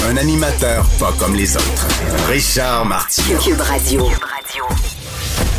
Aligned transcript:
Un 0.00 0.16
animateur 0.16 0.84
pas 0.98 1.12
comme 1.18 1.34
les 1.34 1.56
autres. 1.56 1.88
Richard 2.28 2.84
Martineau. 2.86 3.38
Cube 3.38 3.60
Radio. 3.60 4.08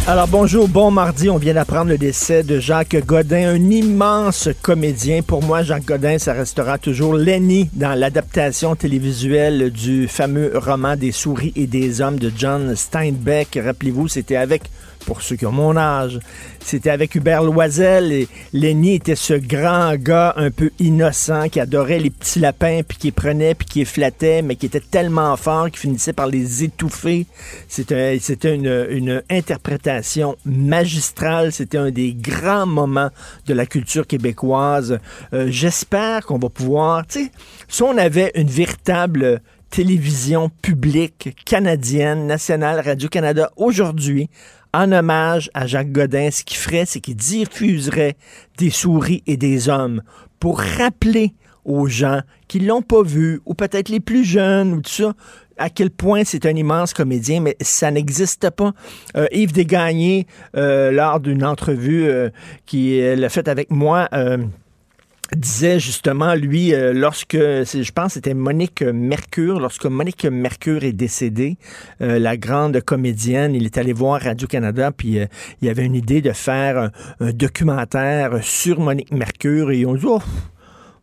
Alors 0.06 0.28
bonjour, 0.28 0.68
bon 0.68 0.92
mardi. 0.92 1.30
On 1.30 1.38
vient 1.38 1.54
d'apprendre 1.54 1.90
le 1.90 1.98
décès 1.98 2.44
de 2.44 2.60
Jacques 2.60 2.98
Godin, 3.06 3.54
un 3.56 3.70
immense 3.70 4.50
comédien. 4.62 5.22
Pour 5.22 5.42
moi, 5.42 5.64
Jacques 5.64 5.86
Godin, 5.86 6.20
ça 6.20 6.34
restera 6.34 6.78
toujours 6.78 7.14
Lenny 7.14 7.70
dans 7.74 7.98
l'adaptation 7.98 8.76
télévisuelle 8.76 9.72
du 9.72 10.10
fameux 10.10 10.52
roman 10.56 10.98
des 10.98 11.14
souris 11.14 11.54
et 11.56 11.68
des 11.68 12.02
hommes 12.02 12.20
de 12.20 12.32
John 12.36 12.76
Steinbeck. 12.76 13.58
Rappelez-vous, 13.64 14.10
c'était 14.10 14.36
avec 14.36 14.64
pour 15.06 15.22
ceux 15.22 15.36
qui 15.36 15.46
ont 15.46 15.52
mon 15.52 15.78
âge. 15.78 16.20
C'était 16.60 16.90
avec 16.90 17.16
Hubert 17.16 17.44
Loisel 17.44 18.12
et 18.12 18.28
Lenny 18.54 18.96
était 18.96 19.16
ce 19.16 19.34
grand 19.34 19.96
gars 19.96 20.34
un 20.38 20.50
peu 20.50 20.72
innocent 20.80 21.50
qui 21.50 21.60
adorait 21.60 22.00
les 22.00 22.10
petits 22.10 22.40
lapins 22.40 22.82
puis 22.88 22.98
qui 22.98 23.12
prenait 23.12 23.54
puis 23.54 23.68
qui 23.68 23.80
les 23.80 23.86
flattait 23.86 24.42
mais 24.42 24.56
qui 24.56 24.66
était 24.66 24.80
tellement 24.80 25.36
fort 25.36 25.66
qu'il 25.66 25.80
finissait 25.80 26.14
par 26.14 26.28
les 26.28 26.64
étouffer. 26.64 27.26
C'était 27.68 28.18
une, 28.56 28.88
une 28.90 29.24
interprétation 29.30 30.38
magistrale, 30.46 31.52
c'était 31.52 31.78
un 31.78 31.92
des 31.92 32.14
grands 32.14 32.66
moments 32.66 33.10
de 33.46 33.54
la 33.54 33.66
culture 33.66 34.08
québécoise. 34.08 35.00
Euh, 35.34 35.48
j'espère 35.50 36.26
qu'on 36.26 36.40
va 36.40 36.50
pouvoir, 36.50 37.06
tu 37.06 37.26
sais, 37.26 37.32
si 37.68 37.84
on 37.84 37.98
avait 37.98 38.32
une 38.36 38.50
véritable 38.50 39.42
télévision 39.70 40.50
publique 40.62 41.36
canadienne, 41.46 42.28
nationale, 42.28 42.80
Radio-Canada, 42.86 43.52
aujourd'hui, 43.56 44.30
en 44.74 44.92
hommage 44.92 45.50
à 45.54 45.68
Jacques 45.68 45.92
Godin, 45.92 46.32
ce 46.32 46.44
qu'il 46.44 46.58
ferait, 46.58 46.86
c'est 46.86 47.00
qu'il 47.00 47.16
diffuserait 47.16 48.16
des 48.58 48.70
souris 48.70 49.24
et 49.28 49.38
des 49.38 49.70
hommes 49.70 50.02
pour 50.40 50.60
rappeler 50.60 51.34
aux 51.66 51.88
gens 51.88 52.22
qui 52.48 52.60
l'ont 52.60 52.82
pas 52.82 53.04
vu, 53.04 53.40
ou 53.46 53.54
peut-être 53.54 53.90
les 53.90 54.00
plus 54.00 54.24
jeunes, 54.24 54.74
ou 54.74 54.82
tout 54.82 54.92
ça, 54.92 55.14
à 55.58 55.70
quel 55.70 55.92
point 55.92 56.24
c'est 56.26 56.46
un 56.46 56.56
immense 56.56 56.94
comédien, 56.94 57.40
mais 57.40 57.56
ça 57.62 57.92
n'existe 57.92 58.50
pas. 58.50 58.74
Euh, 59.16 59.28
Yves 59.32 59.54
Desgagnés, 59.54 60.28
euh, 60.56 60.92
lors 60.92 61.20
d'une 61.20 61.46
entrevue 61.46 62.06
euh, 62.06 62.30
a 62.74 63.30
faite 63.30 63.48
avec 63.48 63.72
moi, 63.72 64.10
euh, 64.14 64.38
disait 65.36 65.80
justement, 65.80 66.36
lui, 66.36 66.74
euh, 66.74 66.94
lorsque, 66.94 67.36
je 67.36 67.92
pense 67.92 68.14
c'était 68.14 68.34
Monique 68.34 68.82
Mercure, 68.82 69.60
lorsque 69.60 69.86
Monique 69.86 70.26
Mercure 70.26 70.84
est 70.84 70.94
décédée, 70.94 71.58
euh, 72.02 72.20
la 72.20 72.38
grande 72.38 72.82
comédienne, 72.82 73.56
il 73.56 73.66
est 73.66 73.78
allé 73.78 73.94
voir 73.94 74.22
Radio-Canada, 74.22 74.92
puis 74.92 75.20
euh, 75.20 75.26
il 75.62 75.70
avait 75.70 75.86
une 75.86 75.96
idée 75.96 76.22
de 76.22 76.32
faire 76.32 76.92
un, 77.20 77.32
documentaire 77.32 78.44
sur 78.44 78.80
Monique 78.80 79.12
Mercure, 79.12 79.72
et 79.72 79.80
ils 79.80 79.86
ont 79.86 79.96
dit, 79.96 80.06
oh, 80.06 80.22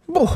bon, 0.09 0.27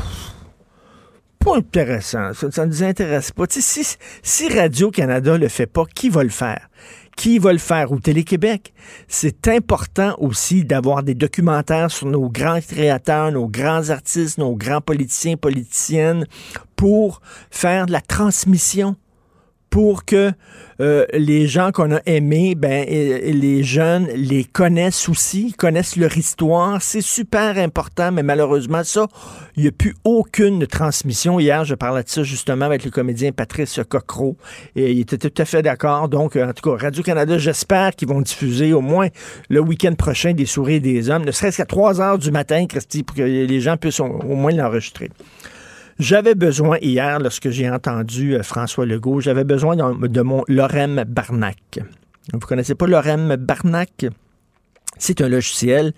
pas 1.38 1.56
intéressant, 1.56 2.32
ça, 2.32 2.64
ne 2.64 2.70
nous 2.70 2.82
intéresse 2.82 3.30
pas. 3.30 3.44
Si, 3.48 3.96
si 4.22 4.48
Radio-Canada 4.48 5.36
le 5.36 5.48
fait 5.48 5.66
pas, 5.66 5.84
qui 5.94 6.08
va 6.08 6.22
le 6.22 6.30
faire? 6.30 6.68
Qui 7.16 7.38
va 7.38 7.52
le 7.52 7.58
faire? 7.58 7.92
Ou 7.92 8.00
Télé-Québec? 8.00 8.72
C'est 9.08 9.48
important 9.48 10.14
aussi 10.18 10.64
d'avoir 10.64 11.02
des 11.02 11.14
documentaires 11.14 11.90
sur 11.90 12.06
nos 12.06 12.28
grands 12.28 12.60
créateurs, 12.60 13.30
nos 13.32 13.48
grands 13.48 13.90
artistes, 13.90 14.38
nos 14.38 14.56
grands 14.56 14.80
politiciens, 14.80 15.36
politiciennes, 15.36 16.26
pour 16.76 17.20
faire 17.50 17.86
de 17.86 17.92
la 17.92 18.00
transmission 18.00 18.96
pour 19.74 20.04
que 20.04 20.30
euh, 20.80 21.04
les 21.12 21.48
gens 21.48 21.72
qu'on 21.72 21.90
a 21.90 22.00
aimés, 22.06 22.54
ben, 22.54 22.86
les 22.88 23.64
jeunes 23.64 24.06
les 24.14 24.44
connaissent 24.44 25.08
aussi, 25.08 25.52
connaissent 25.52 25.96
leur 25.96 26.16
histoire. 26.16 26.80
C'est 26.80 27.00
super 27.00 27.58
important, 27.58 28.12
mais 28.12 28.22
malheureusement, 28.22 28.84
ça, 28.84 29.08
il 29.56 29.64
n'y 29.64 29.68
a 29.68 29.72
plus 29.72 29.96
aucune 30.04 30.64
transmission. 30.68 31.40
Hier, 31.40 31.64
je 31.64 31.74
parlais 31.74 32.04
de 32.04 32.08
ça 32.08 32.22
justement 32.22 32.66
avec 32.66 32.84
le 32.84 32.92
comédien 32.92 33.32
Patrice 33.32 33.80
Cocro, 33.88 34.36
et 34.76 34.92
il 34.92 35.00
était 35.00 35.18
tout 35.18 35.42
à 35.42 35.44
fait 35.44 35.62
d'accord. 35.62 36.08
Donc, 36.08 36.36
en 36.36 36.52
tout 36.52 36.70
cas, 36.70 36.84
Radio-Canada, 36.84 37.36
j'espère 37.38 37.96
qu'ils 37.96 38.06
vont 38.06 38.20
diffuser 38.20 38.72
au 38.72 38.80
moins 38.80 39.08
le 39.48 39.58
week-end 39.58 39.94
prochain 39.94 40.34
des 40.34 40.46
souris 40.46 40.80
des 40.80 41.10
hommes, 41.10 41.24
ne 41.24 41.32
serait-ce 41.32 41.56
qu'à 41.56 41.66
3 41.66 42.00
heures 42.00 42.18
du 42.18 42.30
matin, 42.30 42.64
Christy, 42.68 43.02
pour 43.02 43.16
que 43.16 43.22
les 43.22 43.60
gens 43.60 43.76
puissent 43.76 43.98
au 43.98 44.06
moins 44.06 44.52
l'enregistrer. 44.52 45.10
J'avais 45.98 46.34
besoin 46.34 46.78
hier, 46.80 47.20
lorsque 47.20 47.50
j'ai 47.50 47.70
entendu 47.70 48.34
euh, 48.34 48.42
François 48.42 48.84
Legault, 48.84 49.20
j'avais 49.20 49.44
besoin 49.44 49.76
de, 49.76 50.20
mon 50.22 50.42
Lorem 50.48 51.04
Barnac. 51.06 51.78
Vous 52.32 52.40
connaissez 52.40 52.74
pas 52.74 52.86
Lorem 52.86 53.36
Barnac? 53.36 54.06
C'est 54.98 55.20
un 55.20 55.28
logiciel 55.28 55.92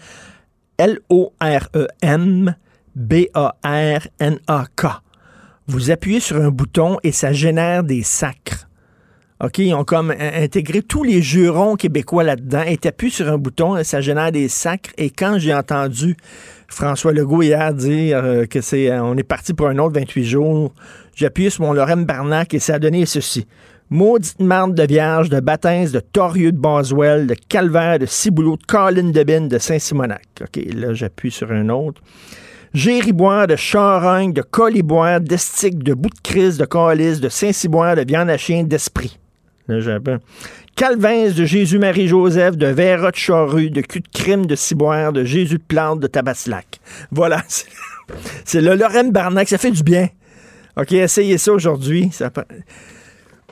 L-O-R-E-M 0.78 2.54
B-A-R-N-A-K. 2.94 4.86
Vous 5.66 5.90
appuyez 5.90 6.20
sur 6.20 6.36
un 6.36 6.50
bouton 6.50 6.98
et 7.02 7.12
ça 7.12 7.32
génère 7.32 7.82
des 7.82 8.02
sacres. 8.02 8.68
OK, 9.42 9.58
ils 9.58 9.74
ont 9.74 9.84
comme 9.84 10.12
in- 10.12 10.42
intégré 10.42 10.80
tous 10.80 11.02
les 11.04 11.20
jurons 11.20 11.76
québécois 11.76 12.24
là-dedans 12.24 12.62
et 12.62 12.78
t'appuies 12.78 13.10
sur 13.10 13.28
un 13.28 13.36
bouton 13.36 13.76
et 13.76 13.84
ça 13.84 14.00
génère 14.00 14.32
des 14.32 14.48
sacres. 14.48 14.90
Et 14.96 15.10
quand 15.10 15.38
j'ai 15.38 15.54
entendu 15.54 16.16
François 16.68 17.12
Legault 17.12 17.42
hier 17.42 17.72
dire 17.74 18.24
euh, 18.24 18.46
que 18.46 18.60
c'est 18.60 18.90
euh, 18.90 19.02
on 19.02 19.16
est 19.16 19.22
parti 19.22 19.54
pour 19.54 19.68
un 19.68 19.78
autre 19.78 19.98
28 19.98 20.24
jours, 20.24 20.74
j'ai 21.14 21.26
appuyé 21.26 21.50
sur 21.50 21.64
mon 21.64 21.72
Lorem 21.72 22.04
Barnac 22.04 22.52
et 22.54 22.58
ça 22.58 22.74
a 22.74 22.78
donné 22.78 23.06
ceci. 23.06 23.46
Maudite 23.88 24.40
marde 24.40 24.74
de 24.74 24.82
vierge, 24.82 25.28
de 25.28 25.38
baptême, 25.38 25.88
de 25.88 26.00
torieux 26.00 26.50
de 26.50 26.58
Boswell, 26.58 27.28
de 27.28 27.36
calvaire, 27.48 28.00
de 28.00 28.06
ciboulot, 28.06 28.56
de 28.56 28.64
Colin 28.66 29.10
de 29.10 29.22
Bin, 29.22 29.42
de 29.42 29.58
Saint-Simonac. 29.58 30.26
OK, 30.40 30.60
là, 30.74 30.92
j'appuie 30.92 31.30
sur 31.30 31.52
un 31.52 31.68
autre. 31.68 32.02
Gériboire, 32.74 33.46
de 33.46 33.54
charogne, 33.54 34.32
de 34.32 34.42
coliboire, 34.42 35.20
d'estique, 35.20 35.84
de 35.84 35.94
bout 35.94 36.10
de 36.10 36.20
crise, 36.20 36.58
de 36.58 36.64
calice, 36.64 37.20
de 37.20 37.28
Saint-Cyboire, 37.28 37.94
de 37.94 38.04
viande 38.04 38.28
à 38.28 38.36
chien, 38.36 38.64
d'esprit. 38.64 39.18
Là. 39.68 39.98
Calvins 40.76 41.30
de 41.30 41.44
Jésus-Marie-Joseph, 41.46 42.56
de 42.58 42.66
Véra 42.66 43.10
de 43.10 43.16
Charrue, 43.16 43.70
de 43.70 43.80
cul 43.80 44.00
de 44.00 44.08
crime 44.12 44.44
de 44.44 44.54
Ciboire, 44.54 45.10
de 45.10 45.24
Jésus 45.24 45.56
de 45.56 45.62
Plante, 45.62 46.00
de 46.00 46.06
Tabaslac. 46.06 46.80
Voilà. 47.10 47.42
c'est- 48.44 48.60
le 48.60 48.74
Lorraine 48.74 49.10
Barnac. 49.10 49.48
Ça 49.48 49.56
fait 49.56 49.70
du 49.70 49.82
bien. 49.82 50.08
OK, 50.76 50.92
essayez 50.92 51.38
ça 51.38 51.52
aujourd'hui. 51.52 52.10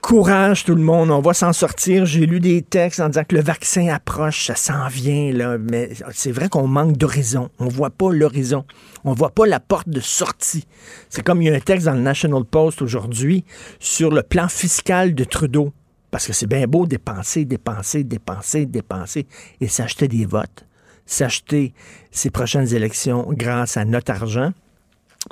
Courage 0.02 0.64
tout 0.64 0.74
le 0.74 0.82
monde, 0.82 1.10
on 1.10 1.20
va 1.22 1.32
s'en 1.32 1.54
sortir. 1.54 2.04
J'ai 2.04 2.26
lu 2.26 2.40
des 2.40 2.60
textes 2.60 3.00
en 3.00 3.08
disant 3.08 3.24
que 3.26 3.34
le 3.36 3.40
vaccin 3.40 3.88
approche, 3.88 4.48
ça 4.48 4.54
s'en 4.54 4.86
vient 4.88 5.32
là, 5.32 5.56
mais 5.56 5.92
c'est 6.12 6.30
vrai 6.30 6.50
qu'on 6.50 6.66
manque 6.68 6.98
d'horizon. 6.98 7.48
On 7.58 7.68
voit 7.68 7.88
pas 7.88 8.12
l'horizon, 8.12 8.66
on 9.04 9.14
voit 9.14 9.30
pas 9.30 9.46
la 9.46 9.60
porte 9.60 9.88
de 9.88 10.00
sortie. 10.00 10.66
C'est 11.08 11.22
comme 11.22 11.40
il 11.40 11.46
y 11.46 11.50
a 11.50 11.54
un 11.54 11.60
texte 11.60 11.86
dans 11.86 11.94
le 11.94 12.02
National 12.02 12.44
Post 12.44 12.82
aujourd'hui 12.82 13.46
sur 13.80 14.10
le 14.10 14.22
plan 14.22 14.48
fiscal 14.48 15.14
de 15.14 15.24
Trudeau, 15.24 15.72
parce 16.14 16.28
que 16.28 16.32
c'est 16.32 16.46
bien 16.46 16.68
beau 16.68 16.86
dépenser, 16.86 17.44
dépenser, 17.44 18.04
dépenser, 18.04 18.66
dépenser 18.66 19.26
et 19.60 19.66
s'acheter 19.66 20.06
des 20.06 20.26
votes, 20.26 20.64
s'acheter 21.06 21.74
ces 22.12 22.30
prochaines 22.30 22.72
élections 22.72 23.26
grâce 23.30 23.76
à 23.76 23.84
notre 23.84 24.12
argent. 24.12 24.52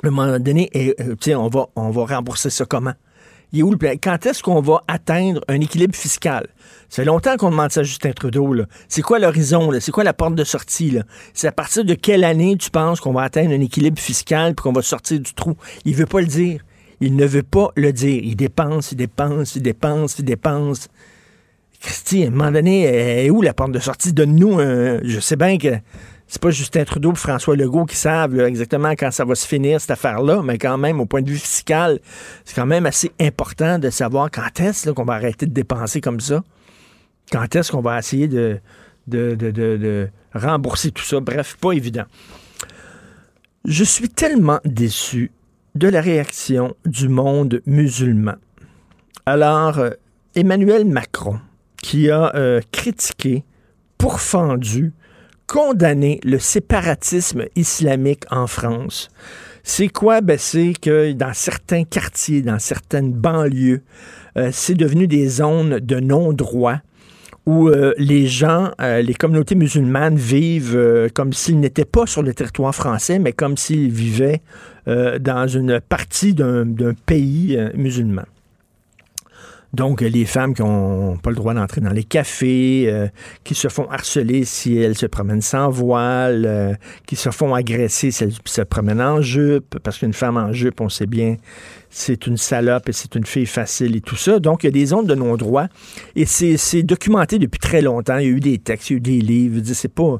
À 0.03 0.07
un 0.07 0.11
moment 0.11 0.37
donné, 0.39 0.69
euh, 0.75 1.15
on 1.37 1.47
va, 1.47 1.67
on 1.77 1.89
va 1.89 2.17
rembourser 2.17 2.49
ça 2.49 2.65
comment? 2.65 2.91
Quand 4.01 4.25
est-ce 4.25 4.43
qu'on 4.43 4.59
va 4.59 4.81
atteindre 4.89 5.39
un 5.47 5.61
équilibre 5.61 5.95
fiscal? 5.95 6.49
Ça 6.89 7.03
fait 7.03 7.05
longtemps 7.05 7.37
qu'on 7.37 7.51
demande 7.51 7.71
ça 7.71 7.79
à 7.79 7.83
Justin 7.83 8.11
Trudeau. 8.11 8.53
C'est 8.89 9.03
quoi 9.03 9.19
l'horizon? 9.19 9.71
C'est 9.79 9.93
quoi 9.93 10.03
la 10.03 10.13
porte 10.13 10.35
de 10.35 10.43
sortie? 10.43 10.97
C'est 11.33 11.47
à 11.47 11.53
partir 11.53 11.85
de 11.85 11.93
quelle 11.93 12.25
année 12.25 12.57
tu 12.57 12.69
penses 12.69 12.99
qu'on 12.99 13.13
va 13.13 13.21
atteindre 13.21 13.51
un 13.51 13.61
équilibre 13.61 14.01
fiscal 14.01 14.53
puis 14.53 14.63
qu'on 14.63 14.73
va 14.73 14.81
sortir 14.81 15.21
du 15.21 15.33
trou? 15.33 15.55
Il 15.85 15.95
veut 15.95 16.07
pas 16.07 16.19
le 16.19 16.27
dire. 16.27 16.59
Il 17.03 17.17
ne 17.17 17.25
veut 17.25 17.43
pas 17.43 17.69
le 17.75 17.91
dire. 17.91 18.21
Il 18.23 18.37
dépense, 18.37 18.93
il 18.93 18.95
dépense, 18.95 19.57
il 19.57 19.61
dépense, 19.61 20.19
il 20.19 20.25
dépense. 20.25 20.87
Christy, 21.81 22.23
à 22.23 22.27
un 22.27 22.29
moment 22.29 22.49
donné, 22.49 22.83
est 23.25 23.29
où 23.29 23.41
la 23.41 23.53
porte 23.53 23.73
de 23.73 23.79
sortie? 23.79 24.13
Donne-nous. 24.13 24.59
Je 25.03 25.19
sais 25.19 25.35
bien 25.35 25.57
que 25.57 25.75
c'est 26.27 26.41
pas 26.41 26.49
Justin 26.49 26.85
Trudeau 26.85 27.11
et 27.11 27.15
François 27.15 27.57
Legault 27.57 27.83
qui 27.83 27.97
savent 27.97 28.39
exactement 28.39 28.91
quand 28.91 29.11
ça 29.11 29.25
va 29.25 29.35
se 29.35 29.45
finir, 29.45 29.81
cette 29.81 29.91
affaire-là, 29.91 30.41
mais 30.43 30.57
quand 30.57 30.77
même, 30.77 31.01
au 31.01 31.05
point 31.05 31.21
de 31.21 31.29
vue 31.29 31.37
fiscal, 31.37 31.99
c'est 32.45 32.55
quand 32.55 32.65
même 32.65 32.85
assez 32.85 33.11
important 33.19 33.77
de 33.79 33.89
savoir 33.89 34.31
quand 34.31 34.61
est-ce 34.61 34.89
qu'on 34.91 35.03
va 35.03 35.15
arrêter 35.15 35.45
de 35.45 35.51
dépenser 35.51 35.99
comme 35.99 36.21
ça. 36.21 36.41
Quand 37.33 37.53
est-ce 37.53 37.69
qu'on 37.69 37.81
va 37.81 37.99
essayer 37.99 38.29
de, 38.29 38.61
de 39.07 40.09
rembourser 40.33 40.91
tout 40.91 41.03
ça? 41.03 41.19
Bref, 41.19 41.57
pas 41.59 41.73
évident. 41.73 42.05
Je 43.65 43.83
suis 43.83 44.07
tellement 44.07 44.61
déçu 44.63 45.31
de 45.75 45.87
la 45.87 46.01
réaction 46.01 46.75
du 46.85 47.09
monde 47.09 47.61
musulman. 47.65 48.35
Alors, 49.25 49.79
euh, 49.79 49.89
Emmanuel 50.35 50.85
Macron, 50.85 51.39
qui 51.81 52.09
a 52.11 52.35
euh, 52.35 52.61
critiqué, 52.71 53.43
pourfendu, 53.97 54.93
condamné 55.47 56.19
le 56.23 56.39
séparatisme 56.39 57.45
islamique 57.55 58.23
en 58.31 58.47
France. 58.47 59.09
C'est 59.63 59.87
quoi? 59.87 60.21
Ben, 60.21 60.37
c'est 60.37 60.73
que 60.79 61.11
dans 61.13 61.33
certains 61.33 61.85
quartiers, 61.85 62.41
dans 62.41 62.59
certaines 62.59 63.13
banlieues, 63.13 63.81
euh, 64.37 64.49
c'est 64.51 64.75
devenu 64.75 65.07
des 65.07 65.27
zones 65.27 65.79
de 65.79 65.99
non-droit 65.99 66.77
où 67.45 67.69
les 67.97 68.25
gens, 68.25 68.71
les 68.79 69.13
communautés 69.15 69.55
musulmanes 69.55 70.15
vivent 70.15 71.09
comme 71.13 71.33
s'ils 71.33 71.59
n'étaient 71.59 71.83
pas 71.83 72.05
sur 72.05 72.23
le 72.23 72.33
territoire 72.33 72.73
français, 72.73 73.19
mais 73.19 73.33
comme 73.33 73.57
s'ils 73.57 73.91
vivaient 73.91 74.41
dans 74.85 75.47
une 75.47 75.79
partie 75.79 76.33
d'un 76.33 76.93
pays 77.05 77.57
musulman. 77.75 78.23
Donc, 79.73 80.01
les 80.01 80.25
femmes 80.25 80.53
qui 80.53 80.61
n'ont 80.61 81.17
pas 81.17 81.31
le 81.31 81.35
droit 81.35 81.55
d'entrer 81.55 81.81
dans 81.81 81.89
les 81.89 82.03
cafés, 82.03 82.85
euh, 82.87 83.07
qui 83.43 83.55
se 83.55 83.69
font 83.69 83.89
harceler 83.89 84.45
si 84.45 84.77
elles 84.77 84.95
se 84.95 85.07
promènent 85.07 85.41
sans 85.41 85.69
voile, 85.69 86.45
euh, 86.45 86.73
qui 87.07 87.15
se 87.15 87.31
font 87.31 87.55
agresser 87.55 88.11
si 88.11 88.23
elles 88.23 88.33
se 88.45 88.61
promènent 88.61 89.01
en 89.01 89.21
jupe, 89.21 89.79
parce 89.79 89.97
qu'une 89.97 90.13
femme 90.13 90.37
en 90.37 90.53
jupe, 90.53 90.79
on 90.79 90.89
sait 90.89 91.07
bien, 91.07 91.37
c'est 91.89 92.27
une 92.27 92.37
salope 92.37 92.87
et 92.87 92.91
c'est 92.91 93.15
une 93.15 93.25
fille 93.25 93.47
facile 93.47 93.95
et 93.95 94.01
tout 94.01 94.15
ça. 94.15 94.37
Donc, 94.37 94.63
il 94.63 94.67
y 94.67 94.69
a 94.69 94.71
des 94.71 94.85
zones 94.85 95.07
de 95.07 95.15
non-droit 95.15 95.65
et 96.15 96.25
c'est 96.25 96.83
documenté 96.83 97.39
depuis 97.39 97.59
très 97.59 97.81
longtemps. 97.81 98.19
Il 98.19 98.25
y 98.25 98.27
a 98.27 98.31
eu 98.31 98.39
des 98.39 98.59
textes, 98.59 98.91
il 98.91 98.93
y 98.93 98.95
a 98.95 98.97
eu 98.97 99.01
des 99.01 99.21
livres. 99.21 99.61
C'est 99.73 99.91
pas 99.91 100.19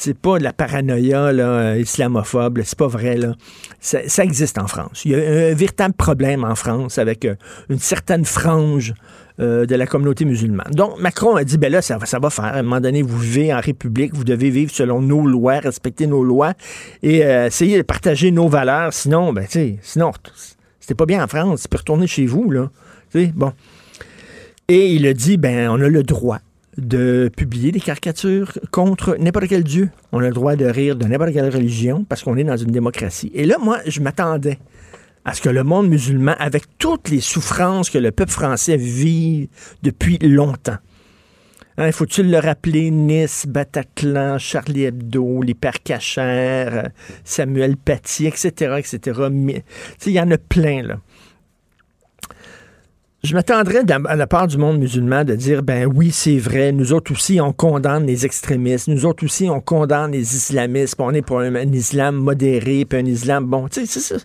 c'est 0.00 0.16
pas 0.16 0.38
de 0.38 0.44
la 0.44 0.52
paranoïa 0.52 1.32
là, 1.32 1.76
islamophobe, 1.76 2.60
c'est 2.62 2.78
pas 2.78 2.86
vrai. 2.86 3.16
Là. 3.16 3.34
Ça, 3.80 4.22
existe 4.22 4.56
en 4.58 4.68
France. 4.68 5.04
Il 5.04 5.10
y 5.10 5.14
a 5.16 5.18
un 5.18 5.54
véritable 5.54 5.92
problème 5.94 6.44
en 6.44 6.54
France 6.54 6.98
avec 6.98 7.24
euh, 7.24 7.34
une 7.68 7.80
certaine 7.80 8.24
frange 8.24 8.94
euh, 9.40 9.66
de 9.66 9.74
la 9.74 9.88
communauté 9.88 10.24
musulmane. 10.24 10.70
Donc, 10.70 11.00
Macron 11.00 11.34
a 11.34 11.42
dit, 11.42 11.58
ben 11.58 11.72
là, 11.72 11.82
ça, 11.82 11.98
ça 12.04 12.20
va 12.20 12.30
faire. 12.30 12.44
À 12.44 12.58
un 12.58 12.62
moment 12.62 12.80
donné, 12.80 13.02
vous 13.02 13.18
vivez 13.18 13.52
en 13.52 13.58
République, 13.58 14.14
vous 14.14 14.22
devez 14.22 14.50
vivre 14.50 14.70
selon 14.70 15.02
nos 15.02 15.26
lois, 15.26 15.58
respecter 15.58 16.06
nos 16.06 16.22
lois 16.22 16.52
et 17.02 17.24
euh, 17.24 17.48
essayer 17.48 17.76
de 17.76 17.82
partager 17.82 18.30
nos 18.30 18.46
valeurs. 18.46 18.92
Sinon, 18.92 19.32
ben, 19.32 19.46
tu 19.50 19.78
sinon, 19.82 20.12
c'était 20.78 20.94
pas 20.94 21.06
bien 21.06 21.24
en 21.24 21.26
France. 21.26 21.62
Tu 21.62 21.68
peux 21.68 21.78
retourner 21.78 22.06
chez 22.06 22.26
vous, 22.26 22.52
là. 22.52 22.70
Bon. 23.34 23.52
Et 24.68 24.92
il 24.92 25.08
a 25.08 25.12
dit, 25.12 25.38
ben, 25.38 25.68
on 25.70 25.80
a 25.80 25.88
le 25.88 26.04
droit 26.04 26.38
de 26.78 27.30
publier 27.36 27.72
des 27.72 27.80
caricatures 27.80 28.58
contre 28.70 29.16
n'importe 29.18 29.48
quel 29.48 29.64
Dieu. 29.64 29.90
On 30.12 30.20
a 30.20 30.28
le 30.28 30.32
droit 30.32 30.56
de 30.56 30.64
rire 30.64 30.96
de 30.96 31.06
n'importe 31.06 31.32
quelle 31.32 31.50
religion 31.50 32.04
parce 32.04 32.22
qu'on 32.22 32.36
est 32.36 32.44
dans 32.44 32.56
une 32.56 32.70
démocratie. 32.70 33.30
Et 33.34 33.44
là, 33.44 33.56
moi, 33.60 33.78
je 33.86 34.00
m'attendais 34.00 34.58
à 35.24 35.34
ce 35.34 35.42
que 35.42 35.48
le 35.50 35.64
monde 35.64 35.88
musulman, 35.88 36.34
avec 36.38 36.78
toutes 36.78 37.10
les 37.10 37.20
souffrances 37.20 37.90
que 37.90 37.98
le 37.98 38.12
peuple 38.12 38.32
français 38.32 38.76
vit 38.76 39.50
depuis 39.82 40.18
longtemps, 40.18 40.78
hein, 41.76 41.92
faut-il 41.92 42.30
le 42.30 42.38
rappeler, 42.38 42.90
Nice, 42.90 43.44
Bataclan, 43.46 44.38
Charlie 44.38 44.84
Hebdo, 44.84 45.42
l'hypercachère, 45.42 46.90
Samuel 47.24 47.76
Paty, 47.76 48.26
etc., 48.26 48.76
etc. 48.78 49.20
Il 50.06 50.12
y 50.12 50.20
en 50.20 50.30
a 50.30 50.38
plein, 50.38 50.82
là. 50.82 51.00
Je 53.24 53.34
m'attendrais 53.34 53.82
à 53.90 54.14
la 54.14 54.26
part 54.28 54.46
du 54.46 54.58
monde 54.58 54.78
musulman 54.78 55.24
de 55.24 55.34
dire 55.34 55.64
ben 55.64 55.86
oui, 55.92 56.12
c'est 56.12 56.38
vrai, 56.38 56.70
nous 56.70 56.92
autres 56.92 57.10
aussi, 57.10 57.40
on 57.40 57.52
condamne 57.52 58.06
les 58.06 58.24
extrémistes, 58.24 58.86
nous 58.86 59.06
autres 59.06 59.24
aussi, 59.24 59.50
on 59.50 59.60
condamne 59.60 60.12
les 60.12 60.36
islamistes, 60.36 60.94
on 61.00 61.12
est 61.12 61.22
pour 61.22 61.40
un, 61.40 61.56
islam 61.72 62.14
modéré, 62.14 62.84
puis 62.84 63.00
un 63.00 63.06
islam 63.06 63.44
bon. 63.44 63.66
Tu 63.66 63.86
sais, 63.86 63.86
c'est 63.86 64.14
ça. 64.14 64.24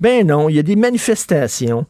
Ben 0.00 0.26
non, 0.26 0.48
il 0.48 0.56
y 0.56 0.58
a 0.58 0.62
des 0.62 0.76
manifestations 0.76 1.84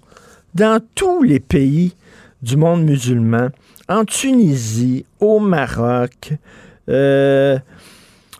dans 0.53 0.83
tous 0.97 1.23
les 1.23 1.39
pays 1.39 1.95
du 2.43 2.57
monde 2.57 2.83
musulman, 2.83 3.51
en 3.89 4.05
Tunisie, 4.05 5.05
au 5.21 5.39
Maroc, 5.39 6.33
euh, 6.89 7.61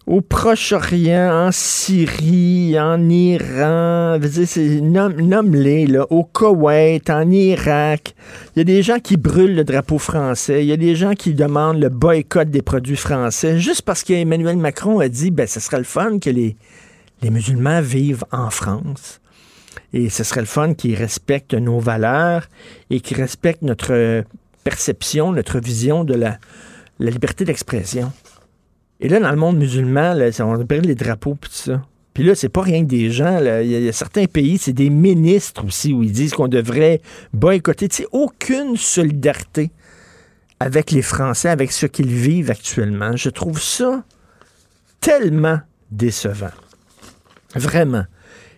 au 0.07 0.23
Proche-Orient, 0.23 1.47
en 1.47 1.53
Syrie, 1.53 2.79
en 2.81 3.09
Iran, 3.09 4.19
nomme-les, 4.19 5.99
au 6.11 6.25
Koweït, 6.25 7.11
en 7.11 7.31
Irak. 7.31 8.15
Il 8.55 8.59
y 8.59 8.63
a 8.63 8.65
des 8.65 8.83
gens 8.83 8.99
qui 8.99 9.17
brûlent 9.17 9.55
le 9.55 9.65
drapeau 9.65 9.99
français. 9.99 10.65
Il 10.65 10.69
y 10.69 10.73
a 10.73 10.77
des 10.77 10.97
gens 10.97 11.13
qui 11.13 11.35
demandent 11.35 11.81
le 11.81 11.91
boycott 11.91 12.51
des 12.51 12.63
produits 12.63 12.97
français 12.97 13.59
juste 13.59 13.83
parce 13.83 14.03
qu'Emmanuel 14.03 14.57
Macron 14.57 15.01
a 15.01 15.09
dit, 15.09 15.31
ben, 15.31 15.47
ce 15.47 15.61
serait 15.61 15.79
le 15.79 15.85
fun 15.85 16.19
que 16.19 16.31
les, 16.31 16.57
les 17.23 17.31
musulmans 17.31 17.81
vivent 17.81 18.25
en 18.33 18.51
France. 18.51 19.21
Et 19.93 20.09
ce 20.09 20.25
serait 20.25 20.41
le 20.41 20.47
fun 20.47 20.75
qu'ils 20.75 20.97
respectent 20.97 21.55
nos 21.55 21.79
valeurs 21.79 22.49
et 22.91 23.01
qu'ils 23.01 23.19
respectent 23.19 23.63
notre 23.63 24.25
perception, 24.65 25.33
notre 25.33 25.61
vision 25.61 26.05
de 26.05 26.15
la, 26.15 26.39
la 26.99 27.11
liberté 27.11 27.45
d'expression. 27.45 28.13
Et 29.01 29.09
là, 29.09 29.19
dans 29.19 29.31
le 29.31 29.37
monde 29.37 29.57
musulman, 29.57 30.15
là, 30.15 30.29
on 30.41 30.65
perd 30.67 30.85
les 30.85 30.95
drapeaux 30.95 31.35
et 31.35 31.47
tout 31.47 31.53
ça. 31.53 31.83
Puis 32.13 32.25
là, 32.25 32.35
c'est 32.35 32.49
pas 32.49 32.63
rien 32.63 32.83
que 32.83 32.89
des 32.89 33.11
gens. 33.11 33.39
Il, 33.63 33.71
y 33.71 33.89
a, 33.89 33.93
certains 33.93 34.27
pays, 34.27 34.59
c'est 34.59 34.73
des 34.73 34.91
ministres 34.91 35.65
aussi 35.65 35.93
où 35.93 36.03
ils 36.03 36.13
disent 36.13 36.35
qu'on 36.35 36.49
devrait 36.49 37.01
boycotter. 37.33 37.89
Tu 37.89 37.97
sais, 37.97 38.07
aucune 38.13 38.77
solidarité 38.77 39.71
avec 40.59 40.91
les 40.91 41.03
Français, 41.03 41.49
avec 41.49 41.73
ce 41.73 41.87
qu'ils 41.87 42.13
vivent 42.13 42.51
actuellement. 42.51 43.17
Je 43.17 43.31
trouve 43.31 43.61
ça 43.61 44.05
tellement 45.01 45.61
décevant. 45.91 46.51
Vraiment. 47.55 48.05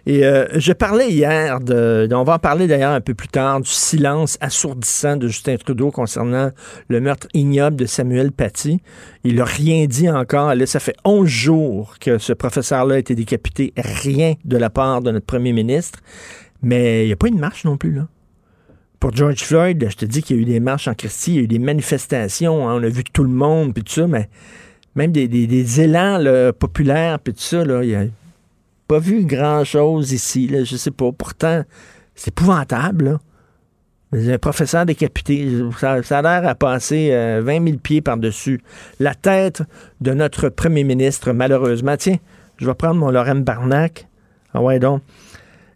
Et 0.05 0.25
euh, 0.25 0.47
je 0.55 0.73
parlais 0.73 1.11
hier, 1.11 1.61
de, 1.61 2.09
on 2.13 2.25
va 2.25 2.35
en 2.35 2.39
parler 2.39 2.67
d'ailleurs 2.67 2.93
un 2.93 3.01
peu 3.01 3.15
plus 3.15 3.29
tard, 3.29 3.61
du 3.61 3.71
silence 3.71 4.37
assourdissant 4.41 5.17
de 5.17 5.29
Justin 5.29 5.57
Trudeau 5.57 5.93
concernant 5.93 6.51
le 6.89 7.01
meurtre 7.01 7.29
ignoble 7.35 7.77
de 7.77 7.87
Samuel 7.87 8.33
Paty. 8.33 8.81
Il 9.23 9.37
n'a 9.37 9.45
rien 9.45 9.87
dit 9.87 10.11
encore. 10.11 10.55
Là, 10.55 10.67
ça 10.67 10.81
fait 10.81 10.97
11 11.05 11.29
jours 11.29 11.95
que 12.01 12.19
ce 12.19 12.33
professeur-là 12.33 12.97
a 12.97 12.99
été 12.99 13.15
décapité. 13.15 13.73
Rien 13.77 14.35
de 14.45 14.57
la 14.57 14.71
part 14.71 15.03
de 15.03 15.13
notre 15.13 15.27
premier 15.27 15.53
ministre. 15.53 16.01
Mais 16.63 17.05
il 17.05 17.07
n'y 17.07 17.13
a 17.13 17.17
pas 17.17 17.29
une 17.29 17.39
marche 17.39 17.65
non 17.65 17.77
plus, 17.77 17.93
là. 17.93 18.09
Pour 18.99 19.13
George 19.13 19.43
Floyd, 19.43 19.85
je 19.91 19.97
te 19.97 20.05
dis 20.05 20.23
qu'il 20.23 20.37
y 20.37 20.39
a 20.39 20.43
eu 20.43 20.45
des 20.45 20.61
marches 20.61 20.87
en 20.87 20.95
Christie, 20.95 21.33
il 21.33 21.37
y 21.37 21.39
a 21.41 21.43
eu 21.43 21.49
des 21.49 21.59
manifestations, 21.59 22.69
hein. 22.69 22.77
on 22.77 22.85
a 22.85 22.89
vu 22.89 23.03
tout 23.03 23.25
le 23.25 23.31
monde, 23.31 23.75
puis 23.75 23.83
tout 23.83 23.93
ça, 23.93 24.07
mais 24.07 24.29
même 24.95 25.11
des, 25.11 25.81
élans 25.81 26.53
populaires, 26.57 27.19
puis 27.19 27.35
tout 27.35 27.41
ça, 27.41 27.65
là, 27.65 27.83
il 27.83 27.93
a 27.97 28.05
vu 28.99 29.25
grand-chose 29.25 30.13
ici. 30.13 30.49
Là, 30.49 30.65
je 30.65 30.77
sais 30.77 30.91
pas. 30.91 31.13
Pourtant, 31.13 31.63
c'est 32.15 32.29
épouvantable. 32.29 33.05
Là. 33.05 33.21
Un 34.35 34.39
professeur 34.39 34.85
décapité, 34.85 35.49
ça, 35.79 36.19
a 36.19 36.23
l'air 36.23 36.47
à 36.47 36.55
passer 36.55 37.09
20 37.11 37.15
euh, 37.15 37.65
000 37.65 37.79
pieds 37.79 38.03
par-dessus 38.03 38.61
la 39.01 39.15
tête 39.15 39.63
de 40.03 40.13
notre 40.13 40.51
premier 40.51 40.85
ministre, 40.85 41.33
malheureusement. 41.33 41.97
Tiens, 41.97 42.17
je 42.59 42.67
vais 42.67 42.75
prendre 42.75 42.97
mon 42.97 43.11
Lorraine 43.11 43.43
Barnac. 43.43 44.07
Ah 44.53 44.61
ouais, 44.61 44.79
donc. 44.79 45.03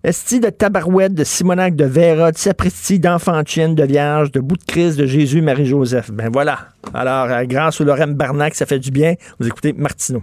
Esti 0.04 0.38
de 0.38 0.50
tabarouette, 0.50 1.14
de 1.14 1.24
Simonac, 1.24 1.74
de 1.74 1.84
Vera, 1.84 2.30
de 2.30 2.36
sapristi, 2.36 3.00
d'enfant 3.00 3.42
de 3.42 3.82
vierge, 3.84 4.30
de 4.30 4.38
bout 4.38 4.56
de 4.56 4.64
crise, 4.64 4.96
de 4.96 5.06
Jésus, 5.06 5.40
Marie-Joseph. 5.40 6.12
Ben 6.12 6.30
voilà. 6.32 6.68
Alors, 6.94 7.24
euh, 7.28 7.44
grâce 7.44 7.80
au 7.80 7.84
Lorraine 7.84 8.14
Barnac, 8.14 8.54
ça 8.54 8.66
fait 8.66 8.78
du 8.78 8.90
bien. 8.90 9.14
Vous 9.40 9.48
écoutez 9.48 9.72
Martineau. 9.72 10.22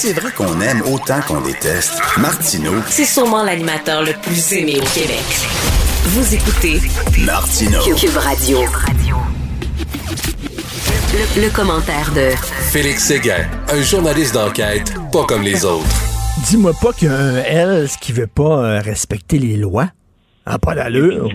C'est 0.00 0.14
vrai 0.14 0.32
qu'on 0.32 0.58
aime 0.62 0.80
autant 0.90 1.20
qu'on 1.20 1.42
déteste, 1.42 1.92
Martineau, 2.16 2.72
C'est 2.88 3.04
sûrement 3.04 3.42
l'animateur 3.44 4.02
le 4.02 4.14
plus 4.14 4.52
aimé 4.54 4.78
au 4.80 4.98
Québec. 4.98 5.20
Vous 6.04 6.34
écoutez 6.34 6.80
Martineau. 7.18 7.82
Cube 7.82 8.16
Radio. 8.16 8.60
Le, 11.12 11.42
le 11.42 11.50
commentaire 11.50 12.10
de 12.14 12.30
Félix 12.70 13.04
Séguin, 13.04 13.46
un 13.68 13.82
journaliste 13.82 14.32
d'enquête 14.32 14.94
pas 15.12 15.24
comme 15.26 15.42
les 15.42 15.66
autres. 15.66 15.84
Dis-moi 16.46 16.72
pas 16.80 16.94
qu'il 16.94 17.08
y 17.08 17.10
a 17.10 17.18
un 17.18 17.36
Hells 17.36 17.90
qui 18.00 18.14
veut 18.14 18.26
pas 18.26 18.64
euh, 18.64 18.80
respecter 18.80 19.38
les 19.38 19.58
lois. 19.58 19.90
Ah, 20.46 20.58
pas 20.58 20.74
d'allure. 20.74 21.28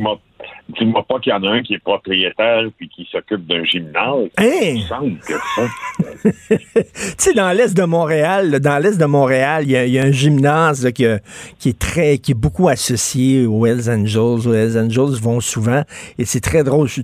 Dis-moi 0.69 1.03
pas 1.07 1.19
qu'il 1.19 1.31
y 1.31 1.33
en 1.35 1.43
a 1.43 1.49
un 1.49 1.61
qui 1.61 1.75
est 1.75 1.79
propriétaire 1.83 2.63
puis 2.77 2.89
qui 2.89 3.07
s'occupe 3.11 3.45
d'un 3.47 3.63
gymnase. 3.63 4.29
Hein? 4.37 4.49
Il 4.61 4.75
me 4.75 4.87
semble 4.87 5.17
que 5.19 5.33
ça. 5.55 5.61
tu 6.59 7.13
sais, 7.17 7.33
dans 7.33 7.51
l'est 7.55 7.75
de 7.75 7.83
Montréal, 7.83 8.49
là, 8.51 8.59
dans 8.59 8.77
l'est 8.79 8.97
de 8.99 9.05
Montréal, 9.05 9.63
il 9.65 9.71
y, 9.71 9.75
a- 9.77 9.85
il 9.85 9.93
y 9.93 9.99
a 9.99 10.03
un 10.03 10.11
gymnase 10.11 10.83
là, 10.83 10.91
qui, 10.91 11.05
a- 11.05 11.19
qui 11.59 11.69
est 11.69 11.79
très, 11.79 12.17
qui 12.17 12.31
est 12.31 12.35
beaucoup 12.39 12.67
associé 12.67 13.45
aux 13.45 13.65
Hells 13.65 13.89
Angels. 13.89 14.47
Aux 14.47 14.53
Hells 14.53 14.77
Angels 14.77 15.19
vont 15.21 15.39
souvent 15.39 15.83
et 16.17 16.25
c'est 16.25 16.39
très 16.41 16.63
drôle. 16.63 16.87
Je, 16.87 17.01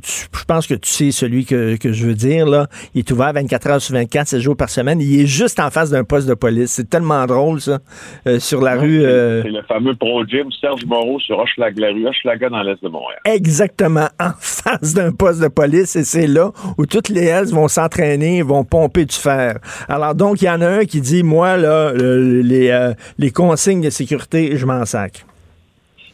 pense 0.47 0.67
que 0.67 0.73
tu 0.73 0.89
sais 0.89 1.11
celui 1.11 1.45
que, 1.45 1.75
que 1.77 1.91
je 1.93 2.05
veux 2.07 2.15
dire 2.15 2.45
là. 2.45 2.67
Il 2.93 2.99
est 2.99 3.11
ouvert 3.11 3.31
24 3.33 3.67
heures 3.67 3.81
sur 3.81 3.93
24, 3.95 4.27
7 4.27 4.39
jours 4.41 4.57
par 4.57 4.69
semaine. 4.69 4.99
Il 4.99 5.21
est 5.21 5.25
juste 5.25 5.59
en 5.59 5.69
face 5.69 5.89
d'un 5.91 6.03
poste 6.03 6.27
de 6.27 6.33
police. 6.33 6.71
C'est 6.71 6.89
tellement 6.89 7.25
drôle 7.25 7.61
ça, 7.61 7.79
euh, 8.27 8.39
sur 8.39 8.61
la 8.61 8.75
rue. 8.75 9.01
euh, 9.03 9.43
C'est 9.43 9.49
le 9.49 9.61
fameux 9.63 9.95
Pro 9.95 10.25
Gym 10.25 10.51
Serge 10.59 10.85
Moreau 10.85 11.19
sur 11.19 11.39
Hochelaga, 11.39 11.87
la 11.87 11.93
rue 11.93 12.07
Hochelaga 12.07 12.49
dans 12.49 12.63
l'est 12.63 12.81
de 12.83 12.89
Montréal. 12.89 13.19
Exactement 13.51 14.07
en 14.19 14.31
face 14.39 14.93
d'un 14.93 15.11
poste 15.11 15.41
de 15.41 15.47
police 15.49 15.95
et 15.97 16.03
c'est 16.05 16.27
là 16.27 16.51
où 16.77 16.85
toutes 16.85 17.09
les 17.09 17.25
Hells 17.25 17.51
vont 17.51 17.67
s'entraîner, 17.67 18.41
vont 18.41 18.63
pomper 18.63 19.05
du 19.05 19.15
fer. 19.15 19.57
Alors 19.89 20.15
donc, 20.15 20.41
il 20.41 20.45
y 20.45 20.49
en 20.49 20.61
a 20.61 20.67
un 20.67 20.85
qui 20.85 21.01
dit, 21.01 21.21
moi, 21.23 21.57
là, 21.57 21.91
le- 21.93 22.41
les, 22.41 22.69
euh, 22.69 22.93
les 23.17 23.31
consignes 23.31 23.81
de 23.81 23.89
sécurité, 23.89 24.55
je 24.55 24.65
m'en 24.65 24.85
sac. 24.85 25.25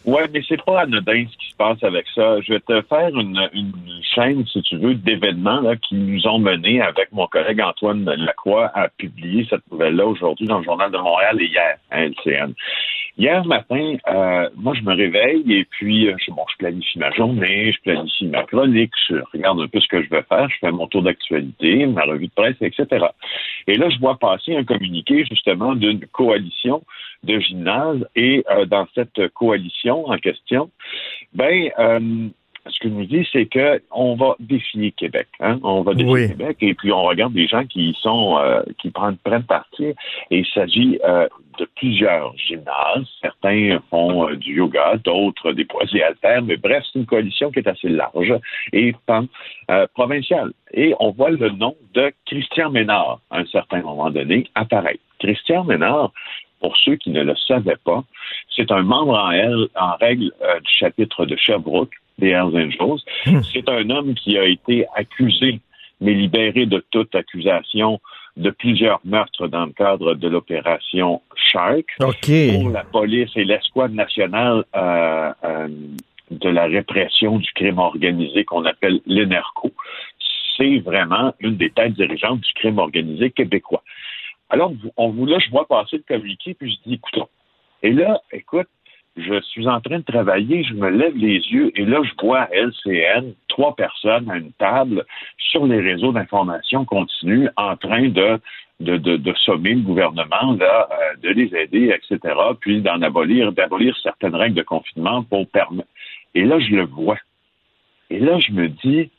Ouais, 0.05 0.23
mais 0.33 0.41
c'est 0.47 0.63
pas 0.63 0.81
anodin 0.81 1.25
ce 1.29 1.37
qui 1.37 1.51
se 1.51 1.55
passe 1.57 1.83
avec 1.83 2.05
ça. 2.15 2.39
Je 2.41 2.53
vais 2.53 2.61
te 2.61 2.81
faire 2.87 3.09
une, 3.09 3.37
une 3.53 3.73
chaîne, 4.15 4.45
si 4.47 4.61
tu 4.61 4.77
veux, 4.77 4.95
d'événements 4.95 5.61
qui 5.87 5.95
nous 5.95 6.25
ont 6.27 6.39
menés 6.39 6.81
avec 6.81 7.11
mon 7.11 7.27
collègue 7.27 7.59
Antoine 7.61 8.05
Lacroix 8.05 8.71
à 8.73 8.87
publier 8.87 9.45
cette 9.49 9.69
nouvelle-là 9.69 10.05
aujourd'hui 10.05 10.47
dans 10.47 10.59
le 10.59 10.63
Journal 10.63 10.89
de 10.91 10.97
Montréal 10.97 11.35
et 11.41 11.45
hier 11.47 11.75
à 11.91 12.05
LCN. 12.05 12.53
Hier 13.17 13.43
matin, 13.45 13.95
euh, 14.07 14.49
moi, 14.55 14.75
je 14.75 14.83
me 14.83 14.93
réveille 14.93 15.43
et 15.51 15.65
puis, 15.65 16.07
euh, 16.07 16.15
je, 16.19 16.31
bon, 16.31 16.45
je 16.51 16.57
planifie 16.57 16.99
ma 16.99 17.09
journée, 17.11 17.71
je 17.71 17.81
planifie 17.81 18.27
ma 18.27 18.43
chronique, 18.43 18.91
je 19.09 19.15
regarde 19.33 19.59
un 19.59 19.67
peu 19.67 19.79
ce 19.79 19.87
que 19.87 20.03
je 20.03 20.09
vais 20.09 20.21
faire, 20.23 20.47
je 20.49 20.57
fais 20.59 20.71
mon 20.71 20.85
tour 20.87 21.01
d'actualité, 21.01 21.87
ma 21.87 22.03
revue 22.03 22.27
de 22.27 22.31
presse, 22.35 22.57
etc. 22.61 23.07
Et 23.65 23.75
là, 23.75 23.89
je 23.89 23.97
vois 23.97 24.19
passer 24.19 24.55
un 24.55 24.63
communiqué, 24.63 25.25
justement, 25.25 25.73
d'une 25.73 26.05
coalition 26.07 26.83
de 27.23 27.39
gymnase 27.39 28.07
et 28.15 28.43
euh, 28.51 28.65
dans 28.65 28.87
cette 28.93 29.29
coalition 29.29 30.07
en 30.07 30.17
question, 30.17 30.69
ben, 31.33 31.71
euh, 31.79 32.29
ce 32.69 32.79
que 32.79 32.87
nous 32.87 33.05
dit, 33.05 33.27
c'est 33.31 33.45
que 33.45 33.81
on 33.91 34.15
va 34.15 34.35
défier 34.39 34.91
Québec. 34.91 35.27
Hein? 35.39 35.59
On 35.63 35.81
va 35.81 35.93
défier 35.93 36.11
Oui. 36.11 36.27
Québec 36.27 36.57
et 36.61 36.73
puis 36.73 36.91
on 36.91 37.03
regarde 37.03 37.33
des 37.33 37.47
gens 37.47 37.65
qui 37.65 37.95
sont 38.01 38.37
euh, 38.37 38.61
qui 38.79 38.89
prennent, 38.89 39.17
prennent 39.17 39.43
parti. 39.43 39.85
Et 40.31 40.39
il 40.39 40.45
s'agit 40.53 40.99
euh, 41.07 41.27
de 41.57 41.67
plusieurs 41.75 42.35
gymnases. 42.37 43.07
Certains 43.21 43.79
font 43.89 44.29
euh, 44.29 44.35
du 44.35 44.55
yoga, 44.55 44.97
d'autres 45.03 45.51
des 45.51 45.65
poids 45.65 45.83
et 45.93 46.03
haltères. 46.03 46.41
Mais 46.41 46.57
bref, 46.57 46.83
c'est 46.85 46.99
une 46.99 47.05
coalition 47.05 47.51
qui 47.51 47.59
est 47.59 47.67
assez 47.67 47.89
large 47.89 48.33
et 48.73 48.93
euh, 49.69 49.87
provinciale. 49.93 50.51
Et 50.73 50.93
on 50.99 51.11
voit 51.11 51.31
le 51.31 51.49
nom 51.49 51.75
de 51.93 52.11
Christian 52.25 52.69
Ménard 52.69 53.19
à 53.31 53.39
un 53.39 53.45
certain 53.45 53.81
moment 53.81 54.09
donné 54.09 54.49
apparaître. 54.55 55.01
Christian 55.19 55.63
Ménard, 55.63 56.11
pour 56.59 56.75
ceux 56.77 56.95
qui 56.95 57.09
ne 57.09 57.23
le 57.23 57.35
savaient 57.35 57.77
pas, 57.83 58.03
c'est 58.55 58.71
un 58.71 58.83
membre 58.83 59.17
en, 59.75 59.95
règle 59.97 60.31
euh, 60.41 60.59
du 60.59 60.71
chapitre 60.71 61.25
de 61.25 61.35
Sherbrooke 61.35 61.93
des 62.17 62.29
Hells 62.29 62.55
Angels. 62.55 63.43
C'est 63.53 63.69
un 63.69 63.89
homme 63.89 64.15
qui 64.15 64.37
a 64.37 64.45
été 64.45 64.85
accusé, 64.95 65.59
mais 66.01 66.13
libéré 66.13 66.65
de 66.65 66.83
toute 66.91 67.13
accusation 67.15 67.99
de 68.37 68.51
plusieurs 68.51 69.01
meurtres 69.03 69.47
dans 69.47 69.65
le 69.65 69.73
cadre 69.73 70.13
de 70.13 70.27
l'opération 70.27 71.21
Shark 71.35 71.85
OK. 72.01 72.31
pour 72.53 72.69
la 72.69 72.83
police 72.83 73.31
et 73.35 73.43
l'escouade 73.43 73.93
nationale 73.93 74.63
euh, 74.75 75.33
euh, 75.43 75.67
de 76.29 76.49
la 76.49 76.65
répression 76.65 77.37
du 77.39 77.51
crime 77.53 77.79
organisé 77.79 78.45
qu'on 78.45 78.65
appelle 78.65 79.01
l'ENERCO. 79.07 79.71
C'est 80.55 80.79
vraiment 80.79 81.33
une 81.39 81.57
des 81.57 81.71
têtes 81.71 81.93
dirigeantes 81.93 82.41
du 82.41 82.53
crime 82.53 82.77
organisé 82.77 83.31
québécois. 83.31 83.83
Alors, 84.49 84.71
on 84.95 85.09
vous 85.09 85.25
là, 85.25 85.39
je 85.39 85.49
vois 85.49 85.67
passer 85.67 85.97
le 85.97 86.03
communiqué, 86.07 86.53
puis 86.53 86.71
je 86.71 86.89
dis, 86.89 86.95
écoutons. 86.95 87.27
Et 87.83 87.91
là, 87.91 88.21
écoute, 88.31 88.67
je 89.17 89.41
suis 89.41 89.67
en 89.67 89.81
train 89.81 89.99
de 89.99 90.03
travailler, 90.03 90.63
je 90.63 90.73
me 90.73 90.89
lève 90.89 91.15
les 91.15 91.39
yeux, 91.39 91.71
et 91.75 91.85
là, 91.85 92.01
je 92.03 92.11
vois 92.23 92.47
LCN 92.51 93.33
trois 93.47 93.75
personnes 93.75 94.29
à 94.29 94.37
une 94.37 94.51
table 94.53 95.05
sur 95.37 95.65
les 95.65 95.79
réseaux 95.79 96.11
d'information 96.11 96.85
continue 96.85 97.49
en 97.57 97.75
train 97.75 98.09
de 98.09 98.39
de, 98.79 98.97
de, 98.97 99.17
de 99.17 99.33
sommer 99.33 99.73
le 99.73 99.81
gouvernement, 99.81 100.53
là, 100.59 100.87
euh, 100.91 101.15
de 101.23 101.29
les 101.29 101.55
aider, 101.55 101.95
etc., 101.95 102.35
puis 102.59 102.81
d'en 102.81 103.01
abolir, 103.01 103.51
d'abolir 103.51 103.97
certaines 104.03 104.35
règles 104.35 104.55
de 104.55 104.61
confinement 104.61 105.23
pour 105.23 105.47
permettre. 105.47 105.89
Et 106.35 106.45
là, 106.45 106.59
je 106.59 106.75
le 106.75 106.85
vois. 106.85 107.17
Et 108.11 108.19
là, 108.19 108.37
je 108.39 108.51
me 108.51 108.69
dis, 108.69 109.09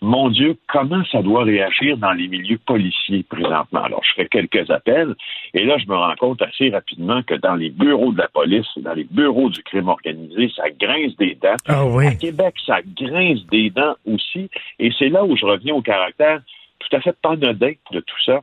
mon 0.00 0.30
Dieu, 0.30 0.56
comment 0.68 1.02
ça 1.10 1.22
doit 1.22 1.44
réagir 1.44 1.96
dans 1.96 2.12
les 2.12 2.28
milieux 2.28 2.58
policiers 2.58 3.24
présentement? 3.24 3.82
Alors, 3.82 4.02
je 4.04 4.12
fais 4.14 4.28
quelques 4.28 4.70
appels 4.70 5.14
et 5.54 5.64
là, 5.64 5.76
je 5.78 5.86
me 5.86 5.96
rends 5.96 6.14
compte 6.16 6.42
assez 6.42 6.70
rapidement 6.70 7.22
que 7.22 7.34
dans 7.34 7.54
les 7.54 7.70
bureaux 7.70 8.12
de 8.12 8.18
la 8.18 8.28
police, 8.28 8.66
dans 8.76 8.94
les 8.94 9.04
bureaux 9.04 9.50
du 9.50 9.62
crime 9.62 9.88
organisé, 9.88 10.50
ça 10.54 10.70
grince 10.70 11.16
des 11.16 11.34
dents. 11.34 11.56
Ah 11.66 11.84
oui. 11.84 12.06
À 12.06 12.14
Québec, 12.14 12.54
ça 12.64 12.78
grince 12.96 13.44
des 13.46 13.70
dents 13.70 13.96
aussi. 14.06 14.48
Et 14.78 14.90
c'est 14.98 15.08
là 15.08 15.24
où 15.24 15.36
je 15.36 15.44
reviens 15.44 15.74
au 15.74 15.82
caractère 15.82 16.40
tout 16.78 16.96
à 16.96 17.00
fait 17.00 17.16
anodin 17.24 17.72
de 17.90 18.00
tout 18.00 18.22
ça, 18.24 18.40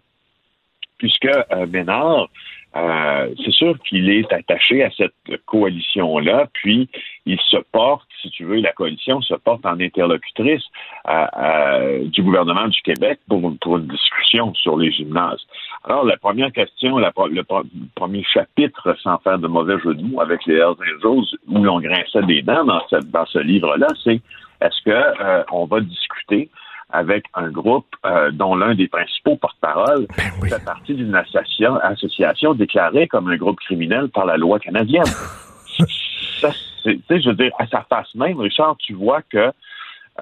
puisque 0.97 1.25
euh, 1.25 1.65
Ménard, 1.67 2.29
euh, 2.75 3.33
c'est 3.43 3.51
sûr 3.51 3.77
qu'il 3.87 4.09
est 4.09 4.31
attaché 4.33 4.83
à 4.83 4.89
cette 4.91 5.13
coalition-là, 5.45 6.47
puis 6.53 6.89
il 7.25 7.39
se 7.39 7.57
porte, 7.71 8.07
si 8.21 8.29
tu 8.31 8.43
veux, 8.43 8.57
la 8.57 8.73
coalition 8.73 9.21
se 9.21 9.33
porte 9.35 9.65
en 9.65 9.79
interlocutrice 9.79 10.63
euh, 11.07 11.25
euh, 11.37 12.05
du 12.05 12.21
gouvernement 12.21 12.67
du 12.67 12.81
Québec 12.81 13.19
pour, 13.29 13.39
une 13.77 13.87
discussion 13.87 14.53
sur 14.55 14.77
les 14.77 14.91
gymnases. 14.91 15.41
Alors, 15.85 16.03
la 16.03 16.17
première 16.17 16.51
question, 16.51 16.97
le, 16.97 17.07
pre- 17.07 17.65
premier 17.95 18.23
chapitre, 18.23 18.95
sans 19.01 19.19
faire 19.19 19.39
de 19.39 19.47
mauvais 19.47 19.79
jeu 19.79 19.93
de 19.93 20.03
mots, 20.03 20.21
avec 20.21 20.45
les 20.45 20.55
Hells 20.55 20.75
Angels, 21.03 21.37
où 21.47 21.63
l'on 21.63 21.79
grinçait 21.79 22.23
des 22.23 22.41
dents 22.41 22.65
dans, 22.65 22.81
dans 22.91 23.25
ce 23.25 23.39
livre-là, 23.39 23.87
c'est 24.03 24.19
est-ce 24.61 24.81
que 24.83 25.45
on 25.51 25.65
va 25.65 25.81
discuter 25.81 26.49
avec 26.91 27.25
un 27.33 27.49
groupe 27.49 27.87
euh, 28.05 28.31
dont 28.31 28.55
l'un 28.55 28.75
des 28.75 28.87
principaux 28.87 29.35
porte-parole 29.37 30.05
Ben 30.17 30.23
oui. 30.41 30.49
fait 30.49 30.63
partie 30.63 30.93
d'une 30.93 31.15
association, 31.15 31.75
association 31.77 32.53
déclarée 32.53 33.07
comme 33.07 33.27
un 33.29 33.37
groupe 33.37 33.59
criminel 33.59 34.09
par 34.09 34.25
la 34.25 34.37
loi 34.37 34.59
canadienne. 34.59 35.03
Ça, 36.41 36.51
c'est- 36.83 36.95
tu 36.95 37.01
sais, 37.07 37.21
je 37.21 37.29
veux 37.29 37.35
dire, 37.35 37.51
à 37.59 37.67
sa 37.67 37.81
face 37.89 38.13
même, 38.15 38.39
Richard, 38.39 38.75
tu 38.77 38.93
vois 38.93 39.21
que 39.23 39.51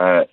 euh, 0.01 0.23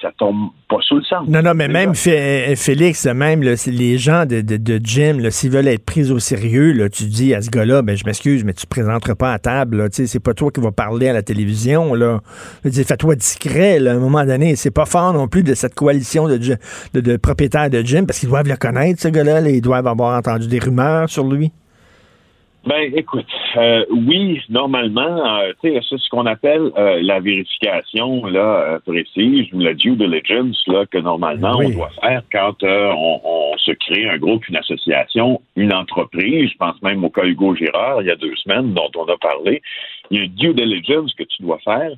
ça 0.00 0.10
tombe 0.18 0.48
pas 0.68 0.76
sous 0.80 0.96
le 0.96 1.02
sens. 1.04 1.28
Non, 1.28 1.42
non, 1.42 1.52
mais 1.54 1.68
même. 1.68 1.94
Fé- 1.94 2.54
Félix, 2.56 3.06
même 3.06 3.42
là, 3.42 3.52
les 3.66 3.98
gens 3.98 4.26
de, 4.26 4.40
de, 4.40 4.56
de 4.56 4.80
gym, 4.82 5.30
s'ils 5.30 5.50
veulent 5.50 5.68
être 5.68 5.84
pris 5.84 6.10
au 6.10 6.18
sérieux, 6.18 6.72
là, 6.72 6.88
tu 6.88 7.04
dis 7.04 7.34
à 7.34 7.42
ce 7.42 7.50
gars-là, 7.50 7.82
ben 7.82 7.96
je 7.96 8.04
m'excuse, 8.04 8.44
mais 8.44 8.52
tu 8.54 8.62
te 8.64 8.68
présenteras 8.70 9.14
pas 9.14 9.32
à 9.32 9.38
table. 9.38 9.88
C'est 9.92 10.20
pas 10.20 10.34
toi 10.34 10.50
qui 10.50 10.60
vas 10.60 10.72
parler 10.72 11.08
à 11.08 11.12
la 11.12 11.22
télévision. 11.22 11.94
Là. 11.94 12.20
Fais-toi 12.64 13.14
discret 13.16 13.78
là, 13.78 13.92
à 13.92 13.94
un 13.94 13.98
moment 13.98 14.24
donné. 14.24 14.56
C'est 14.56 14.70
pas 14.70 14.86
fort 14.86 15.12
non 15.12 15.28
plus 15.28 15.42
de 15.42 15.54
cette 15.54 15.74
coalition 15.74 16.28
de, 16.28 16.38
de, 16.38 17.00
de 17.00 17.16
propriétaires 17.16 17.70
de 17.70 17.80
gym 17.82 18.06
parce 18.06 18.18
qu'ils 18.18 18.28
doivent 18.28 18.48
le 18.48 18.56
connaître, 18.56 19.00
ce 19.00 19.08
gars-là. 19.08 19.40
là. 19.40 19.50
Ils 19.50 19.60
doivent 19.60 19.86
avoir 19.86 20.18
entendu 20.18 20.48
des 20.48 20.58
rumeurs 20.58 21.08
sur 21.08 21.24
lui. 21.28 21.52
Ben, 22.64 22.92
écoute, 22.94 23.26
euh, 23.56 23.84
oui, 23.90 24.40
normalement, 24.48 25.40
euh, 25.40 25.52
tu 25.60 25.72
sais, 25.72 25.80
c'est 25.88 25.98
ce 25.98 26.08
qu'on 26.10 26.26
appelle 26.26 26.70
euh, 26.78 27.00
la 27.02 27.18
vérification 27.18 28.24
là 28.26 28.38
euh, 28.74 28.78
précise 28.86 29.52
ou 29.52 29.58
la 29.58 29.74
due 29.74 29.96
diligence 29.96 30.62
là 30.68 30.86
que 30.86 30.98
normalement 30.98 31.56
Oui. 31.58 31.66
on 31.70 31.78
doit 31.78 31.90
faire 32.00 32.22
quand 32.30 32.62
euh, 32.62 32.92
on, 32.96 33.20
on 33.24 33.56
se 33.58 33.72
crée 33.72 34.08
un 34.08 34.16
groupe, 34.16 34.46
une 34.48 34.56
association, 34.56 35.40
une 35.56 35.72
entreprise. 35.74 36.50
Je 36.52 36.56
pense 36.56 36.80
même 36.82 37.02
au 37.04 37.10
cas 37.10 37.24
Hugo 37.24 37.56
Girard 37.56 38.00
il 38.02 38.06
y 38.06 38.10
a 38.12 38.16
deux 38.16 38.36
semaines 38.36 38.72
dont 38.74 38.90
on 38.94 39.06
a 39.06 39.16
parlé. 39.16 39.60
Il 40.10 40.18
y 40.18 40.20
a 40.20 40.24
une 40.24 40.34
due 40.34 40.54
diligence 40.54 41.12
que 41.14 41.24
tu 41.24 41.42
dois 41.42 41.58
faire. 41.64 41.90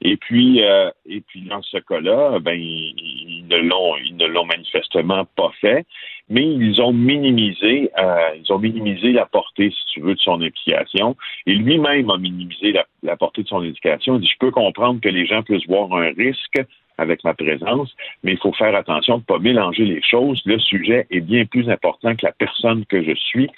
Et 0.00 0.16
puis, 0.16 0.62
euh, 0.62 0.90
et 1.06 1.20
puis 1.20 1.42
dans 1.42 1.62
ce 1.62 1.78
cas-là, 1.78 2.38
ben 2.40 2.54
ils, 2.54 2.94
ils 2.98 3.46
ne 3.48 3.56
l'ont, 3.56 3.96
ils 4.04 4.16
ne 4.16 4.26
l'ont 4.26 4.46
manifestement 4.46 5.24
pas 5.36 5.50
fait 5.60 5.86
mais 6.30 6.44
ils 6.44 6.80
ont 6.80 6.92
minimisé, 6.92 7.90
euh, 7.98 8.16
ils 8.42 8.52
ont 8.52 8.58
minimisé 8.58 9.12
la 9.12 9.26
portée, 9.26 9.70
si 9.70 9.84
tu 9.94 10.00
veux, 10.00 10.14
de 10.14 10.20
son 10.20 10.40
implication. 10.42 11.16
Et 11.46 11.54
lui-même 11.54 12.10
a 12.10 12.18
minimisé 12.18 12.72
la, 12.72 12.84
la 13.02 13.16
portée 13.16 13.42
de 13.42 13.48
son 13.48 13.62
éducation. 13.62 14.16
Il 14.16 14.20
dit, 14.22 14.28
je 14.32 14.38
peux 14.38 14.50
comprendre 14.50 15.00
que 15.00 15.08
les 15.08 15.26
gens 15.26 15.42
puissent 15.42 15.66
voir 15.66 15.92
un 15.92 16.10
risque 16.16 16.60
avec 17.00 17.22
ma 17.22 17.32
présence, 17.32 17.94
mais 18.24 18.32
il 18.32 18.38
faut 18.38 18.52
faire 18.52 18.74
attention 18.74 19.14
de 19.18 19.20
ne 19.20 19.24
pas 19.24 19.38
mélanger 19.38 19.84
les 19.84 20.02
choses. 20.02 20.42
Le 20.44 20.58
sujet 20.58 21.06
est 21.12 21.20
bien 21.20 21.44
plus 21.44 21.70
important 21.70 22.16
que 22.16 22.26
la 22.26 22.32
personne 22.32 22.84
que 22.86 23.02
je 23.04 23.14
suis, 23.14 23.48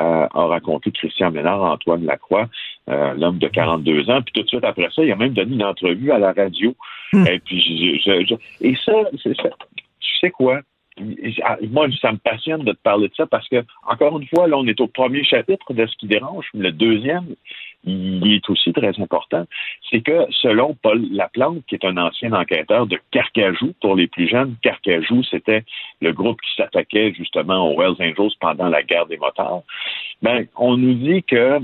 euh, 0.00 0.26
a 0.32 0.46
raconté 0.46 0.90
Christian 0.90 1.30
Ménard, 1.30 1.62
Antoine 1.62 2.04
Lacroix, 2.04 2.48
euh, 2.90 3.14
l'homme 3.14 3.38
de 3.38 3.48
42 3.48 4.10
ans. 4.10 4.20
Puis 4.22 4.32
tout 4.34 4.42
de 4.42 4.48
suite 4.48 4.64
après 4.64 4.88
ça, 4.94 5.02
il 5.04 5.10
a 5.10 5.16
même 5.16 5.32
donné 5.32 5.54
une 5.54 5.64
entrevue 5.64 6.12
à 6.12 6.18
la 6.18 6.32
radio. 6.32 6.74
Hmm. 7.14 7.26
Et 7.26 7.38
puis, 7.40 7.60
je, 8.04 8.24
je- 8.26 8.34
et 8.66 8.74
ça, 8.84 8.92
c'est 9.22 9.36
ça. 9.40 9.48
Tu 10.00 10.18
sais 10.20 10.30
quoi? 10.30 10.60
Ah, 11.42 11.56
Moi, 11.70 11.88
ça 12.00 12.12
me 12.12 12.18
passionne 12.18 12.64
de 12.64 12.72
te 12.72 12.82
parler 12.82 13.08
de 13.08 13.14
ça 13.14 13.26
parce 13.26 13.48
que, 13.48 13.64
encore 13.88 14.18
une 14.18 14.26
fois, 14.28 14.46
là, 14.46 14.58
on 14.58 14.66
est 14.66 14.80
au 14.80 14.88
premier 14.88 15.24
chapitre 15.24 15.72
de 15.72 15.86
ce 15.86 15.96
qui 15.96 16.06
dérange. 16.06 16.46
Le 16.54 16.70
deuxième, 16.70 17.34
il 17.84 18.32
est 18.32 18.48
aussi 18.50 18.72
très 18.72 19.00
important. 19.00 19.46
C'est 19.90 20.02
que, 20.02 20.26
selon 20.30 20.76
Paul 20.82 21.02
Laplante, 21.10 21.64
qui 21.66 21.76
est 21.76 21.84
un 21.84 21.96
ancien 21.96 22.32
enquêteur 22.32 22.86
de 22.86 22.98
Carcajou, 23.10 23.72
pour 23.80 23.96
les 23.96 24.06
plus 24.06 24.28
jeunes, 24.28 24.56
Carcajou, 24.62 25.22
c'était 25.24 25.64
le 26.00 26.12
groupe 26.12 26.40
qui 26.42 26.54
s'attaquait 26.56 27.12
justement 27.14 27.72
aux 27.72 27.82
Hells 27.82 27.96
Angels 28.00 28.36
pendant 28.38 28.68
la 28.68 28.82
guerre 28.82 29.06
des 29.06 29.16
motards. 29.16 29.62
Ben, 30.20 30.46
on 30.56 30.76
nous 30.76 30.94
dit 30.94 31.22
que 31.22 31.58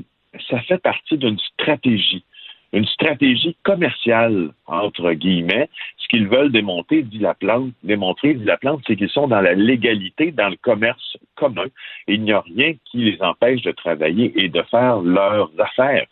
ça 0.49 0.61
fait 0.61 0.79
partie 0.79 1.19
d'une 1.19 1.39
stratégie 1.39 2.25
une 2.73 2.87
stratégie 2.87 3.57
commerciale, 3.63 4.51
entre 4.67 5.13
guillemets. 5.13 5.69
Ce 5.97 6.09
qu'ils 6.09 6.29
veulent 6.29 6.53
démontrer, 6.53 7.03
dit 7.03 7.19
Laplante, 7.19 7.73
démontrer, 7.83 8.35
dit 8.35 8.45
Laplante, 8.45 8.83
c'est 8.87 8.97
qu'ils 8.97 9.09
sont 9.09 9.29
dans 9.29 9.41
la 9.41 9.55
légalité, 9.55 10.33
dans 10.33 10.49
le 10.49 10.57
commerce 10.57 11.17
commun. 11.35 11.67
Il 12.07 12.23
n'y 12.23 12.33
a 12.33 12.41
rien 12.41 12.75
qui 12.85 12.99
les 12.99 13.23
empêche 13.23 13.63
de 13.63 13.73
travailler 13.73 14.33
et 14.37 14.49
de 14.49 14.63
faire 14.71 15.01
leurs 15.01 15.51
affaires. 15.59 16.07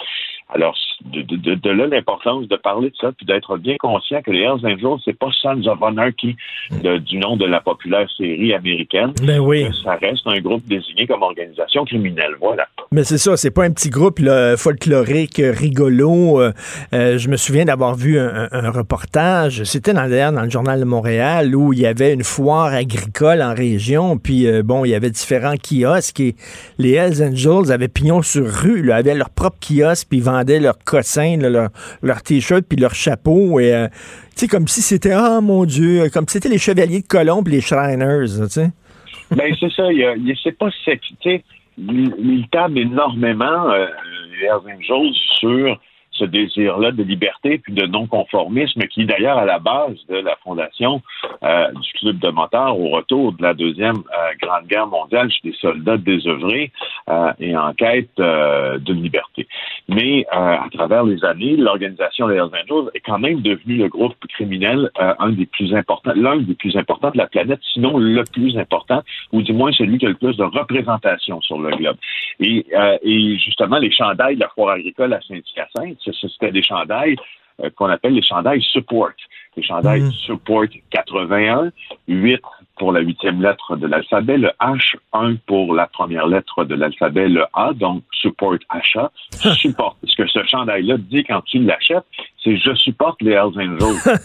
Alors, 0.55 0.77
de, 1.05 1.23
de- 1.23 1.37
de- 1.37 1.55
de 1.57 1.71
là 1.71 1.87
l'importance 1.89 2.47
de 2.49 2.57
parler 2.57 2.91
de 2.91 2.95
ça, 3.01 3.11
puis 3.13 3.27
d'être 3.27 3.57
bien 3.59 3.77
conscient 3.79 4.23
que 4.23 4.31
les 4.31 4.41
Hells 4.43 4.65
Angels, 4.65 5.01
c'est 5.05 5.19
pas 5.19 5.29
Sons 5.43 5.67
of 5.67 5.83
Anarchy, 5.83 6.37
de- 6.83 6.99
du 6.99 7.19
nom 7.19 7.37
de 7.37 7.45
la 7.45 7.61
populaire 7.61 8.09
série 8.17 8.55
américaine. 8.55 9.13
Ben 9.23 9.41
oui. 9.41 9.67
Ça 9.85 9.97
reste 9.97 10.23
un 10.27 10.39
groupe 10.41 10.65
désigné 10.67 11.07
comme 11.07 11.23
organisation 11.23 11.85
criminelle. 11.85 12.35
Voilà. 12.41 12.67
Mais 12.93 13.03
c'est 13.03 13.19
ça, 13.19 13.37
c'est 13.37 13.51
pas 13.51 13.65
un 13.65 13.73
petit 13.73 13.91
groupe 13.91 14.21
là, 14.21 14.57
folklorique, 14.57 15.43
rigolo. 15.45 16.41
Euh, 16.41 16.53
euh, 16.95 17.19
je 17.19 17.29
me 17.29 17.37
souviens 17.37 17.65
d'avoir 17.65 17.97
vu 17.97 18.19
un, 18.19 18.71
reportage, 18.71 19.65
c'était 19.65 19.93
dans, 19.93 20.09
dans 20.33 20.43
le 20.43 20.51
journal 20.51 20.79
de 20.81 20.85
Montréal, 20.85 21.55
où 21.55 21.73
il 21.73 21.81
y 21.81 21.87
avait 21.87 22.13
une 22.15 22.25
foire 22.25 22.73
agricole 22.73 23.43
en 23.43 23.55
région, 23.55 24.17
puis 24.19 24.47
euh, 24.47 24.63
bon, 24.63 24.85
il 24.85 24.91
y 24.91 24.95
avait 24.95 25.11
différents 25.11 25.55
kiosques 25.57 26.21
et 26.21 26.37
les 26.79 26.93
Hells 26.93 27.23
Angels 27.23 27.73
avaient 27.73 27.89
pignon 27.89 28.23
sur 28.23 28.47
rue, 28.47 28.83
là, 28.83 28.97
avaient 28.97 29.15
leur 29.15 29.31
propre 29.31 29.57
kiosque, 29.61 30.09
puis 30.09 30.19
ils 30.19 30.25
vendaient 30.37 30.61
leurs 30.61 30.79
cossins, 30.85 31.37
là, 31.39 31.51
leur, 31.51 31.69
leur 32.03 32.23
t-shirt, 32.23 32.65
puis 32.69 32.79
leur 32.79 32.95
chapeau, 32.95 33.61
et 33.61 33.75
euh, 33.75 33.89
tu 34.37 34.49
comme 34.49 34.69
si 34.69 34.83
c'était, 34.83 35.13
ah 35.13 35.41
mon 35.41 35.65
Dieu, 35.65 36.09
comme 36.13 36.27
si 36.29 36.35
c'était 36.35 36.49
les 36.49 36.59
chevaliers 36.59 37.03
de 37.03 37.07
Colomb 37.07 37.43
les 37.47 37.61
Shriners. 37.61 38.27
Ben, 39.29 39.53
c'est 39.59 39.73
ça. 39.73 39.93
Il 39.93 40.39
c'est 40.41 40.57
pas 40.57 40.71
sexy. 40.85 41.17
Il, 41.79 42.15
il 42.19 42.79
énormément, 42.79 43.71
euh, 43.71 43.87
les 44.41 44.47
Hells 44.47 44.77
Angels, 44.77 45.15
sur 45.41 45.81
ce 46.19 46.25
désir-là 46.25 46.93
de 46.93 47.03
liberté 47.03 47.59
puis 47.59 47.73
de 47.73 47.87
non-conformisme 47.87 48.83
qui, 48.89 49.05
d'ailleurs, 49.05 49.39
à 49.39 49.45
la 49.45 49.59
base 49.59 49.97
de 50.09 50.17
la 50.17 50.37
fondation 50.43 51.03
euh, 51.43 51.71
du 51.73 51.93
Club 51.99 52.19
de 52.19 52.29
motards 52.29 52.79
au 52.79 52.91
retour 52.91 53.33
de 53.33 53.43
la 53.43 53.55
Deuxième 53.55 53.97
euh, 53.97 54.33
Grande 54.41 54.67
Guerre 54.67 54.87
mondiale 54.87 55.31
chez 55.31 55.51
des 55.51 55.57
soldats 55.61 55.99
désœuvrés 55.99 56.73
et 57.39 57.57
en 57.57 57.73
quête 57.75 58.11
euh, 58.19 58.79
de 58.79 58.93
liberté. 58.93 59.47
Mais 59.89 60.27
euh, 60.33 60.37
à 60.37 60.67
travers 60.73 61.05
les 61.05 61.25
années, 61.25 61.57
l'organisation 61.57 62.29
des 62.29 62.35
Hells 62.35 62.51
Angels 62.63 62.91
est 62.95 63.01
quand 63.01 63.19
même 63.19 63.41
devenue 63.43 63.77
le 63.77 63.89
groupe 63.89 64.15
criminel 64.29 64.91
euh, 65.01 65.15
un 65.19 65.31
des 65.31 65.47
plus 65.47 65.75
importants, 65.75 66.13
l'un 66.17 66.39
des 66.39 66.55
plus 66.55 66.77
importants 66.77 67.11
de 67.11 67.19
la 67.19 67.27
planète, 67.27 67.61
sinon 67.73 67.97
le 67.97 68.25
plus 68.33 68.59
important, 68.59 69.03
ou 69.33 69.43
du 69.43 69.53
moins 69.53 69.71
celui 69.73 69.99
qui 69.99 70.07
a 70.07 70.09
le 70.09 70.17
plus 70.17 70.37
de 70.37 70.45
représentation 70.45 71.41
sur 71.41 71.59
le 71.59 71.77
globe. 71.77 71.97
Et, 72.41 72.67
euh, 72.75 72.99
et 73.03 73.39
justement, 73.39 73.79
les 73.79 73.93
chandails 73.93 74.35
de 74.37 74.41
la 74.41 74.49
foire 74.49 74.71
agricole 74.71 75.13
à 75.13 75.21
Saint-Hyacinthe, 75.21 75.99
c'était 76.21 76.51
des 76.53 76.63
chandails 76.63 77.17
euh, 77.63 77.71
qu'on 77.75 77.87
appelle 77.89 78.15
les 78.15 78.23
chandails 78.23 78.63
support. 78.63 79.11
Les 79.57 79.63
chandails 79.63 80.03
Mhm. 80.03 80.13
support 80.13 80.65
81, 80.91 81.71
8 82.09 82.43
pour 82.77 82.93
la 82.93 83.01
huitième 83.01 83.43
lettre 83.43 83.77
de 83.77 83.87
l'alphabet, 83.87 84.39
le 84.39 84.51
H, 84.61 84.97
1 85.13 85.37
pour 85.47 85.75
la 85.75 85.87
première 85.87 86.27
lettre 86.27 86.65
de 86.65 86.75
l'alphabet, 86.75 87.29
le 87.29 87.45
A, 87.55 87.73
donc 87.73 88.03
support 88.13 88.57
achat. 88.69 89.11
Support. 89.31 89.97
Ce 90.05 90.17
que 90.17 90.27
ce 90.29 90.45
chandail-là 90.45 90.97
dit 90.99 91.25
quand 91.25 91.43
tu 91.43 91.59
l'achètes, 91.59 92.05
c'est 92.43 92.57
je 92.57 92.75
supporte 92.75 93.21
les 93.23 93.33
Hells 93.33 93.57
Angels. 93.57 94.19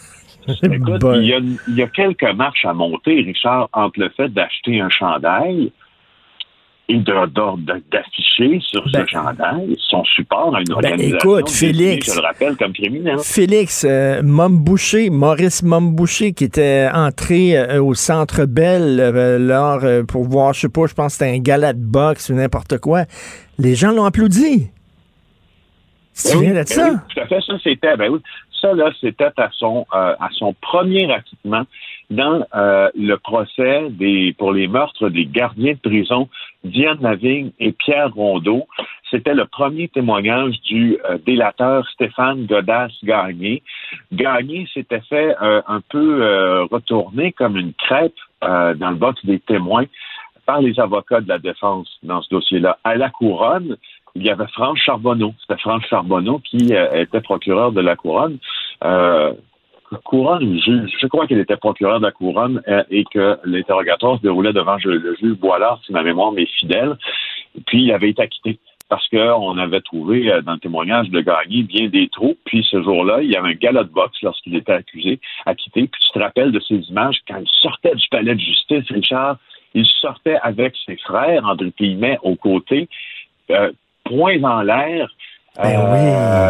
Écoute, 0.64 1.04
il 1.16 1.26
y, 1.26 1.34
a, 1.34 1.38
il 1.38 1.76
y 1.76 1.84
a 1.84 1.88
quelques 1.88 2.24
marches 2.34 2.66
à 2.66 2.74
monter, 2.74 3.22
Richard, 3.22 3.70
entre 3.74 4.00
le 4.00 4.10
fait 4.10 4.30
d'acheter 4.30 4.82
un 4.82 4.90
chandail 4.90 5.72
et 6.94 7.00
d'afficher 7.00 8.60
sur 8.62 8.84
Ben- 8.92 9.06
ce 9.06 9.12
chandail 9.12 9.76
son 9.80 10.04
support 10.04 10.56
à 10.56 10.62
une 10.62 10.72
organisation 10.74 11.38
écoute, 11.38 11.50
Félix. 11.50 12.14
je 12.14 12.20
le 12.20 12.26
rappelle, 12.26 12.56
comme 12.58 12.74
criminel. 12.74 13.18
Félix, 13.20 13.86
euh, 13.88 14.22
Mom 14.24 14.58
Boucher, 14.58 15.10
Maurice 15.10 15.64
Mom 15.64 15.96
Boucher, 15.96 16.34
qui 16.34 16.44
était 16.46 16.90
entré 16.94 17.58
euh, 17.58 17.82
au 17.82 17.94
Centre 17.94 18.46
Bell 18.46 19.00
euh, 19.00 19.38
lors, 19.40 19.84
euh, 19.84 20.04
pour 20.04 20.24
voir, 20.24 20.54
je 20.54 20.62
sais 20.62 20.70
pas, 20.70 20.86
je 20.88 20.94
pense 20.94 21.18
que 21.18 21.24
c'était 21.26 21.36
un 21.38 21.40
gala 21.42 21.74
de 21.74 21.80
boxe 21.84 22.30
ou 22.30 22.34
n'importe 22.34 22.78
quoi. 22.80 23.04
Les 23.58 23.76
gens 23.76 23.92
l'ont 23.92 24.06
applaudi. 24.06 24.70
Tu 26.14 26.34
Ben 26.34 26.40
oui, 26.40 26.48
de 26.50 26.54
ben 26.54 26.66
ça? 26.66 26.90
oui, 26.92 26.98
tout 27.14 27.20
à 27.22 27.28
fait, 27.28 27.42
ça 27.42 27.54
c'était, 27.64 27.96
ben 27.98 28.12
oui, 28.12 28.20
ça 28.62 28.74
là, 28.74 28.92
c'était 29.00 29.30
à 29.38 29.50
son 29.58 29.86
à 29.92 30.28
son 30.34 30.54
premier 30.62 31.12
acquittement 31.12 31.64
dans 32.10 32.46
le 32.54 33.16
procès 33.16 33.88
des 33.92 34.36
pour 34.38 34.52
les 34.52 34.68
meurtres 34.68 35.10
des 35.10 35.26
gardiens 35.26 35.74
de 35.74 35.90
prison 35.90 36.28
Diane 36.64 37.00
Lavigne 37.02 37.52
et 37.60 37.72
Pierre 37.72 38.14
Rondeau. 38.14 38.68
C'était 39.10 39.34
le 39.34 39.46
premier 39.46 39.90
témoignage 39.90 40.62
du 40.62 40.98
euh, 41.10 41.18
délateur 41.26 41.88
Stéphane 41.90 42.46
Godas-Gagné. 42.46 43.62
Gagné 44.12 44.68
s'était 44.74 45.02
fait 45.02 45.36
euh, 45.42 45.62
un 45.68 45.82
peu 45.82 46.24
euh, 46.24 46.64
retourner 46.66 47.32
comme 47.34 47.58
une 47.58 47.74
crêpe 47.74 48.16
euh, 48.44 48.74
dans 48.74 48.92
le 48.92 48.96
box 48.96 49.26
des 49.26 49.40
témoins 49.40 49.86
par 50.46 50.62
les 50.62 50.80
avocats 50.80 51.22
de 51.22 51.28
la 51.28 51.40
défense 51.40 51.88
dans 52.04 52.22
ce 52.22 52.30
dossier-là. 52.30 52.78
À 52.84 52.96
la 52.96 53.10
couronne, 53.10 53.78
il 54.16 54.24
y 54.24 54.30
avait 54.30 54.48
France 54.48 54.80
Charbonneau. 54.80 55.34
C'était 55.42 55.60
France 55.60 55.84
Charbonneau 55.90 56.40
qui 56.40 56.74
euh, 56.74 57.02
était 57.02 57.22
procureur 57.22 57.72
de 57.72 57.82
la 57.82 57.96
couronne. 57.96 58.38
Euh, 58.84 59.34
couronne 59.98 60.44
ou 60.44 60.62
juge, 60.62 60.92
je 61.00 61.08
crois 61.08 61.28
qu'elle 61.28 61.40
était 61.40 61.58
procureure 61.58 62.00
de 62.00 62.06
la 62.06 62.12
couronne 62.12 62.62
euh, 62.68 62.84
et 62.90 63.04
que 63.06 63.38
l'interrogatoire 63.46 64.18
se 64.18 64.22
déroulait 64.22 64.54
devant 64.54 64.78
le 64.84 65.16
juge 65.16 65.38
Boilard, 65.38 65.82
si 65.86 65.92
ma 65.92 66.04
mémoire 66.04 66.32
m'est 66.32 66.50
fidèle. 66.60 66.98
Puis 67.66 67.84
il 67.84 67.92
avait 67.92 68.10
été 68.10 68.22
acquitté 68.22 68.60
parce 68.92 69.08
qu'on 69.08 69.58
avait 69.58 69.80
trouvé 69.80 70.32
euh, 70.32 70.42
dans 70.42 70.54
le 70.54 70.60
témoignage 70.60 71.10
de 71.10 71.22
Gagné 71.22 71.64
bien 71.64 71.88
des 71.88 72.10
trous. 72.10 72.38
Puis 72.44 72.68
ce 72.70 72.84
jour-là, 72.84 73.22
il 73.22 73.32
y 73.32 73.38
avait 73.38 73.50
un 73.50 73.54
galop 73.54 73.86
de 73.86 73.90
boxe 73.90 74.22
lorsqu'il 74.22 74.54
était 74.56 74.74
accusé, 74.74 75.20
acquitté. 75.46 75.88
Puis 75.88 76.02
tu 76.02 76.12
te 76.12 76.20
rappelles 76.20 76.52
de 76.52 76.60
ces 76.60 76.76
images 76.90 77.20
quand 77.26 77.40
il 77.40 77.48
sortait 77.62 77.96
du 77.96 78.06
palais 78.10 78.36
de 78.36 78.40
justice, 78.40 78.84
Richard, 78.90 79.38
il 79.74 79.86
sortait 79.86 80.38
avec 80.44 80.76
ses 80.86 80.98
frères, 80.98 81.46
entre 81.46 81.66
guillemets, 81.78 82.18
aux 82.24 82.36
côtés, 82.36 82.90
euh, 83.52 83.72
poings 84.04 84.44
en 84.44 84.62
l'air. 84.62 85.10
Ben 85.58 85.92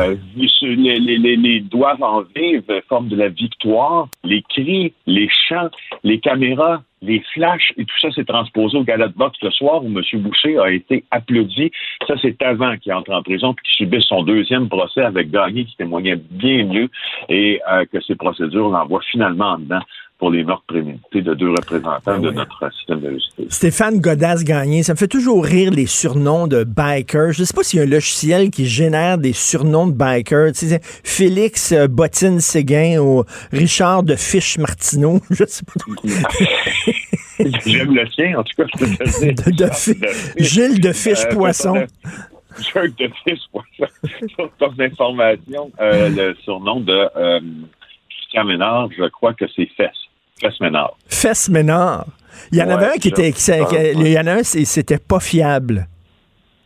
Euh, 0.01 0.15
les, 0.61 0.99
les, 0.99 1.17
les, 1.17 1.35
les 1.35 1.59
doigts 1.61 1.97
en 2.01 2.21
vive, 2.35 2.63
forme 2.87 3.07
de 3.07 3.15
la 3.15 3.29
victoire, 3.29 4.07
les 4.23 4.41
cris, 4.43 4.93
les 5.05 5.29
chants, 5.29 5.69
les 6.03 6.19
caméras, 6.19 6.83
les 7.01 7.23
flashs, 7.33 7.73
et 7.77 7.85
tout 7.85 7.99
ça 7.99 8.11
s'est 8.11 8.25
transposé 8.25 8.77
au 8.77 8.83
gala 8.83 9.07
de 9.07 9.13
boxe 9.13 9.37
le 9.41 9.49
soir 9.49 9.83
où 9.83 9.87
M. 9.87 10.01
Boucher 10.21 10.59
a 10.59 10.69
été 10.69 11.03
applaudi. 11.09 11.71
Ça, 12.07 12.13
c'est 12.21 12.39
avant 12.43 12.77
qu'il 12.77 12.93
entre 12.93 13.11
en 13.11 13.23
prison 13.23 13.53
puis 13.53 13.65
qu'il 13.65 13.85
subisse 13.85 14.05
son 14.05 14.23
deuxième 14.23 14.69
procès 14.69 15.01
avec 15.01 15.31
Gagné 15.31 15.65
qui 15.65 15.75
témoignait 15.77 16.17
bien 16.17 16.65
mieux 16.65 16.89
et 17.29 17.59
euh, 17.71 17.85
que 17.91 17.99
ces 18.01 18.15
procédures 18.15 18.69
l'envoient 18.69 19.01
finalement 19.09 19.53
en 19.53 19.59
dedans 19.59 19.81
pour 20.21 20.29
les 20.29 20.43
meurtres 20.43 20.65
prémédités 20.67 21.23
de 21.23 21.33
deux 21.33 21.49
représentants 21.49 22.19
de 22.19 22.29
notre 22.29 22.71
système 22.75 22.99
de 22.99 23.09
justice. 23.09 23.45
Stéphane 23.49 23.99
Godas 23.99 24.43
gagné. 24.43 24.83
Ça 24.83 24.93
me 24.93 24.97
fait 24.99 25.07
toujours 25.07 25.43
rire 25.43 25.71
les 25.71 25.87
surnoms 25.87 26.45
de 26.45 26.63
bikers. 26.63 27.31
Je 27.31 27.43
sais 27.43 27.55
pas 27.55 27.63
s'il 27.63 27.79
y 27.79 27.81
a 27.81 27.85
un 27.85 27.89
logiciel 27.89 28.51
qui 28.51 28.67
génère 28.67 29.17
des 29.17 29.33
surnoms 29.33 29.87
de 29.87 29.93
bikers. 29.93 30.51
Tu 30.53 30.67
sais, 30.67 30.79
Félix 30.83 31.71
euh, 31.71 31.87
Bottine 31.87 32.39
Séguin 32.39 32.99
ou 32.99 33.23
Richard 33.51 34.03
de 34.03 34.15
Fiche 34.15 34.59
Martineau. 34.59 35.21
Je 35.31 35.43
sais 35.43 35.63
pas. 35.65 35.73
trop. 35.79 35.93
J'aime 37.65 37.95
le 37.95 38.07
sien, 38.11 38.37
en 38.37 38.43
tout 38.43 38.53
cas, 38.55 38.65
je 38.71 38.77
peux 38.85 38.95
te 38.95 39.03
le 39.03 39.33
dire. 39.33 39.45
De, 39.45 39.51
de 39.65 39.69
Fi- 39.73 39.97
Gilles 40.37 40.79
de 40.79 40.93
Fiche 40.93 41.25
Euh, 41.25 41.33
Poisson. 41.33 41.87
Jacques 42.75 42.95
de 42.99 43.09
Fiche 43.27 43.41
Poisson. 43.51 43.91
Sur 44.35 44.51
ton 44.59 44.71
information, 44.79 45.71
euh, 45.81 46.09
le 46.09 46.35
surnom 46.43 46.79
de 46.81 47.09
euh, 47.17 47.39
Ménard, 48.45 48.89
je 48.95 49.05
crois 49.09 49.33
que 49.33 49.45
c'est 49.55 49.67
Fesse. 49.75 49.89
Fesse 50.41 50.59
Ménard. 50.59 50.97
Fesse 51.07 51.49
Ménard. 51.49 52.05
Il 52.51 52.57
y 52.57 52.61
en 52.61 52.67
Ouais, 52.67 52.73
avait 52.73 52.85
un 52.87 52.97
qui 52.97 53.09
était. 53.09 53.31
qui-. 53.31 53.51
Il 53.95 54.07
y 54.07 54.19
en 54.19 54.27
a 54.27 54.33
un, 54.33 54.43
c'était 54.43 54.97
pas 54.97 55.19
fiable. 55.19 55.87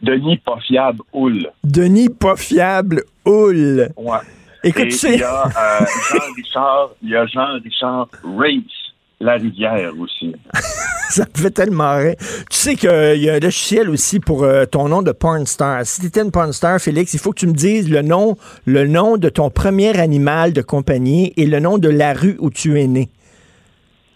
Denis 0.01 0.37
pas 0.37 0.57
fiable, 0.65 1.01
Houle. 1.13 1.49
Denis 1.63 2.09
pas 2.09 2.35
fiable, 2.35 3.03
Houle. 3.25 3.89
Ouais. 3.97 4.17
Écoute, 4.63 4.83
Et 4.85 4.87
tu 4.89 4.95
sais- 4.95 5.13
il 5.15 5.19
y 5.19 5.23
a 5.23 5.43
euh, 5.45 5.85
Jean-Richard, 6.11 6.89
il 7.03 7.09
y 7.09 7.15
a 7.15 7.25
Jean-Richard 7.27 8.07
Race, 8.37 8.93
La 9.19 9.33
Rivière 9.33 9.91
aussi. 9.99 10.35
Ça 11.09 11.23
me 11.33 11.41
fait 11.41 11.51
tellement 11.51 11.97
rire. 11.97 12.15
Tu 12.49 12.57
sais 12.57 12.75
qu'il 12.75 12.89
y 13.21 13.29
a 13.29 13.35
un 13.35 13.39
logiciel 13.39 13.89
aussi 13.89 14.19
pour 14.19 14.43
euh, 14.43 14.65
ton 14.65 14.89
nom 14.89 15.01
de 15.03 15.11
porn 15.11 15.45
star. 15.45 15.85
Si 15.85 16.01
tu 16.01 16.07
étais 16.07 16.21
une 16.21 16.31
porn 16.31 16.51
star, 16.51 16.79
Félix, 16.79 17.13
il 17.13 17.19
faut 17.19 17.31
que 17.31 17.39
tu 17.39 17.47
me 17.47 17.53
dises 17.53 17.89
le 17.89 18.01
nom, 18.01 18.37
le 18.65 18.87
nom 18.87 19.17
de 19.17 19.29
ton 19.29 19.49
premier 19.51 19.97
animal 19.99 20.51
de 20.51 20.61
compagnie 20.63 21.31
et 21.37 21.45
le 21.45 21.59
nom 21.59 21.77
de 21.77 21.89
la 21.89 22.13
rue 22.13 22.35
où 22.39 22.49
tu 22.49 22.79
es 22.81 22.87
né. 22.87 23.09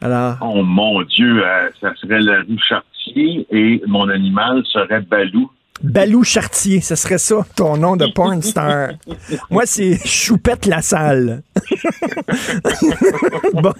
Alors, 0.01 0.37
Oh 0.41 0.63
mon 0.63 1.01
Dieu, 1.03 1.43
euh, 1.45 1.69
ça 1.81 1.93
serait 1.95 2.21
la 2.21 2.39
rue 2.39 2.59
Chartier 2.67 3.45
et 3.51 3.81
mon 3.87 4.07
animal 4.09 4.63
serait 4.71 5.01
Balou. 5.01 5.51
Balou 5.81 6.23
Chartier, 6.25 6.81
ce 6.81 6.95
serait 6.95 7.17
ça, 7.17 7.45
ton 7.55 7.77
nom 7.77 7.95
de 7.95 8.05
porn 8.07 8.41
star. 8.41 8.89
Moi, 9.49 9.63
c'est 9.65 9.97
Choupette 10.05 10.65
la 10.65 10.81
salle. 10.81 11.41
bon. 13.53 13.73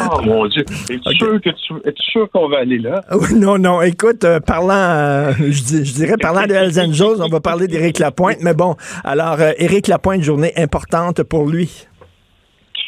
Oh 0.00 0.22
mon 0.22 0.46
Dieu. 0.46 0.64
Es-tu 0.88 1.14
sûr, 1.16 1.40
que 1.42 1.50
tu, 1.50 1.74
es-tu 1.84 2.02
sûr 2.10 2.30
qu'on 2.30 2.48
va 2.48 2.60
aller 2.60 2.78
là? 2.78 3.04
Ah 3.10 3.16
Non, 3.34 3.58
non, 3.58 3.82
écoute, 3.82 4.24
euh, 4.24 4.40
parlant, 4.40 4.72
euh, 4.72 5.32
je, 5.38 5.92
dirais 5.92 6.16
parlant 6.18 6.46
de 6.46 6.54
Hells 6.54 6.80
Angels, 6.80 7.20
on 7.20 7.28
va 7.28 7.40
parler 7.40 7.68
d'Éric 7.68 7.98
Lapointe, 7.98 8.38
mais 8.40 8.54
bon, 8.54 8.76
alors, 9.04 9.40
euh, 9.40 9.52
Éric 9.58 9.88
Lapointe, 9.88 10.22
journée 10.22 10.52
importante 10.56 11.22
pour 11.22 11.46
lui. 11.46 11.86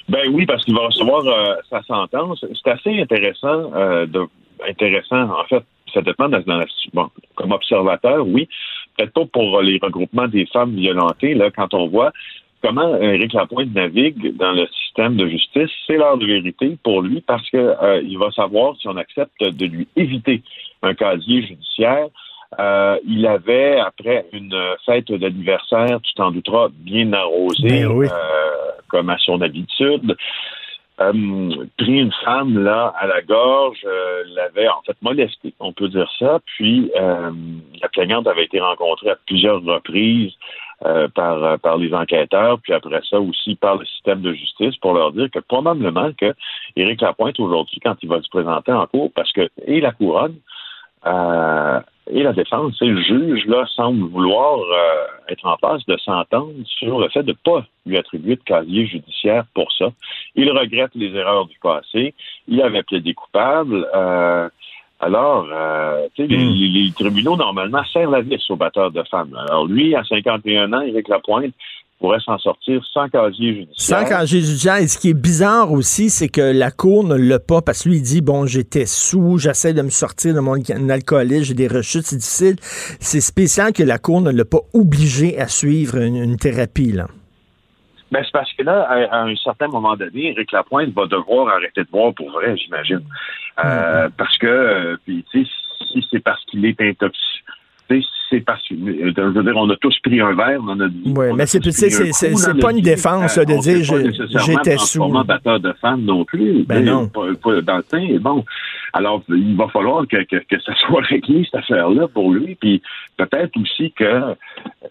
Ben 0.08 0.28
oui, 0.32 0.46
parce 0.46 0.64
qu'il 0.64 0.74
va 0.74 0.86
recevoir 0.86 1.24
euh, 1.26 1.54
sa 1.70 1.82
sentence. 1.82 2.44
C'est 2.62 2.70
assez 2.70 3.00
intéressant, 3.00 3.72
euh, 3.74 4.06
de, 4.06 4.26
intéressant. 4.68 5.30
En 5.30 5.44
fait, 5.44 5.64
ça 5.92 6.02
dépend 6.02 6.28
dans, 6.28 6.42
la, 6.46 6.64
bon, 6.92 7.08
comme 7.34 7.52
observateur, 7.52 8.26
oui. 8.26 8.48
Peut-être 8.96 9.12
pas 9.12 9.26
pour 9.26 9.62
les 9.62 9.78
regroupements 9.82 10.28
des 10.28 10.46
femmes 10.46 10.74
violentées, 10.74 11.34
là, 11.34 11.50
quand 11.50 11.72
on 11.74 11.86
voit 11.86 12.12
comment 12.62 12.96
Éric 12.96 13.32
Lapointe 13.32 13.74
navigue 13.74 14.36
dans 14.36 14.52
le 14.52 14.66
système 14.68 15.16
de 15.16 15.26
justice, 15.26 15.70
c'est 15.86 15.96
l'heure 15.96 16.16
de 16.16 16.26
vérité 16.26 16.76
pour 16.82 17.02
lui 17.02 17.20
parce 17.20 17.48
que 17.50 17.56
euh, 17.56 18.18
va 18.18 18.30
savoir 18.30 18.76
si 18.76 18.88
on 18.88 18.96
accepte 18.96 19.42
de 19.42 19.66
lui 19.66 19.88
éviter 19.96 20.42
un 20.82 20.94
casier 20.94 21.42
judiciaire. 21.46 22.06
Euh, 22.58 22.98
il 23.06 23.26
avait, 23.26 23.78
après 23.80 24.26
une 24.32 24.54
fête 24.84 25.10
d'anniversaire, 25.10 26.00
tu 26.02 26.12
t'en 26.14 26.30
douteras, 26.30 26.68
bien 26.70 27.12
arrosé, 27.12 27.68
Ben 27.68 27.86
oui. 27.86 28.06
euh, 28.06 28.70
comme 28.88 29.10
à 29.10 29.16
son 29.18 29.40
habitude, 29.40 30.16
euh, 31.00 31.66
pris 31.78 31.98
une 31.98 32.12
femme 32.24 32.62
là 32.62 32.92
à 32.98 33.06
la 33.06 33.22
gorge, 33.22 33.86
l'avait 34.34 34.68
en 34.68 34.82
fait 34.82 34.96
molestée, 35.00 35.54
on 35.60 35.72
peut 35.72 35.88
dire 35.88 36.10
ça. 36.18 36.40
Puis 36.44 36.90
la 36.94 37.88
plaignante 37.90 38.26
avait 38.26 38.44
été 38.44 38.60
rencontrée 38.60 39.10
à 39.10 39.16
plusieurs 39.26 39.62
reprises 39.62 40.32
par 41.14 41.58
par 41.60 41.78
les 41.78 41.94
enquêteurs, 41.94 42.58
puis 42.60 42.72
après 42.74 43.00
ça 43.08 43.20
aussi 43.20 43.54
par 43.54 43.76
le 43.76 43.86
système 43.86 44.20
de 44.20 44.34
justice 44.34 44.76
pour 44.78 44.92
leur 44.94 45.12
dire 45.12 45.30
que 45.30 45.38
probablement 45.38 46.10
que 46.12 46.34
Éric 46.76 47.00
Lapointe 47.00 47.40
aujourd'hui, 47.40 47.80
quand 47.82 47.94
il 48.02 48.08
va 48.08 48.20
se 48.20 48.28
présenter 48.28 48.72
en 48.72 48.86
cours, 48.86 49.10
parce 49.14 49.32
que 49.32 49.48
et 49.66 49.80
la 49.80 49.92
couronne 49.92 50.36
euh, 51.06 51.80
et 52.10 52.22
la 52.22 52.32
défense, 52.32 52.76
et 52.82 52.86
le 52.86 53.00
juge 53.00 53.46
là 53.46 53.64
semble 53.74 54.04
vouloir 54.10 54.58
euh, 54.58 55.04
être 55.28 55.46
en 55.46 55.56
passe 55.56 55.84
de 55.86 55.96
s'entendre 55.98 56.52
sur 56.66 56.98
le 57.00 57.08
fait 57.08 57.22
de 57.22 57.30
ne 57.32 57.36
pas 57.44 57.64
lui 57.86 57.96
attribuer 57.96 58.36
de 58.36 58.42
casier 58.42 58.86
judiciaire 58.86 59.44
pour 59.54 59.70
ça. 59.72 59.86
Il 60.34 60.50
regrette 60.50 60.90
les 60.94 61.14
erreurs 61.14 61.46
du 61.46 61.58
passé. 61.62 62.14
Il 62.48 62.60
avait 62.60 62.82
plaidé 62.82 63.14
coupable. 63.14 63.86
Euh, 63.94 64.48
alors, 65.00 65.48
euh, 65.52 66.06
tu 66.14 66.22
sais, 66.22 66.28
les, 66.28 66.36
Mm. 66.44 66.50
les- 66.54 66.68
les 66.86 66.92
tribunaux, 66.92 67.36
normalement, 67.36 67.82
serrent 67.92 68.10
la 68.10 68.20
vis 68.20 68.48
aux 68.50 68.56
batteurs 68.56 68.90
de 68.92 69.02
femmes. 69.04 69.36
Alors, 69.48 69.66
lui, 69.66 69.94
à 69.96 70.04
51 70.04 70.72
ans, 70.72 70.80
Éric 70.80 71.08
Lapointe 71.08 71.54
pourrait 72.02 72.20
s'en 72.20 72.36
sortir 72.38 72.82
sans 72.92 73.08
casier 73.08 73.54
judiciaire. 73.54 74.00
Sans 74.00 74.04
casier 74.04 74.40
judiciaire. 74.40 74.78
Et 74.78 74.88
ce 74.88 74.98
qui 74.98 75.10
est 75.10 75.14
bizarre 75.30 75.70
aussi, 75.70 76.10
c'est 76.10 76.28
que 76.28 76.40
la 76.40 76.72
Cour 76.72 77.04
ne 77.04 77.14
l'a 77.14 77.38
pas, 77.38 77.62
parce 77.62 77.84
que 77.84 77.88
lui, 77.88 77.98
il 77.98 78.02
dit, 78.02 78.20
bon, 78.20 78.44
j'étais 78.44 78.86
sous, 78.86 79.38
j'essaie 79.38 79.72
de 79.72 79.82
me 79.82 79.90
sortir 79.90 80.34
de 80.34 80.40
mon 80.40 80.56
alcoolisme, 80.90 81.44
j'ai 81.44 81.54
des 81.54 81.68
rechutes, 81.68 82.02
c'est 82.02 82.16
difficile. 82.16 82.56
C'est 83.00 83.20
spécial 83.20 83.72
que 83.72 83.84
la 83.84 83.98
Cour 83.98 84.20
ne 84.20 84.32
l'a 84.32 84.44
pas 84.44 84.62
obligé 84.74 85.38
à 85.38 85.46
suivre 85.46 85.96
une, 85.96 86.16
une 86.16 86.36
thérapie, 86.36 86.92
là. 86.92 87.06
Ben, 88.10 88.20
c'est 88.24 88.32
parce 88.32 88.52
que 88.52 88.62
là, 88.62 88.82
à, 88.82 89.20
à 89.20 89.22
un 89.22 89.36
certain 89.36 89.68
moment 89.68 89.96
donné, 89.96 90.32
Éric 90.32 90.52
Lapointe 90.52 90.92
va 90.94 91.06
devoir 91.06 91.48
arrêter 91.48 91.82
de 91.84 91.88
boire 91.90 92.12
pour 92.12 92.30
vrai, 92.32 92.54
j'imagine. 92.58 93.00
Euh, 93.64 94.08
Parce 94.18 94.36
que, 94.38 94.46
euh, 94.46 94.96
puis, 95.04 95.24
tu 95.30 95.44
sais, 95.44 95.50
si 95.92 96.06
c'est 96.10 96.20
parce 96.20 96.44
qu'il 96.46 96.64
est 96.66 96.80
intoxiqué, 96.80 97.44
sais, 98.00 98.06
c'est 98.30 98.40
parce 98.40 98.66
que, 98.66 98.74
euh, 98.74 99.12
je 99.16 99.22
veux 99.22 99.42
dire, 99.42 99.56
on 99.56 99.68
a 99.70 99.76
tous 99.76 99.98
pris 100.02 100.20
un 100.20 100.34
verre 100.34 100.62
dans 100.62 100.74
notre 100.76 100.94
vie. 100.94 101.12
Ouais, 101.12 101.30
On 101.32 101.34
mais 101.34 101.42
a 101.42 101.46
c'est- 101.46 101.60
pris 101.60 101.68
un 101.70 101.72
c'est- 102.12 102.60
pas 102.60 102.70
une 102.72 102.80
défense, 102.80 103.38
de 103.38 103.44
dire, 103.44 103.86
pas 104.32 104.38
j'étais 104.46 104.78
sous. 104.78 105.06
batteur 105.24 105.60
de 105.60 105.72
femmes 105.80 106.02
non 106.02 106.24
plus. 106.24 106.64
Ben 106.64 106.84
non. 106.84 107.08
Pas, 107.08 107.26
pas 107.42 107.60
dans 107.60 107.76
le 107.78 107.82
temps. 107.82 108.20
Bon, 108.20 108.44
alors, 108.94 109.22
il 109.28 109.56
va 109.56 109.68
falloir 109.68 110.06
que, 110.06 110.22
que, 110.24 110.36
que 110.36 110.60
ça 110.62 110.72
soit 110.86 111.02
réglé, 111.02 111.44
cette 111.44 111.60
affaire-là, 111.60 112.08
pour 112.08 112.32
lui. 112.32 112.54
Puis 112.54 112.80
peut-être 113.16 113.52
aussi 113.60 113.92
que, 113.92 114.34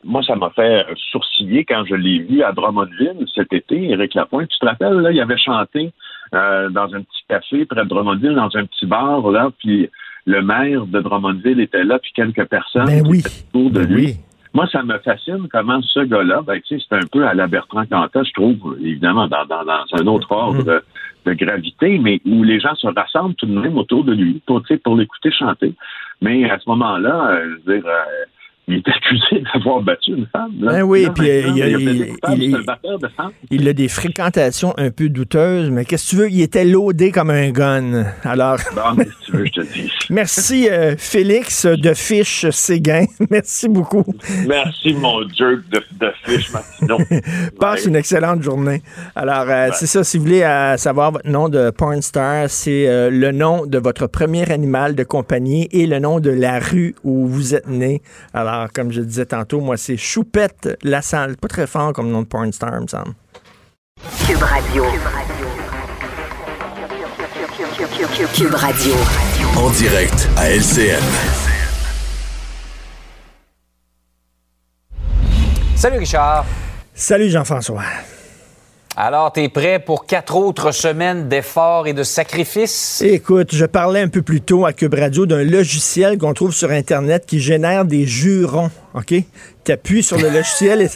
moi, 0.04 0.22
ça 0.24 0.36
m'a 0.36 0.50
fait 0.52 0.86
sourciller 1.12 1.66
quand 1.66 1.84
je 1.90 1.96
l'ai 1.96 2.20
vu 2.20 2.44
à 2.44 2.52
Drummondville 2.52 3.26
cet 3.34 3.54
été, 3.54 3.90
Éric 3.90 4.14
Lapointe. 4.14 4.50
Tu 4.50 4.60
te 4.60 4.66
rappelles, 4.66 4.94
là, 5.00 5.12
il 5.12 5.20
avait 5.20 5.38
chanté 5.38 5.92
euh, 6.34 6.70
dans 6.70 6.94
un 6.96 7.02
petit 7.02 7.24
café 7.28 7.66
près 7.66 7.84
de 7.84 7.90
Drummondville, 7.90 8.36
dans 8.36 8.56
un 8.56 8.66
petit 8.66 8.86
bar, 8.86 9.30
là, 9.32 9.50
puis 9.60 9.90
le 10.26 10.42
maire 10.42 10.86
de 10.86 11.00
Drummondville 11.00 11.60
était 11.60 11.84
là, 11.84 12.00
puis 12.00 12.12
quelques 12.14 12.46
personnes 12.46 12.86
Ben 12.86 13.04
oui. 13.08 13.24
autour 13.54 13.72
de 13.72 13.80
Ben 13.84 13.90
lui. 13.94 14.06
oui. 14.06 14.16
Moi, 14.54 14.68
ça 14.70 14.84
me 14.84 14.98
fascine 15.00 15.48
comment 15.50 15.82
ce 15.82 16.02
gars-là, 16.02 16.42
ben, 16.46 16.60
tu 16.60 16.78
sais, 16.78 16.86
c'est 16.90 16.96
un 16.96 17.08
peu 17.10 17.26
à 17.26 17.34
la 17.34 17.48
Bertrand 17.48 17.86
Cantat, 17.86 18.24
je 18.24 18.34
trouve, 18.34 18.78
évidemment, 18.82 19.28
dans, 19.28 19.46
dans, 19.46 19.64
dans 19.64 19.86
un 19.94 20.08
autre 20.08 20.28
Mm-hmm. 20.28 20.36
ordre 20.36 20.64
de, 20.64 20.84
de 21.26 21.34
gravité, 21.34 22.00
mais 22.00 22.20
où 22.26 22.44
les 22.44 22.60
gens 22.60 22.76
se 22.76 22.88
rassemblent 22.88 23.36
tout 23.36 23.46
de 23.46 23.58
même 23.58 23.78
autour 23.78 24.04
de 24.04 24.12
lui 24.14 24.42
pour, 24.46 24.62
tu 24.64 24.74
sais, 24.74 24.78
pour 24.78 24.98
l'écouter 24.98 25.32
chanter. 25.32 25.74
Mais 26.22 26.50
à 26.50 26.60
ce 26.60 26.70
moment-là, 26.70 27.32
euh, 27.32 27.56
je 27.66 27.72
veux 27.72 27.78
dire, 27.80 27.88
euh, 27.88 28.26
il 28.68 28.76
est 28.76 28.88
accusé 28.88 29.44
d'avoir 29.54 29.82
battu 29.82 30.12
une 30.12 30.28
femme. 30.32 30.52
Là. 30.60 30.72
Ben 30.74 30.82
oui, 30.84 31.08
puis, 31.14 31.30
euh, 31.30 31.52
il 31.56 31.62
a- 31.64 31.68
il- 33.52 33.68
a 33.68 33.74
des 33.74 33.88
fréquentations 33.88 34.74
un 34.78 34.92
peu 34.92 35.10
douteuses, 35.10 35.70
mais 35.70 35.86
qu'est-ce 35.86 36.06
que 36.06 36.10
tu 36.12 36.16
veux? 36.18 36.30
Il 36.32 36.42
était 36.42 36.64
loadé 36.66 37.12
comme 37.12 37.30
un 37.30 37.50
gun. 37.52 38.06
Alors, 38.24 38.58
Bon, 38.76 38.82
mais 38.98 39.06
si 39.06 39.26
tu 39.26 39.32
veux, 39.38 39.46
je 39.46 39.52
te 39.52 39.74
dis. 39.74 39.92
merci 40.10 40.70
euh, 40.70 40.96
Félix 40.98 41.66
de 41.66 41.94
Fiche 41.94 42.50
Séguin. 42.52 43.06
Merci 43.30 43.68
beaucoup. 43.70 44.04
Merci, 44.48 44.94
mon 44.94 45.22
jerk 45.30 45.62
de, 45.72 45.82
de 46.00 46.12
fiche 46.24 46.52
Martineau. 46.52 46.98
Passe 47.60 47.82
Ouais. 47.84 47.88
une 47.90 47.96
excellente 47.96 48.42
journée. 48.44 48.82
Alors, 49.16 49.46
euh, 49.50 49.70
c'est 49.74 49.88
ça, 49.88 50.04
si 50.04 50.18
vous 50.18 50.26
voulez 50.26 50.42
euh, 50.44 50.78
savoir 50.78 51.12
votre 51.12 51.28
nom 51.30 51.50
de 51.50 51.70
porn 51.72 52.02
star, 52.02 52.50
c'est 52.50 53.10
le 53.10 53.32
nom 53.32 53.66
de 53.66 53.78
votre 53.78 54.08
premier 54.08 54.50
animal 54.52 54.96
de 54.96 55.04
compagnie 55.04 55.68
et 55.72 55.86
le 55.88 56.00
nom 56.00 56.20
de 56.20 56.30
la 56.32 56.60
rue 56.60 56.96
où 57.04 57.28
vous 57.28 57.56
êtes 57.56 57.68
né. 57.68 58.02
Alors, 58.34 58.61
comme 58.74 58.92
je 58.92 59.02
disais 59.02 59.26
tantôt, 59.26 59.62
moi, 59.62 59.78
c'est 59.78 59.98
Choupette 59.98 60.78
Lassalle. 60.84 61.38
Pas 61.38 61.48
très 61.48 61.68
fort 61.68 61.94
comme 61.94 62.10
nom 62.10 62.22
de 62.22 62.28
porn 62.28 62.52
star, 62.52 62.82
me 62.82 62.88
semble. 62.88 63.14
Cube 64.28 64.42
Radio. 64.42 64.86
Cube 68.34 68.54
Radio. 68.56 68.94
En 69.58 69.70
direct 69.72 70.28
à 70.38 70.50
LCN. 70.50 71.02
Salut 75.76 75.98
Richard. 76.00 76.46
Salut 76.94 77.30
Jean-François. 77.30 77.84
Alors, 78.98 79.32
t'es 79.32 79.48
prêt 79.48 79.80
pour 79.80 80.06
quatre 80.06 80.36
autres 80.36 80.74
semaines 80.74 81.30
d'efforts 81.30 81.88
et 81.88 81.94
de 81.94 82.04
sacrifices? 82.04 83.02
Écoute, 83.02 83.56
je 83.56 83.66
parlais 83.66 84.02
un 84.02 84.10
peu 84.10 84.22
plus 84.22 84.42
tôt 84.42 84.66
à 84.66 84.74
Cube 84.74 84.94
Radio 84.94 85.26
d'un 85.26 85.44
logiciel 85.44 86.18
qu'on 86.18 86.34
trouve 86.34 86.54
sur 86.54 86.72
Internet 86.72 87.26
qui 87.26 87.40
génère 87.40 87.86
des 87.86 88.06
jurons, 88.06 88.70
OK? 88.94 89.14
Tu 89.64 89.72
appuies 89.72 90.04
sur 90.04 90.18
le 90.18 90.30
logiciel 90.30 90.82
et 90.82 90.90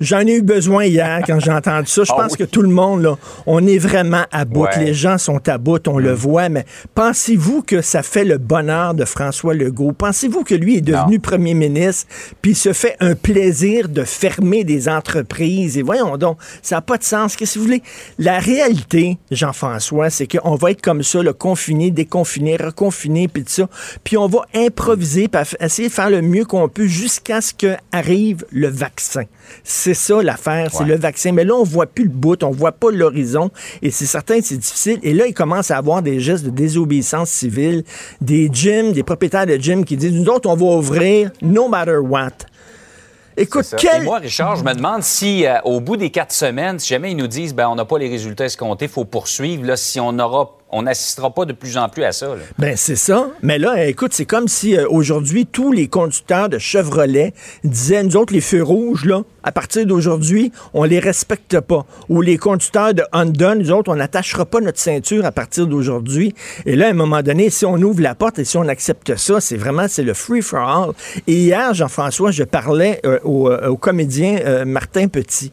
j'en 0.00 0.20
ai 0.20 0.36
eu 0.36 0.42
besoin 0.42 0.84
hier 0.84 1.20
quand 1.26 1.38
j'ai 1.40 1.52
entendu 1.52 1.86
ça. 1.86 2.02
Je 2.04 2.12
Ah 2.12 2.22
pense 2.22 2.32
oui. 2.32 2.38
que 2.38 2.44
tout 2.44 2.62
le 2.62 2.68
monde, 2.68 3.02
là, 3.02 3.16
on 3.46 3.66
est 3.66 3.78
vraiment 3.78 4.24
à 4.32 4.44
bout. 4.44 4.62
Ouais. 4.64 4.76
Mm. 4.78 4.84
Les 4.84 4.94
gens 4.94 5.18
sont 5.18 5.46
à 5.48 5.58
bout, 5.58 5.86
on 5.88 5.98
le 5.98 6.12
voit, 6.12 6.48
mais 6.48 6.64
pensez-vous 6.94 7.62
que 7.62 7.82
ça 7.82 8.02
fait 8.02 8.24
le 8.24 8.38
bonheur 8.38 8.94
de 8.94 9.04
François 9.04 9.54
Legault? 9.54 9.92
Pensez-vous 9.92 10.44
que 10.44 10.54
lui 10.54 10.76
est 10.76 10.80
devenu 10.80 11.14
Non. 11.14 11.20
premier 11.20 11.54
ministre 11.54 12.06
puis 12.42 12.52
il 12.52 12.56
se 12.56 12.72
fait 12.72 12.96
un 13.00 13.14
plaisir 13.14 13.88
de 13.88 14.04
fermer 14.04 14.64
des 14.64 14.88
entreprises? 14.88 15.78
Et 15.78 15.82
voyons 15.82 16.16
donc, 16.16 16.38
ça 16.62 16.76
n'a 16.76 16.80
pas 16.82 16.96
de 16.98 17.04
sens. 17.04 17.36
Qu'est-ce 17.36 17.54
que 17.54 17.58
vous 17.58 17.64
voulez? 17.66 17.82
La 18.18 18.38
réalité, 18.38 19.18
Jean-François, 19.30 20.10
c'est 20.10 20.26
qu'on 20.26 20.54
va 20.56 20.70
être 20.72 20.82
comme 20.82 21.02
ça, 21.02 21.22
le 21.22 21.32
confiné, 21.32 21.90
déconfiné, 21.90 22.56
reconfiné, 22.56 23.28
puis 23.28 23.44
tout 23.44 23.50
ça. 23.50 23.68
Puis 24.04 24.16
on 24.16 24.26
va 24.26 24.40
improviser, 24.54 25.28
puis 25.28 25.40
essayer 25.60 25.88
de 25.88 25.92
faire 25.92 26.10
le 26.10 26.22
mieux 26.22 26.44
qu'on 26.44 26.68
peut 26.68 26.86
jusqu'à 26.86 27.40
ce 27.40 27.52
qu'arrive 27.54 28.44
le 28.50 28.68
vaccin. 28.68 29.24
C'est 29.64 29.89
ça 29.94 30.22
l'affaire, 30.22 30.68
c'est 30.72 30.80
Ouais. 30.84 30.88
le 30.90 30.96
vaccin. 30.96 31.32
Mais 31.32 31.44
là, 31.44 31.54
on 31.54 31.62
voit 31.64 31.86
plus 31.86 32.04
le 32.04 32.10
bout, 32.10 32.42
on 32.42 32.50
voit 32.50 32.72
pas 32.72 32.90
l'horizon. 32.90 33.50
Et 33.82 33.90
c'est 33.90 34.06
certain 34.06 34.40
que 34.40 34.44
c'est 34.46 34.56
difficile. 34.58 34.98
Et 35.02 35.12
là, 35.14 35.26
il 35.26 35.34
commence 35.34 35.70
à 35.70 35.76
avoir 35.76 36.02
des 36.02 36.20
gestes 36.20 36.44
de 36.44 36.50
désobéissance 36.50 37.30
civile, 37.30 37.84
des 38.20 38.48
gyms, 38.52 38.92
des 38.92 39.02
propriétaires 39.02 39.46
de 39.46 39.56
gyms 39.56 39.84
qui 39.84 39.96
disent, 39.96 40.12
nous 40.12 40.26
autres, 40.28 40.48
on 40.48 40.56
va 40.56 40.66
ouvrir 40.76 41.30
no 41.42 41.68
matter 41.68 41.96
what. 41.98 42.30
Écoute, 43.36 43.64
C'est 43.64 43.76
quel... 43.76 44.02
Et 44.02 44.04
moi, 44.04 44.18
Richard, 44.18 44.56
je 44.56 44.64
me 44.64 44.74
demande 44.74 45.02
si, 45.02 45.46
euh, 45.46 45.54
au 45.64 45.80
bout 45.80 45.96
des 45.96 46.10
quatre 46.10 46.32
semaines, 46.32 46.78
si 46.78 46.88
jamais 46.88 47.12
ils 47.12 47.16
nous 47.16 47.28
disent, 47.28 47.54
ben, 47.54 47.68
on 47.68 47.74
n'a 47.74 47.84
pas 47.84 47.96
les 47.96 48.08
résultats 48.08 48.44
escomptés, 48.44 48.86
il 48.86 48.90
faut 48.90 49.04
poursuivre, 49.04 49.64
là, 49.64 49.76
si 49.76 49.98
on 50.00 50.18
aura, 50.18 50.58
on 50.72 50.82
n'assistera 50.82 51.32
pas 51.32 51.44
de 51.44 51.52
plus 51.52 51.76
en 51.76 51.88
plus 51.88 52.04
à 52.04 52.12
ça. 52.12 52.34
Ben 52.58 52.76
c'est 52.76 52.96
ça. 52.96 53.28
Mais 53.42 53.58
là, 53.58 53.86
écoute, 53.86 54.12
c'est 54.12 54.24
comme 54.24 54.48
si 54.48 54.76
euh, 54.76 54.86
aujourd'hui 54.88 55.46
tous 55.46 55.72
les 55.72 55.88
conducteurs 55.88 56.48
de 56.48 56.58
Chevrolet 56.58 57.32
disaient 57.64 58.02
nous 58.02 58.16
autres 58.16 58.32
les 58.32 58.40
feux 58.40 58.62
rouges 58.62 59.04
là, 59.04 59.22
à 59.42 59.52
partir 59.52 59.86
d'aujourd'hui, 59.86 60.52
on 60.74 60.84
les 60.84 60.98
respecte 60.98 61.58
pas. 61.60 61.86
Ou 62.08 62.22
les 62.22 62.36
conducteurs 62.36 62.94
de 62.94 63.02
Honda, 63.12 63.54
nous 63.54 63.70
autres, 63.72 63.90
on 63.90 63.96
n'attachera 63.96 64.44
pas 64.44 64.60
notre 64.60 64.78
ceinture 64.78 65.24
à 65.24 65.32
partir 65.32 65.66
d'aujourd'hui. 65.66 66.34
Et 66.66 66.76
là, 66.76 66.86
à 66.86 66.90
un 66.90 66.94
moment 66.94 67.22
donné, 67.22 67.50
si 67.50 67.64
on 67.64 67.76
ouvre 67.76 68.02
la 68.02 68.14
porte 68.14 68.38
et 68.38 68.44
si 68.44 68.56
on 68.56 68.68
accepte 68.68 69.16
ça, 69.16 69.40
c'est 69.40 69.56
vraiment 69.56 69.86
c'est 69.88 70.02
le 70.02 70.14
free 70.14 70.42
for 70.42 70.60
all. 70.60 70.92
Et 71.26 71.34
hier, 71.34 71.74
Jean-François, 71.74 72.30
je 72.30 72.44
parlais 72.44 73.00
euh, 73.04 73.18
au, 73.24 73.50
euh, 73.50 73.68
au 73.68 73.76
comédien 73.76 74.64
Martin 74.64 75.08
Petit. 75.08 75.52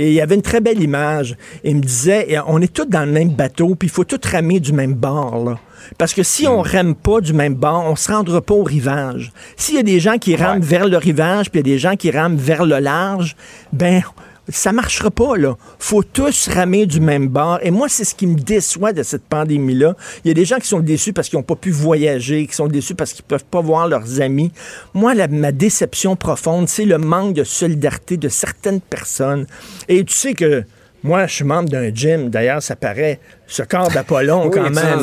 Et 0.00 0.08
il 0.08 0.14
y 0.14 0.22
avait 0.22 0.34
une 0.34 0.40
très 0.40 0.62
belle 0.62 0.82
image. 0.82 1.36
Il 1.62 1.76
me 1.76 1.82
disait, 1.82 2.38
on 2.46 2.62
est 2.62 2.72
tous 2.72 2.86
dans 2.86 3.04
le 3.04 3.12
même 3.12 3.28
bateau, 3.28 3.74
puis 3.74 3.88
il 3.88 3.90
faut 3.90 4.04
tous 4.04 4.26
ramer 4.26 4.58
du 4.58 4.72
même 4.72 4.94
bord. 4.94 5.44
Là. 5.44 5.58
Parce 5.98 6.14
que 6.14 6.22
si 6.22 6.48
on 6.48 6.62
rame 6.62 6.94
pas 6.94 7.20
du 7.20 7.34
même 7.34 7.54
bord, 7.54 7.84
on 7.86 7.96
se 7.96 8.10
rendra 8.10 8.40
pas 8.40 8.54
au 8.54 8.62
rivage. 8.62 9.30
S'il 9.58 9.74
y 9.74 9.78
a 9.78 9.82
des 9.82 10.00
gens 10.00 10.16
qui 10.16 10.36
rament 10.36 10.62
vers 10.62 10.88
le 10.88 10.96
rivage, 10.96 11.50
puis 11.50 11.60
il 11.60 11.68
y 11.68 11.70
a 11.70 11.74
des 11.74 11.78
gens 11.78 11.96
qui 11.96 12.10
rament 12.10 12.36
vers 12.36 12.64
le 12.64 12.78
large, 12.78 13.36
ben 13.74 14.02
ça 14.50 14.72
marchera 14.72 15.10
pas, 15.10 15.36
là. 15.36 15.56
Faut 15.78 16.02
tous 16.02 16.48
ramer 16.48 16.86
du 16.86 17.00
même 17.00 17.28
bord. 17.28 17.58
Et 17.62 17.70
moi, 17.70 17.88
c'est 17.88 18.04
ce 18.04 18.14
qui 18.14 18.26
me 18.26 18.34
déçoit 18.38 18.92
de 18.92 19.02
cette 19.02 19.24
pandémie-là. 19.24 19.94
Il 20.24 20.28
y 20.28 20.30
a 20.30 20.34
des 20.34 20.44
gens 20.44 20.58
qui 20.58 20.68
sont 20.68 20.80
déçus 20.80 21.12
parce 21.12 21.28
qu'ils 21.28 21.38
n'ont 21.38 21.42
pas 21.44 21.56
pu 21.56 21.70
voyager, 21.70 22.46
qui 22.46 22.54
sont 22.54 22.68
déçus 22.68 22.94
parce 22.94 23.12
qu'ils 23.12 23.24
peuvent 23.24 23.44
pas 23.44 23.60
voir 23.60 23.88
leurs 23.88 24.20
amis. 24.20 24.52
Moi, 24.94 25.14
la- 25.14 25.28
ma 25.28 25.52
déception 25.52 26.16
profonde, 26.16 26.68
c'est 26.68 26.84
le 26.84 26.98
manque 26.98 27.34
de 27.34 27.44
solidarité 27.44 28.16
de 28.16 28.28
certaines 28.28 28.80
personnes. 28.80 29.46
Et 29.88 30.04
tu 30.04 30.14
sais 30.14 30.34
que 30.34 30.64
moi, 31.02 31.26
je 31.26 31.34
suis 31.34 31.44
membre 31.44 31.68
d'un 31.70 31.94
gym. 31.94 32.28
D'ailleurs, 32.28 32.62
ça 32.62 32.76
paraît, 32.76 33.20
ce 33.46 33.62
corps 33.62 33.88
d'Apollon, 33.90 34.44
Oui, 34.46 34.50
quand 34.52 34.68
même. 34.70 34.98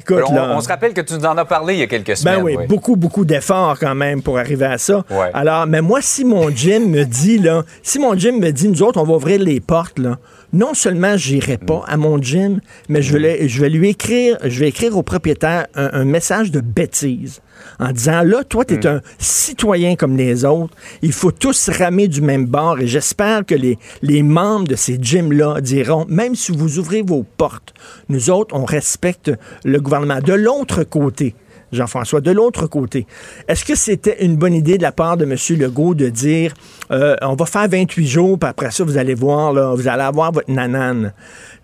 Écoute, 0.00 0.22
on, 0.28 0.34
là- 0.34 0.54
on 0.56 0.60
se 0.60 0.68
rappelle 0.68 0.92
que 0.92 1.00
tu 1.00 1.14
nous 1.14 1.24
en 1.24 1.36
as 1.38 1.44
parlé 1.44 1.74
il 1.74 1.80
y 1.80 1.82
a 1.82 1.86
quelques 1.86 2.16
semaines. 2.16 2.36
ben 2.38 2.42
oui, 2.42 2.56
oui. 2.58 2.66
beaucoup, 2.66 2.96
beaucoup 2.96 3.24
d'efforts 3.24 3.78
quand 3.78 3.94
même 3.94 4.22
pour 4.22 4.38
arriver 4.38 4.66
à 4.66 4.76
ça. 4.78 5.04
Ouais. 5.10 5.30
Alors, 5.32 5.66
mais 5.66 5.80
moi, 5.80 6.00
si 6.02 6.24
mon 6.24 6.50
gym 6.50 6.90
me 6.90 7.04
dit, 7.04 7.38
là, 7.38 7.62
si 7.82 7.98
mon 7.98 8.14
gym 8.14 8.38
me 8.38 8.50
dit, 8.50 8.68
nous 8.68 8.82
autres, 8.82 9.00
on 9.00 9.04
va 9.04 9.14
ouvrir 9.14 9.40
les 9.40 9.60
portes, 9.60 9.98
là, 9.98 10.18
non 10.54 10.72
seulement 10.72 11.16
j'irai 11.16 11.58
pas 11.58 11.82
à 11.86 11.96
mon 11.96 12.22
gym, 12.22 12.60
mais 12.88 13.02
je 13.02 13.18
vais, 13.18 13.48
je 13.48 13.60
vais 13.60 13.68
lui 13.68 13.88
écrire, 13.88 14.38
je 14.44 14.60
vais 14.60 14.68
écrire 14.68 14.96
au 14.96 15.02
propriétaire 15.02 15.66
un, 15.74 15.90
un 15.92 16.04
message 16.04 16.52
de 16.52 16.60
bêtise 16.60 17.42
en 17.80 17.90
disant, 17.90 18.22
là, 18.22 18.44
toi, 18.44 18.64
tu 18.64 18.74
es 18.74 18.86
un 18.86 19.00
citoyen 19.18 19.96
comme 19.96 20.16
les 20.16 20.44
autres, 20.44 20.74
il 21.02 21.12
faut 21.12 21.32
tous 21.32 21.70
ramer 21.70 22.08
du 22.08 22.20
même 22.20 22.46
bord 22.46 22.78
et 22.78 22.86
j'espère 22.86 23.44
que 23.44 23.54
les, 23.54 23.78
les 24.02 24.22
membres 24.22 24.68
de 24.68 24.76
ces 24.76 24.96
gyms-là 25.00 25.60
diront, 25.60 26.06
même 26.08 26.36
si 26.36 26.52
vous 26.52 26.78
ouvrez 26.78 27.02
vos 27.02 27.24
portes, 27.36 27.74
nous 28.08 28.30
autres, 28.30 28.54
on 28.54 28.64
respecte 28.64 29.32
le 29.64 29.80
gouvernement. 29.80 30.20
De 30.20 30.34
l'autre 30.34 30.84
côté, 30.84 31.34
Jean-François, 31.72 32.20
de 32.20 32.30
l'autre 32.30 32.66
côté, 32.66 33.06
est-ce 33.48 33.64
que 33.64 33.74
c'était 33.74 34.24
une 34.24 34.36
bonne 34.36 34.54
idée 34.54 34.78
de 34.78 34.82
la 34.82 34.92
part 34.92 35.16
de 35.16 35.24
M. 35.24 35.36
Legault 35.58 35.94
de 35.94 36.08
dire 36.08 36.54
euh, 36.90 37.16
on 37.22 37.34
va 37.34 37.46
faire 37.46 37.68
28 37.68 38.06
jours, 38.06 38.38
puis 38.38 38.48
après 38.48 38.70
ça, 38.70 38.84
vous 38.84 38.96
allez 38.98 39.14
voir, 39.14 39.52
là, 39.52 39.74
vous 39.74 39.88
allez 39.88 40.02
avoir 40.02 40.32
votre 40.32 40.50
nanane? 40.50 41.12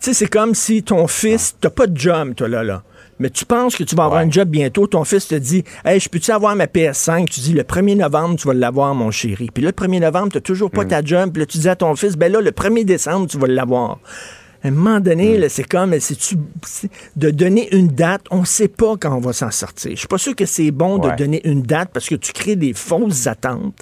Tu 0.01 0.07
sais, 0.07 0.15
c'est 0.15 0.27
comme 0.31 0.55
si 0.55 0.83
ton 0.83 1.07
fils, 1.07 1.55
t'as 1.61 1.71
pas 1.71 1.87
de 1.87 1.97
job, 1.99 2.35
toi, 2.35 2.49
là, 2.49 2.63
là. 2.63 2.83
Mais 3.19 3.29
tu 3.29 3.45
penses 3.45 3.77
que 3.77 3.85
tu 3.85 3.95
vas 3.95 4.05
avoir 4.05 4.23
Ouais. 4.23 4.27
un 4.27 4.31
job 4.31 4.49
bientôt, 4.49 4.87
ton 4.87 5.05
fils 5.05 5.29
te 5.29 5.35
dit 5.35 5.63
Hey, 5.85 6.01
je 6.01 6.09
peux-tu 6.09 6.31
avoir 6.31 6.57
ma 6.57 6.65
PS5? 6.65 7.27
Tu 7.29 7.41
dis 7.41 7.53
le 7.53 7.65
1er 7.65 7.95
novembre, 7.99 8.37
tu 8.37 8.49
vas 8.49 8.55
l'avoir, 8.55 8.95
mon 8.95 9.11
chéri. 9.11 9.51
Puis 9.53 9.63
là, 9.63 9.69
le 9.77 9.87
1er 9.87 10.01
novembre, 10.01 10.31
tu 10.33 10.39
n'as 10.39 10.41
toujours 10.41 10.71
pas 10.71 10.87
ta 10.87 11.03
job. 11.05 11.31
Puis 11.31 11.41
là, 11.41 11.47
tu 11.47 11.59
dis 11.59 11.69
à 11.69 11.77
ton 11.77 11.95
fils, 11.97 12.17
ben 12.17 12.33
là, 12.33 12.41
le 12.41 12.51
1er 12.51 12.85
décembre, 12.87 13.27
tu 13.27 13.37
vas 13.37 13.47
l'avoir. 13.47 13.99
À 14.62 14.68
un 14.68 14.73
moment 14.73 15.01
donné, 15.01 15.38
là, 15.38 15.49
c'est 15.49 15.64
comme 15.64 15.99
c'est 16.01 16.16
tu 16.16 16.37
c'est- 16.66 16.90
de 17.16 17.31
donner 17.31 17.75
une 17.75 17.88
date, 17.88 18.23
on 18.31 18.40
ne 18.40 18.44
sait 18.44 18.68
pas 18.68 18.96
quand 18.99 19.14
on 19.16 19.20
va 19.20 19.33
s'en 19.33 19.51
sortir. 19.51 19.92
Je 19.92 19.96
suis 19.96 20.09
pas 20.09 20.18
sûr 20.18 20.37
que 20.37 20.44
c'est 20.44 20.70
bon 20.70 20.99
Ouais. 20.99 21.11
de 21.12 21.16
donner 21.16 21.40
une 21.49 21.62
date 21.62 21.90
parce 21.94 22.09
que 22.09 22.14
tu 22.14 22.33
crées 22.33 22.57
des 22.57 22.75
fausses 22.75 23.27
attentes. 23.27 23.75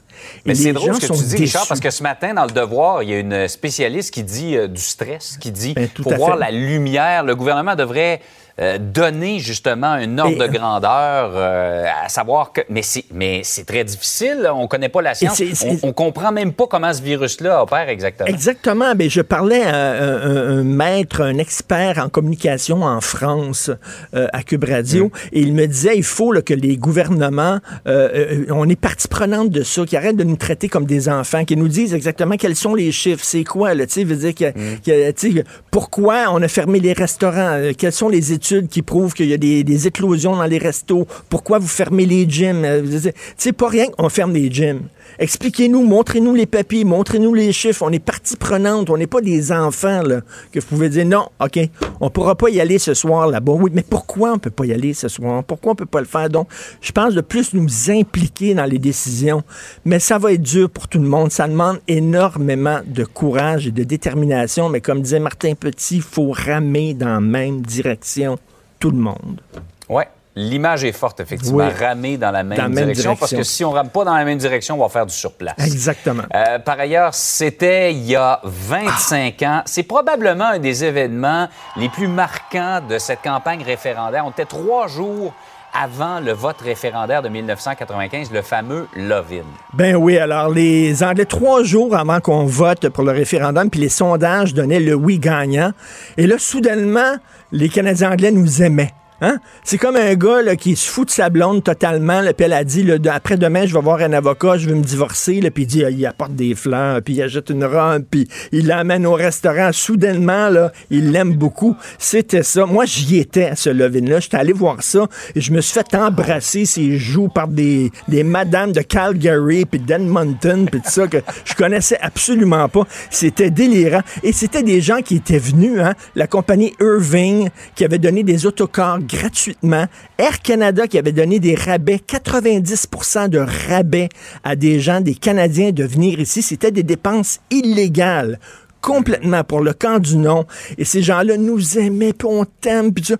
Mais 0.46 0.54
c'est 0.54 0.72
drôle 0.72 0.94
ce 0.94 1.06
que 1.08 1.12
tu 1.12 1.24
dis, 1.24 1.36
Richard, 1.36 1.66
parce 1.66 1.80
que 1.80 1.90
ce 1.90 2.02
matin, 2.02 2.32
dans 2.34 2.44
le 2.44 2.50
Devoir, 2.52 3.02
il 3.02 3.10
y 3.10 3.14
a 3.14 3.18
une 3.18 3.48
spécialiste 3.48 4.12
qui 4.14 4.22
dit 4.22 4.56
euh, 4.56 4.68
du 4.68 4.80
stress, 4.80 5.36
qui 5.40 5.50
dit 5.50 5.74
Ben, 5.74 5.88
à 6.06 6.16
voir 6.16 6.34
fait. 6.34 6.40
la 6.40 6.50
lumière. 6.52 7.24
Le 7.24 7.34
gouvernement 7.34 7.74
devrait 7.74 8.20
euh, 8.60 8.78
donner 8.78 9.38
justement 9.38 9.88
un 9.92 10.18
ordre 10.18 10.38
de 10.38 10.46
grandeur, 10.46 11.32
euh, 11.34 11.84
à 12.04 12.08
savoir 12.08 12.52
que. 12.52 12.60
Mais 12.68 12.82
c'est, 12.82 13.04
mais 13.12 13.40
c'est 13.44 13.64
très 13.64 13.84
difficile. 13.84 14.38
là. 14.42 14.54
On 14.54 14.66
connaît 14.66 14.88
pas 14.88 15.02
la 15.02 15.14
science. 15.14 15.40
On, 15.64 15.88
on 15.88 15.92
comprend 15.92 16.32
même 16.32 16.52
pas 16.52 16.66
comment 16.66 16.92
ce 16.92 17.02
virus-là 17.02 17.62
opère 17.62 17.88
exactement. 17.88 18.28
Exactement. 18.28 18.94
Ben, 18.94 19.08
je 19.08 19.20
parlais 19.20 19.62
à 19.62 19.92
un, 20.02 20.62
maître, 20.64 21.22
un 21.22 21.38
expert 21.38 21.98
en 21.98 22.08
communication 22.08 22.82
en 22.82 23.00
France 23.00 23.70
euh, 24.14 24.26
à 24.32 24.42
Cube 24.42 24.64
Radio, 24.64 25.06
Mm. 25.06 25.10
et 25.32 25.40
il 25.40 25.52
me 25.54 25.66
disait 25.66 25.96
il 25.96 26.02
faut 26.02 26.32
là, 26.32 26.42
que 26.42 26.54
les 26.54 26.76
gouvernements, 26.76 27.58
euh, 27.86 28.08
euh, 28.14 28.46
on 28.50 28.68
est 28.68 28.80
partie 28.80 29.08
prenante 29.08 29.50
de 29.50 29.62
ça, 29.62 29.84
qu'ils 29.84 29.98
arrêtent 29.98 30.16
de 30.16 30.24
nous 30.24 30.36
traiter 30.36 30.68
comme 30.68 30.86
des 30.86 31.08
enfants, 31.08 31.44
qu'ils 31.44 31.58
nous 31.58 31.68
disent 31.68 31.94
exactement 31.94 32.36
quels 32.36 32.56
sont 32.56 32.74
les 32.74 32.90
chiffres, 32.92 33.24
c'est 33.24 33.44
quoi, 33.44 33.74
là, 33.74 33.86
tu 33.86 33.92
sais, 33.94 34.04
veut 34.04 34.16
dire 34.16 34.34
que, 34.34 34.48
Mm. 34.48 34.80
que, 34.84 35.42
pourquoi 35.70 36.24
on 36.32 36.42
a 36.42 36.48
fermé 36.48 36.80
les 36.80 36.92
restaurants, 36.92 37.52
euh, 37.52 37.72
quelles 37.76 37.92
sont 37.92 38.08
les 38.08 38.32
études 38.32 38.47
qui 38.70 38.82
prouvent 38.82 39.14
qu'il 39.14 39.26
y 39.26 39.34
a 39.34 39.36
des, 39.36 39.86
éclosions 39.86 40.36
dans 40.36 40.44
les 40.44 40.58
restos, 40.58 41.06
pourquoi 41.28 41.58
vous 41.58 41.68
fermez 41.68 42.06
les 42.06 42.28
gyms, 42.28 42.64
euh, 42.64 42.82
tu 42.82 43.12
sais, 43.36 43.52
pas 43.52 43.68
rien 43.68 43.86
qu'on 43.86 44.08
ferme 44.08 44.32
les 44.32 44.50
gyms. 44.50 44.82
Expliquez-nous, 45.18 45.84
montrez-nous 45.84 46.34
les 46.34 46.46
papiers, 46.46 46.84
montrez-nous 46.84 47.34
les 47.34 47.52
chiffres. 47.52 47.82
On 47.82 47.90
est 47.90 47.98
partie 47.98 48.36
prenante, 48.36 48.90
on 48.90 48.96
n'est 48.96 49.06
pas 49.06 49.20
des 49.20 49.52
enfants 49.52 50.02
là, 50.02 50.20
que 50.52 50.60
vous 50.60 50.66
pouvez 50.66 50.88
dire 50.88 51.06
non, 51.06 51.28
OK, 51.40 51.58
on 52.00 52.10
pourra 52.10 52.34
pas 52.34 52.50
y 52.50 52.60
aller 52.60 52.78
ce 52.78 52.94
soir 52.94 53.26
là-bas. 53.26 53.52
Oui, 53.52 53.70
mais 53.74 53.84
pourquoi 53.88 54.32
on 54.32 54.38
peut 54.38 54.50
pas 54.50 54.66
y 54.66 54.72
aller 54.72 54.94
ce 54.94 55.08
soir? 55.08 55.42
Pourquoi 55.44 55.72
on 55.72 55.74
peut 55.74 55.86
pas 55.86 56.00
le 56.00 56.06
faire? 56.06 56.28
Donc, 56.28 56.48
je 56.80 56.92
pense 56.92 57.14
de 57.14 57.20
plus 57.20 57.54
nous 57.54 57.90
impliquer 57.90 58.54
dans 58.54 58.64
les 58.64 58.78
décisions. 58.78 59.42
Mais 59.84 59.98
ça 59.98 60.18
va 60.18 60.32
être 60.32 60.42
dur 60.42 60.70
pour 60.70 60.88
tout 60.88 60.98
le 60.98 61.08
monde. 61.08 61.30
Ça 61.30 61.48
demande 61.48 61.80
énormément 61.88 62.80
de 62.86 63.04
courage 63.04 63.66
et 63.66 63.70
de 63.70 63.84
détermination. 63.84 64.68
Mais 64.68 64.80
comme 64.80 65.02
disait 65.02 65.20
Martin 65.20 65.54
Petit, 65.54 65.96
il 65.96 66.02
faut 66.02 66.30
ramer 66.30 66.94
dans 66.94 67.14
la 67.14 67.20
même 67.20 67.62
direction 67.62 68.38
tout 68.78 68.90
le 68.90 68.98
monde. 68.98 69.40
Ouais. 69.88 70.06
L'image 70.38 70.84
est 70.84 70.92
forte, 70.92 71.18
effectivement. 71.18 71.66
Oui. 71.66 71.72
Ramer 71.84 72.16
dans 72.16 72.30
la 72.30 72.44
même, 72.44 72.56
Dans 72.56 72.62
la 72.64 72.68
même 72.68 72.92
direction, 72.92 73.16
Parce 73.16 73.34
que 73.34 73.42
si 73.42 73.64
on 73.64 73.72
rame 73.72 73.88
pas 73.88 74.04
dans 74.04 74.14
la 74.14 74.24
même 74.24 74.38
direction, 74.38 74.76
on 74.76 74.82
va 74.82 74.88
faire 74.88 75.04
du 75.04 75.12
surplace. 75.12 75.56
Exactement. 75.58 76.22
Euh, 76.32 76.60
par 76.60 76.78
ailleurs, 76.78 77.12
c'était 77.12 77.92
il 77.92 78.04
y 78.04 78.14
a 78.14 78.40
25 78.44 79.42
ans. 79.42 79.62
C'est 79.66 79.82
probablement 79.82 80.50
un 80.50 80.60
des 80.60 80.84
événements 80.84 81.48
les 81.76 81.88
plus 81.88 82.06
marquants 82.06 82.80
de 82.88 82.98
cette 82.98 83.20
campagne 83.22 83.64
référendaire. 83.64 84.24
On 84.24 84.30
était 84.30 84.44
trois 84.44 84.86
jours 84.86 85.34
avant 85.74 86.20
le 86.20 86.32
vote 86.32 86.60
référendaire 86.60 87.20
de 87.20 87.28
1995, 87.28 88.30
le 88.32 88.42
fameux 88.42 88.86
Love-in. 88.94 89.44
Ben 89.74 89.96
oui, 89.96 90.18
alors 90.18 90.50
les 90.50 91.02
Anglais, 91.02 91.24
trois 91.24 91.64
jours 91.64 91.96
avant 91.96 92.20
qu'on 92.20 92.46
vote 92.46 92.88
pour 92.90 93.02
le 93.02 93.10
référendum, 93.10 93.68
puis 93.70 93.80
les 93.80 93.88
sondages 93.88 94.54
donnaient 94.54 94.80
le 94.80 94.94
oui 94.94 95.18
gagnant. 95.18 95.72
Et 96.16 96.28
là, 96.28 96.36
soudainement, 96.38 97.16
les 97.50 97.68
Canadiens 97.68 98.12
anglais 98.12 98.30
nous 98.30 98.62
aimaient. 98.62 98.92
Hein? 99.20 99.38
C'est 99.64 99.78
comme 99.78 99.96
un 99.96 100.14
gars 100.14 100.56
qui 100.56 100.76
se 100.76 100.88
fout 100.88 101.08
de 101.08 101.12
sa 101.12 101.28
blonde 101.28 101.64
totalement. 101.64 102.22
Puis 102.36 102.46
elle 102.46 102.52
a 102.52 102.64
dit, 102.64 102.86
après 103.10 103.36
demain, 103.36 103.66
je 103.66 103.74
vais 103.74 103.80
voir 103.80 104.00
un 104.00 104.12
avocat, 104.12 104.58
je 104.58 104.68
veux 104.68 104.74
me 104.74 104.82
divorcer. 104.82 105.40
Puis 105.50 105.64
il 105.64 105.66
dit, 105.66 105.82
il 105.90 106.06
apporte 106.06 106.34
des 106.34 106.54
fleurs, 106.54 107.02
puis 107.02 107.14
il 107.14 107.22
achète 107.22 107.50
une 107.50 107.64
robe, 107.64 108.04
puis 108.08 108.28
il 108.52 108.66
l'amène 108.66 109.06
au 109.06 109.14
restaurant. 109.14 109.70
Soudainement, 109.72 110.50
il 110.90 111.10
l'aime 111.10 111.34
beaucoup. 111.34 111.76
C'était 111.98 112.42
ça. 112.42 112.66
Moi, 112.66 112.84
j'y 112.84 113.18
étais 113.18 113.46
à 113.46 113.56
ce 113.56 113.70
love-in-là. 113.70 114.20
J'étais 114.20 114.36
allé 114.36 114.52
voir 114.52 114.82
ça 114.82 115.06
et 115.34 115.40
je 115.40 115.52
me 115.52 115.60
suis 115.60 115.74
fait 115.74 115.94
embrasser 115.96 116.64
ses 116.64 116.96
joues 116.96 117.28
par 117.28 117.48
des, 117.48 117.90
des 118.08 118.22
madames 118.22 118.72
de 118.72 118.80
Calgary, 118.80 119.64
puis 119.64 119.80
d'Edmonton, 119.80 120.66
puis 120.70 120.80
tout 120.80 120.90
ça, 120.90 121.06
que 121.06 121.18
je 121.44 121.54
connaissais 121.54 121.98
absolument 122.00 122.68
pas. 122.68 122.86
C'était 123.10 123.50
délirant. 123.50 124.02
Et 124.22 124.32
c'était 124.32 124.62
des 124.62 124.80
gens 124.80 125.00
qui 125.00 125.16
étaient 125.16 125.38
venus, 125.38 125.80
hein, 125.80 125.94
la 126.14 126.26
compagnie 126.26 126.74
Irving, 126.80 127.48
qui 127.74 127.84
avait 127.84 127.98
donné 127.98 128.22
des 128.22 128.46
autocars 128.46 129.00
gratuitement, 129.08 129.86
Air 130.18 130.40
Canada 130.42 130.86
qui 130.86 130.98
avait 130.98 131.12
donné 131.12 131.40
des 131.40 131.54
rabais, 131.54 132.00
90% 132.06 133.28
de 133.28 133.38
rabais 133.68 134.08
à 134.44 134.54
des 134.56 134.78
gens, 134.80 135.00
des 135.00 135.14
Canadiens 135.14 135.72
de 135.72 135.84
venir 135.84 136.20
ici. 136.20 136.42
C'était 136.42 136.70
des 136.70 136.82
dépenses 136.82 137.40
illégales 137.50 138.38
complètement 138.80 139.42
pour 139.42 139.60
le 139.60 139.72
camp 139.72 139.98
du 139.98 140.16
nom. 140.16 140.44
Et 140.76 140.84
ces 140.84 141.02
gens-là 141.02 141.36
nous 141.36 141.78
aimaient, 141.78 142.12
puis 142.12 142.28
on 142.30 142.44
t'aime, 142.44 142.92
puis 142.92 143.02
tout 143.04 143.14
ça. 143.14 143.18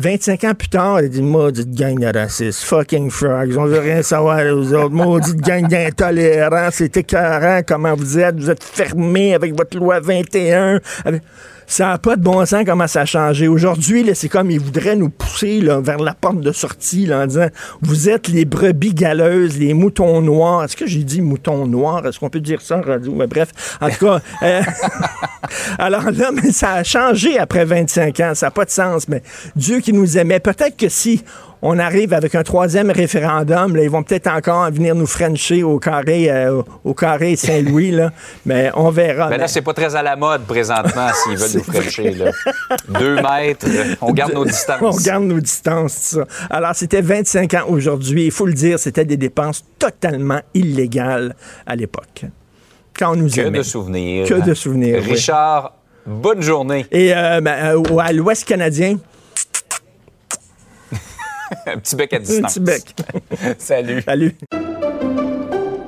25 0.00 0.44
ans 0.44 0.54
plus 0.54 0.68
tard, 0.68 1.00
elle 1.00 1.10
dit 1.10 1.22
Maudite 1.22 1.72
gang 1.72 1.98
de 1.98 2.06
racistes, 2.16 2.62
fucking 2.62 3.10
frogs, 3.10 3.56
on 3.58 3.64
veut 3.64 3.80
rien 3.80 4.00
savoir 4.02 4.38
aux 4.54 4.72
autres, 4.72 4.90
maudite 4.94 5.40
gang 5.40 5.66
d'intolérants, 5.66 6.68
c'est 6.70 6.96
écœurant 6.96 7.62
comment 7.66 7.96
vous 7.96 8.16
êtes, 8.16 8.36
vous 8.38 8.48
êtes 8.48 8.62
fermés 8.62 9.34
avec 9.34 9.56
votre 9.56 9.76
loi 9.76 9.98
21. 9.98 10.80
Avec- 11.04 11.22
Ça 11.70 11.88
n'a 11.88 11.98
pas 11.98 12.16
de 12.16 12.22
bon 12.22 12.46
sens 12.46 12.64
comment 12.64 12.86
ça 12.86 13.02
a 13.02 13.04
changé. 13.04 13.46
Aujourd'hui, 13.46 14.10
c'est 14.14 14.30
comme 14.30 14.50
ils 14.50 14.58
voudraient 14.58 14.96
nous 14.96 15.10
pousser 15.10 15.60
là, 15.60 15.80
vers 15.80 15.98
la 15.98 16.14
porte 16.14 16.40
de 16.40 16.50
sortie 16.50 17.04
là, 17.04 17.20
en 17.20 17.26
disant 17.26 17.48
Vous 17.82 18.08
êtes 18.08 18.28
les 18.28 18.46
brebis 18.46 18.94
galeuses, 18.94 19.58
les 19.58 19.74
moutons 19.74 20.22
noirs. 20.22 20.64
Est-ce 20.64 20.76
que 20.76 20.86
j'ai 20.86 21.04
dit 21.04 21.20
moutons 21.20 21.66
noirs? 21.66 22.06
Est-ce 22.06 22.18
qu'on 22.18 22.30
peut 22.30 22.40
dire 22.40 22.62
ça 22.62 22.78
en 22.78 23.26
bref, 23.26 23.78
en 23.82 23.90
tout 23.90 24.06
cas. 24.06 24.20
euh, 24.44 24.62
alors 25.78 26.10
là, 26.10 26.30
mais 26.32 26.52
ça 26.52 26.72
a 26.72 26.84
changé 26.84 27.38
après 27.38 27.66
25 27.66 28.18
ans. 28.20 28.32
Ça 28.34 28.46
n'a 28.46 28.50
pas 28.50 28.64
de 28.64 28.70
sens. 28.70 29.06
Mais 29.06 29.22
Dieu 29.54 29.80
qui 29.80 29.92
nous 29.92 30.16
aimait. 30.16 30.40
Peut-être 30.40 30.76
que 30.76 30.88
si 30.88 31.22
on 31.62 31.78
arrive 31.78 32.12
avec 32.12 32.34
un 32.34 32.42
troisième 32.42 32.90
référendum, 32.90 33.74
là, 33.76 33.82
ils 33.82 33.90
vont 33.90 34.02
peut-être 34.02 34.28
encore 34.28 34.70
venir 34.70 34.94
nous 34.94 35.06
frencher 35.06 35.62
au 35.62 35.78
carré, 35.78 36.30
euh, 36.30 36.62
au 36.84 36.94
carré 36.94 37.36
Saint-Louis, 37.36 37.90
là. 37.90 38.10
mais 38.46 38.70
on 38.74 38.90
verra. 38.90 39.28
Mais 39.28 39.38
là, 39.38 39.48
c'est 39.48 39.62
pas 39.62 39.74
très 39.74 39.94
à 39.96 40.02
la 40.02 40.16
mode 40.16 40.42
présentement 40.44 41.08
s'ils 41.24 41.36
veulent 41.36 41.62
nous 41.66 41.72
frencher. 41.72 42.10
Là. 42.12 42.30
Deux 42.88 43.16
mètres, 43.16 43.66
on 44.00 44.12
garde 44.12 44.34
nos 44.34 44.44
distances. 44.44 44.80
On 44.80 45.02
garde 45.02 45.24
nos 45.24 45.40
distances, 45.40 45.92
ça. 45.92 46.24
Alors, 46.50 46.74
c'était 46.74 47.00
25 47.00 47.54
ans 47.54 47.64
aujourd'hui. 47.68 48.26
Il 48.26 48.30
faut 48.30 48.46
le 48.46 48.52
dire, 48.54 48.78
c'était 48.78 49.04
des 49.04 49.16
dépenses 49.16 49.64
totalement 49.78 50.40
illégales 50.54 51.34
à 51.66 51.74
l'époque. 51.76 52.24
Quand 52.98 53.12
on 53.12 53.16
nous 53.16 53.30
Que 53.30 53.40
aimait. 53.42 53.58
de 53.58 53.62
souvenirs. 53.62 54.26
Que 54.28 54.34
de 54.34 54.54
souvenirs, 54.54 55.00
oui. 55.04 55.12
Richard, 55.12 55.74
bonne 56.06 56.42
journée. 56.42 56.86
Et 56.90 57.14
euh, 57.14 57.40
ben, 57.40 57.76
euh, 57.76 57.98
à 57.98 58.12
l'Ouest 58.12 58.44
canadien, 58.44 58.96
Un 61.66 61.78
petit 61.78 61.96
bec 61.96 62.12
à 62.12 62.16
un 62.16 62.20
distance. 62.20 62.54
petit 62.54 62.60
bec. 62.60 62.94
Salut. 63.58 64.02
Salut. 64.02 64.34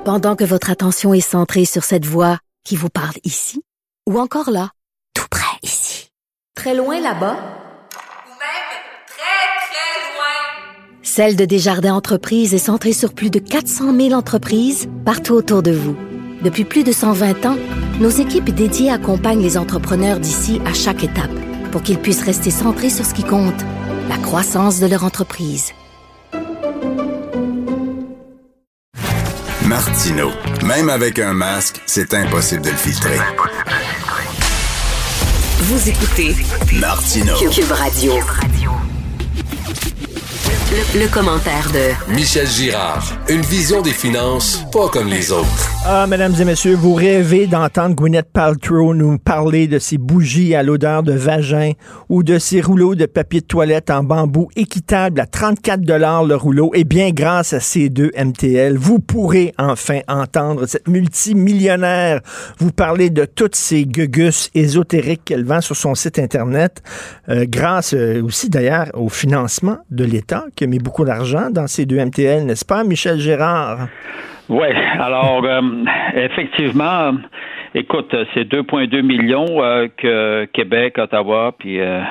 Pendant 0.05 0.35
que 0.35 0.43
votre 0.43 0.69
attention 0.71 1.13
est 1.13 1.21
centrée 1.21 1.65
sur 1.65 1.83
cette 1.83 2.05
voix 2.05 2.39
qui 2.63 2.75
vous 2.75 2.89
parle 2.89 3.15
ici, 3.23 3.61
ou 4.09 4.19
encore 4.19 4.49
là, 4.49 4.71
tout 5.13 5.27
près 5.29 5.57
ici, 5.63 6.09
très 6.55 6.75
loin 6.75 6.95
là-bas, 6.99 7.35
Ou 7.35 8.33
même 8.33 8.67
très, 9.07 9.61
très 9.67 10.13
loin. 10.15 11.03
Celle 11.03 11.35
de 11.35 11.45
Desjardins 11.45 11.93
Entreprises 11.93 12.53
est 12.53 12.59
centrée 12.59 12.93
sur 12.93 13.13
plus 13.13 13.29
de 13.29 13.39
400 13.39 13.95
000 13.95 14.13
entreprises 14.13 14.89
partout 15.05 15.33
autour 15.33 15.61
de 15.61 15.71
vous. 15.71 15.95
Depuis 16.41 16.65
plus 16.65 16.83
de 16.83 16.91
120 16.91 17.45
ans, 17.45 17.57
nos 17.99 18.09
équipes 18.09 18.49
dédiées 18.49 18.89
accompagnent 18.89 19.43
les 19.43 19.57
entrepreneurs 19.59 20.19
d'ici 20.19 20.59
à 20.65 20.73
chaque 20.73 21.03
étape 21.03 21.29
pour 21.71 21.83
qu'ils 21.83 21.99
puissent 21.99 22.23
rester 22.25 22.49
centrés 22.49 22.89
sur 22.89 23.05
ce 23.05 23.13
qui 23.13 23.23
compte, 23.23 23.61
la 24.11 24.17
croissance 24.17 24.81
de 24.81 24.87
leur 24.87 25.05
entreprise. 25.05 25.71
Martino. 29.65 30.31
Même 30.65 30.89
avec 30.89 31.17
un 31.17 31.33
masque, 31.33 31.81
c'est 31.85 32.13
impossible 32.13 32.61
de 32.61 32.71
le 32.71 32.75
filtrer. 32.75 33.17
Vous 35.59 35.89
écoutez 35.89 36.35
Martino. 36.73 37.35
Cube 37.37 37.71
Radio. 37.71 38.13
Le, 40.51 41.01
le 41.01 41.07
commentaire 41.07 41.69
de 41.71 42.13
Michel 42.13 42.47
Girard. 42.47 43.03
Une 43.29 43.41
vision 43.41 43.81
des 43.81 43.91
finances 43.91 44.65
pas 44.71 44.89
comme 44.89 45.07
les 45.07 45.31
autres. 45.31 45.71
Ah, 45.85 46.05
mesdames 46.07 46.35
et 46.39 46.45
messieurs, 46.45 46.75
vous 46.75 46.93
rêvez 46.93 47.47
d'entendre 47.47 47.95
Gwyneth 47.95 48.29
Paltrow 48.31 48.93
nous 48.93 49.17
parler 49.17 49.67
de 49.67 49.79
ses 49.79 49.97
bougies 49.97 50.53
à 50.53 50.61
l'odeur 50.61 51.03
de 51.03 51.13
vagin 51.13 51.71
ou 52.07 52.21
de 52.21 52.37
ses 52.37 52.61
rouleaux 52.61 52.95
de 52.95 53.05
papier 53.05 53.41
de 53.41 53.45
toilette 53.47 53.89
en 53.89 54.03
bambou 54.03 54.49
équitable 54.55 55.19
à 55.21 55.25
34 55.25 55.81
dollars 55.81 56.23
le 56.23 56.35
rouleau. 56.35 56.71
Eh 56.75 56.83
bien, 56.83 57.09
grâce 57.09 57.53
à 57.53 57.59
ces 57.59 57.89
deux 57.89 58.11
MTL, 58.15 58.77
vous 58.77 58.99
pourrez 58.99 59.53
enfin 59.57 60.01
entendre 60.07 60.67
cette 60.67 60.87
multimillionnaire 60.87 62.21
vous 62.59 62.71
parler 62.71 63.09
de 63.09 63.25
toutes 63.25 63.55
ces 63.55 63.85
gugus 63.85 64.49
ésotériques 64.53 65.25
qu'elle 65.25 65.45
vend 65.45 65.61
sur 65.61 65.75
son 65.75 65.95
site 65.95 66.19
Internet, 66.19 66.83
euh, 67.29 67.45
grâce 67.47 67.93
euh, 67.93 68.21
aussi 68.21 68.49
d'ailleurs 68.49 68.91
au 68.93 69.09
financement 69.09 69.77
de 69.89 70.03
l'État 70.03 70.40
qui 70.55 70.63
a 70.63 70.67
mis 70.67 70.79
beaucoup 70.79 71.05
d'argent 71.05 71.49
dans 71.49 71.67
ces 71.67 71.85
deux 71.85 72.03
MTL, 72.03 72.45
n'est-ce 72.45 72.65
pas, 72.65 72.83
Michel 72.83 73.19
Gérard? 73.19 73.87
Oui, 74.49 74.67
alors 74.99 75.43
euh, 75.45 75.61
effectivement, 76.13 77.13
écoute, 77.73 78.13
c'est 78.33 78.43
2,2 78.43 79.01
millions 79.01 79.63
euh, 79.63 79.87
que 79.95 80.45
Québec, 80.51 80.97
Ottawa, 80.97 81.53
puis 81.57 81.79
euh, 81.79 82.01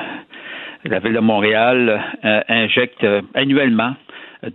la 0.85 0.99
ville 0.99 1.13
de 1.13 1.19
Montréal 1.19 2.01
injectent 2.47 3.05
annuellement 3.35 3.93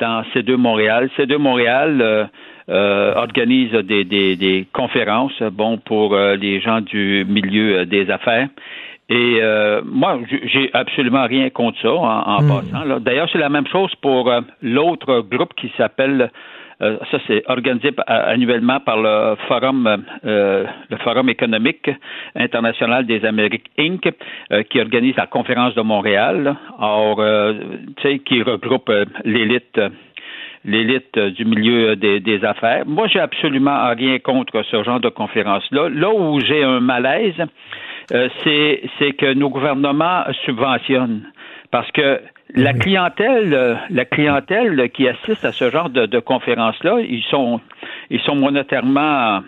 dans 0.01 0.25
C2 0.35 0.57
Montréal. 0.57 1.09
C2 1.17 1.37
Montréal 1.37 2.29
euh, 2.69 3.15
organise 3.15 3.71
des, 3.71 4.67
conférences, 4.73 5.41
bon, 5.53 5.79
pour 5.79 6.17
les 6.17 6.61
gens 6.61 6.81
du 6.81 7.25
milieu 7.29 7.87
des 7.87 8.11
affaires. 8.11 8.49
Et 9.09 9.39
euh, 9.41 9.83
moi, 9.85 10.19
j'ai 10.47 10.69
absolument 10.73 11.27
rien 11.27 11.49
contre 11.51 11.81
ça 11.81 11.93
en, 11.95 12.03
en 12.05 12.39
passant. 12.49 12.85
là. 12.85 12.99
D'ailleurs, 12.99 13.29
c'est 13.31 13.39
la 13.39 13.49
même 13.49 13.67
chose 13.69 13.95
pour 14.03 14.29
euh, 14.31 14.41
l'autre 14.63 15.21
groupe 15.21 15.55
qui 15.55 15.71
s'appelle 15.77 16.31
euh, 16.83 16.99
ça, 17.11 17.19
c'est 17.27 17.43
organisé 17.49 17.93
pa- 17.93 18.03
annuellement 18.03 18.81
par 18.81 18.99
le 19.01 19.37
Forum, 19.49 20.05
euh, 20.27 20.67
le 20.91 20.97
Forum 20.99 21.31
économique 21.31 21.89
international 22.35 23.07
des 23.07 23.25
Amériques 23.25 23.71
Inc., 23.79 24.13
euh, 24.53 24.63
qui 24.65 24.81
organise 24.81 25.17
la 25.17 25.27
conférence 25.27 25.75
de 25.75 25.81
Montréal. 25.81 26.55
Or, 26.79 27.17
euh, 27.21 27.55
tu 27.97 28.03
sais, 28.03 28.19
qui 28.19 28.43
regroupe 28.43 28.91
euh, 28.91 29.05
l'élite. 29.25 29.79
euh, 29.79 29.89
l'élite 30.69 31.17
euh, 31.17 31.31
du 31.31 31.45
milieu 31.45 31.91
euh, 31.91 31.95
des, 31.97 32.19
des 32.19 32.45
affaires. 32.45 32.83
Moi, 32.87 33.07
j'ai 33.07 33.21
absolument 33.21 33.89
rien 33.95 34.19
contre 34.19 34.63
ce 34.65 34.83
genre 34.83 34.99
de 34.99 35.09
conférence-là. 35.09 35.89
Là 35.89 36.11
où 36.13 36.41
j'ai 36.41 36.65
un 36.65 36.81
malaise, 36.81 37.41
euh, 38.13 38.29
c'est 38.45 38.83
c'est 38.99 39.13
que 39.13 39.33
nos 39.35 39.51
gouvernements 39.51 40.25
subventionnent. 40.45 41.23
Parce 41.71 41.91
que 41.93 42.21
la 42.55 42.73
clientèle, 42.73 43.53
euh, 43.53 43.75
la 43.91 44.05
clientèle 44.05 44.91
qui 44.91 45.09
assiste 45.09 45.45
à 45.45 45.53
ce 45.53 45.71
genre 45.71 45.91
de, 45.91 46.07
de 46.07 46.19
conférences-là, 46.21 47.01
ils 47.01 47.25
sont, 47.25 47.61
ils 48.11 48.21
sont 48.21 48.37
monétairement 48.37 49.43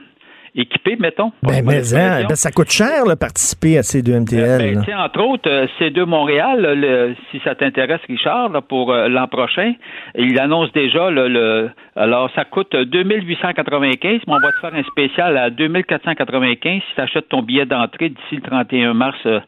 équipés, 0.54 0.96
mettons. 0.98 1.32
Ben, 1.42 1.62
mais 1.64 1.94
hein, 1.94 2.24
ben, 2.28 2.34
ça 2.34 2.50
coûte 2.50 2.70
cher, 2.70 3.04
là, 3.06 3.16
participer 3.16 3.78
à 3.78 3.82
ces 3.82 4.02
deux 4.02 4.18
MTL. 4.18 4.58
Ben, 4.58 4.74
là. 4.74 4.80
tu 4.80 4.86
sais, 4.90 4.94
entre 4.94 5.20
autres, 5.22 5.48
euh, 5.50 5.66
C2 5.78 6.04
Montréal, 6.04 6.60
là, 6.60 6.74
le- 6.74 7.14
si 7.30 7.40
ça 7.44 7.54
t'intéresse, 7.54 8.00
Richard, 8.08 8.50
là, 8.50 8.60
pour 8.60 8.92
euh, 8.92 9.08
l'an 9.08 9.26
prochain, 9.28 9.72
il 10.16 10.38
annonce 10.38 10.72
déjà 10.72 11.10
le, 11.10 11.28
le- 11.28 11.70
alors 11.96 12.30
ça 12.34 12.44
coûte 12.44 12.74
2895, 12.74 14.20
mais 14.26 14.34
on 14.34 14.38
va 14.38 14.52
te 14.52 14.58
faire 14.60 14.74
un 14.74 14.82
spécial 14.84 15.36
à 15.36 15.50
2495 15.50 16.80
si 16.88 16.94
tu 16.94 17.00
achètes 17.00 17.28
ton 17.28 17.42
billet 17.42 17.66
d'entrée 17.66 18.08
d'ici 18.10 18.36
le 18.36 18.42
31 18.42 18.94
mars 18.94 19.16
euh, 19.26 19.40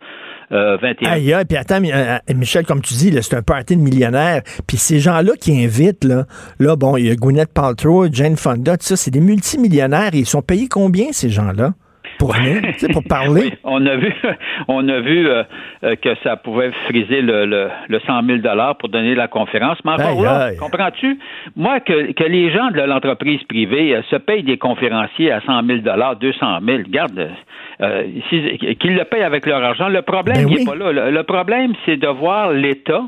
euh, 0.53 0.77
21. 0.79 1.11
Aïe, 1.13 1.35
puis 1.49 1.57
attends, 1.57 1.83
euh, 1.83 2.19
euh, 2.29 2.35
Michel, 2.35 2.67
comme 2.67 2.81
tu 2.81 2.95
dis, 2.95 3.17
c'est 3.23 3.35
un 3.35 3.43
party 3.43 3.77
de 3.77 3.83
millionnaires. 3.83 4.43
Puis 4.67 4.77
ces 4.77 4.99
gens-là 4.99 5.33
qui 5.41 5.65
invitent, 5.65 6.05
là, 6.05 6.27
là, 6.59 6.77
bon, 6.77 6.97
il 6.97 7.07
y 7.07 7.11
a 7.11 7.15
Gwyneth 7.15 7.53
Paltrow, 7.53 8.09
Jane 8.13 8.37
Fonda, 8.37 8.77
tout 8.77 8.87
ça, 8.87 8.97
c'est 8.97 9.11
des 9.11 9.21
multimillionnaires. 9.21 10.15
Et 10.15 10.19
ils 10.19 10.27
sont 10.27 10.43
payés 10.43 10.69
combien, 10.69 11.13
ces 11.13 11.31
gens-là? 11.31 11.75
Pour 12.21 12.35
venir, 12.35 12.61
pour 12.93 13.03
parler? 13.09 13.41
Oui, 13.45 13.53
on 13.65 13.85
a 13.87 13.97
vu, 13.97 14.15
on 14.69 14.87
a 14.89 15.01
vu 15.01 15.27
euh, 15.27 15.43
euh, 15.85 15.97
que 15.97 16.11
ça 16.23 16.37
pouvait 16.37 16.71
friser 16.87 17.23
le, 17.23 17.47
le, 17.47 17.69
le 17.89 18.01
100 18.07 18.23
000 18.27 18.39
dollars 18.39 18.77
pour 18.77 18.91
donner 18.91 19.15
la 19.15 19.27
conférence. 19.27 19.79
Mais 19.87 19.93
encore 19.93 20.23
là, 20.23 20.51
comprends-tu? 20.61 21.19
Moi, 21.57 21.81
que, 21.81 22.13
que 22.13 22.25
les 22.25 22.53
gens 22.53 22.71
de 22.73 22.83
l'entreprise 22.83 23.43
privée 23.45 23.97
euh, 23.97 24.03
se 24.11 24.17
payent 24.17 24.43
des 24.43 24.59
conférenciers 24.59 25.33
à 25.33 25.41
100 25.41 25.67
000 25.67 25.79
dollars, 25.79 26.17
200 26.17 26.59
000, 26.63 26.79
regarde, 26.87 27.31
qu'ils 27.79 28.95
le 28.97 29.05
payent 29.05 29.23
avec 29.23 29.47
leur 29.47 29.65
argent. 29.65 29.89
Le 29.89 30.03
problème, 30.03 30.45
Ben 30.45 30.49
il 30.49 30.57
oui. 30.57 30.63
est 30.63 30.67
pas 30.67 30.75
là. 30.77 30.93
Le, 30.93 31.11
le 31.11 31.23
problème, 31.23 31.73
c'est 31.87 31.97
de 31.97 32.07
voir 32.09 32.53
l'État 32.53 33.03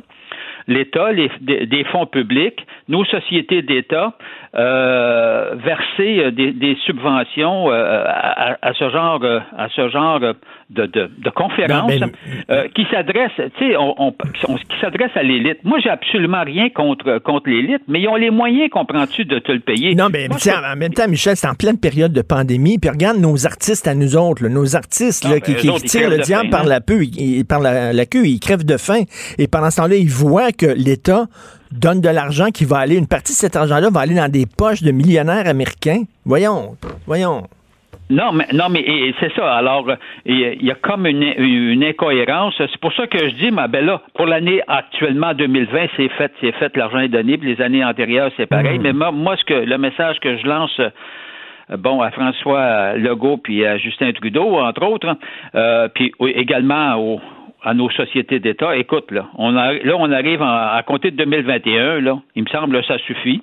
l'État, 0.66 1.12
des, 1.40 1.84
fonds 1.84 2.06
publics, 2.06 2.66
nos 2.88 3.04
sociétés 3.04 3.62
d'État 3.62 4.14
euh, 4.54 5.54
verser 5.56 6.24
euh, 6.24 6.30
des, 6.30 6.52
des 6.52 6.76
subventions 6.84 7.70
euh, 7.70 8.04
à, 8.06 8.56
à 8.62 8.72
ce 8.74 8.90
genre, 8.90 9.20
euh, 9.22 9.40
à 9.56 9.68
ce 9.70 9.88
genre 9.88 10.20
de, 10.74 10.86
de, 10.86 11.10
de 11.22 11.30
conférences 11.30 11.88
mais- 11.88 12.00
euh, 12.50 12.68
qui 12.74 12.86
s'adressent, 12.90 13.30
tu 13.58 13.68
sais, 13.68 13.76
on, 13.76 13.94
on- 14.08 14.14
on- 14.48 14.54
qui 14.56 14.80
s'adressent 14.80 15.16
à 15.16 15.22
l'élite. 15.22 15.58
Moi, 15.64 15.78
j'ai 15.82 15.90
absolument 15.90 16.42
rien 16.44 16.68
contre 16.70 17.18
contre 17.18 17.48
l'élite, 17.50 17.82
mais 17.88 18.00
ils 18.00 18.08
ont 18.08 18.16
les 18.16 18.30
moyens, 18.30 18.70
comprends-tu, 18.70 19.24
de 19.24 19.38
te 19.38 19.52
le 19.52 19.60
payer. 19.60 19.94
Non, 19.94 20.08
mais 20.10 20.28
Moi, 20.28 20.38
je- 20.42 20.50
en 20.50 20.76
même 20.76 20.92
temps, 20.94 21.08
Michel, 21.08 21.36
c'est 21.36 21.48
en 21.48 21.54
pleine 21.54 21.78
période 21.78 22.12
de 22.12 22.22
pandémie. 22.22 22.78
Puis 22.78 22.90
regarde 22.90 23.18
nos 23.18 23.46
artistes 23.46 23.86
à 23.86 23.94
nous 23.94 24.16
autres, 24.16 24.42
là, 24.42 24.48
nos 24.48 24.74
artistes 24.76 25.24
là, 25.24 25.32
Ah, 25.36 25.40
qui, 25.40 25.52
ben, 25.52 25.60
qui 25.60 25.68
autres, 25.70 25.84
tirent 25.84 26.10
le 26.10 26.18
diable 26.18 26.50
par, 26.50 26.62
hein. 26.62 26.68
la, 26.68 26.80
peu, 26.80 27.02
ils- 27.04 27.44
par 27.44 27.60
la, 27.60 27.92
la 27.92 28.06
queue, 28.06 28.26
ils 28.26 28.40
crèvent 28.40 28.64
de 28.64 28.76
faim. 28.76 29.02
Et 29.38 29.46
pendant 29.48 29.70
ce 29.70 29.76
temps-là, 29.76 29.96
ils 29.96 30.10
voient 30.10 30.52
que 30.52 30.66
l'État 30.66 31.26
donne 31.70 32.00
de 32.00 32.08
l'argent 32.08 32.50
qui 32.52 32.64
va 32.64 32.78
aller, 32.78 32.96
une 32.96 33.06
partie 33.06 33.32
de 33.32 33.36
cet 33.38 33.56
argent-là 33.56 33.88
va 33.90 34.00
aller 34.00 34.14
dans 34.14 34.30
des 34.30 34.46
poches 34.46 34.82
de 34.82 34.90
millionnaires 34.90 35.46
américains. 35.46 36.02
Voyons, 36.24 36.76
voyons. 37.06 37.44
Non, 38.10 38.32
mais 38.32 38.44
non, 38.52 38.68
mais 38.70 38.84
c'est 39.20 39.32
ça. 39.34 39.54
Alors, 39.56 39.88
euh, 39.88 39.96
il 40.26 40.62
y 40.64 40.70
a- 40.70 40.74
comme 40.74 41.06
une, 41.06 41.22
une 41.38 41.82
incohérence. 41.84 42.54
C'est 42.58 42.76
pour 42.80 42.92
ça 42.92 43.06
que 43.06 43.18
je 43.18 43.34
dis, 43.36 43.50
ma 43.50 43.68
belle, 43.68 43.86
là, 43.86 44.02
pour 44.14 44.26
l'année 44.26 44.60
actuellement 44.68 45.32
2020, 45.34 45.86
c'est 45.96 46.08
fait, 46.10 46.32
c'est 46.40 46.52
fait, 46.52 46.76
l'argent 46.76 46.98
est 46.98 47.08
donné. 47.08 47.38
Puis 47.38 47.54
les 47.54 47.62
années 47.62 47.84
antérieures, 47.84 48.30
c'est 48.36 48.46
pareil. 48.46 48.78
Mais 48.82 48.92
moi, 48.92 49.12
moi, 49.12 49.36
ce 49.36 49.44
que 49.44 49.54
le 49.54 49.78
message 49.78 50.18
que 50.20 50.36
je 50.36 50.46
lance 50.46 50.78
bon, 51.78 52.02
à 52.02 52.10
François 52.10 52.94
Legault 52.96 53.38
puis 53.38 53.64
à 53.64 53.78
Justin 53.78 54.12
Trudeau, 54.12 54.58
entre 54.58 54.84
autres, 54.86 55.16
euh, 55.54 55.88
puis 55.94 56.12
également 56.34 57.18
à 57.64 57.74
nos 57.74 57.88
sociétés 57.90 58.40
d'État. 58.40 58.76
Écoute, 58.76 59.10
là, 59.10 59.26
on 59.38 59.56
a, 59.56 59.72
là, 59.72 59.94
on 59.96 60.10
arrive 60.10 60.42
à 60.42 60.82
compter 60.84 61.12
de 61.12 61.16
2021, 61.16 62.00
là, 62.00 62.18
il 62.34 62.42
me 62.42 62.48
semble 62.48 62.78
que 62.80 62.86
ça 62.86 62.98
suffit. 62.98 63.40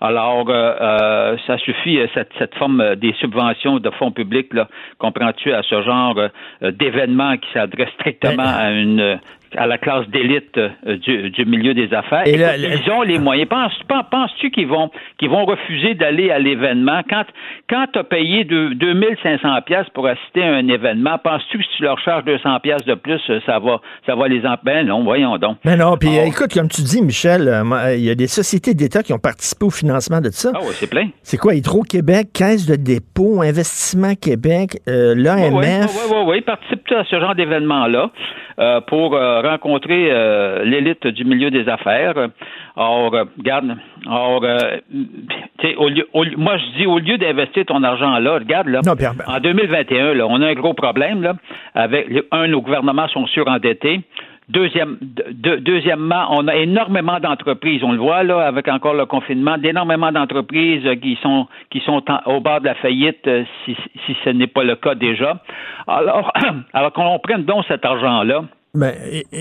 Alors, 0.00 0.48
euh, 0.48 0.74
euh, 0.80 1.36
ça 1.46 1.58
suffit, 1.58 1.98
euh, 1.98 2.06
cette, 2.14 2.30
cette 2.38 2.54
forme 2.54 2.96
des 2.96 3.12
subventions 3.14 3.78
de 3.78 3.90
fonds 3.90 4.12
publics, 4.12 4.52
comprends-tu, 4.98 5.52
à 5.52 5.62
ce 5.62 5.82
genre 5.82 6.16
d'événements 6.60 7.36
qui 7.36 7.50
s'adressent 7.52 7.92
strictement 7.94 8.44
à 8.46 8.70
une 8.70 9.20
à 9.56 9.66
la 9.66 9.78
classe 9.78 10.08
d'élite 10.08 10.56
euh, 10.56 10.96
du, 10.96 11.30
du, 11.30 11.44
milieu 11.44 11.74
des 11.74 11.92
affaires. 11.92 12.26
Et 12.26 12.34
ils 12.34 12.90
ont 12.90 13.02
les 13.02 13.18
moyens. 13.18 13.48
Penses-tu 13.48 13.84
penses 14.10 14.30
qu'ils 14.52 14.66
vont, 14.66 14.90
qu'ils 15.18 15.30
vont 15.30 15.44
refuser 15.44 15.94
d'aller 15.94 16.30
à 16.30 16.38
l'événement? 16.38 17.02
Quand, 17.08 17.24
quand 17.68 17.86
tu 17.92 17.98
as 17.98 18.04
payé 18.04 18.44
2500 18.44 19.62
pièces 19.66 19.86
pour 19.94 20.06
assister 20.06 20.42
à 20.42 20.54
un 20.54 20.68
événement, 20.68 21.18
penses-tu 21.18 21.58
que 21.58 21.64
si 21.64 21.70
tu 21.76 21.82
leur 21.82 21.98
charges 22.00 22.24
200 22.24 22.60
pièces 22.60 22.84
de 22.84 22.94
plus, 22.94 23.20
ça 23.46 23.58
va, 23.58 23.80
ça 24.06 24.14
va 24.14 24.28
les 24.28 24.38
empêcher? 24.40 24.62
Ben 24.64 24.86
non, 24.86 25.02
voyons 25.02 25.38
donc. 25.38 25.56
Mais 25.64 25.76
non, 25.76 25.96
puis 25.96 26.16
écoute, 26.18 26.54
comme 26.54 26.68
tu 26.68 26.82
dis, 26.82 27.02
Michel, 27.02 27.48
euh, 27.48 27.96
il 27.96 28.04
y 28.04 28.10
a 28.10 28.14
des 28.14 28.28
sociétés 28.28 28.74
d'État 28.74 29.02
qui 29.02 29.12
ont 29.12 29.18
participé 29.18 29.64
au 29.64 29.70
financement 29.70 30.20
de 30.20 30.30
ça. 30.30 30.52
Ah 30.54 30.60
oui, 30.62 30.70
c'est 30.74 30.88
plein. 30.88 31.08
C'est 31.22 31.36
quoi, 31.36 31.54
Hydro-Québec, 31.54 32.28
Caisse 32.32 32.66
de 32.66 32.76
dépôt, 32.76 33.42
Investissement 33.42 34.14
Québec, 34.14 34.78
euh, 34.88 35.14
l'AMF? 35.16 35.52
Oui, 35.52 36.00
oui, 36.10 36.16
oui, 36.16 36.24
oui, 36.28 36.40
participent 36.42 36.92
à 36.92 37.04
ce 37.04 37.18
genre 37.18 37.34
d'événement-là. 37.34 38.10
Euh, 38.58 38.80
pour 38.82 39.14
euh, 39.14 39.40
rencontrer 39.42 40.08
euh, 40.10 40.64
l'élite 40.64 41.06
du 41.06 41.24
milieu 41.24 41.50
des 41.50 41.68
affaires. 41.68 42.14
Or, 42.76 43.12
regarde, 43.38 43.76
or, 44.06 44.42
au 45.76 45.88
lieu, 45.88 46.06
moi 46.36 46.56
je 46.56 46.78
dis 46.78 46.86
au 46.86 46.98
lieu 46.98 47.18
d'investir 47.18 47.66
ton 47.66 47.82
argent 47.82 48.18
là, 48.18 48.34
regarde 48.34 48.68
là, 48.68 48.80
en 49.26 49.40
2021, 49.40 50.14
là, 50.14 50.26
on 50.28 50.40
a 50.40 50.48
un 50.48 50.54
gros 50.54 50.74
problème 50.74 51.22
là, 51.22 51.34
avec 51.74 52.08
un, 52.30 52.48
nos 52.48 52.62
gouvernements 52.62 53.08
sont 53.08 53.26
surendettés. 53.26 54.00
Deuxième, 54.48 54.98
deuxièmement, 55.00 56.26
on 56.30 56.48
a 56.48 56.56
énormément 56.56 57.20
d'entreprises, 57.20 57.82
on 57.84 57.92
le 57.92 57.98
voit 57.98 58.24
là 58.24 58.40
avec 58.40 58.66
encore 58.68 58.92
le 58.92 59.06
confinement, 59.06 59.56
d'énormément 59.56 60.10
d'entreprises 60.10 60.86
qui 61.00 61.16
sont 61.22 61.46
qui 61.70 61.80
sont 61.80 62.02
au 62.26 62.40
bord 62.40 62.60
de 62.60 62.66
la 62.66 62.74
faillite 62.74 63.28
si, 63.64 63.76
si 64.04 64.16
ce 64.24 64.30
n'est 64.30 64.48
pas 64.48 64.64
le 64.64 64.74
cas 64.74 64.94
déjà. 64.96 65.40
Alors, 65.86 66.32
alors 66.74 66.92
qu'on 66.92 67.18
prenne 67.20 67.44
donc 67.44 67.64
cet 67.68 67.84
argent-là 67.84 68.42
ben, 68.74 68.94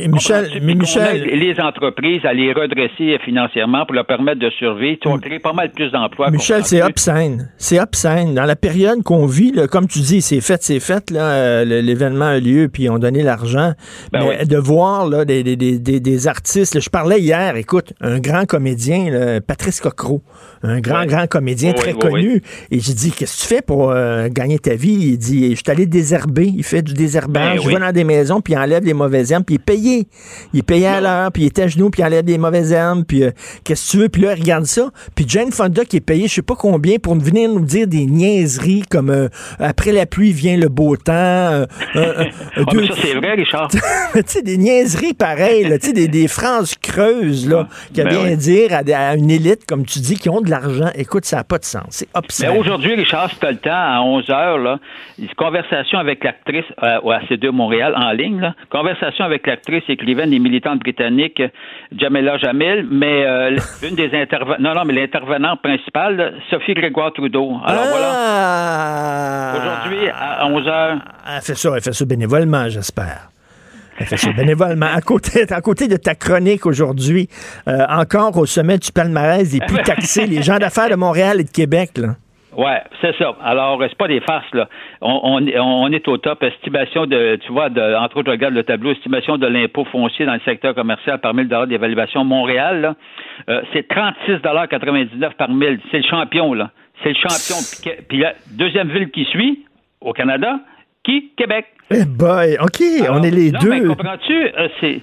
Michel, 0.09 0.59
mais 0.61 0.75
Michel... 0.75 1.23
les 1.23 1.57
entreprises 1.61 2.19
à 2.25 2.34
les 2.34 2.51
redresser 2.51 3.17
financièrement 3.23 3.86
pour 3.86 3.95
leur 3.95 4.05
permettre 4.05 4.39
de 4.39 4.49
survivre. 4.49 4.97
Tu 5.01 5.07
vas 5.07 5.17
créer 5.19 5.39
pas 5.39 5.53
mal 5.53 5.71
plus 5.71 5.89
d'emplois. 5.89 6.29
Michel, 6.32 6.65
c'est 6.65 6.84
obscène. 6.84 7.49
C'est 7.57 7.79
obscène. 7.79 8.36
Dans 8.36 8.43
la 8.43 8.57
période 8.57 9.03
qu'on 9.03 9.25
vit, 9.25 9.53
comme 9.71 9.88
tu 9.88 9.99
dis, 9.99 10.21
c'est 10.21 10.41
fait, 10.41 10.61
c'est 10.61 10.82
fait. 10.82 11.09
Là, 11.11 11.32
euh, 11.32 11.63
l'événement 11.63 12.25
a 12.25 12.39
lieu, 12.39 12.67
puis 12.67 12.89
on 12.89 12.99
donné 12.99 13.23
l'argent. 13.23 13.71
Ben 14.11 14.25
mais 14.25 14.45
de 14.45 14.57
voir 14.57 15.07
là, 15.07 15.23
des, 15.23 15.43
des, 15.43 15.55
des, 15.55 15.99
des 16.01 16.27
artistes. 16.27 16.82
je 16.82 16.89
parlais 16.89 17.21
hier, 17.21 17.55
écoute, 17.55 17.93
un 18.01 18.19
grand 18.19 18.45
comédien, 18.45 19.39
Patrice 19.47 19.79
Cocro, 19.79 20.21
un 20.61 20.82
grand, 20.82 21.05
grand 21.05 21.27
comédien 21.27 21.71
très 21.71 21.93
connu. 21.93 22.41
Et 22.69 22.82
j'ai 22.82 22.93
dit, 22.93 23.11
qu'est-ce 23.11 23.38
que 23.38 23.41
tu 23.43 23.55
fais 23.55 23.61
pour 23.61 23.91
euh, 23.91 24.27
gagner 24.29 24.59
ta 24.59 24.75
vie? 24.75 25.11
Il 25.13 25.17
dit, 25.17 25.51
je 25.51 25.55
suis 25.55 25.71
allé 25.71 25.86
désherber. 25.86 26.51
Il 26.53 26.65
fait 26.65 26.82
du 26.82 26.93
désherbage. 26.93 27.59
Ben 27.59 27.61
je 27.63 27.69
vais 27.69 27.79
dans 27.79 27.93
des 27.93 28.03
maisons, 28.03 28.41
puis 28.41 28.55
il 28.55 28.57
enlève 28.57 28.84
les 28.84 28.93
mauvais 28.93 29.20
puis 29.45 29.55
il 29.55 29.55
est 29.55 29.59
payé. 29.59 30.07
Il 30.53 30.59
est 30.59 30.63
payé 30.63 30.88
à 30.88 31.01
l'heure, 31.01 31.32
puis 31.32 31.43
il 31.43 31.45
était 31.47 31.63
à 31.63 31.67
genoux, 31.67 31.89
puis 31.89 32.01
il 32.01 32.05
enlève 32.05 32.26
des 32.26 32.38
mauvaises 32.38 32.72
herbes, 32.72 33.03
puis 33.07 33.24
euh, 33.24 33.32
qu'est-ce 33.63 33.88
que 33.88 33.91
tu 33.91 33.97
veux, 33.97 34.09
puis 34.09 34.22
là, 34.24 34.36
regarde 34.36 34.65
ça. 34.65 34.89
Puis 35.15 35.26
Jane 35.28 35.51
Fonda 35.51 35.86
qui 35.86 35.97
est 35.97 36.01
payé 36.01 36.28
je 36.28 36.36
sais 36.36 36.41
pas 36.41 36.55
combien 36.55 36.97
pour 36.97 37.15
venir 37.15 37.49
nous 37.49 37.65
dire 37.65 37.88
des 37.88 38.05
niaiseries 38.05 38.84
comme 38.89 39.09
euh, 39.09 39.28
après 39.59 39.91
la 39.91 40.05
pluie 40.05 40.32
vient 40.32 40.57
le 40.57 40.69
beau 40.69 40.95
temps. 40.95 41.11
Euh, 41.13 41.65
ah, 41.95 42.24
ça, 42.55 42.93
c'est 42.95 43.15
vrai, 43.15 43.34
Richard. 43.34 43.69
tu 44.13 44.22
sais, 44.26 44.41
des 44.41 44.57
niaiseries 44.57 45.13
pareilles, 45.13 45.65
tu 45.80 45.88
sais, 45.88 45.93
des, 45.93 46.07
des, 46.07 46.28
phrases 46.28 46.76
creuses, 46.76 47.49
là, 47.49 47.67
qui 47.93 48.01
a 48.01 48.05
bien 48.05 48.24
ben 48.24 48.36
dire 48.36 48.69
à, 48.74 49.15
une 49.15 49.30
élite, 49.30 49.65
comme 49.67 49.86
tu 49.86 49.99
dis, 49.99 50.15
qui 50.15 50.30
ont 50.30 50.41
de 50.41 50.49
l'argent. 50.49 50.89
Écoute, 50.95 51.26
ça 51.26 51.38
n'a 51.38 51.43
pas 51.43 51.57
de 51.57 51.65
sens. 51.65 51.84
C'est 51.89 52.07
obscène. 52.13 52.51
Mais 52.51 52.57
aujourd'hui, 52.57 52.95
Richard, 52.95 53.30
si 53.30 53.39
tu 53.39 53.45
as 53.45 53.51
le 53.51 53.57
temps, 53.57 53.69
à 53.72 54.01
11 54.01 54.26
h 54.28 54.63
là, 54.63 54.80
une 55.19 55.28
conversation 55.36 55.99
avec 55.99 56.24
l'actrice 56.24 56.65
à 56.78 56.99
C2 56.99 57.49
Montréal 57.49 57.93
en 57.95 58.11
ligne, 58.11 58.39
là, 58.39 58.55
conversation 58.69 59.11
avec 59.20 59.47
l'actrice, 59.47 59.84
écrivaine 59.89 60.34
et 60.34 60.39
militante 60.39 60.80
britannique 60.80 61.41
Jamela 61.97 62.38
Jamil, 62.38 62.88
mais 62.89 63.26
euh, 63.26 63.57
une 63.88 63.95
des 63.95 64.09
intervenants, 64.14 64.57
non, 64.59 64.76
non, 64.76 64.86
mais 64.86 64.93
l'intervenante 64.93 65.62
principale, 65.62 66.36
Sophie 66.49 66.74
Grégoire 66.74 67.14
Trudeau. 67.14 67.57
Alors 67.66 67.84
ah! 67.86 69.53
voilà. 69.53 69.82
Aujourd'hui, 69.82 70.09
à 70.09 70.47
11 70.47 70.64
h 70.66 70.99
Elle 71.36 71.41
fait 71.41 71.55
ça, 71.55 71.70
elle 71.76 71.82
fait 71.82 71.93
ça 71.93 72.05
bénévolement, 72.05 72.70
j'espère. 72.70 73.30
Elle 73.97 74.07
fait 74.07 74.18
ça 74.18 74.32
bénévolement. 74.32 74.88
À 74.93 75.01
côté, 75.01 75.45
à 75.51 75.62
côté 75.62 75.88
de 75.88 75.97
ta 75.97 76.16
chronique 76.16 76.66
aujourd'hui, 76.66 77.28
euh, 77.68 77.86
encore 77.89 78.38
au 78.38 78.45
sommet 78.45 78.78
du 78.78 78.91
palmarès 78.91 79.49
des 79.49 79.59
plus 79.59 79.78
taxés, 79.84 80.26
les 80.26 80.41
gens 80.41 80.57
d'affaires 80.57 80.89
de 80.89 80.95
Montréal 80.95 81.39
et 81.39 81.43
de 81.43 81.51
Québec, 81.51 81.91
là. 81.97 82.16
Ouais, 82.58 82.82
c'est 82.99 83.16
ça. 83.18 83.36
Alors, 83.41 83.82
c'est 83.82 83.97
pas 83.97 84.08
des 84.08 84.20
farces, 84.20 84.54
là. 84.54 84.68
On, 84.99 85.39
on, 85.41 85.91
est 85.91 86.08
au 86.08 86.18
top. 86.18 86.43
Estimation 86.43 87.06
de, 87.06 87.38
tu 87.38 87.52
vois, 87.52 87.70
de, 87.70 87.95
entre 87.95 88.18
autres, 88.18 88.32
regarde 88.32 88.54
le 88.54 88.64
tableau, 88.64 88.91
estimation 88.91 89.38
de 89.38 89.47
l'impôt 89.47 89.86
foncier 89.86 90.26
dans 90.26 90.34
le 90.34 90.41
secteur 90.41 90.76
commercial 90.76 91.20
par 91.20 91.34
1000 91.34 91.47
dollars 91.47 91.68
d'évaluation. 91.68 92.26
Montréal, 92.26 92.82
là, 92.82 92.95
euh, 93.49 93.62
c'est 93.72 93.89
36,99 93.89 95.34
par 95.36 95.49
1000. 95.49 95.80
C'est 95.91 95.97
le 95.97 96.04
champion, 96.04 96.54
là. 96.54 96.72
C'est 97.04 97.10
le 97.10 97.16
champion. 97.16 97.56
Puis 98.10 98.18
la 98.20 98.34
deuxième 98.52 98.89
ville 98.89 99.10
qui 99.12 99.24
suit, 99.26 99.66
au 100.02 100.12
Canada, 100.12 100.60
qui? 101.04 101.32
Québec. 101.38 101.68
Eh 101.89 102.06
boy, 102.06 102.58
OK, 102.62 102.82
on 103.10 103.24
est 103.24 103.32
les 103.32 103.52
non, 103.52 103.60
deux. 103.60 103.70
Mais 103.70 103.86
comprends-tu? 103.86 104.34
Euh, 104.34 104.68
c'est 104.80 105.02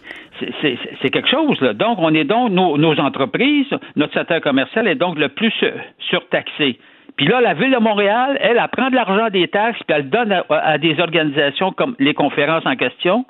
c'est 1.02 1.10
quelque 1.10 1.28
chose. 1.28 1.60
Là. 1.60 1.72
Donc, 1.72 1.98
on 1.98 2.14
est 2.14 2.24
donc, 2.24 2.52
nos, 2.52 2.76
nos, 2.78 2.98
entreprises, 3.00 3.66
notre 3.96 4.14
secteur 4.14 4.40
commercial 4.40 4.86
est 4.86 4.94
donc 4.94 5.18
le 5.18 5.28
plus 5.28 5.52
surtaxé. 5.98 6.78
Puis 7.18 7.26
là, 7.26 7.40
la 7.40 7.52
Ville 7.54 7.72
de 7.72 7.78
Montréal, 7.78 8.38
elle, 8.40 8.58
elle 8.62 8.68
prend 8.68 8.90
de 8.90 8.94
l'argent 8.94 9.28
des 9.28 9.48
taxes, 9.48 9.80
puis 9.86 9.96
elle 9.96 10.08
donne 10.08 10.32
à, 10.50 10.78
des 10.78 11.00
organisations 11.00 11.72
comme 11.72 11.96
les 11.98 12.14
conférences 12.14 12.64
en 12.64 12.76
question, 12.76 13.26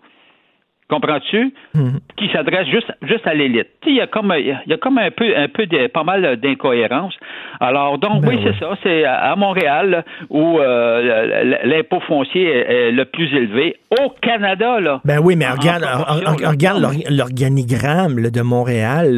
comprends-tu, 0.89 1.53
mhm. 1.75 2.01
qui 2.17 2.29
s'adressent 2.33 2.69
juste, 2.69 2.91
juste 3.03 3.27
à 3.27 3.35
l'élite. 3.35 3.69
Il 3.87 3.95
y 3.95 4.01
a 4.01 4.07
comme, 4.07 4.33
il 4.37 4.59
y 4.67 4.73
a 4.73 4.77
comme 4.77 4.99
un 4.99 5.11
peu, 5.11 5.37
un 5.37 5.49
peu 5.49 5.67
de, 5.67 5.87
pas 5.89 6.05
mal 6.05 6.37
d'incohérences. 6.37 7.15
Alors, 7.61 7.99
donc, 7.99 8.23
ben 8.23 8.29
oui, 8.29 8.41
c'est 8.43 8.59
ça. 8.59 8.77
C'est 8.83 9.05
à 9.05 9.35
Montréal 9.37 10.05
où 10.31 10.59
euh, 10.59 11.59
l'impôt 11.65 12.01
foncier 12.01 12.45
est, 12.45 12.91
le 12.93 13.05
plus 13.05 13.27
élevé. 13.35 13.77
Au 13.91 14.11
Canada, 14.23 14.81
là. 14.81 15.01
Ben 15.05 15.19
oui, 15.23 15.37
mais 15.37 15.49
regarde, 15.49 15.85
regarde 16.45 16.83
l'organigramme 17.11 18.31
de 18.31 18.41
Montréal, 18.43 19.15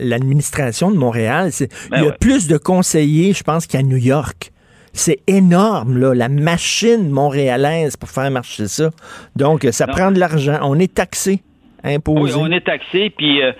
l'administration 0.00 0.90
de 0.90 0.96
Montréal. 0.96 1.50
Ben 1.90 1.98
il 1.98 2.04
y 2.04 2.08
a 2.08 2.12
plus 2.12 2.48
de 2.48 2.56
conseillers, 2.56 3.32
je 3.32 3.42
pense, 3.42 3.66
qu'à 3.66 3.82
New 3.82 3.96
York. 3.96 4.51
C'est 4.92 5.20
énorme, 5.26 5.98
là, 5.98 6.14
la 6.14 6.28
machine 6.28 7.08
montréalaise 7.08 7.96
pour 7.96 8.10
faire 8.10 8.30
marcher 8.30 8.66
ça. 8.66 8.90
Donc, 9.36 9.66
ça 9.70 9.86
prend 9.86 10.10
de 10.10 10.18
l'argent. 10.18 10.58
On 10.62 10.78
est 10.78 10.94
taxé, 10.94 11.40
imposé. 11.82 12.34
Oui, 12.34 12.40
on 12.48 12.52
est 12.52 12.64
taxé, 12.64 13.10
puis, 13.10 13.42
euh, 13.42 13.52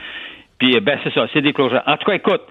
puis 0.59 0.79
ben, 0.81 0.99
c'est 1.03 1.13
ça, 1.15 1.27
c'est 1.33 1.41
des 1.41 1.55
En 1.59 1.97
tout 1.97 2.05
cas, 2.05 2.15
écoute, 2.15 2.43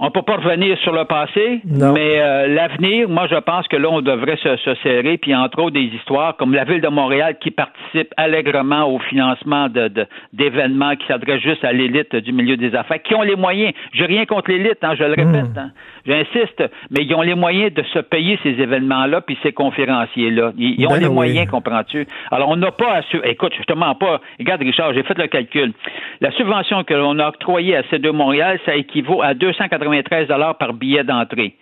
on 0.00 0.06
ne 0.06 0.10
peut 0.10 0.22
pas 0.22 0.36
revenir 0.36 0.78
sur 0.78 0.92
le 0.92 1.04
passé, 1.06 1.60
mais 1.64 2.20
euh, 2.20 2.46
l'avenir, 2.46 3.08
moi, 3.08 3.26
je 3.28 3.34
pense 3.34 3.66
que 3.66 3.76
là, 3.76 3.88
on 3.90 4.00
devrait 4.00 4.36
se, 4.36 4.74
serrer, 4.82 5.18
puis 5.18 5.34
entre 5.34 5.60
autres 5.60 5.74
des 5.74 5.90
histoires 5.96 6.36
comme 6.36 6.54
la 6.54 6.62
ville 6.62 6.80
de 6.80 6.88
Montréal 6.88 7.36
qui 7.40 7.50
participe 7.50 8.14
allègrement 8.16 8.88
au 8.88 9.00
financement 9.00 9.68
de, 9.68 9.90
d'événements 10.32 10.94
qui 10.94 11.04
s'adressent 11.08 11.42
juste 11.42 11.64
à 11.64 11.72
l'élite 11.72 12.14
du 12.14 12.32
milieu 12.32 12.56
des 12.56 12.76
affaires, 12.76 13.02
qui 13.02 13.16
ont 13.16 13.22
les 13.22 13.34
moyens. 13.34 13.72
Je 13.92 14.04
rien 14.04 14.24
contre 14.24 14.52
l'élite, 14.52 14.78
hein, 14.82 14.94
je 14.96 15.02
le 15.02 15.10
répète, 15.10 15.26
hmm. 15.26 15.58
hein, 15.58 15.70
j'insiste, 16.06 16.62
mais 16.90 17.04
ils 17.04 17.14
ont 17.14 17.22
les 17.22 17.34
moyens 17.34 17.74
de 17.74 17.82
se 17.92 17.98
payer 17.98 18.38
ces 18.44 18.50
événements-là, 18.50 19.20
puis 19.22 19.36
ces 19.42 19.52
conférenciers-là. 19.52 20.52
Ils, 20.56 20.86
ont 20.86 20.90
ben 20.90 21.00
les 21.00 21.08
moyens, 21.08 21.50
comprends-tu? 21.50 22.06
Alors, 22.30 22.48
on 22.50 22.56
n'a 22.56 22.70
pas 22.70 23.00
à... 23.00 23.00
Écoute, 23.24 23.52
justement 23.56 23.96
pas... 23.96 24.20
Regarde, 24.38 24.62
Richard, 24.62 24.94
j'ai 24.94 25.02
fait 25.02 25.18
le 25.18 25.26
calcul. 25.26 25.72
La 26.20 26.30
subvention 26.32 26.84
que 26.84 26.94
l'on 26.94 27.18
a 27.18 27.28
octroyée 27.28 27.76
à 27.76 27.82
C2 27.82 28.12
Montréal, 28.12 28.60
ça 28.64 28.76
équivaut 28.76 29.22
à 29.22 29.34
280 29.34 29.87
93 29.90 30.28
par 30.58 30.72
billet 30.74 31.04
d'entrée. 31.04 31.56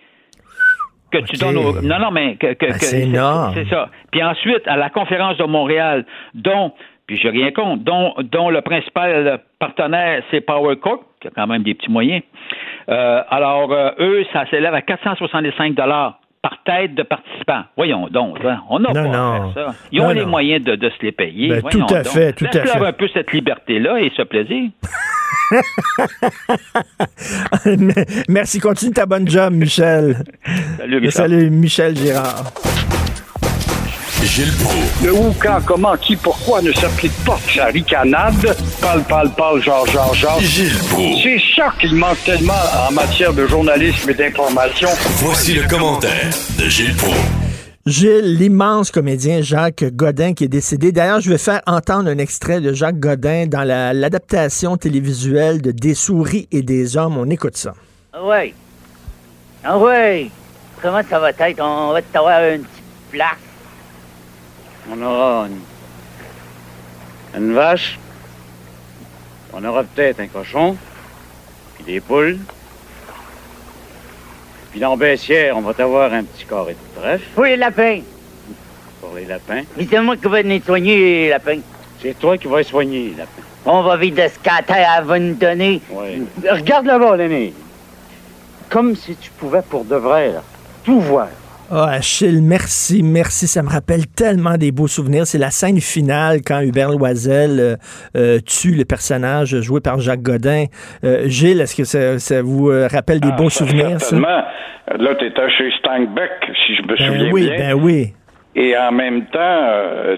Que 1.11 1.19
tu 1.19 1.37
donnes 1.37 1.55
Non, 1.83 1.99
non, 1.99 2.11
mais 2.11 2.37
que, 2.37 2.55
ben, 2.59 2.73
c'est 3.55 3.69
ça. 3.69 3.89
Puis 4.11 4.23
ensuite, 4.23 4.67
à 4.67 4.77
la 4.77 4.91
conférence 4.91 5.37
de 5.37 5.45
Montréal, 5.45 6.05
dont, 6.35 6.73
puis 7.07 7.17
j'ai 7.17 7.31
rien 7.31 7.53
contre, 7.53 7.85
dont, 7.85 8.15
dont 8.19 8.51
le 8.51 8.61
principal 8.61 9.41
partenaire, 9.59 10.23
c'est 10.31 10.41
Power 10.41 10.77
Corp, 10.77 11.03
qui 11.21 11.29
a 11.29 11.31
quand 11.31 11.47
même 11.47 11.63
des 11.63 11.75
petits 11.75 11.91
moyens. 11.91 12.23
Euh, 12.89 13.23
alors, 13.31 13.73
euh, 13.73 13.91
eux, 14.01 14.25
ça 14.33 14.47
s'élève 14.51 14.75
à 14.75 14.83
465 14.83 15.75
par 16.49 16.63
tête 16.65 16.95
de 16.95 17.03
participants. 17.03 17.65
Voyons 17.77 18.07
donc, 18.09 18.39
hein. 18.45 18.61
on 18.71 18.79
n'a 18.79 18.93
pas 18.93 19.01
à 19.01 19.03
faire 19.03 19.51
ça. 19.55 19.75
Ils 19.91 20.01
ont 20.01 20.11
les 20.11 20.25
moyens 20.25 20.65
de, 20.65 20.89
se 20.89 21.05
les 21.05 21.11
payer. 21.11 21.49
Ben, 21.49 21.61
tout 21.63 21.85
à 21.91 22.05
fait, 22.05 22.35
tout 22.35 22.47
à 22.47 22.65
fait. 22.65 22.87
un 22.87 22.93
peu 22.93 23.09
cette 23.13 23.33
liberté-là 23.33 24.01
et 24.01 24.13
ce 24.17 24.23
plaisir. 24.23 24.71
Merci, 28.29 28.61
continue 28.61 28.93
ta 28.93 29.07
bonne 29.07 29.29
job, 29.29 29.55
Michel. 29.55 30.19
Salut, 30.77 31.01
Michel. 31.01 31.13
Salut, 31.13 31.51
Michel 31.51 31.97
Girard. 31.97 32.53
Gilles 34.27 34.53
Proulx. 34.63 35.05
Le 35.05 35.13
où, 35.15 35.35
quand, 35.41 35.59
comment, 35.65 35.97
qui, 35.97 36.17
pourquoi 36.17 36.61
ne 36.63 36.73
s'applique 36.73 37.13
pas 37.25 37.39
sa 37.55 37.67
ricanade? 37.67 38.57
Parle, 38.81 39.03
parle, 39.05 39.31
parle, 39.35 39.63
genre, 39.63 39.87
genre, 39.87 40.15
genre. 40.15 40.41
Gilles 40.41 40.77
Proulx. 40.91 41.23
C'est 41.23 41.41
ça 41.57 41.73
qu'il 41.81 41.95
manque 41.95 42.23
tellement 42.25 42.53
en 42.89 42.93
matière 42.93 43.33
de 43.33 43.47
journalisme 43.47 44.11
et 44.11 44.15
d'information. 44.15 44.89
Voici 45.17 45.55
le 45.55 45.67
commentaire 45.69 46.31
de 46.59 46.69
Gilles 46.69 46.95
Proulx. 46.97 47.17
Gilles, 47.87 48.35
l'immense 48.37 48.91
comédien 48.91 49.43
Jacques 49.43 49.85
Godin 49.95 50.35
qui 50.35 50.45
est 50.45 50.49
décédé. 50.49 50.91
D'ailleurs, 50.91 51.21
je 51.21 51.31
vais 51.31 51.39
faire 51.39 51.63
entendre 51.69 52.11
un 52.11 52.19
extrait 52.19 52.61
de 52.61 52.73
Jacques 52.73 52.99
Godin 52.99 53.47
dans 53.47 53.63
la- 53.63 53.93
l'adaptation 53.93 54.77
télévisuelle 54.77 55.63
de 55.63 55.71
Des 55.71 55.95
souris 55.95 56.49
et 56.51 56.63
des 56.63 56.97
hommes. 56.97 57.17
On 57.17 57.31
écoute 57.31 57.57
ça. 57.57 57.75
Ah 58.13 58.25
ouais. 58.25 58.53
Ah 59.63 59.79
ouais. 59.79 60.29
Comment 60.83 61.01
ça 61.09 61.21
va 61.21 61.31
être? 61.31 61.61
On 61.61 61.93
va 61.93 62.03
t'avoir 62.03 62.41
une 62.53 62.63
petite 62.63 62.83
place. 63.13 63.37
On 64.91 65.03
aura 65.03 65.47
une, 65.49 65.61
une 67.43 67.55
vache. 67.55 67.99
On 69.53 69.65
aura 69.65 69.85
peut-être 69.85 70.21
un 70.21 70.29
cochon. 70.29 70.77
Puis 71.75 71.85
des 71.85 72.01
poules. 72.01 72.39
Puis 74.71 74.81
dans 74.81 74.97
Bessière, 74.97 75.57
on 75.57 75.63
va 75.63 75.75
t'avoir 75.75 76.13
un 76.13 76.25
petit 76.25 76.45
carré 76.45 76.75
de 76.75 77.01
trèfle 77.01 77.25
Oui, 77.37 77.51
les 77.51 77.57
lapins. 77.57 78.01
pour 79.01 79.15
les 79.15 79.25
lapins. 79.25 79.63
Mais 79.77 79.87
c'est 79.91 80.01
moi 80.01 80.17
qui 80.17 80.29
vais 80.29 80.43
nettoyer 80.43 80.97
les 80.99 81.29
lapins. 81.31 81.61
C'est 82.03 82.19
toi 82.19 82.37
qui 82.37 82.47
vas 82.47 82.59
les 82.59 82.65
soigner, 82.65 83.09
les 83.11 83.15
lapins. 83.17 83.43
On 83.65 83.83
va 83.83 83.97
vivre 83.97 84.23
de 84.23 84.29
ce 84.29 84.39
qu'à 84.39 84.63
terre 84.63 84.89
elle 84.99 85.05
va 85.05 85.19
nous 85.19 85.35
donner. 85.35 85.81
Oui. 85.91 86.23
Regarde 86.49 86.87
là-bas, 86.87 87.17
Lenny. 87.17 87.53
Comme 88.69 88.95
si 88.95 89.17
tu 89.17 89.31
pouvais 89.31 89.63
pour 89.63 89.85
de 89.85 89.97
vrai, 89.97 90.33
là. 90.33 90.43
Tout 90.85 91.01
voir. 91.01 91.29
Ah, 91.71 91.89
Achille, 91.95 92.43
merci, 92.43 93.03
merci. 93.03 93.49
Ça 93.49 93.61
me 93.63 93.69
rappelle 93.69 94.07
tellement 94.07 94.57
des 94.57 94.71
beaux 94.71 94.87
souvenirs. 94.87 95.27
C'est 95.27 95.39
la 95.39 95.51
scène 95.51 95.81
finale 95.81 96.39
quand 96.47 96.61
Hubert 96.61 96.91
Loisel 96.91 97.59
euh, 97.59 97.75
euh, 98.17 98.39
tue 98.39 98.77
le 98.77 98.85
personnage 98.85 99.61
joué 99.63 99.81
par 99.81 99.99
Jacques 99.99 100.23
Godin. 100.23 100.67
Euh, 101.03 101.25
Gilles, 101.27 101.61
est-ce 101.61 101.75
que 101.75 101.83
ça, 101.85 102.21
ça 102.21 102.41
vous 102.41 102.67
rappelle 102.91 103.19
des 103.19 103.31
Ah, 103.33 103.37
beaux 103.37 103.51
ça, 103.51 103.65
souvenirs, 103.65 103.99
ça? 104.01 104.11
Certainement. 104.11 104.45
Là, 104.99 105.15
tu 105.17 105.27
étais 105.27 105.51
chez 105.51 105.73
Steinbeck, 105.81 106.31
si 106.65 106.77
je 106.77 106.83
me 106.83 106.89
Ben 106.89 106.97
souviens 106.97 107.31
oui, 107.33 107.43
bien. 107.51 107.59
ben 107.59 107.75
oui. 107.75 108.13
Et 108.55 108.79
en 108.79 108.93
même 108.93 109.27
temps, 109.27 109.75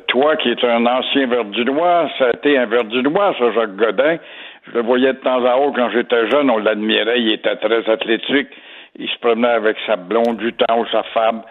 toi 0.08 0.36
qui 0.36 0.50
es 0.50 0.64
un 0.66 0.84
ancien 0.84 1.26
verdunois, 1.26 2.08
ça 2.18 2.26
a 2.26 2.30
été 2.30 2.58
un 2.58 2.66
verdunois, 2.66 3.34
ça, 3.38 3.50
Jacques 3.52 3.74
Godin. 3.76 4.18
Je 4.66 4.72
le 4.78 4.82
voyais 4.82 5.14
de 5.14 5.18
temps 5.18 5.42
en 5.42 5.58
temps 5.58 5.72
quand 5.74 5.88
j'étais 5.94 6.28
jeune, 6.30 6.50
on 6.50 6.58
l'admirait, 6.58 7.20
il 7.20 7.32
était 7.32 7.56
très 7.56 7.90
athlétique. 7.90 8.48
Il 8.98 9.08
se 9.08 9.18
promenait 9.20 9.48
avec 9.48 9.76
sa 9.86 9.96
blonde 9.96 10.38
du 10.38 10.52
temps 10.54 10.80
ou 10.80 10.84
sa 10.90 11.02
femme 11.14 11.42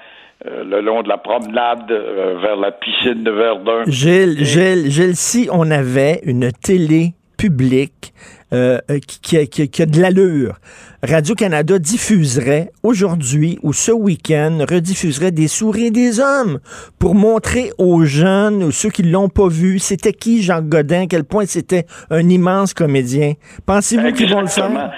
euh, 0.45 0.63
le 0.63 0.81
long 0.81 1.01
de 1.01 1.07
la 1.07 1.17
promenade 1.17 1.89
euh, 1.89 2.37
vers 2.41 2.57
la 2.57 2.71
piscine 2.71 3.23
de 3.23 3.31
Verdun. 3.31 3.83
Gilles, 3.87 4.43
Gilles, 4.43 4.91
Gilles, 4.91 5.15
si 5.15 5.47
on 5.51 5.71
avait 5.71 6.19
une 6.23 6.51
télé 6.51 7.13
publique 7.37 8.13
euh, 8.53 8.79
euh, 8.89 8.99
qui, 8.99 9.19
qui 9.21 9.37
a- 9.37 9.45
qui 9.45 9.61
a- 9.63 9.67
qui 9.67 9.81
a 9.81 9.85
de 9.85 9.99
l'allure, 10.01 10.55
Radio-Canada 11.03 11.77
diffuserait 11.79 12.71
aujourd'hui 12.83 13.59
ou 13.61 13.73
ce 13.73 13.91
week-end, 13.91 14.65
rediffuserait 14.69 15.31
des 15.31 15.47
souris 15.47 15.91
des 15.91 16.19
hommes 16.19 16.59
pour 16.99 17.13
montrer 17.13 17.71
aux 17.77 18.03
jeunes 18.05 18.63
ou 18.63 18.71
ceux 18.71 18.89
qui 18.89 19.03
l'ont 19.03 19.29
pas 19.29 19.47
vu, 19.47 19.79
c'était 19.79 20.13
qui 20.13 20.41
Jacques 20.41 20.67
Godin, 20.67 21.03
à 21.03 21.07
quel 21.07 21.23
point 21.23 21.45
c'était 21.45 21.85
un 22.09 22.27
immense 22.27 22.73
comédien. 22.73 23.33
Pensez-vous 23.65 24.11
qu'ils 24.13 24.33
vont 24.33 24.41
le 24.41 24.47
faire? 24.47 24.91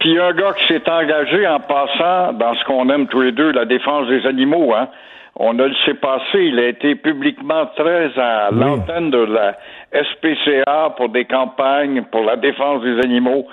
Puis 0.00 0.18
un 0.18 0.32
gars 0.32 0.54
qui 0.54 0.66
s'est 0.66 0.90
engagé 0.90 1.46
en 1.46 1.60
passant 1.60 2.32
dans 2.32 2.54
ce 2.54 2.64
qu'on 2.64 2.88
aime 2.88 3.06
tous 3.06 3.20
les 3.20 3.32
deux, 3.32 3.52
la 3.52 3.66
défense 3.66 4.08
des 4.08 4.26
animaux, 4.26 4.74
hein. 4.74 4.88
On 5.36 5.58
a 5.58 5.68
le 5.68 5.74
sait 5.86 5.94
passer, 5.94 6.38
il 6.38 6.58
a 6.58 6.66
été 6.66 6.96
publiquement 6.96 7.66
très 7.76 8.10
à 8.18 8.50
l'antenne 8.50 9.10
de 9.10 9.18
la 9.18 9.56
SPCA 9.92 10.92
pour 10.96 11.08
des 11.08 11.24
campagnes 11.24 12.02
pour 12.10 12.24
la 12.24 12.36
défense 12.36 12.82
des 12.82 12.98
animaux. 12.98 13.46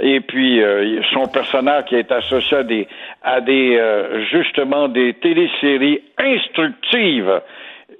Et 0.00 0.20
puis 0.20 0.62
euh, 0.62 1.00
son 1.12 1.26
personnage 1.26 1.86
qui 1.86 1.96
est 1.96 2.12
associé 2.12 2.58
à 2.58 2.62
des, 2.62 2.88
à 3.22 3.40
des 3.40 3.76
euh, 3.76 4.24
justement 4.26 4.88
des 4.88 5.14
téléséries 5.14 6.02
instructives. 6.18 7.40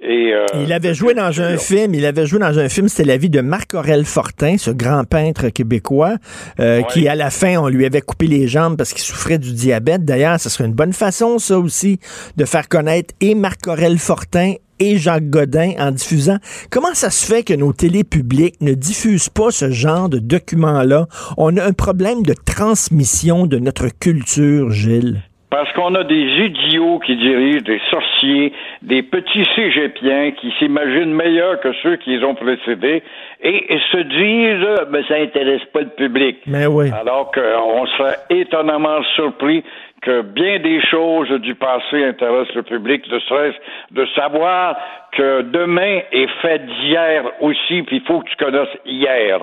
Et, 0.05 0.33
euh, 0.33 0.45
Il 0.61 0.73
avait 0.73 0.93
joué 0.93 1.13
dans 1.13 1.39
un 1.39 1.57
film, 1.57 1.93
il 1.93 2.05
avait 2.05 2.25
joué 2.25 2.39
dans 2.39 2.59
un 2.59 2.67
film, 2.67 2.89
c'était 2.89 3.07
la 3.07 3.15
vie 3.15 3.29
de 3.29 3.39
Marc-Aurel 3.39 4.03
Fortin, 4.03 4.57
ce 4.57 4.69
grand 4.69 5.05
peintre 5.05 5.47
québécois, 5.49 6.17
euh, 6.59 6.81
qui 6.83 7.07
à 7.07 7.15
la 7.15 7.29
fin, 7.29 7.57
on 7.57 7.69
lui 7.69 7.85
avait 7.85 8.01
coupé 8.01 8.27
les 8.27 8.47
jambes 8.47 8.75
parce 8.75 8.91
qu'il 8.91 9.03
souffrait 9.03 9.37
du 9.37 9.53
diabète. 9.53 10.03
D'ailleurs, 10.03 10.39
ce 10.41 10.49
serait 10.49 10.65
une 10.65 10.73
bonne 10.73 10.91
façon, 10.91 11.39
ça 11.39 11.57
aussi, 11.57 11.99
de 12.35 12.43
faire 12.43 12.67
connaître 12.67 13.13
et 13.21 13.33
Marc-Aurel 13.33 13.97
Fortin 13.97 14.55
et 14.79 14.97
Jacques 14.97 15.29
Godin 15.29 15.71
en 15.79 15.91
diffusant. 15.91 16.37
Comment 16.69 16.93
ça 16.93 17.09
se 17.09 17.25
fait 17.25 17.43
que 17.43 17.53
nos 17.53 17.71
télés 17.71 18.03
publiques 18.03 18.59
ne 18.59 18.73
diffusent 18.73 19.29
pas 19.29 19.51
ce 19.51 19.71
genre 19.71 20.09
de 20.09 20.19
documents-là? 20.19 21.07
On 21.37 21.55
a 21.55 21.63
un 21.63 21.73
problème 21.73 22.23
de 22.23 22.33
transmission 22.33 23.45
de 23.47 23.57
notre 23.57 23.87
culture, 23.87 24.71
Gilles. 24.71 25.23
Parce 25.53 25.71
qu'on 25.73 25.93
a 25.93 26.03
des 26.03 26.25
idiots 26.45 26.97
qui 26.97 27.15
dirigent, 27.15 27.61
des 27.63 27.79
sorciers, 27.91 28.53
des 28.81 29.03
petits 29.03 29.45
cégepiens 29.55 30.31
qui 30.31 30.51
s'imaginent 30.57 31.13
meilleurs 31.13 31.59
que 31.59 31.71
ceux 31.83 31.95
qui 31.97 32.17
les 32.17 32.23
ont 32.23 32.33
précédés 32.33 33.03
et, 33.39 33.71
et 33.71 33.79
se 33.91 33.97
disent, 33.97 34.87
mais 34.89 35.03
ça 35.07 35.13
intéresse 35.21 35.61
pas 35.71 35.81
le 35.81 35.89
public. 35.89 36.37
Mais 36.47 36.65
oui. 36.65 36.89
Alors 36.99 37.31
qu'on 37.31 37.85
serait 37.85 38.17
étonnamment 38.31 39.03
surpris 39.15 39.63
que 40.03 40.21
bien 40.21 40.59
des 40.59 40.81
choses 40.91 41.29
du 41.41 41.55
passé 41.55 42.03
intéressent 42.03 42.55
le 42.55 42.63
public, 42.63 43.03
ne 43.09 43.19
serait-ce 43.19 43.95
de 43.95 44.05
savoir 44.15 44.75
que 45.17 45.41
demain 45.43 46.01
est 46.11 46.27
fait 46.41 46.59
d'hier 46.59 47.23
aussi, 47.39 47.83
puis 47.83 47.97
il 47.97 48.03
faut 48.05 48.19
que 48.19 48.29
tu 48.29 48.35
connaisses 48.35 48.75
hier. 48.85 49.39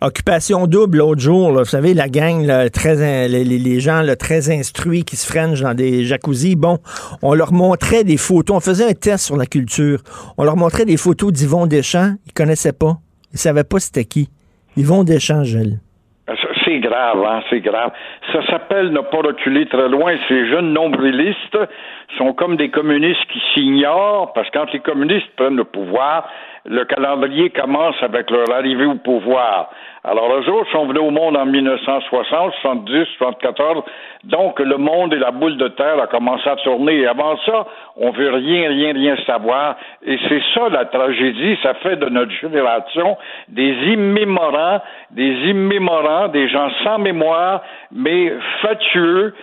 Occupation 0.00 0.66
double 0.66 0.98
l'autre 0.98 1.20
jour, 1.20 1.52
vous 1.52 1.64
savez, 1.64 1.94
la 1.94 2.08
gang, 2.08 2.46
les, 2.46 3.80
gens 3.80 4.02
très 4.18 4.50
instruits 4.50 5.04
qui 5.04 5.16
se 5.16 5.26
freinent 5.30 5.54
dans 5.54 5.74
des 5.74 6.04
jacuzzis, 6.04 6.56
bon, 6.56 6.78
on 7.22 7.34
leur 7.34 7.52
montrait 7.52 8.04
des 8.04 8.16
photos, 8.16 8.56
on 8.56 8.60
faisait 8.60 8.88
un 8.88 8.94
test 8.94 9.26
sur 9.26 9.36
la 9.36 9.46
culture, 9.46 10.00
on 10.38 10.44
leur 10.44 10.56
montrait 10.56 10.86
des 10.86 10.96
photos 10.96 11.32
d'Yvon 11.32 11.66
Deschamps, 11.66 12.14
ils 12.26 12.32
connaissaient 12.32 12.72
pas, 12.72 12.96
ils 13.32 13.38
savaient 13.38 13.64
pas 13.64 13.80
c'était 13.80 14.04
qui. 14.04 14.28
Yvon 14.76 15.04
Deschamps, 15.04 15.44
Gilles. 15.44 15.80
C'est 16.70 16.78
grave, 16.78 17.24
hein, 17.24 17.40
c'est 17.50 17.60
grave. 17.60 17.90
Ça 18.32 18.46
s'appelle 18.46 18.92
ne 18.92 19.00
pas 19.00 19.16
reculer 19.16 19.66
très 19.66 19.88
loin. 19.88 20.14
Ces 20.28 20.46
jeunes 20.46 20.72
nombrilistes 20.72 21.58
sont 22.16 22.32
comme 22.32 22.56
des 22.56 22.68
communistes 22.70 23.24
qui 23.32 23.42
s'ignorent, 23.52 24.32
parce 24.34 24.48
que 24.50 24.58
quand 24.58 24.72
les 24.72 24.78
communistes 24.78 25.26
prennent 25.34 25.56
le 25.56 25.64
pouvoir, 25.64 26.28
le 26.66 26.84
calendrier 26.84 27.50
commence 27.50 27.96
avec 28.02 28.30
leur 28.30 28.52
arrivée 28.52 28.84
au 28.84 28.94
pouvoir. 28.94 29.70
Alors, 30.02 30.32
eux 30.32 30.48
autres 30.48 30.70
sont 30.72 30.86
venus 30.86 31.02
au 31.02 31.10
monde 31.10 31.36
en 31.36 31.44
1960, 31.44 32.54
70, 32.62 33.06
74. 33.18 33.84
Donc, 34.24 34.58
le 34.58 34.78
monde 34.78 35.12
et 35.12 35.18
la 35.18 35.30
boule 35.30 35.58
de 35.58 35.68
terre 35.68 36.00
a 36.00 36.06
commencé 36.06 36.48
à 36.48 36.56
tourner. 36.56 37.00
Et 37.00 37.06
avant 37.06 37.36
ça, 37.44 37.66
on 37.96 38.10
veut 38.10 38.30
rien, 38.30 38.70
rien, 38.70 38.94
rien 38.94 39.16
savoir. 39.26 39.76
Et 40.02 40.18
c'est 40.26 40.42
ça 40.54 40.70
la 40.70 40.86
tragédie. 40.86 41.58
Ça 41.62 41.74
fait 41.74 41.96
de 41.96 42.06
notre 42.06 42.32
génération 42.32 43.18
des 43.48 43.72
immémorants, 43.92 44.80
des 45.10 45.32
immémorants, 45.50 46.28
des 46.28 46.48
gens 46.48 46.70
sans 46.82 46.98
mémoire, 46.98 47.60
mais 47.92 48.32
fatueux, 48.62 49.34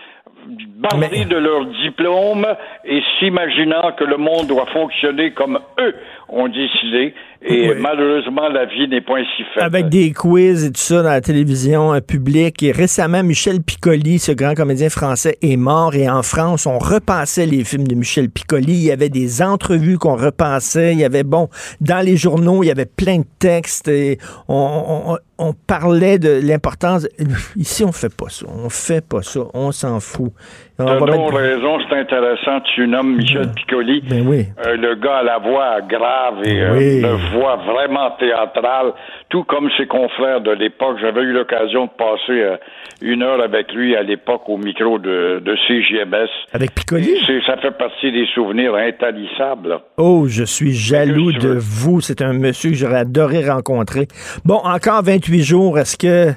bardés 0.46 1.24
de 1.24 1.36
leur 1.36 1.66
diplôme 1.66 2.46
et 2.84 3.02
s'imaginant 3.18 3.92
que 3.92 4.04
le 4.04 4.16
monde 4.16 4.46
doit 4.46 4.66
fonctionner 4.66 5.32
comme 5.32 5.58
eux 5.78 5.94
ont 6.28 6.48
décidé. 6.48 7.14
Et 7.40 7.70
Oui. 7.70 7.76
malheureusement, 7.80 8.48
la 8.48 8.66
vie 8.66 8.88
n'est 8.88 9.00
pas 9.00 9.14
ainsi 9.18 9.44
faite. 9.54 9.62
Avec 9.62 9.88
des 9.88 10.12
quiz 10.12 10.64
et 10.64 10.72
tout 10.72 10.80
ça 10.80 11.02
dans 11.02 11.08
la 11.10 11.20
télévision 11.20 11.94
euh, 11.94 12.00
publique. 12.00 12.62
Et 12.64 12.72
récemment, 12.72 13.22
Michel 13.22 13.62
Piccoli, 13.62 14.18
ce 14.18 14.32
grand 14.32 14.54
comédien 14.54 14.88
français, 14.90 15.38
est 15.40 15.56
mort. 15.56 15.94
Et 15.94 16.10
en 16.10 16.22
France, 16.22 16.66
on 16.66 16.78
repassait 16.78 17.46
les 17.46 17.62
films 17.62 17.86
de 17.86 17.94
Michel 17.94 18.28
Piccoli. 18.28 18.72
Il 18.72 18.82
y 18.84 18.90
avait 18.90 19.08
des 19.08 19.40
entrevues 19.40 19.98
qu'on 19.98 20.16
repassait. 20.16 20.92
Il 20.94 20.98
y 20.98 21.04
avait, 21.04 21.22
bon, 21.22 21.48
dans 21.80 22.04
les 22.04 22.16
journaux, 22.16 22.64
il 22.64 22.66
y 22.66 22.70
avait 22.72 22.86
plein 22.86 23.18
de 23.18 23.26
textes. 23.38 23.86
Et 23.86 24.18
on, 24.48 25.12
on- 25.12 25.18
on 25.40 25.52
parlait 25.52 26.18
de 26.18 26.40
l'importance. 26.42 27.06
Ici, 27.54 27.84
on 27.84 27.92
fait 27.92 28.12
pas 28.12 28.28
ça. 28.28 28.46
On 28.52 28.68
fait 28.68 29.00
pas 29.06 29.22
ça. 29.22 29.42
On 29.54 29.70
s'en 29.70 30.00
fout. 30.00 30.32
On 30.80 30.84
va 30.84 30.92
T'as 30.92 31.06
donc 31.06 31.32
mettre- 31.32 31.36
raison, 31.42 31.78
c'est 31.88 31.96
intéressant. 31.98 32.60
Tu 32.74 32.86
nommes 32.86 33.16
Michel 33.16 33.50
Piccoli, 33.52 34.00
Ben 34.08 34.24
oui. 34.26 34.46
euh, 34.64 34.76
le 34.76 34.94
gars 34.94 35.16
à 35.18 35.22
la 35.24 35.38
voix 35.38 35.80
grave 35.80 36.34
et 36.44 36.60
euh, 36.60 36.72
Oui. 36.76 37.00
le 37.02 37.36
voix 37.36 37.56
vraiment 37.56 38.12
théâtrale, 38.12 38.92
tout 39.28 39.42
comme 39.42 39.68
ses 39.76 39.86
confrères 39.86 40.40
de 40.40 40.52
l'époque. 40.52 40.98
J'avais 41.00 41.22
eu 41.22 41.32
l'occasion 41.32 41.86
de 41.86 41.90
passer 41.98 42.40
euh, 42.42 42.56
une 43.02 43.24
heure 43.24 43.42
avec 43.42 43.72
lui 43.72 43.96
à 43.96 44.02
l'époque 44.04 44.48
au 44.48 44.56
micro 44.56 45.00
de, 45.00 45.42
de 45.44 45.56
CJMS. 45.66 46.28
Avec 46.52 46.72
Piccoli? 46.76 47.16
Ça 47.44 47.56
fait 47.56 47.76
partie 47.76 48.12
des 48.12 48.26
souvenirs 48.32 48.76
intarissables. 48.76 49.68
là. 49.70 49.80
Oh, 49.96 50.26
je 50.28 50.44
suis 50.44 50.74
jaloux 50.74 51.32
de 51.32 51.56
vous. 51.58 52.00
C'est 52.00 52.22
un 52.22 52.32
monsieur 52.34 52.70
que 52.70 52.76
j'aurais 52.76 53.00
adoré 53.00 53.48
rencontrer. 53.50 54.06
Bon, 54.44 54.60
encore 54.62 55.02
28 55.02 55.42
jours. 55.42 55.76
Est-ce 55.78 55.96
que. 55.96 56.32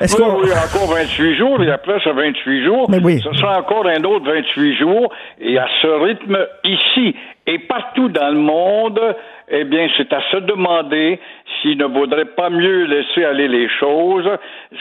Est-ce 0.00 0.16
Oui, 0.16 0.28
qu'on. 0.28 0.40
oui, 0.42 0.50
encore 0.50 0.94
28 0.94 1.36
jours, 1.36 1.62
et 1.62 1.70
après 1.70 1.98
ce 2.04 2.10
28 2.10 2.64
jours, 2.64 2.90
Mais 2.90 2.98
oui. 3.02 3.20
ce 3.20 3.32
sera 3.34 3.58
encore 3.60 3.86
un 3.86 4.02
autre 4.04 4.26
28 4.30 4.76
jours, 4.76 5.12
et 5.40 5.58
à 5.58 5.66
ce 5.80 5.86
rythme, 5.86 6.38
ici 6.64 7.14
et 7.46 7.58
partout 7.60 8.08
dans 8.08 8.28
le 8.28 8.38
monde, 8.40 9.00
eh 9.48 9.64
bien, 9.64 9.88
c'est 9.96 10.12
à 10.12 10.20
se 10.32 10.38
demander 10.38 11.20
s'il 11.62 11.78
ne 11.78 11.84
vaudrait 11.86 12.24
pas 12.24 12.50
mieux 12.50 12.84
laisser 12.84 13.24
aller 13.24 13.48
les 13.48 13.68
choses, 13.78 14.28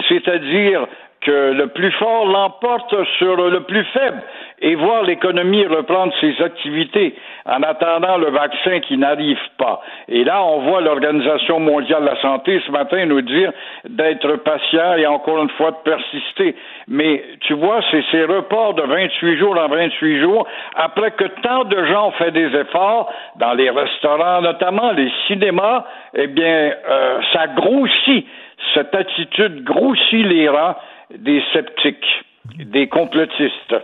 c'est-à-dire 0.09 0.85
que 1.21 1.53
le 1.53 1.67
plus 1.67 1.91
fort 1.93 2.25
l'emporte 2.27 2.93
sur 3.17 3.35
le 3.49 3.61
plus 3.61 3.83
faible 3.85 4.21
et 4.59 4.75
voir 4.75 5.03
l'économie 5.03 5.65
reprendre 5.65 6.13
ses 6.21 6.41
activités 6.41 7.15
en 7.45 7.61
attendant 7.63 8.17
le 8.17 8.29
vaccin 8.29 8.79
qui 8.79 8.97
n'arrive 8.97 9.39
pas. 9.57 9.81
Et 10.07 10.23
là, 10.23 10.43
on 10.43 10.59
voit 10.61 10.81
l'Organisation 10.81 11.59
mondiale 11.59 12.01
de 12.01 12.07
la 12.07 12.21
santé 12.21 12.61
ce 12.65 12.71
matin 12.71 13.05
nous 13.05 13.21
dire 13.21 13.51
d'être 13.87 14.37
patient 14.37 14.95
et 14.95 15.05
encore 15.05 15.41
une 15.41 15.49
fois 15.51 15.71
de 15.71 15.77
persister. 15.83 16.55
Mais 16.87 17.23
tu 17.41 17.53
vois, 17.53 17.81
c'est 17.91 18.03
ces 18.11 18.23
reports 18.23 18.73
de 18.73 18.83
28 18.83 19.37
jours 19.37 19.57
en 19.57 19.67
28 19.67 20.21
jours, 20.21 20.47
après 20.75 21.11
que 21.11 21.25
tant 21.41 21.65
de 21.65 21.85
gens 21.85 22.07
ont 22.07 22.11
fait 22.11 22.31
des 22.31 22.55
efforts, 22.55 23.11
dans 23.37 23.53
les 23.53 23.69
restaurants 23.69 24.41
notamment, 24.41 24.91
les 24.91 25.11
cinémas, 25.27 25.85
eh 26.13 26.27
bien, 26.27 26.71
euh, 26.89 27.19
ça 27.33 27.47
grossit, 27.47 28.25
cette 28.73 28.95
attitude 28.95 29.63
grossit 29.63 30.25
les 30.25 30.49
rangs 30.49 30.75
des 31.17 31.43
sceptiques, 31.53 32.25
des 32.57 32.87
complotistes. 32.87 33.75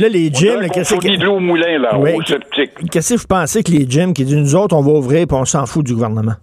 Là, 0.00 0.08
les 0.08 0.30
gyms, 0.32 0.66
qu'est-ce 0.72 0.94
qu'on 0.94 1.00
fournit 1.02 1.18
de 1.18 1.24
l'eau 1.26 1.34
au 1.34 1.40
moulin, 1.40 1.78
là, 1.78 1.98
Ouais, 1.98 2.14
aux 2.14 2.22
sceptiques. 2.22 2.72
Qu'est-ce 2.90 3.14
que 3.14 3.20
vous 3.20 3.26
pensez 3.28 3.62
que 3.62 3.70
les 3.70 3.84
gyms 3.86 4.14
qui 4.14 4.24
disent 4.24 4.34
nous 4.36 4.56
autres, 4.56 4.74
on 4.74 4.80
va 4.80 4.92
ouvrir 4.92 5.26
puis 5.26 5.36
on 5.38 5.44
s'en 5.44 5.66
fout 5.66 5.84
du 5.84 5.92
gouvernement? 5.92 6.36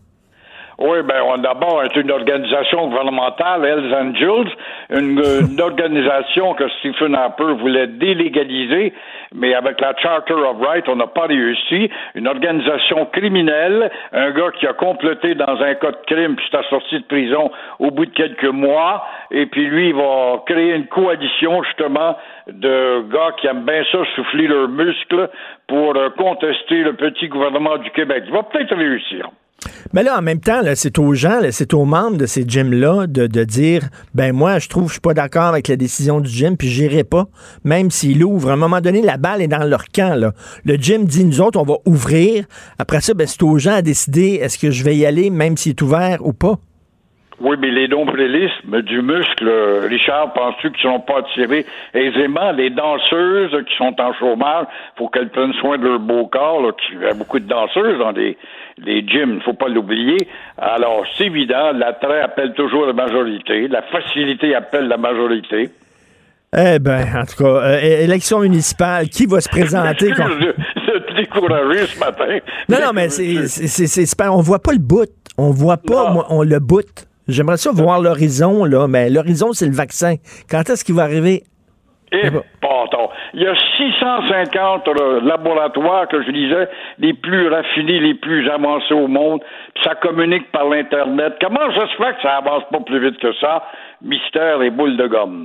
Oui, 0.79 0.99
ben 1.03 1.23
on 1.25 1.39
d'abord 1.39 1.83
est 1.83 1.95
une 1.95 2.11
organisation 2.11 2.87
gouvernementale, 2.89 3.65
Hells 3.65 3.95
Angels, 3.95 4.51
une, 4.91 5.23
une 5.49 5.59
organisation 5.59 6.53
que 6.53 6.69
Stephen 6.69 7.15
Harper 7.15 7.55
voulait 7.59 7.87
délégaliser, 7.87 8.93
mais 9.33 9.55
avec 9.55 9.81
la 9.81 9.95
Charter 9.97 10.35
of 10.35 10.57
Rights, 10.61 10.87
on 10.87 10.97
n'a 10.97 11.07
pas 11.07 11.25
réussi. 11.25 11.89
Une 12.13 12.27
organisation 12.27 13.07
criminelle, 13.07 13.89
un 14.13 14.29
gars 14.29 14.51
qui 14.59 14.67
a 14.67 14.73
comploté 14.73 15.33
dans 15.33 15.59
un 15.59 15.73
cas 15.73 15.93
de 15.93 15.97
crime 16.05 16.35
puis 16.35 16.45
est 16.53 16.69
sorti 16.69 16.99
de 16.99 17.05
prison 17.05 17.49
au 17.79 17.89
bout 17.89 18.05
de 18.05 18.13
quelques 18.13 18.53
mois, 18.53 19.03
et 19.31 19.47
puis 19.47 19.65
lui, 19.65 19.89
il 19.89 19.95
va 19.95 20.43
créer 20.45 20.75
une 20.75 20.85
coalition 20.85 21.63
justement 21.63 22.15
de 22.51 23.11
gars 23.11 23.35
qui 23.39 23.47
aiment 23.47 23.65
bien 23.65 23.83
ça 23.91 23.99
souffler 24.15 24.47
leurs 24.47 24.69
muscles 24.69 25.29
pour 25.67 25.95
euh, 25.95 26.09
contester 26.17 26.83
le 26.83 26.93
petit 26.93 27.27
gouvernement 27.27 27.77
du 27.77 27.89
Québec. 27.91 28.23
Il 28.27 28.33
va 28.33 28.43
peut-être 28.43 28.75
réussir. 28.75 29.29
Mais 29.93 30.03
là, 30.03 30.19
en 30.19 30.21
même 30.21 30.39
temps, 30.39 30.61
c'est 30.75 30.99
aux 30.99 31.13
gens, 31.13 31.39
c'est 31.51 31.73
aux 31.73 31.85
membres 31.85 32.17
de 32.17 32.25
ces 32.25 32.43
gyms-là 32.47 33.07
de, 33.07 33.25
de 33.27 33.43
dire 33.43 33.81
ben 34.13 34.31
moi, 34.33 34.59
je 34.59 34.69
trouve 34.69 34.87
je 34.87 34.93
suis 34.93 35.01
pas 35.01 35.13
d'accord 35.13 35.45
avec 35.45 35.67
la 35.67 35.75
décision 35.75 36.19
du 36.19 36.29
gym, 36.29 36.57
puis 36.57 36.67
j'irai 36.67 37.03
pas, 37.03 37.25
même 37.63 37.89
s'il 37.89 38.23
ouvre. 38.23 38.51
À 38.51 38.53
un 38.53 38.57
moment 38.57 38.81
donné, 38.81 39.01
la 39.01 39.17
balle 39.17 39.41
est 39.41 39.47
dans 39.47 39.63
leur 39.63 39.85
camp. 39.85 40.31
Le 40.65 40.75
gym 40.75 41.05
dit 41.05 41.25
nous 41.25 41.41
autres, 41.41 41.59
on 41.59 41.63
va 41.63 41.77
ouvrir. 41.85 42.45
Après 42.77 43.01
ça, 43.01 43.13
ben, 43.13 43.25
c'est 43.25 43.43
aux 43.43 43.57
gens 43.57 43.73
à 43.73 43.81
décider 43.81 44.35
est-ce 44.35 44.59
que 44.59 44.71
je 44.71 44.83
vais 44.83 44.95
y 44.95 45.05
aller, 45.05 45.29
même 45.29 45.57
s'il 45.57 45.71
est 45.71 45.81
ouvert 45.81 46.25
ou 46.25 46.33
pas. 46.33 46.55
Oui, 47.39 47.55
mais 47.59 47.69
les 47.69 47.87
nombrilismes 47.87 48.81
du 48.81 49.01
muscle, 49.03 49.47
euh, 49.47 49.85
Richard, 49.87 50.33
penses-tu 50.33 50.71
qu'ils 50.71 50.87
ne 50.89 50.93
seront 50.93 50.99
pas 51.01 51.19
attirés 51.19 51.67
aisément? 51.93 52.51
Les 52.51 52.71
danseuses 52.71 53.51
qui 53.67 53.75
sont 53.77 53.93
en 54.01 54.11
chômage, 54.13 54.65
faut 54.97 55.07
qu'elles 55.09 55.29
prennent 55.29 55.53
soin 55.53 55.77
de 55.77 55.83
leur 55.87 55.99
beau 55.99 56.25
corps. 56.25 56.61
Là, 56.63 56.71
il 56.93 57.01
y 57.01 57.05
a 57.05 57.13
beaucoup 57.13 57.39
de 57.39 57.47
danseuses 57.47 57.99
dans 57.99 58.09
les, 58.11 58.35
les 58.79 59.05
gyms, 59.07 59.35
il 59.35 59.41
faut 59.43 59.53
pas 59.53 59.67
l'oublier. 59.67 60.17
Alors, 60.57 61.03
c'est 61.15 61.25
évident, 61.27 61.71
l'attrait 61.75 62.21
appelle 62.21 62.53
toujours 62.53 62.87
la 62.87 62.93
majorité, 62.93 63.67
la 63.67 63.83
facilité 63.83 64.55
appelle 64.55 64.87
la 64.87 64.97
majorité. 64.97 65.69
Eh 66.57 66.79
ben, 66.79 67.05
en 67.17 67.25
tout 67.25 67.43
cas, 67.43 67.49
euh, 67.49 67.79
élection 68.03 68.39
municipale, 68.39 69.09
qui 69.09 69.27
va 69.27 69.41
se 69.41 69.49
présenter? 69.49 70.11
Décourager 71.15 71.85
ce 71.85 71.99
matin. 71.99 72.39
Non, 72.69 72.77
non, 72.83 72.91
mais 72.93 73.09
c'est 73.09 73.47
c'est- 73.47 73.67
c'est- 73.67 73.87
c'est 73.87 74.05
super. 74.05 74.33
On 74.33 74.41
voit 74.41 74.59
pas 74.59 74.71
le 74.71 74.79
bout. 74.79 75.09
On 75.37 75.51
voit 75.51 75.77
pas, 75.77 76.11
moi, 76.11 76.25
on 76.29 76.41
le 76.43 76.59
bout. 76.59 77.06
J'aimerais 77.27 77.57
ça 77.57 77.71
voir 77.73 77.99
l'horizon, 78.01 78.63
là, 78.63 78.87
mais 78.87 79.09
l'horizon, 79.09 79.51
c'est 79.53 79.65
le 79.65 79.75
vaccin. 79.75 80.15
Quand 80.49 80.69
est-ce 80.69 80.85
qu'il 80.85 80.95
va 80.95 81.03
arriver? 81.03 81.43
Et 82.11 82.29
pardon. 82.61 83.09
Il 83.33 83.41
y 83.41 83.47
a 83.47 83.53
650 83.53 84.87
euh, 84.87 85.19
laboratoires 85.21 86.07
que 86.07 86.23
je 86.23 86.31
disais, 86.31 86.69
les 86.99 87.13
plus 87.13 87.49
raffinés, 87.49 87.99
les 87.99 88.13
plus 88.13 88.49
avancés 88.49 88.93
au 88.93 89.07
monde, 89.07 89.41
ça 89.83 89.95
communique 89.95 90.49
par 90.51 90.69
l'Internet. 90.69 91.33
Comment 91.41 91.69
ça 91.75 91.87
se 91.87 91.95
fait 91.97 92.15
que 92.15 92.21
ça 92.21 92.37
avance 92.37 92.63
pas 92.71 92.79
plus 92.79 92.99
vite 92.99 93.19
que 93.19 93.33
ça? 93.41 93.63
Mystère 94.01 94.61
et 94.61 94.69
boule 94.69 94.95
de 94.95 95.07
gomme. 95.07 95.43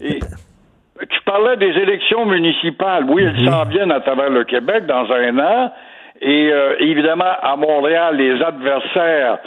Et 0.00 0.20
tu 0.20 1.20
parlais 1.26 1.56
des 1.56 1.76
élections 1.80 2.26
municipales. 2.26 3.06
Oui, 3.08 3.24
elles 3.24 3.50
s'en 3.50 3.64
viennent 3.64 3.92
à 3.92 4.00
travers 4.00 4.30
le 4.30 4.44
Québec 4.44 4.86
dans 4.86 5.10
un 5.10 5.38
an. 5.38 5.72
Et 6.20 6.50
euh, 6.52 6.76
évidemment, 6.78 7.32
à 7.42 7.56
Montréal, 7.56 8.16
les 8.16 8.40
adversaires 8.40 9.38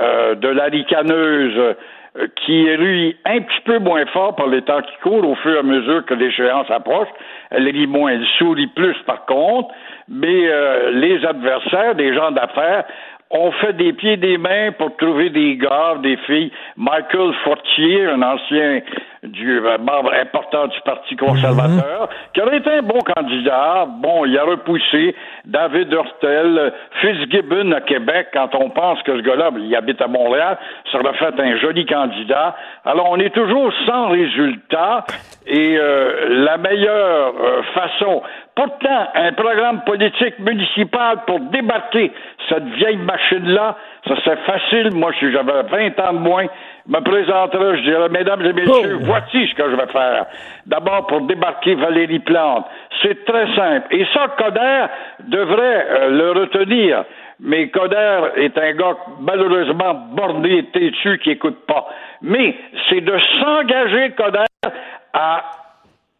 euh, 0.00 0.34
de 0.34 0.48
la 0.48 0.64
ricaneuse 0.64 1.76
euh, 2.18 2.26
qui 2.44 2.66
est 2.66 3.16
un 3.24 3.40
petit 3.40 3.60
peu 3.64 3.78
moins 3.78 4.06
fort 4.06 4.36
par 4.36 4.46
les 4.46 4.62
temps 4.62 4.80
qui 4.80 4.96
courent 5.02 5.28
au 5.28 5.34
fur 5.36 5.54
et 5.54 5.58
à 5.58 5.62
mesure 5.62 6.04
que 6.06 6.14
l'échéance 6.14 6.70
approche. 6.70 7.08
Elle 7.50 7.68
rit 7.68 7.86
moins, 7.86 8.12
elle 8.12 8.26
sourit 8.38 8.68
plus 8.68 8.96
par 9.06 9.26
contre, 9.26 9.74
mais 10.08 10.48
euh, 10.48 10.90
les 10.92 11.24
adversaires, 11.24 11.94
des 11.94 12.14
gens 12.14 12.30
d'affaires, 12.30 12.84
ont 13.30 13.50
fait 13.52 13.72
des 13.72 13.92
pieds 13.92 14.12
et 14.12 14.16
des 14.16 14.38
mains 14.38 14.72
pour 14.72 14.96
trouver 14.96 15.30
des 15.30 15.56
gars, 15.56 15.96
des 16.02 16.16
filles. 16.18 16.52
Michael 16.76 17.32
Fortier, 17.44 18.06
un 18.06 18.22
ancien 18.22 18.80
du 19.26 19.58
euh, 19.58 19.78
membre 19.78 20.12
important 20.14 20.68
du 20.68 20.80
Parti 20.82 21.16
conservateur, 21.16 22.08
qui 22.32 22.40
aurait 22.40 22.58
été 22.58 22.70
un 22.70 22.82
bon 22.82 23.00
candidat. 23.00 23.86
Bon, 24.00 24.24
il 24.24 24.38
a 24.38 24.44
repoussé 24.44 25.14
David 25.44 25.92
Hurtel, 25.92 26.72
Fitzgibbon 27.00 27.72
à 27.72 27.80
Québec, 27.80 28.28
quand 28.32 28.54
on 28.54 28.70
pense 28.70 29.02
que 29.02 29.16
ce 29.16 29.22
gars-là, 29.22 29.50
il 29.58 29.74
habite 29.74 30.00
à 30.00 30.06
Montréal, 30.06 30.58
ça 30.92 30.98
aurait 30.98 31.14
fait 31.14 31.38
un 31.40 31.56
joli 31.58 31.84
candidat. 31.86 32.54
Alors, 32.84 33.08
on 33.10 33.18
est 33.18 33.34
toujours 33.34 33.72
sans 33.86 34.08
résultat 34.08 35.04
et 35.46 35.76
euh, 35.78 36.44
la 36.44 36.56
meilleure 36.58 37.34
euh, 37.40 37.62
façon 37.74 38.22
Pourtant, 38.56 39.08
un 39.14 39.32
programme 39.32 39.82
politique 39.84 40.38
municipal 40.38 41.18
pour 41.26 41.40
débarquer 41.40 42.10
cette 42.48 42.64
vieille 42.64 42.96
machine-là, 42.96 43.76
ça 44.08 44.14
c'est 44.24 44.38
facile. 44.46 44.94
Moi, 44.94 45.12
si 45.20 45.30
j'avais 45.30 45.62
20 45.64 46.00
ans 46.00 46.14
de 46.14 46.18
moins, 46.20 46.46
me 46.86 47.00
présenterais, 47.00 47.76
je 47.76 47.82
dirais, 47.82 48.08
mesdames 48.08 48.40
et 48.46 48.54
messieurs, 48.54 48.96
voici 49.02 49.46
ce 49.46 49.54
que 49.54 49.70
je 49.70 49.76
vais 49.76 49.92
faire. 49.92 50.24
D'abord, 50.64 51.06
pour 51.06 51.20
débarquer 51.26 51.74
Valérie 51.74 52.20
Plante. 52.20 52.64
C'est 53.02 53.26
très 53.26 53.54
simple. 53.54 53.94
Et 53.94 54.06
ça, 54.14 54.28
Coder 54.38 54.86
devrait 55.28 55.86
euh, 55.90 56.10
le 56.12 56.40
retenir. 56.40 57.04
Mais 57.40 57.68
Coder 57.68 58.20
est 58.36 58.56
un 58.56 58.72
gars 58.72 58.96
malheureusement 59.20 59.92
borné 60.12 60.58
et 60.60 60.64
têtu 60.64 61.18
qui 61.18 61.32
écoute 61.32 61.66
pas. 61.66 61.88
Mais 62.22 62.56
c'est 62.88 63.02
de 63.02 63.18
s'engager, 63.38 64.12
Coder, 64.12 64.44
à 65.12 65.44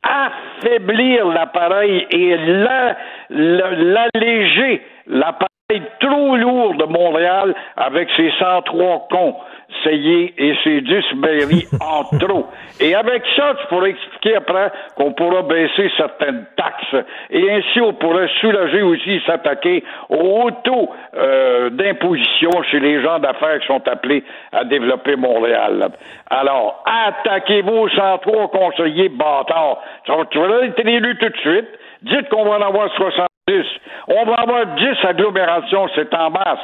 affaiblir 0.08 1.26
l'appareil 1.26 2.06
et 2.10 2.36
la- 2.36 2.96
la- 3.30 3.70
l'alléger, 3.72 4.82
l'appareil 5.06 5.82
trop 6.00 6.36
lourd 6.36 6.74
de 6.76 6.84
Montréal 6.84 7.54
avec 7.76 8.08
ses 8.16 8.30
103 8.38 9.08
cons, 9.10 9.36
Sayé 9.82 10.32
et 10.38 10.54
ses 10.62 10.80
10 10.80 11.04
mairies 11.16 11.66
en 11.80 12.04
trop. 12.18 12.46
Et 12.80 12.94
avec 12.94 13.22
ça, 13.36 13.54
tu 13.60 13.66
pourrais 13.66 13.90
expliquer 13.90 14.36
après 14.36 14.70
qu'on 14.96 15.12
pourra 15.12 15.42
baisser 15.42 15.90
certaines 15.96 16.46
taxes 16.56 17.04
et 17.30 17.50
ainsi 17.50 17.80
on 17.80 17.92
pourrait 17.94 18.28
soulager 18.40 18.82
aussi 18.82 19.20
s'attaquer 19.26 19.82
au 20.08 20.50
taux 20.64 20.90
euh, 21.16 21.70
d'imposition 21.70 22.50
chez 22.70 22.78
les 22.80 23.02
gens 23.02 23.18
d'affaires 23.18 23.58
qui 23.60 23.66
sont 23.66 23.86
appelés 23.88 24.22
à 24.52 24.64
développer 24.64 25.16
Montréal. 25.16 25.88
Alors, 26.30 26.84
attaquez-vous 27.06 27.72
aux 27.72 27.88
103 27.88 28.48
conseillers 28.48 29.08
bâtards. 29.08 29.78
Tu 30.04 30.12
vas- 30.12 30.24
Tu 30.30 30.38
vas 30.38 30.64
être 30.64 30.86
élu 30.86 31.16
tout 31.18 31.28
de 31.28 31.36
suite. 31.38 31.68
Dites 32.02 32.28
qu'on 32.28 32.44
va 32.44 32.58
en 32.58 32.62
avoir 32.62 32.88
70. 32.94 33.64
On 34.08 34.24
va 34.24 34.34
avoir 34.34 34.66
10 34.76 34.86
agglomérations, 35.08 35.88
c'est 35.94 36.12
en 36.14 36.30
masse. 36.30 36.58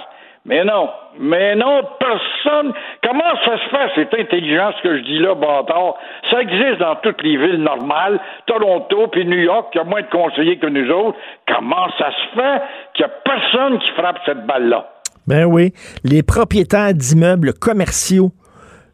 Mais 0.45 0.65
non, 0.65 0.91
mais 1.21 1.55
non, 1.55 1.83
personne. 2.01 2.73
Comment 3.03 3.37
ça 3.45 3.59
se 3.59 3.69
fait, 3.71 3.91
c'est 3.95 4.21
intelligent 4.21 4.73
ce 4.77 4.83
que 4.83 4.99
je 4.99 5.03
dis 5.05 5.19
là, 5.19 5.35
bâtard? 5.37 5.95
Ça 6.31 6.43
existe 6.43 6.79
dans 6.81 6.97
toutes 6.97 7.23
les 7.23 7.37
villes 7.37 7.63
normales, 7.63 8.19
Toronto 8.47 9.07
puis 9.07 9.25
New 9.25 9.39
York, 9.39 9.73
qui 9.73 9.79
a 9.79 9.85
moins 9.85 10.03
de 10.03 10.11
conseillers 10.11 10.59
que 10.59 10.67
nous 10.67 10.91
autres. 10.91 11.17
Comment 11.47 11.89
ça 11.97 12.11
se 12.11 12.41
fait 12.41 12.63
qu'il 12.95 13.07
n'y 13.07 13.13
a 13.13 13.15
personne 13.25 13.79
qui 13.79 13.91
frappe 13.93 14.19
cette 14.27 14.45
balle-là? 14.45 14.89
Ben 15.29 15.45
oui. 15.45 15.73
Les 16.03 16.25
propriétaires 16.25 16.93
d'immeubles 16.93 17.53
commerciaux 17.53 18.33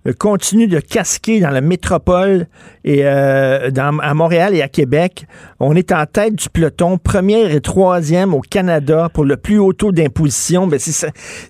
euh, 0.09 0.13
continuent 0.19 0.69
de 0.69 0.81
casquer 0.81 1.41
dans 1.41 1.51
la 1.51 1.61
métropole 1.61 2.47
et 2.85 3.05
euh, 3.05 3.71
à 3.77 4.15
Montréal 4.15 4.55
et 4.55 4.63
à 4.63 4.69
Québec. 4.69 5.27
On 5.61 5.77
est 5.77 5.93
en 5.93 6.07
tête 6.07 6.35
du 6.37 6.49
peloton, 6.49 6.99
première 6.99 7.55
et 7.55 7.61
troisième 7.61 8.35
au 8.35 8.41
Canada 8.41 9.09
pour 9.13 9.25
le 9.25 9.37
plus 9.37 9.59
haut 9.59 9.73
taux 9.73 9.93
d'imposition. 9.93 10.67
Ben 10.67 10.79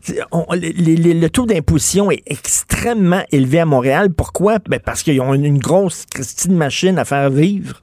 le 0.02 1.28
taux 1.28 1.46
d'imposition 1.46 2.10
est 2.10 2.22
extrêmement 2.26 3.22
élevé 3.32 3.60
à 3.60 3.64
Montréal. 3.64 4.08
Pourquoi? 4.16 4.58
Ben 4.68 4.80
parce 4.84 5.02
qu'ils 5.02 5.20
ont 5.20 5.34
une, 5.34 5.44
une 5.44 5.58
grosse 5.58 6.06
Christine 6.06 6.54
machine 6.54 6.98
à 6.98 7.04
faire 7.04 7.30
vivre. 7.30 7.82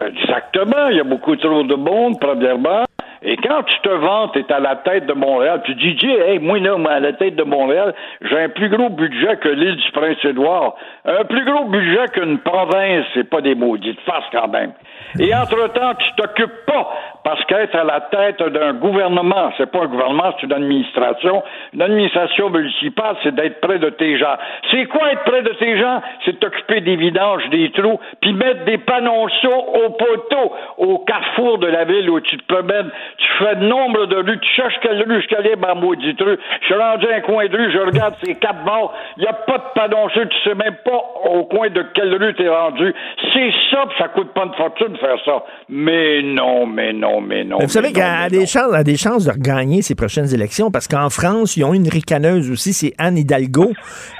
Exactement. 0.00 0.88
Il 0.90 0.96
y 0.96 1.00
a 1.00 1.04
beaucoup 1.04 1.36
trop 1.36 1.62
de 1.64 1.74
monde, 1.74 2.18
premièrement. 2.20 2.84
Et 3.22 3.36
quand 3.36 3.62
tu 3.64 3.80
te 3.80 3.88
vantes, 3.88 4.32
tu 4.32 4.40
es 4.40 4.52
à 4.52 4.60
la 4.60 4.76
tête 4.76 5.06
de 5.06 5.12
Montréal, 5.12 5.62
tu 5.64 5.74
dis, 5.74 5.96
hey, 6.06 6.38
moi, 6.38 6.58
là, 6.58 6.76
moi, 6.76 6.92
à 6.92 7.00
la 7.00 7.12
tête 7.12 7.36
de 7.36 7.42
Montréal, 7.42 7.94
j'ai 8.22 8.38
un 8.38 8.48
plus 8.48 8.68
gros 8.68 8.90
budget 8.90 9.36
que 9.38 9.48
l'île 9.48 9.76
du 9.76 9.90
Prince-Édouard. 9.92 10.76
Un 11.04 11.24
plus 11.24 11.44
gros 11.44 11.64
budget 11.64 12.06
qu'une 12.12 12.38
province, 12.38 13.04
c'est 13.14 13.28
pas 13.28 13.40
des 13.40 13.54
maudites 13.54 14.00
farces 14.02 14.28
quand 14.30 14.48
même. 14.48 14.72
Et 15.18 15.34
entre-temps, 15.34 15.94
tu 15.98 16.14
t'occupes 16.16 16.64
pas, 16.66 16.90
parce 17.28 17.44
qu'être 17.44 17.74
à 17.74 17.84
la 17.84 18.00
tête 18.00 18.42
d'un 18.42 18.72
gouvernement, 18.72 19.52
c'est 19.58 19.70
pas 19.70 19.80
un 19.80 19.86
gouvernement, 19.86 20.32
c'est 20.40 20.46
une 20.46 20.52
administration. 20.54 21.42
Une 21.74 21.82
administration 21.82 22.48
municipale, 22.48 23.16
c'est 23.22 23.34
d'être 23.34 23.60
près 23.60 23.78
de 23.78 23.90
tes 23.90 24.16
gens. 24.16 24.34
C'est 24.70 24.86
quoi 24.86 25.12
être 25.12 25.24
près 25.24 25.42
de 25.42 25.50
tes 25.50 25.76
gens? 25.78 26.00
C'est 26.24 26.40
t'occuper 26.40 26.80
des 26.80 26.96
vidanges, 26.96 27.46
des 27.50 27.70
trous, 27.72 28.00
puis 28.22 28.32
mettre 28.32 28.64
des 28.64 28.78
panonceaux 28.78 29.52
au 29.52 29.90
poteau, 29.90 30.54
au 30.78 31.00
carrefour 31.00 31.58
de 31.58 31.66
la 31.66 31.84
ville 31.84 32.08
où 32.08 32.18
tu 32.20 32.38
te 32.38 32.50
promènes. 32.50 32.90
Tu 33.18 33.28
fais 33.38 33.56
nombre 33.56 34.06
de 34.06 34.16
rues, 34.16 34.40
tu 34.40 34.54
cherches 34.54 34.78
quelle 34.80 35.02
rue 35.02 35.20
je 35.20 35.28
calais 35.28 35.56
ma 35.56 35.74
maudite 35.74 36.18
rue. 36.22 36.38
Je 36.62 36.64
suis 36.64 36.74
rendu 36.76 37.08
à 37.08 37.16
un 37.16 37.20
coin 37.20 37.44
de 37.44 37.54
rue, 37.54 37.70
je 37.70 37.78
regarde 37.78 38.14
ces 38.22 38.36
quatre 38.36 38.64
bords, 38.64 38.94
il 39.18 39.24
n'y 39.24 39.28
a 39.28 39.34
pas 39.34 39.58
de 39.58 39.64
panonceau, 39.74 40.24
tu 40.24 40.48
sais 40.48 40.54
même 40.54 40.76
pas 40.82 41.04
au 41.24 41.44
coin 41.44 41.68
de 41.68 41.82
quelle 41.92 42.14
rue 42.14 42.32
t'es 42.32 42.48
rendu. 42.48 42.94
C'est 43.34 43.52
ça, 43.70 43.84
puis 43.86 43.98
ça 43.98 44.08
coûte 44.08 44.32
pas 44.32 44.46
de 44.46 44.54
fortune 44.54 44.94
de 44.94 44.96
faire 44.98 45.18
ça. 45.26 45.44
Mais 45.68 46.22
non, 46.22 46.64
mais 46.64 46.94
non, 46.94 47.17
mais 47.20 47.44
non. 47.44 47.58
Mais 47.58 47.66
vous 47.66 47.72
savez 47.72 47.92
qu'elle 47.92 48.04
a 48.04 48.28
des 48.28 48.46
chances, 48.46 48.72
a 48.74 48.84
des 48.84 48.96
chances 48.96 49.24
de 49.24 49.30
regagner 49.30 49.82
ces 49.82 49.94
prochaines 49.94 50.32
élections 50.32 50.70
parce 50.70 50.88
qu'en 50.88 51.10
France, 51.10 51.56
ils 51.56 51.64
ont 51.64 51.74
une 51.74 51.88
ricaneuse 51.88 52.50
aussi, 52.50 52.72
c'est 52.72 52.94
Anne 52.98 53.18
Hidalgo, 53.18 53.72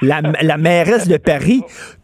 la, 0.03 0.20
la 0.42 0.57
mairesse 0.57 1.09
de 1.09 1.16
Paris. 1.16 1.62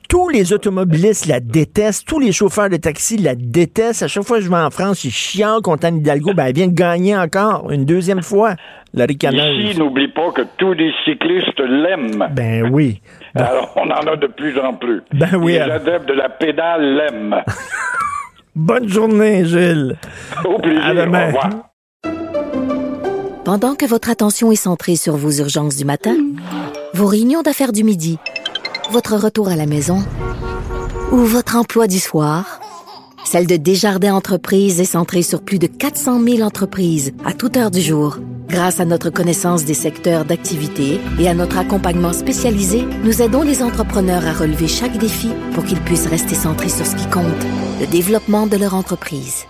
Tous 0.09 0.29
les 0.29 0.53
automobilistes 0.53 1.27
la 1.27 1.41
détestent, 1.41 2.07
tous 2.07 2.21
les 2.21 2.31
chauffeurs 2.31 2.69
de 2.69 2.77
taxi 2.77 3.17
la 3.17 3.35
détestent. 3.35 4.03
À 4.03 4.09
chaque 4.09 4.23
fois 4.25 4.37
que 4.37 4.45
je 4.45 4.51
vais 4.51 4.57
en 4.57 4.71
France, 4.71 5.03
ils 5.05 5.11
chiant 5.11 5.61
contre 5.63 5.87
Anne 5.87 5.97
Hidalgo. 5.99 6.35
Ben, 6.35 6.47
elle 6.47 6.55
vient 6.55 6.67
de 6.69 6.75
gagner 6.75 7.17
encore 7.17 7.71
une 7.71 7.85
deuxième 7.85 8.23
fois, 8.23 8.55
la 8.93 9.07
ricaneuse. 9.07 9.71
Ici, 9.71 9.79
n'oublie 9.79 10.09
pas 10.09 10.31
que 10.31 10.43
tous 10.59 10.75
les 10.75 10.93
cyclistes 11.05 11.59
l'aiment. 11.59 12.29
Ben 12.33 12.69
oui. 12.71 13.01
Alors, 13.35 13.73
on 13.77 13.91
en 13.91 14.13
a 14.13 14.17
de 14.17 14.27
plus 14.27 14.57
en 14.61 14.75
plus. 14.75 15.03
Ben 15.13 15.37
oui, 15.37 15.55
Les 15.55 15.61
adeptes 15.61 16.07
de 16.07 16.15
la 16.15 16.29
pédale 16.29 16.97
l'aiment. 16.97 17.43
Bonne 18.55 18.89
journée, 18.89 19.45
Gilles. 19.45 19.99
Au 20.45 20.59
plaisir. 20.59 20.85
À 20.85 20.95
demain. 20.95 21.25
Au 21.25 21.27
revoir. 21.27 21.51
Pendant 23.45 23.75
que 23.75 23.85
votre 23.85 24.11
attention 24.11 24.53
est 24.53 24.57
centrée 24.57 24.95
sur 24.97 25.17
vos 25.17 25.33
urgences 25.33 25.77
du 25.77 25.85
matin, 25.85 26.17
vos 26.95 27.07
réunions 27.07 27.43
d'affaires 27.43 27.73
du 27.73 27.83
midi, 27.83 28.19
votre 28.93 29.17
retour 29.17 29.49
à 29.49 29.57
la 29.57 29.67
maison 29.67 29.99
ou 31.11 31.17
votre 31.17 31.57
emploi 31.57 31.89
du 31.89 31.99
soir, 31.99 32.61
celle 33.25 33.47
de 33.47 33.57
Desjardins 33.57 34.15
Entreprises 34.15 34.81
est 34.81 34.85
centrée 34.85 35.23
sur 35.23 35.43
plus 35.43 35.59
de 35.59 35.67
400 35.67 36.23
000 36.23 36.41
entreprises 36.43 37.13
à 37.25 37.33
toute 37.33 37.57
heure 37.57 37.71
du 37.71 37.81
jour. 37.81 38.19
Grâce 38.49 38.79
à 38.79 38.85
notre 38.85 39.11
connaissance 39.11 39.65
des 39.65 39.75
secteurs 39.75 40.25
d'activité 40.25 41.01
et 41.19 41.29
à 41.29 41.35
notre 41.35 41.59
accompagnement 41.59 42.13
spécialisé, 42.13 42.85
nous 43.03 43.23
aidons 43.23 43.43
les 43.43 43.63
entrepreneurs 43.63 44.27
à 44.27 44.33
relever 44.33 44.69
chaque 44.69 44.99
défi 44.99 45.31
pour 45.55 45.65
qu'ils 45.65 45.81
puissent 45.81 46.07
rester 46.07 46.35
centrés 46.35 46.69
sur 46.69 46.87
ce 46.87 46.95
qui 46.95 47.09
compte, 47.09 47.25
le 47.81 47.87
développement 47.87 48.47
de 48.47 48.57
leur 48.57 48.75
entreprise. 48.75 49.47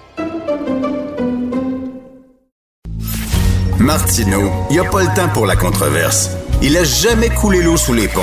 Martineau, 3.79 4.51
il 4.71 4.75
n'y 4.75 4.79
a 4.79 4.89
pas 4.89 5.03
le 5.03 5.15
temps 5.15 5.29
pour 5.35 5.45
la 5.45 5.57
controverse. 5.57 6.31
Il 6.63 6.77
a 6.77 6.85
jamais 6.85 7.29
coulé 7.29 7.61
l'eau 7.61 7.77
sous 7.77 7.93
les 7.93 8.09
ponts. 8.09 8.23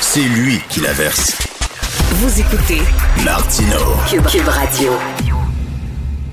C'est 0.00 0.20
lui 0.20 0.58
qui 0.70 0.80
la 0.80 0.92
verse. 0.92 1.47
Vous 2.10 2.40
écoutez 2.40 2.80
Martineau. 3.24 3.94
Cube, 4.08 4.24
Cube 4.26 4.48
Radio. 4.48 4.92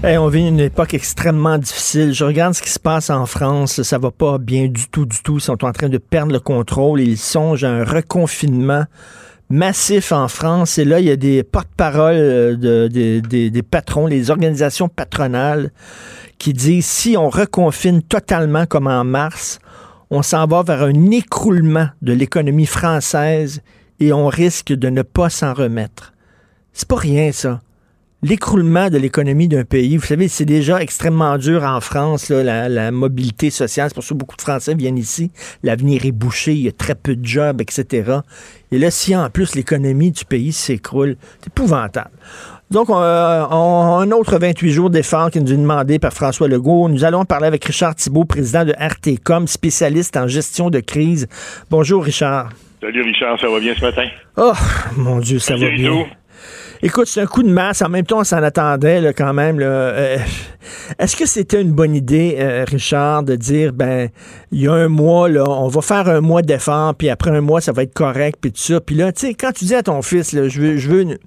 Hey, 0.04 0.18
on 0.18 0.28
vit 0.28 0.48
une 0.48 0.60
époque 0.60 0.94
extrêmement 0.94 1.58
difficile. 1.58 2.14
Je 2.14 2.24
regarde 2.24 2.54
ce 2.54 2.62
qui 2.62 2.70
se 2.70 2.80
passe 2.80 3.10
en 3.10 3.26
France. 3.26 3.82
Ça 3.84 3.98
va 3.98 4.12
pas 4.12 4.38
bien 4.38 4.68
du 4.68 4.88
tout, 4.90 5.06
du 5.06 5.22
tout. 5.22 5.36
Ils 5.38 5.42
sont 5.42 5.64
en 5.66 5.72
train 5.72 5.90
de 5.90 5.98
perdre 5.98 6.32
le 6.34 6.40
contrôle. 6.40 7.02
Ils 7.02 7.18
songent 7.18 7.64
à 7.64 7.70
un 7.70 7.84
reconfinement 7.84 8.86
massif 9.50 10.12
en 10.12 10.28
France. 10.28 10.78
Et 10.78 10.86
là, 10.86 11.00
il 11.00 11.08
y 11.08 11.12
a 11.12 11.16
des 11.18 11.44
porte-paroles 11.44 12.16
euh, 12.16 12.56
de- 12.56 12.88
des- 12.88 13.22
des- 13.22 13.50
des 13.50 13.64
patrons, 13.64 14.08
les 14.08 14.32
organisations 14.32 14.88
patronales 14.90 15.72
qui 16.38 16.54
disent 16.54 16.86
si 16.86 17.16
on 17.18 17.30
reconfine 17.30 18.02
totalement 18.02 18.66
comme 18.66 18.88
en 18.88 19.04
mars, 19.04 19.60
on 20.10 20.22
s'en 20.22 20.46
va 20.48 20.64
vers 20.64 20.84
un 20.84 21.12
écroulement 21.12 21.88
de 22.02 22.14
l'économie 22.14 22.66
française 22.66 23.62
et 24.00 24.14
on 24.14 24.28
risque 24.28 24.74
de 24.74 24.90
ne 24.90 25.02
pas 25.02 25.30
s'en 25.30 25.54
remettre. 25.54 26.14
C'est 26.74 26.88
pas 26.88 26.98
rien, 26.98 27.32
ça 27.32 27.62
l'écroulement 28.26 28.90
de 28.90 28.98
l'économie 28.98 29.48
d'un 29.48 29.66
pays. 29.66 29.98
Vous 29.98 30.06
savez, 30.06 30.28
c'est 30.28 30.46
déjà 30.46 30.82
extrêmement 30.82 31.38
dur 31.38 31.64
en 31.64 31.80
France, 31.80 32.30
là, 32.30 32.68
la, 32.68 32.92
mobilité 32.92 33.52
sociale. 33.52 33.90
C'est 33.90 33.94
pour 33.94 34.04
ça 34.04 34.10
que 34.10 34.20
beaucoup 34.20 34.36
de 34.36 34.42
Français 34.42 34.74
viennent 34.74 34.98
ici. 34.98 35.32
L'avenir 35.62 36.06
est 36.06 36.12
bouché, 36.12 36.54
il 36.54 36.62
y 36.62 36.68
a 36.68 36.72
très 36.72 36.96
peu 36.96 37.16
de 37.16 37.26
jobs, 37.26 37.62
etc. 37.62 38.20
Et 38.72 38.80
là, 38.80 38.90
si 38.90 39.16
en 39.16 39.30
plus 39.30 39.54
l'économie 39.54 40.12
du 40.12 40.26
pays 40.26 40.54
s'écroule, 40.54 41.18
c'est 41.40 41.48
épouvantable. 41.48 42.10
Donc, 42.72 42.90
on, 42.90 43.00
euh, 43.00 43.46
un 43.46 44.12
autre 44.12 44.40
28 44.40 44.72
jours 44.72 44.90
d'efforts 44.90 45.30
qui 45.30 45.40
nous 45.40 45.54
est 45.54 45.58
demandé 45.58 46.00
par 46.00 46.12
François 46.12 46.48
Legault. 46.48 46.90
Nous 46.90 47.04
allons 47.04 47.26
parler 47.26 47.46
avec 47.46 47.64
Richard 47.64 47.94
Thibault, 47.94 48.26
président 48.26 48.66
de 48.66 48.74
RTCOM, 48.76 49.48
spécialiste 49.48 50.18
en 50.18 50.28
gestion 50.28 50.72
de 50.72 50.80
crise. 50.80 51.28
Bonjour, 51.70 52.04
Richard. 52.04 52.50
Salut 52.82 53.02
Richard, 53.02 53.40
ça 53.40 53.50
va 53.50 53.60
bien 53.60 53.74
ce 53.76 53.82
matin? 53.82 54.08
Oh, 54.38 54.54
mon 54.98 55.20
Dieu, 55.20 55.40
ça 55.40 55.56
va 55.56 55.70
bien. 55.70 56.06
Écoute, 56.82 57.08
c'est 57.08 57.22
un 57.22 57.26
coup 57.26 57.42
de 57.42 57.50
masse. 57.50 57.82
En 57.82 57.90
même 57.90 58.06
temps, 58.06 58.20
on 58.20 58.24
s'en 58.24 58.44
attendait 58.44 59.00
là, 59.02 59.14
quand 59.14 59.34
même. 59.34 59.60
Euh, 59.62 60.18
Est-ce 61.00 61.16
que 61.16 61.26
c'était 61.26 61.62
une 61.62 61.72
bonne 61.72 61.96
idée, 61.96 62.36
euh, 62.38 62.66
Richard, 62.68 63.24
de 63.24 63.36
dire, 63.36 63.72
ben, 63.72 64.10
il 64.52 64.62
y 64.62 64.68
a 64.68 64.74
un 64.74 64.90
mois, 64.90 65.30
là, 65.30 65.46
on 65.48 65.68
va 65.70 65.82
faire 65.82 66.08
un 66.10 66.22
mois 66.22 66.42
d'effort, 66.42 66.94
puis 66.94 67.10
après 67.10 67.32
un 67.32 67.42
mois, 67.42 67.62
ça 67.62 67.72
va 67.72 67.84
être 67.84 67.94
correct, 67.94 68.38
puis 68.42 68.52
tout 68.52 68.62
ça. 68.62 68.82
Puis 68.82 68.96
là, 68.96 69.12
tu 69.14 69.28
sais, 69.28 69.34
quand 69.34 69.54
tu 69.54 69.66
dis 69.66 69.76
à 69.76 69.84
ton 69.84 70.02
fils, 70.02 70.34
là, 70.34 70.48
je 70.48 70.62
veux, 70.62 70.78
je 70.78 70.90
veux 70.90 71.02
une... 71.02 71.18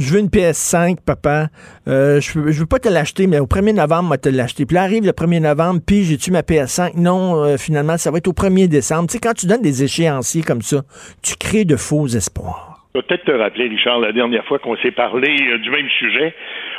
Je 0.00 0.14
veux 0.14 0.20
une 0.20 0.28
PS5, 0.28 0.96
papa. 1.04 1.48
Euh, 1.86 2.22
je, 2.22 2.38
veux, 2.38 2.50
veux 2.50 2.64
pas 2.64 2.78
te 2.78 2.88
l'acheter, 2.88 3.26
mais 3.26 3.38
au 3.38 3.44
1er 3.44 3.74
novembre, 3.74 4.04
moi, 4.04 4.16
te 4.16 4.30
l'acheter. 4.30 4.64
Puis 4.64 4.74
là, 4.74 4.82
arrive 4.82 5.04
le 5.04 5.12
1er 5.12 5.42
novembre, 5.42 5.80
puis 5.86 6.04
j'ai-tu 6.04 6.30
ma 6.30 6.40
PS5? 6.40 6.92
Non, 6.96 7.44
euh, 7.44 7.58
finalement, 7.58 7.98
ça 7.98 8.10
va 8.10 8.16
être 8.16 8.28
au 8.28 8.32
1er 8.32 8.66
décembre. 8.66 9.10
Tu 9.10 9.12
sais, 9.12 9.18
quand 9.18 9.34
tu 9.34 9.46
donnes 9.46 9.60
des 9.60 9.84
échéanciers 9.84 10.40
comme 10.40 10.62
ça, 10.62 10.78
tu 11.22 11.36
crées 11.36 11.66
de 11.66 11.76
faux 11.76 12.06
espoirs. 12.06 12.80
Peut-être 12.94 13.24
te 13.24 13.30
rappeler, 13.30 13.68
Richard, 13.68 14.00
la 14.00 14.12
dernière 14.12 14.44
fois 14.46 14.58
qu'on 14.58 14.76
s'est 14.78 14.90
parlé 14.90 15.28
euh, 15.28 15.58
du 15.58 15.68
même 15.68 15.88
sujet, 15.98 16.34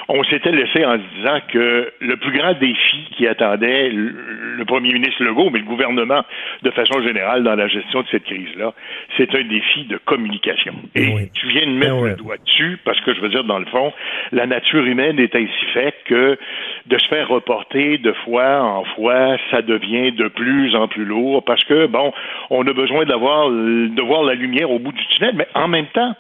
on 0.08 0.24
s'était 0.24 0.52
laissé 0.52 0.86
en 0.86 0.94
se 0.94 1.16
disant 1.18 1.40
que 1.52 1.92
le 2.00 2.18
plus 2.18 2.38
grand 2.38 2.54
défi 2.54 3.06
qui 3.16 3.28
attendait 3.28 3.90
le, 3.90 4.66
premier 4.66 4.94
ministre 4.94 5.24
Legault, 5.24 5.50
mais 5.50 5.60
le 5.60 5.66
gouvernement 5.66 6.24
de 6.62 6.72
façon 6.72 7.02
générale 7.02 7.44
dans 7.44 7.56
la 7.56 7.68
gestion 7.68 8.02
de 8.02 8.08
cette 8.12 8.24
crise-là, 8.24 8.74
c'est 9.18 9.34
un 9.36 9.44
défi 9.44 9.86
de 9.86 9.98
communication. 9.98 10.74
Et 10.96 11.30
tu 11.34 11.48
viens 11.48 11.66
de 11.66 11.74
mettre 11.74 12.02
le 12.02 12.16
doigt 12.16 12.38
dessus, 12.38 12.78
parce 12.86 13.00
que 13.02 13.14
je 13.14 13.22
veux 13.22 13.30
dire, 13.30 13.44
dans 13.44 13.60
le 13.60 13.66
fond, 13.66 13.92
la 14.32 14.46
nature 14.46 14.86
humaine 14.86 15.20
est 15.20 15.36
ainsi 15.36 15.66
faite 15.74 15.96
que 16.06 16.38
de 16.86 16.98
se 16.98 17.08
faire 17.08 17.28
reporter 17.28 17.98
de 17.98 18.14
fois 18.24 18.62
en 18.62 18.84
fois, 18.96 19.38
ça 19.50 19.62
devient 19.62 20.12
de 20.12 20.28
plus 20.28 20.76
en 20.76 20.88
plus 20.88 21.06
lourd, 21.06 21.44
parce 21.44 21.64
que, 21.64 21.88
bon, 21.88 22.14
on 22.50 22.66
a 22.66 22.74
besoin 22.74 23.06
d'avoir, 23.06 23.50
de 23.50 24.02
voir 24.02 24.24
la 24.24 24.36
lumière 24.36 24.70
au 24.72 24.80
bout 24.80 24.92
du 24.92 25.06
tunnel, 25.08 25.34
mais 25.36 25.48
en 25.56 25.68
même 25.68 25.88
temps, 25.88 26.16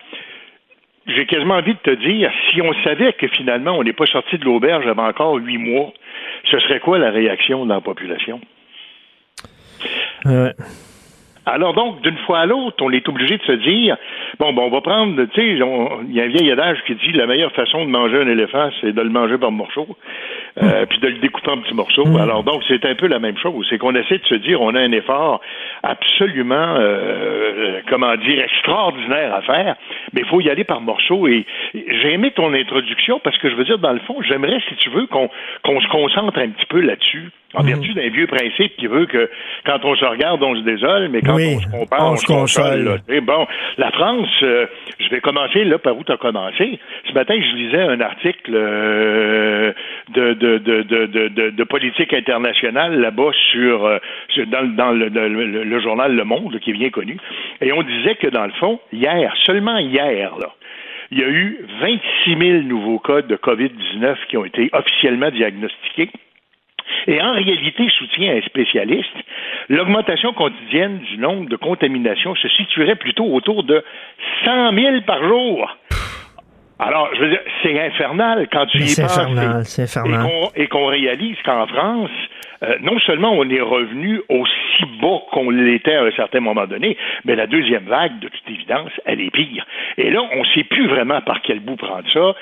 j'ai 1.08 1.26
quasiment 1.26 1.56
envie 1.56 1.74
de 1.74 1.80
te 1.80 1.92
dire, 1.92 2.32
si 2.50 2.62
on 2.62 2.74
savait 2.84 3.14
que 3.14 3.28
finalement 3.28 3.72
on 3.78 3.84
n'est 3.84 3.94
pas 3.94 4.06
sorti 4.06 4.38
de 4.38 4.46
l'auberge 4.46 4.86
avant 4.88 5.08
encore 5.08 5.36
huit 5.36 5.58
mois, 5.58 5.92
ce 6.50 6.60
serait 6.60 6.80
quoi 6.80 6.98
la 7.00 7.12
réaction 7.12 7.66
de 7.66 7.74
la 7.74 7.82
population? 7.82 8.40
Ouais. 10.26 10.54
Alors 11.46 11.74
donc, 11.74 12.02
d'une 12.02 12.18
fois 12.20 12.42
à 12.42 12.46
l'autre, 12.46 12.78
on 12.82 12.92
est 12.92 13.08
obligé 13.10 13.38
de 13.38 13.44
se 13.44 13.52
dire, 13.54 13.98
bon, 14.40 14.54
ben, 14.54 14.62
on 14.62 14.70
va 14.70 14.82
prendre, 14.82 15.24
tu 15.26 15.42
sais, 15.42 15.48
il 15.48 15.58
y 15.58 16.22
a 16.22 16.24
un 16.24 16.28
vieil 16.28 16.52
adage 16.52 16.78
qui 16.86 16.94
dit 16.96 17.12
la 17.14 17.26
meilleure 17.26 17.52
façon 17.54 17.84
de 17.84 17.90
manger 17.90 18.22
un 18.22 18.28
éléphant, 18.28 18.70
c'est 18.80 18.94
de 18.94 19.02
le 19.02 19.10
manger 19.10 19.40
par 19.40 19.52
morceaux, 19.52 19.98
euh, 20.62 20.86
puis 20.86 21.00
de 21.00 21.08
le 21.08 21.18
découper 21.20 21.52
en 21.52 21.58
petits 21.60 21.74
morceaux. 21.74 22.18
Alors 22.18 22.44
donc, 22.44 22.64
c'est 22.68 22.84
un 22.86 22.96
peu 22.96 23.08
la 23.08 23.20
même 23.20 23.38
chose. 23.38 23.66
C'est 23.70 23.78
qu'on 23.78 23.96
essaie 23.96 24.18
de 24.18 24.26
se 24.26 24.36
dire, 24.36 24.62
on 24.62 24.76
a 24.76 24.80
un 24.80 24.92
effort 24.92 25.42
absolument, 25.84 26.76
euh, 26.78 27.80
comment 27.90 28.16
dire, 28.18 28.44
extraordinaire 28.44 29.34
à 29.34 29.42
faire, 29.42 29.76
mais 30.14 30.22
il 30.22 30.28
faut 30.28 30.42
y 30.42 30.50
aller 30.50 30.64
par 30.64 30.82
morceaux. 30.82 31.28
Et 31.28 31.46
j'ai 31.74 32.14
aimé 32.14 32.32
ton 32.32 32.54
introduction 32.54 33.20
parce 33.24 33.38
que 33.38 33.50
je 33.50 33.56
veux 33.56 33.64
dire, 33.64 33.78
dans 33.78 33.94
le 33.94 34.00
fond, 34.00 34.22
j'aimerais, 34.22 34.60
si 34.68 34.76
tu 34.76 34.90
veux, 34.90 35.08
qu'on 35.08 35.30
qu'on 35.64 35.80
se 35.80 35.88
concentre 35.88 36.38
un 36.40 36.50
petit 36.50 36.66
peu 36.66 36.82
là-dessus. 36.82 37.30
En 37.54 37.64
vertu 37.64 37.94
d'un 37.94 38.08
vieux 38.10 38.28
principe 38.28 38.78
qui 38.78 38.88
veut 38.88 39.06
que 39.08 39.30
quand 39.66 39.84
on 39.84 39.94
se 39.96 40.06
regarde, 40.06 40.42
on 40.42 40.56
se 40.56 40.62
désole, 40.62 41.10
mais 41.10 41.22
quand 41.22 41.36
Oui, 41.36 41.56
on 41.58 41.60
se 41.60 41.68
compare, 41.70 42.00
on 42.08 42.12
on, 42.14 42.16
se 42.16 42.26
console. 42.26 42.84
là. 43.08 43.22
Bon, 43.22 43.46
la 43.78 43.92
France, 43.92 44.30
euh, 44.44 44.68
je 45.00 45.10
vais 45.10 45.20
commencer 45.20 45.66
là 45.66 45.78
par 45.78 45.98
où 45.98 46.04
tu 46.06 46.12
as 46.14 46.18
commencé. 46.18 46.80
Ce 47.08 47.14
matin, 47.14 47.36
je 47.38 47.56
lisais 47.58 47.82
un 47.82 48.00
article 48.00 48.52
euh, 48.54 49.74
de, 50.14 50.34
de, 50.34 50.58
de, 50.60 50.82
de, 50.84 51.50
de, 51.50 51.64
politique 51.66 52.14
internationale 52.14 53.00
là-bas 53.00 53.32
sur, 53.52 53.86
euh, 53.86 53.98
dans, 54.48 54.64
dans 54.76 54.92
le, 54.92 55.10
le- 55.10 55.28
le- 55.46 55.64
le 55.64 55.80
journal 55.82 56.16
Le 56.16 56.24
Monde, 56.24 56.58
qui 56.60 56.70
est 56.72 56.74
bien 56.74 56.90
connu, 56.90 57.18
et 57.62 57.72
on 57.74 57.82
disait 57.84 58.16
que 58.16 58.28
dans 58.28 58.46
le 58.46 58.52
fond, 58.54 58.80
hier, 58.94 59.34
seulement 59.46 59.78
hier, 59.78 60.32
là, 60.40 60.50
il 61.12 61.20
y 61.20 61.24
a 61.24 61.28
eu 61.30 61.60
26 61.82 62.38
000 62.38 62.62
nouveaux 62.64 63.00
cas 63.00 63.22
de 63.22 63.36
COVID-19 63.36 64.16
qui 64.30 64.38
ont 64.38 64.46
été 64.46 64.70
officiellement 64.72 65.30
diagnostiqués. 65.32 66.10
Et 67.08 67.22
en 67.22 67.34
réalité, 67.34 67.88
soutient 67.98 68.36
un 68.36 68.42
spécialiste, 68.42 69.16
l'augmentation 69.70 70.34
quotidienne 70.34 71.00
du 71.00 71.18
nombre 71.18 71.50
de 71.50 71.56
contaminations 71.56 72.36
se 72.36 72.48
situerait 72.50 72.96
plutôt 72.96 73.26
autour 73.26 73.64
de 73.64 73.84
100 74.46 74.74
000 74.74 75.02
par 75.06 75.24
jour. 75.24 75.78
Alors, 76.80 77.10
je 77.14 77.22
veux 77.22 77.30
dire, 77.30 77.42
c'est 77.62 77.80
infernal 77.80 78.48
quand 78.52 78.66
tu 78.66 78.80
y 78.80 78.88
c'est 78.88 79.04
penses. 79.04 79.18
infernal, 79.18 79.66
c'est 79.66 79.84
infernal. 79.84 80.26
Et 80.26 80.30
qu'on, 80.30 80.52
et 80.56 80.68
qu'on 80.68 80.86
réalise 80.88 81.38
qu'en 81.46 81.68
France, 81.68 82.10
euh, 82.64 82.76
non 82.82 83.00
seulement 83.00 83.32
on 83.34 83.50
est 83.50 83.62
revenu 83.62 84.22
aussi 84.30 84.86
bas 85.02 85.20
qu'on 85.32 85.50
l'était 85.50 85.96
à 85.96 86.04
un 86.04 86.12
certain 86.12 86.40
moment 86.40 86.66
donné, 86.66 86.98
mais 87.26 87.36
la 87.36 87.48
deuxième 87.48 87.86
vague, 87.86 88.20
de 88.20 88.28
toute 88.28 88.50
évidence, 88.50 88.92
elle 89.06 89.22
est 89.22 89.32
pire. 89.32 89.66
Et 89.98 90.10
là, 90.10 90.22
on 90.34 90.40
ne 90.40 90.46
sait 90.46 90.64
plus 90.64 90.88
vraiment 90.88 91.22
par 91.22 91.42
quel 91.42 91.60
bout 91.60 91.76
prendre 91.76 92.10
ça. 92.12 92.20
Euh, 92.20 92.34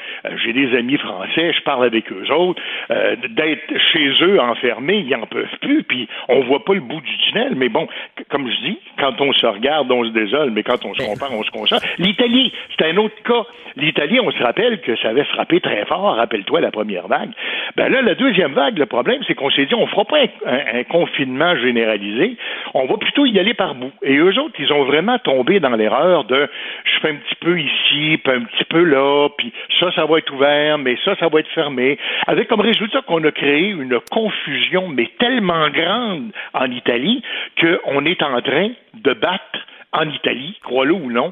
j'ai 0.44 0.54
des 0.54 0.76
amis 0.78 0.98
français, 0.98 1.54
je 1.54 1.62
parle 1.64 1.86
avec 1.86 2.12
eux 2.12 2.32
autres. 2.34 2.62
Euh, 2.92 3.16
d'être 3.30 3.78
chez 3.92 4.12
eux 4.22 4.40
enfermés, 4.40 5.06
ils 5.08 5.18
n'en 5.18 5.26
peuvent 5.26 5.58
plus, 5.62 5.84
puis 5.84 6.08
on 6.28 6.42
voit 6.42 6.64
pas 6.64 6.74
le 6.74 6.82
bout 6.82 7.02
du 7.02 7.18
tunnel. 7.30 7.54
Mais 7.56 7.70
bon, 7.70 7.88
comme 8.30 8.50
je 8.50 8.68
dis, 8.68 8.80
quand 9.00 9.20
on 9.22 9.32
se 9.34 9.46
regarde, 9.46 9.92
on 9.92 10.04
se 10.04 10.12
désole, 10.12 10.52
mais 10.52 10.64
quand 10.64 10.84
on 10.86 10.94
se 10.94 11.04
compare, 11.06 11.34
on 11.34 11.44
se 11.44 11.52
console. 11.52 11.80
L'Italie, 11.98 12.54
c'est 12.78 12.86
un 12.86 12.98
autre 12.98 13.16
cas. 13.24 13.44
L'Italie, 13.76 14.20
on 14.20 14.32
se 14.32 14.44
rappelle 14.44 14.82
que 14.82 14.96
ça 14.98 15.10
avait 15.10 15.24
frappé 15.26 15.62
très 15.62 15.86
fort, 15.86 16.16
rappelle-toi 16.16 16.60
la 16.60 16.72
première 16.72 17.08
vague. 17.08 17.32
Ben 17.76 17.90
là, 17.90 18.02
la 18.02 18.16
deuxième 18.16 18.54
vague, 18.54 18.78
le 18.78 18.86
problème, 18.86 19.22
c'est 19.28 19.36
qu'on 19.36 19.50
s'est 19.50 19.66
dit, 19.66 19.76
on 19.76 19.88
fera 19.88 20.06
pas 20.10 20.18
un, 20.46 20.84
confinement 20.84 21.56
généralisé, 21.58 22.36
on 22.74 22.86
va 22.86 22.98
plutôt 22.98 23.26
y 23.26 23.40
aller 23.40 23.54
par 23.54 23.76
bout. 23.76 23.92
Et 24.02 24.18
eux 24.18 24.38
autres, 24.40 24.56
ils 24.60 24.74
ont 24.74 24.84
vraiment 24.84 25.20
tombé 25.20 25.60
dans 25.60 25.76
l'erreur 25.76 26.26
de, 26.26 26.50
je 26.84 27.00
fais 27.00 27.10
un 27.10 27.16
petit 27.16 27.36
peu 27.36 27.60
ici, 27.60 28.18
puis 28.24 28.34
un 28.34 28.42
petit 28.42 28.66
peu 28.66 28.84
là, 28.84 29.30
puis 29.38 29.54
ça, 29.80 29.92
ça 29.94 30.06
va 30.06 30.18
être 30.18 30.34
ouvert, 30.34 30.78
mais 30.80 30.98
ça, 31.06 31.16
ça 31.20 31.28
va 31.28 31.40
être 31.40 31.50
fermé. 31.50 31.98
Avec 32.28 32.48
comme 32.48 32.62
résultat 32.62 33.02
qu'on 33.02 33.24
a 33.24 33.32
créé 33.32 33.70
une 33.70 34.00
confusion, 34.12 34.88
mais 34.90 35.10
tellement 35.20 35.70
grande 35.70 36.32
en 36.54 36.72
Italie, 36.72 37.22
qu'on 37.60 38.06
est 38.06 38.22
en 38.24 38.42
train 38.42 38.70
de 38.96 39.14
battre 39.14 39.60
en 39.92 40.08
Italie, 40.08 40.56
crois-le 40.64 40.94
ou 40.94 41.12
non, 41.12 41.32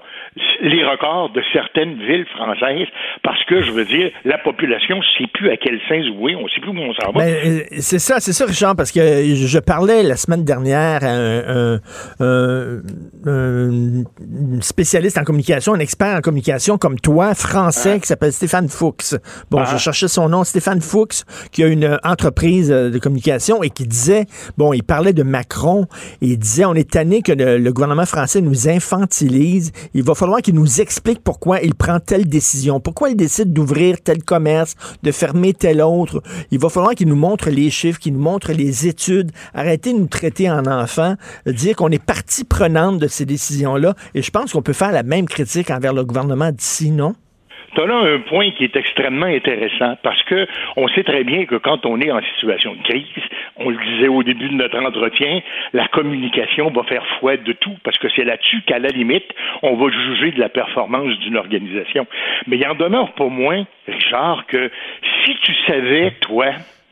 les 0.62 0.84
records 0.84 1.32
de 1.32 1.44
certaines 1.54 1.94
villes 2.00 2.26
françaises, 2.36 2.88
parce 3.22 3.44
que, 3.46 3.62
je 3.62 3.72
veux 3.72 3.86
dire, 3.86 4.10
la 4.26 4.40
population 4.40 4.98
ne 4.98 5.04
sait 5.18 5.30
plus 5.32 5.52
à 5.52 5.58
quel 5.58 5.80
sens 5.88 6.06
jouer, 6.08 6.36
on 6.36 6.44
ne 6.46 6.50
sait 6.50 6.62
plus 6.62 6.72
où 6.72 6.78
on 6.80 6.94
s'en 6.96 7.12
va. 7.12 7.20
Ben, 7.24 7.36
euh, 7.46 7.60
c'est 7.80 8.00
ça, 8.00 8.20
c'est 8.20 8.34
ça, 8.34 8.46
Richard, 8.46 8.76
parce 8.76 8.92
que 8.92 9.00
je 9.00 9.60
parlais 9.60 10.02
la 10.02 10.16
semaine 10.16 10.44
dernière 10.44 11.04
à 11.04 11.08
un, 11.10 11.76
un- 11.76 11.80
un- 12.20 12.82
un 13.28 14.62
spécialiste 14.62 15.18
en 15.18 15.24
communication, 15.24 15.74
un 15.74 15.80
expert 15.80 16.16
en 16.18 16.22
communication 16.22 16.78
comme 16.78 17.00
toi, 17.00 17.36
français, 17.36 18.00
qui 18.00 18.08
s'appelle 18.08 18.32
Stéphane 18.34 18.70
Fuchs. 18.70 19.16
Bon, 19.52 19.60
Ah. 19.60 19.66
je 19.72 19.78
cherchais 19.78 20.08
son 20.08 20.30
nom, 20.30 20.44
Stéphane 20.44 20.82
Fuchs, 20.82 21.24
qui 21.52 21.64
a 21.64 21.68
une 21.68 21.98
entreprise 22.04 22.72
euh, 22.72 22.90
de 22.90 22.98
communication 23.00 23.62
et 23.64 23.70
qui 23.70 23.86
disait, 23.86 24.26
bon, 24.58 24.74
il 24.74 24.84
parlait 24.84 25.14
de 25.14 25.24
Macron, 25.24 25.86
et 26.22 26.28
il 26.28 26.40
disait, 26.40 26.66
on 26.66 26.74
est 26.74 26.90
tanné 26.90 27.22
que 27.22 27.32
le, 27.32 27.58
le 27.58 27.74
gouvernement 27.74 28.06
français 28.06 28.42
nous 28.48 28.68
infantilise, 28.68 29.72
il 29.94 30.04
va 30.04 30.16
falloir 30.16 30.42
qu'il 30.42 30.56
nous 30.56 30.82
explique 30.82 31.24
pourquoi 31.24 31.62
il 31.62 31.76
prend 31.76 32.00
telle 32.00 32.28
décision, 32.28 32.80
pourquoi 32.80 33.10
il 33.10 33.16
décide 33.16 33.54
d'ouvrir 33.54 34.02
tel 34.02 34.24
commerce, 34.24 34.76
de 35.04 35.12
fermer 35.12 35.54
tel 35.54 35.82
autre. 35.82 36.22
Il 36.52 36.60
va 36.60 36.70
falloir 36.70 36.96
qu'il 36.96 37.08
nous 37.08 37.16
montre 37.16 37.50
les 37.50 37.70
chiffres, 37.70 38.00
qu'il 38.00 38.14
nous 38.14 38.22
montre 38.22 38.52
les 38.54 38.88
études, 38.88 39.32
arrêter 39.54 39.94
de 39.94 40.00
nous 40.00 40.08
traiter 40.08 40.50
en 40.50 40.66
enfants, 40.66 41.16
dire 41.46 41.76
qu'on 41.76 41.90
est 41.90 42.04
partie 42.04 42.44
prenante 42.44 43.00
de 43.00 43.08
ces 43.08 43.26
décisions-là. 43.26 43.96
Et 44.16 44.22
je 44.22 44.32
pense 44.32 44.54
qu'on 44.54 44.62
peut 44.62 44.74
faire 44.74 44.92
la 44.92 45.04
même 45.04 45.28
critique 45.28 45.70
envers 45.70 45.94
le 45.94 46.06
gouvernement 46.06 46.52
d'ici, 46.52 46.92
non? 46.92 47.16
Tu 47.78 47.84
as 47.84 47.86
là 47.86 47.98
un 47.98 48.20
point 48.22 48.50
qui 48.50 48.64
est 48.64 48.76
extrêmement 48.76 49.28
intéressant 49.28 49.98
parce 50.02 50.24
que 50.24 50.48
on 50.78 50.88
sait 50.88 51.04
très 51.04 51.24
bien 51.24 51.46
que 51.46 51.58
quand 51.58 51.86
on 51.86 52.02
est 52.02 52.10
en 52.10 52.20
situation 52.34 52.74
de 52.74 52.82
crise, 52.82 53.06
on 53.58 53.70
le 53.70 53.78
disait 53.78 54.08
au 54.08 54.24
début 54.24 54.50
de 54.50 54.56
notre 54.56 54.80
entretien, 54.80 55.42
la 55.74 55.88
communication 55.88 56.72
va 56.72 56.82
faire 56.86 57.06
foi 57.20 57.38
de 57.38 57.54
tout 57.54 57.76
parce 57.84 58.00
que 58.00 58.08
c'est 58.16 58.24
là-dessus 58.24 58.64
qu'à 58.66 58.80
la 58.80 58.90
limite, 58.90 59.32
on 59.62 59.76
va 59.76 59.92
juger 59.92 60.32
de 60.32 60.40
la 60.40 60.50
performance 60.50 61.20
d'une 61.20 61.38
organisation. 61.38 62.08
Mais 62.48 62.58
il 62.58 62.68
en 62.68 62.74
demeure 62.74 63.12
pas 63.12 63.28
moins, 63.28 63.64
Richard, 63.88 64.48
que 64.48 64.72
si 65.24 65.36
tu 65.44 65.54
savais, 65.68 66.14
toi, 66.22 66.48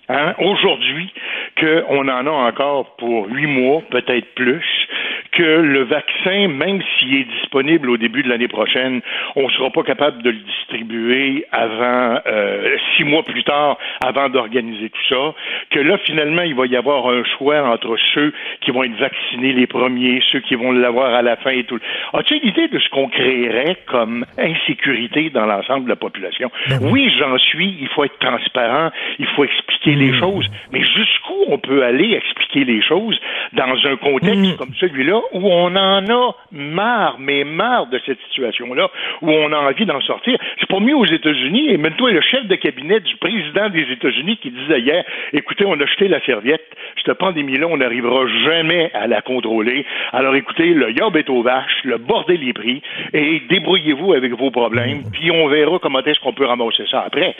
hein, 0.10 0.36
aujourd'hui, 0.38 1.12
qu'on 1.60 2.08
en 2.08 2.28
a 2.28 2.32
encore 2.32 2.96
pour 2.98 3.28
huit 3.28 3.48
mois, 3.48 3.82
peut-être 3.90 4.36
plus, 4.36 4.88
que 5.36 5.44
le 5.44 5.84
vaccin, 5.84 6.48
même 6.48 6.82
s'il 6.98 7.14
est 7.16 7.26
disponible 7.26 7.90
au 7.90 7.98
début 7.98 8.24
de 8.24 8.30
l'année 8.30 8.48
prochaine, 8.48 9.02
on 9.36 9.44
ne 9.44 9.52
sera 9.52 9.70
pas 9.70 9.84
capable 9.84 10.24
de 10.24 10.30
le 10.30 10.38
distribuer 10.38 11.46
avant 11.52 12.20
euh, 12.26 12.78
six 12.96 13.04
mois 13.04 13.24
plus 13.24 13.44
tard, 13.44 13.78
avant 14.04 14.30
d'organiser 14.30 14.90
tout 14.90 15.08
ça, 15.10 15.36
que 15.72 15.80
là, 15.80 15.98
finalement, 16.00 16.42
il 16.42 16.56
va 16.56 16.66
y 16.68 16.76
avoir 16.76 17.08
un 17.08 17.24
choix 17.38 17.62
entre 17.64 17.98
ceux 18.14 18.34
qui 18.62 18.72
vont 18.72 18.84
être 18.84 18.98
vaccinés 18.98 19.52
les 19.52 19.68
premiers, 19.68 20.22
ceux 20.32 20.40
qui 20.40 20.56
vont 20.56 20.72
l'avoir 20.72 21.14
à 21.14 21.22
la 21.22 21.36
fin 21.36 21.52
et 21.52 21.66
tout. 21.66 21.80
As-tu 22.14 22.36
une 22.36 22.50
idée 22.50 22.70
de 22.70 22.80
ce 22.80 22.90
qu'on 22.90 23.10
créerait 23.10 23.78
comme 23.88 24.26
insécurité 24.38 25.30
dans 25.30 25.46
l'ensemble 25.46 25.86
de 25.86 25.90
la 25.90 25.96
population? 25.98 26.50
Oui, 26.82 27.12
j'en 27.20 27.38
suis, 27.38 27.78
il 27.82 27.90
faut 27.90 28.06
être 28.06 28.18
transparent, 28.20 28.92
il 29.20 29.28
faut 29.28 29.44
expliquer 29.44 29.96
les 29.96 30.18
choses, 30.18 30.50
mais 30.72 30.82
jusqu'où 30.82 31.36
on 31.48 31.58
peut 31.58 31.84
aller 31.84 32.14
expliquer 32.14 32.64
les 32.64 32.82
choses 32.82 33.20
dans 33.54 33.76
un 33.86 33.98
contexte 33.98 34.58
comme 34.58 34.74
celui-là 34.80 35.20
où 35.34 35.47
on 35.47 35.76
en 35.76 36.05
a 36.07 36.36
marre, 36.51 37.17
mais 37.19 37.43
marre 37.43 37.88
de 37.88 37.99
cette 38.05 38.19
situation-là, 38.28 38.89
où 39.21 39.30
on 39.30 39.51
a 39.51 39.57
envie 39.57 39.86
d'en 39.86 40.01
sortir. 40.01 40.38
C'est 40.59 40.69
pas 40.69 40.80
mieux 40.80 40.95
aux 40.95 41.05
États-Unis, 41.05 41.69
et 41.69 41.78
même 41.78 41.95
toi, 41.95 42.11
le 42.11 42.21
chef 42.21 42.45
de 42.47 42.55
cabinet 42.55 42.99
du 42.99 43.15
président 43.17 43.69
des 43.69 43.86
États-Unis 43.91 44.38
qui 44.41 44.51
disait 44.51 44.80
hier, 44.80 45.03
écoutez, 45.34 45.65
on 45.65 45.80
a 45.80 45.86
jeté 45.86 46.07
la 46.07 46.23
serviette, 46.26 46.63
cette 47.03 47.17
pandémie-là, 47.17 47.67
on 47.67 47.78
n'arrivera 47.78 48.26
jamais 48.45 48.91
à 48.93 49.07
la 49.07 49.21
contrôler. 49.21 49.86
Alors 50.11 50.36
écoutez, 50.36 50.73
le 50.73 50.91
yob 50.91 51.15
est 51.17 51.30
aux 51.30 51.43
vaches, 51.43 51.82
le 51.84 51.97
bordel 51.97 52.47
est 52.47 52.53
pris, 52.53 52.82
et 53.13 53.41
débrouillez-vous 53.49 54.13
avec 54.13 54.34
vos 54.34 54.51
problèmes, 54.51 55.03
puis 55.11 55.32
on 55.32 55.47
verra 55.47 55.80
comment 55.80 56.03
est-ce 56.03 56.19
qu'on 56.19 56.34
peut 56.34 56.45
ramasser 56.45 56.84
ça 56.89 57.03
après. 57.07 57.36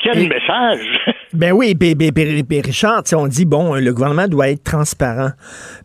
Quel 0.00 0.28
message! 0.28 1.00
Ben 1.32 1.52
oui, 1.52 1.74
Richard, 2.64 3.02
on 3.14 3.26
dit, 3.26 3.44
bon, 3.44 3.74
le 3.74 3.92
gouvernement 3.92 4.28
doit 4.28 4.48
être 4.48 4.64
transparent. 4.64 5.30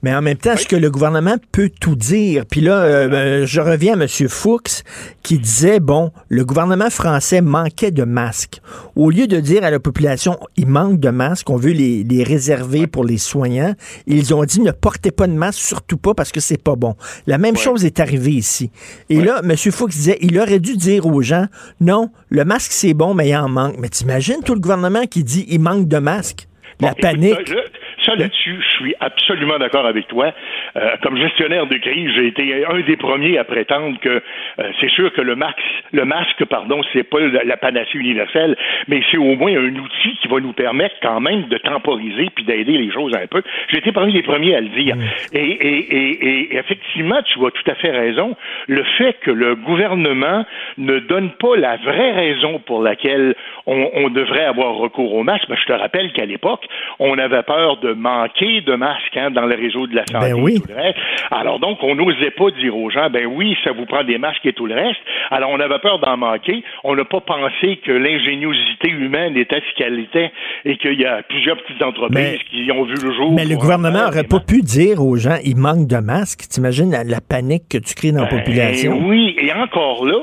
Mais 0.02 0.14
en 0.14 0.22
même 0.22 0.38
temps, 0.38 0.56
que 0.68 0.76
le 0.76 0.90
gouvernement 0.92 1.36
peut 1.52 1.70
tout 1.80 1.96
dire? 1.96 2.46
Puis 2.50 2.62
là, 2.62 2.80
euh, 2.82 3.10
euh, 3.12 3.46
je 3.46 3.62
reviens 3.62 4.00
à 4.00 4.04
M. 4.04 4.08
Fuchs 4.30 4.84
qui 5.24 5.38
disait, 5.38 5.80
bon, 5.80 6.12
le 6.30 6.44
gouvernement 6.46 6.90
français 6.90 7.42
manquait 7.42 7.92
de 7.92 8.04
masques. 8.04 8.62
Au 8.96 9.10
lieu 9.10 9.28
de 9.28 9.40
dire 9.40 9.64
à 9.64 9.72
la 9.72 9.80
population, 9.80 10.38
il 10.58 10.68
manque 10.68 11.00
de 11.00 11.10
masques, 11.10 11.50
on 11.50 11.58
veut 11.58 11.72
les, 11.72 12.04
les 12.04 12.24
réserver 12.24 12.88
pour 12.88 13.04
les 13.06 13.18
soignants, 13.18 13.74
ils 14.08 14.34
ont 14.34 14.44
dit, 14.44 14.62
ne 14.62 14.72
portez 14.72 15.12
pas 15.12 15.28
de 15.28 15.34
masque, 15.34 15.60
surtout 15.60 15.98
pas 15.98 16.14
parce 16.14 16.32
que 16.32 16.40
c'est 16.40 16.62
pas 16.62 16.76
bon. 16.76 16.96
La 17.28 17.38
même 17.38 17.56
chose 17.58 17.86
est 17.86 18.00
arrivée 18.00 18.32
ici. 18.32 18.72
Et 19.10 19.22
là, 19.22 19.42
M. 19.44 19.56
Fuchs 19.56 19.92
disait, 19.92 20.18
il 20.22 20.40
aurait 20.40 20.60
dû 20.60 20.76
dire 20.78 21.06
aux 21.06 21.22
gens, 21.22 21.46
non, 21.80 22.10
le 22.30 22.46
masque 22.46 22.72
c'est 22.72 22.94
bon, 22.94 23.14
mais 23.14 23.30
il 23.30 23.36
en 23.36 23.50
manque. 23.50 23.76
Mais 23.80 23.90
t'imagines 23.90 24.42
tout 24.44 24.54
le 24.54 24.60
gouvernement 24.60 25.06
qui 25.06 25.24
dit, 25.24 25.46
il 25.50 25.60
manque 25.60 25.88
de 25.88 25.98
masques? 25.98 26.48
La 26.80 26.96
panique. 26.96 27.34
Écoute, 27.34 27.48
ça, 27.50 27.56
là- 27.56 27.62
ça, 28.06 28.16
là-dessus, 28.16 28.60
je 28.62 28.70
suis 28.78 28.96
absolument 29.00 29.58
d'accord 29.58 29.86
avec 29.86 30.08
toi. 30.08 30.34
Euh, 30.78 30.96
comme 31.02 31.18
gestionnaire 31.18 31.68
de 31.68 31.78
crise, 31.78 32.12
j'ai 32.16 32.28
été 32.28 32.66
un 32.66 32.80
des 32.82 32.96
premiers 32.96 33.38
à 33.38 33.44
prétendre 33.44 34.00
que 34.00 34.10
euh, 34.10 34.72
c'est 34.80 34.90
sûr 34.90 35.12
que 35.14 35.22
le, 35.22 35.36
max, 35.36 35.62
le 35.92 36.06
masque, 36.06 36.46
pardon, 36.46 36.82
c'est 36.94 37.04
pas 37.04 37.20
la, 37.20 37.44
la 37.44 37.58
panacée 37.58 37.98
universelle, 37.98 38.56
mais 38.88 39.02
c'est 39.12 39.18
au 39.18 39.36
moins 39.36 39.52
un 39.52 39.76
outil 39.76 40.18
qui 40.22 40.28
va 40.28 40.40
nous 40.40 40.54
permettre 40.54 40.96
quand 41.02 41.20
même 41.20 41.44
de 41.48 41.58
temporiser 41.58 42.30
puis 42.34 42.46
d'aider 42.46 42.78
les 42.78 42.92
choses 42.92 43.14
un 43.16 43.28
peu. 43.28 43.42
J'ai 43.70 43.80
été 43.80 43.92
parmi 43.92 44.14
les 44.14 44.24
premiers 44.24 44.56
à 44.56 44.62
le 44.62 44.70
dire. 44.70 44.96
Et, 45.34 45.40
et, 45.40 45.96
et, 45.96 46.54
et 46.54 46.58
effectivement, 46.58 47.22
tu 47.24 47.46
as 47.46 47.52
tout 47.52 47.72
à 47.72 47.76
fait 47.76 47.92
raison. 47.92 48.36
Le 48.68 48.84
fait 48.98 49.18
que 49.22 49.32
le 49.32 49.56
gouvernement 49.56 50.46
ne 50.78 51.00
donne 51.00 51.32
pas 51.32 51.56
la 51.58 51.78
vraie 51.78 52.12
raison 52.12 52.60
pour 52.60 52.82
laquelle 52.82 53.36
on, 53.66 53.90
on 53.94 54.10
devrait 54.10 54.46
avoir 54.46 54.76
recours 54.76 55.14
au 55.14 55.24
masque, 55.24 55.48
ben, 55.50 55.58
je 55.60 55.66
te 55.66 55.74
rappelle 55.74 56.12
qu'à 56.14 56.26
l'époque, 56.26 56.66
on 57.00 57.18
avait 57.18 57.44
peur 57.44 57.78
de 57.78 57.94
manquer 57.94 58.62
de 58.62 58.76
masques 58.76 59.18
hein, 59.18 59.32
dans 59.32 59.46
le 59.46 59.56
réseau 59.56 59.88
de 59.88 59.96
la 59.96 60.06
santé. 60.06 60.32
Ben 60.32 60.42
oui. 60.42 60.61
Tout 60.62 60.68
le 60.70 60.76
reste. 60.76 60.98
Alors 61.32 61.60
donc, 61.60 61.80
on 61.82 61.96
n'osait 61.96 62.32
pas 62.32 62.52
dire 62.52 62.76
aux 62.76 62.90
gens, 62.90 63.10
ben 63.10 63.26
oui, 63.26 63.56
ça 63.64 63.72
vous 63.72 63.86
prend 63.86 64.04
des 64.04 64.18
masques 64.18 64.46
et 64.46 64.54
tout 64.54 64.66
le 64.66 64.76
reste. 64.76 65.00
Alors 65.30 65.50
on 65.50 65.60
avait 65.60 65.80
peur 65.80 66.00
d'en 66.00 66.18
manquer. 66.18 66.64
On 66.84 66.96
n'a 66.96 67.06
pas 67.06 67.22
pensé 67.22 67.78
que 67.86 67.92
l'ingéniosité 67.92 68.90
humaine 68.90 69.38
était 69.38 69.62
ce 69.62 69.78
qu'elle 69.78 70.00
était 70.00 70.32
et 70.66 70.78
qu'il 70.78 71.00
y 71.00 71.06
a 71.06 71.24
plusieurs 71.24 71.58
petites 71.58 71.82
entreprises 71.82 72.40
qui 72.50 72.72
ont 72.72 72.84
vu 72.84 72.96
le 73.04 73.14
jour. 73.14 73.34
Mais 73.34 73.46
le 73.46 73.58
gouvernement 73.58 74.06
n'aurait 74.06 74.24
pas 74.24 74.40
pu 74.40 74.62
dire 74.62 75.02
aux 75.02 75.16
gens, 75.16 75.38
il 75.44 75.58
manque 75.58 75.88
de 75.88 75.98
masques. 75.98 76.48
T'imagines 76.50 76.92
la, 76.92 77.04
la 77.04 77.22
panique 77.22 77.64
que 77.70 77.78
tu 77.78 77.96
crées 77.96 78.12
dans 78.12 78.24
la 78.24 78.30
Ben 78.30 78.40
population? 78.40 79.00
Oui, 79.06 79.36
et 79.40 79.52
encore 79.54 80.06
là, 80.06 80.20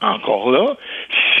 encore 0.00 0.50
là, 0.50 0.76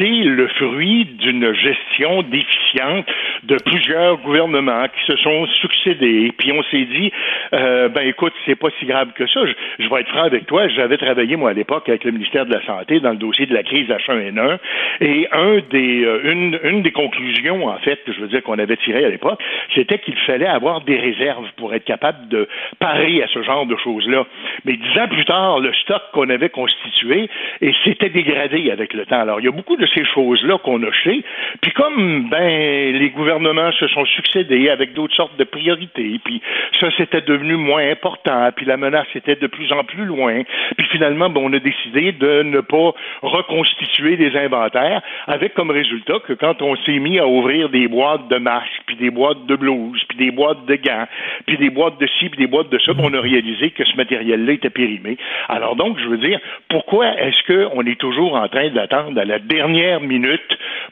le 0.06 0.48
fruit 0.48 1.04
d'une 1.04 1.52
gestion 1.54 2.22
déficiente 2.22 3.06
de 3.44 3.56
plusieurs 3.64 4.18
gouvernements 4.18 4.86
qui 4.88 5.12
se 5.12 5.16
sont 5.16 5.46
succédés. 5.60 6.32
Puis 6.38 6.52
on 6.52 6.62
s'est 6.64 6.84
dit, 6.84 7.12
euh, 7.52 7.88
ben 7.88 8.06
écoute, 8.06 8.32
c'est 8.46 8.56
pas 8.56 8.68
si 8.78 8.86
grave 8.86 9.12
que 9.14 9.26
ça. 9.26 9.40
Je, 9.78 9.88
vais 9.88 10.00
être 10.00 10.08
franc 10.08 10.24
avec 10.24 10.46
toi. 10.46 10.68
J'avais 10.68 10.96
travaillé 10.96 11.36
moi 11.36 11.50
à 11.50 11.52
l'époque 11.52 11.88
avec 11.88 12.04
le 12.04 12.12
ministère 12.12 12.46
de 12.46 12.52
la 12.52 12.64
Santé 12.64 13.00
dans 13.00 13.10
le 13.10 13.16
dossier 13.16 13.46
de 13.46 13.54
la 13.54 13.62
crise 13.62 13.88
H1N1, 13.88 14.58
et 15.00 15.28
euh, 15.34 16.20
une, 16.24 16.58
une 16.62 16.82
des 16.82 16.92
conclusions 16.92 17.66
en 17.66 17.78
fait 17.78 18.02
que 18.04 18.12
je 18.12 18.20
veux 18.20 18.28
dire 18.28 18.42
qu'on 18.42 18.58
avait 18.58 18.76
tiré 18.76 19.04
à 19.04 19.08
l'époque, 19.08 19.40
c'était 19.74 19.98
qu'il 19.98 20.16
fallait 20.26 20.46
avoir 20.46 20.82
des 20.82 20.98
réserves 20.98 21.48
pour 21.56 21.74
être 21.74 21.84
capable 21.84 22.28
de 22.28 22.48
parer 22.78 23.22
à 23.22 23.26
ce 23.28 23.42
genre 23.42 23.66
de 23.66 23.76
choses-là. 23.76 24.26
Mais 24.64 24.74
dix 24.74 25.00
ans 25.00 25.08
plus 25.08 25.24
tard, 25.24 25.60
le 25.60 25.72
stock 25.74 26.02
qu'on 26.12 26.28
avait 26.28 26.50
constitué 26.50 27.28
et 27.60 27.72
s'était 27.84 28.10
dégradé 28.10 28.70
avec 28.70 28.92
le 28.94 29.06
temps. 29.06 29.20
Alors 29.20 29.40
il 29.40 29.46
y 29.46 29.48
a 29.48 29.52
beaucoup 29.52 29.76
de 29.76 29.87
ces 29.94 30.04
choses-là 30.04 30.58
qu'on 30.58 30.82
a 30.82 30.90
fait. 30.90 31.22
Puis 31.60 31.72
comme 31.72 32.28
ben 32.30 32.96
les 32.96 33.10
gouvernements 33.10 33.72
se 33.72 33.86
sont 33.88 34.04
succédés 34.06 34.68
avec 34.68 34.94
d'autres 34.94 35.14
sortes 35.14 35.36
de 35.36 35.44
priorités, 35.44 36.20
puis 36.24 36.40
ça 36.80 36.88
c'était 36.96 37.20
devenu 37.20 37.56
moins 37.56 37.88
important, 37.90 38.50
puis 38.54 38.66
la 38.66 38.76
menace 38.76 39.06
était 39.14 39.36
de 39.36 39.46
plus 39.46 39.72
en 39.72 39.84
plus 39.84 40.04
loin. 40.04 40.42
Puis 40.76 40.86
finalement, 40.88 41.30
ben, 41.30 41.40
on 41.44 41.52
a 41.52 41.58
décidé 41.58 42.12
de 42.12 42.42
ne 42.42 42.60
pas 42.60 42.92
reconstituer 43.22 44.16
des 44.16 44.36
inventaires, 44.36 45.02
avec 45.26 45.54
comme 45.54 45.70
résultat 45.70 46.18
que 46.26 46.32
quand 46.32 46.62
on 46.62 46.76
s'est 46.76 46.98
mis 46.98 47.18
à 47.18 47.26
ouvrir 47.26 47.68
des 47.68 47.88
boîtes 47.88 48.28
de 48.28 48.36
masques, 48.36 48.82
puis 48.86 48.96
des 48.96 49.10
boîtes 49.10 49.46
de 49.46 49.56
blouses, 49.56 50.02
puis 50.08 50.18
des 50.18 50.30
boîtes 50.30 50.64
de 50.66 50.74
gants, 50.76 51.06
puis 51.46 51.56
des 51.56 51.70
boîtes 51.70 51.98
de 52.00 52.06
ci, 52.18 52.28
puis 52.28 52.38
des 52.38 52.46
boîtes 52.46 52.70
de 52.70 52.78
ça, 52.78 52.92
on 52.98 53.12
a 53.14 53.20
réalisé 53.20 53.70
que 53.70 53.84
ce 53.84 53.96
matériel-là 53.96 54.52
était 54.52 54.70
périmé. 54.70 55.16
Alors 55.48 55.76
donc, 55.76 55.98
je 55.98 56.08
veux 56.08 56.18
dire, 56.18 56.40
pourquoi 56.68 57.06
est-ce 57.20 57.42
qu'on 57.46 57.82
est 57.82 57.98
toujours 57.98 58.34
en 58.34 58.48
train 58.48 58.68
d'attendre 58.70 59.20
à 59.20 59.24
la 59.24 59.38
dernière 59.38 59.77
minute 60.00 60.40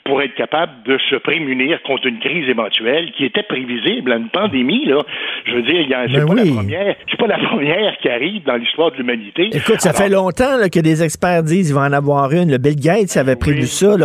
pour 0.05 0.23
être 0.23 0.35
capable 0.37 0.73
de 0.87 0.97
se 1.11 1.17
prémunir 1.17 1.83
contre 1.83 2.07
une 2.07 2.19
crise 2.21 2.49
éventuelle 2.49 3.11
qui 3.17 3.25
était 3.25 3.43
prévisible, 3.43 4.13
une 4.13 4.29
pandémie, 4.29 4.87
là? 4.87 5.03
Je 5.47 5.53
veux 5.55 5.63
dire, 5.63 5.81
il 5.81 5.89
y 5.89 5.95
a- 5.95 6.07
c'est 6.07 6.21
Ben 6.21 6.27
pas 6.27 6.35
oui. 6.35 6.49
la 6.49 6.55
première, 6.55 6.97
pas 7.19 7.27
la 7.27 7.39
première 7.49 7.97
qui 7.99 8.09
arrive 8.09 8.45
dans 8.45 8.57
l'histoire 8.57 8.93
de 8.93 8.97
l'humanité. 8.99 9.49
Écoute, 9.53 9.81
ça 9.81 9.91
Alors, 9.91 10.01
fait 10.03 10.09
longtemps 10.09 10.57
là, 10.59 10.69
que 10.69 10.79
des 10.81 11.03
experts 11.03 11.43
disent 11.43 11.67
qu'il 11.67 11.75
va 11.75 11.83
en 11.83 11.93
avoir 11.93 12.31
une. 12.33 12.51
Le 12.51 12.59
Bill 12.59 12.77
Gates 12.77 13.17
avait 13.17 13.37
prévu 13.37 13.67
ça. 13.67 13.97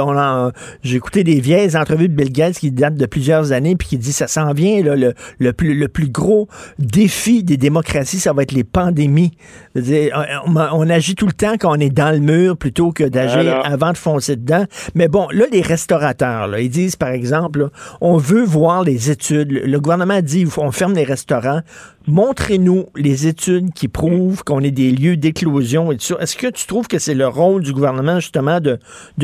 J'ai 0.83 0.95
écouté 0.97 1.23
des 1.23 1.39
vieilles 1.39 1.75
entrevues 1.77 2.07
de 2.09 2.15
Bill 2.15 2.31
Gates 2.31 2.55
qui 2.59 2.71
datent 2.71 2.95
de 2.97 3.05
plusieurs 3.05 3.51
années 3.51 3.75
puis 3.77 3.87
qui 3.89 3.97
dit 3.97 4.11
ça 4.11 4.27
s'en 4.27 4.53
vient. 4.53 4.81
là, 4.83 4.95
le, 4.95 5.13
le 5.39 5.53
plus, 5.53 5.77
le 5.77 5.87
plus 5.87 6.09
gros 6.09 6.47
défi 6.79 7.43
des 7.43 7.57
démocraties, 7.57 8.17
ça 8.17 8.33
va 8.33 8.43
être 8.43 8.51
les 8.53 8.63
pandémies. 8.63 9.31
Dire, 9.75 10.11
on, 10.47 10.89
agit 10.89 11.15
tout 11.15 11.25
le 11.27 11.31
temps 11.33 11.53
quand 11.59 11.71
on 11.77 11.79
est 11.79 11.93
dans 11.93 12.11
le 12.11 12.19
mur 12.19 12.57
plutôt 12.57 12.91
que 12.91 13.03
d'agir 13.03 13.61
avant 13.63 13.91
de 13.91 13.97
foncer 13.97 14.35
dedans. 14.35 14.65
Mais 14.95 15.07
bon, 15.07 15.27
là, 15.31 15.45
les 15.51 15.61
restaurateurs, 15.61 16.57
ils 16.57 16.69
disent, 16.69 16.95
par 16.95 17.09
exemple, 17.09 17.69
on 18.01 18.17
veut 18.17 18.43
voir 18.43 18.83
les 18.83 19.11
études. 19.11 19.51
Le, 19.51 19.79
gouvernement 19.79 20.21
dit, 20.21 20.45
on 20.57 20.71
ferme 20.71 20.93
les 20.93 21.03
restaurants. 21.03 21.61
Montrez-nous 22.07 22.87
les 22.95 23.27
études 23.27 23.73
qui 23.73 23.87
prouvent 23.87 24.43
qu'on 24.43 24.61
est 24.61 24.71
des 24.71 24.91
lieux 24.91 25.17
d'éclosion 25.17 25.91
et 25.91 25.97
tout 25.97 26.05
ça. 26.05 26.15
Est-ce 26.19 26.35
que 26.35 26.47
tu 26.47 26.65
trouves 26.67 26.87
que 26.87 26.99
c'est 26.99 27.15
le 27.15 27.27
rôle 27.27 27.63
du 27.63 27.73
gouvernement, 27.73 28.19
justement, 28.19 28.59
de 28.59 28.79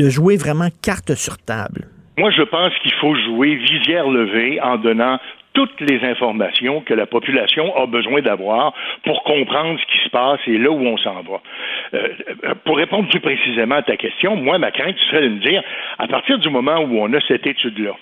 jouer 0.08 0.36
vraiment 0.36 0.68
carte 0.82 1.14
sur 1.14 1.38
table? 1.38 1.88
Moi, 2.18 2.32
je 2.32 2.42
pense 2.42 2.72
qu'il 2.82 2.92
faut 3.00 3.14
jouer 3.14 3.54
visière 3.54 4.08
levée 4.08 4.60
en 4.60 4.76
donnant 4.76 5.18
toutes 5.58 5.80
les 5.80 6.04
informations 6.04 6.82
que 6.82 6.94
la 6.94 7.06
population 7.06 7.76
a 7.76 7.86
besoin 7.86 8.20
d'avoir 8.20 8.72
pour 9.02 9.24
comprendre 9.24 9.76
ce 9.80 9.86
qui 9.92 10.04
se 10.04 10.08
passe 10.10 10.38
et 10.46 10.56
là 10.56 10.70
où 10.70 10.86
on 10.86 10.96
s'en 10.98 11.20
va. 11.22 11.40
Euh, 11.94 12.08
pour 12.64 12.76
répondre 12.76 13.08
plus 13.08 13.18
précisément 13.18 13.74
à 13.74 13.82
ta 13.82 13.96
question, 13.96 14.36
moi, 14.36 14.58
ma 14.58 14.70
crainte 14.70 14.96
serait 15.10 15.22
de 15.22 15.30
me 15.30 15.40
dire, 15.40 15.60
à 15.98 16.06
partir 16.06 16.38
du 16.38 16.48
moment 16.48 16.78
où 16.78 17.00
on 17.00 17.12
a 17.12 17.20
cette 17.26 17.44
étude-là, 17.44 17.96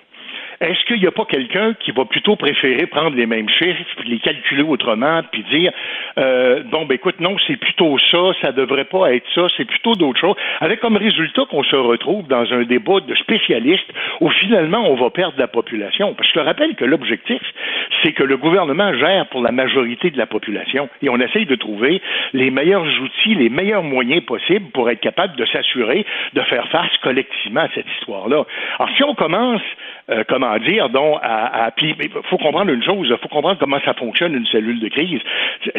est-ce 0.61 0.85
qu'il 0.87 1.01
n'y 1.01 1.07
a 1.07 1.11
pas 1.11 1.25
quelqu'un 1.25 1.75
qui 1.75 1.91
va 1.91 2.05
plutôt 2.05 2.37
préférer 2.37 2.87
prendre 2.87 3.17
les 3.17 3.27
mêmes 3.27 3.49
chiffres, 3.49 3.85
puis 3.99 4.09
les 4.09 4.19
calculer 4.19 4.63
autrement, 4.63 5.23
puis 5.31 5.45
dire 5.51 5.73
euh, 6.19 6.63
bon 6.65 6.87
ben 6.87 6.95
écoute 6.95 7.21
non 7.21 7.37
c'est 7.47 7.57
plutôt 7.57 7.99
ça, 8.11 8.33
ça 8.41 8.53
devrait 8.53 8.85
pas 8.85 9.13
être 9.13 9.27
ça, 9.35 9.47
c'est 9.57 9.65
plutôt 9.65 9.95
d'autres 9.95 10.21
choses, 10.21 10.37
avec 10.61 10.81
comme 10.81 10.97
résultat 10.97 11.43
qu'on 11.51 11.63
se 11.63 11.77
retrouve 11.77 12.27
dans 12.29 12.53
un 12.53 12.63
débat 12.65 13.01
de 13.01 13.15
spécialistes 13.17 13.93
où 14.21 14.31
finalement 14.31 14.89
on 14.89 14.95
va 14.95 15.11
perdre 15.11 15.35
la 15.39 15.49
population. 15.49 16.15
Parce 16.15 16.29
que 16.29 16.39
je 16.39 16.41
te 16.41 16.47
rappelle 16.47 16.75
que 16.75 16.85
l'objectif 16.85 17.43
c'est 18.03 18.13
que 18.13 18.23
le 18.23 18.37
gouvernement 18.37 18.93
gère 18.95 19.27
pour 19.27 19.43
la 19.43 19.53
majorité 19.53 20.11
de 20.11 20.19
la 20.19 20.27
population 20.27 20.89
et 21.03 21.09
on 21.09 21.19
essaye 21.21 21.47
de 21.47 21.55
trouver 21.55 22.01
les 22.33 22.51
meilleurs 22.51 22.87
outils, 23.03 23.35
les 23.35 23.49
meilleurs 23.49 23.83
moyens 23.83 24.25
possibles 24.25 24.71
pour 24.71 24.91
être 24.91 25.01
capable 25.01 25.37
de 25.37 25.45
s'assurer 25.47 26.05
de 26.33 26.41
faire 26.43 26.69
face 26.69 26.97
collectivement 27.03 27.61
à 27.61 27.69
cette 27.75 27.87
histoire-là. 27.99 28.45
Alors 28.79 28.91
si 28.97 29.05
on 29.05 29.15
commence 29.15 29.63
euh, 30.11 30.23
comment 30.29 30.57
dire, 30.59 30.89
donc, 30.89 31.19
à, 31.23 31.65
à 31.65 31.71
puis 31.73 31.95
il 31.99 32.09
faut 32.31 32.39
comprendre 32.39 32.71
une 32.71 32.83
chose, 32.83 33.09
il 33.11 33.17
faut 33.19 33.29
comprendre 33.29 33.59
comment 33.59 33.81
ça 33.85 33.95
fonctionne 33.95 34.35
une 34.35 34.47
cellule 34.47 34.79
de 34.79 34.89
crise. 34.89 35.21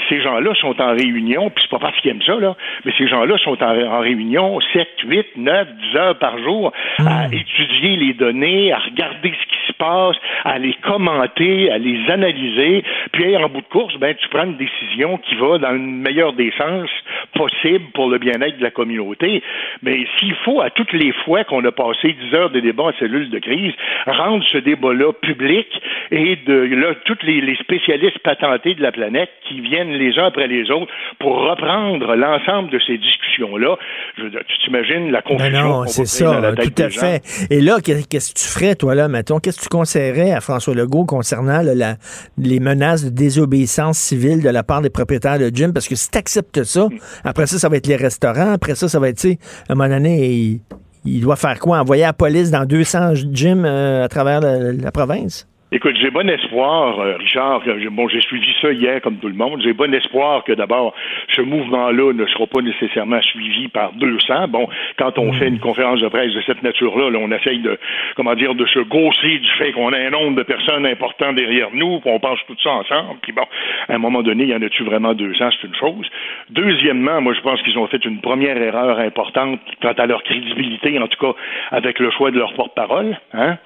Ces 0.09 0.21
gens-là 0.21 0.53
sont 0.55 0.79
en 0.81 0.91
réunion, 0.91 1.49
puis 1.49 1.63
c'est 1.63 1.71
pas 1.71 1.79
parce 1.79 1.97
qu'ils 2.01 2.11
aiment 2.11 2.21
ça, 2.21 2.35
là, 2.35 2.55
mais 2.83 2.91
ces 2.97 3.07
gens-là 3.07 3.37
sont 3.37 3.61
en, 3.63 3.81
en 3.85 3.99
réunion 3.99 4.59
7, 4.73 4.87
8, 5.05 5.27
9, 5.37 5.67
10 5.91 5.97
heures 5.97 6.19
par 6.19 6.37
jour 6.39 6.73
à 6.99 7.27
étudier 7.31 7.95
les 7.95 8.13
données, 8.13 8.73
à 8.73 8.79
regarder 8.79 9.31
ce 9.31 9.45
qui 9.47 9.67
se 9.67 9.73
passe, 9.73 10.17
à 10.43 10.57
les 10.59 10.73
commenter, 10.73 11.71
à 11.71 11.77
les 11.77 12.09
analyser, 12.09 12.83
puis 13.11 13.37
en 13.37 13.47
bout 13.47 13.61
de 13.61 13.67
course, 13.67 13.95
ben 13.97 14.13
tu 14.15 14.27
prends 14.29 14.43
une 14.43 14.57
décision 14.57 15.17
qui 15.19 15.35
va 15.35 15.57
dans 15.57 15.71
le 15.71 15.79
meilleur 15.79 16.33
des 16.33 16.51
sens 16.57 16.89
possible 17.33 17.85
pour 17.93 18.09
le 18.09 18.17
bien-être 18.17 18.57
de 18.57 18.63
la 18.63 18.71
communauté. 18.71 19.41
Mais 19.83 20.05
s'il 20.17 20.35
faut, 20.43 20.61
à 20.61 20.69
toutes 20.69 20.93
les 20.93 21.11
fois 21.25 21.43
qu'on 21.43 21.63
a 21.65 21.71
passé 21.71 22.15
10 22.29 22.35
heures 22.35 22.49
de 22.49 22.59
débat 22.59 22.85
en 22.85 22.93
cellule 22.93 23.29
de 23.29 23.39
crise, 23.39 23.73
rendre 24.17 24.43
ce 24.51 24.57
débat-là 24.57 25.13
public 25.21 25.67
et 26.11 26.35
de 26.45 26.53
là, 26.75 26.93
tous 27.05 27.17
les, 27.23 27.41
les 27.41 27.55
spécialistes 27.57 28.19
patentés 28.19 28.75
de 28.75 28.81
la 28.81 28.91
planète 28.91 29.29
qui 29.47 29.61
viennent 29.61 29.91
les 29.91 30.17
uns 30.19 30.25
après 30.27 30.47
les 30.47 30.69
autres 30.71 30.91
pour 31.19 31.35
reprendre 31.49 32.15
l'ensemble 32.15 32.69
de 32.71 32.79
ces 32.85 32.97
discussions-là. 32.97 33.77
Je 34.17 34.23
tu 34.27 34.57
t'imagines 34.65 35.11
la 35.11 35.21
Ben 35.21 35.37
confusion 35.37 35.61
non, 35.63 35.73
qu'on 35.73 35.81
va 35.81 35.87
c'est 35.87 36.23
dans 36.23 36.33
ça, 36.33 36.41
la 36.41 36.55
tout 36.55 36.81
à 36.83 36.89
gens? 36.89 36.99
fait. 37.01 37.47
Et 37.51 37.61
là, 37.61 37.77
qu'est- 37.83 38.07
qu'est-ce 38.09 38.33
que 38.33 38.39
tu 38.39 38.45
ferais, 38.47 38.75
toi, 38.75 38.95
là, 38.95 39.07
mettons? 39.07 39.39
Qu'est-ce 39.39 39.57
que 39.57 39.63
tu 39.63 39.69
conseillerais 39.69 40.31
à 40.31 40.41
François 40.41 40.73
Legault 40.75 41.05
concernant 41.05 41.61
là, 41.61 41.75
la- 41.75 41.95
les 42.37 42.59
menaces 42.59 43.05
de 43.05 43.09
désobéissance 43.09 43.97
civile 43.97 44.41
de 44.43 44.49
la 44.49 44.63
part 44.63 44.81
des 44.81 44.89
propriétaires 44.89 45.39
de 45.39 45.49
gym? 45.53 45.73
Parce 45.73 45.87
que 45.87 45.95
si 45.95 46.09
tu 46.09 46.17
acceptes 46.17 46.63
ça, 46.63 46.87
après 47.23 47.45
ça, 47.47 47.57
ça 47.59 47.69
va 47.69 47.77
être 47.77 47.87
les 47.87 47.95
restaurants. 47.95 48.51
Après 48.53 48.75
ça, 48.75 48.87
ça 48.87 48.99
va 48.99 49.09
être, 49.09 49.17
tu 49.17 49.31
sais, 49.33 49.37
à 49.69 49.73
un 49.73 49.75
moment 49.75 49.89
donné, 49.89 50.59
il, 51.07 51.21
doit 51.21 51.35
faire 51.35 51.59
quoi? 51.59 51.79
Envoyer 51.79 52.03
la 52.03 52.13
police 52.13 52.51
dans 52.51 52.65
200 52.65 53.15
gyms 53.31 53.65
euh, 53.65 54.05
à 54.05 54.07
travers 54.07 54.41
la 54.41 54.91
province? 54.91 55.47
Écoute, 55.69 55.97
j'ai 55.99 56.11
bon 56.11 56.29
espoir, 56.29 56.97
euh, 57.01 57.17
Richard. 57.17 57.61
Bon, 57.91 58.07
j'ai 58.07 58.21
suivi 58.21 58.55
ça 58.61 58.71
hier 58.71 59.01
comme 59.01 59.17
tout 59.17 59.27
le 59.27 59.33
monde. 59.33 59.61
J'ai 59.61 59.73
bon 59.73 59.93
espoir 59.93 60.45
que 60.45 60.53
d'abord, 60.53 60.93
ce 61.35 61.41
mouvement-là 61.41 62.13
ne 62.13 62.25
sera 62.27 62.47
pas 62.47 62.61
nécessairement 62.61 63.21
suivi 63.21 63.67
par 63.67 63.91
200. 63.91 64.47
Bon, 64.47 64.69
quand 64.97 65.19
on 65.19 65.33
fait 65.33 65.49
une 65.49 65.59
conférence 65.59 65.99
de 65.99 66.07
presse 66.07 66.33
de 66.33 66.39
cette 66.43 66.63
nature-là, 66.63 67.09
là, 67.09 67.19
on 67.21 67.29
essaye 67.33 67.59
de, 67.59 67.77
comment 68.15 68.33
dire, 68.35 68.55
de 68.55 68.65
se 68.65 68.79
gausser 68.79 69.39
du 69.39 69.51
fait 69.57 69.73
qu'on 69.73 69.91
a 69.91 69.97
un 69.97 70.09
nombre 70.09 70.37
de 70.37 70.43
personnes 70.43 70.85
importantes 70.85 71.35
derrière 71.35 71.67
nous, 71.73 71.99
qu'on 71.99 72.17
pense 72.17 72.39
tout 72.47 72.55
ça 72.63 72.69
ensemble. 72.69 73.19
Puis 73.21 73.33
bon, 73.33 73.43
à 73.89 73.95
un 73.95 73.97
moment 73.97 74.23
donné, 74.23 74.45
il 74.45 74.49
y 74.51 74.55
en 74.55 74.61
a-tu 74.61 74.85
vraiment 74.85 75.13
200? 75.15 75.49
C'est 75.59 75.67
une 75.67 75.75
chose. 75.75 76.07
Deuxièmement, 76.49 77.19
moi, 77.19 77.33
je 77.33 77.41
pense 77.41 77.61
qu'ils 77.63 77.77
ont 77.77 77.87
fait 77.87 78.05
une 78.05 78.21
première 78.21 78.55
erreur 78.55 78.99
importante 78.99 79.59
quant 79.81 79.91
à 79.91 80.05
leur 80.05 80.23
crédibilité, 80.23 80.97
en 80.97 81.07
tout 81.09 81.19
cas 81.19 81.37
avec 81.71 81.99
le 81.99 82.09
choix 82.11 82.31
de 82.31 82.37
leur 82.37 82.53
porte-parole. 82.53 83.17
Hein? 83.33 83.57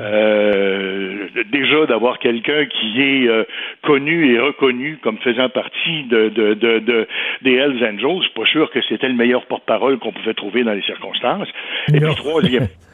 Euh, 0.00 1.28
déjà 1.52 1.86
d'avoir 1.86 2.18
quelqu'un 2.18 2.66
qui 2.66 3.00
est 3.02 3.28
euh, 3.28 3.44
connu 3.82 4.34
et 4.34 4.38
reconnu 4.38 4.98
comme 5.02 5.18
faisant 5.18 5.48
partie 5.48 6.04
de, 6.04 6.28
de, 6.28 6.54
de, 6.54 6.78
de- 6.80 7.08
des 7.42 7.54
Hells 7.54 7.84
Angels, 7.84 8.18
je 8.18 8.22
suis 8.24 8.34
pas 8.34 8.46
sûr 8.46 8.70
que 8.70 8.80
c'était 8.88 9.08
le 9.08 9.14
meilleur 9.14 9.46
porte-parole 9.46 9.98
qu'on 9.98 10.12
pouvait 10.12 10.34
trouver 10.34 10.64
dans 10.64 10.72
les 10.72 10.82
circonstances. 10.82 11.48
Et 11.92 12.00
puis 12.00 12.14
troisième, 12.16 12.66
tro- 12.68 12.74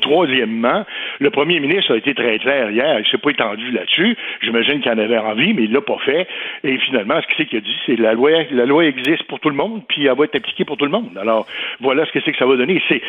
troisièmement, 0.00 0.84
le 1.20 1.30
premier 1.30 1.60
ministre 1.60 1.94
a 1.94 1.96
été 1.96 2.14
très 2.14 2.38
clair 2.38 2.70
hier, 2.70 3.00
il 3.00 3.06
s'est 3.10 3.18
pas 3.18 3.30
étendu 3.30 3.70
là-dessus. 3.70 4.16
J'imagine 4.42 4.80
qu'il 4.80 4.90
en 4.92 4.98
avait 4.98 5.18
envie, 5.18 5.54
mais 5.54 5.64
il 5.64 5.72
l'a 5.72 5.80
pas 5.80 5.98
fait. 6.04 6.26
Et 6.64 6.78
finalement, 6.78 7.20
ce 7.20 7.44
qu'il 7.44 7.56
a 7.56 7.60
dit, 7.60 7.76
c'est 7.86 7.96
la 7.96 8.14
loi, 8.14 8.30
la 8.50 8.66
loi 8.66 8.84
existe 8.84 9.24
pour 9.24 9.40
tout 9.40 9.48
le 9.48 9.56
monde, 9.56 9.82
puis 9.88 10.06
elle 10.06 10.16
va 10.16 10.24
être 10.24 10.36
appliquée 10.36 10.64
pour 10.64 10.76
tout 10.76 10.84
le 10.84 10.90
monde. 10.90 11.16
Alors, 11.20 11.46
voilà 11.80 12.04
ce 12.06 12.12
que 12.12 12.20
c'est 12.24 12.32
que 12.32 12.38
ça 12.38 12.46
va 12.46 12.56
donner. 12.56 12.82
C'est, 12.88 13.00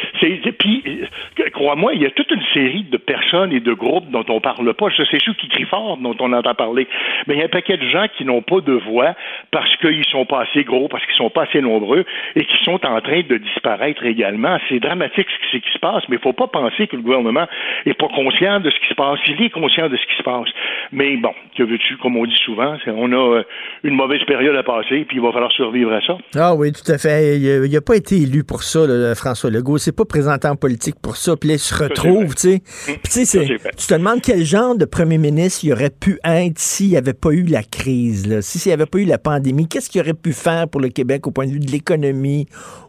puis, 0.57 0.83
euh, 0.87 1.49
crois-moi, 1.51 1.93
il 1.93 2.01
y 2.01 2.05
a 2.05 2.11
toute 2.11 2.31
une 2.31 2.43
série 2.53 2.83
de 2.83 2.97
personnes 2.97 3.51
et 3.51 3.59
de 3.59 3.73
groupes 3.73 4.09
dont 4.09 4.25
on 4.29 4.39
parle 4.39 4.73
pas. 4.73 4.87
Je 4.89 5.03
sais 5.03 5.17
ceux 5.23 5.33
qui 5.33 5.47
crient 5.47 5.65
fort 5.65 5.97
dont 5.97 6.15
on 6.19 6.33
entend 6.33 6.53
parler. 6.53 6.87
Mais 7.27 7.35
il 7.35 7.39
y 7.39 7.41
a 7.41 7.45
un 7.45 7.49
paquet 7.49 7.77
de 7.77 7.87
gens 7.89 8.05
qui 8.17 8.25
n'ont 8.25 8.41
pas 8.41 8.61
de 8.61 8.73
voix 8.73 9.15
parce 9.51 9.75
qu'ils 9.77 10.05
sont 10.05 10.25
pas 10.25 10.41
assez 10.41 10.63
gros, 10.63 10.87
parce 10.87 11.05
qu'ils 11.05 11.15
sont 11.15 11.29
pas 11.29 11.43
assez 11.43 11.61
nombreux 11.61 12.05
et 12.35 12.45
qui 12.45 12.63
sont 12.63 12.85
en 12.85 13.01
train 13.01 13.21
de 13.21 13.37
disparaître 13.37 14.05
également. 14.05 14.57
C'est 14.69 14.79
dramatique 14.79 15.27
ce 15.51 15.57
qui, 15.57 15.71
se 15.71 15.79
passe, 15.79 16.07
mais 16.13 16.19
il 16.19 16.21
faut 16.21 16.33
pas 16.33 16.47
penser 16.47 16.87
que 16.87 16.95
le 16.95 17.01
gouvernement 17.01 17.47
est 17.85 17.93
pas 17.95 18.07
conscient 18.07 18.59
de 18.59 18.69
ce 18.69 18.79
qui 18.79 18.87
se 18.89 18.93
passe. 18.93 19.19
Il 19.27 19.41
est 19.43 19.49
conscient 19.49 19.89
de 19.89 19.97
ce 19.97 20.05
qui 20.05 20.17
se 20.17 20.23
passe. 20.23 20.49
Mais 20.91 21.17
bon, 21.17 21.33
que 21.57 21.63
veux-tu, 21.63 21.97
comme 21.97 22.17
on 22.17 22.25
dit 22.25 22.37
souvent, 22.45 22.77
on 22.87 23.11
a 23.11 23.37
euh, 23.37 23.43
une 23.83 23.95
mauvaise 23.95 24.23
période 24.25 24.55
à 24.55 24.63
passer, 24.63 25.05
puis 25.07 25.17
il 25.17 25.21
va 25.21 25.31
falloir 25.31 25.51
survivre 25.51 25.91
à 25.91 26.01
ça. 26.01 26.17
Ah 26.35 26.53
oui, 26.53 26.71
tout 26.71 26.89
à 26.91 26.97
fait. 26.97 27.37
Il 27.37 27.71
n'a 27.71 27.81
pas 27.81 27.95
été 27.95 28.15
élu 28.15 28.43
pour 28.43 28.63
ça, 28.63 28.81
François 29.15 29.49
Legault. 29.49 29.77
C'est 29.77 29.95
pas 29.95 30.05
présenté 30.05 30.47
en 30.47 30.55
politique 30.55 30.95
pour 31.01 31.15
ça. 31.15 31.35
Puis 31.35 31.49
là, 31.49 31.55
il 31.55 31.59
se 31.59 31.83
retrouve, 31.83 32.35
tu 32.35 32.41
sais. 32.41 32.61
Puis 32.85 33.25
tu 33.25 33.87
te 33.87 33.93
demandes 33.93 34.21
quel 34.21 34.43
genre 34.43 34.77
de 34.77 34.85
premier 34.85 35.17
ministre 35.17 35.65
il 35.65 35.73
aurait 35.73 35.89
pu 35.89 36.19
être 36.23 36.59
s'il 36.59 36.89
n'y 36.89 36.97
avait 36.97 37.13
pas 37.13 37.31
eu 37.31 37.43
la 37.43 37.63
crise, 37.63 38.27
là. 38.27 38.41
s'il 38.41 38.69
n'y 38.69 38.73
avait 38.73 38.85
pas 38.85 38.99
eu 38.99 39.05
la 39.05 39.17
pandémie. 39.17 39.67
Qu'est-ce 39.67 39.89
qu'il 39.89 40.01
aurait 40.01 40.13
pu 40.13 40.33
faire 40.33 40.67
pour 40.67 40.81
le 40.81 40.89
Québec 40.89 41.25
au 41.25 41.31
point 41.31 41.47
de 41.47 41.51
vue 41.51 41.59
de 41.59 41.71
l'économie, 41.71 42.45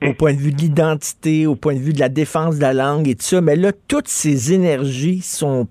au 0.07 0.12
point 0.12 0.35
de 0.35 0.39
vue 0.39 0.53
de 0.53 0.61
l'identité, 0.61 1.47
au 1.47 1.57
point 1.57 1.75
de 1.75 1.79
vue 1.79 1.93
de 1.93 2.01
la 2.01 2.09
défense 2.09 2.57
de 2.57 2.62
la 2.62 2.72
langue 2.72 3.09
ça. 3.23 3.41
Mais 3.41 3.57
là, 3.57 3.73
toutes 3.89 4.09
ces 4.09 4.53
énergies 4.53 5.21
sont 5.21 5.69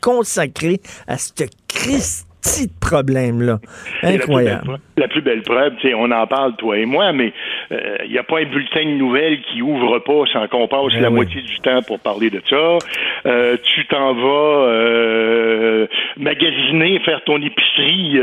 consacrées 0.00 0.80
à 1.06 1.18
cette 1.18 1.50
crise 1.68 2.26
petit 2.40 2.68
problème-là. 2.68 3.60
Incroyable. 4.02 4.80
La 4.98 5.08
plus 5.08 5.20
belle 5.20 5.42
preuve, 5.42 5.74
on 5.94 6.10
en 6.10 6.26
parle, 6.26 6.56
toi 6.56 6.78
et 6.78 6.86
moi, 6.86 7.12
mais 7.12 7.32
il 7.70 7.76
euh, 7.76 8.08
n'y 8.08 8.18
a 8.18 8.22
pas 8.22 8.38
un 8.38 8.44
bulletin 8.44 8.84
de 8.84 8.96
nouvelles 8.96 9.40
qui 9.42 9.60
ouvre 9.60 9.98
pas 9.98 10.22
sans 10.32 10.48
qu'on 10.48 10.68
passe 10.68 10.94
ben 10.94 11.02
la 11.02 11.10
moitié 11.10 11.42
du 11.42 11.58
temps 11.60 11.82
pour 11.82 11.98
parler 12.00 12.30
de 12.30 12.40
ça. 12.48 12.78
Euh, 13.26 13.56
tu 13.62 13.86
t'en 13.86 14.14
vas 14.14 14.68
euh, 14.68 15.86
magasiner, 16.16 16.98
faire 17.00 17.22
ton 17.24 17.42
épicerie. 17.42 18.18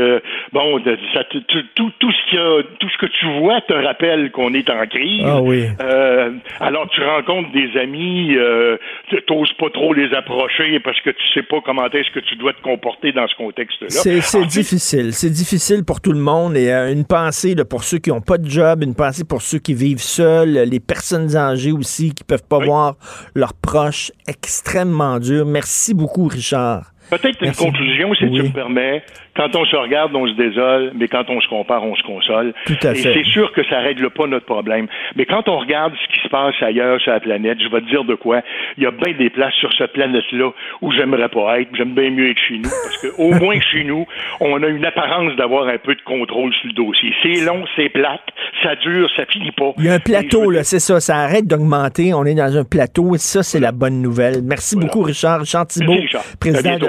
bon, 0.52 0.82
ça, 1.12 1.24
tout, 1.24 1.42
tout, 1.48 1.92
tout, 2.00 2.12
ce 2.12 2.30
qui 2.30 2.38
a, 2.38 2.62
tout 2.80 2.88
ce 2.88 2.98
que 2.98 3.06
tu 3.06 3.26
vois 3.38 3.60
te 3.60 3.74
rappelle 3.74 4.32
qu'on 4.32 4.52
est 4.54 4.68
en 4.68 4.86
crise. 4.86 5.24
Ah 5.24 5.40
oui. 5.40 5.66
alors 6.60 6.88
tu 6.90 7.02
rencontres 7.02 7.52
des 7.52 7.78
amis, 7.78 8.36
tu 9.08 9.16
n'oses 9.30 9.52
pas 9.52 9.70
trop 9.70 9.92
les 9.92 10.12
approcher 10.12 10.80
parce 10.80 11.00
que 11.02 11.10
tu 11.10 11.26
sais 11.34 11.42
pas 11.42 11.60
comment 11.64 11.86
est-ce 11.86 12.10
que 12.10 12.20
tu 12.20 12.36
dois 12.36 12.52
te 12.52 12.62
comporter 12.62 13.12
dans 13.12 13.28
ce 13.28 13.34
contexte-là. 13.36 13.88
C'est 13.90 14.46
difficile. 14.46 15.12
C'est 15.12 15.30
difficile 15.30 15.84
pour 15.84 16.00
tout 16.00 16.12
le 16.12 16.18
monde. 16.18 16.56
Et 16.56 16.63
euh, 16.72 16.92
une 16.92 17.04
pensée 17.04 17.54
pour 17.64 17.84
ceux 17.84 17.98
qui 17.98 18.10
n'ont 18.10 18.20
pas 18.20 18.38
de 18.38 18.48
job, 18.48 18.82
une 18.82 18.94
pensée 18.94 19.24
pour 19.24 19.42
ceux 19.42 19.58
qui 19.58 19.74
vivent 19.74 20.02
seuls, 20.02 20.50
les 20.52 20.80
personnes 20.80 21.36
âgées 21.36 21.72
aussi 21.72 22.12
qui 22.12 22.24
peuvent 22.24 22.44
pas 22.48 22.64
voir 22.64 22.96
leurs 23.34 23.54
proches. 23.54 24.12
Extrêmement 24.26 25.18
dur. 25.18 25.46
Merci 25.46 25.94
beaucoup, 25.94 26.26
Richard. 26.26 26.93
Peut-être 27.10 27.42
une 27.42 27.52
conclusion, 27.52 28.14
si 28.14 28.30
tu 28.30 28.42
me 28.42 28.52
permets. 28.52 29.02
Quand 29.36 29.54
on 29.56 29.64
se 29.64 29.74
regarde, 29.74 30.14
on 30.14 30.28
se 30.28 30.34
désole, 30.34 30.92
mais 30.94 31.08
quand 31.08 31.28
on 31.28 31.40
se 31.40 31.48
compare, 31.48 31.82
on 31.82 31.96
se 31.96 32.02
console. 32.04 32.54
Tout 32.66 32.86
à 32.86 32.92
Et 32.92 32.94
c'est 32.94 33.24
sûr 33.24 33.52
que 33.52 33.64
ça 33.68 33.80
règle 33.80 34.10
pas 34.10 34.26
notre 34.26 34.46
problème. 34.46 34.86
Mais 35.16 35.26
quand 35.26 35.48
on 35.48 35.58
regarde 35.58 35.92
ce 35.94 36.14
qui 36.14 36.20
se 36.22 36.28
passe 36.28 36.54
ailleurs 36.62 37.00
sur 37.00 37.12
la 37.12 37.20
planète, 37.20 37.58
je 37.60 37.68
vais 37.68 37.80
te 37.80 37.88
dire 37.88 38.04
de 38.04 38.14
quoi. 38.14 38.42
Il 38.76 38.84
y 38.84 38.86
a 38.86 38.92
bien 38.92 39.12
des 39.14 39.30
places 39.30 39.54
sur 39.54 39.72
cette 39.76 39.92
planète-là 39.92 40.50
où 40.82 40.92
j'aimerais 40.92 41.28
pas 41.28 41.60
être. 41.60 41.68
J'aime 41.76 41.94
bien 41.94 42.10
mieux 42.10 42.30
être 42.30 42.38
chez 42.38 42.58
nous. 42.58 42.70
Parce 42.70 42.98
que 42.98 43.08
au 43.18 43.34
moins 43.44 43.58
chez 43.60 43.82
nous, 43.82 44.06
on 44.40 44.62
a 44.62 44.68
une 44.68 44.84
apparence 44.84 45.34
d'avoir 45.36 45.66
un 45.66 45.78
peu 45.78 45.96
de 45.96 46.02
contrôle 46.02 46.52
sur 46.54 46.68
le 46.68 46.74
dossier. 46.74 47.12
C'est 47.22 47.44
long, 47.44 47.64
c'est 47.74 47.88
plate, 47.88 48.22
ça 48.62 48.76
dure, 48.76 49.10
ça 49.16 49.24
finit 49.26 49.52
pas. 49.52 49.72
Il 49.78 49.84
y 49.84 49.88
a 49.88 49.94
un 49.94 49.98
plateau, 49.98 50.48
là, 50.48 50.62
c'est 50.62 50.78
ça. 50.78 51.00
Ça 51.00 51.16
arrête 51.16 51.46
d'augmenter. 51.46 52.14
On 52.14 52.24
est 52.24 52.34
dans 52.34 52.56
un 52.56 52.64
plateau. 52.64 53.16
Et 53.16 53.18
ça, 53.18 53.42
c'est 53.42 53.60
la 53.60 53.72
bonne 53.72 54.00
nouvelle. 54.00 54.42
Merci 54.44 54.76
beaucoup, 54.76 55.02
Richard. 55.02 55.40
Richard 55.40 55.66
Thibault, 55.66 55.98
président 56.38 56.78
de 56.78 56.88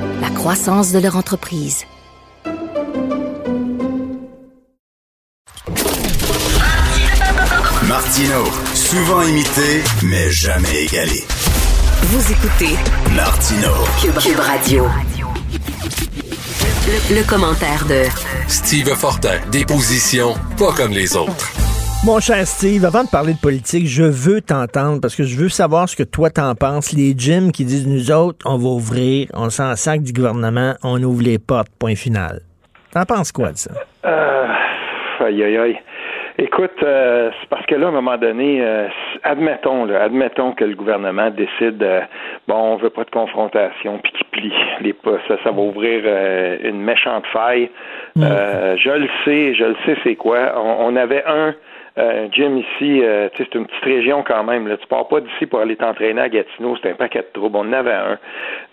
la 0.21 0.29
croissance 0.29 0.91
de 0.91 0.99
leur 0.99 1.17
entreprise. 1.17 1.85
Martino, 7.87 8.43
souvent 8.75 9.23
imité, 9.23 9.83
mais 10.03 10.31
jamais 10.31 10.83
égalé. 10.83 11.25
Vous 12.03 12.31
écoutez 12.31 12.75
Martino, 13.15 13.73
Cube, 13.99 14.39
Radio. 14.39 14.87
Le, 17.09 17.23
commentaire 17.23 17.85
de 17.87 18.03
Steve 18.47 18.93
Fortin, 18.95 19.39
des 19.51 19.65
positions 19.65 20.35
pas 20.57 20.71
comme 20.73 20.91
les 20.91 21.15
autres. 21.15 21.51
Mon 22.03 22.19
cher 22.19 22.47
Steve, 22.47 22.83
avant 22.83 23.03
de 23.03 23.11
parler 23.11 23.33
de 23.33 23.39
politique, 23.39 23.85
je 23.85 24.01
veux 24.01 24.41
t'entendre 24.41 24.99
parce 24.99 25.15
que 25.15 25.21
je 25.21 25.37
veux 25.37 25.49
savoir 25.49 25.87
ce 25.87 25.95
que 25.95 26.01
toi 26.01 26.31
t'en 26.31 26.55
penses. 26.55 26.93
Les 26.93 27.13
gyms 27.15 27.51
qui 27.51 27.63
disent 27.63 27.87
nous 27.87 28.11
autres, 28.11 28.43
on 28.49 28.57
va 28.57 28.69
ouvrir, 28.69 29.27
on 29.35 29.51
s'en 29.51 29.75
sac 29.75 30.01
du 30.01 30.11
gouvernement, 30.11 30.73
on 30.83 30.97
ouvre 31.03 31.21
les 31.21 31.37
portes, 31.37 31.69
point 31.79 31.93
final. 31.93 32.39
T'en 32.91 33.05
penses 33.05 33.31
quoi 33.31 33.51
de 33.51 33.57
ça? 33.57 33.71
Euh, 34.03 34.47
aïe, 35.19 35.43
aïe, 35.43 35.57
aïe. 35.57 35.77
Écoute, 36.39 36.81
euh, 36.81 37.29
c'est 37.39 37.49
parce 37.49 37.67
que 37.67 37.75
là, 37.75 37.85
à 37.85 37.89
un 37.89 37.93
moment 37.93 38.17
donné, 38.17 38.63
euh, 38.63 38.87
admettons, 39.21 39.85
là, 39.85 40.01
admettons 40.01 40.53
que 40.53 40.63
le 40.63 40.73
gouvernement 40.73 41.29
décide, 41.29 41.83
euh, 41.83 42.01
bon, 42.47 42.55
on 42.55 42.75
veut 42.77 42.89
pas 42.89 43.03
de 43.03 43.11
confrontation, 43.11 43.99
puis 43.99 44.11
qu'il 44.13 44.27
plie 44.27 44.53
les 44.81 44.93
pas, 44.93 45.19
ça, 45.27 45.35
ça 45.43 45.51
va 45.51 45.61
ouvrir 45.61 46.01
une 46.63 46.81
méchante 46.81 47.27
faille. 47.27 47.69
Mm. 48.15 48.25
je 48.75 48.89
le 48.89 49.07
sais, 49.23 49.53
je 49.53 49.65
le 49.65 49.75
sais, 49.85 49.95
c'est 50.03 50.15
quoi. 50.15 50.53
on 50.57 50.95
avait 50.95 51.23
un 51.27 51.53
euh, 51.97 52.27
Jim, 52.31 52.55
ici, 52.55 53.03
euh, 53.03 53.27
c'est 53.37 53.53
une 53.53 53.65
petite 53.65 53.83
région 53.83 54.23
quand 54.23 54.43
même. 54.45 54.67
Là. 54.67 54.77
Tu 54.77 54.87
pars 54.87 55.07
pas 55.09 55.19
d'ici 55.19 55.45
pour 55.45 55.59
aller 55.59 55.75
t'entraîner 55.75 56.21
à 56.21 56.29
Gatineau, 56.29 56.77
c'est 56.81 56.89
un 56.89 56.95
paquet 56.95 57.19
de 57.19 57.27
troubles. 57.33 57.57
On 57.57 57.67
en 57.67 57.73
avait 57.73 57.91
un. 57.91 58.17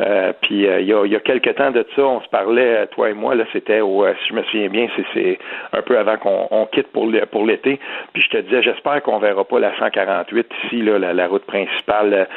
Euh, 0.01 0.33
puis 0.41 0.63
il 0.63 0.85
y, 0.85 0.93
a, 0.93 1.05
y 1.05 1.17
a 1.17 1.21
quelques 1.21 1.55
temps 1.57 1.73
de 1.73 1.85
ça, 1.97 2.03
on 2.03 2.21
se 2.21 2.29
parlait, 2.29 2.87
toi 2.89 3.11
et 3.11 3.15
moi, 3.15 3.35
là, 3.35 3.45
c'était 3.53 3.81
au, 3.81 4.07
si 4.07 4.29
je 4.29 4.35
me 4.35 4.43
souviens 4.45 4.69
bien, 4.69 4.87
c'est 5.15 5.39
un 5.73 5.83
peu 5.83 5.99
avant 5.99 6.17
qu'on 6.17 6.67
quitte 6.71 6.93
pour 6.93 7.07
l'été. 7.07 7.81
Puis 8.13 8.23
je 8.23 8.29
te 8.31 8.37
disais, 8.39 8.63
j'espère 8.63 9.03
qu'on 9.03 9.19
verra 9.19 9.45
pas 9.45 9.59
la 9.59 9.77
148 9.77 10.47
ici, 10.65 10.83
là, 10.83 10.99
la, 11.13 11.27
route 11.27 11.45
principale 11.45 12.29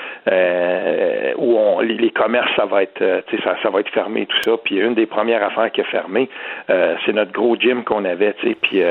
où 1.38 1.58
on, 1.58 1.80
les, 1.82 2.10
commerces, 2.10 2.52
ça 2.56 2.66
va 2.66 2.84
être 2.84 3.24
ça, 3.44 3.56
ça 3.62 3.70
va 3.70 3.82
être 3.82 3.92
fermé 3.92 4.26
tout 4.26 4.42
ça. 4.42 4.58
Puis 4.64 4.80
une 4.80 4.96
des 4.96 5.06
premières 5.06 5.44
affaires 5.44 5.72
qui 5.72 5.82
est 5.82 5.92
fermée, 5.92 6.28
c'est 6.68 7.14
notre 7.14 7.32
gros 7.32 7.56
gym 7.56 7.84
qu'on 7.84 8.04
avait. 8.04 8.34
Puis 8.34 8.82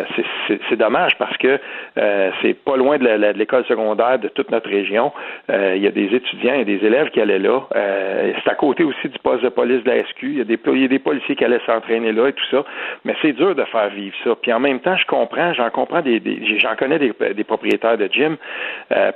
c'est 0.69 0.77
dommage 0.77 1.19
parce 1.19 1.37
que 1.39 1.59
euh, 1.99 2.31
c'est 2.43 2.55
pas 2.55 2.77
loin 2.77 2.99
de 2.99 3.37
l'école 3.37 3.65
secondaire 3.67 4.19
de 4.19 4.29
toute 4.29 4.51
notre 4.51 4.69
région. 4.69 5.13
Euh, 5.51 5.75
il 5.77 5.83
y 5.83 5.87
a 5.87 5.91
des 5.91 6.15
étudiants 6.15 6.55
et 6.55 6.65
des 6.65 6.85
élèves 6.85 7.11
qui 7.11 7.21
allaient 7.21 7.39
là. 7.39 7.63
Euh, 7.75 8.33
c'est 8.43 8.51
à 8.51 8.55
côté 8.55 8.85
aussi 8.85 9.09
du 9.09 9.19
poste 9.19 9.43
de 9.43 9.49
police 9.49 9.83
de 9.85 9.91
la 9.91 10.05
SQ. 10.05 10.23
Il 10.23 10.39
y 10.39 10.41
a 10.41 10.45
des, 10.45 10.59
il 10.67 10.83
y 10.83 10.85
a 10.85 10.89
des 10.89 10.99
policiers 10.99 11.37
qui 11.37 11.45
allaient 11.45 11.61
s'entraîner 11.67 12.13
là 12.13 12.29
et 12.29 12.33
tout 12.33 12.45
ça. 12.51 12.65
Mais 13.05 13.15
c'est 13.23 13.33
dur 13.33 13.55
de 13.55 13.65
faire 13.65 13.91
vivre 13.91 14.15
ça. 14.25 14.31
Puis 14.41 14.53
en 14.53 14.61
même 14.61 14.81
temps, 14.81 14.97
je 14.97 15.07
comprends, 15.07 15.53
j'en 15.55 15.71
comprends 15.71 16.03
des, 16.03 16.21
j'en 16.59 16.77
connais 16.77 16.99
des, 16.99 17.13
des, 17.35 17.45
propriétaires 17.45 17.99
de 17.99 18.09
gym. 18.13 18.37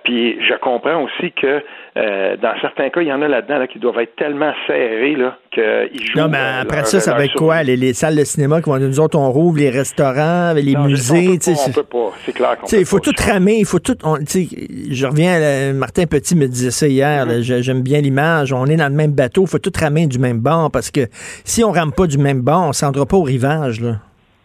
puis 0.05 0.39
je 0.41 0.55
comprends 0.55 1.03
aussi 1.03 1.33
que 1.33 1.63
dans 1.95 2.55
certains 2.61 2.91
cas, 2.91 3.01
il 3.01 3.09
y 3.09 3.13
en 3.13 3.23
a 3.23 3.29
là-dedans 3.29 3.59
là, 3.59 3.67
qui 3.67 3.79
doivent 3.79 4.01
être 4.01 4.17
tellement 4.17 4.53
serrés 4.67 5.15
là, 5.15 5.37
qu'ils 5.53 6.05
jouent. 6.07 6.19
Non, 6.19 6.29
mais 6.29 6.39
après 6.61 6.85
ça, 6.85 7.01
ça 7.01 7.15
va 7.15 7.25
être 7.25 7.35
quoi? 7.35 7.63
Les, 7.63 7.95
salles 7.95 8.17
de 8.17 8.25
cinéma 8.25 8.61
qui 8.61 8.71
vont 8.71 8.79
nous 8.79 9.01
autres, 9.01 9.19
on 9.19 9.31
rouvre 9.31 9.59
les 9.59 9.71
restaurants, 9.71 10.53
les 10.55 10.77
musées. 10.77 11.39
on 11.69 11.73
peut 11.73 11.83
pas. 11.83 12.13
C'est 12.25 12.33
clair 12.33 12.54
il 12.73 12.85
faut 12.85 13.01
tout 13.01 13.13
ramer, 13.19 13.59
il 13.59 13.67
faut 13.67 13.79
tout. 13.79 13.97
je 14.03 15.07
reviens, 15.07 15.73
Martin 15.73 16.07
Petit 16.07 16.35
me 16.35 16.49
disait 16.49 16.71
ça 16.71 16.89
hier, 16.89 17.27
mm-hmm. 17.27 17.63
j'aime 17.63 17.83
bien 17.83 18.01
l'image. 18.01 18.53
On 18.53 18.67
est 18.67 18.77
dans 18.77 18.89
le 18.89 18.95
même 18.95 19.13
bateau, 19.13 19.43
il 19.43 19.49
faut 19.49 19.59
tout 19.59 19.73
ramer 19.79 20.07
du 20.07 20.19
même 20.19 20.39
bord 20.39 20.71
parce 20.71 20.91
que 20.91 21.09
si 21.45 21.65
on 21.65 21.73
rame 21.73 21.93
pas 21.93 22.07
du 22.07 22.19
même 22.19 22.41
bord, 22.41 22.63
on 22.63 22.69
ne 22.69 22.73
s'en 22.73 22.93
pas 22.93 23.17
au 23.17 23.23
rivage. 23.23 23.81
Là. 23.81 24.01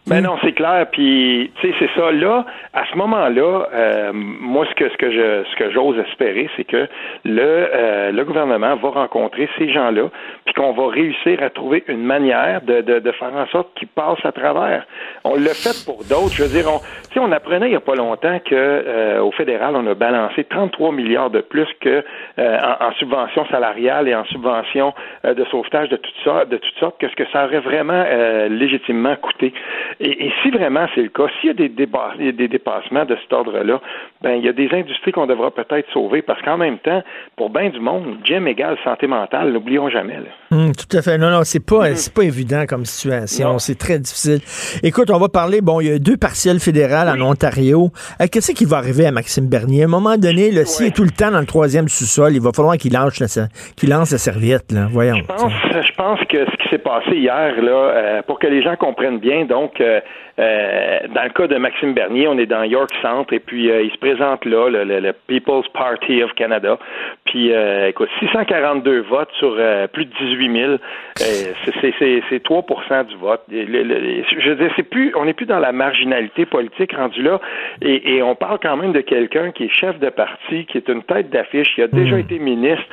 Ben 0.10 0.22
non, 0.22 0.38
c'est 0.42 0.54
clair. 0.54 0.88
Puis, 0.92 1.52
tu 1.62 1.68
sais, 1.68 1.76
c'est 1.78 1.90
ça. 2.00 2.12
Là, 2.12 2.46
à 2.74 2.84
ce 2.92 2.98
moment-là, 2.98 3.68
euh, 3.74 4.12
moi, 4.14 4.66
ce 4.70 4.74
que 4.76 4.90
ce 4.90 4.98
que 4.98 5.12
je 5.12 5.44
ce 5.50 5.56
que 5.56 5.72
j'ose 5.72 6.00
espérer, 6.00 6.50
c'est 6.58 6.64
que 6.64 6.88
le 7.26 7.70
euh, 7.74 8.12
le 8.12 8.24
gouvernement 8.24 8.76
va 8.76 8.90
rencontrer 8.90 9.48
ces 9.58 9.72
gens-là, 9.72 10.10
puis 10.46 10.54
qu'on 10.56 10.74
va 10.74 10.88
réussir 10.90 11.44
à 11.44 11.52
trouver 11.52 11.84
une 11.88 12.04
manière 12.04 12.62
de, 12.62 12.82
de, 12.82 13.00
de 13.00 13.12
faire 13.12 13.36
en 13.36 13.46
sorte 13.48 13.70
qu'ils 13.76 13.88
passent 13.88 14.26
à 14.26 14.32
travers. 14.32 14.86
On 15.24 15.36
l'a 15.36 15.54
fait 15.54 15.86
pour 15.86 16.04
d'autres. 16.06 16.34
Je 16.34 16.44
veux 16.44 16.50
dire, 16.50 16.66
on, 16.68 16.80
tu 16.80 17.14
sais, 17.14 17.20
on 17.20 17.32
apprenait 17.32 17.68
il 17.68 17.74
y 17.74 17.76
a 17.76 17.80
pas 17.80 17.96
longtemps 17.96 18.40
que 18.40 18.56
euh, 18.56 19.22
au 19.22 19.32
fédéral, 19.32 19.76
on 19.76 19.86
a 19.86 19.94
balancé 19.94 20.44
33 20.44 20.92
milliards 20.92 21.30
de 21.30 21.42
plus 21.42 21.68
que 21.82 22.04
euh, 22.40 22.58
en, 22.60 22.88
en 22.88 22.92
subventions 22.94 23.46
salariales 23.48 24.08
et 24.08 24.16
en 24.16 24.26
subventions 24.26 24.94
euh, 25.26 25.34
de 25.34 25.46
sauvetage 25.46 25.90
de 25.90 25.98
toutes 25.98 26.24
sortes, 26.24 26.50
de 26.50 26.58
toutes 26.58 26.80
sortes, 26.80 26.98
que 27.00 27.08
ce 27.10 27.16
que 27.16 27.26
ça 27.32 27.46
aurait 27.46 27.60
vraiment 27.60 28.06
légitimement 28.50 29.16
coûté. 29.16 29.54
Et, 30.02 30.28
et 30.28 30.32
si 30.42 30.50
vraiment 30.52 30.86
c'est 30.96 31.02
le 31.02 31.10
cas, 31.10 31.26
s'il 31.40 31.48
y 31.48 31.52
a 31.52 31.54
des, 31.54 31.70
déba- 31.70 32.16
des 32.18 32.48
dépassements 32.48 33.04
de 33.06 33.18
cet 33.22 33.34
ordre-là, 33.34 33.82
ben 34.22 34.32
il 34.32 34.46
y 34.46 34.50
a 34.50 34.54
des 34.54 34.70
industries 34.72 35.12
qu'on 35.12 35.28
devra 35.28 35.52
peut-être 35.52 35.90
sauver 35.92 36.22
parce 36.22 36.42
qu'en 36.42 36.58
même 36.58 36.78
temps, 36.80 37.04
pour 37.36 37.50
bien 37.50 37.70
du 37.70 37.80
monde, 37.80 38.18
gym 38.24 38.48
égale 38.48 38.78
santé 38.84 39.08
mentale, 39.08 39.52
n'oublions 39.52 39.90
jamais. 39.90 40.16
là. 40.16 40.30
Hum, 40.52 40.72
tout 40.74 40.98
à 40.98 41.02
fait. 41.02 41.18
Non, 41.18 41.30
non, 41.30 41.42
c'est 41.44 41.66
pas, 41.66 41.96
c'est 41.96 42.14
pas 42.14 42.24
évident 42.24 42.64
comme 42.68 42.86
situation. 42.86 43.60
C'est 43.60 43.78
très 43.78 44.00
difficile. 44.00 44.40
Écoute, 44.84 45.10
on 45.12 45.18
va 45.20 45.28
parler. 45.28 45.62
Bon, 45.62 45.82
il 45.82 45.88
y 45.88 45.92
a 45.92 46.00
deux 46.00 46.18
partiels 46.18 46.60
fédérales 46.60 47.10
en 47.10 47.22
Ontario. 47.22 47.90
Euh, 48.22 48.26
Qu'est-ce 48.32 48.54
qui 48.54 48.66
va 48.66 48.78
arriver 48.78 49.06
à 49.06 49.12
Maxime 49.12 49.48
Bernier? 49.50 49.82
À 49.84 49.86
un 49.86 49.90
moment 49.90 50.16
donné, 50.18 50.52
là, 50.52 50.64
s'il 50.66 50.88
est 50.88 50.96
tout 50.96 51.04
le 51.04 51.12
temps 51.12 51.32
dans 51.32 51.40
le 51.40 51.46
troisième 51.46 51.88
sous-sol, 51.90 52.32
il 52.34 52.42
va 52.42 52.52
falloir 52.56 52.78
qu'il 52.78 52.94
lance, 52.94 53.20
la, 53.20 53.48
qu'il 53.76 53.90
lance 53.90 54.12
la 54.12 54.18
serviette. 54.18 54.72
Là. 54.72 54.88
Voyons. 54.90 55.16
Je 55.18 55.24
pense, 55.24 55.52
je 55.74 55.94
pense 55.96 56.20
que 56.30 56.46
ce 56.46 56.56
qui 56.64 56.70
s'est 56.70 56.78
passé 56.78 57.12
hier, 57.16 57.62
là, 57.62 57.72
euh, 57.72 58.22
pour 58.24 58.40
que 58.40 58.48
les 58.48 58.62
gens 58.64 58.76
comprennent 58.78 59.20
bien, 59.20 59.46
donc, 59.46 59.82
euh, 59.90 60.02
euh, 60.40 61.00
dans 61.14 61.24
le 61.24 61.30
cas 61.30 61.48
de 61.48 61.58
Maxime 61.58 61.94
Bernier, 61.94 62.28
on 62.28 62.38
est 62.38 62.46
dans 62.46 62.64
York 62.64 62.90
Centre 63.02 63.34
et 63.34 63.40
puis 63.40 63.70
euh, 63.70 63.82
il 63.82 63.92
se 63.92 63.98
présente 63.98 64.46
là, 64.46 64.70
le, 64.70 64.84
le- 64.86 65.00
le 65.00 65.14
People's 65.28 65.68
Party 65.74 66.24
of 66.24 66.34
Canada. 66.36 66.78
Puis, 67.26 67.52
euh, 67.54 67.90
écoute, 67.90 68.10
642 68.20 69.02
votes 69.02 69.30
sur 69.38 69.56
euh, 69.60 69.88
plus 69.88 70.06
de 70.06 70.12
18 70.20 70.52
000, 70.60 70.72
euh, 70.72 70.78
c'est- 71.20 71.74
c'est- 71.82 71.94
c'est 72.00 72.24
c'est 72.30 72.44
3 72.44 73.04
du 73.04 73.16
vote. 73.18 73.42
Le- 73.50 74.24
je 74.40 74.50
veux 74.50 74.56
dire, 74.56 74.72
c'est 74.76 74.84
plus, 74.90 75.14
on 75.16 75.26
n'est 75.26 75.34
plus 75.34 75.46
dans 75.46 75.60
la 75.60 75.72
marginalité 75.72 76.46
politique 76.46 76.94
rendu 76.96 77.22
là, 77.22 77.40
et, 77.82 78.16
et 78.16 78.24
on 78.24 78.36
parle 78.36 78.60
quand 78.62 78.78
même 78.78 78.94
de 78.94 79.02
quelqu'un 79.02 79.52
qui 79.52 79.66
est 79.66 79.70
chef 79.70 80.00
de 80.00 80.10
parti, 80.10 80.66
qui 80.66 80.78
est 80.78 80.88
une 80.90 81.04
tête 81.04 81.30
d'affiche, 81.30 81.76
qui 81.76 81.82
a 81.82 81.88
déjà 81.88 82.18
été 82.20 82.40
ministre, 82.40 82.86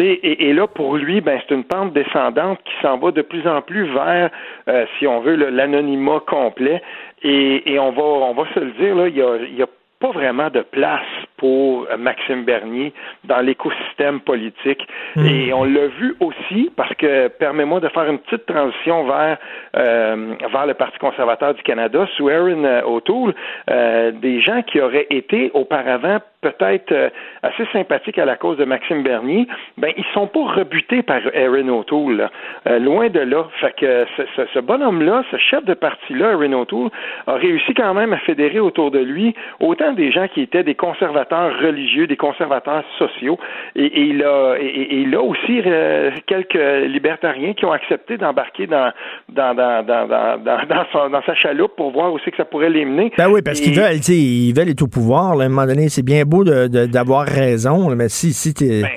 et, 0.00 0.48
et 0.48 0.52
là 0.52 0.66
pour 0.66 0.96
lui, 0.96 1.20
ben 1.20 1.38
c'est 1.46 1.54
une 1.54 1.64
pente 1.64 1.92
descendante 1.92 2.58
qui 2.64 2.72
s'en 2.82 2.98
va 2.98 3.10
de 3.12 3.22
plus 3.22 3.46
en 3.46 3.62
plus 3.62 3.86
vers, 3.92 4.30
euh, 4.68 4.84
si 4.98 5.06
on 5.06 5.20
veut, 5.20 5.36
l'anonymat 5.36 6.20
complet. 6.26 6.82
Et, 7.22 7.72
et 7.72 7.78
on 7.78 7.92
va, 7.92 8.02
on 8.02 8.34
va 8.34 8.44
se 8.54 8.60
le 8.60 8.72
dire 8.72 8.94
là, 8.94 9.08
il 9.08 9.16
y 9.16 9.22
a, 9.22 9.36
il 9.36 9.56
y 9.56 9.62
a 9.62 9.66
pas 10.00 10.12
vraiment 10.12 10.48
de 10.50 10.60
place 10.60 11.00
pour 11.36 11.86
Maxime 11.98 12.44
Bernier 12.44 12.92
dans 13.24 13.40
l'écosystème 13.40 14.20
politique. 14.20 14.86
Et 15.16 15.52
on 15.52 15.64
l'a 15.64 15.86
vu 15.86 16.16
aussi, 16.20 16.70
parce 16.76 16.94
que 16.94 17.28
permets-moi 17.28 17.80
de 17.80 17.88
faire 17.88 18.08
une 18.08 18.18
petite 18.18 18.46
transition 18.46 19.04
vers, 19.04 19.38
euh, 19.76 20.34
vers 20.52 20.66
le 20.66 20.74
Parti 20.74 20.98
conservateur 20.98 21.54
du 21.54 21.62
Canada, 21.62 22.06
sous 22.16 22.28
Aaron 22.28 22.64
euh, 22.64 22.82
O'Toole, 22.82 23.34
euh, 23.70 24.12
des 24.12 24.40
gens 24.40 24.62
qui 24.62 24.80
auraient 24.80 25.06
été 25.10 25.50
auparavant 25.54 26.18
peut-être 26.40 26.92
euh, 26.92 27.08
assez 27.42 27.64
sympathiques 27.72 28.18
à 28.18 28.24
la 28.24 28.36
cause 28.36 28.56
de 28.58 28.64
Maxime 28.64 29.02
Bernier, 29.02 29.46
ben 29.76 29.92
ils 29.96 30.04
sont 30.14 30.26
pas 30.26 30.44
rebutés 30.54 31.02
par 31.02 31.20
Aaron 31.34 31.68
O'Toole. 31.68 32.28
Euh, 32.68 32.78
loin 32.78 33.08
de 33.08 33.20
là. 33.20 33.46
Fait 33.60 33.74
que 33.76 34.06
ce, 34.16 34.22
ce- 34.36 34.46
ce 34.54 34.58
bonhomme-là, 34.60 35.24
ce 35.30 35.36
chef 35.36 35.64
de 35.64 35.74
parti-là, 35.74 36.30
Aaron 36.30 36.52
O'Toole, 36.52 36.90
a 37.26 37.34
réussi 37.34 37.74
quand 37.74 37.92
même 37.94 38.12
à 38.12 38.18
fédérer 38.18 38.60
autour 38.60 38.90
de 38.90 38.98
lui 39.00 39.34
autant 39.60 39.92
des 39.92 40.12
gens 40.12 40.28
qui 40.28 40.42
étaient 40.42 40.62
des 40.62 40.74
conservateurs 40.74 41.58
religieux, 41.60 42.06
des 42.06 42.16
conservateurs 42.16 42.84
sociaux, 42.98 43.38
et, 43.76 43.84
et 43.86 44.02
il 44.02 44.22
a 44.22 44.56
et, 44.60 44.66
et 44.66 44.98
il 45.00 45.14
a 45.14 45.20
aussi 45.22 45.60
euh, 45.66 46.10
quelques 46.26 46.54
libertariens 46.86 47.52
qui 47.54 47.64
ont 47.64 47.72
accepté 47.72 48.16
d'embarquer 48.16 48.66
dans 48.66 48.92
dans 49.28 49.54
dans 49.54 49.84
dans 49.84 50.06
dans, 50.06 50.38
dans, 50.38 50.66
dans 50.68 50.84
son- 50.92 51.10
dans 51.10 51.22
sa 51.22 51.34
chaloupe 51.34 51.74
pour 51.76 51.90
voir 51.90 52.12
où 52.12 52.18
c'est 52.24 52.30
que 52.30 52.36
ça 52.36 52.44
pourrait 52.44 52.70
les 52.70 52.84
mener. 52.84 53.12
Ben 53.18 53.28
oui, 53.30 53.40
parce 53.44 53.60
qu'ils 53.60 53.74
veulent, 53.74 53.96
ils 54.08 54.52
veulent 54.56 54.68
être 54.70 54.82
au 54.82 54.88
pouvoir. 54.88 55.34
là. 55.36 55.44
à 55.44 55.46
un 55.46 55.48
moment 55.50 55.66
donné, 55.66 55.88
c'est 55.88 56.04
bien 56.04 56.24
beau 56.28 56.44
d'avoir 56.44 57.26
raison, 57.26 57.94
mais 57.96 58.08
si, 58.08 58.32
si 58.32 58.54
t'es. 58.54 58.82
Ben, 58.82 58.90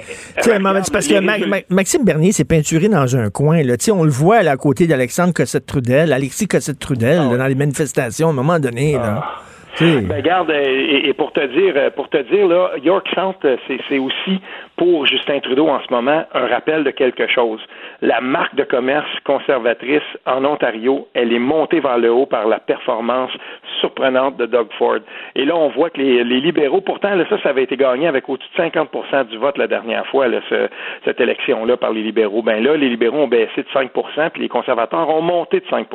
parce 0.92 1.08
que 1.08 1.20
Ma- 1.20 1.38
Ma- 1.40 1.58
Maxime 1.70 2.04
Bernier 2.06 2.32
s'est 2.32 2.46
peinturé 2.46 2.88
dans 2.90 3.16
un 3.16 3.30
coin. 3.30 3.64
Là. 3.64 3.78
Tu 3.78 3.86
sais, 3.86 3.92
On 3.92 4.04
le 4.04 4.12
voit 4.12 4.44
là, 4.44 4.52
à 4.52 4.58
côté 4.58 4.86
d'Alexandre 4.88 5.34
Cossette-Trudel, 5.34 6.14
Alexis 6.14 6.48
Cossette-Trudel, 6.48 7.18
là, 7.32 7.38
dans 7.38 7.48
les 7.48 7.56
manifestations, 7.56 8.28
à 8.28 8.32
un 8.32 8.34
moment 8.34 8.60
donné. 8.60 8.94
Là. 8.94 9.24
Sais. 9.76 10.02
Ben 10.02 10.22
garde, 10.22 10.52
et, 10.52 11.08
et 11.08 11.14
pour 11.14 11.32
te 11.32 11.40
dire, 11.48 11.74
pour 11.96 12.10
te 12.10 12.22
dire 12.30 12.46
là, 12.48 12.72
York 12.84 13.08
Centre, 13.16 13.40
c'est, 13.68 13.78
c'est 13.88 14.00
aussi 14.00 14.42
pour 14.82 15.06
Justin 15.06 15.40
Trudeau 15.42 15.68
en 15.70 15.80
ce 15.82 15.94
moment 15.94 16.24
un 16.34 16.48
rappel 16.48 16.84
de 16.84 16.90
quelque 16.90 17.28
chose. 17.28 17.60
La 18.02 18.20
marque 18.20 18.56
de 18.56 18.64
commerce 18.64 19.06
conservatrice 19.26 20.02
en 20.26 20.44
Ontario, 20.44 21.08
elle 21.14 21.32
est 21.32 21.38
montée 21.38 21.80
vers 21.80 22.00
le 22.00 22.12
haut 22.12 22.26
par 22.26 22.48
la 22.48 22.58
performance 22.58 23.30
surprenante 23.80 24.38
de 24.38 24.48
Doug 24.48 24.70
Ford. 24.80 24.98
Et 25.36 25.46
là, 25.46 25.56
on 25.56 25.68
voit 25.70 25.92
que 25.92 26.00
les, 26.02 26.24
libéraux, 26.24 26.82
pourtant, 26.82 27.14
là, 27.14 27.26
ça, 27.30 27.38
ça 27.44 27.50
avait 27.50 27.62
été 27.62 27.78
gagné 27.78 28.08
avec 28.08 28.28
au-dessus 28.28 28.50
de 28.58 28.58
50 28.58 29.30
du 29.30 29.38
vote 29.38 29.60
la 29.60 29.68
dernière 29.68 30.08
fois, 30.08 30.28
là, 30.28 30.40
ce- 30.50 30.68
cette 31.06 31.22
élection-là 31.22 31.78
par 31.78 31.92
les 31.92 32.02
libéraux. 32.02 32.42
Ben 32.42 32.64
là, 32.64 32.76
les 32.76 32.90
libéraux 32.90 33.20
ont 33.20 33.28
baissé 33.28 33.62
de 33.62 33.68
5 33.72 33.92
puis 34.34 34.42
les 34.42 34.50
conservateurs 34.50 35.08
ont 35.10 35.22
monté 35.22 35.60
de 35.60 35.66
5 35.70 35.86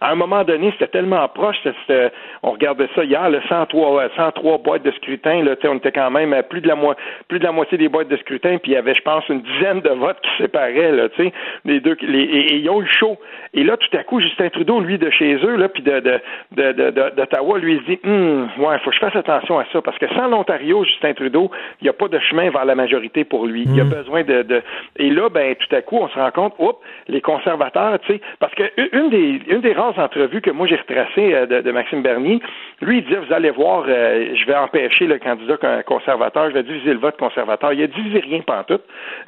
À 0.00 0.12
un 0.12 0.14
moment 0.14 0.44
donné, 0.44 0.70
c'était 0.78 0.86
tellement 0.86 1.26
proche, 1.26 1.56
c'était- 1.64 2.12
on 2.44 2.52
regardait 2.52 2.88
ça 2.94 3.02
hier, 3.02 3.28
le 3.30 3.40
103, 3.48 4.00
euh, 4.00 4.08
103 4.16 4.58
boîtes 4.58 4.84
de 4.84 4.92
scrutin, 4.92 5.42
là, 5.42 5.56
on 5.64 5.74
était 5.74 5.90
quand 5.90 6.10
même 6.12 6.32
à 6.32 6.44
plus 6.44 6.60
de 6.60 6.68
la 6.68 6.76
mo- 6.76 6.94
plus 7.26 7.40
de 7.40 7.44
la 7.44 7.50
moitié 7.52 7.76
des 7.78 7.88
boîtes 7.88 8.08
de 8.11 8.11
scrutin, 8.16 8.58
puis 8.58 8.72
il 8.72 8.74
y 8.74 8.76
avait, 8.76 8.94
je 8.94 9.02
pense, 9.02 9.28
une 9.28 9.42
dizaine 9.42 9.80
de 9.80 9.90
votes 9.90 10.20
qui 10.22 10.42
séparaient, 10.42 10.92
là, 10.92 11.08
tu 11.10 11.22
sais, 11.24 11.32
les 11.64 11.80
deux, 11.80 11.96
les, 12.02 12.20
et, 12.22 12.54
et 12.54 12.56
ils 12.56 12.70
ont 12.70 12.82
eu 12.82 12.86
chaud. 12.86 13.16
Et 13.54 13.64
là, 13.64 13.76
tout 13.76 13.96
à 13.96 14.02
coup, 14.02 14.20
Justin 14.20 14.48
Trudeau, 14.48 14.80
lui, 14.80 14.98
de 14.98 15.10
chez 15.10 15.34
eux, 15.44 15.56
là, 15.56 15.68
puis 15.68 15.82
de, 15.82 16.00
de, 16.00 16.20
de, 16.52 16.72
de- 16.72 16.90
de- 16.90 17.10
d'Ottawa, 17.16 17.58
lui, 17.58 17.74
il 17.74 17.80
se 17.80 17.84
dit, 17.84 18.00
hum, 18.04 18.48
ouais, 18.58 18.78
faut 18.80 18.90
que 18.90 18.96
je 18.96 19.00
fasse 19.00 19.16
attention 19.16 19.58
à 19.58 19.64
ça, 19.72 19.82
parce 19.82 19.98
que 19.98 20.08
sans 20.14 20.28
l'Ontario, 20.28 20.84
Justin 20.84 21.12
Trudeau, 21.14 21.50
il 21.80 21.84
n'y 21.84 21.90
a 21.90 21.92
pas 21.92 22.08
de 22.08 22.18
chemin 22.18 22.50
vers 22.50 22.64
la 22.64 22.74
majorité 22.74 23.24
pour 23.24 23.46
lui. 23.46 23.62
Il 23.66 23.76
y 23.76 23.80
a 23.80 23.84
besoin 23.84 24.22
de, 24.22 24.42
de, 24.42 24.62
et 24.96 25.10
là, 25.10 25.28
ben, 25.28 25.54
tout 25.54 25.74
à 25.74 25.82
coup, 25.82 25.98
on 26.00 26.08
se 26.08 26.14
rend 26.18 26.30
compte, 26.30 26.54
oups, 26.58 26.78
les 27.08 27.20
conservateurs, 27.20 27.98
tu 28.00 28.14
sais, 28.14 28.20
parce 28.38 28.54
que 28.54 28.62
une 28.96 29.10
des, 29.10 29.40
une 29.48 29.60
des 29.60 29.72
rares 29.72 29.98
entrevues 29.98 30.40
que 30.40 30.50
moi 30.50 30.66
j'ai 30.66 30.76
retracées 30.76 31.34
euh, 31.34 31.46
de, 31.46 31.60
de 31.60 31.70
Maxime 31.72 32.02
Bernier, 32.02 32.40
lui, 32.80 32.98
il 32.98 33.04
disait, 33.04 33.16
vous 33.18 33.32
allez 33.32 33.50
voir, 33.50 33.84
euh, 33.88 34.34
je 34.34 34.46
vais 34.46 34.54
empêcher 34.54 35.06
le 35.06 35.18
candidat 35.18 35.56
con- 35.56 35.82
conservateur, 35.86 36.48
je 36.48 36.54
vais 36.54 36.62
diviser 36.62 36.92
le 36.92 36.98
vote 36.98 37.16
conservateur. 37.18 37.72
Il 37.72 37.82
a 37.82 37.86
divisé 38.02 38.20
rien. 38.20 38.40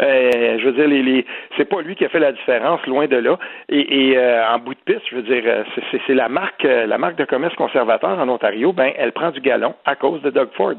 Euh, 0.03 0.59
je 0.59 0.69
veux 0.69 0.87
dire, 0.87 1.25
c'est 1.57 1.65
pas 1.65 1.81
lui 1.81 1.97
qui 1.97 2.05
a 2.05 2.09
fait 2.09 2.19
la 2.19 2.33
différence, 2.33 2.85
loin 2.87 3.07
de 3.07 3.17
là. 3.17 3.39
Et, 3.69 4.11
et, 4.11 4.19
euh, 4.19 4.47
en 4.49 4.59
bout 4.59 4.75
de 4.75 4.81
piste, 4.85 5.07
je 5.11 5.17
veux 5.17 5.23
dire, 5.23 5.43
euh, 5.47 5.63
c'est 6.07 6.15
la 6.15 6.29
marque, 6.29 6.65
euh, 6.65 6.87
la 6.87 6.99
marque 6.99 7.17
de 7.17 7.25
commerce 7.25 7.55
conservateur 7.55 8.19
en 8.19 8.29
Ontario, 8.29 8.73
ben, 8.73 8.93
elle 8.97 9.13
prend 9.13 9.31
du 9.31 9.41
galon 9.41 9.75
à 9.85 9.95
cause 9.97 10.23
de 10.23 10.31
Doug 10.31 10.49
Ford. 10.55 10.75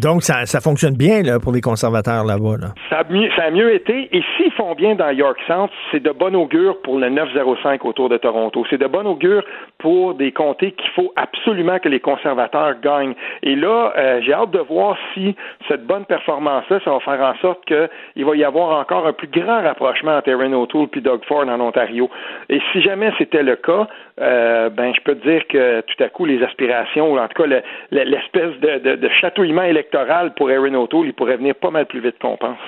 Donc, 0.00 0.22
ça, 0.22 0.46
ça 0.46 0.60
fonctionne 0.60 0.96
bien 0.96 1.22
là, 1.22 1.38
pour 1.40 1.52
les 1.52 1.60
conservateurs 1.60 2.24
là-bas. 2.24 2.56
Là. 2.60 2.68
Ça 2.88 3.00
a, 3.00 3.50
mieux, 3.50 3.74
été. 3.74 4.08
Et 4.16 4.22
s'ils 4.36 4.52
font 4.52 4.74
bien 4.74 4.94
dans 4.94 5.10
York 5.10 5.38
Centre, 5.46 5.72
c'est 5.90 6.02
de 6.02 6.10
bon 6.10 6.34
augure 6.34 6.80
pour 6.82 6.98
le 6.98 7.08
905 7.08 7.84
autour 7.84 8.08
de 8.08 8.16
Toronto. 8.16 8.64
C'est 8.70 8.78
de 8.78 8.86
bon 8.86 9.06
augure 9.06 9.42
pour 9.78 10.14
des 10.14 10.32
comtés 10.32 10.72
qu'il 10.72 10.90
faut 10.90 11.12
absolument 11.16 11.78
que 11.78 11.88
les 11.88 12.00
conservateurs 12.00 12.74
gagnent. 12.82 13.14
Et 13.42 13.56
là, 13.56 13.92
euh, 13.96 14.20
j'ai 14.24 14.32
hâte 14.32 14.50
de 14.50 14.60
voir 14.60 14.96
si 15.14 15.34
cette 15.68 15.86
bonne 15.86 16.04
performance-là, 16.04 16.80
ça 16.84 16.90
va 16.90 17.00
faire 17.00 17.20
en 17.20 17.34
sorte 17.40 17.64
qu'il 17.66 18.24
va 18.24 18.36
y 18.36 18.44
avoir 18.44 18.78
encore 18.78 19.06
un 19.06 19.12
plus 19.12 19.28
grand 19.28 19.62
rapprochement 19.62 20.16
entre 20.16 20.28
Erin 20.28 20.52
O'Toole 20.52 20.88
et 20.94 21.00
Doug 21.00 21.20
Ford 21.26 21.48
en 21.48 21.60
Ontario. 21.60 22.08
Et 22.48 22.60
si 22.72 22.82
jamais 22.82 23.12
c'était 23.18 23.42
le 23.42 23.56
cas, 23.56 23.88
euh, 24.20 24.68
ben 24.70 24.92
je 24.94 25.00
peux 25.02 25.14
te 25.14 25.26
dire 25.28 25.42
que 25.48 25.80
tout 25.82 26.02
à 26.04 26.08
coup, 26.08 26.24
les 26.26 26.42
aspirations, 26.42 27.12
ou 27.12 27.18
en 27.18 27.26
tout 27.28 27.42
cas 27.42 27.48
le- 27.48 27.62
le- 27.90 28.04
l'espèce 28.04 28.58
de, 28.60 28.78
de, 28.90 28.96
de 28.96 29.08
chatouillement 29.20 29.62
électoral 29.62 30.34
pour 30.34 30.50
Erin 30.50 30.74
O'Toole, 30.74 31.06
il 31.06 31.12
pourrait 31.14 31.36
venir 31.38 31.54
pas 31.54 31.70
mal 31.70 31.86
plus 31.86 32.00
vite 32.00 32.16
qu'on 32.20 32.36
pense. 32.36 32.58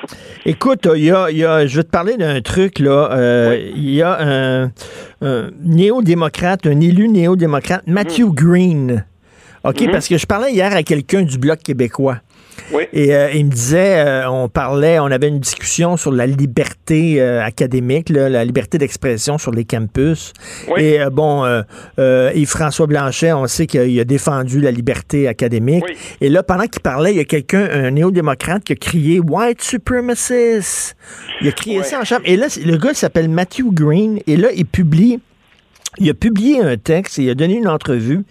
Écoute, 0.46 0.88
il 0.94 1.04
y 1.04 1.10
a, 1.10 1.30
il 1.30 1.36
y 1.38 1.44
a- 1.44 1.66
je 1.66 1.76
vais 1.76 1.82
te 1.84 1.90
parler 1.90 2.16
d'un 2.16 2.40
truc, 2.40 2.78
là. 2.78 3.10
Euh, 3.12 3.58
Il 3.74 3.90
y 3.90 4.02
a 4.02 4.16
un, 4.20 4.64
un 5.20 5.50
néo-démocrate, 5.62 6.66
un 6.66 6.80
élu 6.80 7.08
néo-démocrate, 7.08 7.82
Matthew 7.86 8.32
Green. 8.32 9.04
OK, 9.64 9.80
Mhm. 9.82 9.90
parce 9.92 10.08
que 10.08 10.18
je 10.18 10.26
parlais 10.26 10.52
hier 10.52 10.74
à 10.74 10.82
quelqu'un 10.82 11.22
du 11.22 11.38
Bloc 11.38 11.58
québécois. 11.62 12.16
Oui. 12.70 12.84
Et 12.92 13.14
euh, 13.14 13.30
il 13.32 13.46
me 13.46 13.50
disait, 13.50 13.98
euh, 13.98 14.30
on 14.30 14.48
parlait, 14.48 14.98
on 14.98 15.06
avait 15.06 15.28
une 15.28 15.40
discussion 15.40 15.96
sur 15.96 16.12
la 16.12 16.26
liberté 16.26 17.20
euh, 17.20 17.42
académique, 17.42 18.08
là, 18.08 18.28
la 18.28 18.44
liberté 18.44 18.78
d'expression 18.78 19.38
sur 19.38 19.50
les 19.50 19.64
campus. 19.64 20.32
Oui. 20.68 20.82
Et 20.82 21.00
bon, 21.10 21.44
euh, 21.44 22.30
Yves-François 22.34 22.86
Blanchet, 22.86 23.32
on 23.32 23.46
sait 23.46 23.66
qu'il 23.66 23.98
a 23.98 24.04
défendu 24.04 24.60
la 24.60 24.70
liberté 24.70 25.28
académique. 25.28 25.84
Oui. 25.86 25.96
Et 26.20 26.28
là, 26.28 26.42
pendant 26.42 26.66
qu'il 26.66 26.82
parlait, 26.82 27.12
il 27.12 27.16
y 27.16 27.20
a 27.20 27.24
quelqu'un, 27.24 27.68
un 27.70 27.90
néo-démocrate, 27.90 28.64
qui 28.64 28.72
a 28.72 28.76
crié 28.76 29.20
White 29.20 29.62
supremacist. 29.62 30.96
Il 31.40 31.48
a 31.48 31.52
crié 31.52 31.82
ça 31.82 32.00
en 32.00 32.04
chambre. 32.04 32.22
Et 32.24 32.36
là, 32.36 32.46
le 32.64 32.76
gars 32.76 32.94
s'appelle 32.94 33.28
Matthew 33.28 33.72
Green. 33.72 34.20
Et 34.26 34.36
là, 34.36 34.48
il 34.54 34.66
publie 34.66 35.20
il 35.98 36.08
a 36.08 36.14
publié 36.14 36.60
un 36.60 36.76
texte 36.76 37.18
et 37.18 37.24
il 37.24 37.30
a 37.30 37.34
donné 37.34 37.56
une 37.56 37.68
entrevue 37.68 38.24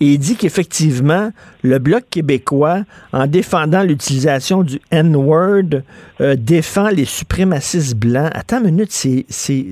et 0.00 0.04
il 0.04 0.18
dit 0.18 0.36
qu'effectivement, 0.36 1.30
le 1.62 1.78
Bloc 1.78 2.04
québécois, 2.10 2.80
en 3.12 3.26
défendant 3.26 3.82
l'utilisation 3.82 4.62
du 4.62 4.78
N-word, 4.90 5.80
euh, 6.20 6.34
défend 6.36 6.88
les 6.88 7.06
suprémacistes 7.06 7.96
blancs. 7.96 8.30
Attends 8.34 8.58
une 8.60 8.66
minute, 8.66 8.92
c'est, 8.92 9.24
c'est, 9.28 9.64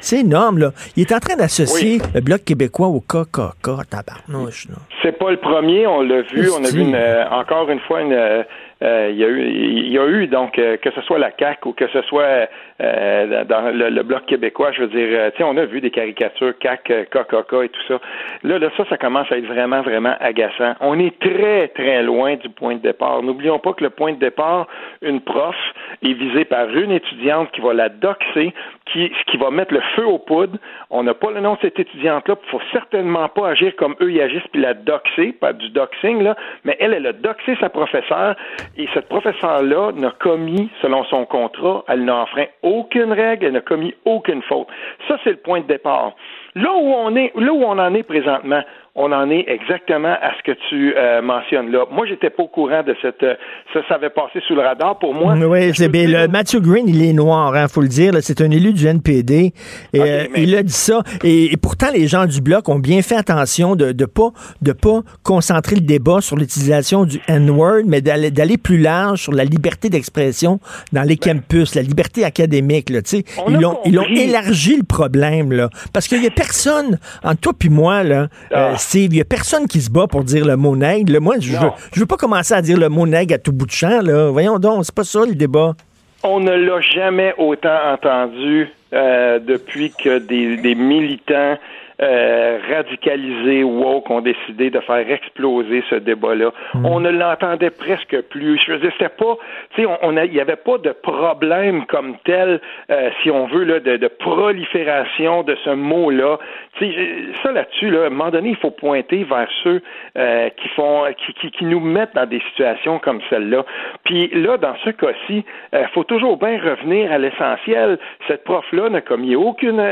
c'est 0.00 0.20
énorme, 0.20 0.58
là. 0.58 0.72
Il 0.96 1.02
est 1.02 1.12
en 1.12 1.20
train 1.20 1.36
d'associer 1.36 2.00
le 2.14 2.20
Bloc 2.20 2.44
québécois 2.44 2.88
au 2.88 3.00
KKK, 3.00 3.88
tabarnouche. 3.88 4.66
C'est 5.02 5.16
pas 5.16 5.30
le 5.30 5.36
premier, 5.36 5.86
on 5.86 6.02
l'a 6.02 6.22
vu. 6.22 6.50
On 6.50 6.64
a 6.64 6.70
vu 6.70 6.80
une, 6.80 6.96
euh, 6.96 7.28
encore 7.30 7.70
une 7.70 7.80
fois 7.80 8.02
une, 8.02 8.12
euh, 8.12 8.42
euh, 8.82 9.08
il 9.10 9.16
y 9.16 9.24
a 9.24 9.28
eu, 9.28 9.42
il 9.42 9.92
y 9.92 9.98
a 9.98 10.06
eu 10.06 10.26
donc 10.26 10.58
euh, 10.58 10.76
que 10.76 10.90
ce 10.90 11.00
soit 11.02 11.18
la 11.18 11.30
CAC 11.30 11.64
ou 11.64 11.72
que 11.72 11.88
ce 11.88 12.02
soit 12.02 12.46
euh, 12.80 13.44
dans 13.44 13.70
le, 13.72 14.02
bloc 14.02 14.26
québécois, 14.26 14.70
je 14.72 14.82
veux 14.82 14.88
dire, 14.88 15.32
tu 15.32 15.38
sais, 15.38 15.44
on 15.44 15.56
a 15.56 15.64
vu 15.64 15.80
des 15.80 15.90
caricatures 15.90 16.56
CAC, 16.58 16.92
KKK 17.10 17.64
et 17.64 17.68
tout 17.68 17.82
ça. 17.88 18.00
Là, 18.42 18.58
là, 18.58 18.68
ça, 18.76 18.84
ça 18.88 18.98
commence 18.98 19.30
à 19.32 19.38
être 19.38 19.46
vraiment, 19.46 19.82
vraiment 19.82 20.14
agaçant. 20.20 20.74
On 20.80 20.98
est 20.98 21.18
très, 21.18 21.68
très 21.68 22.02
loin 22.02 22.36
du 22.36 22.48
point 22.48 22.74
de 22.74 22.80
départ. 22.80 23.22
N'oublions 23.22 23.58
pas 23.58 23.72
que 23.72 23.82
le 23.82 23.90
point 23.90 24.12
de 24.12 24.18
départ, 24.18 24.66
une 25.02 25.20
prof 25.20 25.56
est 26.02 26.12
visée 26.12 26.44
par 26.44 26.68
une 26.68 26.92
étudiante 26.92 27.50
qui 27.52 27.60
va 27.60 27.72
la 27.72 27.88
doxer, 27.88 28.52
qui, 28.92 29.10
qui 29.26 29.36
va 29.36 29.50
mettre 29.50 29.72
le 29.72 29.80
feu 29.94 30.06
aux 30.06 30.18
poudres. 30.18 30.58
On 30.90 31.02
n'a 31.02 31.14
pas 31.14 31.30
le 31.30 31.40
nom 31.40 31.54
de 31.54 31.58
cette 31.62 31.78
étudiante-là. 31.78 32.36
Il 32.46 32.50
faut 32.50 32.60
certainement 32.72 33.28
pas 33.28 33.48
agir 33.48 33.74
comme 33.76 33.96
eux 34.00 34.12
y 34.12 34.20
agissent 34.20 34.46
puis 34.52 34.60
la 34.60 34.74
doxer, 34.74 35.32
pas 35.32 35.52
du 35.52 35.70
doxing, 35.70 36.22
là, 36.22 36.36
mais 36.64 36.76
elle, 36.78 36.92
elle 36.92 37.06
a 37.06 37.12
doxé 37.12 37.56
sa 37.60 37.68
professeure 37.68 38.36
et 38.76 38.88
cette 38.94 39.08
professeure-là 39.08 39.92
n'a 39.92 40.10
commis, 40.18 40.70
selon 40.82 41.04
son 41.04 41.24
contrat, 41.24 41.84
elle 41.88 42.04
n'a 42.04 42.16
enfreint 42.16 42.46
aucune 42.66 43.12
règle, 43.12 43.46
elle 43.46 43.52
n'a 43.52 43.60
commis 43.60 43.94
aucune 44.04 44.42
faute. 44.42 44.66
Ça, 45.08 45.16
c'est 45.24 45.30
le 45.30 45.36
point 45.36 45.60
de 45.60 45.66
départ. 45.66 46.14
Là 46.54 46.72
où 46.72 46.92
on 46.92 47.14
est, 47.16 47.32
là 47.36 47.52
où 47.52 47.62
on 47.62 47.78
en 47.78 47.94
est 47.94 48.02
présentement, 48.02 48.62
on 48.98 49.12
en 49.12 49.30
est 49.30 49.44
exactement 49.46 50.16
à 50.20 50.32
ce 50.38 50.42
que 50.42 50.56
tu 50.70 50.94
euh, 50.96 51.20
mentionnes 51.20 51.70
là. 51.70 51.84
Moi, 51.90 52.06
j'étais 52.06 52.30
pas 52.30 52.42
au 52.42 52.48
courant 52.48 52.82
de 52.82 52.96
cette. 53.02 53.22
Euh, 53.22 53.34
ça, 53.74 53.80
ça 53.88 53.94
avait 53.96 54.10
passé 54.10 54.40
sous 54.48 54.54
le 54.54 54.62
radar 54.62 54.98
pour 54.98 55.12
moi. 55.14 55.34
Oui, 55.34 55.70
c'est 55.74 55.90
bien. 55.90 56.06
Le, 56.08 56.28
Matthew 56.28 56.60
Green, 56.62 56.88
il 56.88 57.04
est 57.04 57.12
noir, 57.12 57.54
il 57.54 57.58
hein, 57.58 57.68
faut 57.68 57.82
le 57.82 57.88
dire. 57.88 58.12
C'est 58.20 58.40
un 58.40 58.50
élu 58.50 58.72
du 58.72 58.86
NPD. 58.86 59.52
Et, 59.92 60.00
euh, 60.00 60.24
Il 60.34 60.56
a 60.56 60.62
dit 60.62 60.72
ça. 60.72 61.02
Et, 61.22 61.54
pourtant, 61.60 61.88
les 61.92 62.06
gens 62.06 62.24
du 62.24 62.40
bloc 62.40 62.70
ont 62.70 62.78
bien 62.78 63.02
fait 63.02 63.16
attention 63.16 63.76
de 63.76 63.92
ne 63.92 64.06
pas, 64.06 64.30
de 64.62 64.72
pas 64.72 65.00
concentrer 65.22 65.76
le 65.76 65.82
débat 65.82 66.22
sur 66.22 66.36
l'utilisation 66.36 67.04
du 67.04 67.20
N-word, 67.28 67.82
mais 67.86 68.00
d'aller 68.00 68.56
plus 68.56 68.78
large 68.78 69.20
sur 69.20 69.32
la 69.32 69.44
liberté 69.44 69.90
d'expression 69.90 70.58
dans 70.92 71.02
les 71.02 71.16
ben. 71.16 71.34
campus, 71.40 71.74
la 71.74 71.82
liberté 71.82 72.24
académique. 72.24 72.88
Là, 72.88 73.00
ils, 73.48 73.66
ont, 73.66 73.78
ils 73.84 73.98
ont 73.98 74.06
élargi 74.06 74.78
le 74.78 74.84
problème. 74.84 75.52
Là, 75.52 75.68
parce 75.92 76.08
qu'il 76.08 76.22
y 76.22 76.26
a 76.26 76.30
personne, 76.30 76.98
entre 77.22 77.40
toi 77.40 77.52
puis 77.58 77.68
moi, 77.68 78.02
là, 78.02 78.28
ah. 78.52 78.74
Il 78.94 79.10
n'y 79.10 79.20
a 79.20 79.24
personne 79.24 79.66
qui 79.66 79.80
se 79.80 79.90
bat 79.90 80.06
pour 80.06 80.24
dire 80.24 80.44
le 80.46 80.56
mot 80.56 80.76
nègre. 80.76 81.20
Moi, 81.20 81.36
je 81.40 81.52
veux, 81.52 81.70
veux 81.96 82.06
pas 82.06 82.16
commencer 82.16 82.54
à 82.54 82.62
dire 82.62 82.78
le 82.78 82.88
mot 82.88 83.06
nègre 83.06 83.34
à 83.34 83.38
tout 83.38 83.52
bout 83.52 83.66
de 83.66 83.70
champ. 83.70 84.00
Là. 84.02 84.30
Voyons 84.30 84.58
donc, 84.58 84.84
c'est 84.84 84.94
pas 84.94 85.04
ça 85.04 85.24
le 85.26 85.34
débat. 85.34 85.74
On 86.22 86.40
ne 86.40 86.52
l'a 86.52 86.80
jamais 86.80 87.34
autant 87.38 87.92
entendu 87.92 88.68
euh, 88.92 89.38
depuis 89.38 89.92
que 89.92 90.18
des 90.18 90.74
militants 90.74 91.56
euh, 92.02 92.58
radicalisés 92.68 93.64
woke 93.64 94.10
ont 94.10 94.20
décidé 94.20 94.70
de 94.70 94.80
faire 94.80 95.10
exploser 95.10 95.82
ce 95.88 95.94
débat-là. 95.94 96.52
Hmm. 96.74 96.86
On 96.86 97.00
ne 97.00 97.10
l'entendait 97.10 97.70
presque 97.70 98.20
plus. 98.28 98.60
Je 98.66 98.72
veux 98.72 98.78
dire, 98.78 98.92
c'était 98.92 99.08
pas, 99.08 99.36
tu 99.74 99.82
sais, 99.82 99.88
on, 100.02 100.12
il 100.16 100.32
n'y 100.32 100.40
avait 100.40 100.56
pas 100.56 100.78
de 100.78 100.90
problème 100.90 101.86
comme 101.86 102.16
tel, 102.24 102.60
euh, 102.90 103.10
si 103.22 103.30
on 103.30 103.46
veut, 103.46 103.64
là, 103.64 103.80
de, 103.80 103.96
de 103.96 104.08
prolifération 104.08 105.42
de 105.42 105.56
ce 105.64 105.70
mot-là. 105.70 106.38
Tu 106.78 106.92
sais, 106.92 107.16
ça 107.42 107.52
là-dessus, 107.52 107.90
là, 107.90 108.04
à 108.04 108.06
un 108.06 108.10
moment 108.10 108.30
donné, 108.30 108.50
il 108.50 108.56
faut 108.56 108.70
pointer 108.70 109.24
vers 109.24 109.48
ceux 109.64 109.80
euh, 110.18 110.50
qui 110.50 110.68
font, 110.70 111.04
qui, 111.16 111.32
qui, 111.34 111.50
qui, 111.50 111.64
nous 111.64 111.80
mettent 111.80 112.14
dans 112.14 112.26
des 112.26 112.40
situations 112.50 112.98
comme 112.98 113.20
celle-là. 113.30 113.64
Puis 114.04 114.28
là, 114.34 114.58
dans 114.58 114.76
ce 114.84 114.90
cas-ci, 114.90 115.44
il 115.72 115.78
euh, 115.78 115.86
faut 115.94 116.04
toujours 116.04 116.36
bien 116.36 116.60
revenir 116.60 117.10
à 117.10 117.18
l'essentiel. 117.18 117.98
Cette 118.28 118.44
prof-là 118.44 118.90
n'a 118.90 119.00
commis 119.00 119.34
aucune, 119.34 119.82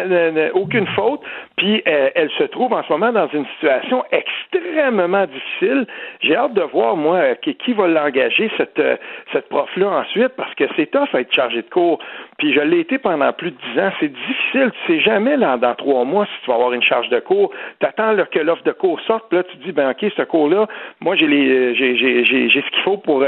aucune 0.55 0.87
faute. 0.89 1.21
Puis 1.57 1.83
euh, 1.95 2.11
elle 2.15 2.31
se 2.31 2.45
trouve 2.45 2.73
en 2.73 2.83
ce 2.83 2.93
moment 2.93 3.13
dans 3.13 3.29
une 3.29 3.47
situation 3.55 4.05
extrêmement 4.11 5.27
difficile. 5.27 5.87
J'ai 6.21 6.37
hâte 6.37 6.55
de 6.55 6.63
voir, 6.63 6.97
moi, 6.97 7.17
euh, 7.17 7.35
qui, 7.35 7.73
va 7.73 7.87
l'engager, 7.87 8.51
cette, 8.57 8.79
euh, 8.79 8.97
cette 9.33 9.49
prof-là, 9.49 9.89
ensuite, 9.89 10.31
parce 10.37 10.55
que 10.55 10.65
c'est 10.77 10.91
tough 10.91 11.09
à 11.13 11.21
être 11.21 11.33
chargé 11.33 11.63
de 11.63 11.71
cours. 11.71 11.99
Puis 12.39 12.53
je 12.53 12.61
l'ai 12.61 12.81
été 12.81 12.99
pendant 12.99 13.33
plus 13.33 13.53
de 13.53 13.57
dix 13.57 13.81
ans. 13.81 13.91
C'est 14.01 14.13
difficile. 14.13 14.73
Tu 14.87 14.93
sais 14.93 15.01
jamais, 15.01 15.37
là, 15.37 15.57
dans 15.57 15.75
trois 15.75 16.05
mois, 16.05 16.27
si 16.27 16.33
tu 16.45 16.51
vas 16.51 16.57
avoir 16.57 16.73
une 16.73 16.83
charge 16.83 17.09
de 17.09 17.21
cours. 17.21 17.51
Tu 17.81 17.87
attends 17.87 18.15
que 18.31 18.39
l'offre 18.39 18.65
de 18.65 18.73
cours 18.73 19.01
sorte, 19.03 19.27
puis 19.29 19.39
là, 19.39 19.45
tu 19.45 19.57
te 19.57 19.65
dis, 19.65 19.73
ben 19.73 19.91
OK, 19.91 20.11
ce 20.17 20.23
cours-là, 20.23 20.67
moi, 21.01 21.15
j'ai 21.17 21.27
les 21.27 21.75
j'ai, 21.75 21.97
j'ai, 21.97 22.49
ce 22.49 22.71
qu'il 22.71 22.83
faut 22.83 22.97
pour 22.97 23.25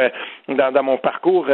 dans, 0.48 0.72
dans, 0.72 0.82
mon 0.82 0.97
parcours 0.97 1.47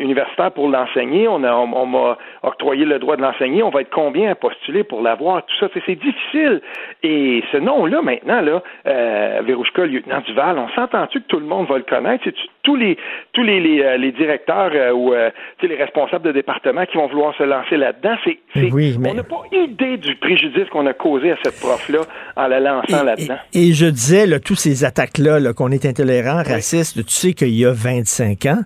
universitaire 0.00 0.52
pour 0.52 0.68
l'enseigner. 0.68 1.28
On, 1.28 1.42
a, 1.44 1.52
on, 1.52 1.86
m'a 1.86 2.18
octroyé 2.42 2.84
le 2.84 2.98
droit 2.98 3.16
de 3.16 3.22
l'enseigner. 3.22 3.62
On 3.62 3.70
va 3.70 3.82
être 3.82 3.90
combien 3.90 4.30
à 4.30 4.34
postuler 4.34 4.84
pour 4.84 5.02
l'avoir? 5.02 5.44
Tout 5.46 5.56
ça, 5.60 5.68
c'est 5.86 5.94
difficile. 5.94 6.55
Et 7.02 7.42
ce 7.52 7.56
nom-là, 7.58 8.02
maintenant, 8.02 8.40
là, 8.40 8.62
euh, 8.86 9.42
Verouchka, 9.46 9.86
lieutenant 9.86 10.20
Duval, 10.26 10.58
on 10.58 10.68
s'entend-tu 10.70 11.20
que 11.20 11.26
tout 11.26 11.40
le 11.40 11.46
monde 11.46 11.66
va 11.68 11.78
le 11.78 11.84
connaître? 11.84 12.24
C'est 12.24 12.34
tous 12.62 12.76
les 12.76 12.96
tous 13.32 13.42
les, 13.42 13.60
les, 13.60 13.82
euh, 13.82 13.96
les 13.96 14.12
directeurs 14.12 14.70
euh, 14.74 14.92
ou 14.92 15.12
euh, 15.12 15.30
les 15.62 15.76
responsables 15.76 16.24
de 16.24 16.32
département 16.32 16.84
qui 16.86 16.96
vont 16.96 17.08
vouloir 17.08 17.34
se 17.36 17.42
lancer 17.42 17.76
là-dedans? 17.76 18.16
C'est, 18.24 18.38
On 18.54 19.14
n'a 19.14 19.22
pas 19.22 19.42
idée 19.52 19.96
du 19.96 20.16
préjudice 20.16 20.68
qu'on 20.70 20.86
a 20.86 20.94
causé 20.94 21.32
à 21.32 21.36
cette 21.42 21.58
prof-là 21.60 22.00
en 22.36 22.46
la 22.46 22.60
lançant 22.60 23.02
là-dedans. 23.02 23.38
Et, 23.52 23.72
je 23.72 23.86
disais, 23.86 24.26
là, 24.26 24.40
tous 24.40 24.54
ces 24.54 24.84
attaques-là, 24.84 25.40
-là, 25.40 25.54
qu'on 25.54 25.70
est 25.70 25.84
intolérant, 25.84 26.42
raciste, 26.42 27.04
tu 27.04 27.12
sais 27.12 27.32
qu'il 27.32 27.54
y 27.54 27.64
a 27.64 27.72
25 27.72 28.46
ans, 28.46 28.62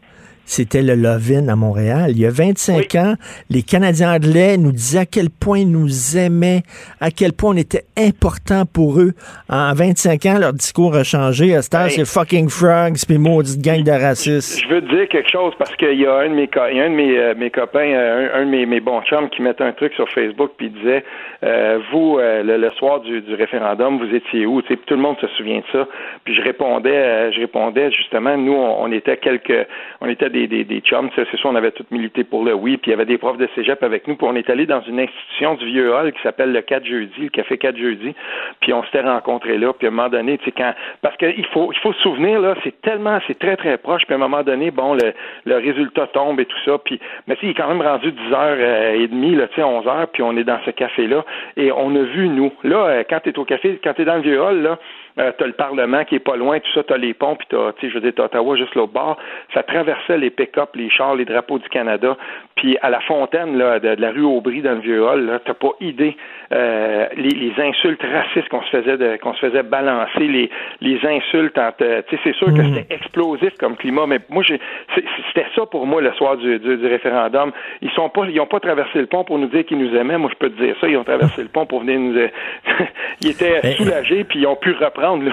c'était 0.51 0.83
le 0.83 0.95
Lovin 0.97 1.47
à 1.47 1.55
Montréal. 1.55 2.11
Il 2.11 2.21
y 2.21 2.27
a 2.27 2.31
25 2.31 2.97
ans, 2.97 3.15
les 3.51 3.63
Canadiens 3.63 4.15
anglais 4.17 4.57
nous 4.57 4.73
disaient 4.73 5.01
à 5.01 5.07
quel 5.07 5.29
point 5.31 5.61
ils 5.61 5.71
nous 5.71 6.19
aimaient, 6.19 6.63
à 7.01 7.13
quel 7.13 7.33
point 7.33 7.53
on 7.53 7.57
était 7.57 7.85
important 7.97 8.65
pour 8.67 8.99
eux. 8.99 9.13
En 9.49 9.73
25 9.73 10.27
ans, 10.27 10.39
leur 10.41 10.53
discours 10.53 10.97
a 10.97 11.05
changé. 11.05 11.55
À 11.55 11.63
cette 11.63 11.77
c'est 11.91 12.05
fucking 12.05 12.49
frogs, 12.49 12.97
puis 13.07 13.19
maudite 13.19 13.63
gang 13.63 13.85
de 13.85 13.93
racistes. 13.93 14.61
Je 14.61 14.75
veux 14.75 14.81
te 14.83 14.93
dire 14.93 15.09
quelque 15.09 15.31
chose 15.31 15.55
parce 15.57 15.75
qu'il 15.77 16.01
y 16.01 16.07
a 16.07 16.15
un 16.17 16.29
de 16.29 16.35
mes, 16.35 16.51
un 16.57 16.91
de 16.91 16.95
mes, 16.95 17.17
euh, 17.17 17.35
mes 17.37 17.51
copains, 17.51 17.93
euh, 17.93 18.43
un, 18.43 18.45
de 18.45 18.51
mes, 18.51 18.67
mes, 18.67 18.81
bons 18.81 19.03
chums 19.03 19.31
qui 19.31 19.43
mettait 19.43 19.63
un 19.63 19.73
truc 19.73 19.93
sur 19.95 20.09
Facebook 20.11 20.51
puis 20.57 20.71
disait 20.71 21.05
euh, 21.45 21.79
vous 21.93 22.19
le, 22.19 22.71
soir 22.71 23.01
du, 23.01 23.21
du, 23.21 23.35
référendum, 23.35 23.99
vous 23.99 24.15
étiez 24.15 24.47
où? 24.47 24.63
Tout 24.63 24.77
le 24.91 24.97
monde 24.97 25.17
se 25.21 25.29
souvient 25.29 25.59
de 25.59 25.65
ça. 25.71 25.87
Puis 26.25 26.35
je 26.35 26.43
répondais, 26.43 27.33
je 27.33 27.41
répondais 27.41 27.93
justement, 27.93 28.37
nous 28.37 28.53
on, 28.53 28.85
on 28.85 28.93
était 28.93 29.17
quelques, 29.17 29.67
on 30.01 30.09
était 30.09 30.29
des 30.29 30.40
des, 30.47 30.65
des, 30.65 30.81
chums. 30.81 31.11
C'est 31.15 31.37
sûr, 31.37 31.51
on 31.51 31.55
avait 31.55 31.71
tout 31.71 31.85
milité 31.91 32.25
pour 32.25 32.45
le 32.45 32.55
oui, 32.55 32.77
puis 32.77 32.91
il 32.91 32.93
y 32.93 32.95
avait 32.95 33.05
des 33.05 33.19
profs 33.19 33.39
de 33.39 33.49
cégep 33.55 33.83
avec 33.83 34.07
nous, 34.07 34.17
puis 34.17 34.27
on 34.29 34.35
est 34.37 34.49
allé 34.51 34.67
dans 34.67 34.81
une 34.83 35.01
institution 35.01 35.55
du 35.55 35.67
Vieux 35.67 35.95
Hall 35.95 36.13
qui 36.13 36.23
s'appelle 36.23 36.53
le 36.53 36.63
4 36.63 36.85
jeudi, 36.85 37.23
le 37.23 37.29
Café 37.29 37.59
4 37.59 37.77
jeudi, 37.77 38.15
puis 38.61 38.73
on 38.73 38.83
s'était 38.85 39.03
rencontrés 39.03 39.59
là, 39.59 39.73
puis 39.73 39.87
à 39.87 39.91
un 39.91 39.95
moment 39.95 40.09
donné, 40.09 40.39
tu 40.39 40.47
sais, 40.47 40.53
quand... 40.53 40.73
Parce 41.03 41.17
qu'il 41.17 41.47
faut, 41.47 41.73
il 41.73 41.79
faut 41.79 41.93
se 41.93 42.01
souvenir, 42.01 42.41
là, 42.41 42.55
c'est 42.63 42.81
tellement, 42.83 43.19
c'est 43.27 43.39
très, 43.39 43.57
très 43.57 43.79
proche, 43.79 44.03
puis 44.05 44.15
à 44.15 44.17
un 44.17 44.21
moment 44.21 44.43
donné, 44.43 44.71
bon, 44.71 44.95
le, 44.95 45.13
le 45.45 45.57
résultat 45.57 46.07
tombe 46.09 46.41
et 46.41 46.47
tout 46.47 46.59
ça, 46.65 46.79
puis, 46.79 47.01
mais 47.27 47.37
tu 47.37 47.43
sais, 47.43 47.47
il 47.49 47.51
est 47.51 47.55
quand 47.55 47.69
même 47.69 47.83
rendu 47.83 48.13
10h30, 48.13 49.37
là, 49.37 49.47
tu 49.49 49.55
sais, 49.55 49.63
11h, 49.63 50.07
puis 50.13 50.23
on 50.23 50.37
est 50.37 50.45
dans 50.45 50.61
ce 50.65 50.71
café-là, 50.71 51.25
et 51.57 51.73
on 51.73 51.95
a 51.95 52.03
vu, 52.03 52.29
nous, 52.29 52.53
là, 52.63 52.87
euh, 52.87 53.05
quand 53.09 53.21
tu 53.21 53.31
es 53.31 53.39
au 53.39 53.45
café, 53.45 53.81
quand 53.83 53.95
tu 53.95 54.03
es 54.03 54.05
dans 54.05 54.17
le 54.17 54.23
Vieux 54.23 54.41
Hall, 54.41 54.63
là, 54.63 54.79
euh, 55.19 55.33
t'as 55.37 55.47
le 55.47 55.53
Parlement 55.53 56.05
qui 56.05 56.15
est 56.15 56.21
pas 56.21 56.37
loin, 56.37 56.61
tout 56.61 56.73
ça, 56.73 56.83
t'as 56.83 56.97
les 56.97 57.15
ponts, 57.15 57.37
puis 57.37 57.47
t'as, 57.51 57.73
tu 57.73 57.81
sais, 57.81 57.89
je 57.91 57.95
veux 57.95 58.01
dire, 58.01 58.13
t'as 58.15 58.25
Ottawa 58.25 58.57
juste 58.57 58.75
l'autre 58.75 58.93
bord. 58.93 59.17
Ça 59.55 59.63
traversait 59.63 60.19
les 60.19 60.31
pick-up, 60.31 60.71
les 60.75 60.91
chars, 60.91 61.15
les 61.15 61.25
drapeaux 61.25 61.59
du 61.59 61.69
Canada. 61.69 62.17
Puis 62.55 62.77
à 62.83 62.91
la 62.91 63.01
fontaine 63.01 63.59
là, 63.59 63.81
de, 63.81 64.01
la 64.01 64.11
rue 64.11 64.23
Aubry 64.23 64.63
dans 64.63 64.73
le 64.73 64.81
vieux 64.81 65.03
hall, 65.03 65.27
là, 65.27 65.41
t'as 65.45 65.55
pas 65.55 65.73
idée 65.81 66.17
euh, 66.53 67.07
les, 67.17 67.31
les, 67.31 67.53
insultes 67.59 68.03
racistes 68.03 68.49
qu'on 68.49 68.63
se 68.63 68.71
faisait 68.71 69.19
qu'on 69.19 69.35
se 69.35 69.41
faisait 69.41 69.63
balancer, 69.63 70.27
les, 70.27 70.51
les 70.81 70.99
insultes. 71.05 71.59
tu 71.79 71.85
sais, 71.85 72.21
c'est 72.23 72.35
sûr 72.35 72.49
que 72.49 72.61
mm. 72.61 72.75
c'était 72.75 72.95
explosif 72.95 73.57
comme 73.59 73.77
climat, 73.77 74.07
mais 74.07 74.19
moi, 74.29 74.43
j'ai, 74.43 74.61
c'était 75.29 75.47
ça 75.55 75.67
pour 75.67 75.87
moi 75.87 76.01
le 76.01 76.13
soir 76.13 76.37
du, 76.37 76.59
du, 76.59 76.87
référendum. 76.87 77.53
Ils 77.83 77.91
sont 77.91 78.09
pas, 78.09 78.27
ils 78.27 78.41
ont 78.41 78.47
pas 78.47 78.61
traversé 78.61 78.99
le 79.01 79.07
pont 79.07 79.25
pour 79.25 79.39
nous 79.39 79.49
dire 79.49 79.65
qu'ils 79.65 79.79
nous 79.79 79.95
aimaient. 79.97 80.19
Moi, 80.19 80.31
je 80.33 80.37
peux 80.37 80.51
te 80.51 80.63
dire 80.63 80.77
ça. 80.81 80.89
Ils 80.89 80.97
ont 80.97 81.05
traversé 81.05 81.43
le 81.43 81.49
pont 81.49 81.67
pour 81.67 81.81
venir 81.81 81.99
nous. 81.99 82.15
ils 83.21 83.31
étaient 83.31 83.61
soulagés, 83.77 84.25
puis 84.25 84.41
ils 84.41 84.47
ont 84.47 84.57
pu 84.57 84.73
reprendre 84.73 85.10
Là. 85.19 85.33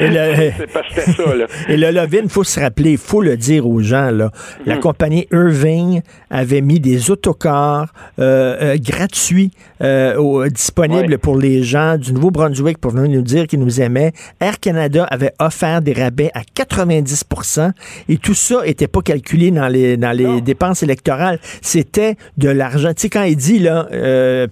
Et 0.00 0.08
le- 0.08 0.52
c'est 0.58 0.72
parce 0.72 0.88
que 0.94 1.00
c'était 1.00 1.22
ça. 1.22 1.34
Là. 1.34 1.46
Et 1.68 1.76
le 1.76 1.90
Levin, 1.90 2.20
il 2.24 2.28
faut 2.30 2.44
se 2.44 2.60
rappeler, 2.60 2.92
il 2.92 2.98
faut 2.98 3.22
le 3.22 3.36
dire 3.36 3.66
aux 3.66 3.80
gens, 3.80 4.10
là, 4.10 4.30
la 4.66 4.74
Mhm. 4.74 4.80
compagnie 4.80 5.26
Irving 5.32 6.02
avait 6.30 6.60
mis 6.60 6.80
des 6.80 7.10
autocars 7.10 7.92
euh, 8.18 8.56
euh, 8.60 8.76
gratuits 8.78 9.50
euh, 9.82 10.48
disponibles 10.48 11.18
pour 11.18 11.36
les 11.36 11.62
gens 11.62 11.96
du 11.96 12.12
Nouveau-Brunswick 12.12 12.78
pour 12.78 12.92
venir 12.92 13.10
nous 13.18 13.22
dire 13.22 13.46
qu'ils 13.46 13.60
nous 13.60 13.80
aimaient. 13.80 14.12
Air 14.40 14.58
Canada 14.60 15.04
avait 15.10 15.32
offert 15.38 15.80
des 15.82 15.92
rabais 15.92 16.30
à 16.34 16.40
90% 16.42 17.70
et 18.08 18.16
tout 18.18 18.34
ça 18.34 18.62
n'était 18.64 18.86
pas 18.88 19.00
calculé 19.02 19.50
dans 19.50 19.68
les, 19.68 19.96
dans 19.96 20.12
les 20.12 20.40
dépenses 20.40 20.82
électorales. 20.82 21.38
C'était 21.62 22.16
de 22.38 22.48
l'argent. 22.48 22.88
Tu 22.94 23.02
sais, 23.02 23.08
quand 23.08 23.22
il 23.22 23.36
dit, 23.36 23.58
là, 23.58 23.86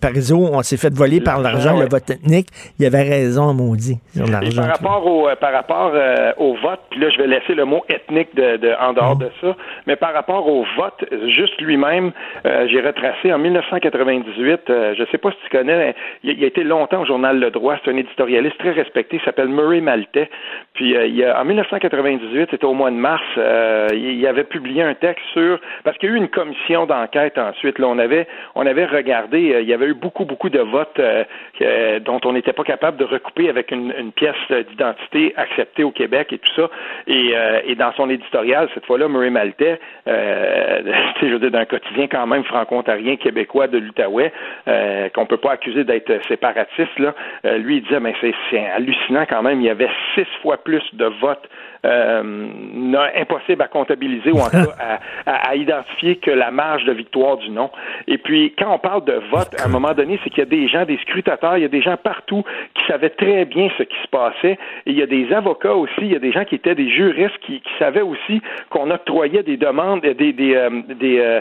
Parizeau, 0.00 0.48
on 0.52 0.62
s'est 0.62 0.76
fait 0.76 0.92
voler 0.94 1.20
par 1.20 1.40
l'argent, 1.40 1.74
ouais. 1.76 1.84
le 1.84 1.88
vote 1.88 2.08
ethnique, 2.10 2.48
il 2.78 2.86
avait 2.86 3.02
raison, 3.02 3.52
maudit, 3.54 3.98
sur 4.14 4.26
l'argent. 4.56 4.72
par 4.82 4.92
rapport 4.92 5.06
au 5.06 5.28
euh, 5.28 5.36
par 5.36 5.52
rapport 5.52 5.92
euh, 5.94 6.32
au 6.36 6.54
vote, 6.54 6.80
puis 6.90 7.00
là 7.00 7.10
je 7.10 7.18
vais 7.18 7.26
laisser 7.26 7.54
le 7.54 7.64
mot 7.64 7.84
ethnique 7.88 8.34
de, 8.34 8.56
de- 8.56 8.74
en 8.80 8.92
dehors 8.92 9.16
de 9.16 9.28
ça, 9.40 9.56
mais 9.86 9.96
par 9.96 10.12
rapport 10.12 10.48
au 10.48 10.64
vote 10.76 11.04
juste 11.28 11.60
lui-même, 11.60 12.12
euh, 12.46 12.66
j'ai 12.68 12.80
retracé 12.80 13.32
en 13.32 13.38
1998, 13.38 14.70
euh, 14.70 14.94
je 14.98 15.04
sais 15.10 15.18
pas 15.18 15.30
si 15.30 15.36
tu 15.44 15.48
connais, 15.56 15.94
il, 16.22 16.30
a- 16.30 16.32
il 16.34 16.44
a 16.44 16.46
été 16.46 16.64
longtemps 16.64 17.02
au 17.02 17.06
journal 17.06 17.38
Le 17.38 17.50
Droit, 17.50 17.76
c'est 17.84 17.90
un 17.90 17.96
éditorialiste 17.96 18.58
très 18.58 18.70
respecté, 18.72 19.16
il 19.16 19.24
s'appelle 19.24 19.48
Murray 19.48 19.80
Maltais. 19.80 20.28
Puis 20.74 20.96
euh, 20.96 21.06
il 21.06 21.24
a- 21.24 21.40
en 21.40 21.44
1998, 21.44 22.48
c'était 22.50 22.64
au 22.64 22.74
mois 22.74 22.90
de 22.90 22.96
mars, 22.96 23.22
euh, 23.38 23.88
il, 23.92 24.26
avait 24.26 24.44
publié 24.44 24.82
un 24.82 24.94
texte 24.94 25.24
sur 25.32 25.58
parce 25.84 25.96
qu'il 25.98 26.08
y 26.08 26.12
a 26.12 26.14
eu 26.14 26.18
une 26.18 26.28
commission 26.28 26.86
d'enquête 26.86 27.38
ensuite. 27.38 27.78
Là, 27.78 27.88
on 27.88 27.98
avait 27.98 28.26
on 28.54 28.64
avait 28.66 28.86
regardé, 28.86 29.52
euh, 29.52 29.60
il 29.62 29.68
y 29.68 29.74
avait 29.74 29.86
eu 29.86 29.94
beaucoup 29.94 30.24
beaucoup 30.24 30.48
de 30.48 30.60
votes 30.60 30.98
euh, 30.98 31.24
euh, 31.60 31.98
dont 32.00 32.20
on 32.24 32.32
n'était 32.32 32.52
pas 32.52 32.64
capable 32.64 32.96
de 32.96 33.04
recouper 33.04 33.48
avec 33.48 33.70
une, 33.70 33.92
une 33.98 34.12
pièce 34.12 34.34
euh, 34.34 34.41
d'identité 34.50 35.32
acceptée 35.36 35.84
au 35.84 35.90
Québec 35.90 36.32
et 36.32 36.38
tout 36.38 36.52
ça. 36.56 36.70
Et, 37.06 37.32
euh, 37.34 37.60
et 37.64 37.74
dans 37.74 37.92
son 37.92 38.08
éditorial, 38.10 38.68
cette 38.74 38.86
fois-là, 38.86 39.08
Murray 39.08 39.30
Maltais, 39.30 39.80
euh, 40.06 40.80
je 41.22 41.26
veux 41.26 41.38
dire, 41.38 41.50
d'un 41.50 41.64
quotidien 41.64 42.06
quand 42.08 42.26
même 42.26 42.44
franco-ontarien 42.44 43.16
québécois 43.16 43.68
de 43.68 43.78
l'Outaouais, 43.78 44.32
euh, 44.68 45.08
qu'on 45.10 45.26
peut 45.26 45.36
pas 45.36 45.52
accuser 45.52 45.84
d'être 45.84 46.12
séparatiste, 46.28 46.98
là, 46.98 47.14
euh, 47.44 47.58
lui, 47.58 47.76
il 47.78 47.82
disait, 47.82 48.00
mais 48.00 48.14
c'est 48.50 48.66
hallucinant 48.66 49.26
quand 49.28 49.42
même, 49.42 49.60
il 49.60 49.66
y 49.66 49.70
avait 49.70 49.90
six 50.14 50.26
fois 50.42 50.58
plus 50.58 50.82
de 50.94 51.06
votes 51.20 51.48
impossible 51.84 53.62
à 53.62 53.68
comptabiliser 53.68 54.30
ou 54.32 54.38
en 54.38 54.44
tout 54.50 54.50
cas 54.50 54.76
à, 55.26 55.30
à- 55.30 55.50
à 55.50 55.54
identifier 55.56 56.16
que 56.16 56.30
la 56.30 56.50
marge 56.50 56.84
de 56.84 56.92
victoire 56.92 57.36
du 57.38 57.50
non. 57.50 57.70
Et 58.06 58.18
puis, 58.18 58.54
quand 58.58 58.72
on 58.74 58.78
parle 58.78 59.04
de 59.04 59.20
vote, 59.30 59.48
à 59.60 59.66
un 59.66 59.68
moment 59.68 59.92
donné, 59.92 60.18
c'est 60.22 60.30
qu'il 60.30 60.38
y 60.40 60.42
a 60.42 60.46
des 60.46 60.68
gens, 60.68 60.84
des 60.84 60.98
scrutateurs, 60.98 61.56
il 61.58 61.62
y 61.62 61.66
a 61.66 61.68
des 61.68 61.82
gens 61.82 61.96
partout 61.96 62.44
qui 62.74 62.84
savaient 62.86 63.10
très 63.10 63.44
bien 63.44 63.68
ce 63.78 63.82
qui 63.82 63.96
se 64.02 64.08
passait. 64.08 64.58
Et 64.86 64.90
il 64.92 64.98
y 64.98 65.02
a 65.02 65.06
des 65.06 65.32
avocats 65.32 65.74
aussi, 65.74 65.92
il 66.02 66.12
y 66.12 66.16
a 66.16 66.20
des 66.20 66.32
gens 66.32 66.44
qui 66.44 66.54
étaient 66.54 66.74
des 66.74 66.88
juristes 66.90 67.36
qui, 67.40 67.60
qui 67.60 67.70
savaient 67.78 68.02
aussi 68.02 68.40
qu'on 68.70 68.90
octroyait 68.90 69.42
des 69.42 69.56
demandes, 69.56 70.00
des, 70.02 70.14
des, 70.32 70.54
euh, 70.54 70.70
des 71.00 71.18
euh, 71.18 71.40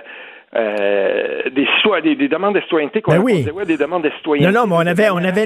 euh, 0.56 1.44
des, 1.56 1.66
citoy- 1.78 2.02
des, 2.02 2.16
des 2.16 2.28
demandes 2.28 2.56
de 2.56 2.62
citoyenneté 2.62 3.02
qu'on 3.02 3.12
Ben 3.14 3.20
oui. 3.20 3.46
ouais, 3.54 3.66
des 3.66 3.78
demandes 3.78 4.04
de 4.04 4.10
citoyenneté. 4.18 4.54
Non, 4.54 4.62
non, 4.62 4.68
mais 4.68 4.76
on 4.84 4.88
avait, 4.92 5.10
on 5.10 5.18
avait, 5.18 5.46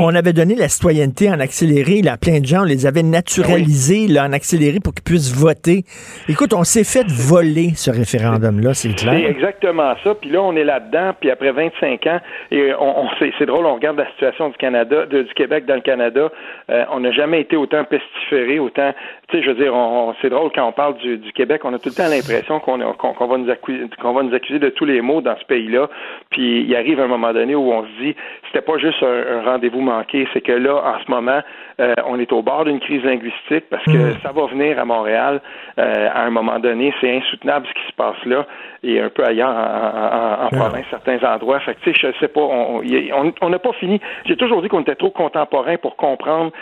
on, 0.00 0.14
avait 0.14 0.32
donné 0.32 0.54
la 0.54 0.68
citoyenneté 0.68 1.30
en 1.30 1.38
accéléré. 1.40 2.00
Là, 2.02 2.12
à 2.12 2.16
plein 2.16 2.40
de 2.40 2.46
gens, 2.46 2.60
on 2.62 2.64
les 2.64 2.86
avait 2.86 3.02
naturalisés 3.02 4.06
là, 4.08 4.24
en 4.24 4.32
accéléré 4.32 4.78
pour 4.82 4.94
qu'ils 4.94 5.04
puissent 5.04 5.34
voter. 5.34 5.84
Écoute, 6.28 6.54
on 6.54 6.64
s'est 6.64 6.84
fait 6.84 7.06
voler 7.06 7.70
ce 7.74 7.90
référendum-là, 7.90 8.74
c'est 8.74 8.88
C'est 8.88 8.94
clair. 9.06 9.28
exactement 9.28 9.94
ça. 10.02 10.14
Puis 10.14 10.30
là, 10.30 10.40
on 10.42 10.56
est 10.56 10.64
là-dedans. 10.64 11.12
Puis 11.20 11.30
après 11.30 11.52
25 11.52 12.06
ans, 12.06 12.20
et 12.50 12.72
on, 12.78 13.00
on- 13.04 13.08
c'est, 13.18 13.32
c'est 13.38 13.46
drôle, 13.46 13.66
on 13.66 13.74
regarde 13.74 13.98
la 13.98 14.08
situation 14.12 14.48
du 14.48 14.56
Canada, 14.56 15.06
de- 15.06 15.22
du 15.22 15.34
Québec 15.34 15.66
dans 15.66 15.74
le 15.74 15.80
Canada. 15.82 16.30
Euh, 16.70 16.84
on 16.92 17.00
n'a 17.00 17.12
jamais 17.12 17.40
été 17.40 17.56
autant 17.56 17.84
pestiféré, 17.84 18.58
autant. 18.58 18.92
Tu 19.28 19.38
sais, 19.38 19.42
je 19.42 19.48
veux 19.50 19.56
dire, 19.56 19.74
on, 19.74 20.10
on- 20.10 20.14
c'est 20.22 20.30
drôle 20.30 20.52
quand 20.54 20.64
on 20.68 20.72
parle 20.72 20.96
du, 20.98 21.18
du 21.18 21.32
Québec, 21.32 21.62
on 21.64 21.74
a 21.74 21.78
tout 21.80 21.88
le 21.88 21.94
temps 21.96 22.08
l'impression 22.08 22.60
qu'on, 22.60 22.80
a- 22.80 22.92
qu'on, 22.94 23.12
qu'on 23.12 23.26
va 23.26 23.36
nous 23.38 23.50
accuser, 23.50 23.86
qu'on 24.00 24.12
va 24.12 24.22
nous 24.22 24.32
accuser 24.34 24.60
de 24.60 24.68
tous 24.68 24.84
les 24.84 25.00
maux 25.00 25.20
dans 25.20 25.36
ce 25.36 25.44
pays-là. 25.46 25.88
Puis 26.30 26.60
il 26.62 26.76
arrive 26.76 27.00
un 27.00 27.08
moment 27.08 27.32
donné 27.32 27.56
où 27.56 27.72
on 27.72 27.82
se 27.82 28.02
dit, 28.04 28.14
c'était 28.46 28.60
pas 28.64 28.78
juste 28.78 29.02
un, 29.02 29.38
un 29.38 29.42
rendez-vous 29.50 29.80
manqué, 29.80 30.28
c'est 30.32 30.40
que 30.42 30.52
là, 30.52 30.76
en 30.76 31.04
ce 31.04 31.10
moment, 31.10 31.40
euh, 31.80 31.94
on 32.06 32.20
est 32.20 32.32
au 32.32 32.42
bord 32.42 32.64
d'une 32.66 32.78
crise 32.78 33.02
linguistique 33.02 33.64
parce 33.68 33.84
que 33.84 33.90
Mm. 33.96 34.18
ça 34.22 34.30
va 34.30 34.46
venir 34.46 34.78
à 34.78 34.84
Montréal 34.84 35.40
euh, 35.78 36.08
à 36.14 36.22
un 36.22 36.30
moment 36.30 36.60
donné. 36.60 36.94
C'est 37.00 37.16
insoutenable 37.16 37.66
ce 37.66 37.74
qui 37.74 37.86
se 37.88 37.96
passe 37.96 38.24
là 38.26 38.46
et 38.84 39.00
un 39.00 39.08
peu 39.10 39.24
ailleurs 39.24 39.48
en, 39.50 40.44
en- 40.44 40.46
en- 40.46 40.48
province, 40.50 40.86
certains 40.88 41.18
endroits. 41.24 41.58
Fait 41.60 41.74
que, 41.74 41.80
tu 41.80 41.92
sais, 41.92 42.12
je 42.12 42.18
sais 42.20 42.28
pas, 42.28 42.40
on 42.42 42.80
y- 42.82 43.10
on- 43.12 43.32
on 43.40 43.50
n'a 43.50 43.58
pas 43.58 43.72
fini. 43.72 44.00
J'ai 44.26 44.36
toujours 44.36 44.62
dit 44.62 44.68
qu'on 44.68 44.82
était 44.82 44.94
trop 44.94 45.10
contemporain 45.10 45.76
pour 45.78 45.96
comprendre 45.96 46.52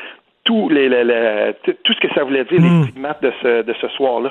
tout, 0.44 0.68
les, 0.68 0.88
les- 0.88 1.04
les- 1.04 1.52
tout 1.64 1.72
tout 1.84 1.92
ce 1.94 2.06
que 2.06 2.14
ça 2.14 2.22
voulait 2.24 2.44
dire, 2.44 2.60
les 2.60 2.82
stigmates 2.84 3.22
de 3.22 3.32
ce, 3.42 3.62
de 3.62 3.74
ce 3.80 3.88
soir-là. 3.96 4.30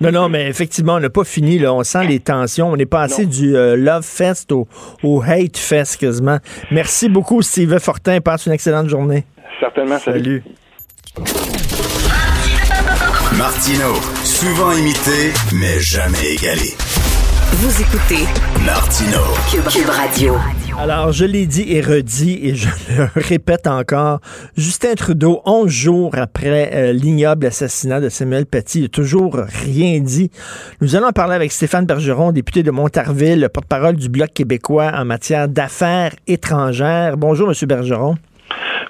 Non, 0.00 0.10
non, 0.12 0.28
mais 0.28 0.48
effectivement, 0.48 0.94
on 0.94 1.00
n'a 1.00 1.10
pas 1.10 1.24
fini. 1.24 1.58
Là. 1.58 1.72
On 1.72 1.82
sent 1.84 2.04
les 2.06 2.20
tensions. 2.20 2.70
On 2.70 2.76
est 2.76 2.86
passé 2.86 3.26
du 3.26 3.56
euh, 3.56 3.76
Love 3.76 4.04
Fest 4.04 4.50
au, 4.52 4.66
au 5.02 5.22
Hate 5.22 5.56
Fest 5.56 6.00
quasiment. 6.00 6.38
Merci 6.70 7.08
beaucoup, 7.08 7.40
Steve 7.42 7.78
Fortin. 7.78 8.20
Passe 8.20 8.46
une 8.46 8.52
excellente 8.52 8.88
journée. 8.88 9.24
Certainement, 9.60 9.98
salut. 9.98 10.42
Martino, 13.38 13.94
souvent 14.24 14.72
imité, 14.72 15.32
mais 15.52 15.78
jamais 15.80 16.34
égalé. 16.34 16.70
Vous 17.52 17.80
écoutez 17.80 18.24
Martino. 18.64 19.20
Cube, 19.50 19.68
Cube 19.68 19.90
Radio. 19.90 20.34
Alors, 20.76 21.12
je 21.12 21.24
l'ai 21.24 21.46
dit 21.46 21.64
et 21.68 21.80
redit, 21.80 22.40
et 22.42 22.54
je 22.56 22.68
le 22.98 23.08
répète 23.14 23.66
encore, 23.66 24.20
Justin 24.56 24.94
Trudeau, 24.94 25.40
11 25.46 25.70
jours 25.70 26.10
après 26.14 26.70
euh, 26.74 26.92
l'ignoble 26.92 27.46
assassinat 27.46 28.00
de 28.00 28.08
Samuel 28.08 28.44
Paty, 28.44 28.82
n'a 28.82 28.88
toujours 28.88 29.36
rien 29.36 30.00
dit. 30.00 30.30
Nous 30.80 30.96
allons 30.96 31.12
parler 31.12 31.34
avec 31.34 31.52
Stéphane 31.52 31.86
Bergeron, 31.86 32.32
député 32.32 32.62
de 32.64 32.72
Montarville, 32.72 33.48
porte-parole 33.54 33.96
du 33.96 34.08
Bloc 34.08 34.32
québécois 34.32 34.90
en 34.94 35.04
matière 35.04 35.48
d'affaires 35.48 36.12
étrangères. 36.26 37.16
Bonjour, 37.16 37.48
Monsieur 37.48 37.68
Bergeron. 37.68 38.16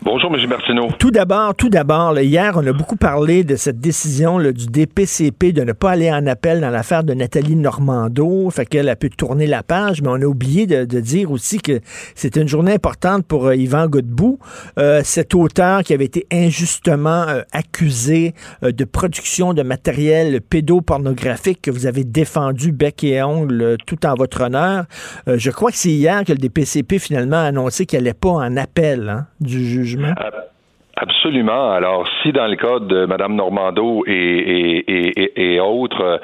Bonjour, 0.04 0.36
M. 0.36 0.46
Martineau. 0.50 0.88
Tout 0.98 1.10
d'abord, 1.10 1.54
tout 1.54 1.70
d'abord, 1.70 2.18
hier, 2.18 2.52
on 2.56 2.66
a 2.66 2.74
beaucoup 2.74 2.96
parlé 2.96 3.42
de 3.42 3.56
cette 3.56 3.80
décision 3.80 4.36
là, 4.36 4.52
du 4.52 4.66
DPCP 4.66 5.52
de 5.52 5.62
ne 5.62 5.72
pas 5.72 5.92
aller 5.92 6.12
en 6.12 6.26
appel 6.26 6.60
dans 6.60 6.68
l'affaire 6.68 7.04
de 7.04 7.14
Nathalie 7.14 7.56
Normando, 7.56 8.50
fait 8.50 8.66
qu'elle 8.66 8.90
a 8.90 8.96
pu 8.96 9.08
tourner 9.08 9.46
la 9.46 9.62
page, 9.62 10.02
mais 10.02 10.08
on 10.10 10.20
a 10.20 10.26
oublié 10.26 10.66
de, 10.66 10.84
de 10.84 11.00
dire 11.00 11.30
aussi 11.30 11.56
que 11.56 11.80
c'était 12.14 12.42
une 12.42 12.48
journée 12.48 12.74
importante 12.74 13.24
pour 13.24 13.46
euh, 13.46 13.56
Yvan 13.56 13.86
Godbout, 13.86 14.38
euh, 14.78 15.00
cet 15.02 15.34
auteur 15.34 15.82
qui 15.82 15.94
avait 15.94 16.04
été 16.04 16.26
injustement 16.30 17.24
euh, 17.26 17.40
accusé 17.52 18.34
euh, 18.62 18.72
de 18.72 18.84
production 18.84 19.54
de 19.54 19.62
matériel 19.62 20.42
pédopornographique 20.42 21.62
que 21.62 21.70
vous 21.70 21.86
avez 21.86 22.04
défendu 22.04 22.72
bec 22.72 23.02
et 23.04 23.22
ongle 23.22 23.62
euh, 23.62 23.76
tout 23.86 24.04
en 24.04 24.14
votre 24.16 24.42
honneur. 24.42 24.84
Je 25.26 25.50
crois 25.50 25.70
que 25.70 25.78
c'est 25.78 25.88
hier 25.88 26.24
que 26.24 26.32
le 26.32 26.38
DPCP 26.38 26.98
finalement 26.98 27.36
a 27.36 27.44
annoncé 27.44 27.86
qu'il 27.86 27.98
n'allait 28.00 28.12
pas 28.12 28.28
en 28.28 28.56
appel 28.58 29.08
hein, 29.08 29.26
du 29.40 29.93
jugement. 29.94 30.53
Absolument. 30.96 31.72
Alors, 31.72 32.06
si 32.22 32.30
dans 32.32 32.46
le 32.46 32.54
cas 32.54 32.78
de 32.78 33.04
Mme 33.06 33.34
Normando 33.34 34.04
et, 34.06 34.12
et, 34.12 35.22
et, 35.22 35.54
et- 35.54 35.60
autres, 35.60 36.00
euh, 36.02 36.18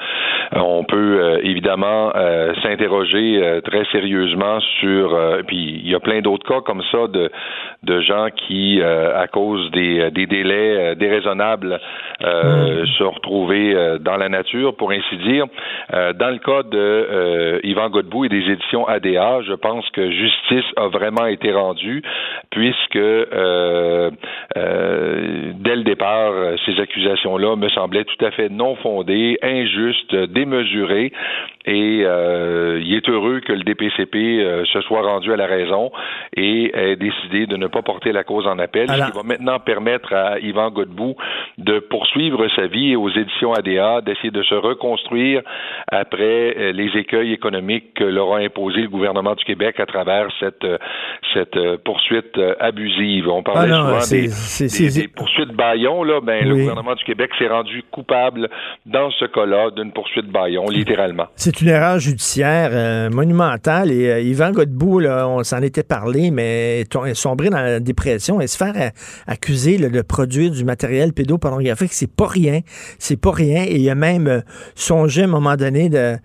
on 0.60 0.84
peut 0.84 1.18
euh, 1.20 1.40
évidemment 1.42 2.12
euh, 2.14 2.52
s'interroger 2.62 3.40
euh, 3.42 3.60
très 3.62 3.84
sérieusement 3.86 4.60
sur, 4.80 5.14
euh, 5.14 5.42
puis 5.46 5.80
il 5.82 5.88
y 5.90 5.94
a 5.94 6.00
plein 6.00 6.20
d'autres 6.20 6.46
cas 6.46 6.60
comme 6.60 6.82
ça 6.92 7.08
de, 7.08 7.30
de 7.82 8.00
gens 8.00 8.28
qui, 8.46 8.80
euh, 8.80 9.18
à 9.20 9.26
cause 9.26 9.70
des, 9.72 10.10
des 10.12 10.26
délais 10.26 10.94
déraisonnables, 10.94 11.80
euh, 12.22 12.84
se 12.98 13.02
retrouvés 13.04 13.74
euh, 13.74 13.98
dans 13.98 14.16
la 14.16 14.28
nature, 14.28 14.76
pour 14.76 14.92
ainsi 14.92 15.16
dire. 15.24 15.46
Euh, 15.94 16.12
dans 16.12 16.30
le 16.30 16.38
cas 16.38 16.62
de 16.62 16.78
euh, 16.78 17.60
Yvan 17.64 17.88
Godbout 17.90 18.26
et 18.26 18.28
des 18.28 18.50
éditions 18.52 18.86
ADA, 18.86 19.40
je 19.42 19.54
pense 19.54 19.88
que 19.90 20.10
justice 20.10 20.64
a 20.76 20.86
vraiment 20.88 21.26
été 21.26 21.52
rendue, 21.52 22.02
puisque 22.50 22.96
euh, 24.60 25.52
dès 25.54 25.76
le 25.76 25.82
départ, 25.82 26.32
euh, 26.32 26.56
ces 26.66 26.78
accusations-là 26.80 27.56
me 27.56 27.68
semblaient 27.70 28.04
tout 28.04 28.24
à 28.24 28.30
fait 28.30 28.48
non 28.48 28.76
fondées, 28.76 29.38
injustes, 29.42 30.14
démesurées. 30.14 31.12
Et 31.66 32.02
euh, 32.04 32.80
il 32.82 32.94
est 32.94 33.08
heureux 33.08 33.40
que 33.40 33.52
le 33.52 33.62
DPCP 33.62 34.16
euh, 34.40 34.64
se 34.72 34.80
soit 34.82 35.02
rendu 35.02 35.32
à 35.32 35.36
la 35.36 35.46
raison 35.46 35.90
et 36.36 36.70
ait 36.74 36.96
décidé 36.96 37.46
de 37.46 37.56
ne 37.56 37.66
pas 37.66 37.82
porter 37.82 38.12
la 38.12 38.24
cause 38.24 38.46
en 38.46 38.58
appel, 38.58 38.90
Alors- 38.90 39.06
ce 39.08 39.12
qui 39.12 39.16
va 39.18 39.22
maintenant 39.24 39.58
permettre 39.58 40.12
à 40.14 40.38
Yvan 40.40 40.70
Godbout 40.70 41.16
de 41.58 41.78
poursuivre 41.78 42.46
sa 42.56 42.66
vie 42.66 42.92
et 42.92 42.96
aux 42.96 43.10
éditions 43.10 43.52
ADA 43.52 44.00
d'essayer 44.00 44.30
de 44.30 44.42
se 44.42 44.54
reconstruire 44.54 45.42
après 45.88 46.72
les 46.72 46.90
écueils 46.96 47.32
économiques 47.32 47.94
que 47.94 48.04
leur 48.04 48.32
a 48.34 48.38
imposé 48.38 48.80
le 48.82 48.88
gouvernement 48.88 49.34
du 49.34 49.44
Québec 49.44 49.78
à 49.80 49.86
travers 49.86 50.28
cette, 50.40 50.66
cette 51.34 51.58
poursuite 51.84 52.38
abusive. 52.58 53.28
On 53.28 53.42
parlait 53.42 53.70
Ah 53.72 53.76
non, 53.76 53.84
souvent 53.88 54.00
c'est- 54.00 54.20
des, 54.22 54.28
c'est- 54.28 54.49
des- 54.58 55.08
poursuites 55.08 55.50
Bayon, 55.56 56.02
là, 56.04 56.20
ben, 56.20 56.46
le 56.46 56.54
gouvernement 56.56 56.94
du 56.94 57.04
Québec 57.04 57.30
s'est 57.38 57.48
rendu 57.48 57.82
coupable 57.90 58.48
dans 58.86 59.10
ce 59.12 59.24
cas-là 59.26 59.70
d'une 59.76 59.92
poursuite 59.92 60.26
Bayon, 60.30 60.68
littéralement. 60.68 61.26
C'est 61.36 61.60
une 61.60 61.68
erreur 61.68 61.98
judiciaire 61.98 62.70
euh, 62.72 63.10
monumentale. 63.10 63.90
Et 63.90 64.10
euh, 64.10 64.20
Yvan 64.20 64.52
Godbout, 64.52 65.00
là, 65.00 65.28
on 65.28 65.42
s'en 65.42 65.62
était 65.62 65.82
parlé, 65.82 66.30
mais 66.30 66.84
sombré 67.14 67.50
dans 67.50 67.60
la 67.62 67.80
dépression 67.80 68.40
et 68.40 68.46
se 68.46 68.56
faire 68.56 68.74
euh, 68.76 68.90
accuser 69.26 69.78
là, 69.78 69.88
de 69.88 70.02
produire 70.02 70.50
du 70.50 70.64
matériel 70.64 71.12
pédopornographique, 71.12 71.92
c'est 71.92 72.10
pas 72.14 72.26
rien. 72.26 72.60
C'est 72.98 73.20
pas 73.20 73.32
rien. 73.32 73.64
Et 73.64 73.76
il 73.76 73.90
a 73.90 73.94
même 73.94 74.26
euh, 74.26 74.40
songé 74.74 75.22
à 75.22 75.24
un 75.24 75.28
moment 75.28 75.56
donné 75.56 75.88
de 75.88 76.16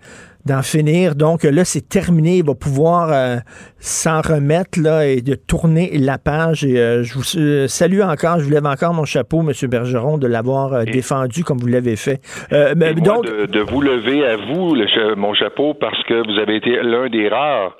d'en 0.46 0.62
finir. 0.62 1.14
Donc 1.14 1.42
là, 1.42 1.64
c'est 1.64 1.88
terminé. 1.88 2.38
Il 2.38 2.44
va 2.44 2.54
pouvoir 2.54 3.10
euh, 3.12 3.36
s'en 3.78 4.20
remettre 4.20 4.80
là, 4.80 5.06
et 5.06 5.20
de 5.20 5.34
tourner 5.34 5.98
la 5.98 6.18
page. 6.18 6.64
Et 6.64 6.78
euh, 6.78 7.02
je 7.02 7.14
vous 7.14 7.24
euh, 7.36 7.66
salue 7.68 8.00
encore. 8.00 8.38
Je 8.38 8.44
vous 8.44 8.50
lève 8.50 8.66
encore 8.66 8.94
mon 8.94 9.04
chapeau, 9.04 9.40
M. 9.40 9.52
Bergeron, 9.68 10.18
de 10.18 10.26
l'avoir 10.26 10.84
défendu 10.84 11.44
comme 11.44 11.58
vous 11.58 11.66
l'avez 11.66 11.96
fait. 11.96 12.20
Euh, 12.52 12.74
mais 12.76 12.94
donc, 12.94 13.24
de, 13.24 13.46
de 13.46 13.60
vous 13.60 13.80
lever 13.80 14.24
à 14.24 14.36
vous 14.36 14.74
le 14.74 14.86
mon 15.16 15.34
chapeau 15.34 15.74
parce 15.74 16.02
que 16.04 16.14
vous 16.14 16.40
avez 16.40 16.56
été 16.56 16.78
l'un 16.82 17.08
des 17.08 17.28
rares 17.28 17.76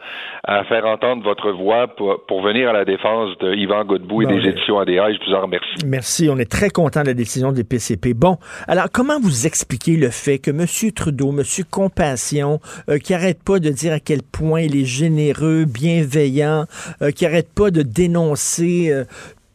à 0.49 0.63
faire 0.65 0.87
entendre 0.87 1.25
votre 1.25 1.51
voix 1.51 1.89
pour, 1.97 2.25
pour 2.29 2.41
venir 2.41 2.69
à 2.69 2.73
la 2.73 2.85
défense 2.85 3.37
de 3.39 3.53
Yvan 3.55 3.85
Godbout 3.85 4.23
et 4.23 4.27
Bon, 4.27 4.31
des 4.37 4.41
mais- 4.43 4.49
éditions 4.51 4.79
ADA. 4.79 5.13
Je 5.13 5.19
vous 5.29 5.35
en 5.35 5.43
remercie. 5.43 5.67
Merci, 5.85 6.29
on 6.31 6.39
est 6.39 6.49
très 6.51 6.71
content 6.71 7.03
de 7.03 7.09
la 7.09 7.15
décision 7.15 7.51
des 7.51 7.65
PCP. 7.65 8.15
Bon, 8.15 8.39
alors 8.69 8.87
comment 8.93 9.19
vous 9.21 9.47
expliquez 9.47 9.97
le 9.97 10.11
fait 10.11 10.39
que 10.39 10.51
M. 10.53 10.65
Trudeau, 10.93 11.31
M. 11.37 11.43
Compassion, 11.71 12.61
euh, 12.89 12.99
qui 12.99 13.13
arrête 13.13 13.43
pas 13.43 13.59
de 13.59 13.71
dire 13.71 13.93
à 13.93 13.99
quel 14.01 14.23
point 14.23 14.61
il 14.61 14.77
est 14.77 14.85
généreux, 14.85 15.65
bienveillant, 15.65 16.67
euh, 17.03 17.11
qui 17.11 17.27
arrête 17.27 17.53
pas 17.53 17.71
de 17.73 17.83
dénoncer 17.83 18.91
euh, 18.93 19.05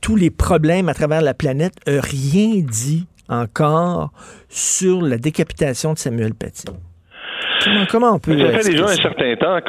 tous 0.01 0.17
les 0.17 0.29
problèmes 0.29 0.89
à 0.89 0.93
travers 0.93 1.21
la 1.21 1.33
planète, 1.33 1.73
rien 1.87 2.61
dit 2.69 3.05
encore 3.29 4.11
sur 4.49 5.01
la 5.01 5.17
décapitation 5.17 5.93
de 5.93 5.97
Samuel 5.99 6.33
Paty? 6.33 6.65
Comment, 7.63 7.85
comment 7.89 8.15
on 8.15 8.19
peut... 8.19 8.37
Ça 8.37 8.59
fait 8.59 8.71
déjà 8.71 8.83
un 8.85 8.87
ça? 8.87 9.01
certain 9.03 9.35
temps 9.35 9.59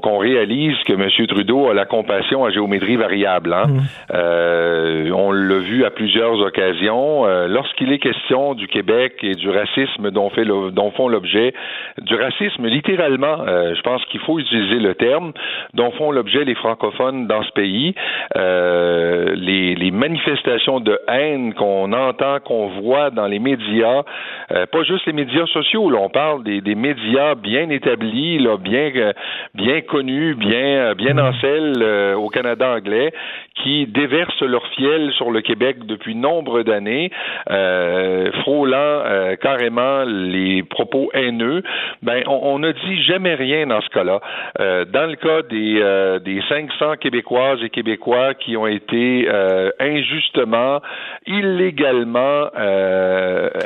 qu'on 0.00 0.18
réalise 0.18 0.76
que 0.86 0.92
M. 0.94 1.08
Trudeau 1.26 1.68
a 1.70 1.74
la 1.74 1.84
compassion 1.84 2.44
à 2.44 2.50
géométrie 2.50 2.96
variable. 2.96 3.52
hein. 3.52 3.66
Mmh. 3.68 3.78
Euh, 4.14 5.10
on 5.14 5.32
l'a 5.32 5.58
vu 5.58 5.84
à 5.84 5.90
plusieurs 5.90 6.38
occasions. 6.40 7.26
Euh, 7.26 7.46
Lorsqu'il 7.48 7.92
est 7.92 7.98
question 7.98 8.54
du 8.54 8.66
Québec 8.66 9.14
et 9.22 9.34
du 9.34 9.48
racisme 9.50 10.10
dont, 10.10 10.30
fait 10.30 10.44
le- 10.44 10.70
dont 10.70 10.90
font 10.92 11.08
l'objet, 11.08 11.54
du 12.00 12.14
racisme 12.14 12.66
littéralement, 12.66 13.38
euh, 13.46 13.74
je 13.74 13.80
pense 13.82 14.04
qu'il 14.06 14.20
faut 14.20 14.38
utiliser 14.38 14.78
le 14.80 14.94
terme, 14.94 15.32
dont 15.74 15.90
font 15.92 16.10
l'objet 16.10 16.44
les 16.44 16.54
francophones 16.54 17.26
dans 17.26 17.42
ce 17.42 17.52
pays, 17.52 17.94
les, 18.34 19.74
les 19.74 19.90
manifestations 19.90 20.80
de 20.80 20.98
haine 21.08 21.54
qu'on 21.54 21.92
entend, 21.92 22.38
qu'on 22.44 22.68
voit 22.80 23.10
dans 23.10 23.26
les 23.26 23.38
médias, 23.38 24.02
pas 24.48 24.82
juste 24.84 25.06
les 25.06 25.12
médias 25.12 25.46
sociaux, 25.46 25.90
là, 25.90 25.98
on 26.00 26.08
parle 26.10 26.42
des, 26.44 26.60
des 26.60 26.74
médias 26.74 27.27
bien 27.34 27.70
établis, 27.70 28.38
là, 28.38 28.56
bien, 28.56 28.90
euh, 28.96 29.12
bien 29.54 29.80
connus, 29.80 30.34
bien, 30.34 30.90
euh, 30.90 30.94
bien 30.94 31.18
en 31.18 31.32
selle 31.40 31.74
euh, 31.78 32.14
au 32.14 32.28
Canada 32.28 32.74
anglais, 32.74 33.12
qui 33.54 33.86
déversent 33.86 34.42
leur 34.42 34.66
fiel 34.68 35.12
sur 35.12 35.30
le 35.30 35.40
Québec 35.40 35.78
depuis 35.86 36.14
nombre 36.14 36.62
d'années, 36.62 37.10
euh, 37.50 38.30
frôlant 38.42 38.76
euh, 38.78 39.36
carrément 39.36 40.04
les 40.04 40.62
propos 40.62 41.10
haineux, 41.14 41.62
ben 42.02 42.22
on, 42.26 42.40
on 42.42 42.58
ne 42.58 42.72
dit 42.72 43.02
jamais 43.02 43.34
rien 43.34 43.66
dans 43.66 43.80
ce 43.80 43.88
cas-là. 43.90 44.20
Dans 44.58 45.06
le 45.08 45.16
cas 45.16 45.42
des, 45.42 46.20
des 46.24 46.42
500 46.48 46.96
Québécoises 47.00 47.62
et 47.62 47.70
Québécois 47.70 48.34
qui 48.34 48.56
ont 48.56 48.66
été 48.66 49.28
injustement, 49.80 50.80
illégalement 51.26 52.48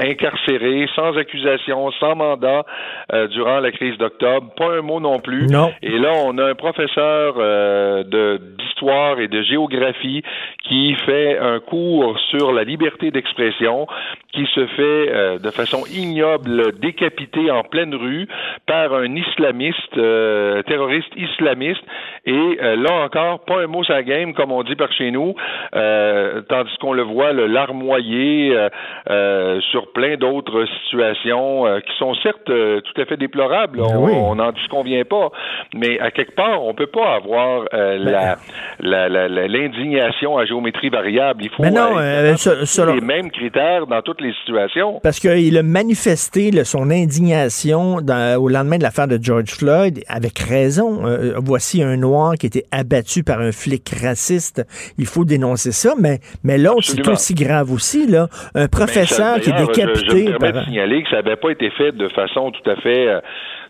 incarcérés, 0.01 0.89
sans 0.95 1.17
accusation, 1.17 1.91
sans 1.93 2.17
mandat 2.17 2.65
euh, 3.13 3.29
la 3.61 3.73
crise 3.73 3.97
d'octobre, 3.99 4.53
pas 4.57 4.77
un 4.79 4.83
mot 4.83 5.01
non 5.01 5.21
plus. 5.21 5.47
Non. 5.47 5.73
Et 5.83 5.99
là, 5.99 6.13
on 6.25 6.39
a 6.39 6.45
un 6.45 6.55
professeur 6.55 7.35
euh, 7.39 8.03
de 8.05 8.41
d'histoire 8.59 9.21
et 9.21 9.29
de 9.29 9.43
géographie 9.43 10.23
qui 10.65 10.95
fait 11.07 11.39
un 11.39 11.61
cours 11.61 12.19
sur 12.31 12.53
la 12.53 12.65
liberté 12.65 13.11
d'expression, 13.11 13.87
qui 14.33 14.47
se 14.55 14.67
fait 14.67 15.09
euh, 15.13 15.39
de 15.39 15.51
façon 15.51 15.85
ignoble 15.93 16.79
décapiter 16.81 17.51
en 17.51 17.63
pleine 17.63 17.95
rue 17.95 18.27
par 18.67 18.95
un 18.95 19.15
islamiste, 19.15 19.97
euh, 19.97 20.63
terroriste 20.63 21.13
islamiste. 21.17 21.83
Et 22.25 22.59
là 22.61 23.05
encore, 23.05 23.45
pas 23.45 23.63
un 23.63 23.67
mot 23.67 23.83
la 23.89 24.03
game, 24.03 24.33
comme 24.33 24.53
on 24.53 24.63
dit 24.63 24.77
par 24.77 24.93
chez 24.93 25.11
nous, 25.11 25.35
tandis 25.73 26.77
qu'on 26.81 26.93
le 26.93 27.03
voit 27.03 27.33
le 27.33 27.47
larmoyer 27.47 28.57
sur 29.71 29.93
plein 29.93 30.17
d'autres 30.17 30.65
situations 30.85 31.65
qui 31.85 31.97
sont 31.99 32.15
certes 32.23 32.45
tout 32.47 33.01
à 33.01 33.05
fait 33.05 33.17
déplorables. 33.17 33.42
Ben 33.49 33.83
On 33.83 34.05
oui. 34.33 34.37
n'en 34.37 34.53
disconvient 34.53 35.05
pas, 35.05 35.31
mais 35.75 35.99
à 36.01 36.11
quelque 36.11 36.35
part, 36.35 36.65
on 36.65 36.75
peut 36.75 36.87
pas 36.87 37.15
avoir 37.17 37.65
euh, 37.75 37.99
Ben, 37.99 38.11
la 38.11 38.37
la- 38.81 39.09
la- 39.09 39.29
la- 39.29 39.49
l'indignation 39.49 40.39
à 40.39 40.45
géométrie 40.45 40.89
variable. 40.89 41.45
Il 41.45 41.51
faut 41.51 41.65
non, 41.65 41.99
euh, 41.99 42.37
ce- 42.37 42.65
selon- 42.65 42.95
les 42.95 43.01
mêmes 43.01 43.31
critères 43.31 43.87
dans 43.87 44.03
toutes 44.03 44.21
les 44.21 44.33
situations. 44.45 45.01
Parce 45.03 45.19
qu'il 45.21 45.57
a 45.59 45.63
manifesté 45.63 46.51
là, 46.51 46.65
son 46.65 46.91
indignation 46.91 48.01
dans- 48.01 48.41
au 48.41 48.49
lendemain 48.49 48.79
de 48.79 48.83
l'affaire 48.83 49.09
de 49.09 49.19
George 49.21 49.51
Floyd, 49.51 50.03
avec 50.09 50.39
raison. 50.39 51.07
Euh, 51.07 51.35
voici 51.39 51.83
un 51.83 51.97
noir 51.97 52.35
qui 52.35 52.47
était 52.47 52.65
abattu 52.71 53.23
par 53.23 53.41
un 53.41 53.53
flic 53.53 53.89
raciste. 54.03 54.67
Il 54.99 55.07
faut 55.07 55.25
dénoncer 55.25 55.73
ça, 55.73 55.95
mais, 55.99 56.19
mais 56.45 56.59
l'autre, 56.59 56.83
c'est 56.85 57.07
aussi 57.09 57.35
grave 57.35 57.71
aussi. 57.73 58.07
Là. 58.07 58.29
Un 58.55 58.69
professeur 58.69 59.35
Ben, 59.35 59.35
ça, 59.35 59.41
qui 59.41 59.51
est 59.51 59.53
d'ailleurs, 59.53 59.69
Je, 59.75 59.81
je 59.81 60.05
décapité. 60.05 60.25
me 60.25 60.39
permets 60.39 60.53
par- 60.53 60.63
de 60.63 60.67
signaler 60.67 61.03
que 61.03 61.11
ça 61.11 61.17
n'avait 61.23 61.37
pas 61.37 61.51
été 61.51 61.71
fait 61.71 61.93
de 61.93 62.09
façon 62.09 62.51
tout 62.51 62.71
à 62.71 62.77
fait. 62.77 63.09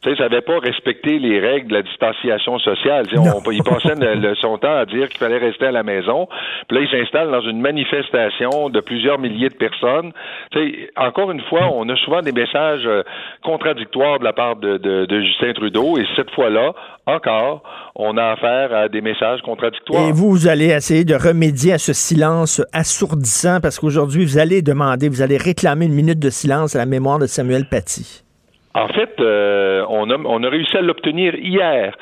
Tu 0.02 0.10
sais, 0.10 0.16
ça 0.16 0.24
n'avait 0.24 0.40
pas 0.43 0.59
respecté 0.59 1.18
les 1.18 1.39
règles 1.39 1.68
de 1.68 1.74
la 1.74 1.82
distanciation 1.82 2.59
sociale. 2.59 3.06
On- 3.47 3.51
il 3.52 3.62
passait 3.62 3.94
le- 3.94 4.34
son 4.36 4.59
temps 4.59 4.74
à 4.76 4.84
dire 4.86 5.09
qu'il 5.09 5.18
fallait 5.18 5.39
rester 5.39 5.66
à 5.66 5.70
la 5.70 5.82
maison. 5.84 6.26
Puis 6.68 6.78
là, 6.78 6.84
il 6.84 6.90
s'installe 6.90 7.30
dans 7.30 7.40
une 7.43 7.60
manifestation 7.60 8.68
de 8.68 8.80
plusieurs 8.80 9.18
milliers 9.18 9.48
de 9.48 9.55
personnes. 9.55 10.12
Tu 10.51 10.59
sais, 10.59 10.90
encore 10.97 11.30
une 11.30 11.40
fois, 11.43 11.68
on 11.72 11.89
a 11.89 11.97
souvent 11.97 12.20
des 12.20 12.32
messages 12.32 12.82
euh, 12.86 13.02
contradictoires 13.44 14.18
de 14.18 14.24
la 14.24 14.32
part 14.32 14.56
de, 14.56 14.78
de- 14.78 15.06
de 15.06 15.20
Justin 15.22 15.52
Trudeau. 15.52 15.98
Et 15.98 16.05
cette 16.16 16.30
fois-là, 16.32 16.72
encore, 17.06 17.62
on 17.94 18.16
a 18.16 18.30
affaire 18.32 18.74
à 18.74 18.89
des 18.89 19.01
messages 19.01 19.40
contradictoires. 19.43 20.09
Et 20.09 20.12
vous, 20.12 20.30
vous 20.30 20.48
allez 20.48 20.66
essayer 20.70 21.05
de 21.05 21.14
remédier 21.14 21.74
à 21.74 21.78
ce 21.78 21.93
silence 21.93 22.62
assourdissant 22.72 23.60
parce 23.60 23.78
qu'aujourd'hui, 23.78 24.24
vous 24.24 24.39
allez 24.39 24.62
demander, 24.62 25.09
vous 25.09 25.22
allez 25.22 25.36
réclamer 25.36 25.86
une 25.86 25.94
minute 25.94 26.18
de 26.18 26.30
silence 26.30 26.74
à 26.74 26.78
la 26.78 26.86
mémoire 26.86 27.18
de 27.18 27.26
Samuel 27.26 27.66
Paty. 27.68 28.22
En 28.74 28.89
fait, 28.89 29.20
euh, 29.20 29.85
on, 29.89 30.09
a, 30.11 30.16
on 30.24 30.43
a 30.43 30.49
réussi 30.49 30.77
à 30.77 30.81
l'obtenir 30.81 31.35
hier. 31.35 31.94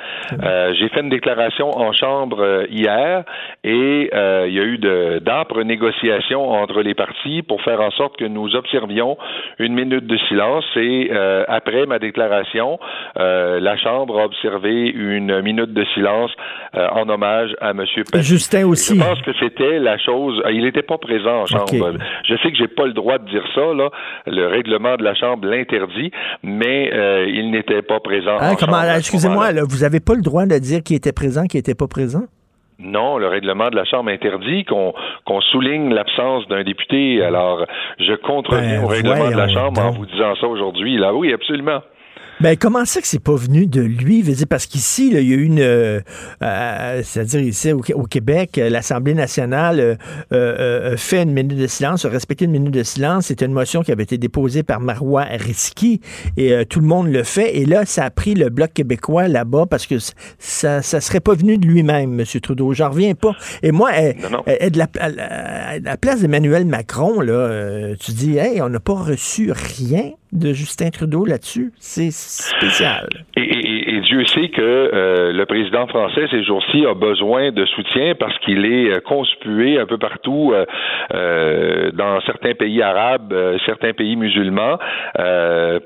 Euh, 0.42 0.72
J'ai 0.74 0.88
fait 0.90 1.00
une 1.00 1.08
déclaration 1.08 1.68
en 1.76 1.92
chambre 1.92 2.40
euh, 2.40 2.66
hier 2.70 3.24
et 3.64 4.10
euh, 4.14 4.46
il 4.48 4.54
y 4.54 4.60
a 4.60 4.62
eu 4.62 4.78
d'âpres 5.20 5.62
négociations 5.62 6.48
entre 6.50 6.80
les 6.82 6.94
partis 6.94 7.42
pour 7.42 7.60
faire 7.62 7.80
en 7.80 7.90
sorte 7.90 8.16
que 8.16 8.24
nous 8.24 8.54
observions 8.54 9.18
une 9.58 9.74
minute 9.74 10.06
de 10.06 10.16
silence. 10.28 10.64
Et 10.76 11.10
euh, 11.10 11.44
après 11.48 11.86
ma 11.86 11.98
déclaration, 11.98 12.78
euh, 13.18 13.58
la 13.58 13.76
Chambre 13.76 14.20
a 14.20 14.24
observé 14.24 14.88
une 14.90 15.40
minute 15.42 15.72
de 15.72 15.84
silence 15.94 16.30
euh, 16.76 16.86
en 16.92 17.08
hommage 17.08 17.50
à 17.60 17.70
M. 17.70 17.84
Justin 18.20 18.66
aussi. 18.68 18.96
Je 18.96 19.04
pense 19.04 19.22
que 19.22 19.32
c'était 19.40 19.80
la 19.80 19.98
chose. 19.98 20.40
Il 20.50 20.62
n'était 20.62 20.82
pas 20.82 20.98
présent 20.98 21.42
en 21.42 21.46
chambre. 21.46 21.94
Je 22.24 22.34
sais 22.36 22.50
que 22.52 22.56
j'ai 22.56 22.68
pas 22.68 22.86
le 22.86 22.92
droit 22.92 23.18
de 23.18 23.28
dire 23.28 23.44
ça. 23.56 23.74
Là, 23.74 23.88
le 24.26 24.46
règlement 24.46 24.96
de 24.96 25.02
la 25.02 25.14
chambre 25.14 25.48
l'interdit, 25.48 26.12
mais 26.44 26.59
euh, 26.66 27.26
il 27.28 27.50
n'était 27.50 27.82
pas 27.82 28.00
présent. 28.00 28.36
Hein, 28.40 28.54
comment, 28.58 28.82
excusez-moi, 28.96 29.52
là, 29.52 29.62
vous 29.68 29.78
n'avez 29.78 30.00
pas 30.00 30.14
le 30.14 30.22
droit 30.22 30.46
de 30.46 30.58
dire 30.58 30.82
qui 30.82 30.94
était 30.94 31.12
présent, 31.12 31.44
qui 31.44 31.56
n'était 31.56 31.74
pas 31.74 31.86
présent? 31.86 32.24
Non, 32.82 33.18
le 33.18 33.28
règlement 33.28 33.68
de 33.68 33.76
la 33.76 33.84
Chambre 33.84 34.10
interdit 34.10 34.64
qu'on 34.64 34.94
qu'on 35.26 35.40
souligne 35.42 35.92
l'absence 35.92 36.48
d'un 36.48 36.64
député. 36.64 37.22
Alors, 37.22 37.66
je 37.98 38.14
contreviens 38.14 38.78
Ben, 38.78 38.84
au 38.84 38.86
règlement 38.86 39.30
de 39.30 39.36
la 39.36 39.48
Chambre 39.48 39.82
en 39.82 39.90
vous 39.90 40.06
disant 40.06 40.34
ça 40.40 40.46
aujourd'hui. 40.46 40.96
Là, 40.96 41.14
oui, 41.14 41.32
absolument. 41.32 41.80
Ben, 42.40 42.56
comment 42.56 42.86
ça 42.86 43.02
que 43.02 43.06
c'est 43.06 43.18
pas 43.22 43.34
venu 43.34 43.66
de 43.66 43.82
lui? 43.82 44.22
Je 44.22 44.30
veux 44.30 44.34
dire, 44.34 44.46
Parce 44.48 44.64
qu'ici, 44.64 45.10
là, 45.10 45.20
il 45.20 45.28
y 45.28 45.34
a 45.34 45.36
eu 45.36 45.42
une, 45.44 45.60
euh, 45.60 46.00
euh, 46.42 47.02
c'est-à-dire 47.04 47.40
ici 47.42 47.70
au, 47.72 47.82
au 47.94 48.04
Québec, 48.04 48.56
euh, 48.56 48.70
l'Assemblée 48.70 49.12
nationale 49.12 49.78
euh, 49.78 49.94
euh, 50.32 50.92
euh, 50.92 50.96
fait 50.96 51.22
une 51.22 51.32
minute 51.32 51.58
de 51.58 51.66
silence, 51.66 52.06
a 52.06 52.08
respecté 52.08 52.46
une 52.46 52.52
minute 52.52 52.72
de 52.72 52.82
silence. 52.82 53.26
C'était 53.26 53.44
une 53.44 53.52
motion 53.52 53.82
qui 53.82 53.92
avait 53.92 54.04
été 54.04 54.16
déposée 54.16 54.62
par 54.62 54.80
Marois 54.80 55.24
Risky 55.24 56.00
et 56.38 56.54
euh, 56.54 56.64
tout 56.64 56.80
le 56.80 56.86
monde 56.86 57.08
le 57.12 57.24
fait. 57.24 57.58
Et 57.58 57.66
là, 57.66 57.84
ça 57.84 58.04
a 58.06 58.10
pris 58.10 58.32
le 58.34 58.48
Bloc 58.48 58.72
québécois 58.72 59.28
là-bas 59.28 59.66
parce 59.68 59.86
que 59.86 59.96
ça, 60.38 60.80
ça 60.80 61.00
serait 61.02 61.20
pas 61.20 61.34
venu 61.34 61.58
de 61.58 61.66
lui-même, 61.66 62.18
M. 62.18 62.24
Trudeau. 62.40 62.72
J'en 62.72 62.88
reviens 62.88 63.14
pas. 63.14 63.32
Et 63.62 63.70
moi, 63.70 63.90
de 63.92 64.78
la, 64.78 64.86
à 64.98 65.08
la- 65.10 65.68
à 65.72 65.78
la 65.78 65.96
place 65.98 66.22
d'Emmanuel 66.22 66.64
Macron, 66.64 67.20
là, 67.20 67.94
tu 68.00 68.12
dis, 68.12 68.38
hey, 68.38 68.62
on 68.62 68.70
n'a 68.70 68.80
pas 68.80 68.94
reçu 68.94 69.52
rien 69.52 70.12
de 70.32 70.52
Justin 70.52 70.90
Trudeau 70.90 71.24
là-dessus. 71.24 71.72
C'est 71.78 72.12
spécial. 72.12 73.08
Et, 73.36 74.00
Dieu 74.00 74.24
sait 74.26 74.48
que 74.48 74.60
euh, 74.62 75.32
le 75.32 75.44
président 75.46 75.86
français 75.86 76.26
ces 76.30 76.42
jours-ci 76.42 76.86
a 76.86 76.94
besoin 76.94 77.52
de 77.52 77.64
soutien 77.66 78.14
parce 78.18 78.36
qu'il 78.38 78.64
est 78.64 78.90
euh, 78.90 79.00
conspué 79.00 79.78
un 79.78 79.86
peu 79.86 79.98
partout 79.98 80.52
euh 80.54 81.90
dans 81.92 82.20
certains 82.22 82.54
pays 82.54 82.82
arabes, 82.82 83.34
certains 83.66 83.92
pays 83.92 84.16
musulmans 84.16 84.78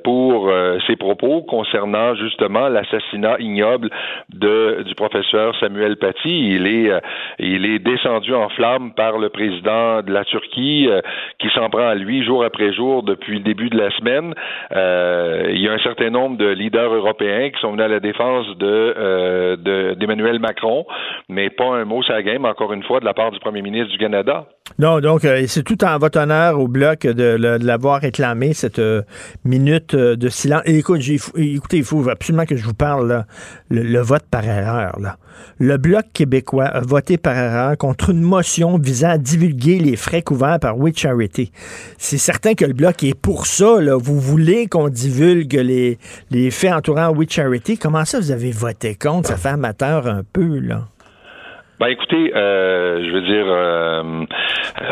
pour 0.05 0.53
ses 0.87 0.97
propos 0.97 1.43
concernant 1.43 2.15
justement 2.15 2.69
l'assassinat 2.69 3.37
ignoble 3.41 3.91
de, 4.33 4.83
du 4.87 4.95
professeur 4.95 5.59
Samuel 5.61 5.97
Paty. 5.97 6.55
Il 6.55 6.67
est 6.67 6.91
il 7.39 7.65
est 7.65 7.79
descendu 7.79 8.35
en 8.35 8.49
flammes 8.51 8.93
par 8.95 9.19
le 9.19 9.31
président 9.31 10.03
de 10.03 10.13
la 10.13 10.25
Turquie 10.25 10.89
qui 11.39 11.49
s'en 11.55 11.71
prend 11.71 11.89
à 11.89 11.95
lui 11.95 12.25
jour 12.25 12.45
après 12.45 12.73
jour 12.73 13.03
depuis 13.03 13.39
le 13.39 13.45
début 13.45 13.71
de 13.71 13.79
la 13.79 13.91
semaine. 13.93 14.34
Il 14.71 15.61
y 15.61 15.69
a 15.69 15.73
un 15.73 15.79
certain 15.79 16.11
nombre 16.11 16.37
de 16.37 16.47
leaders 16.47 16.93
européens 16.93 17.51
qui 17.51 17.61
sont 17.61 17.73
venus 17.73 17.85
à 17.85 17.89
la 17.89 18.01
défense 18.01 18.47
euh, 18.63 19.57
de 19.57 19.95
d'Emmanuel 19.95 20.39
Macron, 20.39 20.87
mais 21.29 21.51
pas 21.51 21.77
un 21.77 21.85
mot 21.85 22.03
sur 22.03 22.15
la 22.15 22.23
game, 22.23 22.45
encore 22.45 22.73
une 22.73 22.83
fois, 22.83 23.01
de 23.01 23.05
la 23.05 23.15
part 23.15 23.31
du 23.31 23.39
premier 23.39 23.63
ministre 23.63 23.91
du 23.91 23.99
Canada. 23.99 24.47
Non, 24.79 25.01
donc 25.01 25.25
euh, 25.25 25.45
c'est 25.47 25.63
tout 25.63 25.85
en 25.85 25.99
votre 25.99 26.19
honneur 26.19 26.59
au 26.59 26.69
bloc 26.69 27.07
de, 27.07 27.37
l'avoir 27.63 28.01
réclamé, 28.01 28.55
cette 28.55 28.79
euh, 28.79 29.03
minute 29.45 29.95
de 29.95 30.29
silence. 30.29 30.63
Écoutez, 30.67 31.77
il 31.77 31.85
faut 31.85 32.09
absolument 32.09 32.45
que 32.45 32.57
je 32.57 32.65
vous 32.65 32.75
parle, 32.75 33.25
le, 33.71 34.01
vote 34.01 34.25
par 34.31 34.45
erreur. 34.45 34.99
Là. 35.01 35.17
Le 35.59 35.77
bloc 35.77 36.05
québécois 36.13 36.65
a 36.65 36.81
voté 36.81 37.19
par 37.19 37.37
erreur 37.37 37.77
contre 37.77 38.11
une 38.11 38.23
motion 38.23 38.79
visant 38.79 39.11
à 39.11 39.19
divulguer 39.19 39.79
les 39.79 39.97
frais 39.97 40.23
couverts 40.23 40.59
par 40.61 40.79
We 40.79 40.97
Charity. 40.97 41.53
C'est 41.99 42.19
certain 42.19 42.55
que 42.55 42.65
le 42.65 42.73
bloc 42.73 43.03
est 43.03 43.19
pour 43.19 43.47
ça. 43.47 43.81
Là. 43.81 43.97
Vous 43.97 44.19
voulez 44.25 44.67
qu'on 44.67 44.89
divulgue 44.89 45.55
les, 45.55 45.99
les 46.31 46.51
faits 46.51 46.73
entourant 46.73 47.11
We 47.11 47.29
Charity. 47.29 47.79
Comment 47.79 48.05
ça, 48.05 48.19
vous 48.19 48.31
avez 48.31 48.51
voté 48.51 48.95
contre? 48.95 49.29
Ça 49.29 49.37
fait 49.39 49.51
amateur 49.51 50.07
un 50.07 50.23
peu, 50.33 50.59
là? 50.59 50.89
Ben 51.81 51.89
écoutez, 51.89 52.33
euh, 52.37 53.05
je 53.05 53.11
veux 53.11 53.23
dire, 53.23 53.47
euh, 53.49 54.25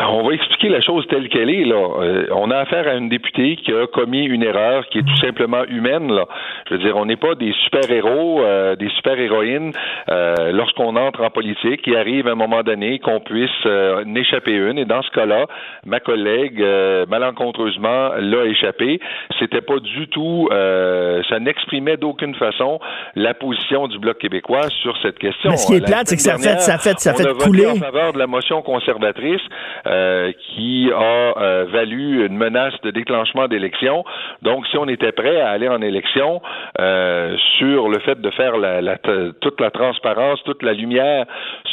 on 0.09 0.27
va 0.27 0.33
expliquer 0.33 0.67
la 0.67 0.81
chose 0.81 1.07
telle 1.07 1.29
qu'elle 1.29 1.49
est. 1.49 1.63
Là, 1.63 1.75
euh, 1.75 2.25
on 2.35 2.51
a 2.51 2.57
affaire 2.57 2.89
à 2.89 2.95
une 2.95 3.07
députée 3.07 3.55
qui 3.55 3.71
a 3.71 3.87
commis 3.87 4.25
une 4.25 4.43
erreur 4.43 4.85
qui 4.87 4.97
est 4.97 5.03
tout 5.03 5.17
simplement 5.21 5.63
humaine. 5.69 6.11
Là, 6.11 6.25
je 6.67 6.73
veux 6.73 6.81
dire, 6.81 6.97
on 6.97 7.05
n'est 7.05 7.15
pas 7.15 7.35
des 7.35 7.53
super 7.63 7.89
héros, 7.89 8.43
des 8.77 8.89
super 8.97 9.17
héroïnes 9.17 9.71
lorsqu'on 10.09 10.95
entre 10.97 11.23
en 11.23 11.29
politique. 11.29 11.81
Il 11.85 11.95
arrive 11.95 12.27
un 12.27 12.35
moment 12.35 12.63
donné 12.63 12.99
qu'on 12.99 13.21
puisse 13.21 13.65
n'échapper 14.05 14.53
une. 14.53 14.77
Et 14.77 14.85
dans 14.85 15.01
ce 15.03 15.09
cas-là, 15.11 15.45
ma 15.85 15.99
collègue 15.99 16.61
malencontreusement 17.07 18.11
l'a 18.19 18.45
échappé. 18.45 18.99
C'était 19.39 19.61
pas 19.61 19.79
du 19.79 20.07
tout, 20.09 20.49
ça 20.51 21.39
n'exprimait 21.39 21.97
d'aucune 21.97 22.35
façon 22.35 22.79
la 23.15 23.33
position 23.33 23.87
du 23.87 23.99
bloc 23.99 24.17
québécois 24.17 24.69
sur 24.81 24.97
cette 25.01 25.19
question. 25.19 25.51
Mais 25.51 25.57
ce 25.57 25.67
qui 25.67 25.75
est 25.75 25.85
plate, 25.85 26.07
c'est 26.07 26.15
que 26.15 26.21
ça 26.21 26.37
fait 26.37 26.59
ça 26.59 26.72
fait, 26.77 26.99
ça 26.99 27.13
on 27.13 27.17
fait 27.17 27.27
a 27.29 27.33
couler. 27.33 27.67
en 27.67 27.75
faveur 27.75 28.13
de 28.13 28.19
la 28.19 28.27
motion 28.27 28.61
conservatrice 28.61 29.41
euh, 29.85 30.31
qui 30.55 30.89
a 30.93 31.33
euh, 31.41 31.65
valu 31.71 32.25
une 32.25 32.37
menace 32.37 32.73
de 32.83 32.91
déclenchement 32.91 33.47
d'élection. 33.47 34.03
Donc, 34.41 34.65
si 34.67 34.77
on 34.77 34.87
était 34.87 35.11
prêt 35.11 35.41
à 35.41 35.49
aller 35.49 35.67
en 35.67 35.81
élection 35.81 36.41
euh, 36.79 37.35
sur 37.57 37.89
le 37.89 37.99
fait 37.99 38.19
de 38.21 38.29
faire 38.31 38.57
la, 38.57 38.81
la, 38.81 38.97
toute 39.41 39.59
la 39.59 39.71
transparence, 39.71 40.39
toute 40.43 40.63
la 40.63 40.73
lumière 40.73 41.25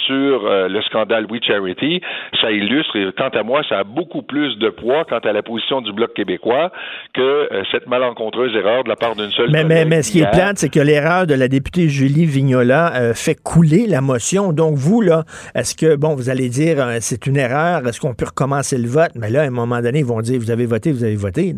sur 0.07 0.45
euh, 0.45 0.69
le 0.69 0.83
scandale 0.83 1.27
We 1.31 1.41
Charity, 1.47 2.01
ça 2.41 2.51
illustre, 2.51 2.97
et 2.97 3.09
quant 3.17 3.29
à 3.29 3.43
moi, 3.43 3.63
ça 3.69 3.79
a 3.79 3.85
beaucoup 3.85 4.23
plus 4.23 4.59
de 4.59 4.71
poids 4.71 5.05
quant 5.05 5.19
à 5.19 5.33
la 5.33 5.43
position 5.43 5.81
du 5.81 5.93
Bloc 5.93 6.15
québécois 6.15 6.73
que 7.15 7.21
euh, 7.21 7.63
cette 7.71 7.87
malencontreuse 7.87 8.55
erreur 8.57 8.85
de 8.85 8.89
la 8.89 8.97
part 8.97 9.15
d'une 9.15 9.31
seule 9.31 9.51
mais, 9.51 9.65
mais, 9.65 9.85
mais, 9.85 10.03
ce 10.03 10.11
qui 10.13 10.21
est 10.21 10.31
plate, 10.31 10.59
c'est 10.59 10.69
que 10.69 10.81
l'erreur 10.81 11.27
de 11.27 11.35
la 11.35 11.49
députée 11.49 11.89
Julie 11.89 12.27
Vignola 12.27 13.15
fait 13.15 13.37
couler 13.41 13.87
la 13.87 14.01
motion. 14.01 14.53
Donc, 14.53 14.75
vous, 14.75 14.90
là, 15.01 15.25
est-ce 15.55 15.75
que, 15.77 15.95
bon, 15.95 16.15
vous 16.17 16.29
allez 16.29 16.49
dire, 16.49 16.81
euh, 16.81 16.99
c'est 17.01 17.27
une 17.27 17.37
erreur, 17.37 17.87
est-ce 17.87 18.01
qu'on 18.01 18.15
peut 18.15 18.27
recommencer 18.27 18.77
le 18.77 18.89
vote? 18.89 19.13
Mais 19.15 19.31
là, 19.31 19.43
à 19.43 19.47
un 19.47 19.51
moment 19.51 19.81
donné, 19.81 20.01
ils 20.01 20.05
vont 20.05 20.21
dire, 20.21 20.41
vous 20.41 20.51
avez 20.51 20.67
voté, 20.67 20.91
vous 20.91 21.05
avez 21.05 21.17
voté. 21.17 21.55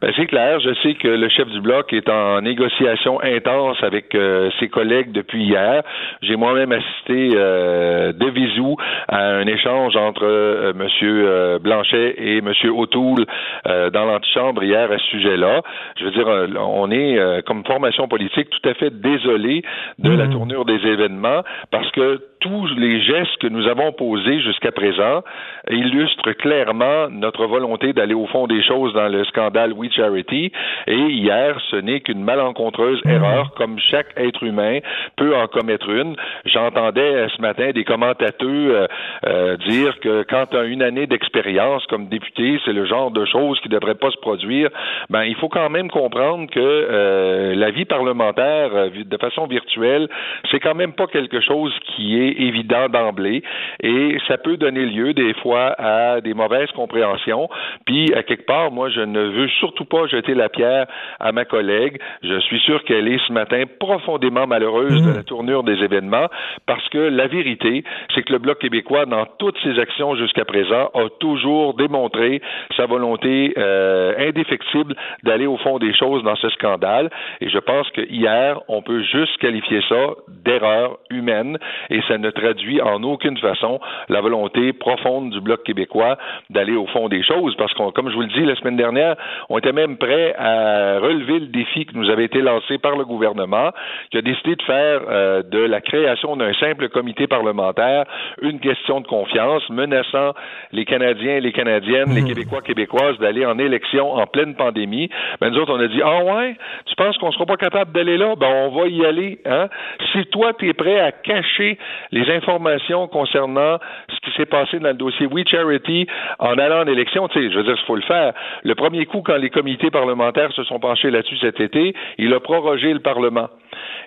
Ben, 0.00 0.12
c'est 0.16 0.26
clair. 0.26 0.60
Je 0.60 0.74
sais 0.82 0.94
que 0.94 1.08
le 1.08 1.28
chef 1.28 1.48
du 1.48 1.60
bloc 1.60 1.92
est 1.92 2.08
en 2.08 2.40
négociation 2.40 3.22
intense 3.22 3.76
avec 3.82 4.14
euh, 4.14 4.50
ses 4.60 4.68
collègues 4.68 5.12
depuis 5.12 5.44
hier. 5.44 5.82
J'ai 6.22 6.36
moi-même 6.36 6.72
assisté 6.72 7.30
euh, 7.34 8.12
de 8.12 8.26
visou 8.30 8.76
à 9.08 9.24
un 9.24 9.46
échange 9.46 9.96
entre 9.96 10.24
euh, 10.24 10.72
M. 10.72 11.58
Blanchet 11.62 12.14
et 12.18 12.38
M. 12.38 12.52
O'Toole 12.76 13.24
dans 13.64 14.04
l'antichambre 14.04 14.62
hier 14.62 14.90
à 14.90 14.98
ce 14.98 15.06
sujet-là. 15.06 15.62
Je 15.98 16.04
veux 16.04 16.10
dire, 16.10 16.28
on 16.60 16.90
est 16.90 17.42
comme 17.46 17.64
formation 17.64 18.08
politique 18.08 18.50
tout 18.50 18.68
à 18.68 18.74
fait 18.74 18.90
désolé 18.90 19.62
de 19.98 20.10
la 20.10 20.26
mmh. 20.26 20.30
tournure 20.30 20.64
des 20.64 20.86
événements 20.86 21.42
parce 21.70 21.90
que 21.92 22.20
tous 22.40 22.66
les 22.76 23.00
gestes 23.02 23.36
que 23.40 23.46
nous 23.46 23.66
avons 23.66 23.92
posés 23.92 24.40
jusqu'à 24.40 24.72
présent 24.72 25.22
illustrent 25.70 26.32
clairement 26.32 27.08
notre 27.10 27.46
volonté 27.46 27.92
d'aller 27.92 28.14
au 28.14 28.26
fond 28.26 28.46
des 28.46 28.62
choses 28.62 28.92
dans 28.92 29.08
le 29.08 29.24
scandale 29.24 29.72
We 29.72 29.90
Charity. 29.92 30.52
Et 30.86 30.96
hier, 30.96 31.58
ce 31.70 31.76
n'est 31.76 32.00
qu'une 32.00 32.22
malencontreuse 32.22 33.00
mhm. 33.04 33.12
erreur, 33.12 33.54
comme 33.56 33.78
chaque 33.78 34.08
être 34.16 34.42
humain 34.42 34.78
peut 35.16 35.34
en 35.36 35.46
commettre 35.46 35.88
une. 35.88 36.16
J'entendais 36.44 37.00
euh, 37.00 37.28
ce 37.34 37.40
matin 37.40 37.70
des 37.70 37.84
commentateurs 37.84 38.34
euh, 38.44 38.86
euh, 39.26 39.56
dire 39.56 39.98
que 40.00 40.24
quand 40.28 40.46
tu 40.50 40.56
as 40.56 40.64
une 40.64 40.82
année 40.82 41.06
d'expérience 41.06 41.84
comme 41.86 42.08
député, 42.08 42.60
c'est 42.64 42.72
le 42.72 42.84
genre 42.84 43.10
de 43.10 43.24
choses 43.24 43.58
qui 43.60 43.68
ne 43.68 43.74
devrait 43.74 43.94
pas 43.94 44.10
se 44.10 44.18
produire. 44.18 44.70
Ben, 45.10 45.24
il 45.24 45.36
faut 45.36 45.48
quand 45.48 45.70
même 45.70 45.90
comprendre 45.90 46.48
que 46.50 47.54
la 47.54 47.70
vie 47.70 47.84
parlementaire, 47.84 48.70
de 48.90 49.16
façon 49.18 49.46
virtuelle, 49.46 50.08
c'est 50.50 50.60
quand 50.60 50.74
même 50.74 50.92
pas 50.92 51.06
quelque 51.06 51.40
chose 51.40 51.72
qui 51.94 52.20
est 52.20 52.23
évident 52.28 52.88
d'emblée 52.88 53.42
et 53.82 54.16
ça 54.28 54.38
peut 54.38 54.56
donner 54.56 54.86
lieu 54.86 55.14
des 55.14 55.34
fois 55.34 55.74
à 55.78 56.20
des 56.20 56.34
mauvaises 56.34 56.70
compréhensions. 56.72 57.48
Puis, 57.86 58.12
à 58.14 58.22
quelque 58.22 58.46
part, 58.46 58.70
moi, 58.70 58.88
je 58.90 59.00
ne 59.00 59.20
veux 59.20 59.48
surtout 59.60 59.84
pas 59.84 60.06
jeter 60.06 60.34
la 60.34 60.48
pierre 60.48 60.86
à 61.20 61.32
ma 61.32 61.44
collègue. 61.44 61.98
Je 62.22 62.38
suis 62.40 62.60
sûr 62.60 62.82
qu'elle 62.84 63.08
est 63.08 63.20
ce 63.26 63.32
matin 63.32 63.64
profondément 63.78 64.46
malheureuse 64.46 65.02
de 65.02 65.10
mmh. 65.10 65.16
la 65.16 65.22
tournure 65.22 65.62
des 65.62 65.82
événements 65.82 66.28
parce 66.66 66.88
que 66.88 66.98
la 66.98 67.26
vérité, 67.26 67.84
c'est 68.14 68.22
que 68.22 68.32
le 68.32 68.38
Bloc 68.38 68.58
québécois, 68.58 69.06
dans 69.06 69.26
toutes 69.38 69.58
ses 69.62 69.78
actions 69.78 70.14
jusqu'à 70.16 70.44
présent, 70.44 70.90
a 70.94 71.08
toujours 71.20 71.74
démontré 71.74 72.40
sa 72.76 72.86
volonté 72.86 73.54
euh, 73.56 74.28
indéfectible 74.28 74.94
d'aller 75.22 75.46
au 75.46 75.56
fond 75.58 75.78
des 75.78 75.94
choses 75.94 76.22
dans 76.22 76.36
ce 76.36 76.48
scandale. 76.50 77.10
Et 77.40 77.48
je 77.48 77.58
pense 77.58 77.88
que 77.90 78.02
hier, 78.02 78.60
on 78.68 78.82
peut 78.82 79.02
juste 79.02 79.36
qualifier 79.38 79.80
ça 79.88 80.14
d'erreur 80.28 80.98
humaine 81.10 81.58
et 81.90 82.00
ça 82.08 82.13
ne 82.18 82.30
traduit 82.30 82.80
en 82.80 83.02
aucune 83.02 83.38
façon 83.38 83.80
la 84.08 84.20
volonté 84.20 84.72
profonde 84.72 85.30
du 85.30 85.40
Bloc 85.40 85.62
québécois 85.64 86.16
d'aller 86.50 86.76
au 86.76 86.86
fond 86.86 87.08
des 87.08 87.22
choses, 87.22 87.54
parce 87.56 87.72
qu'on, 87.74 87.90
comme 87.90 88.10
je 88.10 88.14
vous 88.14 88.22
le 88.22 88.28
dis 88.28 88.44
la 88.44 88.54
semaine 88.56 88.76
dernière, 88.76 89.16
on 89.48 89.58
était 89.58 89.72
même 89.72 89.96
prêt 89.96 90.34
à 90.38 90.98
relever 90.98 91.40
le 91.40 91.46
défi 91.46 91.86
qui 91.86 91.96
nous 91.96 92.10
avait 92.10 92.24
été 92.24 92.40
lancé 92.40 92.78
par 92.78 92.96
le 92.96 93.04
gouvernement, 93.04 93.70
qui 94.10 94.18
a 94.18 94.22
décidé 94.22 94.56
de 94.56 94.62
faire 94.62 95.00
euh, 95.08 95.42
de 95.42 95.58
la 95.58 95.80
création 95.80 96.36
d'un 96.36 96.52
simple 96.54 96.88
comité 96.88 97.26
parlementaire 97.26 98.04
une 98.42 98.60
question 98.60 99.00
de 99.00 99.06
confiance, 99.06 99.68
menaçant 99.70 100.32
les 100.72 100.84
Canadiens 100.84 101.36
et 101.36 101.40
les 101.40 101.52
Canadiennes, 101.52 102.14
les 102.14 102.22
mmh. 102.22 102.28
Québécois 102.28 102.62
québécoises 102.62 103.18
d'aller 103.18 103.46
en 103.46 103.58
élection 103.58 104.12
en 104.12 104.26
pleine 104.26 104.54
pandémie. 104.54 105.08
Ben, 105.40 105.50
nous 105.50 105.58
autres, 105.58 105.72
on 105.72 105.80
a 105.80 105.88
dit, 105.88 106.00
ah 106.02 106.24
ouais, 106.24 106.56
tu 106.86 106.94
penses 106.96 107.16
qu'on 107.18 107.32
sera 107.32 107.46
pas 107.46 107.56
capable 107.56 107.92
d'aller 107.92 108.16
là? 108.16 108.34
Ben, 108.36 108.48
on 108.48 108.70
va 108.70 108.88
y 108.88 109.04
aller, 109.04 109.38
hein? 109.44 109.68
Si 110.12 110.24
toi, 110.26 110.52
tu 110.58 110.68
es 110.68 110.72
prêt 110.72 111.00
à 111.00 111.12
cacher 111.12 111.78
les 112.12 112.28
informations 112.30 113.08
concernant 113.08 113.78
ce 114.08 114.20
qui 114.20 114.36
s'est 114.36 114.46
passé 114.46 114.78
dans 114.78 114.88
le 114.88 114.94
dossier 114.94 115.26
We 115.26 115.44
Charity 115.46 116.06
en 116.38 116.58
allant 116.58 116.82
en 116.82 116.86
élection. 116.86 117.28
Tu 117.28 117.40
sais, 117.40 117.50
je 117.50 117.56
veux 117.56 117.64
dire, 117.64 117.76
il 117.78 117.86
faut 117.86 117.96
le 117.96 118.02
faire. 118.02 118.32
Le 118.62 118.74
premier 118.74 119.06
coup, 119.06 119.22
quand 119.22 119.36
les 119.36 119.50
comités 119.50 119.90
parlementaires 119.90 120.52
se 120.52 120.64
sont 120.64 120.78
penchés 120.78 121.10
là-dessus 121.10 121.38
cet 121.38 121.60
été, 121.60 121.94
il 122.18 122.32
a 122.32 122.40
prorogé 122.40 122.92
le 122.92 123.00
Parlement. 123.00 123.48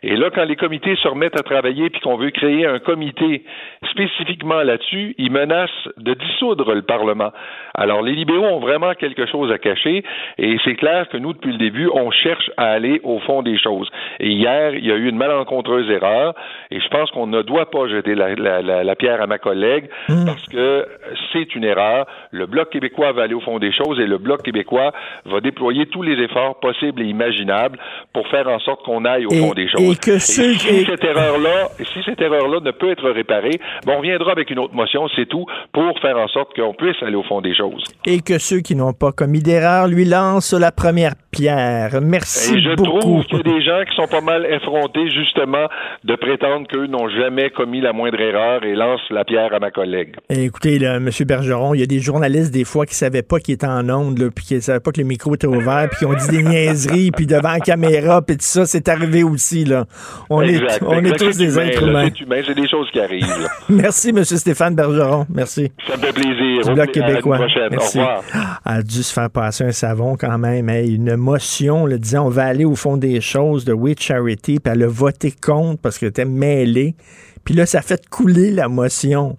Et 0.04 0.16
là, 0.16 0.30
quand 0.34 0.46
les 0.46 0.56
comités 0.56 0.96
se 0.96 1.08
remettent 1.08 1.40
à 1.40 1.44
travailler 1.44 1.90
puis 1.90 2.02
qu'on 2.02 2.18
veut 2.18 2.32
créer 2.32 2.66
un 2.66 2.80
comité 2.80 3.44
spécifiquement 3.92 4.62
là-dessus, 4.64 5.16
ils 5.18 5.32
menacent 5.32 5.90
de 5.98 6.14
dissoudre 6.14 6.74
le 6.74 6.82
Parlement. 6.82 7.32
Alors, 7.74 8.02
les 8.02 8.14
libéraux 8.14 8.46
ont 8.46 8.60
vraiment 8.60 8.94
quelque 8.94 9.26
chose 9.26 9.52
à 9.52 9.58
cacher 9.58 10.04
et 10.38 10.58
c'est 10.64 10.76
clair 10.76 11.08
que 11.10 11.18
nous, 11.18 11.34
depuis 11.34 11.52
le 11.52 11.58
début, 11.58 11.90
on 11.94 12.12
cherche 12.12 12.50
à 12.58 12.72
aller 12.72 13.00
au 13.04 13.20
fond 13.20 13.42
des 13.42 13.58
choses. 13.58 13.90
Et 14.20 14.30
hier, 14.30 14.74
il 14.74 14.86
y 14.86 14.92
a 14.92 14.96
eu 14.96 15.10
une 15.10 15.18
malencontreuse 15.18 15.90
erreur 15.90 16.34
et 16.72 16.80
je 16.80 16.88
pense 16.90 17.10
qu'on 17.12 17.28
ne 17.28 17.42
doit 17.42 17.70
pas 17.70 17.88
jeter 17.88 18.16
la, 18.16 18.36
la, 18.36 18.84
la, 18.84 18.96
pierre 18.96 19.22
à 19.22 19.28
ma 19.28 19.38
collègue 19.38 19.90
mmh. 20.10 20.26
parce 20.26 20.46
que 20.48 20.88
c'est 21.32 21.56
une 21.56 21.64
erreur. 21.64 22.06
Le 22.32 22.46
Bloc 22.46 22.70
québécois 22.70 23.12
va 23.12 23.24
aller 23.24 23.34
au 23.34 23.42
fond 23.42 23.60
des 23.60 23.72
choses 23.72 24.00
et 24.00 24.08
le 24.08 24.18
Bloc 24.18 24.44
québécois 24.44 24.92
va 25.26 25.40
déployer 25.40 25.86
tous 25.88 26.02
les 26.02 26.22
efforts 26.24 26.60
possibles 26.60 27.02
et 27.02 27.06
imaginables 27.06 27.80
pour 28.14 28.28
faire 28.28 28.48
en 28.48 28.60
sorte 28.60 28.84
qu'on 28.84 29.06
aille 29.06 29.26
au 29.26 29.32
fond 29.32 29.54
des 29.54 29.57
choses. 29.66 29.82
Et 29.82 29.96
que 29.96 30.20
si 30.20 30.58
cette 30.86 31.04
erreur-là, 31.04 31.70
si 31.80 32.04
cette 32.06 32.22
erreur-là 32.22 32.60
ne 32.62 32.72
peut 32.72 32.92
être 32.92 33.10
réparée, 33.10 33.60
bon, 33.86 33.94
on 33.94 33.98
reviendra 33.98 34.32
avec 34.32 34.52
une 34.52 34.60
autre 34.60 34.76
motion, 34.76 35.08
c'est 35.16 35.28
tout, 35.28 35.46
pour 35.74 35.98
faire 36.00 36.18
en 36.18 36.28
sorte 36.28 36.54
qu'on 36.56 36.74
puisse 36.74 37.02
aller 37.02 37.16
au 37.16 37.24
fond 37.24 37.42
des 37.42 37.56
choses. 37.56 37.84
Et 38.06 38.22
que 38.22 38.38
ceux 38.38 38.60
qui 38.60 38.76
n'ont 38.76 38.94
pas 38.94 39.12
commis 39.12 39.42
d'erreur 39.42 39.88
lui 39.88 40.06
lancent 40.06 40.54
la 40.54 40.72
première 40.72 41.14
Pierre. 41.38 42.00
Merci 42.02 42.56
Et 42.56 42.62
je 42.62 42.76
beaucoup. 42.76 43.00
trouve 43.00 43.24
qu'il 43.26 43.38
y 43.38 43.40
a 43.40 43.44
des 43.44 43.62
gens 43.62 43.82
qui 43.90 43.96
sont 43.96 44.08
pas 44.08 44.22
mal 44.22 44.46
effrontés, 44.46 45.10
justement, 45.12 45.68
de 46.04 46.16
prétendre 46.16 46.68
qu'eux 46.68 46.88
n'ont 46.88 47.08
jamais 47.10 47.50
commis 47.52 47.80
la 47.82 47.94
moindre 47.94 48.20
erreur 48.20 48.64
et 48.64 48.74
lancent 48.74 49.02
la 49.12 49.24
pierre 49.24 49.54
à 49.54 49.60
ma 49.60 49.72
collègue. 49.72 50.16
Écoutez, 50.30 50.80
là, 50.80 50.96
M. 50.96 51.10
Bergeron, 51.26 51.74
il 51.74 51.80
y 51.80 51.84
a 51.84 51.86
des 51.86 52.00
journalistes, 52.00 52.52
des 52.54 52.64
fois, 52.66 52.86
qui 52.86 52.96
savaient 52.96 53.22
pas 53.22 53.40
qu'il 53.40 53.54
était 53.54 53.68
en 53.68 53.88
onde, 53.90 54.18
là, 54.20 54.30
puis 54.34 54.46
qui 54.46 54.62
savaient 54.62 54.80
pas 54.80 54.92
que 54.92 55.00
le 55.02 55.08
micro 55.08 55.36
était 55.36 55.48
ouvert, 55.48 55.88
puis 55.90 56.00
qui 56.00 56.06
ont 56.06 56.14
dit 56.14 56.28
des 56.30 56.44
niaiseries, 56.44 57.12
puis 57.12 57.28
devant 57.28 57.52
la 57.52 57.60
caméra, 57.60 58.22
puis 58.22 58.38
tout 58.38 58.44
ça, 58.46 58.66
c'est 58.66 58.88
arrivé 58.90 59.24
aussi, 59.24 59.64
là. 59.66 59.86
On 60.30 60.42
Exact. 60.42 60.82
est, 60.82 60.86
on 60.86 61.04
est 61.04 61.18
tous 61.18 61.38
des 61.38 61.54
humain, 61.56 61.68
êtres 61.68 61.84
humains. 62.22 62.42
C'est 62.46 62.56
des 62.56 62.68
choses 62.68 62.90
qui 62.92 63.00
arrivent. 63.00 63.22
là. 63.28 63.48
Merci, 63.70 64.10
M. 64.10 64.24
Stéphane 64.24 64.76
Bergeron. 64.76 65.26
Merci. 65.34 65.72
Ça 65.88 65.98
me 65.98 66.02
fait 66.02 66.14
plaisir. 66.14 66.62
Du 66.66 66.74
Bloc 66.74 66.80
à 66.90 66.92
québécois. 66.92 67.40
Merci. 67.72 68.00
Au 68.00 68.02
revoir. 68.02 68.24
Elle 68.66 68.72
a 68.72 68.82
dû 68.82 69.04
se 69.04 69.14
faire 69.14 69.30
passer 69.30 69.64
un 69.66 69.72
savon 69.72 70.16
quand 70.20 70.38
même. 70.38 70.70
Hey, 70.70 70.96
une 70.96 71.16
motion, 71.28 71.86
là, 71.86 71.98
disant 71.98 72.28
on 72.28 72.30
va 72.30 72.46
aller 72.46 72.64
au 72.64 72.76
fond 72.76 72.96
des 72.96 73.20
choses 73.20 73.66
de 73.66 73.74
We 73.74 73.96
Charity, 74.00 74.60
puis 74.60 74.74
elle 74.74 74.84
a 74.84 74.88
voté 74.88 75.32
contre 75.32 75.82
parce 75.82 75.98
qu'elle 75.98 76.10
était 76.10 76.26
mêlée. 76.26 76.96
Puis 77.44 77.54
là, 77.54 77.66
ça 77.66 77.82
fait 77.82 78.10
couler 78.10 78.52
la 78.52 78.70
motion. 78.70 79.38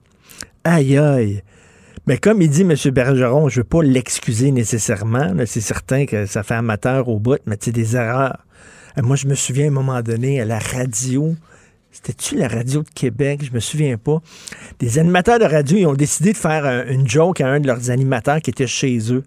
Aïe, 0.64 0.98
aïe. 0.98 1.42
Mais 2.06 2.18
comme 2.18 2.42
il 2.42 2.50
dit 2.50 2.62
M. 2.62 2.74
Bergeron, 2.92 3.48
je 3.48 3.58
ne 3.58 3.62
veux 3.62 3.68
pas 3.68 3.82
l'excuser 3.82 4.50
nécessairement. 4.50 5.34
C'est 5.46 5.62
certain 5.62 6.04
que 6.04 6.26
ça 6.26 6.42
fait 6.42 6.54
amateur 6.54 7.08
au 7.08 7.18
bout, 7.18 7.40
mais 7.46 7.56
c'est 7.58 7.72
des 7.72 7.96
erreurs. 7.96 8.44
Euh, 8.98 9.02
Moi, 9.02 9.16
je 9.16 9.26
me 9.26 9.34
souviens 9.34 9.66
à 9.66 9.68
un 9.68 9.72
moment 9.72 10.02
donné 10.02 10.40
à 10.40 10.44
la 10.44 10.58
radio. 10.58 11.34
C'était-tu 12.00 12.36
la 12.36 12.46
radio 12.46 12.82
de 12.82 12.88
Québec? 12.94 13.40
Je 13.44 13.52
me 13.52 13.58
souviens 13.58 13.96
pas. 13.98 14.18
Des 14.78 15.00
animateurs 15.00 15.40
de 15.40 15.44
radio, 15.44 15.76
ils 15.78 15.86
ont 15.86 15.94
décidé 15.94 16.32
de 16.32 16.36
faire 16.36 16.64
un- 16.64 16.86
une 16.86 17.08
joke 17.08 17.40
à 17.40 17.48
un 17.48 17.58
de 17.58 17.66
leurs 17.66 17.90
animateurs 17.90 18.40
qui 18.40 18.50
était 18.50 18.68
chez 18.68 19.12
eux. 19.12 19.24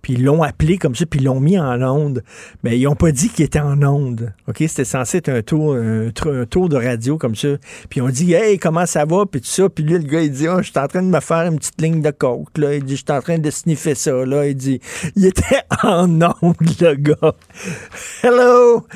Puis 0.00 0.14
ils 0.14 0.24
l'ont 0.24 0.42
appelé 0.42 0.78
comme 0.78 0.94
ça, 0.94 1.04
puis 1.04 1.20
ils 1.20 1.24
l'ont 1.26 1.38
mis 1.38 1.58
en 1.58 1.82
onde. 1.82 2.22
Mais 2.62 2.78
ils 2.78 2.84
n'ont 2.84 2.94
pas 2.94 3.12
dit 3.12 3.28
qu'il 3.28 3.44
était 3.44 3.60
en 3.60 3.82
onde. 3.82 4.32
OK? 4.48 4.56
C'était 4.66 4.86
censé 4.86 5.18
être 5.18 5.28
un 5.28 5.42
tour, 5.42 5.74
un, 5.76 6.10
tour 6.48 6.70
de 6.70 6.76
radio 6.76 7.18
comme 7.18 7.34
ça. 7.34 7.48
Puis 7.90 8.00
on 8.00 8.08
dit 8.08 8.32
Hey, 8.32 8.58
comment 8.58 8.86
ça 8.86 9.04
va? 9.04 9.26
Puis 9.30 9.42
tout 9.42 9.46
ça. 9.48 9.68
Puis 9.68 9.84
lui, 9.84 9.92
le 9.92 9.98
gars, 10.08 10.22
il 10.22 10.32
dit 10.32 10.46
Ah, 10.48 10.62
je 10.62 10.70
suis 10.70 10.78
en 10.80 10.86
train 10.88 11.02
de 11.02 11.08
me 11.08 11.20
faire 11.20 11.46
une 11.52 11.58
petite 11.58 11.78
ligne 11.78 12.00
de 12.00 12.10
coke. 12.10 12.56
Là. 12.56 12.74
Il 12.74 12.84
dit 12.84 12.96
Je 12.96 13.04
suis 13.06 13.12
en 13.16 13.20
train 13.20 13.36
de 13.38 13.50
sniffer 13.50 13.94
ça. 13.94 14.12
Là. 14.24 14.46
Il 14.46 14.56
dit 14.56 14.80
Il 15.14 15.26
était 15.26 15.60
en 15.82 16.08
onde, 16.40 16.56
le 16.80 16.94
gars. 16.94 17.34
Hello! 18.22 18.86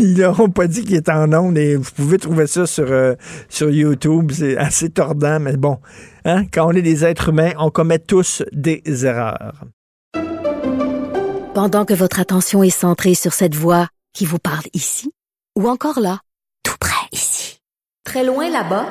Ils 0.00 0.14
n'ont 0.18 0.48
pas 0.50 0.66
dit 0.66 0.82
qu'il 0.84 0.96
était 0.96 1.12
en 1.12 1.32
onde 1.32 1.56
et 1.58 1.76
vous 1.76 1.90
pouvez 1.94 2.18
trouver 2.18 2.48
ça 2.48 2.66
sur, 2.72 2.90
euh, 2.90 3.14
sur 3.48 3.70
YouTube. 3.70 4.32
C'est 4.32 4.56
assez 4.56 4.90
tordant, 4.90 5.38
mais 5.40 5.56
bon. 5.56 5.78
Hein? 6.24 6.44
Quand 6.52 6.66
on 6.66 6.72
est 6.72 6.82
des 6.82 7.04
êtres 7.04 7.28
humains, 7.28 7.52
on 7.58 7.70
commet 7.70 7.98
tous 7.98 8.42
des 8.52 8.82
erreurs. 9.04 9.64
Pendant 11.54 11.84
que 11.84 11.94
votre 11.94 12.18
attention 12.18 12.62
est 12.62 12.70
centrée 12.70 13.14
sur 13.14 13.32
cette 13.34 13.54
voix 13.54 13.88
qui 14.14 14.24
vous 14.24 14.38
parle 14.38 14.64
ici, 14.72 15.12
ou 15.58 15.68
encore 15.68 16.00
là, 16.00 16.20
tout 16.62 16.76
près 16.80 17.06
ici, 17.12 17.60
très 18.04 18.24
loin 18.24 18.50
là-bas, 18.50 18.86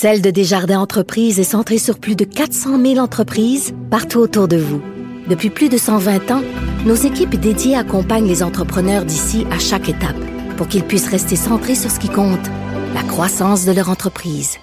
Celle 0.00 0.22
de 0.22 0.30
Desjardins 0.30 0.78
Entreprises 0.78 1.40
est 1.40 1.44
centrée 1.44 1.78
sur 1.78 1.98
plus 1.98 2.14
de 2.14 2.22
400 2.22 2.80
000 2.80 2.98
entreprises 2.98 3.74
partout 3.90 4.20
autour 4.20 4.46
de 4.46 4.56
vous. 4.56 4.80
Depuis 5.28 5.50
plus 5.50 5.68
de 5.68 5.76
120 5.76 6.30
ans, 6.30 6.42
nos 6.86 6.94
équipes 6.94 7.38
dédiées 7.38 7.76
accompagnent 7.76 8.26
les 8.26 8.42
entrepreneurs 8.42 9.04
d'ici 9.04 9.46
à 9.50 9.58
chaque 9.58 9.90
étape 9.90 10.16
pour 10.56 10.68
qu'ils 10.68 10.84
puissent 10.84 11.08
rester 11.08 11.36
centrés 11.36 11.74
sur 11.74 11.90
ce 11.90 12.00
qui 12.00 12.08
compte, 12.08 12.46
la 12.94 13.02
croissance 13.02 13.66
de 13.66 13.72
leur 13.72 13.90
entreprise. 13.90 14.56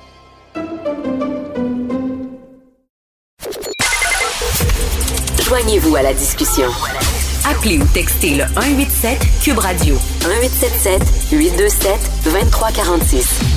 Joignez-vous 5.44 5.96
à 5.96 6.02
la 6.02 6.14
discussion. 6.16 6.68
Appelez 7.48 7.78
ou 7.78 7.86
textez 7.94 8.32
le 8.32 8.46
187 8.56 9.20
Cube 9.44 9.60
Radio 9.60 9.96
1877 10.24 11.32
827 11.32 11.92
2346. 12.24 13.56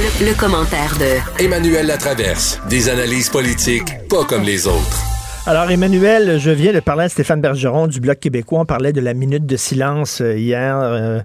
Le, 0.00 0.28
le 0.28 0.34
commentaire 0.34 0.96
de 0.98 1.44
Emmanuel 1.44 1.86
Latraverse. 1.86 2.58
Des 2.70 2.88
analyses 2.88 3.28
politiques 3.28 4.08
pas 4.08 4.24
comme 4.24 4.44
les 4.44 4.66
autres. 4.66 5.04
Alors, 5.44 5.70
Emmanuel, 5.70 6.38
je 6.38 6.50
viens 6.50 6.72
de 6.72 6.80
parler 6.80 7.04
à 7.04 7.08
Stéphane 7.10 7.42
Bergeron 7.42 7.86
du 7.86 8.00
Bloc 8.00 8.18
québécois. 8.18 8.60
On 8.60 8.64
parlait 8.64 8.94
de 8.94 9.00
la 9.02 9.12
minute 9.12 9.44
de 9.44 9.56
silence 9.58 10.22
euh, 10.22 10.38
hier 10.38 10.78
euh, 10.78 11.20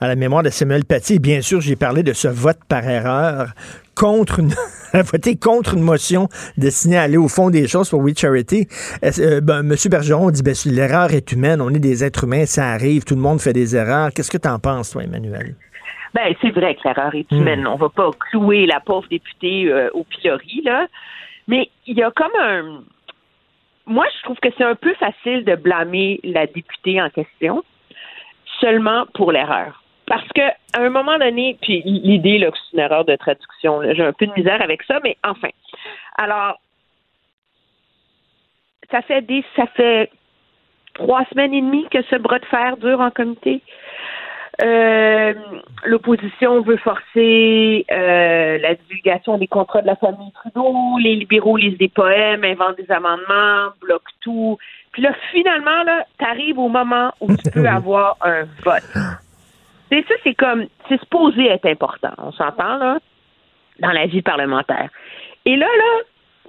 à 0.00 0.08
la 0.08 0.14
mémoire 0.14 0.42
de 0.42 0.50
Samuel 0.50 0.84
Paty. 0.84 1.14
Et 1.14 1.18
bien 1.18 1.40
sûr, 1.40 1.62
j'ai 1.62 1.74
parlé 1.74 2.02
de 2.02 2.12
ce 2.12 2.28
vote 2.28 2.58
par 2.68 2.86
erreur 2.86 3.54
contre 3.94 4.40
une, 4.40 4.52
a 4.92 5.00
voté 5.00 5.36
contre 5.36 5.72
une 5.72 5.82
motion 5.82 6.28
destinée 6.58 6.98
à 6.98 7.02
aller 7.02 7.16
au 7.16 7.28
fond 7.28 7.48
des 7.48 7.66
choses 7.66 7.88
pour 7.88 8.00
We 8.00 8.14
Charity. 8.14 8.68
Euh, 9.04 9.40
ben, 9.40 9.62
Monsieur 9.62 9.88
Bergeron 9.88 10.30
dit, 10.30 10.42
ben, 10.42 10.54
l'erreur 10.66 11.14
est 11.14 11.32
humaine, 11.32 11.62
on 11.62 11.70
est 11.70 11.78
des 11.78 12.04
êtres 12.04 12.24
humains, 12.24 12.44
ça 12.44 12.68
arrive, 12.68 13.04
tout 13.04 13.14
le 13.14 13.22
monde 13.22 13.40
fait 13.40 13.54
des 13.54 13.74
erreurs. 13.74 14.12
Qu'est-ce 14.12 14.30
que 14.30 14.36
tu 14.36 14.48
en 14.48 14.58
penses, 14.58 14.90
toi, 14.90 15.02
Emmanuel? 15.02 15.54
Ben, 16.14 16.34
c'est 16.40 16.50
vrai 16.50 16.74
que 16.74 16.80
l'erreur 16.84 17.14
est 17.14 17.30
humaine. 17.32 17.66
On 17.66 17.76
va 17.76 17.88
pas 17.88 18.10
clouer 18.30 18.66
la 18.66 18.80
pauvre 18.80 19.08
députée 19.08 19.66
euh, 19.70 19.90
au 19.92 20.04
pilori, 20.04 20.62
là. 20.64 20.86
Mais 21.46 21.70
il 21.86 21.96
y 21.96 22.02
a 22.02 22.10
comme 22.10 22.32
un. 22.40 22.82
Moi, 23.86 24.06
je 24.16 24.22
trouve 24.22 24.38
que 24.38 24.48
c'est 24.56 24.64
un 24.64 24.74
peu 24.74 24.94
facile 24.94 25.44
de 25.44 25.54
blâmer 25.54 26.20
la 26.22 26.46
députée 26.46 27.00
en 27.00 27.08
question 27.08 27.64
seulement 28.60 29.06
pour 29.14 29.32
l'erreur. 29.32 29.82
Parce 30.06 30.28
que 30.34 30.40
à 30.40 30.80
un 30.80 30.90
moment 30.90 31.18
donné, 31.18 31.56
puis 31.60 31.82
l'idée 31.84 32.38
là, 32.38 32.50
que 32.50 32.56
c'est 32.56 32.76
une 32.76 32.82
erreur 32.82 33.04
de 33.04 33.16
traduction, 33.16 33.82
j'ai 33.94 34.02
un 34.02 34.12
peu 34.12 34.26
de 34.26 34.32
misère 34.32 34.62
avec 34.62 34.82
ça, 34.84 35.00
mais 35.02 35.16
enfin. 35.22 35.48
Alors, 36.16 36.58
ça 38.90 39.02
fait 39.02 39.22
des, 39.22 39.44
ça 39.54 39.66
fait 39.66 40.10
trois 40.94 41.24
semaines 41.26 41.54
et 41.54 41.60
demie 41.60 41.86
que 41.90 42.02
ce 42.02 42.16
bras 42.16 42.38
de 42.38 42.46
fer 42.46 42.76
dure 42.78 43.00
en 43.00 43.10
comité. 43.10 43.60
Euh, 44.60 45.34
L'opposition 45.84 46.60
veut 46.62 46.76
forcer 46.78 47.86
euh, 47.90 48.58
la 48.58 48.74
divulgation 48.74 49.38
des 49.38 49.46
contrats 49.46 49.82
de 49.82 49.86
la 49.86 49.96
famille 49.96 50.32
Trudeau. 50.32 50.98
Les 50.98 51.14
libéraux 51.14 51.56
lisent 51.56 51.78
des 51.78 51.88
poèmes, 51.88 52.44
inventent 52.44 52.76
des 52.76 52.90
amendements, 52.90 53.70
bloquent 53.80 54.12
tout. 54.20 54.58
Puis 54.92 55.02
là, 55.02 55.12
finalement, 55.30 55.84
là, 55.84 56.04
t'arrives 56.18 56.58
au 56.58 56.68
moment 56.68 57.12
où 57.20 57.34
tu 57.36 57.50
peux 57.50 57.66
avoir 57.68 58.16
un 58.22 58.44
vote. 58.64 58.82
C'est 59.90 60.04
ça, 60.06 60.14
c'est 60.24 60.34
comme, 60.34 60.66
c'est 60.88 61.00
supposé 61.00 61.46
être 61.46 61.66
important. 61.66 62.12
On 62.18 62.32
s'entend, 62.32 62.76
là, 62.78 62.98
dans 63.78 63.92
la 63.92 64.06
vie 64.06 64.22
parlementaire. 64.22 64.90
Et 65.44 65.56
là, 65.56 65.66
là, 65.66 66.02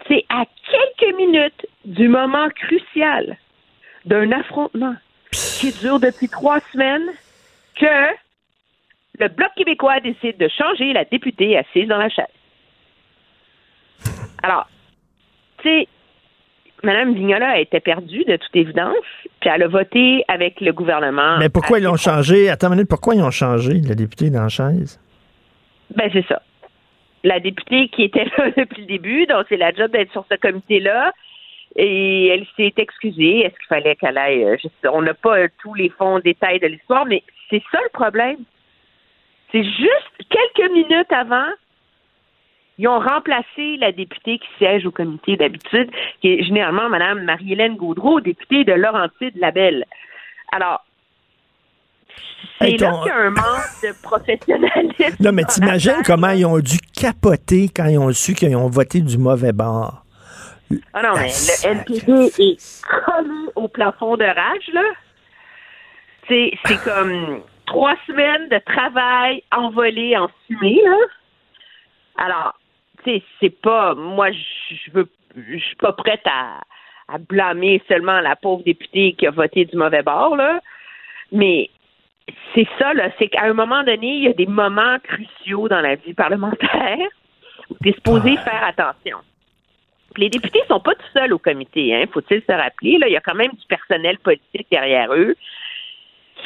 c'est 0.07 0.25
à 0.29 0.45
quelques 0.69 1.15
minutes 1.15 1.67
du 1.85 2.07
moment 2.07 2.49
crucial 2.49 3.37
d'un 4.05 4.31
affrontement 4.31 4.95
qui 5.31 5.71
dure 5.73 5.99
depuis 5.99 6.27
trois 6.27 6.59
semaines 6.71 7.07
que 7.79 9.19
le 9.19 9.27
Bloc 9.29 9.49
québécois 9.55 9.99
décide 9.99 10.37
de 10.37 10.47
changer 10.47 10.93
la 10.93 11.05
députée 11.05 11.57
assise 11.57 11.87
dans 11.87 11.97
la 11.97 12.09
chaise. 12.09 12.25
Alors, 14.43 14.67
tu 15.61 15.69
sais, 15.69 15.87
Mme 16.83 17.13
Vignola 17.13 17.59
était 17.59 17.81
perdue 17.81 18.23
de 18.23 18.37
toute 18.37 18.55
évidence, 18.55 18.95
puis 19.41 19.49
elle 19.53 19.63
a 19.63 19.67
voté 19.67 20.23
avec 20.29 20.61
le 20.61 20.71
gouvernement. 20.71 21.37
Mais 21.37 21.49
pourquoi 21.49 21.79
ils 21.79 21.83
l'ont 21.83 21.97
changé? 21.97 22.49
Attends 22.49 22.67
une 22.67 22.75
minute, 22.75 22.89
pourquoi 22.89 23.15
ils 23.15 23.21
ont 23.21 23.31
changé, 23.31 23.81
la 23.81 23.95
députée 23.95 24.29
dans 24.29 24.43
la 24.43 24.49
chaise? 24.49 24.99
Ben, 25.95 26.09
c'est 26.13 26.25
ça. 26.27 26.41
La 27.23 27.41
députée 27.41 27.89
qui 27.89 28.03
était 28.03 28.25
là 28.37 28.51
depuis 28.55 28.81
le 28.81 28.87
début, 28.87 29.25
donc 29.25 29.45
c'est 29.49 29.57
la 29.57 29.73
job 29.73 29.91
d'être 29.91 30.11
sur 30.13 30.25
ce 30.31 30.35
comité-là. 30.37 31.11
Et 31.75 32.27
elle 32.27 32.45
s'est 32.57 32.73
excusée. 32.77 33.39
Est-ce 33.45 33.55
qu'il 33.55 33.67
fallait 33.67 33.95
qu'elle 33.95 34.17
aille. 34.17 34.43
euh, 34.43 34.57
je 34.61 34.67
sais- 34.67 34.87
on 34.91 35.01
n'a 35.01 35.13
pas 35.13 35.37
euh, 35.39 35.47
tous 35.61 35.73
les 35.75 35.89
fonds, 35.89 36.19
détails 36.19 36.59
de 36.59 36.67
l'histoire, 36.67 37.05
mais 37.05 37.23
c'est 37.49 37.61
ça 37.71 37.79
le 37.81 37.89
problème. 37.93 38.37
C'est 39.51 39.63
juste 39.63 40.11
quelques 40.29 40.71
minutes 40.71 41.11
avant, 41.11 41.47
ils 42.77 42.87
ont 42.87 42.99
remplacé 42.99 43.77
la 43.77 43.91
députée 43.91 44.39
qui 44.39 44.47
siège 44.57 44.85
au 44.85 44.91
comité 44.91 45.35
d'habitude, 45.37 45.89
qui 46.21 46.29
est 46.33 46.43
généralement 46.43 46.87
Mme 46.89 47.23
Marie-Hélène 47.23 47.75
Gaudreau, 47.75 48.19
députée 48.21 48.63
de 48.63 48.73
Laurentide-Labelle. 48.73 49.85
Alors, 50.51 50.83
c'est 52.59 52.67
Hey, 52.71 52.77
là 52.77 52.91
qu'il 53.03 53.07
y 53.07 53.11
a 53.11 53.17
un 53.17 53.29
manque 53.31 53.83
de 53.83 54.01
professionnalisme. 54.01 55.15
Non, 55.23 55.31
mais 55.31 55.43
t'imagines 55.43 56.01
comment 56.05 56.29
ils 56.31 56.45
ont 56.45 56.59
dû 56.59 56.77
capoter 56.79 57.69
quand 57.73 57.85
ils 57.85 57.97
ont 57.97 58.11
su 58.11 58.33
qu'ils 58.33 58.55
ont 58.55 58.69
voté 58.69 59.01
du 59.01 59.17
mauvais 59.17 59.51
bord. 59.53 60.03
Ah 60.93 61.01
non, 61.01 61.13
mais 61.15 61.29
le 61.29 61.67
NPD 61.67 62.31
est 62.37 62.85
collé 63.05 63.49
au 63.55 63.67
plafond 63.67 64.17
de 64.17 64.25
rage, 64.25 64.69
là. 64.73 64.83
C'est, 66.27 66.51
c'est 66.65 66.83
comme 66.83 67.41
trois 67.65 67.95
semaines 68.05 68.49
de 68.49 68.59
travail 68.59 69.43
envolé 69.55 70.15
en 70.17 70.29
fumée, 70.47 70.81
là. 70.83 70.97
Alors, 72.17 72.59
tu 73.03 73.11
sais, 73.11 73.23
c'est 73.39 73.61
pas. 73.61 73.95
Moi, 73.95 74.31
je 74.31 74.75
je 74.85 74.91
veux. 74.91 75.09
Je 75.35 75.57
suis 75.57 75.75
pas 75.75 75.93
prête 75.93 76.25
à, 76.25 76.61
à 77.07 77.17
blâmer 77.17 77.81
seulement 77.87 78.19
la 78.19 78.35
pauvre 78.35 78.63
députée 78.63 79.13
qui 79.13 79.27
a 79.27 79.31
voté 79.31 79.65
du 79.65 79.77
mauvais 79.77 80.03
bord, 80.03 80.35
là. 80.35 80.59
Mais 81.31 81.69
c'est 82.53 82.67
ça, 82.77 82.93
là. 82.93 83.09
C'est 83.17 83.29
qu'à 83.29 83.43
un 83.43 83.53
moment 83.53 83.83
donné, 83.83 84.15
il 84.15 84.23
y 84.23 84.27
a 84.27 84.33
des 84.33 84.47
moments 84.47 84.97
cruciaux 85.03 85.67
dans 85.67 85.81
la 85.81 85.95
vie 85.95 86.13
parlementaire 86.13 87.07
où 87.69 87.75
tu 87.81 87.89
es 87.89 87.93
supposé 87.93 88.37
faire 88.37 88.63
attention. 88.63 89.19
Les 90.17 90.29
députés 90.29 90.61
sont 90.67 90.79
pas 90.79 90.95
tout 90.95 91.11
seuls 91.13 91.33
au 91.33 91.39
comité, 91.39 91.95
hein, 91.95 92.05
faut-il 92.11 92.41
se 92.41 92.51
rappeler. 92.51 92.97
Là, 92.97 93.07
il 93.07 93.13
y 93.13 93.17
a 93.17 93.21
quand 93.21 93.35
même 93.35 93.51
du 93.51 93.65
personnel 93.67 94.17
politique 94.19 94.67
derrière 94.71 95.13
eux 95.13 95.35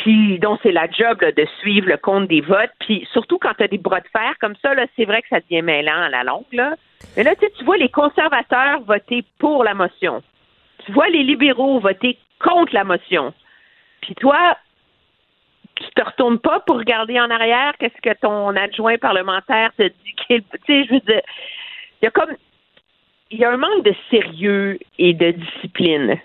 qui 0.02 0.40
dont 0.40 0.58
c'est 0.64 0.72
la 0.72 0.90
job 0.90 1.20
de 1.20 1.46
suivre 1.60 1.88
le 1.88 1.98
compte 1.98 2.28
des 2.28 2.42
votes. 2.42 2.72
Puis 2.80 3.08
surtout 3.12 3.38
quand 3.38 3.54
tu 3.58 3.64
as 3.64 3.68
des 3.68 3.78
bras 3.78 4.00
de 4.00 4.08
fer 4.08 4.34
comme 4.40 4.56
ça, 4.62 4.74
c'est 4.96 5.06
vrai 5.06 5.22
que 5.22 5.28
ça 5.30 5.40
devient 5.40 5.62
mêlant 5.62 6.02
à 6.02 6.10
la 6.10 6.24
longue. 6.24 6.52
Là. 6.52 6.76
Mais 7.16 7.24
là, 7.24 7.36
tu 7.36 7.64
vois 7.64 7.78
les 7.78 7.90
conservateurs 7.90 8.82
voter 8.82 9.24
pour 9.40 9.64
la 9.64 9.74
motion. 9.74 10.24
Tu 10.86 10.92
vois 10.92 11.10
les 11.10 11.24
libéraux 11.24 11.80
voter 11.80 12.18
contre 12.40 12.74
la 12.74 12.84
motion. 12.84 13.34
Puis 14.02 14.16
toi, 14.16 14.58
tu 15.76 15.86
te 15.96 16.04
retournes 16.04 16.40
pas 16.40 16.60
pour 16.62 16.78
regarder 16.78 17.20
en 17.20 17.30
arrière 17.30 17.74
qu'est-ce 17.80 18.02
que 18.02 18.18
ton 18.20 18.56
adjoint 18.56 18.98
parlementaire 18.98 19.72
te 19.78 19.84
dit 19.84 20.16
qu'il 20.28 20.44
tu 20.44 20.60
sais 20.68 20.86
je 20.86 20.94
veux 20.94 21.00
dire 21.00 21.22
il 22.02 22.06
y 22.06 22.08
a 22.08 22.12
comme 22.12 22.36
il 23.34 23.40
y 23.40 23.46
a 23.46 23.52
un 23.52 23.58
manque 23.58 23.84
de 23.84 23.94
sérieux 24.12 24.78
et 25.00 25.14
de 25.14 25.32
discipline 25.32 26.18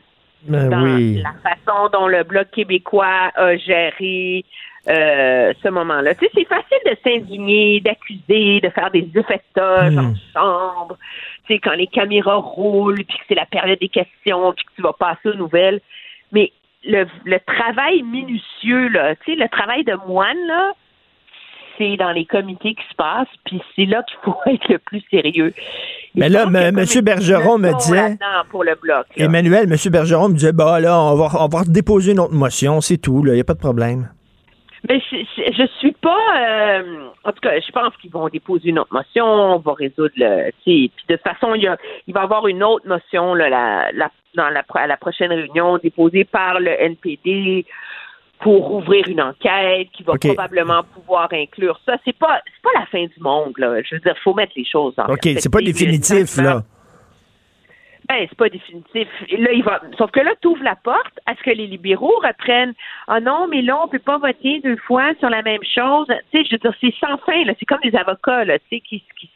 Ben 0.42 0.68
dans 0.68 0.82
oui. 0.82 1.22
la 1.22 1.32
façon 1.42 1.88
dont 1.92 2.06
le 2.06 2.22
bloc 2.22 2.50
québécois 2.50 3.32
a 3.34 3.56
géré 3.56 4.44
euh, 4.88 5.52
ce 5.62 5.68
moment-là. 5.68 6.14
Tu 6.14 6.26
sais, 6.26 6.30
c'est 6.34 6.48
facile 6.48 6.78
de 6.86 6.96
s'indigner, 7.02 7.80
d'accuser, 7.80 8.60
de 8.60 8.68
faire 8.70 8.90
des 8.90 9.08
effectages 9.14 9.92
Hmm. 9.92 9.98
en 9.98 10.14
chambre. 10.34 10.96
Tu 11.46 11.54
sais, 11.54 11.58
quand 11.60 11.72
les 11.74 11.86
caméras 11.86 12.36
roulent, 12.36 13.04
puis 13.04 13.18
que 13.18 13.24
c'est 13.28 13.34
la 13.34 13.46
période 13.46 13.78
des 13.78 13.88
questions, 13.88 14.52
puis 14.52 14.64
que 14.66 14.72
tu 14.76 14.82
vas 14.82 14.92
passer 14.92 15.30
aux 15.30 15.34
nouvelles. 15.34 15.80
Mais 16.32 16.52
le, 16.84 17.06
le 17.24 17.38
travail 17.40 18.02
minutieux, 18.02 18.88
là, 18.88 19.16
tu 19.16 19.32
sais, 19.32 19.36
le 19.38 19.48
travail 19.48 19.84
de 19.84 19.94
moine, 20.06 20.38
là, 20.46 20.72
c'est 21.78 21.96
dans 21.96 22.10
les 22.10 22.26
comités 22.26 22.74
qui 22.74 22.82
se 22.90 22.94
passent, 22.96 23.28
puis 23.46 23.62
c'est 23.74 23.86
là 23.86 24.02
qu'il 24.02 24.18
faut 24.24 24.36
être 24.46 24.68
le 24.68 24.78
plus 24.78 25.02
sérieux. 25.10 25.54
Mais 26.14 26.28
là, 26.28 26.44
M. 26.52 26.84
Bergeron 27.02 27.58
me 27.58 27.72
disait, 27.78 28.18
pour 28.50 28.64
le 28.64 28.74
bloc. 28.74 29.06
là. 29.16 29.24
Emmanuel, 29.24 29.64
M. 29.72 29.76
Bergeron 29.90 30.28
me 30.28 30.34
disait, 30.34 30.52
bah 30.52 30.80
là, 30.80 31.00
on 31.00 31.14
va, 31.14 31.28
on 31.40 31.46
va 31.48 31.64
déposer 31.66 32.12
une 32.12 32.20
autre 32.20 32.34
motion, 32.34 32.80
c'est 32.80 32.98
tout, 32.98 33.22
il 33.26 33.32
n'y 33.32 33.40
a 33.40 33.44
pas 33.44 33.54
de 33.54 33.60
problème. 33.60 34.08
Mais 34.88 35.00
je, 35.10 35.16
je, 35.36 35.52
je 35.58 35.66
suis 35.80 35.92
pas. 35.92 36.16
euh, 36.38 37.08
en 37.24 37.32
tout 37.32 37.40
cas, 37.40 37.58
je 37.58 37.72
pense 37.72 37.96
qu'ils 38.00 38.12
vont 38.12 38.28
déposer 38.28 38.68
une 38.68 38.78
autre 38.78 38.92
motion. 38.92 39.24
On 39.26 39.58
va 39.58 39.72
résoudre 39.74 40.12
le. 40.16 40.50
Puis 40.64 40.92
de 41.08 41.16
toute 41.16 41.24
façon, 41.24 41.54
il, 41.56 41.62
y 41.62 41.66
a, 41.66 41.76
il 42.06 42.14
va 42.14 42.20
y 42.20 42.22
avoir 42.22 42.46
une 42.46 42.62
autre 42.62 42.86
motion 42.86 43.34
là, 43.34 43.48
la, 43.48 43.90
la, 43.92 44.08
dans 44.36 44.48
la, 44.50 44.62
à 44.74 44.86
la 44.86 44.96
prochaine 44.96 45.32
réunion 45.32 45.78
déposée 45.78 46.24
par 46.24 46.60
le 46.60 46.70
NPD 46.80 47.66
pour 48.40 48.72
ouvrir 48.72 49.08
une 49.08 49.20
enquête 49.20 49.88
qui 49.92 50.02
va 50.02 50.14
probablement 50.14 50.82
pouvoir 50.94 51.28
inclure 51.32 51.80
ça. 51.84 51.96
C'est 52.04 52.16
pas 52.16 52.40
c'est 52.44 52.62
pas 52.62 52.78
la 52.78 52.86
fin 52.86 53.04
du 53.04 53.20
monde 53.20 53.54
là. 53.58 53.80
Je 53.82 53.94
veux 53.94 54.00
dire, 54.00 54.14
faut 54.22 54.34
mettre 54.34 54.52
les 54.56 54.64
choses 54.64 54.94
en 54.98 55.12
OK, 55.12 55.22
c'est 55.22 55.52
pas 55.52 55.60
définitif, 55.60 56.36
là. 56.36 56.62
Ben, 58.08 58.26
c'est 58.26 58.38
pas 58.38 58.48
définitif. 58.48 59.06
Et 59.28 59.36
Là, 59.36 59.52
il 59.52 59.62
va. 59.62 59.82
Sauf 59.98 60.10
que 60.10 60.20
là, 60.20 60.32
tu 60.40 60.48
ouvres 60.48 60.64
la 60.64 60.76
porte 60.76 61.18
à 61.26 61.34
ce 61.34 61.42
que 61.42 61.50
les 61.50 61.66
libéraux 61.66 62.18
reprennent. 62.24 62.72
Ah 63.06 63.20
non, 63.20 63.46
mais 63.48 63.60
là, 63.60 63.78
on 63.84 63.88
peut 63.88 63.98
pas 63.98 64.16
voter 64.16 64.60
deux 64.60 64.78
fois 64.78 65.12
sur 65.18 65.28
la 65.28 65.42
même 65.42 65.62
chose. 65.62 66.06
Tu 66.32 66.38
sais, 66.38 66.44
je 66.46 66.52
veux 66.52 66.58
dire, 66.58 66.72
c'est 66.80 66.94
sans 66.98 67.18
fin, 67.18 67.44
là. 67.44 67.52
C'est 67.58 67.66
comme 67.66 67.80
des 67.82 67.94
avocats, 67.94 68.44
là, 68.44 68.58
tu 68.58 68.64
sais, 68.70 68.80
qui, 68.80 69.04
qui, 69.20 69.30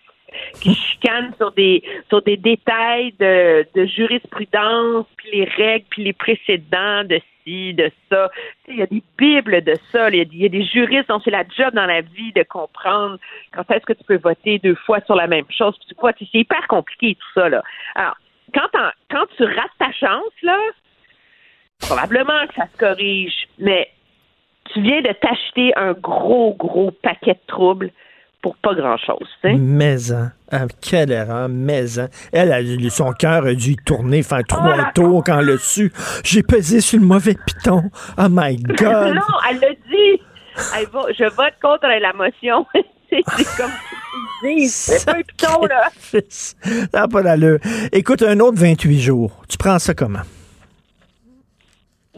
qui 0.54 0.74
chicanent 0.90 1.34
sur 1.36 1.52
des 1.52 1.82
sur 2.08 2.22
des 2.22 2.38
détails 2.38 3.12
de, 3.20 3.66
de 3.74 3.84
jurisprudence, 3.84 5.04
puis 5.18 5.28
les 5.32 5.44
règles, 5.44 5.84
puis 5.90 6.04
les 6.04 6.14
précédents 6.14 7.04
de 7.04 7.20
de 7.47 7.90
ça. 8.10 8.31
Il 8.69 8.77
y 8.77 8.82
a 8.82 8.86
des 8.86 9.02
bibles 9.19 9.62
de 9.62 9.74
ça. 9.90 10.09
Il 10.10 10.16
y 10.16 10.44
a 10.47 10.48
des- 10.48 10.64
juristes 10.64 11.09
dont 11.09 11.20
c'est 11.24 11.31
la 11.31 11.44
job 11.56 11.74
dans 11.74 11.86
la 11.86 12.01
vie 12.01 12.32
de 12.32 12.43
comprendre 12.44 13.19
quand 13.52 13.69
est-ce 13.70 13.85
que 13.85 13.93
tu 13.93 14.05
peux 14.05 14.19
voter 14.19 14.59
deux 14.59 14.74
fois 14.74 15.01
sur 15.02 15.14
la 15.14 15.27
même 15.27 15.44
chose. 15.51 15.77
Tu 15.89 15.94
vois, 15.98 16.12
c'est 16.19 16.32
hyper 16.35 16.66
compliqué 16.69 17.14
tout 17.16 17.40
ça, 17.40 17.48
là. 17.48 17.62
Alors, 17.94 18.16
quand, 18.55 18.69
quand 19.10 19.27
tu 19.36 19.44
rates 19.44 19.77
ta 19.78 19.93
chance, 19.93 20.32
là, 20.43 20.59
probablement 21.81 22.47
que 22.48 22.55
ça 22.55 22.66
se 22.73 22.78
corrige, 22.78 23.48
mais 23.59 23.90
tu 24.73 24.81
viens 24.81 25.01
de 25.02 25.12
t'acheter 25.12 25.73
un 25.77 25.93
gros, 25.93 26.55
gros 26.55 26.90
paquet 26.90 27.35
de 27.35 27.47
troubles 27.47 27.90
pour 28.43 28.56
pas 28.56 28.74
grand-chose. 28.74 29.27
tu 29.40 29.48
sais. 29.51 29.55
Mais, 29.56 30.12
hein, 30.12 30.32
ah, 30.51 30.66
quelle 30.81 31.12
erreur, 31.12 31.48
mais, 31.48 31.98
hein. 31.98 32.09
Elle, 32.32 32.52
a- 32.52 32.90
son 32.90 33.12
cœur 33.12 33.47
a 33.47 33.55
dû 33.55 33.77
tourner, 33.77 34.23
faire 34.23 34.43
trois 34.47 34.90
tours 34.94 35.23
quand 35.24 35.39
elle 35.39 35.47
l'a 35.47 35.59
su. 35.59 35.93
J'ai 36.24 36.43
pesé 36.43 36.81
sur 36.81 36.98
le 37.01 37.06
mauvais 37.06 37.36
piton. 37.47 37.85
Oh 38.19 38.27
my 38.28 38.56
God. 38.62 39.14
non, 39.14 39.23
elle 39.48 39.60
l'a 39.60 39.70
dit. 39.70 40.20
Elle 40.77 40.86
va- 40.89 41.06
je 41.16 41.24
vote 41.35 41.55
contre 41.62 41.86
la 41.86 42.12
motion. 42.12 42.66
c'est 43.10 43.56
comme 43.56 43.70
c'est 44.66 45.05
pas 45.06 45.12
un 45.12 45.23
piton, 45.23 45.64
là. 45.66 45.89
Ça 46.90 47.06
pas 47.09 47.23
d'allure. 47.23 47.59
Écoute, 47.93 48.23
un 48.23 48.39
autre 48.40 48.59
28 48.59 49.01
jours. 49.01 49.40
Tu 49.48 49.56
prends 49.56 49.78
ça 49.78 49.94
comment? 49.94 50.23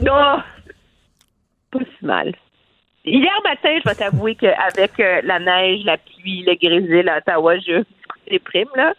Non, 0.01 0.39
pas 1.71 1.79
si 1.79 2.05
mal. 2.07 2.35
Hier 3.05 3.33
matin, 3.45 3.79
je 3.85 3.89
vais 3.89 3.95
t'avouer 3.95 4.35
qu'avec 4.35 4.99
euh, 4.99 5.21
la 5.25 5.39
neige, 5.39 5.85
la 5.85 5.99
pluie, 5.99 6.43
le 6.47 6.55
grésil 6.55 7.09
à 7.09 7.19
Ottawa, 7.19 7.59
je 7.59 7.85
des 8.31 8.39
primes, 8.39 8.69
là. 8.77 8.95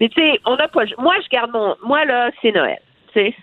Mais 0.00 0.08
tu 0.08 0.20
sais, 0.20 0.40
on 0.44 0.56
n'a 0.56 0.68
pas. 0.68 0.84
Moi, 0.98 1.14
je 1.22 1.28
garde 1.28 1.52
mon. 1.52 1.76
Moi, 1.84 2.04
là, 2.04 2.30
c'est 2.42 2.52
Noël. 2.52 2.80
Tu 3.12 3.20
sais. 3.20 3.34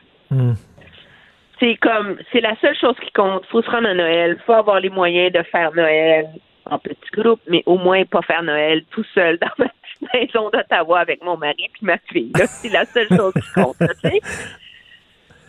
C'est 1.59 1.75
comme. 1.75 2.17
C'est 2.31 2.41
la 2.41 2.55
seule 2.57 2.75
chose 2.77 2.95
qui 3.01 3.11
compte. 3.11 3.45
faut 3.47 3.61
se 3.61 3.69
rendre 3.69 3.87
à 3.87 3.93
Noël. 3.93 4.37
faut 4.45 4.53
avoir 4.53 4.79
les 4.79 4.89
moyens 4.89 5.31
de 5.31 5.43
faire 5.43 5.73
Noël 5.73 6.27
en 6.65 6.79
petit 6.79 7.11
groupe, 7.13 7.39
mais 7.47 7.63
au 7.65 7.77
moins 7.77 8.03
pas 8.05 8.21
faire 8.21 8.43
Noël 8.43 8.83
tout 8.91 9.05
seul 9.13 9.37
dans 9.37 9.51
ma 9.57 9.65
petite 9.65 10.13
maison 10.13 10.49
d'Ottawa 10.49 10.99
avec 10.99 11.23
mon 11.23 11.37
mari 11.37 11.69
puis 11.73 11.85
ma 11.85 11.97
fille. 12.11 12.31
C'est 12.35 12.69
la 12.69 12.85
seule 12.85 13.07
chose 13.09 13.33
qui 13.33 13.53
compte, 13.53 13.77
tu 13.79 14.09
sais. 14.09 14.21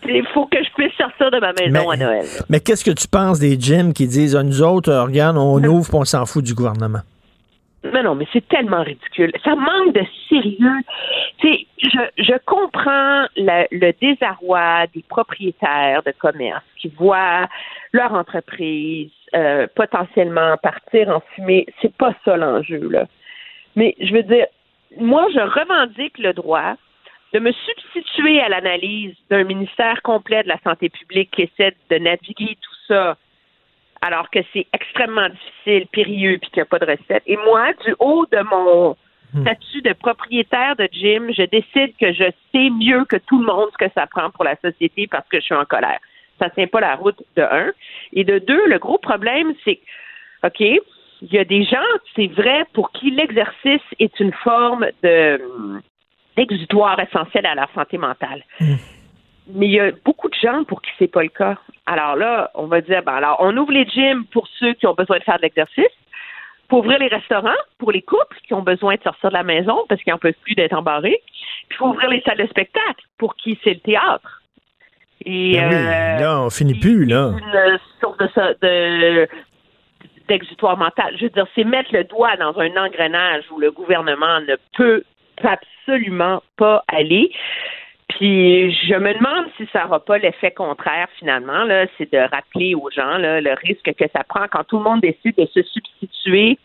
Il 0.09 0.27
faut 0.33 0.47
que 0.47 0.63
je 0.63 0.71
puisse 0.75 0.93
sortir 0.95 1.31
de 1.31 1.39
ma 1.39 1.53
maison 1.53 1.91
à 1.91 1.97
Noël. 1.97 2.25
là. 2.25 2.45
Mais 2.49 2.61
qu'est-ce 2.61 2.85
que 2.85 2.91
tu 2.91 3.09
penses 3.09 3.39
des 3.39 3.59
gyms 3.59 3.93
qui 3.93 4.07
disent, 4.07 4.37
ah, 4.37 4.43
nous 4.43 4.63
autres, 4.63 4.91
euh, 4.91 5.05
regarde, 5.05 5.37
on 5.37 5.63
ouvre 5.65 5.89
puis 5.89 5.99
on 5.99 6.05
s'en 6.05 6.27
fout 6.27 6.45
du 6.45 6.55
gouvernement? 6.55 7.01
Non, 7.93 8.03
non, 8.03 8.15
mais 8.17 8.27
c'est 8.33 8.47
tellement 8.49 8.83
ridicule. 8.83 9.33
Ça 9.45 9.55
manque 9.55 9.95
de 9.95 10.03
sérieux. 10.29 10.81
Tu 11.39 11.49
sais, 11.49 11.67
je, 11.83 12.23
je 12.25 12.33
comprends 12.45 13.27
le, 13.37 13.67
le 13.71 13.93
désarroi 14.01 14.87
des 14.93 15.05
propriétaires 15.09 16.03
de 16.05 16.13
commerce 16.19 16.65
qui 16.81 16.89
voient 16.99 17.47
leur 17.93 18.13
entreprise 18.13 19.11
euh, 19.35 19.67
potentiellement 19.75 20.57
partir 20.57 21.11
en 21.11 21.23
fumée. 21.35 21.67
C'est 21.81 21.95
pas 21.95 22.13
ça 22.25 22.37
l'enjeu, 22.37 22.89
là. 22.91 23.07
Mais 23.77 23.95
je 24.01 24.13
veux 24.15 24.23
dire, 24.25 24.47
moi, 24.99 25.27
je 25.33 25.41
revendique 25.41 26.19
le 26.19 26.33
droit 26.33 26.75
de 27.37 27.41
me 27.41 27.53
substituer 27.53 28.41
à 28.41 28.49
l'analyse 28.49 29.15
d'un 29.29 29.45
ministère 29.45 30.01
complet 30.01 30.43
de 30.43 30.49
la 30.49 30.59
santé 30.65 30.89
publique 30.89 31.31
qui 31.33 31.43
essaie 31.43 31.77
de 31.91 31.99
naviguer 31.99 32.57
tout 32.63 32.77
ça 32.89 33.19
alors 34.01 34.31
que 34.31 34.39
c'est 34.55 34.67
extrêmement 34.73 35.29
difficile, 35.29 35.87
périlleux, 35.89 36.39
puis 36.39 36.49
qu'il 36.51 36.61
n'y 36.61 36.63
a 36.63 36.67
pas 36.67 36.79
de 36.79 36.87
recette. 36.87 37.23
Et 37.27 37.37
moi, 37.37 37.75
du 37.85 37.95
haut 37.99 38.25
de 38.33 38.41
mon 38.41 38.97
statut 39.43 39.83
de 39.83 39.93
propriétaire 39.93 40.77
de 40.77 40.89
gym, 40.91 41.31
je 41.37 41.43
décide 41.43 41.95
que 42.01 42.11
je 42.15 42.31
sais 42.53 42.71
mieux 42.71 43.05
que 43.05 43.17
tout 43.17 43.39
le 43.39 43.45
monde 43.45 43.69
ce 43.73 43.85
que 43.85 43.93
ça 43.95 44.07
prend 44.07 44.31
pour 44.31 44.45
la 44.45 44.57
société 44.57 45.07
parce 45.07 45.29
que 45.29 45.39
je 45.39 45.45
suis 45.45 45.55
en 45.55 45.67
colère. 45.67 45.99
Ça 46.39 46.47
ne 46.47 46.51
tient 46.53 46.69
pas 46.69 46.81
la 46.81 46.95
route, 46.95 47.23
de 47.37 47.43
un. 47.43 47.73
Et 48.15 48.25
de 48.25 48.39
deux, 48.39 48.67
le 48.67 48.79
gros 48.79 48.99
problème, 48.99 49.53
c'est 49.63 49.81
OK, 50.43 50.61
il 50.61 51.33
y 51.33 51.39
a 51.39 51.45
des 51.45 51.65
gens, 51.65 51.91
c'est 52.15 52.29
vrai, 52.29 52.65
pour 52.73 52.93
qui 52.93 53.11
l'exercice 53.11 53.83
est 53.99 54.21
une 54.21 54.33
forme 54.33 54.87
de 55.03 55.39
d'exutoire 56.37 56.99
essentiel 57.01 57.47
à 57.47 57.55
la 57.55 57.69
santé 57.75 57.99
mentale. 57.99 58.45
Mais 59.49 59.67
il 59.67 59.73
y 59.73 59.81
a 59.81 59.93
beaucoup 60.05 60.29
de 60.29 60.35
gens 60.35 60.65
pour 60.65 60.83
qui 60.83 60.91
c'est 60.99 61.11
pas 61.11 61.23
le 61.23 61.29
cas. 61.29 61.57
Alors 61.87 62.17
là, 62.17 62.51
on 62.55 62.67
va 62.67 62.81
dire, 62.81 63.03
ben 63.05 63.15
alors, 63.15 63.37
on 63.41 63.57
ouvre 63.57 63.73
les 63.73 63.87
gyms 63.87 64.25
pour 64.33 64.49
ceux 64.59 64.75
qui 64.75 64.87
ont 64.87 64.95
besoin 64.95 65.19
de 65.19 65.23
faire 65.23 65.37
de 65.37 65.43
l'exercice, 65.43 65.85
pour 66.69 66.81
ouvrir 66.81 66.99
les 66.99 67.07
restaurants 67.07 67.63
pour 67.79 67.93
les 67.93 68.03
couples 68.03 68.37
qui 68.47 68.55
ont 68.55 68.63
besoin 68.63 68.97
de 68.97 69.03
sortir 69.03 69.31
de 69.31 69.35
la 69.35 69.45
maison 69.45 69.85
parce 69.89 70.03
qu'ils 70.03 70.13
n'en 70.13 70.19
peuvent 70.19 70.35
plus 70.43 70.55
d'être 70.55 70.73
embarrés, 70.73 71.23
puis 71.69 71.71
il 71.71 71.77
faut 71.77 71.87
ouvrir 71.87 72.11
les 72.11 72.21
salles 72.23 72.39
de 72.39 72.47
spectacle 72.47 73.05
pour 73.19 73.37
qui 73.37 73.59
c'est 73.63 73.75
le 73.75 73.81
théâtre. 73.81 74.43
Et 75.25 75.55
Ben 75.55 75.69
oui, 75.69 75.75
euh, 75.75 76.21
là, 76.21 76.41
on 76.43 76.51
finit 76.51 76.79
plus, 76.79 77.05
là. 77.05 77.33
une 77.33 77.79
source 78.01 78.19
de, 78.19 78.57
de 78.61 79.29
d'exutoire 80.29 80.77
mental. 80.77 81.17
Je 81.17 81.25
veux 81.25 81.31
dire, 81.31 81.47
c'est 81.55 81.63
mettre 81.63 81.93
le 81.93 82.03
doigt 82.03 82.37
dans 82.37 82.59
un 82.59 82.77
engrenage 82.77 83.45
où 83.53 83.61
le 83.61 83.71
gouvernement 83.71 84.41
ne 84.41 84.57
peut 84.77 85.05
absolument 85.45 86.43
pas 86.57 86.85
aller. 86.89 87.31
Puis 88.09 88.73
je 88.73 88.95
me 88.95 89.13
demande 89.15 89.47
si 89.57 89.69
ça 89.73 89.85
n'aura 89.85 90.05
pas 90.05 90.19
l'effet 90.19 90.53
contraire 90.53 91.09
finalement. 91.19 91.65
Là, 91.65 91.87
c'est 91.99 92.11
de 92.13 92.19
rappeler 92.19 92.75
aux 92.75 92.91
gens 92.91 93.19
là, 93.19 93.41
le 93.41 93.53
risque 93.55 93.93
que 93.95 94.05
ça 94.13 94.25
prend 94.25 94.47
quand 94.51 94.65
tout 94.65 94.79
le 94.79 94.85
monde 94.85 95.01
décide 95.01 95.37
de 95.37 95.47
se 95.53 95.63
substituer 95.63 96.59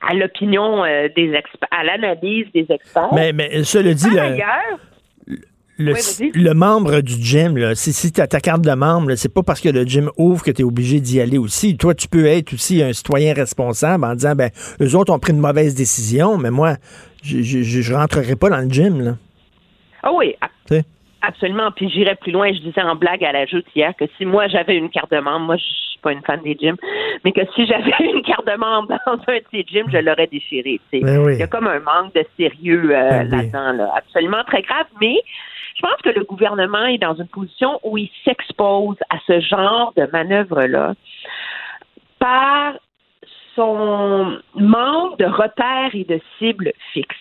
à 0.00 0.14
l'opinion 0.14 0.84
euh, 0.84 1.08
des 1.14 1.32
experts, 1.32 1.68
à 1.70 1.84
l'analyse 1.84 2.46
des 2.54 2.66
experts. 2.68 3.12
Mais, 3.14 3.32
mais 3.32 3.62
cela 3.64 3.94
dit, 3.94 4.04
Par 4.04 4.14
le, 4.14 4.20
ailleurs, 4.20 4.78
le, 5.78 5.92
Oui, 5.92 6.32
le 6.34 6.54
membre 6.54 7.00
du 7.00 7.14
gym, 7.14 7.56
là, 7.56 7.74
si, 7.74 7.92
si 7.92 8.12
tu 8.12 8.20
as 8.20 8.26
ta 8.26 8.40
carte 8.40 8.62
de 8.62 8.72
membre, 8.72 9.14
c'est 9.14 9.32
pas 9.32 9.42
parce 9.42 9.60
que 9.60 9.68
le 9.68 9.84
gym 9.84 10.10
ouvre 10.16 10.42
que 10.42 10.50
tu 10.50 10.62
es 10.62 10.64
obligé 10.64 11.00
d'y 11.00 11.20
aller 11.20 11.38
aussi. 11.38 11.76
Toi, 11.76 11.94
tu 11.94 12.08
peux 12.08 12.26
être 12.26 12.52
aussi 12.52 12.82
un 12.82 12.92
citoyen 12.92 13.32
responsable 13.32 14.04
en 14.04 14.14
disant, 14.14 14.34
ben, 14.34 14.50
eux 14.80 14.96
autres 14.96 15.12
ont 15.12 15.18
pris 15.18 15.32
une 15.32 15.40
mauvaise 15.40 15.74
décision, 15.74 16.36
mais 16.36 16.50
moi, 16.50 16.76
je, 17.22 17.42
je, 17.42 17.62
je- 17.62 17.94
rentrerai 17.94 18.36
pas 18.36 18.50
dans 18.50 18.58
le 18.60 18.68
gym, 18.68 19.00
là. 19.02 19.12
Ah 20.02 20.12
oui, 20.12 20.34
ab- 20.40 20.82
absolument. 21.22 21.70
Puis 21.72 21.88
j'irais 21.90 22.14
plus 22.16 22.32
loin. 22.32 22.52
Je 22.52 22.60
disais 22.60 22.82
en 22.82 22.94
blague 22.94 23.24
à 23.24 23.32
la 23.32 23.46
joute 23.46 23.66
hier 23.74 23.92
que 23.98 24.04
si 24.16 24.24
moi 24.24 24.46
j'avais 24.48 24.76
une 24.76 24.90
carte 24.90 25.10
de 25.10 25.18
membre, 25.18 25.46
moi 25.46 25.56
je 25.56 25.62
suis 25.64 25.98
pas 26.00 26.12
une 26.12 26.22
fan 26.22 26.40
des 26.42 26.56
gyms, 26.58 26.76
mais 27.24 27.32
que 27.32 27.40
si 27.54 27.66
j'avais 27.66 27.90
une 28.14 28.22
carte 28.22 28.46
de 28.46 28.56
membre 28.56 28.88
dans 29.06 29.12
un 29.26 29.36
de 29.36 29.44
ces 29.50 29.64
gyms, 29.66 29.86
je 29.92 29.98
l'aurais 29.98 30.28
déchiré. 30.28 30.80
tu 30.92 30.98
sais. 31.00 31.04
Ben 31.04 31.18
oui. 31.24 31.34
Il 31.34 31.40
y 31.40 31.42
a 31.42 31.48
comme 31.48 31.66
un 31.66 31.80
manque 31.80 32.14
de 32.14 32.24
sérieux 32.38 32.90
euh, 32.94 33.10
Ben 33.10 33.24
oui. 33.24 33.36
là-dedans, 33.36 33.72
là. 33.72 33.92
absolument 33.96 34.44
très 34.46 34.62
grave. 34.62 34.86
Mais 35.00 35.16
je 35.74 35.82
pense 35.82 36.00
que 36.04 36.10
le 36.10 36.24
gouvernement 36.24 36.86
est 36.86 36.98
dans 36.98 37.14
une 37.16 37.26
position 37.28 37.80
où 37.82 37.98
il 37.98 38.10
s'expose 38.24 38.96
à 39.10 39.16
ce 39.26 39.40
genre 39.40 39.92
de 39.96 40.08
manœuvre-là 40.12 40.94
par 42.18 42.74
son 43.58 44.38
manque 44.54 45.18
de 45.18 45.24
repères 45.24 45.90
et 45.92 46.04
de 46.04 46.20
cibles 46.38 46.72
fixes. 46.92 47.16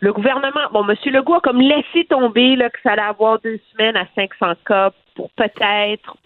Le 0.00 0.12
gouvernement, 0.12 0.68
bon, 0.72 0.86
M. 0.86 0.94
Legault 1.06 1.36
a 1.36 1.40
comme 1.40 1.60
laissé 1.60 2.04
tomber 2.04 2.54
là, 2.56 2.68
que 2.68 2.78
ça 2.82 2.92
allait 2.92 3.02
avoir 3.02 3.40
deux 3.40 3.58
semaines 3.72 3.96
à 3.96 4.06
500 4.14 4.54
cas 4.66 4.90
pour 5.14 5.30
peut-être 5.30 6.16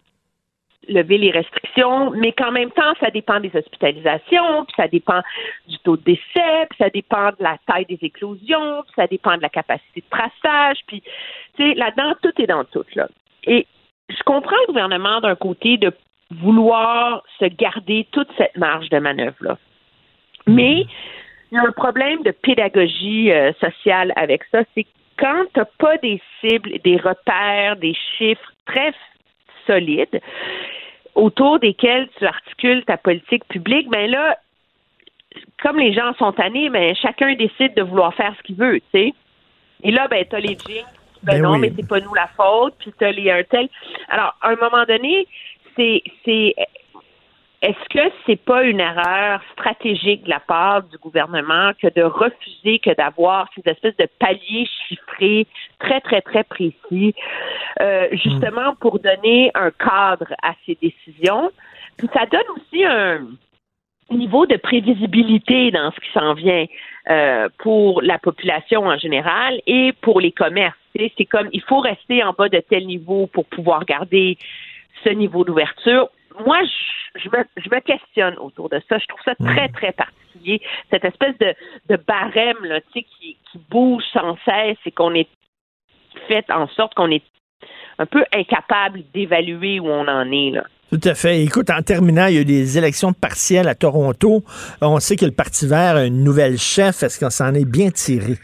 lever 0.88 1.18
les 1.18 1.30
restrictions, 1.30 2.10
mais 2.12 2.32
qu'en 2.32 2.50
même 2.50 2.70
temps, 2.70 2.94
ça 2.98 3.10
dépend 3.10 3.38
des 3.38 3.54
hospitalisations, 3.54 4.64
puis 4.64 4.74
ça 4.76 4.88
dépend 4.88 5.20
du 5.68 5.78
taux 5.80 5.98
de 5.98 6.02
décès, 6.02 6.66
puis 6.70 6.78
ça 6.78 6.88
dépend 6.88 7.28
de 7.28 7.42
la 7.42 7.58
taille 7.66 7.84
des 7.84 7.98
éclosions, 8.00 8.82
puis 8.82 8.92
ça 8.96 9.06
dépend 9.06 9.36
de 9.36 9.42
la 9.42 9.50
capacité 9.50 10.00
de 10.00 10.08
traçage, 10.10 10.78
puis, 10.86 11.02
tu 11.56 11.62
sais, 11.62 11.74
là-dedans, 11.74 12.14
tout 12.22 12.32
est 12.42 12.46
dans 12.46 12.64
tout, 12.64 12.86
là. 12.94 13.06
Et 13.44 13.66
je 14.08 14.22
comprends 14.24 14.56
le 14.66 14.72
gouvernement 14.72 15.20
d'un 15.20 15.36
côté 15.36 15.76
de 15.76 15.92
vouloir 16.30 17.22
se 17.38 17.46
garder 17.46 18.06
toute 18.12 18.28
cette 18.36 18.56
marge 18.56 18.88
de 18.90 18.98
manœuvre-là. 18.98 19.58
Mais 20.46 20.86
il 21.50 21.54
y 21.54 21.58
a 21.58 21.62
un 21.62 21.72
problème 21.72 22.22
de 22.22 22.30
pédagogie 22.30 23.32
euh, 23.32 23.52
sociale 23.54 24.12
avec 24.16 24.42
ça, 24.50 24.62
c'est 24.74 24.86
quand 25.18 25.44
tu 25.52 25.58
n'as 25.58 25.66
pas 25.78 25.96
des 25.98 26.20
cibles, 26.40 26.78
des 26.84 26.96
repères, 26.96 27.76
des 27.76 27.94
chiffres 28.16 28.52
très 28.66 28.92
solides 29.66 30.20
autour 31.14 31.58
desquels 31.58 32.08
tu 32.16 32.26
articules 32.26 32.84
ta 32.84 32.96
politique 32.96 33.44
publique, 33.48 33.88
ben 33.90 34.08
là, 34.08 34.38
comme 35.62 35.78
les 35.78 35.92
gens 35.92 36.14
sont 36.14 36.32
tannés, 36.32 36.70
ben 36.70 36.94
chacun 36.94 37.34
décide 37.34 37.74
de 37.74 37.82
vouloir 37.82 38.14
faire 38.14 38.34
ce 38.38 38.42
qu'il 38.44 38.56
veut, 38.56 38.80
tu 38.80 38.86
sais. 38.92 39.14
Et 39.82 39.90
là, 39.90 40.08
ben, 40.08 40.24
t'as 40.28 40.38
les 40.38 40.56
jeans, 40.56 40.84
ben, 41.22 41.34
Ben 41.34 41.42
non, 41.42 41.52
oui. 41.54 41.60
mais 41.60 41.72
c'est 41.76 41.88
pas 41.88 42.00
nous 42.00 42.14
la 42.14 42.28
faute, 42.28 42.74
puis 42.78 42.92
t'as 42.98 43.10
les 43.10 43.30
un 43.30 43.42
tel. 43.42 43.68
Alors, 44.08 44.36
à 44.40 44.50
un 44.50 44.56
moment 44.56 44.84
donné, 44.86 45.26
c'est, 46.24 46.54
est-ce 47.62 47.88
que 47.90 48.12
c'est 48.26 48.40
pas 48.40 48.64
une 48.64 48.80
erreur 48.80 49.40
stratégique 49.52 50.24
de 50.24 50.30
la 50.30 50.40
part 50.40 50.82
du 50.82 50.98
gouvernement 50.98 51.72
que 51.80 51.88
de 51.88 52.02
refuser 52.02 52.78
que 52.78 52.94
d'avoir 52.94 53.48
ces 53.54 53.68
espèces 53.70 53.96
de 53.96 54.08
paliers 54.18 54.68
chiffrés 54.88 55.46
très, 55.78 56.00
très, 56.00 56.20
très 56.22 56.44
précis, 56.44 57.14
euh, 57.80 58.08
justement 58.12 58.74
pour 58.80 58.98
donner 58.98 59.50
un 59.54 59.70
cadre 59.70 60.32
à 60.42 60.54
ces 60.66 60.76
décisions? 60.80 61.50
Puis 61.96 62.08
ça 62.12 62.26
donne 62.26 62.46
aussi 62.56 62.84
un 62.84 63.26
niveau 64.10 64.46
de 64.46 64.56
prévisibilité 64.56 65.70
dans 65.70 65.90
ce 65.90 66.00
qui 66.00 66.12
s'en 66.12 66.34
vient 66.34 66.66
euh, 67.10 67.48
pour 67.58 68.02
la 68.02 68.18
population 68.18 68.86
en 68.86 68.98
général 68.98 69.60
et 69.66 69.92
pour 70.00 70.20
les 70.20 70.32
commerces. 70.32 70.76
C'est 71.16 71.26
comme 71.26 71.48
il 71.52 71.62
faut 71.62 71.78
rester 71.78 72.24
en 72.24 72.32
bas 72.32 72.48
de 72.48 72.58
tel 72.58 72.86
niveau 72.86 73.28
pour 73.28 73.44
pouvoir 73.46 73.84
garder 73.84 74.36
ce 75.04 75.10
niveau 75.10 75.44
d'ouverture. 75.44 76.08
Moi, 76.46 76.58
je, 76.64 77.20
je 77.20 77.28
me, 77.28 77.44
je 77.56 77.68
me 77.70 77.80
questionne 77.80 78.36
autour 78.38 78.68
de 78.68 78.80
ça. 78.88 78.98
Je 78.98 79.06
trouve 79.06 79.20
ça 79.24 79.34
très, 79.34 79.68
très 79.68 79.92
particulier. 79.92 80.60
Cette 80.90 81.04
espèce 81.04 81.36
de, 81.38 81.54
de 81.88 81.96
barème 81.96 82.62
là, 82.64 82.80
tu 82.80 83.00
sais, 83.00 83.02
qui, 83.02 83.36
qui 83.50 83.58
bouge 83.70 84.04
sans 84.12 84.36
cesse 84.44 84.78
et 84.86 84.90
qu'on 84.92 85.14
est 85.14 85.28
fait 86.26 86.44
en 86.50 86.68
sorte 86.68 86.94
qu'on 86.94 87.10
est 87.10 87.24
un 87.98 88.06
peu 88.06 88.24
incapable 88.32 89.02
d'évaluer 89.12 89.80
où 89.80 89.88
on 89.88 90.06
en 90.06 90.30
est. 90.30 90.50
Là. 90.50 90.64
Tout 90.90 91.00
à 91.04 91.14
fait. 91.14 91.42
Écoute, 91.42 91.70
en 91.70 91.82
terminant, 91.82 92.26
il 92.26 92.34
y 92.34 92.38
a 92.38 92.40
eu 92.42 92.44
des 92.44 92.78
élections 92.78 93.12
partielles 93.12 93.68
à 93.68 93.74
Toronto. 93.74 94.42
On 94.80 95.00
sait 95.00 95.16
que 95.16 95.26
le 95.26 95.32
Parti 95.32 95.66
vert 95.66 95.96
a 95.96 96.04
une 96.04 96.22
nouvelle 96.22 96.56
chef. 96.56 97.02
Est-ce 97.02 97.18
qu'on 97.20 97.30
s'en 97.30 97.52
est 97.54 97.68
bien 97.68 97.90
tiré? 97.90 98.34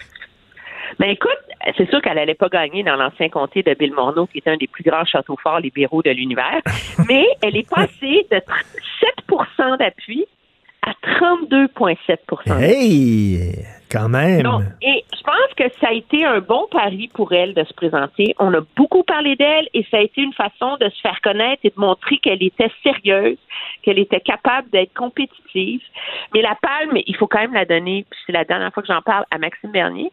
Mais 0.98 1.12
écoute, 1.12 1.30
c'est 1.76 1.88
sûr 1.90 2.00
qu'elle 2.02 2.16
n'allait 2.16 2.34
pas 2.34 2.48
gagner 2.48 2.82
dans 2.82 2.96
l'ancien 2.96 3.28
comté 3.28 3.62
de 3.62 3.74
Bill 3.74 3.92
Morneau, 3.92 4.26
qui 4.26 4.38
est 4.38 4.48
un 4.48 4.56
des 4.56 4.66
plus 4.66 4.84
grands 4.84 5.04
châteaux 5.04 5.36
forts 5.42 5.60
libéraux 5.60 6.02
de 6.02 6.10
l'univers, 6.10 6.60
mais 7.08 7.26
elle 7.42 7.56
est 7.56 7.68
passée 7.68 8.26
de 8.30 8.36
tr- 8.36 8.64
7% 9.28 9.78
d'appui 9.78 10.26
à 10.82 10.92
32,7% 11.20 12.60
Hey! 12.60 13.64
Quand 13.90 14.08
même. 14.08 14.44
Et 14.82 15.04
je 15.16 15.22
pense 15.22 15.54
que 15.56 15.64
ça 15.80 15.88
a 15.88 15.92
été 15.92 16.24
un 16.24 16.40
bon 16.40 16.66
pari 16.70 17.08
pour 17.14 17.32
elle 17.32 17.54
de 17.54 17.62
se 17.62 17.72
présenter. 17.74 18.34
On 18.40 18.52
a 18.52 18.60
beaucoup 18.76 19.04
parlé 19.04 19.36
d'elle 19.36 19.68
et 19.72 19.86
ça 19.88 19.98
a 19.98 20.00
été 20.00 20.20
une 20.20 20.32
façon 20.32 20.76
de 20.80 20.88
se 20.88 21.00
faire 21.00 21.20
connaître 21.22 21.60
et 21.62 21.68
de 21.70 21.78
montrer 21.80 22.18
qu'elle 22.18 22.42
était 22.42 22.72
sérieuse, 22.82 23.38
qu'elle 23.82 24.00
était 24.00 24.20
capable 24.20 24.68
d'être 24.70 24.92
compétitive. 24.94 25.80
Mais 26.34 26.42
la 26.42 26.56
palme, 26.60 26.98
il 27.06 27.14
faut 27.16 27.28
quand 27.28 27.38
même 27.40 27.54
la 27.54 27.66
donner, 27.66 28.04
puis 28.10 28.18
c'est 28.26 28.32
la 28.32 28.44
dernière 28.44 28.72
fois 28.72 28.82
que 28.82 28.92
j'en 28.92 29.02
parle, 29.02 29.24
à 29.30 29.38
Maxime 29.38 29.70
Bernier, 29.70 30.10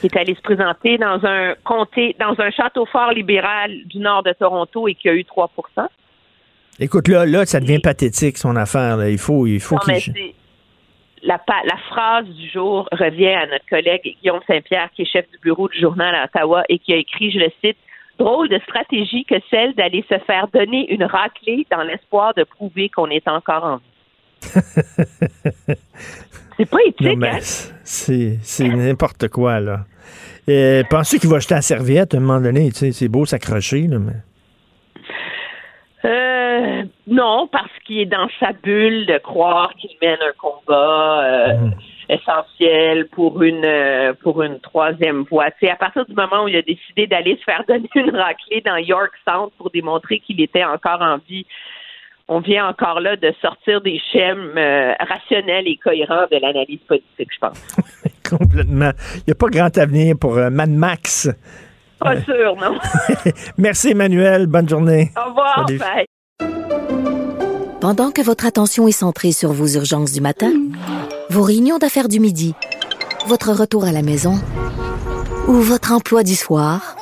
qui 0.00 0.06
est 0.06 0.16
allé 0.16 0.34
se 0.34 0.40
présenter 0.40 0.98
dans 0.98 1.20
un 1.24 1.54
comté, 1.64 2.14
dans 2.20 2.34
un 2.38 2.50
château 2.50 2.86
fort 2.86 3.12
libéral 3.12 3.72
du 3.86 3.98
nord 3.98 4.22
de 4.22 4.32
Toronto 4.32 4.88
et 4.88 4.94
qui 4.94 5.08
a 5.08 5.14
eu 5.14 5.22
3% 5.22 5.48
Écoute, 6.80 7.08
là, 7.08 7.26
là, 7.26 7.44
ça 7.44 7.58
devient 7.58 7.80
pathétique, 7.80 8.38
son 8.38 8.54
affaire. 8.54 8.96
là. 8.96 9.10
Il 9.10 9.18
faut, 9.18 9.46
il 9.46 9.58
faut 9.60 9.76
qu'il... 9.78 10.32
la, 11.24 11.40
la 11.64 11.76
phrase 11.88 12.26
du 12.26 12.48
jour 12.50 12.88
revient 12.92 13.34
à 13.34 13.46
notre 13.46 13.66
collègue 13.68 14.16
Guillaume 14.22 14.40
Saint-Pierre, 14.46 14.88
qui 14.94 15.02
est 15.02 15.12
chef 15.12 15.28
du 15.30 15.38
bureau 15.38 15.68
du 15.68 15.80
journal 15.80 16.14
à 16.14 16.24
Ottawa 16.26 16.62
et 16.68 16.78
qui 16.78 16.92
a 16.92 16.96
écrit, 16.96 17.32
je 17.32 17.38
le 17.40 17.50
cite, 17.64 17.78
Drôle 18.18 18.48
de 18.48 18.58
stratégie 18.66 19.24
que 19.24 19.36
celle 19.48 19.74
d'aller 19.74 20.04
se 20.08 20.18
faire 20.18 20.48
donner 20.48 20.92
une 20.92 21.04
raclée 21.04 21.64
dans 21.70 21.82
l'espoir 21.82 22.34
de 22.34 22.42
prouver 22.42 22.88
qu'on 22.88 23.08
est 23.10 23.28
encore 23.28 23.64
en 23.64 23.76
vie. 23.76 23.82
c'est 26.58 26.68
pas 26.68 26.78
éthique, 26.86 27.18
hein? 27.22 27.38
c'est, 27.84 28.68
n'importe 28.68 29.28
quoi, 29.28 29.60
là. 29.60 29.84
Euh, 30.48 30.82
Penses-tu 30.90 31.18
qu'il 31.18 31.30
va 31.30 31.38
jeter 31.38 31.54
la 31.54 31.62
serviette 31.62 32.14
à 32.14 32.16
un 32.16 32.20
moment 32.20 32.40
donné? 32.40 32.70
C'est 32.72 33.08
beau 33.08 33.26
s'accrocher, 33.26 33.86
là, 33.86 33.98
mais... 33.98 34.14
Euh, 36.04 36.84
non, 37.06 37.48
parce 37.50 37.70
qu'il 37.84 37.98
est 37.98 38.06
dans 38.06 38.28
sa 38.38 38.52
bulle 38.52 39.06
de 39.06 39.18
croire 39.18 39.72
qu'il 39.74 39.90
mène 40.00 40.18
un 40.20 40.32
combat 40.38 41.24
euh, 41.24 41.70
essentiel 42.08 43.08
pour 43.08 43.42
une 43.42 43.64
euh, 43.64 44.12
pour 44.22 44.42
une 44.42 44.60
troisième 44.60 45.24
voie. 45.24 45.48
C'est 45.58 45.70
à 45.70 45.76
partir 45.76 46.06
du 46.06 46.14
moment 46.14 46.44
où 46.44 46.48
il 46.48 46.56
a 46.56 46.62
décidé 46.62 47.06
d'aller 47.08 47.36
se 47.36 47.42
faire 47.42 47.64
donner 47.68 47.90
une 47.96 48.14
raclée 48.14 48.60
dans 48.64 48.76
York 48.76 49.12
Sound 49.26 49.50
pour 49.58 49.70
démontrer 49.70 50.20
qu'il 50.20 50.40
était 50.40 50.64
encore 50.64 51.02
en 51.02 51.18
vie. 51.28 51.46
On 52.30 52.40
vient 52.40 52.68
encore 52.68 53.00
là 53.00 53.16
de 53.16 53.32
sortir 53.40 53.80
des 53.80 53.98
schèmes 54.12 54.52
euh, 54.58 54.92
rationnels 55.00 55.66
et 55.66 55.78
cohérents 55.82 56.26
de 56.30 56.38
l'analyse 56.40 56.80
politique, 56.86 57.28
je 57.32 57.38
pense. 57.40 57.58
Complètement. 58.28 58.90
Il 59.14 59.22
n'y 59.28 59.32
a 59.32 59.34
pas 59.34 59.48
grand 59.48 59.78
avenir 59.78 60.14
pour 60.20 60.36
euh, 60.36 60.50
Mad 60.50 60.68
Max. 60.68 61.30
Pas 61.98 62.20
sûr, 62.20 62.54
non. 62.56 62.78
Merci, 63.58 63.92
Emmanuel. 63.92 64.46
Bonne 64.46 64.68
journée. 64.68 65.10
Au 65.16 65.30
revoir. 65.30 65.64
Salut. 65.66 65.78
bye. 65.78 66.06
Pendant 67.80 68.10
que 68.10 68.20
votre 68.20 68.44
attention 68.44 68.86
est 68.86 68.92
centrée 68.92 69.32
sur 69.32 69.52
vos 69.52 69.66
urgences 69.66 70.12
du 70.12 70.20
matin, 70.20 70.52
vos 71.30 71.42
réunions 71.42 71.78
d'affaires 71.78 72.08
du 72.08 72.20
midi, 72.20 72.54
votre 73.26 73.52
retour 73.52 73.84
à 73.84 73.92
la 73.92 74.02
maison 74.02 74.34
ou 75.46 75.54
votre 75.54 75.92
emploi 75.92 76.24
du 76.24 76.34
soir, 76.34 76.97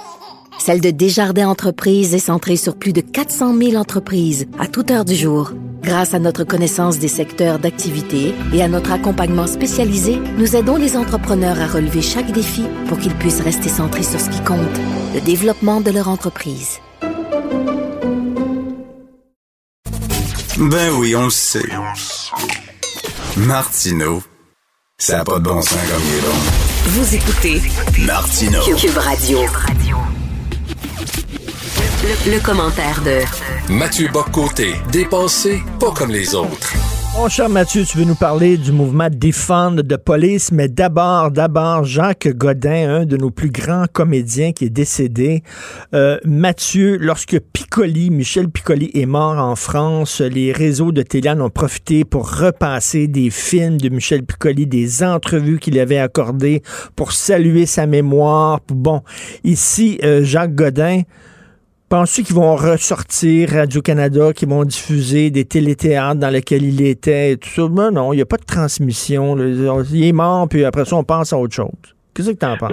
celle 0.58 0.80
de 0.80 0.90
Desjardins 0.90 1.48
Entreprises 1.48 2.14
est 2.14 2.18
centrée 2.18 2.56
sur 2.56 2.76
plus 2.76 2.92
de 2.92 3.00
400 3.00 3.56
000 3.56 3.74
entreprises 3.76 4.46
à 4.58 4.66
toute 4.66 4.90
heure 4.90 5.04
du 5.04 5.14
jour. 5.14 5.52
Grâce 5.82 6.14
à 6.14 6.18
notre 6.18 6.44
connaissance 6.44 6.98
des 6.98 7.08
secteurs 7.08 7.58
d'activité 7.58 8.34
et 8.52 8.62
à 8.62 8.68
notre 8.68 8.92
accompagnement 8.92 9.46
spécialisé, 9.46 10.18
nous 10.36 10.56
aidons 10.56 10.76
les 10.76 10.96
entrepreneurs 10.96 11.60
à 11.60 11.66
relever 11.66 12.02
chaque 12.02 12.32
défi 12.32 12.64
pour 12.88 12.98
qu'ils 12.98 13.14
puissent 13.14 13.40
rester 13.40 13.68
centrés 13.68 14.02
sur 14.02 14.18
ce 14.18 14.30
qui 14.30 14.42
compte, 14.42 14.58
le 15.14 15.20
développement 15.20 15.80
de 15.80 15.90
leur 15.90 16.08
entreprise. 16.08 16.80
Ben 20.58 20.90
oui, 20.98 21.14
on 21.14 21.24
le 21.24 21.30
sait. 21.30 21.62
Martineau, 23.36 24.22
ça 24.98 25.18
n'a 25.18 25.24
pas 25.24 25.38
de 25.38 25.44
bon 25.44 25.60
sens 25.60 25.78
comme 25.90 26.02
il 26.08 26.16
est 26.16 26.20
bon. 26.22 26.66
Vous 26.86 27.14
écoutez 27.14 27.60
Martineau. 28.06 28.62
Cube 28.76 28.96
Radio. 28.96 29.40
Le, 32.02 32.34
le 32.34 32.40
commentaire 32.40 33.02
de 33.02 33.72
Mathieu 33.72 34.08
Boccoté, 34.12 34.74
dépensé 34.92 35.62
pas 35.80 35.92
comme 35.92 36.10
les 36.10 36.34
autres. 36.34 36.74
Mon 37.16 37.30
cher 37.30 37.48
Mathieu, 37.48 37.84
tu 37.84 37.96
veux 37.96 38.04
nous 38.04 38.14
parler 38.14 38.58
du 38.58 38.72
mouvement 38.72 39.08
Défendre 39.10 39.82
de 39.82 39.96
police, 39.96 40.52
mais 40.52 40.68
d'abord, 40.68 41.30
d'abord, 41.30 41.84
Jacques 41.84 42.28
Godin, 42.28 43.00
un 43.00 43.06
de 43.06 43.16
nos 43.16 43.30
plus 43.30 43.50
grands 43.50 43.86
comédiens 43.90 44.52
qui 44.52 44.66
est 44.66 44.70
décédé. 44.70 45.42
Euh, 45.94 46.18
Mathieu, 46.26 46.98
lorsque 47.00 47.40
Piccoli, 47.40 48.10
Michel 48.10 48.50
Piccoli 48.50 48.90
est 48.92 49.06
mort 49.06 49.38
en 49.38 49.56
France, 49.56 50.20
les 50.20 50.52
réseaux 50.52 50.92
de 50.92 51.00
télé 51.00 51.30
en 51.30 51.40
ont 51.40 51.50
profité 51.50 52.04
pour 52.04 52.30
repasser 52.30 53.08
des 53.08 53.30
films 53.30 53.78
de 53.78 53.88
Michel 53.88 54.22
Piccoli, 54.22 54.66
des 54.66 55.02
entrevues 55.02 55.58
qu'il 55.58 55.78
avait 55.78 55.98
accordées 55.98 56.62
pour 56.94 57.12
saluer 57.12 57.64
sa 57.64 57.86
mémoire. 57.86 58.60
Bon, 58.68 59.00
ici, 59.42 59.98
euh, 60.04 60.22
Jacques 60.22 60.54
Godin, 60.54 61.02
Penses-tu 61.88 62.24
qu'ils 62.24 62.34
vont 62.34 62.56
ressortir 62.56 63.50
Radio-Canada, 63.50 64.32
qu'ils 64.32 64.48
vont 64.48 64.64
diffuser 64.64 65.30
des 65.30 65.44
téléthéâtres 65.44 66.18
dans 66.18 66.30
lesquels 66.30 66.64
il 66.64 66.82
était 66.82 67.32
et 67.32 67.36
tout 67.36 67.48
ça? 67.48 67.68
Ben 67.68 67.92
non, 67.92 68.12
il 68.12 68.16
n'y 68.16 68.22
a 68.22 68.26
pas 68.26 68.38
de 68.38 68.44
transmission. 68.44 69.36
Il 69.38 70.04
est 70.04 70.12
mort, 70.12 70.48
puis 70.48 70.64
après 70.64 70.84
ça, 70.84 70.96
on 70.96 71.04
pense 71.04 71.32
à 71.32 71.38
autre 71.38 71.54
chose. 71.54 71.95
Qu'est-ce 72.16 72.32
que 72.32 72.38
tu 72.38 72.46
en 72.46 72.56
penses? 72.56 72.72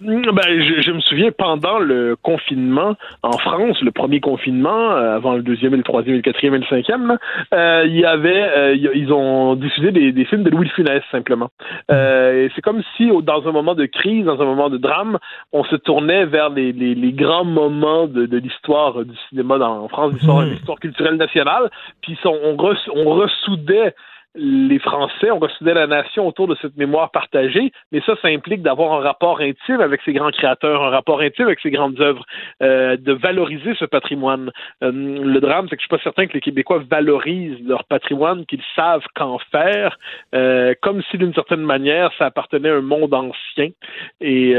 Ben, 0.00 0.60
je, 0.60 0.82
je 0.82 0.92
me 0.92 1.00
souviens 1.00 1.30
pendant 1.36 1.78
le 1.78 2.16
confinement 2.22 2.94
en 3.22 3.38
France, 3.38 3.80
le 3.80 3.90
premier 3.92 4.20
confinement, 4.20 4.92
euh, 4.92 5.16
avant 5.16 5.34
le 5.34 5.42
deuxième, 5.42 5.74
et 5.74 5.78
le 5.78 5.82
troisième, 5.82 6.14
et 6.14 6.18
le 6.18 6.22
quatrième 6.22 6.54
et 6.54 6.58
le 6.58 6.66
cinquième, 6.66 7.16
euh, 7.54 7.84
il 7.86 7.96
y 7.96 8.04
avait, 8.04 8.42
euh, 8.56 8.74
y 8.74 8.88
ils 8.94 9.12
ont 9.12 9.54
diffusé 9.54 9.92
des, 9.92 10.12
des 10.12 10.24
films 10.26 10.42
de 10.42 10.50
Louis 10.50 10.66
de 10.66 10.72
Funès 10.72 11.02
simplement. 11.10 11.48
Et 11.90 12.48
c'est 12.54 12.60
comme 12.62 12.82
si, 12.96 13.10
au- 13.10 13.22
dans 13.22 13.46
un 13.48 13.52
moment 13.52 13.74
de 13.74 13.86
crise, 13.86 14.24
dans 14.26 14.40
un 14.40 14.44
moment 14.44 14.68
de 14.68 14.76
drame, 14.78 15.18
on 15.52 15.64
se 15.64 15.76
tournait 15.76 16.26
vers 16.26 16.50
les, 16.50 16.72
les, 16.72 16.94
les 16.94 17.12
grands 17.12 17.44
moments 17.44 18.06
de, 18.06 18.26
de 18.26 18.38
l'histoire 18.38 19.04
du 19.04 19.16
cinéma 19.28 19.58
dans, 19.58 19.84
en 19.84 19.88
France, 19.88 20.12
l'histoire, 20.12 20.42
l'histoire 20.50 20.78
culturelle 20.80 21.16
nationale. 21.16 21.70
Puis 22.02 22.18
on, 22.24 22.30
on, 22.44 22.56
res- 22.56 22.90
on 22.94 23.04
ressoudait 23.10 23.94
les 24.36 24.78
Français, 24.78 25.30
on 25.30 25.38
ressoudait 25.38 25.74
la 25.74 25.86
nation 25.86 26.26
autour 26.26 26.48
de 26.48 26.56
cette 26.60 26.76
mémoire 26.76 27.10
partagée, 27.10 27.72
mais 27.92 28.00
ça, 28.04 28.14
ça 28.20 28.28
implique 28.28 28.62
d'avoir 28.62 28.92
un 28.92 29.00
rapport 29.00 29.40
intime 29.40 29.80
avec 29.80 30.00
ces 30.04 30.12
grands 30.12 30.30
créateurs, 30.30 30.82
un 30.82 30.90
rapport 30.90 31.20
intime 31.20 31.46
avec 31.46 31.60
ces 31.60 31.70
grandes 31.70 32.00
œuvres, 32.00 32.24
euh, 32.62 32.96
de 32.96 33.12
valoriser 33.12 33.74
ce 33.78 33.84
patrimoine. 33.84 34.50
Euh, 34.82 34.92
le 34.92 35.40
drame, 35.40 35.66
c'est 35.68 35.76
que 35.76 35.82
je 35.82 35.86
suis 35.86 35.96
pas 35.96 36.02
certain 36.02 36.26
que 36.26 36.34
les 36.34 36.40
Québécois 36.40 36.82
valorisent 36.90 37.58
leur 37.66 37.84
patrimoine, 37.84 38.44
qu'ils 38.46 38.62
savent 38.74 39.04
qu'en 39.14 39.38
faire, 39.50 39.96
euh, 40.34 40.74
comme 40.82 41.02
si 41.10 41.18
d'une 41.18 41.34
certaine 41.34 41.62
manière, 41.62 42.10
ça 42.18 42.26
appartenait 42.26 42.70
à 42.70 42.76
un 42.76 42.82
monde 42.82 43.14
ancien, 43.14 43.70
et 44.20 44.54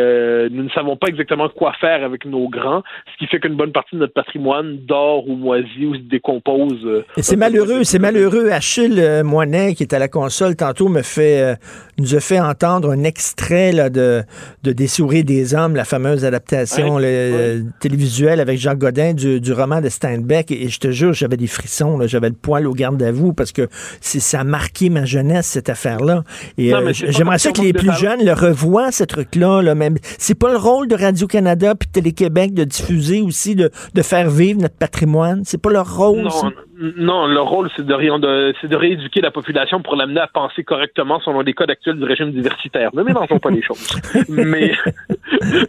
nous 0.51 0.63
ne 0.63 0.69
savons 0.69 0.95
pas 0.95 1.07
exactement 1.07 1.49
quoi 1.49 1.73
faire 1.73 2.03
avec 2.03 2.25
nos 2.25 2.49
grands, 2.49 2.83
ce 3.13 3.17
qui 3.17 3.27
fait 3.27 3.39
qu'une 3.39 3.55
bonne 3.55 3.71
partie 3.71 3.95
de 3.95 4.01
notre 4.01 4.13
patrimoine 4.13 4.77
dort 4.85 5.27
ou 5.27 5.35
moisit 5.35 5.85
ou 5.85 5.95
se 5.95 6.01
décompose. 6.01 7.03
c'est 7.17 7.35
malheureux, 7.35 7.83
c'est 7.83 7.99
malheureux. 7.99 8.49
Achille 8.49 8.99
euh, 8.99 9.23
Qui 9.73 9.83
est 9.83 9.93
à 9.93 9.99
la 9.99 10.07
console 10.07 10.55
tantôt, 10.55 10.87
me 10.89 11.01
fait, 11.01 11.41
euh, 11.41 11.55
nous 11.97 12.15
a 12.15 12.19
fait 12.19 12.39
entendre 12.39 12.91
un 12.91 13.03
extrait 13.03 13.71
là, 13.71 13.89
de, 13.89 14.23
de 14.63 14.71
Des 14.71 14.87
souris 14.87 15.23
des 15.23 15.53
hommes, 15.55 15.75
la 15.75 15.85
fameuse 15.85 16.25
adaptation 16.25 16.99
euh, 17.01 17.61
télévisuelle 17.79 18.39
avec 18.39 18.59
Jacques 18.59 18.77
Godin 18.79 19.13
du, 19.13 19.39
du 19.41 19.53
roman 19.53 19.81
de 19.81 19.89
Steinbeck. 19.89 20.51
Et, 20.51 20.69
je 20.69 20.79
te 20.79 20.91
jure, 20.91 21.13
j'avais 21.13 21.37
des 21.37 21.47
frissons, 21.47 21.99
j'avais 22.07 22.29
le 22.29 22.35
poil 22.35 22.67
au 22.67 22.73
garde 22.73 23.01
à 23.01 23.11
vous 23.11 23.33
parce 23.33 23.51
que 23.51 23.67
ça 24.01 24.41
a 24.41 24.43
marqué 24.43 24.89
ma 24.89 25.05
jeunesse, 25.05 25.47
cette 25.47 25.69
affaire-là. 25.69 26.23
Et 26.57 26.73
euh, 26.73 26.91
j'aimerais 26.93 27.39
ça 27.39 27.51
que 27.51 27.61
les 27.61 27.73
plus 27.73 27.91
jeunes 27.93 28.23
le 28.23 28.33
revoient, 28.33 28.91
ce 28.91 29.03
truc-là. 29.03 29.61
Là, 29.61 29.75
même. 29.75 29.95
C'est 30.17 30.37
pas 30.37 30.51
le 30.51 30.57
rôle 30.57 30.87
de 30.87 30.95
Radio-Canada 30.95 31.73
puis 31.75 31.89
Télé-Québec 31.89 32.53
de 32.53 32.63
diffuser 32.63 33.21
aussi, 33.21 33.55
de, 33.55 33.71
de 33.93 34.01
faire 34.01 34.29
vivre 34.29 34.61
notre 34.61 34.75
patrimoine. 34.75 35.41
C'est 35.45 35.61
pas 35.61 35.71
leur 35.71 35.97
rôle. 35.97 36.21
Non, 36.21 36.51
non, 36.97 37.25
le 37.25 37.41
rôle, 37.41 37.69
c'est 37.75 37.85
de, 37.85 37.93
ré- 37.93 38.07
de, 38.07 38.53
c'est 38.61 38.67
de 38.67 38.75
rééduquer 38.75 39.21
la 39.21 39.31
population 39.31 39.56
pour 39.83 39.95
l'amener 39.95 40.19
à 40.19 40.27
penser 40.27 40.63
correctement 40.63 41.19
selon 41.19 41.41
les 41.41 41.53
codes 41.53 41.71
actuels 41.71 41.97
du 41.97 42.03
régime 42.03 42.31
diversitaire. 42.31 42.91
Ne 42.93 43.01
mélangeons 43.03 43.39
pas 43.39 43.49
les 43.49 43.61
choses. 43.63 43.99
Mais, 44.29 44.71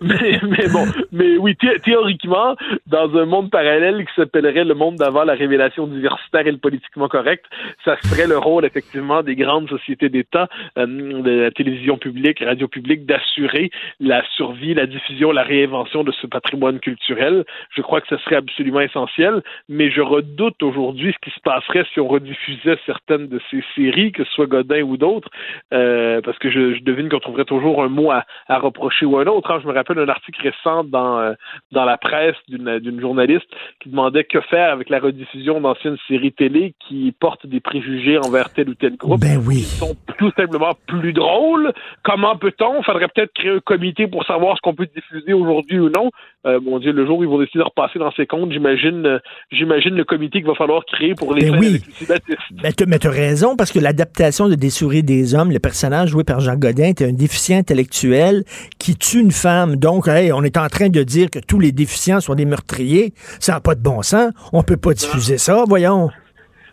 mais, 0.03 0.39
mais 0.43 0.69
bon, 0.73 0.85
mais 1.13 1.37
oui, 1.39 1.57
thé- 1.57 1.79
théoriquement, 1.85 2.55
dans 2.87 3.17
un 3.17 3.25
monde 3.25 3.51
parallèle 3.51 4.05
qui 4.07 4.15
s'appellerait 4.15 4.65
le 4.65 4.75
monde 4.75 4.97
d'avant 4.97 5.25
la 5.25 5.35
révélation 5.35 5.87
diversitaire 5.87 6.47
et 6.47 6.53
le 6.53 6.59
politiquement 6.59 7.09
correct, 7.09 7.45
ça 7.85 7.97
serait 8.03 8.27
le 8.27 8.39
rôle, 8.39 8.65
effectivement, 8.65 9.23
des 9.23 9.37
grandes 9.37 9.69
sociétés 9.69 10.09
d'État, 10.09 10.49
euh, 10.79 10.87
de 10.87 11.31
la 11.43 11.51
télévision 11.51 11.97
publique, 11.99 12.41
radio 12.45 12.69
publique, 12.69 13.07
d'assurer 13.07 13.71
la 14.01 14.23
survie, 14.37 14.75
la 14.75 14.87
diffusion, 14.87 15.33
la 15.33 15.43
réinvention 15.43 16.05
de 16.05 16.13
ce 16.13 16.27
patrimoine 16.27 16.79
culturel. 16.81 17.45
Je 17.75 17.83
crois 17.83 18.01
que 18.01 18.09
ce 18.09 18.17
serait 18.25 18.37
absolument 18.37 18.81
essentiel, 18.81 19.43
mais 19.69 19.91
je 19.91 20.01
redoute 20.01 20.63
aujourd'hui 20.63 21.13
ce 21.15 21.19
qui 21.29 21.35
se 21.35 21.41
passerait 21.41 21.85
si 21.93 22.01
on 22.01 22.09
rediffusait 22.09 22.79
certaines 22.87 23.29
de 23.29 23.41
ces 23.51 23.63
séries, 23.75 24.13
que 24.13 24.25
ce 24.25 24.33
soit 24.33 24.47
Godin 24.47 24.83
ou 24.83 24.97
d'autres, 24.97 25.29
euh, 25.73 26.21
parce 26.23 26.39
que 26.39 26.51
je, 26.51 26.75
je 26.75 26.83
devine 26.83 27.09
qu'on 27.09 27.19
trouverait 27.21 27.45
toujours 27.45 27.83
un 27.83 27.89
mot 27.89 28.11
à, 28.11 28.25
à 28.49 28.59
reprocher 28.59 29.07
ou 29.07 29.19
un 29.19 29.27
autre. 29.27 29.51
hein. 29.51 29.61
Je 29.63 29.69
me 29.69 29.73
rappelle 29.73 29.97
d'un 29.97 30.09
article 30.09 30.41
récent 30.43 30.85
dans, 30.85 31.19
euh, 31.19 31.33
dans 31.73 31.85
la 31.85 31.97
presse 31.99 32.37
d'une 32.49 33.01
journaliste 33.01 33.47
qui 33.81 33.91
demandait 33.91 34.25
que 34.25 34.41
faire 34.43 34.73
avec 34.73 34.89
la 34.91 34.99
rediffusion 35.01 35.61
d'anciennes 35.61 35.97
séries 36.07 36.33
télé 36.33 36.75
qui 36.89 37.15
portent 37.19 37.47
des 37.47 37.61
préjugés 37.61 38.19
envers 38.19 38.53
tel 38.53 38.69
ou 38.69 38.75
tel 38.75 38.97
groupe. 38.97 39.21
Ben 39.21 39.39
oui. 39.47 39.57
Qui 39.57 39.63
sont 39.65 39.97
tout 40.19 40.31
simplement 40.37 40.73
plus 40.87 41.13
drôles. 41.13 41.73
Comment 42.03 42.37
peut-on? 42.37 42.83
Faudrait 42.83 43.09
peut-être 43.09 43.33
créer 43.35 43.51
un 43.51 43.61
comité 43.61 44.07
pour 44.07 44.25
savoir 44.25 44.57
ce 44.57 44.61
qu'on 44.63 44.75
peut 44.75 44.89
diffuser 44.95 45.33
aujourd'hui 45.33 45.79
ou 45.79 45.91
non. 45.91 46.11
Euh, 46.49 46.61
mon 46.61 46.79
Dieu, 46.79 46.93
le 46.93 47.07
jour 47.07 47.19
où 47.19 47.23
ils 47.23 47.29
vont 47.29 47.39
décider 47.39 47.59
de 47.59 47.65
repasser 47.65 47.99
dans 47.99 48.11
ces 48.13 48.27
comptes, 48.27 48.53
j'imagine, 48.53 49.05
euh, 49.07 49.19
j'imagine 49.53 49.95
le 49.95 50.05
comité 50.05 50.39
qu'il 50.39 50.47
va 50.47 50.55
falloir 50.55 50.85
créer 50.87 51.15
pour 51.15 51.35
les 51.35 51.51
Ben 51.51 51.59
oui. 51.59 51.83
avec. 52.09 52.23
Ben, 52.63 52.73
mais 52.87 52.99
tu 52.99 53.09
as 53.09 53.11
raison, 53.11 53.57
parce 53.57 53.71
que 53.71 53.79
l'adaptation 53.79 54.49
de 54.49 54.55
Des 54.55 54.71
souris 54.71 55.03
des 55.03 55.35
hommes, 55.35 55.53
le 55.53 55.59
personnage 55.59 56.11
joué 56.11 56.25
par 56.25 56.41
Jean 56.41 56.57
Godin 56.57 56.89
était 56.89 57.07
un 57.07 57.13
déficient 57.13 57.59
intellectuel 57.59 58.45
qui 58.79 58.97
tue 58.97 59.21
une 59.21 59.31
femme. 59.31 59.77
Donc, 59.77 60.09
hey, 60.09 60.33
on 60.33 60.43
est 60.43 60.57
en 60.57 60.69
train 60.69 60.89
de 60.89 61.03
dire 61.03 61.31
que 61.31 61.39
tous 61.39 61.61
les 61.61 61.73
déficients 61.73 62.21
sont 62.21 62.35
des 62.35 62.45
meurtriers. 62.45 63.13
Ça 63.41 63.53
n'a 63.53 63.61
pas 63.61 63.75
de 63.75 63.83
bon 63.83 64.03
sens. 64.03 64.33
On 64.53 64.63
peut 64.63 64.77
pas 64.77 64.95
diffuser 64.95 65.39
ça, 65.39 65.65
voyons. 65.69 66.11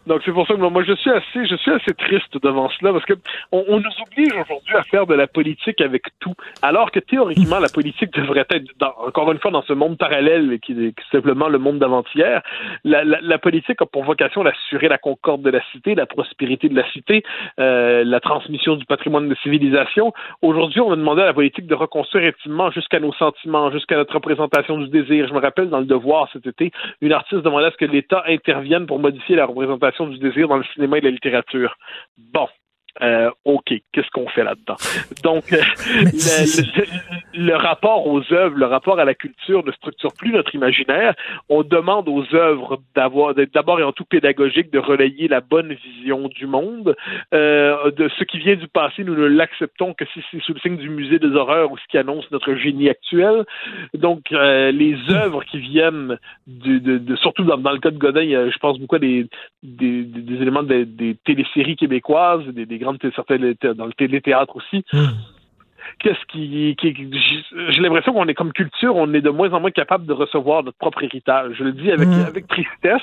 Donc 0.08 0.22
c'est 0.24 0.32
pour 0.32 0.46
ça 0.48 0.54
que 0.54 0.60
moi 0.60 0.84
je 0.84 0.94
suis 0.94 1.10
assez 1.10 1.46
je 1.46 1.56
suis 1.56 1.72
assez 1.72 1.94
triste 1.94 2.38
devant 2.42 2.70
cela 2.70 2.94
parce 2.94 3.06
que 3.06 3.14
on, 3.52 3.80
nous 3.80 3.92
oblige 4.06 4.34
aujourd'hui 4.34 4.76
à 4.76 4.84
faire 4.84 5.08
de 5.08 5.16
la 5.16 5.26
politique 5.26 5.82
avec 5.82 6.04
tout 6.20 6.36
alors 6.62 6.92
que 6.92 7.00
théoriquement 7.00 7.60
la 7.60 7.70
politique 7.70 8.14
devrait 8.14 8.46
être 8.50 8.72
encore 9.06 9.32
une 9.32 9.40
fois 9.40 9.52
dans 9.52 9.64
ce 9.64 9.74
monde 9.74 9.98
parallèle 9.98 10.60
qui 10.60 10.74
est, 10.74 10.94
simplement 11.12 11.48
le 11.48 11.58
monde 11.58 11.80
d'avant-hier. 11.80 12.42
La, 12.84 13.04
la, 13.04 13.20
la 13.22 13.38
politique 13.40 13.82
a 13.82 13.86
pour 13.86 14.04
vocation 14.04 14.44
d'assurer 14.44 14.88
la 14.90 14.98
concorde 14.98 15.42
de 15.42 15.50
la 15.50 15.62
cité 15.72 15.96
la 15.96 16.06
prospérité 16.06 16.70
de 16.70 16.76
la 16.76 16.90
cité 16.92 17.24
euh, 17.60 18.04
la 18.06 18.20
transmission 18.20 18.76
du 18.76 18.86
patrimoine 18.86 19.28
de 19.28 19.36
civilisation. 19.42 20.14
Aujourd'hui 20.44 20.82
on 20.82 20.92
a 20.92 20.96
demandé 20.96 21.24
à 21.24 21.26
la 21.26 21.34
politique 21.34 21.66
de 21.66 21.76
reconstruire 21.76 22.28
intimement 22.28 22.70
jusqu'à 22.70 23.00
nos 23.00 23.14
sentiments 23.14 23.72
jusqu'à 23.72 23.96
notre 23.96 24.14
représentation 24.14 24.78
du 24.78 24.88
désir. 24.90 25.28
Je 25.28 25.34
me 25.34 25.40
rappelle 25.40 25.70
dans 25.70 25.80
le 25.80 25.86
devoir 25.86 26.30
cet 26.32 26.46
été 26.46 26.72
une 27.02 27.12
artiste 27.12 27.42
demandait 27.42 27.68
à 27.68 27.72
ce 27.72 27.78
que 27.78 27.86
l'État 27.86 28.24
intervienne 28.28 28.86
pour 28.86 29.00
modifier 29.00 29.36
la 29.36 29.46
représentation 29.46 29.95
du 30.04 30.20
désir 30.20 30.48
dans 30.48 30.58
le 30.58 30.64
cinéma 30.74 30.98
et 30.98 31.02
la 31.02 31.12
littérature. 31.12 31.78
Bon. 32.18 32.48
Euh, 33.02 33.30
OK, 33.44 33.74
qu'est-ce 33.92 34.10
qu'on 34.12 34.28
fait 34.30 34.44
là-dedans? 34.44 34.78
Donc, 35.24 35.52
euh, 35.52 35.58
le, 35.88 36.80
le- 36.80 37.46
le 37.48 37.56
rapport 37.56 38.08
aux 38.08 38.22
œuvres, 38.34 38.56
le 38.58 38.66
rapport 38.66 39.00
à 39.00 39.06
la 39.06 39.14
culture 39.14 39.66
ne 39.66 39.72
structure 39.74 40.14
plus 40.14 40.32
notre 40.32 40.56
imaginaire. 40.56 41.14
On 41.50 41.64
demande 41.64 42.08
aux 42.08 42.24
œuvres 42.34 42.82
d'avoir, 42.96 43.36
d'être 43.36 43.54
d'abord 43.54 43.80
et 43.80 43.84
en 43.84 43.92
tout 43.92 44.06
pédagogique, 44.06 44.72
de 44.72 44.80
relayer 44.80 45.28
la 45.28 45.42
bonne 45.42 45.74
vision 45.74 46.30
du 46.30 46.48
monde. 46.48 46.96
Euh, 47.34 47.92
de 47.92 48.10
ce 48.18 48.24
qui 48.24 48.40
vient 48.40 48.56
du 48.56 48.68
passé, 48.70 49.04
nous 49.04 49.16
ne 49.16 49.26
l'acceptons 49.26 49.94
que 49.94 50.06
si 50.14 50.22
c'est 50.32 50.42
sous 50.42 50.54
le 50.54 50.60
signe 50.62 50.78
du 50.78 50.90
musée 50.90 51.20
des 51.20 51.36
horreurs 51.36 51.72
ou 51.72 51.78
ce 51.78 51.84
qui 51.90 51.98
annonce 51.98 52.30
notre 52.32 52.56
génie 52.56 52.90
actuel. 52.90 53.44
Donc, 53.94 54.22
les 54.32 54.96
œuvres 55.10 55.44
qui 55.44 55.60
viennent 55.60 56.18
du, 56.48 56.80
de, 56.80 56.98
de- 56.98 57.16
surtout 57.18 57.44
dans, 57.44 57.58
dans 57.58 57.72
le 57.72 57.80
cas 57.80 57.92
de 57.92 57.98
Godin, 57.98 58.22
il 58.22 58.30
y 58.30 58.36
a, 58.36 58.50
je 58.50 58.58
pense 58.58 58.80
beaucoup 58.80 58.96
à 58.96 59.00
des, 59.00 59.28
des, 59.64 60.04
des- 60.04 60.22
des 60.22 60.42
éléments 60.42 60.64
des, 60.64 60.86
des 60.86 61.16
téléséries 61.26 61.76
québécoises, 61.76 62.46
des, 62.48 62.66
des 62.66 62.80
grandes 62.86 63.00
té- 63.00 63.12
certaines 63.16 63.44
dans 63.76 63.86
le 63.86 63.94
téléthéâtre 63.94 64.56
aussi. 64.56 64.86
Qu'est-ce 66.00 66.24
qui, 66.32 66.76
qui 66.80 66.96
j'ai- 67.72 67.82
l'impression 67.82 68.14
qu'on 68.14 68.28
est 68.28 68.34
comme 68.34 68.54
culture, 68.54 68.96
on 68.96 69.14
est 69.14 69.22
de 69.22 69.30
moins 69.30 69.52
en 69.54 69.60
moins 69.60 69.72
capable 69.72 70.06
de 70.06 70.14
recevoir 70.14 70.64
notre 70.64 70.78
propre 70.78 71.04
héritage. 71.04 71.54
Je 71.58 71.64
le 71.64 71.72
dis 71.74 71.92
avec 71.92 72.08
avec 72.28 72.48
tristesse, 72.48 73.02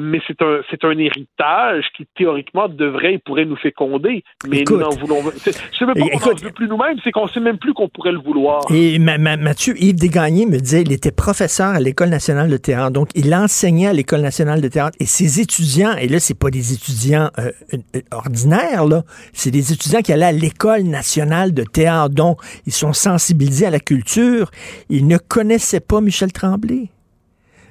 mais 0.00 0.20
c'est 0.26 0.40
un 0.42 0.60
c'est 0.70 0.84
un 0.84 0.96
héritage 0.98 1.84
qui 1.96 2.06
théoriquement 2.16 2.68
devrait 2.68 3.14
et 3.14 3.18
pourrait 3.18 3.44
nous 3.44 3.56
féconder, 3.56 4.22
mais 4.48 4.60
Écoute. 4.60 4.76
nous 4.78 4.82
n'en 4.82 4.90
voulons. 4.90 5.22
c'est- 5.36 5.52
Je 5.72 5.78
sais 5.78 5.86
même 5.86 5.94
pas 5.94 6.18
qu'on 6.18 6.34
plus 6.52 6.68
nous-mêmes, 6.68 6.96
c'est 7.04 7.10
qu'on 7.12 7.26
sait 7.28 7.40
même 7.40 7.58
plus 7.58 7.72
qu'on 7.74 7.88
pourrait 7.88 8.12
le 8.12 8.18
vouloir. 8.18 8.62
Et 8.70 8.98
ma- 8.98 9.18
ma- 9.18 9.36
Mathieu 9.36 9.74
Yves 9.78 9.96
Desgagnés 9.96 10.46
me 10.46 10.58
disait 10.58 10.82
il 10.82 10.92
était 10.92 11.12
professeur 11.12 11.68
à 11.70 11.80
l'École 11.80 12.08
nationale 12.10 12.50
de 12.50 12.56
théâtre. 12.56 12.90
Donc, 12.92 13.08
il 13.14 13.34
enseignait 13.34 13.88
à 13.88 13.92
l'École 13.92 14.20
nationale 14.20 14.60
de 14.60 14.68
théâtre. 14.68 14.96
Et 15.00 15.06
ses 15.06 15.40
étudiants, 15.40 15.94
et 15.96 16.08
là, 16.08 16.20
c'est 16.20 16.38
pas 16.38 16.50
des 16.50 16.72
étudiants 16.72 17.30
euh, 17.38 17.50
euh, 17.74 18.00
ordinaires, 18.12 18.86
là. 18.86 19.02
C'est 19.32 19.50
des 19.50 19.72
étudiants 19.72 20.00
qui 20.00 20.12
allaient 20.12 20.26
à 20.26 20.32
l'École 20.32 20.82
nationale 20.82 21.52
de 21.54 21.64
théâtre. 21.64 22.11
Donc, 22.12 22.40
ils 22.66 22.72
sont 22.72 22.92
sensibilisés 22.92 23.66
à 23.66 23.70
la 23.70 23.80
culture. 23.80 24.50
Ils 24.88 25.06
ne 25.06 25.16
connaissaient 25.18 25.80
pas 25.80 26.00
Michel 26.00 26.32
Tremblay. 26.32 26.88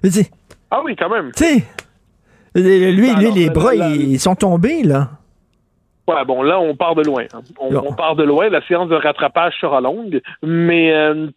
Je 0.04 0.08
veux 0.08 0.14
dire, 0.14 0.26
Ah 0.72 0.82
oui, 0.84 0.96
quand 0.98 1.10
même. 1.10 1.32
tu 1.36 1.44
sais, 1.44 1.64
lui, 2.56 2.92
lui, 2.92 3.10
Alors, 3.10 3.34
les 3.36 3.50
bras, 3.50 3.76
ils, 3.76 4.12
ils 4.14 4.20
sont 4.20 4.36
tombés, 4.36 4.84
là. 4.84 5.10
Ouais, 6.08 6.26
bon, 6.26 6.42
là, 6.42 6.60
on 6.60 6.76
part 6.76 6.96
de 6.96 7.04
loin. 7.04 7.24
hein. 7.34 7.42
On 7.60 7.94
part 7.94 8.16
de 8.16 8.24
loin. 8.24 8.50
La 8.50 8.66
séance 8.68 8.90
de 8.90 8.96
rattrapage 8.96 9.54
sera 9.62 9.80
longue, 9.80 10.20
mais 10.44 10.92
euh, 10.92 11.28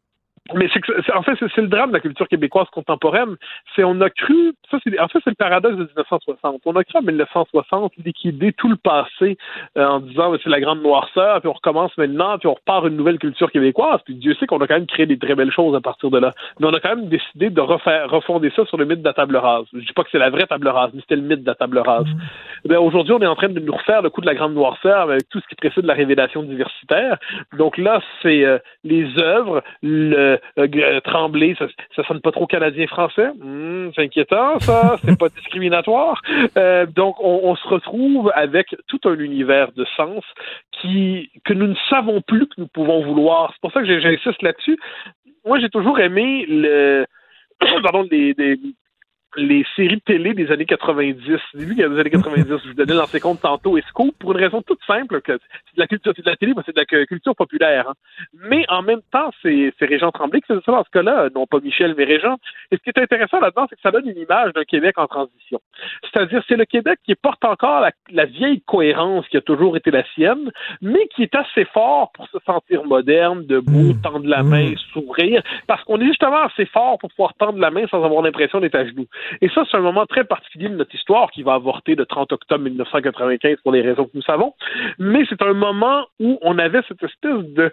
mais 0.52 0.68
c'est 0.72 1.12
en 1.14 1.22
fait 1.22 1.32
c'est 1.38 1.62
le 1.62 1.68
drame 1.68 1.88
de 1.88 1.94
la 1.94 2.00
culture 2.00 2.28
québécoise 2.28 2.68
contemporaine. 2.70 3.36
C'est 3.74 3.82
on 3.82 3.98
a 4.02 4.10
cru, 4.10 4.52
ça 4.70 4.78
c'est 4.84 4.98
en 5.00 5.08
fait 5.08 5.18
c'est 5.24 5.30
le 5.30 5.36
paradoxe 5.36 5.76
de 5.76 5.84
1960. 5.84 6.60
On 6.66 6.76
a 6.76 6.84
cru 6.84 6.98
en 6.98 7.02
1960 7.02 7.92
liquider 8.04 8.52
tout 8.52 8.68
le 8.68 8.76
passé 8.76 9.38
euh, 9.78 9.86
en 9.86 10.00
disant 10.00 10.34
c'est 10.42 10.50
la 10.50 10.60
grande 10.60 10.82
noirceur, 10.82 11.40
puis 11.40 11.48
on 11.48 11.54
recommence 11.54 11.96
maintenant, 11.96 12.36
puis 12.36 12.48
on 12.48 12.54
repart 12.54 12.86
une 12.86 12.96
nouvelle 12.96 13.18
culture 13.18 13.50
québécoise. 13.50 14.00
Puis 14.04 14.16
Dieu 14.16 14.34
sait 14.34 14.46
qu'on 14.46 14.58
a 14.58 14.66
quand 14.66 14.74
même 14.74 14.86
créé 14.86 15.06
des 15.06 15.18
très 15.18 15.34
belles 15.34 15.50
choses 15.50 15.74
à 15.74 15.80
partir 15.80 16.10
de 16.10 16.18
là. 16.18 16.32
Mais 16.60 16.66
on 16.66 16.74
a 16.74 16.80
quand 16.80 16.94
même 16.94 17.08
décidé 17.08 17.48
de 17.48 17.60
refaire 17.62 18.10
refonder 18.10 18.52
ça 18.54 18.66
sur 18.66 18.76
le 18.76 18.84
mythe 18.84 19.00
de 19.00 19.08
la 19.08 19.14
table 19.14 19.36
rase. 19.36 19.64
Je 19.72 19.78
dis 19.78 19.92
pas 19.94 20.04
que 20.04 20.10
c'est 20.12 20.18
la 20.18 20.28
vraie 20.28 20.46
table 20.46 20.68
rase, 20.68 20.90
mais 20.92 21.00
c'était 21.00 21.16
le 21.16 21.22
mythe 21.22 21.42
de 21.42 21.46
la 21.46 21.54
table 21.54 21.78
rase. 21.78 22.06
Ben, 22.66 22.76
aujourd'hui, 22.76 23.14
on 23.14 23.20
est 23.20 23.26
en 23.26 23.34
train 23.34 23.48
de 23.48 23.60
nous 23.60 23.74
refaire 23.74 24.02
le 24.02 24.10
coup 24.10 24.20
de 24.20 24.26
la 24.26 24.34
grande 24.34 24.52
noirceur 24.52 25.00
avec 25.00 25.26
tout 25.30 25.40
ce 25.40 25.46
qui 25.48 25.54
précède 25.54 25.86
la 25.86 25.94
révélation 25.94 26.42
diversitaire. 26.42 27.16
Donc 27.56 27.78
là, 27.78 28.02
c'est 28.20 28.44
euh, 28.44 28.58
les 28.84 29.06
œuvres, 29.18 29.62
le 29.82 30.33
euh, 30.58 30.68
G- 30.72 31.00
Tremblay, 31.04 31.54
ça, 31.58 31.66
ça 31.96 32.04
sonne 32.04 32.20
pas 32.20 32.32
trop 32.32 32.46
canadien-français? 32.46 33.28
Hmm, 33.40 33.90
c'est 33.94 34.02
inquiétant, 34.02 34.58
ça. 34.60 34.96
C'est 35.04 35.18
pas 35.18 35.28
discriminatoire. 35.28 36.20
Euh, 36.56 36.86
donc, 36.86 37.16
on, 37.20 37.40
on 37.44 37.56
se 37.56 37.66
retrouve 37.68 38.30
avec 38.34 38.66
tout 38.88 39.00
un 39.04 39.18
univers 39.18 39.72
de 39.72 39.84
sens 39.96 40.24
qui 40.72 41.30
que 41.44 41.52
nous 41.52 41.66
ne 41.66 41.74
savons 41.90 42.20
plus 42.20 42.46
que 42.46 42.54
nous 42.58 42.68
pouvons 42.68 43.02
vouloir. 43.04 43.50
C'est 43.52 43.60
pour 43.60 43.72
ça 43.72 43.80
que 43.82 44.00
j'insiste 44.00 44.42
là-dessus. 44.42 44.78
Moi, 45.46 45.58
j'ai 45.60 45.68
toujours 45.68 45.98
aimé 46.00 46.46
le 46.48 47.04
pardon, 47.82 48.06
les, 48.10 48.34
des- 48.34 48.58
les 49.36 49.64
séries 49.76 50.00
télé 50.00 50.34
des 50.34 50.50
années 50.50 50.64
90. 50.64 51.38
Début 51.54 51.74
des 51.74 51.84
années 51.84 52.10
90, 52.10 52.44
je 52.48 52.68
vous 52.68 52.74
donnais 52.74 52.94
dans 52.94 53.06
ces 53.06 53.20
comptes 53.20 53.40
tantôt 53.40 53.76
et 53.76 53.82
Scoop 53.88 54.14
pour 54.18 54.32
une 54.32 54.38
raison 54.38 54.62
toute 54.62 54.80
simple 54.86 55.20
que 55.20 55.32
c'est 55.32 55.76
de 55.76 55.80
la 55.80 55.86
culture, 55.86 56.12
c'est 56.14 56.24
de 56.24 56.30
la 56.30 56.36
télé, 56.36 56.52
mais 56.56 56.62
c'est 56.64 56.74
de 56.74 56.80
la 56.80 56.84
cu- 56.86 57.06
culture 57.06 57.34
populaire. 57.34 57.88
hein. 57.88 57.94
Mais 58.48 58.64
en 58.68 58.82
même 58.82 59.00
temps, 59.12 59.30
c'est 59.42 59.72
c'est 59.78 59.86
Régent 59.86 60.10
Tremblay 60.12 60.40
qui 60.40 60.46
faisait 60.48 60.60
ça 60.64 60.72
dans 60.72 60.84
ce 60.84 60.90
cas-là, 60.90 61.28
non 61.34 61.46
pas 61.46 61.60
Michel, 61.60 61.94
mais 61.96 62.04
Régent. 62.04 62.36
Et 62.70 62.76
ce 62.76 62.82
qui 62.82 62.90
est 62.90 62.98
intéressant 63.02 63.40
là-dedans, 63.40 63.66
c'est 63.68 63.76
que 63.76 63.82
ça 63.82 63.90
donne 63.90 64.08
une 64.08 64.18
image 64.18 64.52
d'un 64.52 64.64
Québec 64.64 64.98
en 64.98 65.06
transition. 65.06 65.60
C'est-à-dire, 66.02 66.42
c'est 66.48 66.56
le 66.56 66.64
Québec 66.64 66.98
qui 67.04 67.14
porte 67.14 67.44
encore 67.44 67.80
la, 67.80 67.90
la 68.10 68.24
vieille 68.26 68.62
cohérence 68.62 69.26
qui 69.28 69.36
a 69.36 69.40
toujours 69.40 69.76
été 69.76 69.90
la 69.90 70.04
sienne, 70.14 70.50
mais 70.80 71.08
qui 71.14 71.22
est 71.22 71.34
assez 71.34 71.64
fort 71.66 72.12
pour 72.12 72.28
se 72.28 72.38
sentir 72.46 72.84
moderne, 72.84 73.44
debout, 73.46 73.94
tendre 74.02 74.26
la 74.26 74.42
main, 74.42 74.74
sourire, 74.92 75.42
parce 75.66 75.82
qu'on 75.84 76.00
est 76.00 76.06
justement 76.06 76.42
assez 76.42 76.66
fort 76.66 76.98
pour 76.98 77.10
pouvoir 77.10 77.34
tendre 77.34 77.58
la 77.58 77.70
main 77.70 77.86
sans 77.88 78.04
avoir 78.04 78.22
l'impression 78.22 78.60
d'être 78.60 78.74
à 78.76 78.86
genoux. 78.86 79.06
Et 79.40 79.48
ça, 79.48 79.64
c'est 79.70 79.76
un 79.76 79.80
moment 79.80 80.06
très 80.06 80.24
particulier 80.24 80.68
de 80.68 80.76
notre 80.76 80.94
histoire 80.94 81.30
qui 81.30 81.42
va 81.42 81.54
avorter 81.54 81.94
le 81.94 82.06
30 82.06 82.32
octobre 82.32 82.64
1995 82.64 83.58
pour 83.62 83.72
les 83.72 83.82
raisons 83.82 84.04
que 84.04 84.12
nous 84.14 84.22
savons. 84.22 84.54
Mais 84.98 85.24
c'est 85.28 85.42
un 85.42 85.52
moment 85.52 86.06
où 86.20 86.38
on 86.42 86.58
avait 86.58 86.82
cette 86.88 87.02
espèce 87.02 87.44
de 87.54 87.72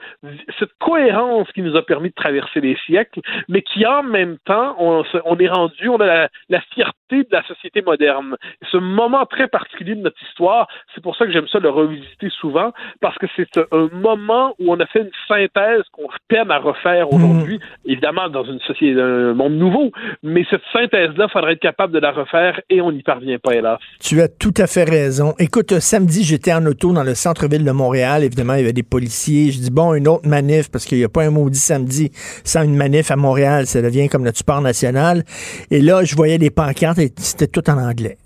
cette 0.59 0.73
cohérence 0.79 1.51
qui 1.53 1.61
nous 1.61 1.75
a 1.75 1.81
permis 1.81 2.09
de 2.09 2.15
traverser 2.15 2.61
les 2.61 2.77
siècles, 2.85 3.21
mais 3.47 3.61
qui 3.61 3.85
en 3.85 4.03
même 4.03 4.37
temps, 4.45 4.75
on, 4.79 5.03
on 5.25 5.37
est 5.37 5.49
rendu, 5.49 5.89
on 5.89 5.99
a 5.99 6.05
la, 6.05 6.29
la 6.49 6.61
fierté 6.73 6.95
de 7.11 7.27
la 7.31 7.43
société 7.43 7.81
moderne. 7.81 8.37
Ce 8.71 8.77
moment 8.77 9.25
très 9.25 9.47
particulier 9.47 9.95
de 9.95 10.01
notre 10.01 10.21
histoire, 10.23 10.67
c'est 10.93 11.01
pour 11.01 11.15
ça 11.15 11.25
que 11.25 11.31
j'aime 11.31 11.47
ça 11.47 11.59
le 11.59 11.69
revisiter 11.69 12.29
souvent, 12.29 12.71
parce 13.01 13.17
que 13.17 13.27
c'est 13.35 13.57
un 13.57 13.89
moment 13.91 14.55
où 14.59 14.71
on 14.71 14.79
a 14.79 14.85
fait 14.85 15.01
une 15.01 15.11
synthèse 15.27 15.83
qu'on 15.91 16.07
peine 16.27 16.51
à 16.51 16.59
refaire 16.59 17.11
aujourd'hui, 17.11 17.59
évidemment 17.85 18.29
dans 18.29 18.43
une 18.43 18.59
société, 18.61 18.99
un 18.99 19.33
monde 19.33 19.53
nouveau, 19.53 19.91
mais 20.23 20.45
cette 20.49 20.63
synthèse-là, 20.71 21.27
faudrait 21.41 21.53
être 21.53 21.59
capable 21.59 21.93
de 21.93 21.99
la 21.99 22.11
refaire 22.11 22.61
et 22.69 22.81
on 22.81 22.91
n'y 22.91 23.01
parvient 23.01 23.39
pas, 23.39 23.55
hélas. 23.55 23.79
Tu 23.99 24.21
as 24.21 24.27
tout 24.27 24.53
à 24.57 24.67
fait 24.67 24.83
raison. 24.83 25.33
Écoute, 25.39 25.71
euh, 25.71 25.79
samedi, 25.79 26.23
j'étais 26.23 26.53
en 26.53 26.65
auto 26.65 26.93
dans 26.93 27.03
le 27.03 27.15
centre-ville 27.15 27.65
de 27.65 27.71
Montréal. 27.71 28.23
Évidemment, 28.23 28.53
il 28.53 28.59
y 28.59 28.63
avait 28.63 28.73
des 28.73 28.83
policiers. 28.83 29.51
Je 29.51 29.59
dis, 29.59 29.71
bon, 29.71 29.95
une 29.95 30.07
autre 30.07 30.27
manif, 30.27 30.69
parce 30.69 30.85
qu'il 30.85 30.99
n'y 30.99 31.03
a 31.03 31.09
pas 31.09 31.23
un 31.23 31.31
maudit 31.31 31.57
samedi 31.57 32.11
sans 32.43 32.63
une 32.63 32.75
manif 32.75 33.09
à 33.09 33.15
Montréal. 33.15 33.65
Ça 33.65 33.81
devient 33.81 34.07
comme 34.07 34.23
notre 34.23 34.37
sport 34.37 34.61
national. 34.61 35.23
Et 35.71 35.81
là, 35.81 36.03
je 36.03 36.15
voyais 36.15 36.37
les 36.37 36.51
pancartes 36.51 36.99
et 36.99 37.11
c'était 37.17 37.47
tout 37.47 37.67
en 37.69 37.77
anglais. 37.77 38.17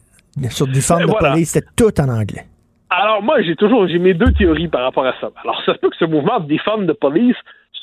Sur 0.50 0.68
du 0.68 0.82
forme 0.82 1.04
Et 1.04 1.06
de 1.06 1.12
voilà. 1.12 1.32
police, 1.32 1.52
c'était 1.52 1.68
tout 1.78 2.02
en 2.02 2.10
anglais. 2.10 2.46
Alors 2.90 3.22
moi, 3.24 3.42
j'ai 3.42 3.56
toujours 3.56 3.88
j'ai 3.88 4.00
mes 4.00 4.14
deux 4.14 4.32
théories 4.34 4.68
par 4.68 4.84
rapport 4.84 5.06
à 5.06 5.14
ça. 5.20 5.32
Alors 5.44 5.62
ça 5.66 5.74
se 5.74 5.80
peut 5.80 5.90
que 5.90 5.96
ce 5.98 6.06
mouvement 6.06 6.40
de 6.40 6.48
défendre 6.48 6.86
de 6.86 6.94
police 6.94 7.36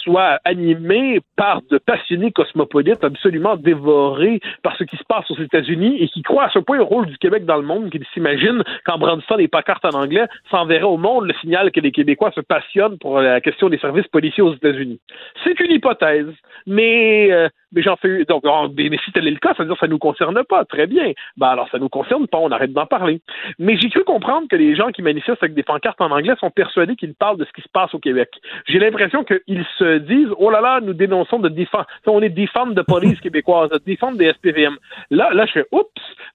soit 0.03 0.39
animé 0.45 1.21
par 1.37 1.63
de 1.71 1.79
passionnés 1.79 2.33
cosmopolites 2.33 3.05
absolument 3.05 3.57
dévorés 3.57 4.41
par 4.63 4.77
ce 4.77 4.85
qui 4.85 4.97
se 4.97 5.05
passe 5.05 5.31
aux 5.31 5.41
États-Unis 5.41 5.97
et 6.01 6.09
qui 6.09 6.23
croient 6.23 6.45
à 6.45 6.51
ce 6.51 6.59
point 6.59 6.79
au 6.79 6.85
rôle 6.85 7.07
du 7.07 7.19
Québec 7.19 7.45
dans 7.45 7.57
le 7.57 7.63
monde 7.63 7.91
qu'ils 7.91 8.05
s'imaginent 8.13 8.63
qu'en 8.85 8.99
brandissant 8.99 9.37
les 9.37 9.49
pancartes 9.49 9.85
en 9.85 9.97
anglais, 9.99 10.27
ça 10.51 10.59
enverrait 10.59 10.85
au 10.85 10.97
monde 10.97 11.27
le 11.27 11.35
signal 11.41 11.71
que 11.71 11.81
les 11.81 11.93
Québécois 11.93 12.33
se 12.35 12.41
passionnent 12.41 12.99
pour 12.99 13.21
la 13.21 13.41
question 13.41 13.69
des 13.69 13.79
services 13.79 14.09
policiers 14.09 14.43
aux 14.43 14.55
États-Unis. 14.55 15.01
C'est 15.45 15.59
une 15.61 15.73
hypothèse, 15.73 16.33
mais 16.67 17.31
euh, 17.31 17.49
mais 17.73 17.83
j'en 17.83 17.97
fais 17.97 18.25
donc 18.25 18.45
mais 18.77 18.89
mais 18.89 18.99
si 19.05 19.13
tel 19.13 19.27
est 19.27 19.31
le 19.31 19.39
cas, 19.39 19.55
ça 19.57 19.63
veut 19.63 19.69
dire 19.69 19.77
que 19.77 19.87
ça 19.87 19.89
nous 19.89 19.99
concerne 19.99 20.43
pas. 20.45 20.65
Très 20.65 20.87
bien. 20.87 21.13
Ben 21.37 21.49
alors 21.49 21.69
ça 21.71 21.79
nous 21.79 21.89
concerne 21.89 22.27
pas, 22.27 22.39
on 22.39 22.51
arrête 22.51 22.73
d'en 22.73 22.87
parler. 22.87 23.21
Mais 23.59 23.77
j'ai 23.79 23.91
cru 23.91 24.05
comprendre 24.05 24.49
que 24.49 24.57
les 24.57 24.75
gens 24.75 24.91
qui 24.91 25.03
manifestent 25.03 25.43
avec 25.43 25.55
des 25.55 25.63
pancartes 25.63 26.01
en 26.01 26.11
anglais 26.11 26.35
sont 26.41 26.51
persuadés 26.51 26.97
qu'ils 26.97 27.15
parlent 27.15 27.39
de 27.39 27.45
ce 27.45 27.53
qui 27.53 27.63
se 27.63 27.69
passe 27.73 27.95
au 27.95 27.99
Québec. 27.99 28.31
J'ai 28.67 28.79
l'impression 28.79 29.25
qu'ils 29.25 29.65
se 29.79 29.99
disent 29.99 30.31
oh 30.39 30.51
là 30.51 30.61
là, 30.61 30.81
nous 30.81 30.95
dénonçons 30.95 31.39
de 31.39 31.49
défense, 31.49 31.87
on 32.07 32.23
est 32.23 32.29
des 32.29 32.47
femmes 32.47 32.75
de 32.75 32.83
police 32.83 33.21
québécoises, 33.23 33.71
des 33.87 33.97
femmes 33.97 34.17
des 34.17 34.33
SPVM. 34.33 34.77
Là, 35.11 35.33
là, 35.33 35.47
je 35.47 35.53
fais 35.53 35.67
oups. 35.73 35.89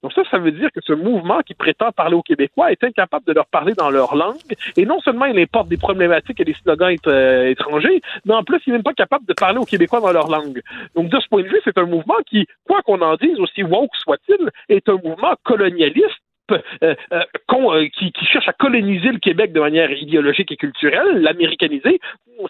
Donc 0.03 0.13
ça, 0.13 0.21
ça 0.29 0.37
veut 0.37 0.51
dire 0.51 0.69
que 0.73 0.81
ce 0.83 0.93
mouvement 0.93 1.39
qui 1.41 1.53
prétend 1.53 1.91
parler 1.91 2.15
aux 2.15 2.21
Québécois 2.21 2.71
est 2.71 2.83
incapable 2.83 3.25
de 3.25 3.33
leur 3.33 3.47
parler 3.47 3.73
dans 3.73 3.89
leur 3.89 4.15
langue. 4.15 4.35
Et 4.75 4.85
non 4.85 4.99
seulement 5.01 5.25
il 5.25 5.39
importe 5.39 5.67
des 5.67 5.77
problématiques 5.77 6.39
et 6.39 6.45
des 6.45 6.53
slogans 6.53 6.91
étra- 6.91 7.47
étrangers, 7.49 8.01
mais 8.25 8.33
en 8.33 8.43
plus, 8.43 8.59
il 8.65 8.71
n'est 8.71 8.77
même 8.77 8.83
pas 8.83 8.93
capable 8.93 9.25
de 9.25 9.33
parler 9.33 9.57
aux 9.57 9.65
Québécois 9.65 10.01
dans 10.01 10.11
leur 10.11 10.27
langue. 10.29 10.61
Donc 10.95 11.09
de 11.09 11.19
ce 11.19 11.26
point 11.29 11.43
de 11.43 11.47
vue, 11.47 11.61
c'est 11.63 11.77
un 11.77 11.85
mouvement 11.85 12.17
qui, 12.25 12.47
quoi 12.67 12.81
qu'on 12.81 13.01
en 13.01 13.15
dise, 13.15 13.39
aussi 13.39 13.63
woke 13.63 13.95
soit-il, 13.95 14.49
est 14.69 14.87
un 14.89 14.97
mouvement 15.03 15.35
colonialiste 15.43 16.21
euh, 16.51 16.59
euh, 16.81 17.23
euh, 17.51 17.87
qui, 17.97 18.11
qui 18.11 18.25
cherche 18.25 18.47
à 18.47 18.53
coloniser 18.53 19.11
le 19.11 19.19
Québec 19.19 19.51
de 19.51 19.59
manière 19.59 19.91
idéologique 19.91 20.51
et 20.51 20.55
culturelle, 20.55 21.21
l'américaniser. 21.21 21.99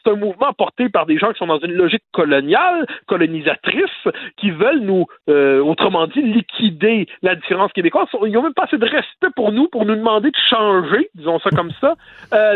C'est 0.04 0.12
un 0.12 0.16
mouvement 0.16 0.54
porté 0.54 0.90
par 0.90 1.06
des 1.06 1.18
gens 1.18 1.32
qui 1.32 1.40
sont 1.40 1.48
dans 1.48 1.60
une 1.60 1.72
logique 1.72 2.04
coloniale, 2.12 2.86
colonisatrice, 3.08 4.08
qui 4.36 4.52
veulent 4.52 4.82
nous, 4.82 5.06
autrement 5.28 6.08
dit, 6.08 6.22
liquider 6.22 7.08
la 7.22 7.36
différence 7.36 7.72
québécoise. 7.72 8.08
Ils 8.26 8.34
n'ont 8.34 8.44
même 8.44 8.54
pas 8.54 8.66
assez 8.66 8.78
de 8.78 8.86
respect 8.86 9.30
pour 9.36 9.54
nous, 9.54 9.70
pour 9.70 9.86
nous 9.86 9.96
demander 9.96 10.30
de 10.30 10.38
changer, 10.50 11.10
disons 11.16 11.40
ça 11.40 11.50
comme 11.52 11.72
ça, 11.80 11.96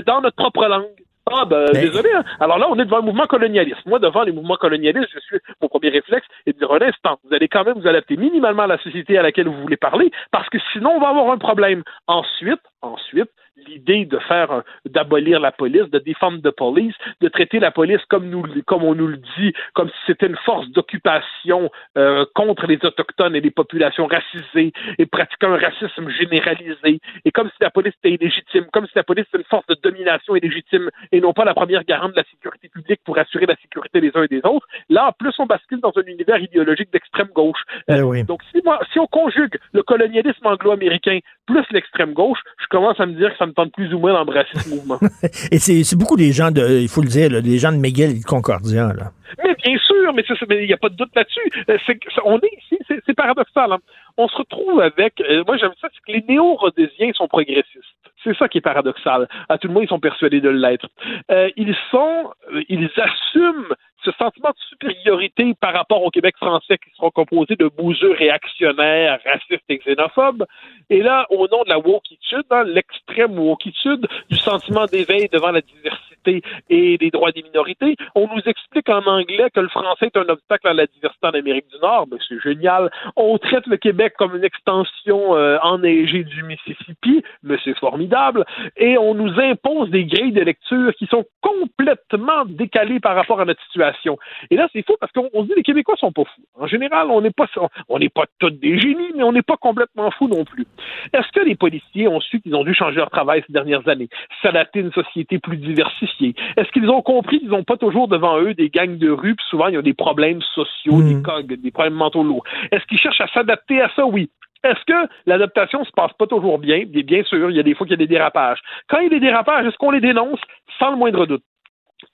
dans 0.05 0.21
notre 0.21 0.35
propre 0.35 0.67
langue. 0.67 0.87
Ah 1.33 1.45
ben 1.45 1.65
désolé. 1.73 2.09
hein. 2.13 2.23
Alors 2.39 2.57
là, 2.57 2.67
on 2.69 2.77
est 2.79 2.85
devant 2.85 2.99
un 2.99 3.01
mouvement 3.01 3.25
colonialiste. 3.27 3.85
Moi, 3.85 3.99
devant 3.99 4.23
les 4.23 4.31
mouvements 4.31 4.55
colonialistes, 4.57 5.09
je 5.13 5.19
suis 5.19 5.37
mon 5.61 5.67
premier 5.67 5.89
réflexe 5.89 6.27
est 6.45 6.53
de 6.53 6.57
dire 6.57 6.71
un 6.71 6.81
instant, 6.81 7.19
vous 7.23 7.33
allez 7.33 7.47
quand 7.47 7.63
même 7.63 7.79
vous 7.79 7.87
adapter 7.87 8.17
minimalement 8.17 8.63
à 8.63 8.67
la 8.67 8.77
société 8.79 9.17
à 9.17 9.21
laquelle 9.21 9.47
vous 9.47 9.61
voulez 9.61 9.77
parler, 9.77 10.11
parce 10.31 10.49
que 10.49 10.57
sinon 10.73 10.91
on 10.95 10.99
va 10.99 11.09
avoir 11.09 11.31
un 11.31 11.37
problème. 11.37 11.83
Ensuite, 12.07 12.61
ensuite, 12.81 13.29
l'idée 13.67 14.05
de 14.05 14.17
faire 14.19 14.63
d'abolir 14.85 15.39
la 15.39 15.51
police, 15.51 15.89
de 15.89 15.99
défendre 15.99 16.39
de 16.41 16.49
police, 16.49 16.95
de 17.21 17.27
traiter 17.27 17.59
la 17.59 17.71
police 17.71 18.01
comme 18.09 18.29
nous 18.29 18.43
comme 18.65 18.83
on 18.83 18.95
nous 18.95 19.07
le 19.07 19.17
dit, 19.37 19.53
comme 19.73 19.89
si 19.89 19.95
c'était 20.07 20.27
une 20.27 20.37
force 20.37 20.67
d'occupation 20.69 21.69
euh, 21.97 22.25
contre 22.35 22.67
les 22.67 22.79
autochtones 22.83 23.35
et 23.35 23.41
les 23.41 23.51
populations 23.51 24.07
racisées 24.07 24.71
et 24.97 25.05
pratiquant 25.05 25.53
un 25.53 25.57
racisme 25.57 26.09
généralisé 26.09 26.99
et 27.25 27.31
comme 27.31 27.49
si 27.49 27.55
la 27.61 27.69
police 27.69 27.93
était 28.03 28.13
illégitime, 28.15 28.65
comme 28.71 28.85
si 28.85 28.93
la 28.95 29.03
police 29.03 29.25
était 29.27 29.37
une 29.39 29.43
force 29.45 29.65
de 29.67 29.75
domination 29.81 30.35
illégitime 30.35 30.89
et 31.11 31.21
non 31.21 31.33
pas 31.33 31.45
la 31.45 31.53
première 31.53 31.83
garante 31.83 32.11
de 32.11 32.17
la 32.17 32.23
sécurité 32.23 32.69
publique 32.69 33.01
pour 33.05 33.17
assurer 33.17 33.45
la 33.45 33.55
sécurité 33.57 34.01
des 34.01 34.11
uns 34.15 34.23
et 34.23 34.27
des 34.27 34.41
autres. 34.43 34.67
Là, 34.89 35.07
en 35.07 35.11
plus, 35.11 35.33
on 35.39 35.45
bascule 35.45 35.79
dans 35.79 35.93
un 35.95 36.03
univers 36.07 36.39
idéologique 36.39 36.91
d'extrême 36.91 37.29
gauche. 37.33 37.61
Euh, 37.89 37.95
Donc, 38.23 38.41
si, 38.51 38.61
moi- 38.63 38.79
si 38.91 38.99
on 38.99 39.07
conjugue 39.07 39.57
le 39.73 39.83
colonialisme 39.83 40.45
anglo-américain 40.45 41.19
plus 41.47 41.65
l'extrême 41.71 42.13
gauche, 42.13 42.39
je 42.61 42.67
commence 42.67 42.99
à 42.99 43.05
me 43.05 43.13
dire 43.13 43.31
que 43.31 43.37
ça 43.37 43.45
me 43.45 43.50
tente 43.51 43.71
plus 43.73 43.93
ou 43.93 43.99
moins 43.99 44.13
d'embrasser 44.13 44.57
ce 44.63 44.69
mouvement. 44.69 44.99
Et 45.51 45.59
c'est 45.59 45.95
beaucoup 45.95 46.17
des 46.17 46.31
gens 46.31 46.51
de, 46.51 46.79
il 46.79 46.87
faut 46.87 47.01
le 47.01 47.09
dire, 47.09 47.41
des 47.41 47.59
gens 47.59 47.71
de 47.71 47.77
McGill 47.77 48.11
et 48.11 48.19
de 48.19 48.23
Concordia. 48.23 48.93
Là. 48.93 49.11
Mais 49.43 49.55
bien 49.55 49.77
sûr, 49.77 50.13
mais 50.13 50.23
il 50.61 50.67
n'y 50.67 50.73
a 50.73 50.77
pas 50.77 50.89
de 50.89 50.95
doute 50.95 51.15
là-dessus. 51.15 51.51
Euh, 51.69 51.77
on 52.25 52.39
est 52.39 52.53
ici, 52.61 52.77
c'est 52.87 53.13
paradoxal. 53.13 53.71
hein. 53.71 53.79
On 54.17 54.27
se 54.27 54.35
retrouve 54.37 54.81
avec, 54.81 55.21
euh, 55.21 55.43
moi 55.47 55.57
j'aime 55.57 55.73
ça, 55.79 55.87
c'est 55.93 56.01
que 56.05 56.17
les 56.17 56.23
néo-rhodésiens 56.27 57.11
sont 57.13 57.27
progressistes. 57.27 57.95
C'est 58.23 58.37
ça 58.37 58.47
qui 58.47 58.59
est 58.59 58.61
paradoxal. 58.61 59.27
À 59.49 59.57
tout 59.57 59.67
le 59.67 59.73
monde, 59.73 59.83
ils 59.83 59.89
sont 59.89 59.99
persuadés 59.99 60.41
de 60.41 60.49
l'être. 60.49 60.87
Euh, 61.31 61.49
ils 61.55 61.75
sont, 61.89 62.31
ils 62.69 62.89
assument 62.97 63.73
ce 64.03 64.11
sentiment 64.11 64.49
de 64.49 64.59
supériorité 64.69 65.53
par 65.59 65.73
rapport 65.73 66.03
au 66.03 66.09
Québec 66.09 66.35
français 66.37 66.77
qui 66.77 66.89
seront 66.95 67.11
composés 67.11 67.55
de 67.55 67.67
bouseux 67.67 68.13
réactionnaires, 68.13 69.19
racistes 69.25 69.63
et 69.69 69.77
xénophobes. 69.77 70.45
Et 70.89 71.01
là, 71.01 71.25
au 71.29 71.47
nom 71.47 71.63
de 71.63 71.69
la 71.69 71.79
wokitude, 71.79 72.45
hein, 72.49 72.63
l'extrême 72.63 73.37
wokitude, 73.37 74.07
du 74.29 74.37
sentiment 74.37 74.85
d'éveil 74.85 75.29
devant 75.31 75.51
la 75.51 75.61
diversité, 75.61 76.10
et 76.27 76.97
des 76.97 77.09
droits 77.09 77.31
des 77.31 77.43
minorités. 77.43 77.95
On 78.15 78.27
nous 78.27 78.41
explique 78.45 78.89
en 78.89 79.03
anglais 79.05 79.49
que 79.53 79.59
le 79.59 79.69
français 79.69 80.07
est 80.07 80.17
un 80.17 80.27
obstacle 80.29 80.67
à 80.67 80.73
la 80.73 80.85
diversité 80.87 81.27
en 81.27 81.31
Amérique 81.31 81.67
du 81.71 81.79
Nord. 81.81 82.07
Ben, 82.07 82.17
c'est 82.27 82.39
génial. 82.41 82.91
On 83.15 83.37
traite 83.37 83.65
le 83.67 83.77
Québec 83.77 84.13
comme 84.17 84.35
une 84.35 84.43
extension 84.43 85.35
euh, 85.35 85.57
enneigée 85.61 86.23
du 86.23 86.43
Mississippi, 86.43 87.23
mais 87.43 87.57
c'est 87.63 87.77
formidable. 87.77 88.45
Et 88.77 88.97
on 88.97 89.13
nous 89.13 89.39
impose 89.39 89.89
des 89.89 90.05
grilles 90.05 90.31
de 90.31 90.41
lecture 90.41 90.93
qui 90.95 91.05
sont 91.07 91.25
complètement 91.41 92.45
décalées 92.45 92.99
par 92.99 93.15
rapport 93.15 93.39
à 93.39 93.45
notre 93.45 93.61
situation. 93.63 94.17
Et 94.49 94.55
là, 94.55 94.67
c'est 94.73 94.85
fou 94.85 94.95
parce 94.99 95.11
qu'on 95.11 95.29
se 95.29 95.47
dit 95.47 95.53
les 95.55 95.63
Québécois 95.63 95.95
sont 95.97 96.11
pas 96.11 96.23
fous. 96.23 96.41
En 96.59 96.67
général, 96.67 97.09
on 97.09 97.21
n'est 97.21 97.31
pas 97.31 97.47
on 97.89 97.99
n'est 97.99 98.09
pas 98.09 98.25
tous 98.39 98.51
des 98.51 98.79
génies, 98.79 99.11
mais 99.15 99.23
on 99.23 99.31
n'est 99.31 99.41
pas 99.41 99.57
complètement 99.57 100.11
fous 100.11 100.27
non 100.27 100.45
plus. 100.45 100.65
Est-ce 101.13 101.31
que 101.31 101.45
les 101.45 101.55
policiers 101.55 102.07
ont 102.07 102.19
su 102.19 102.41
qu'ils 102.41 102.55
ont 102.55 102.63
dû 102.63 102.73
changer 102.73 102.97
leur 102.97 103.09
travail 103.09 103.43
ces 103.45 103.53
dernières 103.53 103.87
années, 103.87 104.09
s'adapter 104.41 104.79
à 104.79 104.81
une 104.83 104.91
société 104.91 105.39
plus 105.39 105.57
diversifiée? 105.57 106.10
Est-ce 106.19 106.71
qu'ils 106.71 106.89
ont 106.89 107.01
compris 107.01 107.39
qu'ils 107.39 107.49
n'ont 107.49 107.63
pas 107.63 107.77
toujours 107.77 108.07
devant 108.07 108.39
eux 108.39 108.53
des 108.53 108.69
gangs 108.69 108.97
de 108.97 109.09
rue, 109.09 109.35
puis 109.35 109.45
souvent 109.49 109.67
il 109.67 109.75
y 109.75 109.77
a 109.77 109.81
des 109.81 109.93
problèmes 109.93 110.41
sociaux, 110.41 111.01
des 111.01 111.21
cogs, 111.21 111.53
des 111.53 111.71
problèmes 111.71 111.93
mentaux 111.93 112.23
lourds? 112.23 112.43
Est-ce 112.71 112.85
qu'ils 112.85 112.99
cherchent 112.99 113.21
à 113.21 113.27
s'adapter 113.27 113.81
à 113.81 113.89
ça? 113.95 114.05
Oui. 114.05 114.29
Est-ce 114.63 114.85
que 114.85 115.09
l'adaptation 115.25 115.83
se 115.83 115.91
passe 115.91 116.13
pas 116.13 116.27
toujours 116.27 116.59
bien? 116.59 116.83
Bien 116.85 117.23
sûr, 117.23 117.49
il 117.49 117.57
y 117.57 117.59
a 117.59 117.63
des 117.63 117.73
fois 117.73 117.87
qu'il 117.87 117.93
y 117.93 118.01
a 118.01 118.05
des 118.05 118.07
dérapages. 118.07 118.59
Quand 118.87 118.99
il 118.99 119.03
y 119.03 119.07
a 119.07 119.09
des 119.09 119.19
dérapages, 119.19 119.65
est-ce 119.65 119.77
qu'on 119.77 119.91
les 119.91 120.01
dénonce? 120.01 120.39
Sans 120.77 120.91
le 120.91 120.97
moindre 120.97 121.25
doute? 121.25 121.43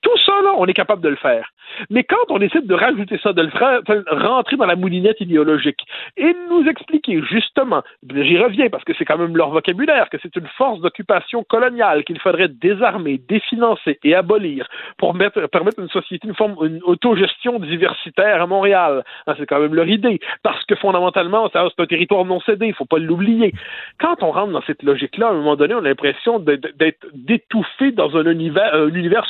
Tout 0.02 0.18
ça, 0.26 0.34
là, 0.44 0.54
on 0.58 0.66
est 0.66 0.74
capable 0.74 1.02
de 1.02 1.10
le 1.10 1.16
faire. 1.16 1.50
Mais 1.90 2.04
quand 2.04 2.30
on 2.30 2.40
décide 2.40 2.66
de 2.66 2.74
rajouter 2.74 3.20
ça, 3.22 3.34
de 3.34 3.42
le 3.42 3.50
faire, 3.50 3.82
rentrer 4.08 4.56
dans 4.56 4.66
la 4.66 4.76
moulinette 4.76 5.20
idéologique 5.22 5.80
et 6.16 6.36
nous 6.50 6.66
expliquer 6.68 7.22
justement, 7.30 7.84
j'y 8.10 8.38
reviens 8.38 8.70
parce 8.70 8.84
que 8.84 8.94
c'est 8.98 9.06
quand 9.06 9.18
même 9.18 9.36
leur 9.36 9.50
vocabulaire, 9.50 10.10
que 10.10 10.18
c'est 10.22 10.36
une 10.36 10.48
force 10.58 10.80
d'occupation 10.80 11.44
coloniale 11.44 12.04
qu'il 12.04 12.20
faudrait 12.20 12.48
désarmer, 12.48 13.20
définancer 13.28 14.00
et 14.04 14.16
abolir 14.16 14.68
pour 14.98 15.14
mettre, 15.14 15.48
permettre 15.48 15.80
une 15.80 15.90
société, 15.90 16.28
une 16.28 16.36
forme, 16.36 16.56
une 16.62 16.82
autogestion 16.84 17.60
diversitaire 17.60 18.42
à 18.42 18.48
Montréal. 18.48 19.04
Hein, 19.28 19.34
c'est 19.38 19.46
quand 19.46 19.60
même 19.60 19.76
leur 19.76 19.88
idée. 19.88 20.20
Parce 20.44 20.64
que 20.66 20.76
fondamentalement, 20.76 21.50
c'est 21.52 21.60
un 21.60 21.86
territoire 21.86 22.26
non 22.26 22.40
cédé, 22.42 22.68
il 22.68 22.74
faut 22.74 22.86
pas 22.86 23.00
l'oublier. 23.00 23.54
Quand 24.00 24.24
on 24.24 24.32
rentre 24.32 24.52
dans 24.52 24.62
cette 24.62 24.84
logique-là, 24.84 25.28
à 25.28 25.32
un 25.32 25.36
moment 25.36 25.56
donné, 25.56 25.74
on 25.74 25.80
a 25.80 25.82
l'impression 25.90 26.40
d'être 26.40 27.08
d'étouffer 27.14 27.92
dans 27.92 28.16
un 28.16 28.26
univers, 28.26 28.74
un 28.74 28.90
univers 28.90 29.26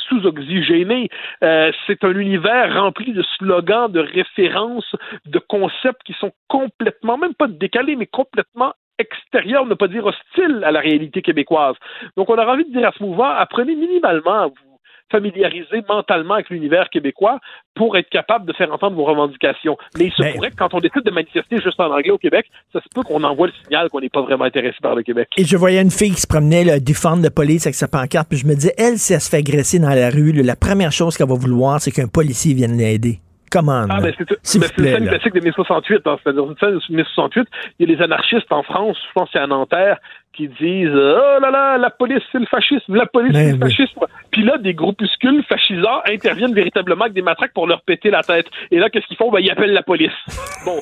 sous-oxygéné. 0.48 1.08
Euh, 1.42 1.70
c'est 1.86 2.04
un 2.04 2.16
univers 2.16 2.74
rempli 2.74 3.12
de 3.12 3.22
slogans, 3.36 3.90
de 3.90 4.00
références, 4.00 4.96
de 5.26 5.38
concepts 5.38 6.02
qui 6.04 6.14
sont 6.14 6.32
complètement, 6.48 7.18
même 7.18 7.34
pas 7.34 7.48
décalés, 7.48 7.96
mais 7.96 8.06
complètement 8.06 8.72
extérieurs, 8.98 9.66
ne 9.66 9.74
pas 9.74 9.88
dire 9.88 10.04
hostiles 10.04 10.62
à 10.64 10.72
la 10.72 10.80
réalité 10.80 11.22
québécoise. 11.22 11.76
Donc, 12.16 12.30
on 12.30 12.38
a 12.38 12.46
envie 12.46 12.64
de 12.64 12.72
dire 12.72 12.88
à 12.88 12.92
ce 12.92 13.02
mouvement, 13.02 13.28
apprenez 13.28 13.76
minimalement 13.76 14.42
à 14.42 14.46
vous 14.46 14.67
familiariser 15.10 15.82
mentalement 15.88 16.34
avec 16.34 16.50
l'univers 16.50 16.88
québécois 16.90 17.38
pour 17.74 17.96
être 17.96 18.08
capable 18.08 18.46
de 18.46 18.52
faire 18.52 18.72
entendre 18.72 18.96
vos 18.96 19.04
revendications. 19.04 19.76
Mais 19.98 20.06
il 20.06 20.12
se 20.12 20.34
pourrait 20.34 20.50
que 20.50 20.56
quand 20.56 20.74
on 20.74 20.80
décide 20.80 21.02
de 21.02 21.10
manifester 21.10 21.58
juste 21.58 21.80
en 21.80 21.90
anglais 21.90 22.10
au 22.10 22.18
Québec, 22.18 22.46
ça 22.72 22.80
se 22.80 22.88
peut 22.94 23.02
qu'on 23.02 23.22
envoie 23.24 23.48
le 23.48 23.52
signal 23.64 23.88
qu'on 23.88 24.00
n'est 24.00 24.08
pas 24.08 24.22
vraiment 24.22 24.44
intéressé 24.44 24.76
par 24.82 24.94
le 24.94 25.02
Québec. 25.02 25.28
Et 25.36 25.44
je 25.44 25.56
voyais 25.56 25.80
une 25.80 25.90
fille 25.90 26.10
qui 26.10 26.20
se 26.20 26.26
promenait 26.26 26.64
là, 26.64 26.80
défendre 26.80 27.22
la 27.22 27.30
police 27.30 27.66
avec 27.66 27.74
sa 27.74 27.88
pancarte, 27.88 28.28
puis 28.28 28.38
je 28.38 28.46
me 28.46 28.54
disais, 28.54 28.74
elle, 28.76 28.98
si 28.98 29.12
elle 29.12 29.20
se 29.20 29.30
fait 29.30 29.38
agresser 29.38 29.78
dans 29.78 29.88
la 29.88 30.10
rue, 30.10 30.32
la 30.32 30.56
première 30.56 30.92
chose 30.92 31.16
qu'elle 31.16 31.28
va 31.28 31.34
vouloir, 31.34 31.80
c'est 31.80 31.90
qu'un 31.90 32.08
policier 32.08 32.54
vienne 32.54 32.76
l'aider. 32.76 33.20
Comment? 33.50 33.86
Ah, 33.88 34.00
ben 34.00 34.12
c'est 34.42 34.58
une 34.58 34.62
scène 34.62 35.08
classique 35.08 35.34
de 35.34 35.40
mai 35.40 35.52
68. 35.52 36.02
C'est-à-dire 36.04 36.44
une 36.44 36.56
scène 36.58 36.78
de 36.78 36.94
mai 36.94 37.04
68. 37.14 37.48
Il 37.78 37.88
y 37.88 37.92
a 37.92 37.96
les 37.96 38.02
anarchistes 38.02 38.52
en 38.52 38.62
France, 38.62 38.96
je 39.08 39.12
pense 39.14 39.28
c'est 39.32 39.38
à 39.38 39.46
Nanterre, 39.46 39.98
qui 40.38 40.48
disent 40.48 40.94
Oh 40.94 41.40
là 41.42 41.50
là, 41.50 41.78
la 41.78 41.90
police, 41.90 42.22
c'est 42.30 42.38
le 42.38 42.46
fascisme, 42.46 42.94
la 42.94 43.06
police, 43.06 43.34
c'est 43.34 43.52
le 43.52 43.58
fascisme. 43.58 44.00
Puis 44.30 44.44
là, 44.44 44.56
des 44.58 44.72
groupuscules 44.72 45.42
fascisants 45.48 46.00
interviennent 46.08 46.54
véritablement 46.54 47.02
avec 47.02 47.14
des 47.14 47.22
matraques 47.22 47.52
pour 47.52 47.66
leur 47.66 47.82
péter 47.82 48.10
la 48.10 48.22
tête. 48.22 48.46
Et 48.70 48.78
là, 48.78 48.88
qu'est-ce 48.88 49.06
qu'ils 49.06 49.16
font? 49.16 49.32
Ben, 49.32 49.40
ils 49.40 49.50
appellent 49.50 49.72
la 49.72 49.82
police. 49.82 50.12
Bon. 50.64 50.80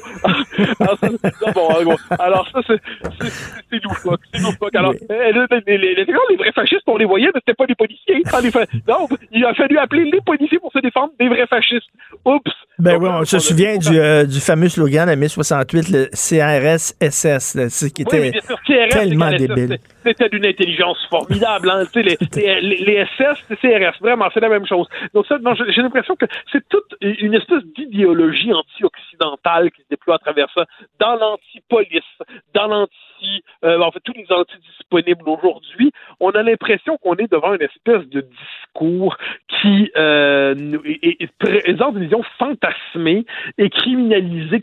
alors, 0.80 0.98
ça, 0.98 1.08
bon, 1.54 1.96
alors, 2.18 2.48
ça, 2.50 2.60
c'est 2.66 3.84
loufoque. 3.84 4.20
C'est 4.32 4.40
loufoque. 4.40 4.74
Alors, 4.74 4.92
les, 4.92 5.32
les, 5.66 5.78
les, 5.78 5.94
les, 5.94 6.36
vrais 6.36 6.50
fascistes, 6.52 6.82
on 6.86 6.96
les 6.96 7.04
voyait, 7.04 7.26
mais 7.26 7.40
c'était 7.40 7.54
pas 7.54 7.66
des 7.66 7.74
policiers. 7.74 8.22
non, 8.88 9.06
il 9.30 9.44
a 9.44 9.54
fallu 9.54 9.78
appeler 9.78 10.10
les 10.10 10.20
policiers 10.22 10.58
pour 10.58 10.72
se 10.72 10.78
défendre 10.78 11.12
des 11.20 11.28
vrais 11.28 11.46
fascistes. 11.46 11.86
Oups. 12.24 12.50
Ben 12.78 12.96
oui, 13.00 13.08
on 13.10 13.24
se 13.24 13.38
souvient 13.38 13.76
du, 13.78 13.98
euh, 13.98 14.24
du 14.24 14.40
fameux 14.40 14.68
slogan 14.68 15.08
de 15.08 15.14
mai 15.14 15.28
68, 15.28 15.88
le 15.88 16.04
CRS-SS, 16.12 17.92
qui 17.92 18.02
était 18.02 18.32
tellement 18.90 19.30
had. 19.50 19.80
C'était 20.06 20.28
d'une 20.28 20.46
intelligence 20.46 21.04
formidable. 21.10 21.68
Hein. 21.68 21.82
les, 21.96 22.16
les, 22.36 22.60
les, 22.60 23.04
CRS, 23.16 23.98
vraiment, 24.00 24.28
c'est 24.32 24.38
la 24.38 24.48
même 24.48 24.66
chose. 24.66 24.86
Donc 25.14 25.26
ça, 25.26 25.36
j'ai 25.68 25.82
l'impression 25.82 26.14
que 26.14 26.26
c'est 26.52 26.66
toute 26.68 26.94
une 27.00 27.34
espèce 27.34 27.64
d'idéologie 27.76 28.52
anti-occidentale 28.52 29.72
qui 29.72 29.82
se 29.82 29.88
déploie 29.90 30.14
à 30.14 30.18
travers 30.18 30.46
ça, 30.54 30.64
dans 31.00 31.16
l'anti-police, 31.16 32.04
dans 32.54 32.68
l'anti 32.68 32.92
euh, 33.64 33.80
en 33.80 33.90
fait, 33.90 34.00
tous 34.00 34.12
les 34.12 34.26
anti 34.30 34.54
disponibles 34.58 35.28
aujourd'hui, 35.28 35.92
on 36.20 36.30
a 36.30 36.42
l'impression 36.42 36.96
qu'on 36.98 37.14
est 37.16 37.30
devant 37.30 37.54
une 37.54 37.62
espèce 37.62 38.06
de 38.08 38.20
discours 38.20 39.16
qui 39.48 39.90
euh, 39.96 40.54
présente 41.38 41.96
une 41.96 42.02
vision 42.02 42.22
fantasmée 42.38 43.24
et 43.58 43.70
criminalisée, 43.70 44.60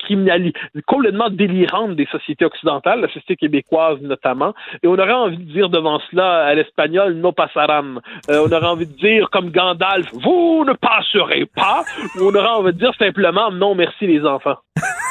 complètement 0.85 1.29
délirante 1.29 1.95
des 1.95 2.05
sociétés 2.07 2.45
occidentales, 2.45 3.01
la 3.01 3.07
société 3.07 3.35
québécoise 3.35 3.99
notamment. 4.01 4.53
Et 4.83 4.87
on 4.87 4.93
aurait 4.93 5.11
envie 5.11 5.32
de 5.37 5.51
dire 5.51 5.69
devant 5.69 5.99
cela 6.11 6.45
à 6.45 6.53
l'espagnol 6.53 7.15
no 7.15 7.31
pasaram. 7.31 7.99
Euh, 8.29 8.45
on 8.47 8.51
aurait 8.51 8.67
envie 8.67 8.87
de 8.87 8.97
dire 8.97 9.29
comme 9.31 9.51
Gandalf, 9.51 10.07
vous 10.13 10.63
ne 10.65 10.73
passerez 10.73 11.45
pas. 11.45 11.83
Ou 12.17 12.29
on 12.29 12.35
aurait 12.35 12.47
envie 12.47 12.73
de 12.73 12.79
dire 12.79 12.93
simplement 12.97 13.51
non 13.51 13.75
merci 13.75 14.07
les 14.07 14.25
enfants. 14.25 14.57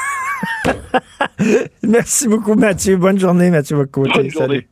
Merci 1.83 2.27
beaucoup, 2.27 2.55
Mathieu. 2.55 2.97
Bonne 2.97 3.19
journée, 3.19 3.49
Mathieu 3.49 3.75
Bonne 3.75 4.29
Salut. 4.29 4.69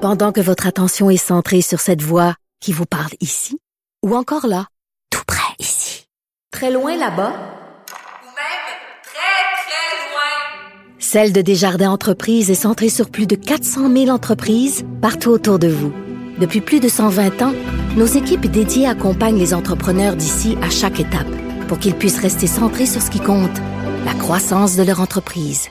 Pendant 0.00 0.32
que 0.32 0.40
votre 0.40 0.66
attention 0.66 1.10
est 1.10 1.16
centrée 1.16 1.62
sur 1.62 1.80
cette 1.80 2.02
voix 2.02 2.34
qui 2.60 2.72
vous 2.72 2.86
parle 2.86 3.12
ici, 3.20 3.58
ou 4.04 4.14
encore 4.14 4.46
là, 4.46 4.66
tout 5.10 5.24
près 5.26 5.54
ici, 5.58 6.06
très 6.52 6.70
loin 6.70 6.96
là-bas, 6.96 7.32
ou 7.32 8.26
même 8.26 8.66
très, 9.02 9.42
très 9.64 10.12
loin, 10.12 10.30
Celle 11.08 11.32
de 11.32 11.40
Desjardins 11.40 11.92
Entreprises 11.92 12.50
est 12.50 12.56
centrée 12.56 12.88
sur 12.88 13.10
plus 13.10 13.28
de 13.28 13.36
400 13.36 13.92
000 13.92 14.08
entreprises 14.08 14.84
partout 15.00 15.30
autour 15.30 15.60
de 15.60 15.68
vous. 15.68 15.92
Depuis 16.40 16.60
plus 16.60 16.80
de 16.80 16.88
120 16.88 17.42
ans, 17.42 17.54
nos 17.96 18.06
équipes 18.06 18.50
dédiées 18.50 18.88
accompagnent 18.88 19.38
les 19.38 19.54
entrepreneurs 19.54 20.16
d'ici 20.16 20.58
à 20.62 20.68
chaque 20.68 20.98
étape 20.98 21.28
pour 21.68 21.78
qu'ils 21.78 21.94
puissent 21.94 22.18
rester 22.18 22.48
centrés 22.48 22.86
sur 22.86 23.00
ce 23.00 23.12
qui 23.12 23.20
compte 23.20 23.56
la 24.04 24.14
croissance 24.14 24.74
de 24.74 24.82
leur 24.82 25.00
entreprise. 25.00 25.68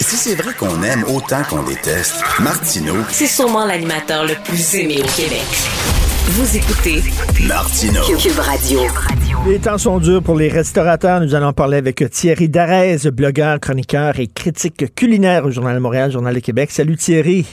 Si 0.00 0.16
c'est 0.16 0.34
vrai 0.34 0.54
qu'on 0.54 0.82
aime 0.82 1.04
autant 1.04 1.44
qu'on 1.48 1.62
déteste, 1.62 2.16
Martineau, 2.40 2.96
c'est 3.10 3.28
sûrement 3.28 3.64
l'animateur 3.64 4.26
le 4.26 4.34
plus 4.42 4.74
aimé 4.74 4.96
au 4.98 5.16
Québec. 5.16 5.95
Vous 6.28 6.56
écoutez 6.56 7.02
Martineau. 7.46 8.02
Cube 8.18 8.40
Radio. 8.40 8.80
Les 9.46 9.60
temps 9.60 9.78
sont 9.78 10.00
durs 10.00 10.20
pour 10.20 10.34
les 10.34 10.48
restaurateurs. 10.48 11.20
Nous 11.20 11.36
allons 11.36 11.52
parler 11.52 11.76
avec 11.76 12.02
Thierry 12.10 12.48
Darès, 12.48 13.06
blogueur, 13.06 13.60
chroniqueur 13.60 14.18
et 14.18 14.26
critique 14.26 14.92
culinaire 14.96 15.46
au 15.46 15.52
Journal 15.52 15.76
de 15.76 15.80
Montréal, 15.80 16.10
Journal 16.10 16.34
de 16.34 16.40
Québec. 16.40 16.72
Salut 16.72 16.96
Thierry. 16.96 17.46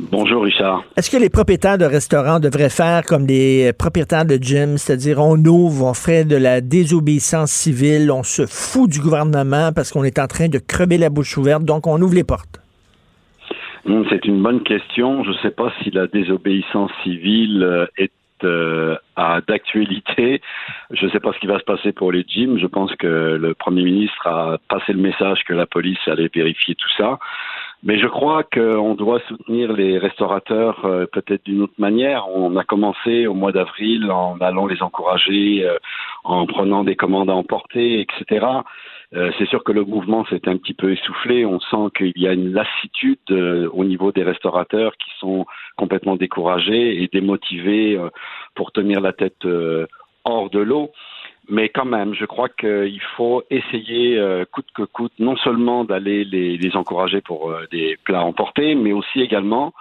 Bonjour 0.00 0.42
Richard. 0.42 0.84
Est-ce 0.96 1.10
que 1.10 1.18
les 1.18 1.28
propriétaires 1.28 1.76
de 1.76 1.84
restaurants 1.84 2.40
devraient 2.40 2.70
faire 2.70 3.04
comme 3.04 3.26
les 3.26 3.74
propriétaires 3.74 4.24
de 4.24 4.36
gym, 4.36 4.78
c'est-à-dire 4.78 5.18
on 5.18 5.36
ouvre, 5.44 5.84
on 5.84 5.94
fait 5.94 6.24
de 6.24 6.36
la 6.36 6.62
désobéissance 6.62 7.52
civile, 7.52 8.10
on 8.10 8.22
se 8.22 8.46
fout 8.46 8.88
du 8.88 9.00
gouvernement 9.00 9.70
parce 9.74 9.92
qu'on 9.92 10.04
est 10.04 10.18
en 10.18 10.28
train 10.28 10.48
de 10.48 10.58
crever 10.58 10.96
la 10.96 11.10
bouche 11.10 11.36
ouverte, 11.36 11.62
donc 11.62 11.86
on 11.86 12.00
ouvre 12.00 12.14
les 12.14 12.24
portes? 12.24 12.58
Hmm, 13.88 14.02
c'est 14.10 14.26
une 14.26 14.42
bonne 14.42 14.62
question. 14.62 15.24
Je 15.24 15.30
ne 15.30 15.36
sais 15.36 15.50
pas 15.50 15.72
si 15.82 15.90
la 15.90 16.06
désobéissance 16.06 16.90
civile 17.02 17.62
euh, 17.62 17.86
est 17.96 18.12
euh, 18.44 18.96
d'actualité. 19.48 20.42
Je 20.90 21.06
ne 21.06 21.10
sais 21.10 21.20
pas 21.20 21.32
ce 21.32 21.38
qui 21.38 21.46
va 21.46 21.58
se 21.58 21.64
passer 21.64 21.92
pour 21.92 22.12
les 22.12 22.22
gyms. 22.22 22.58
Je 22.58 22.66
pense 22.66 22.94
que 22.96 23.38
le 23.40 23.54
Premier 23.54 23.82
ministre 23.82 24.26
a 24.26 24.58
passé 24.68 24.92
le 24.92 25.00
message 25.00 25.42
que 25.44 25.54
la 25.54 25.64
police 25.64 26.06
allait 26.06 26.28
vérifier 26.32 26.74
tout 26.74 26.90
ça. 26.98 27.18
Mais 27.82 27.98
je 27.98 28.06
crois 28.06 28.42
qu'on 28.42 28.94
doit 28.94 29.20
soutenir 29.26 29.72
les 29.72 29.96
restaurateurs 29.96 30.84
euh, 30.84 31.06
peut-être 31.10 31.46
d'une 31.46 31.62
autre 31.62 31.78
manière. 31.78 32.28
On 32.28 32.58
a 32.58 32.64
commencé 32.64 33.26
au 33.26 33.32
mois 33.32 33.52
d'avril 33.52 34.10
en 34.10 34.36
allant 34.42 34.66
les 34.66 34.82
encourager, 34.82 35.66
en 36.24 36.44
prenant 36.44 36.84
des 36.84 36.94
commandes 36.94 37.30
à 37.30 37.34
emporter, 37.34 38.00
etc. 38.02 38.46
Euh, 39.14 39.30
c'est 39.38 39.48
sûr 39.48 39.64
que 39.64 39.72
le 39.72 39.84
mouvement 39.84 40.26
s'est 40.26 40.48
un 40.48 40.56
petit 40.58 40.74
peu 40.74 40.92
essoufflé. 40.92 41.46
On 41.46 41.60
sent 41.60 41.90
qu'il 41.96 42.12
y 42.16 42.28
a 42.28 42.32
une 42.32 42.52
lassitude 42.52 43.30
au 43.30 43.84
niveau 43.84 44.12
des 44.12 44.22
restaurateurs 44.22 44.96
qui 44.96 45.10
sont 45.18 45.46
complètement 45.76 46.16
découragés 46.16 47.02
et 47.02 47.08
démotivés 47.08 47.98
pour 48.54 48.72
tenir 48.72 49.00
la 49.00 49.12
tête 49.12 49.46
hors 50.24 50.50
de 50.50 50.58
l'eau. 50.58 50.92
Mais 51.48 51.70
quand 51.70 51.86
même, 51.86 52.14
je 52.14 52.26
crois 52.26 52.50
qu'il 52.50 53.00
faut 53.16 53.42
essayer, 53.48 54.18
euh, 54.18 54.44
coûte 54.44 54.68
que 54.74 54.82
coûte, 54.82 55.12
non 55.18 55.36
seulement 55.36 55.84
d'aller 55.84 56.24
les, 56.24 56.58
les 56.58 56.76
encourager 56.76 57.22
pour 57.22 57.50
euh, 57.50 57.64
des 57.72 57.96
plats 58.04 58.22
emportés, 58.22 58.74
mais 58.74 58.92
aussi 58.92 59.22
également 59.22 59.72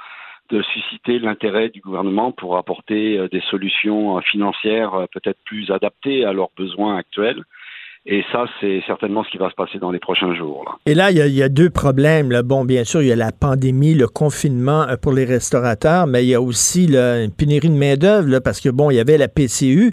de 0.50 0.62
susciter 0.62 1.20
l'intérêt 1.20 1.70
du 1.70 1.82
gouvernement 1.82 2.32
pour 2.32 2.58
apporter 2.58 3.18
euh, 3.18 3.28
des 3.28 3.42
solutions 3.42 4.18
euh, 4.18 4.22
financières 4.22 4.94
euh, 4.94 5.06
peut-être 5.12 5.40
plus 5.44 5.70
adaptées 5.72 6.24
à 6.24 6.32
leurs 6.32 6.52
besoins 6.56 6.96
actuels. 6.96 7.44
Et 8.10 8.24
ça, 8.32 8.46
c'est 8.62 8.82
certainement 8.88 9.26
ce 9.26 9.30
qui 9.30 9.38
va 9.38 9.50
se 9.50 9.56
passer 9.56 9.80
dans 9.80 9.92
les 9.92 10.00
prochains 10.00 10.34
jours. 10.34 10.64
Là. 10.66 10.78
Et 10.86 10.96
là, 10.96 11.12
il 11.12 11.18
y, 11.18 11.22
a, 11.22 11.28
il 11.28 11.34
y 11.34 11.44
a 11.44 11.50
deux 11.50 11.70
problèmes. 11.70 12.32
Là. 12.32 12.42
Bon, 12.42 12.64
bien 12.64 12.86
sûr, 12.86 13.02
il 13.02 13.10
y 13.10 13.12
a 13.12 13.18
la 13.18 13.34
pandémie, 13.34 13.96
le 13.96 14.08
confinement 14.08 14.84
euh, 14.84 14.96
pour 14.96 15.12
les 15.12 15.26
restaurateurs, 15.26 16.08
mais 16.08 16.24
il 16.24 16.30
y 16.30 16.34
a 16.34 16.42
aussi 16.42 16.88
là, 16.88 17.22
une 17.22 17.32
pénurie 17.32 17.70
de 17.70 17.76
main-d'œuvre 17.76 18.40
parce 18.40 18.62
que, 18.62 18.70
bon, 18.70 18.92
il 18.92 18.96
y 18.96 19.00
avait 19.02 19.18
la 19.18 19.28
PCU, 19.28 19.92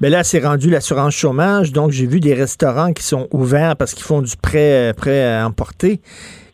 mais 0.00 0.10
là, 0.10 0.22
c'est 0.22 0.46
rendu 0.46 0.70
l'assurance 0.70 1.16
chômage. 1.16 1.72
Donc, 1.72 1.90
j'ai 1.90 2.06
vu 2.06 2.20
des 2.20 2.34
restaurants 2.34 2.92
qui 2.92 3.02
sont 3.02 3.26
ouverts 3.32 3.74
parce 3.76 3.94
qu'ils 3.94 4.06
font 4.06 4.22
du 4.22 4.36
prêt, 4.36 4.90
euh, 4.90 4.92
prêt 4.92 5.34
à 5.34 5.44
emporter 5.44 6.00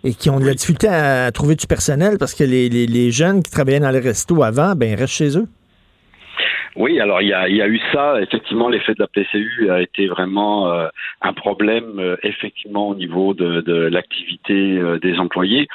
et 0.05 0.15
qui 0.15 0.31
ont 0.31 0.41
de 0.41 0.47
la 0.47 0.55
difficulté 0.55 0.89
à 0.89 1.31
trouver 1.31 1.57
du 1.57 1.67
personnel 1.67 2.17
parce 2.17 2.35
que 2.35 2.43
les, 2.43 2.71
les, 2.71 2.87
les 2.87 3.11
jeunes 3.11 3.43
qui 3.43 3.51
travaillaient 3.51 3.81
dans 3.81 3.91
les 3.91 4.01
restos 4.01 4.43
avant, 4.43 4.75
ben, 4.75 4.91
ils 4.91 4.95
restent 4.95 5.13
chez 5.13 5.37
eux. 5.37 5.47
Oui, 6.75 7.01
alors 7.01 7.21
il 7.21 7.29
y 7.29 7.35
a, 7.35 7.49
y 7.49 7.61
a 7.61 7.69
eu 7.69 7.81
ça. 7.93 8.21
Effectivement, 8.21 8.69
l'effet 8.69 8.95
de 8.95 9.01
la 9.01 9.07
PCU 9.07 9.71
a 9.71 9.83
été 9.83 10.07
vraiment 10.07 10.73
euh, 10.73 10.89
un 11.21 11.33
problème, 11.33 11.99
euh, 11.99 12.17
effectivement, 12.23 12.89
au 12.89 12.95
niveau 12.95 13.35
de, 13.35 13.61
de 13.61 13.75
l'activité 13.75 14.79
euh, 14.79 14.99
des 14.99 15.19
employés. 15.19 15.69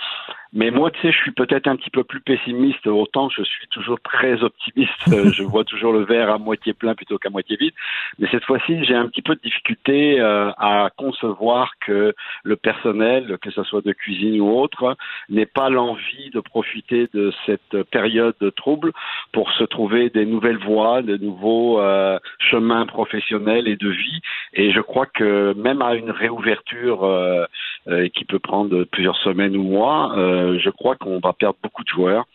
Mais 0.53 0.71
moi, 0.71 0.91
tu 0.91 1.01
sais, 1.01 1.11
je 1.11 1.17
suis 1.17 1.31
peut-être 1.31 1.67
un 1.67 1.75
petit 1.75 1.89
peu 1.89 2.03
plus 2.03 2.21
pessimiste. 2.21 2.87
Autant 2.87 3.29
je 3.29 3.43
suis 3.43 3.67
toujours 3.67 3.99
très 4.01 4.43
optimiste. 4.43 4.91
Euh, 5.09 5.31
je 5.33 5.43
vois 5.43 5.63
toujours 5.63 5.93
le 5.93 6.03
verre 6.03 6.29
à 6.29 6.37
moitié 6.37 6.73
plein 6.73 6.95
plutôt 6.95 7.17
qu'à 7.17 7.29
moitié 7.29 7.57
vide. 7.57 7.73
Mais 8.19 8.27
cette 8.31 8.45
fois-ci, 8.45 8.83
j'ai 8.85 8.95
un 8.95 9.07
petit 9.07 9.21
peu 9.21 9.35
de 9.35 9.41
difficulté 9.41 10.19
euh, 10.19 10.51
à 10.57 10.89
concevoir 10.97 11.73
que 11.85 12.13
le 12.43 12.55
personnel, 12.55 13.37
que 13.41 13.51
ce 13.51 13.63
soit 13.63 13.83
de 13.83 13.91
cuisine 13.93 14.39
ou 14.41 14.49
autre, 14.49 14.95
n'ait 15.29 15.45
pas 15.45 15.69
l'envie 15.69 16.29
de 16.33 16.39
profiter 16.39 17.07
de 17.13 17.31
cette 17.45 17.83
période 17.91 18.35
de 18.41 18.49
trouble 18.49 18.91
pour 19.31 19.51
se 19.51 19.63
trouver 19.63 20.09
des 20.09 20.25
nouvelles 20.25 20.57
voies, 20.57 21.01
de 21.01 21.17
nouveaux 21.17 21.79
euh, 21.79 22.19
chemins 22.39 22.85
professionnels 22.85 23.67
et 23.67 23.75
de 23.75 23.89
vie. 23.89 24.21
Et 24.53 24.71
je 24.71 24.81
crois 24.81 25.05
que 25.05 25.53
même 25.53 25.81
à 25.81 25.95
une 25.95 26.11
réouverture 26.11 27.03
euh, 27.03 27.45
euh, 27.89 28.09
qui 28.09 28.25
peut 28.25 28.39
prendre 28.39 28.83
plusieurs 28.85 29.15
semaines 29.17 29.55
ou 29.55 29.63
mois, 29.63 30.13
euh, 30.17 30.59
je 30.59 30.69
crois 30.69 30.95
qu'on 30.95 31.19
va 31.19 31.33
perdre 31.33 31.57
beaucoup 31.63 31.83
de 31.83 31.89
joueurs. 31.89 32.25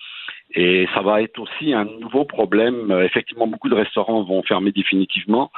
Et 0.54 0.86
ça 0.94 1.00
va 1.02 1.22
être 1.22 1.38
aussi 1.38 1.72
un 1.72 1.86
nouveau 2.00 2.24
problème. 2.24 2.90
Euh, 2.90 3.04
Effectivement, 3.04 3.46
beaucoup 3.46 3.68
de 3.68 3.74
restaurants 3.74 4.22
vont 4.22 4.42
fermer 4.42 4.72
définitivement, 4.72 5.50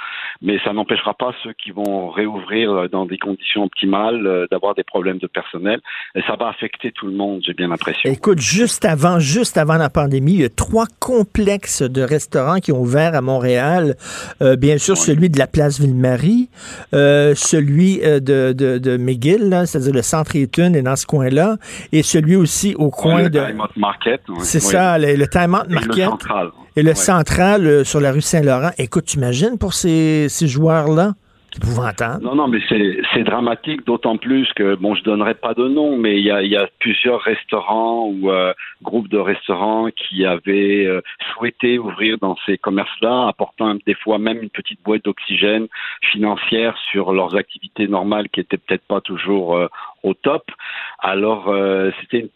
mais 0.43 0.59
ça 0.65 0.73
n'empêchera 0.73 1.15
pas 1.15 1.33
ceux 1.43 1.53
qui 1.53 1.71
vont 1.71 2.11
réouvrir 2.11 2.71
euh, 2.71 2.89
dans 2.89 3.07
des 3.07 3.19
conditions 3.19 3.65
optimales 3.65 4.27
euh, 4.27 4.47
d'avoir 4.51 4.75
des 4.75 4.85
problèmes 4.85 5.19
de 5.19 5.27
personnel. 5.27 5.81
Et 6.15 6.23
ça 6.23 6.37
va 6.37 6.49
affecter 6.49 6.93
tout 6.93 7.07
le 7.07 7.13
monde, 7.13 7.43
j'ai 7.45 7.55
bien 7.55 7.69
l'impression. 7.69 8.11
Écoute, 8.11 8.41
juste 8.41 8.85
avant, 8.85 9.19
juste 9.19 9.57
avant 9.57 9.77
la 9.77 9.91
pandémie, 9.91 10.35
il 10.35 10.41
y 10.41 10.45
a 10.45 10.49
trois 10.49 10.87
complexes 11.01 11.83
de 11.83 12.03
restaurants 12.03 12.59
qui 12.59 12.73
ont 12.73 12.81
ouvert 12.81 13.15
à 13.15 13.21
Montréal. 13.21 13.97
Euh, 14.43 14.57
bien 14.57 14.79
sûr, 14.79 14.97
celui 14.97 15.29
de 15.29 15.39
la 15.39 15.47
place 15.47 15.81
Ville-Marie, 15.81 16.51
euh, 16.95 17.35
celui 17.35 17.99
de, 17.99 18.53
de, 18.53 18.79
de 18.79 18.97
McGill, 18.97 19.51
c'est-à-dire 19.67 19.95
le 19.95 20.03
centre 20.03 20.37
Eaton 20.37 20.75
est 20.75 20.83
dans 20.83 20.97
ce 20.97 21.07
coin-là, 21.07 21.57
et 21.93 22.03
celui 22.03 22.37
aussi 22.37 22.75
au 22.77 22.91
coin 22.91 23.29
de... 23.29 23.41
Market. 23.77 24.21
C'est 24.41 24.59
Oui. 24.59 24.84
Le, 24.99 25.17
le 25.17 25.27
Time 25.29 25.55
Out 25.55 25.67
Et 25.71 25.75
Market. 25.75 25.97
le 25.97 26.03
central. 26.05 26.51
Et 26.77 26.83
le 26.83 26.89
Ouais. 26.91 26.95
central 26.95 27.67
euh, 27.67 27.85
sur 27.85 28.01
la 28.01 28.13
rue 28.13 28.21
Saint-Laurent. 28.21 28.71
Écoute, 28.79 29.05
t'imagines 29.07 29.59
pour 29.59 29.73
ces, 29.75 30.29
ces 30.29 30.49
joueurs-là? 30.49 31.13
Non, 32.21 32.35
non, 32.35 32.49
mais 32.49 32.59
c'est 32.69 33.23
dramatique, 33.23 33.87
d'autant 33.87 34.17
plus 34.17 34.53
que, 34.57 34.75
bon, 34.75 34.97
je 34.97 35.05
donnerai 35.05 35.35
pas 35.35 35.55
de 35.55 35.69
nom, 35.69 35.97
mais 35.97 36.19
il 36.19 36.25
y 36.25 36.31
a, 36.33 36.43
il 36.43 36.51
y 36.51 36.57
a 36.57 36.67
plusieurs 36.81 37.21
restaurants 37.21 38.09
ou 38.09 38.29
euh, 38.29 38.53
groupes 38.83 39.09
de 39.09 39.19
restaurants 39.19 39.87
qui 39.95 40.27
avaient 40.27 40.85
euh, 40.85 41.01
souhaité 41.33 41.79
ouvrir 41.79 42.19
dans 42.21 42.37
ces 42.45 42.59
commerces-là, 42.59 43.29
apportant 43.29 43.77
des 43.87 43.95
fois 43.95 44.19
même 44.19 44.43
une 44.43 44.51
petite 44.51 44.83
boîte 44.85 45.05
d'oxygène 45.05 45.69
financière 46.11 46.75
sur 46.91 47.13
leurs 47.13 47.37
activités 47.37 47.87
normales 47.87 48.29
qui 48.31 48.41
étaient 48.41 48.59
peut-être 48.59 48.87
pas 48.89 49.01
toujours 49.01 49.57
euh, 49.57 49.69
au 50.03 50.13
top. 50.15 50.43
Alors, 50.99 51.55
c'était 52.01 52.19
une 52.21 52.29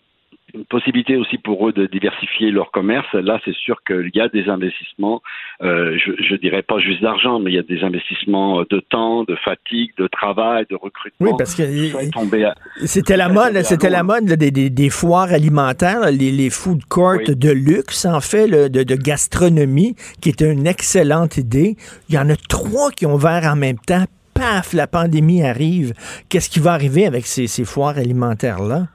une 0.55 0.65
possibilité 0.65 1.17
aussi 1.17 1.39
pour 1.39 1.69
eux 1.69 1.73
de 1.73 1.87
diversifier 1.87 2.51
leur 2.51 2.71
commerce. 2.71 3.07
Là, 3.13 3.39
c'est 3.45 3.55
sûr 3.55 3.83
qu'il 3.87 4.11
y 4.15 4.21
a 4.21 4.29
des 4.29 4.49
investissements, 4.49 5.23
euh, 5.63 5.97
je, 5.99 6.13
je 6.23 6.35
dirais 6.37 6.63
pas 6.63 6.79
juste 6.79 7.03
d'argent, 7.03 7.39
mais 7.39 7.51
il 7.53 7.55
y 7.55 7.59
a 7.59 7.63
des 7.63 7.83
investissements 7.83 8.63
de 8.63 8.81
temps, 8.81 9.25
de 9.25 9.37
fatigue, 9.37 9.91
de 9.99 10.07
travail, 10.07 10.65
de 10.71 10.77
recrutement. 10.77 11.29
Oui, 11.29 11.33
parce 11.37 11.55
que 11.55 11.63
est 11.63 12.87
C'était 12.87 13.17
la 13.17 13.29
est 13.29 13.33
mode, 13.33 13.63
c'était 13.63 13.91
la 13.91 14.03
mode 14.03 14.29
là, 14.29 14.37
des, 14.37 14.51
des, 14.51 14.71
des 14.71 14.91
foires 14.91 15.33
alimentaires, 15.33 16.01
là, 16.01 16.11
les, 16.11 16.31
les 16.31 16.51
food 16.51 16.85
courts 16.87 17.19
de 17.29 17.51
luxe, 17.51 18.07
en 18.07 18.21
fait, 18.21 18.49
de, 18.49 18.83
de 18.83 18.95
gastronomie, 18.95 19.95
qui 20.21 20.31
était 20.31 20.51
une 20.51 20.67
excellente 20.67 21.37
idée. 21.37 21.77
Il 22.09 22.15
y 22.15 22.19
en 22.19 22.29
a 22.31 22.37
trois 22.37 22.91
qui 22.91 23.07
ont 23.07 23.15
ouvert 23.15 23.45
en 23.45 23.57
même 23.57 23.79
temps. 23.79 24.05
Paf, 24.35 24.73
la 24.73 24.87
pandémie 24.87 25.43
arrive. 25.43 25.95
Qu'est-ce 26.29 26.49
qui 26.49 26.61
va 26.61 26.73
arriver 26.73 27.07
avec 27.07 27.27
ces, 27.27 27.49
ces 27.49 27.65
foires 27.65 27.99
alimentaires-là? 27.99 28.87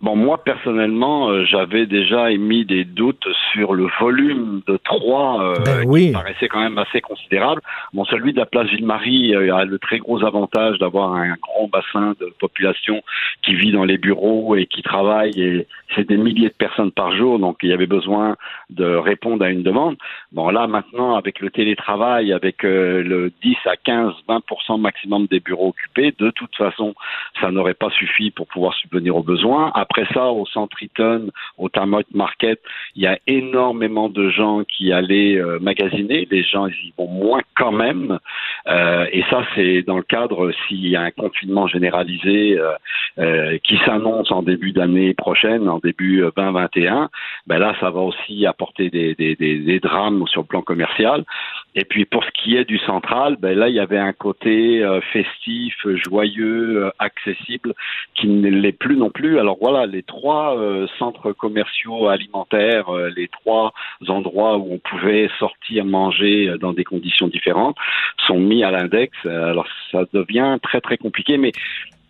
Bon, 0.00 0.16
moi 0.16 0.42
personnellement, 0.42 1.28
euh, 1.28 1.44
j'avais 1.44 1.84
déjà 1.84 2.30
émis 2.30 2.64
des 2.64 2.86
doutes 2.86 3.28
sur 3.52 3.74
le 3.74 3.86
volume 4.00 4.62
de 4.66 4.78
trois 4.78 5.42
euh, 5.42 5.54
Ben 5.62 5.82
qui 5.82 5.86
oui. 5.88 6.08
me 6.08 6.12
paraissait 6.14 6.48
quand 6.48 6.60
même 6.60 6.78
assez 6.78 7.02
considérable. 7.02 7.60
Bon, 7.92 8.06
celui 8.06 8.32
de 8.32 8.38
la 8.38 8.46
place 8.46 8.66
Ville-Marie 8.68 9.34
euh, 9.34 9.54
a 9.54 9.66
le 9.66 9.78
très 9.78 9.98
gros 9.98 10.24
avantage 10.24 10.78
d'avoir 10.78 11.12
un 11.12 11.34
grand 11.34 11.68
bassin 11.68 12.14
de 12.18 12.32
population 12.40 13.02
qui 13.42 13.54
vit 13.54 13.72
dans 13.72 13.84
les 13.84 13.98
bureaux 13.98 14.56
et 14.56 14.64
qui 14.64 14.82
travaille 14.82 15.32
et 15.38 15.66
c'est 15.94 16.08
des 16.08 16.16
milliers 16.16 16.48
de 16.48 16.54
personnes 16.54 16.92
par 16.92 17.14
jour, 17.16 17.38
donc 17.38 17.58
il 17.62 17.68
y 17.68 17.72
avait 17.72 17.86
besoin 17.86 18.36
de 18.70 18.84
répondre 18.84 19.44
à 19.44 19.50
une 19.50 19.62
demande. 19.62 19.96
Bon, 20.32 20.48
là 20.50 20.66
maintenant, 20.66 21.16
avec 21.16 21.40
le 21.40 21.50
télétravail, 21.50 22.32
avec 22.32 22.64
euh, 22.64 23.02
le 23.02 23.32
10 23.42 23.56
à 23.66 23.76
15, 23.76 24.12
20% 24.28 24.80
maximum 24.80 25.26
des 25.26 25.40
bureaux 25.40 25.68
occupés, 25.68 26.14
de 26.18 26.30
toute 26.30 26.54
façon, 26.56 26.94
ça 27.40 27.50
n'aurait 27.50 27.74
pas 27.74 27.90
suffi 27.90 28.30
pour 28.30 28.46
pouvoir 28.46 28.74
subvenir 28.74 29.16
aux 29.16 29.22
besoins. 29.22 29.72
Après 29.74 29.89
ça, 30.12 30.26
au 30.26 30.46
centre 30.46 30.82
Eaton, 30.82 31.30
au 31.58 31.68
Tamot 31.68 32.02
Market, 32.14 32.60
il 32.94 33.02
y 33.02 33.06
a 33.06 33.18
énormément 33.26 34.08
de 34.08 34.30
gens 34.30 34.62
qui 34.64 34.92
allaient 34.92 35.36
euh, 35.36 35.58
magasiner. 35.60 36.26
Les 36.30 36.42
gens, 36.42 36.66
ils 36.66 36.88
y 36.88 36.92
vont 36.96 37.08
moins 37.08 37.42
quand 37.56 37.72
même. 37.72 38.18
Euh, 38.68 39.06
et 39.12 39.22
ça, 39.30 39.44
c'est 39.54 39.82
dans 39.82 39.96
le 39.96 40.02
cadre, 40.02 40.52
s'il 40.66 40.86
y 40.86 40.96
a 40.96 41.02
un 41.02 41.10
confinement 41.10 41.66
généralisé 41.66 42.58
euh, 43.18 43.58
qui 43.64 43.76
s'annonce 43.84 44.30
en 44.30 44.42
début 44.42 44.72
d'année 44.72 45.14
prochaine, 45.14 45.68
en 45.68 45.78
début 45.78 46.22
euh, 46.22 46.30
2021, 46.36 47.10
ben 47.46 47.58
là, 47.58 47.74
ça 47.80 47.90
va 47.90 48.00
aussi 48.00 48.46
apporter 48.46 48.90
des 48.90 49.80
drames 49.82 50.26
sur 50.28 50.42
le 50.42 50.46
plan 50.46 50.62
commercial. 50.62 51.24
Et 51.74 51.84
puis 51.84 52.04
pour 52.04 52.24
ce 52.24 52.30
qui 52.30 52.56
est 52.56 52.64
du 52.64 52.78
central, 52.78 53.36
ben 53.38 53.56
là, 53.56 53.68
il 53.68 53.74
y 53.74 53.80
avait 53.80 53.98
un 53.98 54.12
côté 54.12 54.82
euh, 54.82 55.00
festif, 55.12 55.74
joyeux, 56.06 56.86
euh, 56.86 56.90
accessible, 56.98 57.74
qui 58.14 58.26
ne 58.26 58.48
l'est 58.48 58.72
plus 58.72 58.96
non 58.96 59.10
plus. 59.10 59.38
Alors 59.38 59.58
voilà, 59.60 59.86
les 59.86 60.02
trois 60.02 60.58
euh, 60.58 60.88
centres 60.98 61.32
commerciaux 61.32 62.08
alimentaires, 62.08 62.88
euh, 62.88 63.10
les 63.16 63.28
trois 63.28 63.72
endroits 64.08 64.58
où 64.58 64.74
on 64.74 64.78
pouvait 64.78 65.30
sortir 65.38 65.84
manger 65.84 66.48
euh, 66.48 66.58
dans 66.58 66.72
des 66.72 66.84
conditions 66.84 67.28
différentes, 67.28 67.76
sont 68.26 68.40
mis 68.40 68.64
à 68.64 68.70
l'index. 68.70 69.16
Euh, 69.26 69.50
Alors 69.50 69.68
ça 69.92 70.04
devient 70.12 70.58
très 70.62 70.80
très 70.80 70.96
compliqué, 70.96 71.38
mais 71.38 71.52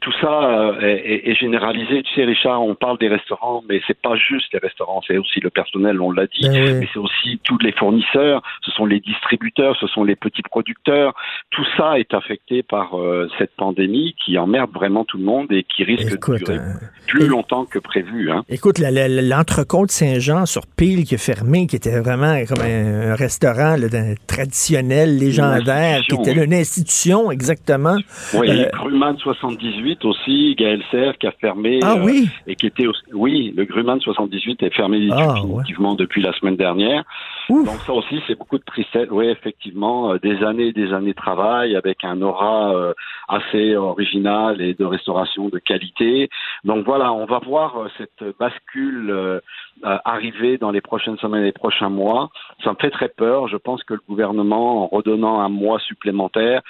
tout 0.00 0.12
ça 0.20 0.32
euh, 0.44 0.80
est, 0.80 1.12
est- 1.12 1.30
est 1.30 1.34
généralisé. 1.34 2.02
Tu 2.02 2.14
sais, 2.14 2.24
Richard, 2.24 2.62
on 2.62 2.74
parle 2.74 2.98
des 2.98 3.08
restaurants, 3.08 3.62
mais 3.68 3.80
c'est 3.86 4.00
pas 4.00 4.16
juste 4.16 4.52
les 4.52 4.58
restaurants, 4.58 5.00
c'est 5.06 5.18
aussi 5.18 5.40
le 5.40 5.50
personnel, 5.50 6.00
on 6.00 6.10
l'a 6.10 6.26
dit, 6.26 6.48
Ben 6.48 6.52
oui. 6.52 6.74
mais 6.80 6.88
c'est 6.92 6.98
aussi 6.98 7.38
tous 7.44 7.58
les 7.58 7.72
fournisseurs, 7.72 8.42
ce 8.62 8.70
sont 8.72 8.86
les 8.86 9.00
distributeurs, 9.00 9.76
ce 9.80 9.86
sont 9.88 10.04
les 10.04 10.16
petits 10.16 10.42
producteurs. 10.42 11.14
Tout 11.50 11.64
ça 11.76 11.98
est 11.98 12.14
affecté 12.14 12.62
par 12.62 12.98
euh, 12.98 13.28
cette 13.38 13.54
pandémie 13.56 14.14
qui 14.24 14.38
emmerde 14.38 14.70
vraiment 14.72 15.04
tout 15.04 15.18
le 15.18 15.24
monde 15.24 15.46
et 15.52 15.64
qui 15.64 15.84
risque 15.84 16.14
Écoute, 16.14 16.40
de 16.40 16.44
durer 16.44 16.58
euh, 16.58 16.72
plus 17.06 17.26
longtemps 17.26 17.64
que 17.66 17.78
prévu. 17.78 18.30
Hein. 18.30 18.42
Écoute, 18.48 18.78
l'entrecôte 18.78 19.90
Saint-Jean 19.90 20.46
sur 20.46 20.62
Pile 20.66 21.04
qui 21.04 21.14
est 21.14 21.18
fermé, 21.18 21.66
qui 21.66 21.76
était 21.76 22.00
vraiment 22.00 22.34
comme 22.48 22.64
un, 22.64 23.10
un 23.10 23.14
restaurant 23.14 23.76
là, 23.76 23.88
traditionnel, 24.26 25.18
légendaire, 25.18 26.00
qui 26.08 26.14
était 26.14 26.32
une 26.44 26.54
institution, 26.54 27.30
exactement. 27.30 27.96
Oui, 28.34 28.48
Euh, 28.50 28.68
Crumman 28.72 29.16
78, 29.18 29.89
78 29.90 30.04
aussi, 30.04 30.54
Gaël 30.56 30.82
Serre 30.90 31.18
qui 31.18 31.26
a 31.26 31.32
fermé. 31.32 31.80
Ah 31.82 31.94
euh, 31.94 32.04
oui? 32.04 32.28
Et 32.46 32.54
qui 32.54 32.66
était 32.66 32.86
aussi, 32.86 33.02
oui, 33.12 33.52
le 33.56 33.64
Grumman 33.64 33.98
78 34.00 34.62
est 34.62 34.74
fermé 34.74 35.08
Ah, 35.12 35.34
définitivement 35.34 35.94
depuis 35.94 36.22
la 36.22 36.32
semaine 36.32 36.56
dernière. 36.56 37.04
Donc 37.48 37.80
ça 37.84 37.92
aussi, 37.92 38.20
c'est 38.26 38.38
beaucoup 38.38 38.58
de 38.58 38.64
tristesse. 38.64 39.08
Oui, 39.10 39.26
effectivement, 39.26 40.12
euh, 40.12 40.18
des 40.18 40.42
années 40.44 40.68
et 40.68 40.72
des 40.72 40.92
années 40.92 41.10
de 41.10 41.16
travail 41.16 41.74
avec 41.74 42.04
un 42.04 42.22
aura 42.22 42.74
euh, 42.74 42.94
assez 43.28 43.74
original 43.76 44.60
et 44.60 44.74
de 44.74 44.84
restauration 44.84 45.48
de 45.48 45.58
qualité. 45.58 46.28
Donc 46.64 46.84
voilà, 46.84 47.12
on 47.12 47.26
va 47.26 47.40
voir 47.40 47.88
cette 47.98 48.24
bascule 48.38 49.40
arriver 49.82 50.58
dans 50.58 50.70
les 50.70 50.80
prochaines 50.80 51.16
semaines 51.18 51.42
et 51.42 51.46
les 51.46 51.52
prochains 51.52 51.88
mois. 51.88 52.30
Ça 52.62 52.70
me 52.70 52.76
fait 52.80 52.90
très 52.90 53.08
peur. 53.08 53.48
Je 53.48 53.56
pense 53.56 53.82
que 53.84 53.94
le 53.94 54.00
gouvernement, 54.08 54.84
en 54.84 54.86
redonnant 54.86 55.40
un 55.40 55.48
mois 55.48 55.78
supplémentaire, 55.80 56.62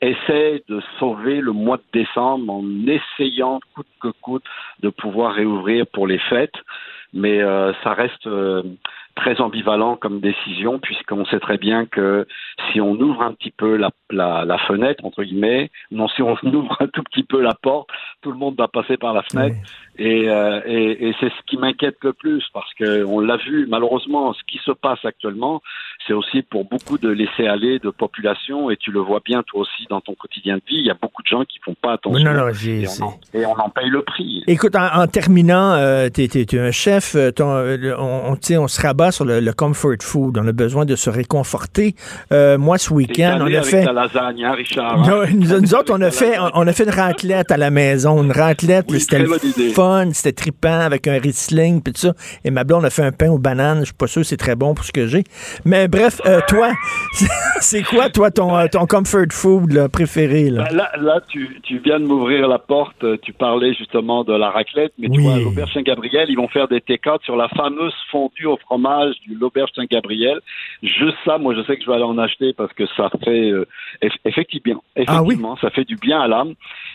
essaie 0.00 0.62
de 0.68 0.80
sauver 0.98 1.40
le 1.40 1.52
mois 1.52 1.76
de 1.76 2.00
décembre 2.00 2.44
en 2.50 2.64
essayant 2.86 3.60
coûte 3.74 3.86
que 4.00 4.08
coûte 4.20 4.44
de 4.80 4.90
pouvoir 4.90 5.34
réouvrir 5.34 5.86
pour 5.86 6.06
les 6.06 6.18
fêtes. 6.18 6.58
Mais 7.12 7.40
euh, 7.42 7.72
ça 7.82 7.92
reste 7.92 8.26
euh, 8.26 8.62
très 9.16 9.40
ambivalent 9.40 9.96
comme 9.96 10.20
décision 10.20 10.78
puisqu'on 10.78 11.24
sait 11.26 11.40
très 11.40 11.58
bien 11.58 11.84
que 11.86 12.26
si 12.72 12.80
on 12.80 12.92
ouvre 12.92 13.22
un 13.22 13.32
petit 13.34 13.50
peu 13.50 13.76
la, 13.76 13.90
la, 14.10 14.44
la 14.44 14.58
fenêtre 14.58 15.04
entre 15.04 15.22
guillemets, 15.24 15.70
non 15.90 16.08
si 16.08 16.22
on 16.22 16.36
ouvre 16.42 16.76
un 16.80 16.86
tout 16.86 17.02
petit 17.02 17.24
peu 17.24 17.40
la 17.42 17.54
porte, 17.54 17.88
tout 18.22 18.30
le 18.32 18.38
monde 18.38 18.56
va 18.56 18.68
passer 18.68 18.96
par 18.96 19.12
la 19.14 19.22
fenêtre. 19.22 19.56
Et, 19.98 20.30
euh, 20.30 20.60
et, 20.64 21.08
et 21.08 21.14
c'est 21.20 21.28
ce 21.28 21.42
qui 21.46 21.58
m'inquiète 21.58 21.96
le 22.02 22.12
plus 22.14 22.42
parce 22.54 22.72
que 22.74 23.04
on 23.04 23.20
l'a 23.20 23.36
vu 23.36 23.66
malheureusement 23.68 24.32
ce 24.32 24.40
qui 24.50 24.58
se 24.64 24.70
passe 24.70 25.04
actuellement, 25.04 25.60
c'est 26.06 26.14
aussi 26.14 26.42
pour 26.42 26.64
beaucoup 26.64 26.96
de 26.96 27.08
laisser 27.10 27.46
aller 27.46 27.78
de 27.78 27.90
population 27.90 28.70
et 28.70 28.76
tu 28.76 28.90
le 28.92 29.00
vois 29.00 29.20
bien 29.24 29.42
toi 29.42 29.60
aussi 29.60 29.86
dans 29.90 30.00
ton 30.00 30.14
quotidien 30.14 30.56
de 30.56 30.62
vie, 30.66 30.76
il 30.78 30.86
y 30.86 30.90
a 30.90 30.96
beaucoup 31.00 31.22
de 31.22 31.28
gens 31.28 31.44
qui 31.44 31.58
font 31.64 31.74
pas 31.80 31.92
attention. 31.94 32.24
Non, 32.24 32.32
non, 32.32 32.48
et, 32.48 32.86
on 33.00 33.04
en, 33.04 33.20
et 33.34 33.44
on 33.46 33.52
en 33.58 33.68
paye 33.68 33.90
le 33.90 34.02
prix. 34.02 34.42
Écoute, 34.46 34.74
en, 34.76 35.02
en 35.02 35.06
terminant, 35.06 35.72
euh, 35.74 36.08
t'es- 36.08 36.28
t'es 36.28 36.58
un 36.58 36.70
chef, 36.70 37.14
euh, 37.14 37.30
ton- 37.30 37.50
euh, 37.50 37.94
on, 37.98 38.32
on, 38.32 38.36
tu 38.36 38.56
on 38.56 38.68
se 38.68 38.80
rabat 38.80 39.09
sur 39.10 39.24
le, 39.24 39.40
le 39.40 39.52
comfort 39.52 39.96
food, 40.00 40.38
on 40.38 40.46
a 40.46 40.52
besoin 40.52 40.84
de 40.84 40.96
se 40.96 41.10
réconforter. 41.10 41.94
Euh, 42.32 42.58
moi, 42.58 42.78
ce 42.78 42.92
week-end, 42.92 43.38
on 43.40 43.46
a 43.46 43.58
avec 43.58 43.64
fait... 43.64 43.84
lasagne, 43.92 44.44
hein, 44.44 44.52
Richard. 44.52 45.02
hein? 45.08 45.24
Nous, 45.34 45.60
nous 45.60 45.74
autres, 45.74 45.92
on 45.94 46.00
a 46.00 46.10
fait, 46.10 46.36
on 46.54 46.66
a 46.66 46.72
fait 46.72 46.84
une 46.84 46.90
raclette 46.90 47.50
à 47.50 47.56
la 47.56 47.70
maison, 47.70 48.22
une 48.22 48.32
raclette, 48.32 48.86
Oui, 48.88 49.00
c'était 49.00 49.24
fun, 49.74 50.10
c'était 50.12 50.32
trippant 50.32 50.80
avec 50.80 51.06
un 51.08 51.18
Riesling 51.18 51.82
puis 51.82 51.92
tout 51.92 52.00
ça. 52.00 52.12
Et 52.44 52.50
ma 52.50 52.64
blonde 52.64 52.84
a 52.84 52.90
fait 52.90 53.02
un 53.02 53.12
pain 53.12 53.30
aux 53.30 53.38
bananes, 53.38 53.80
je 53.80 53.84
suis 53.86 53.94
pas 53.94 54.06
sûr 54.06 54.22
que 54.22 54.28
c'est 54.28 54.36
très 54.36 54.56
bon 54.56 54.74
pour 54.74 54.84
ce 54.84 54.92
que 54.92 55.06
j'ai. 55.06 55.24
Mais 55.64 55.88
bref, 55.88 56.20
euh, 56.26 56.40
toi, 56.48 56.72
c'est 57.60 57.82
quoi 57.82 58.08
toi 58.08 58.30
ton 58.30 58.56
euh, 58.56 58.66
ton 58.70 58.86
comfort 58.86 59.26
food 59.30 59.72
là, 59.72 59.88
préféré 59.88 60.50
là? 60.50 60.64
Ben 60.70 60.76
là, 60.76 60.90
là 60.98 61.20
tu, 61.28 61.60
tu 61.62 61.78
viens 61.84 62.00
de 62.00 62.06
m'ouvrir 62.06 62.48
la 62.48 62.58
porte. 62.58 63.04
Tu 63.22 63.32
parlais 63.32 63.74
justement 63.74 64.24
de 64.24 64.32
la 64.32 64.50
raclette, 64.50 64.92
mais 64.98 65.08
tu 65.08 65.20
vois, 65.20 65.34
à 65.34 65.38
l'Auberge 65.38 65.72
Saint-Gabriel, 65.74 66.26
ils 66.28 66.36
vont 66.36 66.48
faire 66.48 66.68
des 66.68 66.80
take 66.80 67.00
sur 67.24 67.36
la 67.36 67.48
fameuse 67.48 67.94
fondue 68.10 68.46
au 68.46 68.56
fromage 68.58 68.89
du 69.22 69.34
l'Auberge 69.34 69.70
Saint-Gabriel. 69.74 70.40
Juste 70.82 71.16
ça, 71.24 71.38
moi, 71.38 71.54
je 71.54 71.62
sais 71.62 71.76
que 71.76 71.82
je 71.82 71.88
vais 71.88 71.94
aller 71.94 72.04
en 72.04 72.18
acheter 72.18 72.52
parce 72.52 72.72
que 72.72 72.86
ça 72.96 73.10
fait 73.24 73.50
euh, 73.50 73.66
eff- 74.02 74.18
effectivement, 74.24 74.82
Ah 74.96 75.00
effectivement, 75.02 75.56
ça 75.56 75.70
fait 75.70 75.84
du 75.84 75.96
bien 75.96 76.20
à 76.20 76.28
l'âme. 76.28 76.54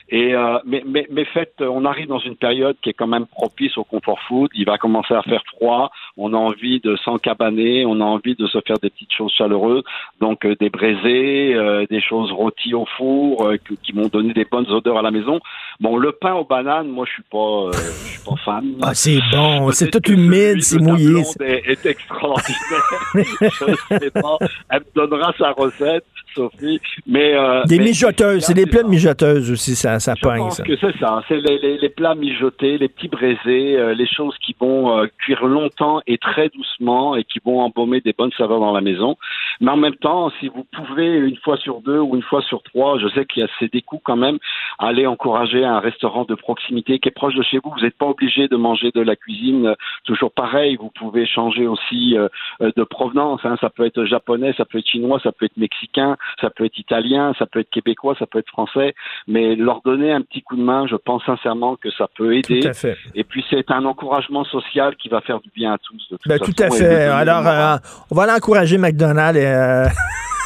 Et 0.09 0.35
euh, 0.35 0.59
mais, 0.65 0.83
mais, 0.85 1.07
mais 1.09 1.25
faites, 1.25 1.55
on 1.61 1.83
arrive 1.83 2.07
dans 2.07 2.19
une 2.19 2.35
période 2.35 2.75
qui 2.83 2.89
est 2.89 2.93
quand 2.93 3.07
même 3.07 3.25
propice 3.25 3.75
au 3.77 3.83
comfort 3.83 4.19
food. 4.27 4.51
Il 4.53 4.65
va 4.65 4.77
commencer 4.77 5.15
à 5.15 5.23
faire 5.23 5.41
froid. 5.55 5.89
On 6.15 6.31
a 6.33 6.37
envie 6.37 6.79
de 6.79 6.95
s'encabaner. 6.97 7.85
On 7.87 7.99
a 8.01 8.03
envie 8.03 8.35
de 8.35 8.45
se 8.45 8.59
faire 8.67 8.77
des 8.77 8.91
petites 8.91 9.11
choses 9.13 9.31
chaleureuses. 9.33 9.83
Donc 10.21 10.45
euh, 10.45 10.55
des 10.59 10.69
braisés, 10.69 11.55
euh, 11.55 11.85
des 11.89 12.01
choses 12.01 12.31
rôties 12.31 12.75
au 12.75 12.85
four 12.97 13.47
euh, 13.47 13.57
que- 13.57 13.73
qui 13.81 13.93
vont 13.93 14.07
donner 14.07 14.33
des 14.33 14.45
bonnes 14.45 14.69
odeurs 14.69 14.97
à 14.99 15.01
la 15.01 15.09
maison. 15.11 15.39
Bon, 15.79 15.97
le 15.97 16.11
pain 16.11 16.33
aux 16.35 16.45
bananes, 16.45 16.87
moi 16.89 17.05
je 17.07 17.13
suis 17.13 17.23
pas, 17.23 17.37
euh, 17.37 17.71
je 17.73 18.09
suis 18.11 18.23
pas 18.23 18.35
fan. 18.45 18.75
Ah, 18.83 18.93
c'est 18.93 19.19
bon, 19.31 19.71
c'est 19.71 19.89
tout 19.89 20.11
humide, 20.11 20.61
c'est 20.61 20.79
mouillé. 20.79 21.21
Est, 21.41 21.67
est 21.67 21.85
extraordinaire. 21.87 22.55
je 23.15 23.97
sais 23.97 24.11
pas. 24.11 24.37
Elle 24.69 24.81
me 24.81 24.95
donnera 25.07 25.33
sa 25.37 25.51
recette, 25.51 26.05
Sophie. 26.35 26.79
Mais 27.07 27.33
euh, 27.35 27.63
Des 27.65 27.77
mais- 27.79 27.85
mijoteuses, 27.85 28.43
c'est 28.43 28.53
des 28.53 28.65
plats 28.65 28.83
de 28.83 28.89
mijoteuses 28.89 29.51
aussi, 29.51 29.75
ça, 29.75 29.99
ça 29.99 30.13
je 30.17 30.21
pense 30.21 30.57
ça. 30.57 30.63
que 30.63 30.75
c'est 30.77 30.97
ça. 30.99 31.23
C'est 31.27 31.37
les, 31.37 31.57
les, 31.59 31.77
les 31.77 31.89
plats 31.89 32.15
mijotés, 32.15 32.77
les 32.77 32.89
petits 32.89 33.07
braisés, 33.07 33.77
euh, 33.77 33.93
les 33.93 34.07
choses 34.07 34.35
qui 34.45 34.55
vont 34.59 34.97
euh, 34.99 35.07
cuire 35.19 35.45
longtemps 35.45 36.01
et 36.07 36.17
très 36.17 36.49
doucement 36.49 37.15
et 37.15 37.23
qui 37.23 37.39
vont 37.43 37.61
embaumer 37.61 38.01
des 38.01 38.13
bonnes 38.13 38.31
saveurs 38.37 38.59
dans 38.59 38.73
la 38.73 38.81
maison. 38.81 39.17
Mais 39.61 39.71
en 39.71 39.77
même 39.77 39.95
temps, 39.95 40.31
si 40.39 40.47
vous 40.49 40.65
pouvez 40.75 41.15
une 41.17 41.37
fois 41.37 41.57
sur 41.57 41.81
deux 41.81 41.99
ou 41.99 42.15
une 42.15 42.21
fois 42.23 42.41
sur 42.41 42.61
trois, 42.63 42.99
je 42.99 43.07
sais 43.09 43.25
qu'il 43.25 43.41
y 43.41 43.45
a 43.45 43.49
c'est 43.59 43.71
des 43.71 43.81
coûts 43.81 44.01
quand 44.03 44.17
même, 44.17 44.37
aller 44.79 45.07
encourager 45.07 45.63
un 45.63 45.79
restaurant 45.79 46.25
de 46.25 46.35
proximité 46.35 46.99
qui 46.99 47.07
est 47.09 47.11
proche 47.11 47.35
de 47.35 47.43
chez 47.43 47.59
vous. 47.63 47.71
Vous 47.75 47.81
n'êtes 47.83 47.97
pas 47.97 48.07
obligé 48.07 48.47
de 48.47 48.55
manger 48.57 48.91
de 48.93 49.01
la 49.01 49.15
cuisine 49.15 49.67
euh, 49.67 49.73
toujours 50.03 50.31
pareil. 50.31 50.75
Vous 50.75 50.91
pouvez 50.99 51.25
changer 51.25 51.67
aussi 51.67 52.17
euh, 52.17 52.27
euh, 52.61 52.71
de 52.75 52.83
provenance. 52.83 53.39
hein. 53.45 53.55
Ça 53.61 53.69
peut 53.69 53.85
être 53.85 54.03
japonais, 54.05 54.53
ça 54.57 54.65
peut 54.65 54.79
être 54.79 54.87
chinois, 54.87 55.19
ça 55.23 55.31
peut 55.31 55.45
être 55.45 55.57
mexicain, 55.57 56.17
ça 56.41 56.49
peut 56.49 56.65
être 56.65 56.77
italien, 56.77 57.33
ça 57.37 57.45
peut 57.45 57.59
être 57.59 57.69
québécois, 57.69 58.15
ça 58.17 58.25
peut 58.25 58.39
être 58.39 58.49
français. 58.49 58.93
Mais 59.27 59.55
leur 59.55 59.81
donner 59.81 60.11
un 60.11 60.21
petit 60.21 60.41
coup 60.41 60.55
de 60.55 60.63
main, 60.63 60.87
je 60.87 60.95
pense 60.95 61.23
sincèrement 61.25 61.75
que 61.75 61.89
ça 61.91 62.07
peut 62.15 62.35
aider. 62.35 62.59
Tout 62.61 62.67
à 62.67 62.73
fait. 62.73 62.97
Et 63.13 63.23
puis 63.23 63.43
c'est 63.49 63.71
un 63.71 63.85
encouragement 63.85 64.43
social 64.45 64.95
qui 64.95 65.09
va 65.09 65.21
faire 65.21 65.39
du 65.39 65.49
bien 65.55 65.73
à 65.73 65.77
tous. 65.77 66.01
De 66.11 66.17
toute 66.17 66.27
Ben, 66.27 66.37
façon, 66.37 66.51
tout 66.51 66.63
à 66.63 66.69
fait. 66.69 67.05
Alors, 67.05 67.47
euh, 67.47 67.77
on 68.11 68.15
va 68.15 68.23
aller 68.23 68.33
encourager 68.33 68.77
McDonald's 68.77 69.39
et, 69.39 69.45
euh, 69.47 69.85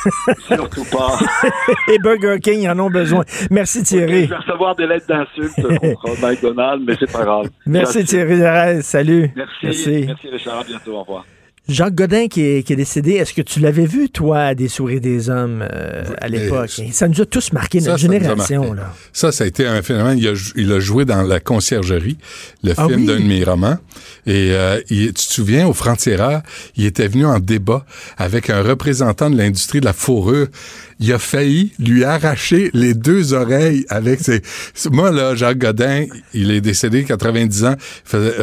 Surtout 0.47 0.85
pas. 0.91 1.17
et 1.93 1.99
Burger 1.99 2.39
King, 2.41 2.67
en 2.69 2.79
ont 2.79 2.89
besoin. 2.89 3.23
Merci 3.51 3.83
Thierry. 3.83 4.25
Je 4.25 4.29
vais 4.29 4.35
recevoir 4.35 4.75
des 4.75 4.87
lettres 4.87 5.07
d'insultes 5.07 5.55
contre 6.01 6.21
McDonald's, 6.25 6.85
mais 6.85 6.95
c'est 6.99 7.11
pas 7.11 7.23
grave. 7.23 7.49
Merci 7.65 8.05
Thierry. 8.05 8.81
Salut. 8.81 9.31
Merci. 9.35 10.05
Merci. 10.07 10.29
Richard. 10.29 10.59
À 10.59 10.63
bientôt. 10.63 10.95
Au 10.95 11.01
revoir. 11.01 11.25
Jacques 11.69 11.95
Godin 11.95 12.27
qui 12.27 12.41
est, 12.41 12.63
qui 12.63 12.73
est 12.73 12.75
décédé, 12.75 13.13
est-ce 13.13 13.33
que 13.33 13.41
tu 13.41 13.59
l'avais 13.59 13.85
vu, 13.85 14.09
toi, 14.09 14.55
des 14.55 14.67
souris 14.67 14.99
des 14.99 15.29
hommes 15.29 15.63
euh, 15.71 16.03
à 16.19 16.27
l'époque? 16.27 16.81
Ça 16.91 17.07
nous 17.07 17.21
a 17.21 17.25
tous 17.25 17.53
marqué, 17.53 17.79
notre 17.79 17.91
Ça, 17.91 17.97
ça 17.97 18.01
génération. 18.11 18.61
marqué. 18.61 18.75
là. 18.81 18.93
Ça, 19.13 19.31
ça 19.31 19.43
a 19.43 19.47
été 19.47 19.65
un 19.67 19.81
phénomène. 19.81 20.17
Il 20.17 20.27
a, 20.27 20.33
jou- 20.33 20.53
il 20.55 20.71
a 20.71 20.79
joué 20.79 21.05
dans 21.05 21.21
La 21.21 21.39
Conciergerie, 21.39 22.17
le 22.63 22.73
Ah 22.77 22.87
film 22.87 23.01
oui? 23.01 23.05
d'un 23.05 23.19
de 23.19 23.23
mes 23.25 23.43
romans. 23.43 23.77
Et 24.25 24.51
euh, 24.51 24.79
il- 24.89 25.07
tu 25.13 25.27
te 25.27 25.33
souviens, 25.33 25.67
au 25.67 25.73
Frontières, 25.73 26.41
il 26.75 26.85
était 26.85 27.07
venu 27.07 27.25
en 27.25 27.39
débat 27.39 27.85
avec 28.17 28.49
un 28.49 28.61
représentant 28.61 29.29
de 29.29 29.37
l'industrie 29.37 29.79
de 29.79 29.85
la 29.85 29.93
fourrure. 29.93 30.47
Il 30.99 31.13
a 31.13 31.19
failli 31.19 31.71
lui 31.79 32.03
arracher 32.03 32.69
les 32.73 32.93
deux 32.93 33.33
oreilles 33.33 33.85
avec 33.89 34.19
ses... 34.19 34.41
Moi, 34.91 35.11
là, 35.11 35.33
Jacques 35.35 35.57
Godin, 35.57 36.05
il 36.33 36.51
est 36.51 36.61
décédé 36.61 37.05
90 37.05 37.65
ans. 37.65 37.75
Faisait 38.03 38.33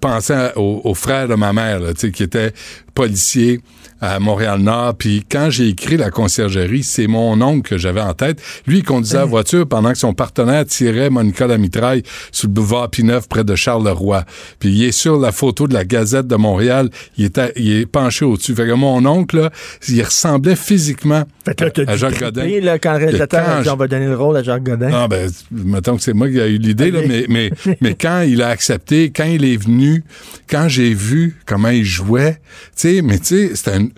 penser 0.00 0.50
au, 0.56 0.80
au 0.84 0.94
frère 0.94 1.28
de 1.28 1.34
ma 1.34 1.52
mère, 1.52 1.80
là, 1.80 1.92
qui 1.92 2.22
était 2.22 2.52
policier 2.94 3.60
à 4.04 4.18
Montréal-Nord. 4.20 4.94
Puis 4.96 5.24
quand 5.30 5.50
j'ai 5.50 5.68
écrit 5.68 5.96
La 5.96 6.10
Conciergerie, 6.10 6.82
c'est 6.82 7.06
mon 7.06 7.40
oncle 7.40 7.68
que 7.70 7.78
j'avais 7.78 8.00
en 8.00 8.12
tête. 8.14 8.40
Lui, 8.66 8.78
il 8.78 8.84
conduisait 8.84 9.16
la 9.18 9.24
voiture 9.24 9.66
pendant 9.66 9.92
que 9.92 9.98
son 9.98 10.14
partenaire 10.14 10.64
tirait 10.66 11.10
Monica 11.10 11.46
la 11.46 11.58
mitraille 11.58 12.02
sur 12.32 12.48
le 12.48 12.52
boulevard 12.54 12.90
Pineuf 12.90 13.28
près 13.28 13.44
de 13.44 13.54
Charleroi. 13.54 14.24
Puis 14.58 14.70
il 14.70 14.84
est 14.84 14.92
sur 14.92 15.18
la 15.18 15.32
photo 15.32 15.66
de 15.68 15.74
la 15.74 15.84
Gazette 15.84 16.26
de 16.26 16.36
Montréal. 16.36 16.90
Il 17.16 17.24
est, 17.24 17.38
à- 17.38 17.50
il 17.56 17.72
est 17.72 17.86
penché 17.86 18.24
au-dessus. 18.24 18.54
Fait 18.54 18.66
que 18.66 18.72
mon 18.72 19.04
oncle, 19.06 19.36
là, 19.40 19.50
il 19.88 20.02
ressemblait 20.02 20.56
physiquement 20.56 21.24
Fait 21.44 21.54
que 21.54 21.64
là, 21.64 21.70
t'as 21.70 21.92
à 21.92 21.96
Jacques 21.96 22.20
Godin. 22.20 22.60
là, 22.60 22.78
quand 22.78 22.92
le 22.92 22.98
réalisateur 22.98 23.62
Quand 23.64 23.72
on 23.72 23.76
va 23.76 23.86
donner 23.88 24.06
le 24.06 24.16
rôle 24.16 24.36
à 24.36 24.42
Jacques 24.42 24.62
Godin. 24.64 24.88
non, 24.90 25.06
ben, 25.06 25.30
mettons 25.50 25.96
que 25.96 26.02
c'est 26.02 26.12
moi 26.14 26.28
qui 26.28 26.38
ai 26.38 26.48
eu 26.48 26.58
l'idée, 26.58 26.90
là, 26.90 27.00
mais, 27.06 27.26
mais, 27.28 27.50
mais 27.80 27.94
quand 27.94 28.20
il 28.22 28.42
a 28.42 28.48
accepté, 28.48 29.10
quand 29.10 29.24
il 29.24 29.44
est 29.44 29.56
venu, 29.56 30.04
quand 30.48 30.68
j'ai 30.68 30.92
vu 30.94 31.36
comment 31.46 31.68
il 31.68 31.84
jouait, 31.84 32.34
tu 32.76 32.96
sais, 32.96 33.02
mais 33.02 33.18
tu 33.18 33.24
sais, 33.26 33.50
c'est 33.54 33.68
un, 33.74 33.88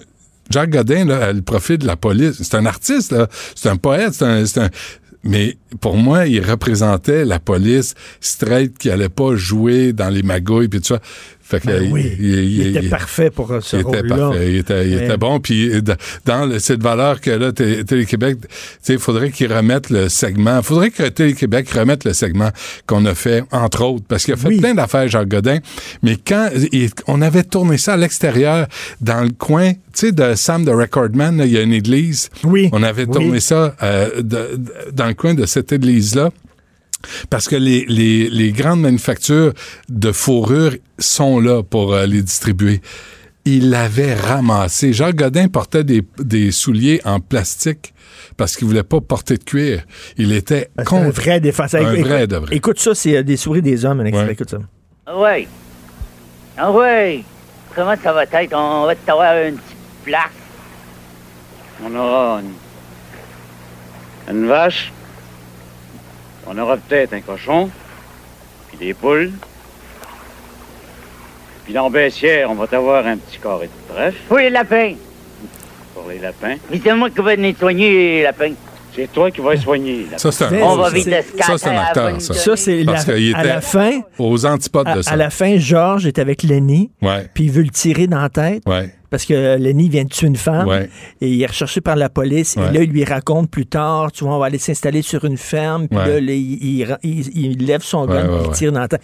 Jacques 0.51 0.71
Godin, 0.71 1.05
là, 1.07 1.33
le 1.33 1.43
profil 1.43 1.79
de 1.79 1.87
la 1.87 1.97
police. 1.97 2.37
C'est 2.43 2.57
un 2.57 2.67
artiste. 2.67 3.15
C'est 3.55 3.69
un 3.69 3.77
poète, 3.77 4.15
c'est 4.15 4.25
un, 4.25 4.45
un- 4.65 4.71
mais 5.29 5.57
pour 5.81 5.97
moi, 5.97 6.27
il 6.29 6.41
représentait 6.41 7.25
la 7.25 7.41
police 7.41 7.95
straight 8.21 8.79
qui 8.79 8.91
allait 8.91 9.09
pas 9.09 9.35
jouer 9.35 9.93
dans 9.93 10.09
les 10.09 10.23
magouilles 10.23 10.69
puis 10.69 10.81
tout 10.81 10.87
ça. 10.95 11.01
Fait 11.49 11.61
que, 11.61 11.67
Ben 11.69 11.89
oui, 11.93 12.11
il, 12.19 12.27
il 12.61 12.77
était 12.77 12.89
parfait 12.89 13.31
pour 13.31 13.53
euh, 13.53 13.61
ce 13.61 13.77
il 13.77 13.81
était 13.81 14.01
rôle-là. 14.01 14.17
parfait, 14.17 14.51
il 14.53 14.57
était, 14.57 14.89
il 14.89 14.97
Ouais. 14.97 15.05
était 15.05 15.17
bon. 15.17 15.39
Puis 15.39 15.71
euh, 15.73 15.81
dans 16.25 16.45
le, 16.47 16.59
cette 16.59 16.83
valeur 16.83 17.21
que 17.21 17.31
là, 17.31 17.53
Té- 17.53 17.85
Télé-Québec, 17.85 18.39
tu 18.41 18.49
sais, 18.83 18.93
il 18.95 18.99
faudrait 18.99 19.31
qu'ils 19.31 19.53
remettent 19.53 19.91
le 19.91 20.09
segment. 20.09 20.57
Il 20.59 20.65
faudrait 20.65 20.91
que 20.91 21.05
Télé-Québec 21.05 21.71
remette 21.71 22.05
le 22.05 22.15
segment 22.15 22.51
qu'on 22.87 23.05
a 23.07 23.15
fait, 23.15 23.45
entre 23.53 23.85
autres, 23.85 24.05
parce 24.09 24.25
qu'il 24.25 24.35
a 24.35 24.37
fait 24.37 24.57
plein 24.57 24.75
d'affaires, 24.75 25.07
Jacques 25.07 25.29
Godin. 25.29 25.59
Mais 26.03 26.17
quand 26.17 26.49
il- 26.73 26.91
on 27.07 27.23
avait 27.23 27.45
tourné 27.45 27.79
ça 27.79 27.93
à 27.95 27.97
l'extérieur, 27.97 28.67
dans 29.01 29.23
le 29.23 29.31
coin, 29.31 29.73
tu 29.73 29.79
sais, 29.95 30.13
de 30.13 30.35
Sam 30.35 30.65
de 30.65 30.73
Recordman, 30.73 31.37
là, 31.37 31.47
il 31.47 31.53
y 31.53 31.59
a 31.59 31.63
une 31.63 31.73
église. 31.73 32.29
Oui. 32.43 32.71
On 32.73 32.83
avait 32.83 33.05
Oui. 33.05 33.13
tourné 33.13 33.39
ça 33.41 33.77
euh, 33.85 34.17
de- 34.17 34.23
de- 34.57 34.73
dans 34.93 35.07
le 35.07 35.15
coin 35.15 35.35
de 35.35 35.47
cette 35.47 35.71
église-là. 35.73 36.31
Parce 37.31 37.47
que 37.49 37.57
les, 37.57 37.85
les, 37.89 38.29
les 38.31 38.53
grandes 38.53 38.81
manufactures 38.81 39.53
de 39.89 40.13
fourrure 40.13 40.73
sont 40.99 41.39
là 41.41 41.63
pour 41.63 41.95
euh, 41.95 42.07
les 42.07 42.23
distribuer. 42.23 42.81
il 43.45 43.71
l'avait 43.71 44.15
ramassé. 44.15 44.93
Jacques 44.93 45.15
Godin 45.17 45.49
portait 45.49 45.85
des, 45.85 46.03
des 46.19 46.51
souliers 46.51 47.01
en 47.05 47.21
plastique 47.21 47.95
parce 48.37 48.57
qu'il 48.57 48.67
voulait 48.67 48.83
pas 48.83 49.01
porter 49.01 49.37
de 49.37 49.45
cuir. 49.45 49.85
Il 50.17 50.33
était 50.33 50.71
C'est 50.75 50.81
un 50.83 50.85
contre 50.85 51.11
vrai 51.11 51.39
défenseur. 51.41 51.87
un 51.87 51.93
Écoute- 51.95 52.07
vrai 52.09 52.27
de 52.27 52.37
vrai. 52.37 52.57
Écoute 52.57 52.81
ça, 52.81 52.95
c'est 52.95 53.17
euh, 53.17 53.23
des 53.23 53.37
souris 53.37 53.63
des 53.63 53.85
hommes, 53.85 54.01
un 54.01 54.07
extrait. 54.07 54.27
Ouais. 54.27 54.33
Écoute 54.33 54.51
ça. 54.51 54.59
Ah 55.07 55.17
ouais. 55.19 55.47
Ah 56.57 56.73
ouais. 56.73 57.23
Comment 57.75 57.95
ça 58.03 58.13
va 58.13 58.25
être? 58.25 58.53
On 58.55 58.87
va 58.87 58.95
t'avoir 58.97 59.37
une 59.47 59.55
petite 59.57 59.77
place. 60.05 60.31
On 61.85 61.95
aura 61.95 62.41
une, 62.41 64.35
une 64.37 64.47
vache. 64.49 64.93
On 66.47 66.57
aura 66.59 66.77
peut-être 66.77 67.13
un 67.13 67.21
cochon. 67.21 67.71
Puis 68.69 68.79
des 68.79 68.95
poules. 68.95 69.33
Puis 71.65 71.75
dans 71.75 71.91
Bessières, 71.91 72.51
on 72.51 72.55
va 72.55 72.67
t'avoir 72.67 73.07
un 73.07 73.17
petit 73.17 73.39
carré 73.39 73.67
de 73.69 73.95
trèfle 73.95 74.17
Oui, 74.31 74.43
les 74.43 74.51
lapins. 74.51 74.95
pour 75.95 76.09
les 76.09 76.19
lapins. 76.19 76.55
Mais 76.71 76.81
c'est 76.83 76.95
moi 76.95 77.11
qui 77.11 77.21
vais 77.23 77.37
nettoyer 77.37 77.91
les 78.19 78.23
lapins. 78.23 78.53
C'est 78.95 79.13
toi 79.13 79.31
qui 79.31 79.41
vas 79.41 79.55
les 79.55 79.61
soigner. 79.61 79.93
les 79.99 80.05
lapins. 80.05 80.19
Ça, 80.19 80.33
c'est 80.33 80.45
un, 80.45 80.63
On 80.63 80.77
va 80.77 80.89
ça, 80.89 80.95
vite 80.95 81.05
ça, 81.41 81.59
c'est 81.59 81.69
un 81.69 81.79
acteur, 81.79 82.21
ça. 82.21 82.35
Ça, 82.35 82.57
c'est 82.57 82.85
Parce 82.85 83.07
la- 83.07 83.15
qu'il 83.15 83.35
à 83.35 83.39
était 83.41 83.49
la 83.49 83.61
fin. 83.61 84.01
aux 84.19 84.47
antipodes 84.47 84.89
À, 84.89 84.95
de 84.97 85.03
ça. 85.03 85.11
à 85.11 85.17
la 85.17 85.31
fin, 85.31 85.59
Georges 85.59 86.07
est 86.07 86.19
avec 86.19 86.43
Lenny, 86.45 86.91
Ouais, 87.03 87.29
puis 87.35 87.45
il 87.45 87.51
veut 87.51 87.63
le 87.63 87.71
tirer 87.71 88.07
dans 88.07 88.21
la 88.23 88.29
tête. 88.31 88.63
ouais, 88.67 88.95
Parce 89.11 89.25
que 89.25 89.57
Lenny 89.57 89.89
vient 89.89 90.05
de 90.05 90.09
tuer 90.09 90.27
une 90.27 90.37
femme 90.37 90.67
ouais. 90.69 90.91
et 91.21 91.29
il 91.31 91.41
est 91.43 91.47
recherché 91.47 91.81
par 91.81 91.97
la 91.97 92.09
police. 92.09 92.57
Ouais. 92.57 92.69
Et 92.71 92.73
là, 92.73 92.83
il 92.83 92.91
lui 92.91 93.05
raconte 93.05 93.51
plus 93.51 93.67
tard, 93.67 94.11
tu 94.13 94.25
vois, 94.25 94.35
on 94.37 94.39
va 94.39 94.47
aller 94.47 94.59
s'installer 94.59 95.03
sur 95.03 95.25
une 95.25 95.37
ferme. 95.37 95.89
Puis 95.89 95.99
Ouais. 95.99 96.21
là, 96.21 96.33
il, 96.33 96.53
il- 96.83 96.97
il- 97.03 97.39
il 97.53 97.67
lève 97.67 97.83
son 97.83 98.07
gun 98.07 98.27
il 98.45 98.51
tire 98.53 98.73
dans 98.73 98.81
la 98.81 98.89
tête. 98.89 99.03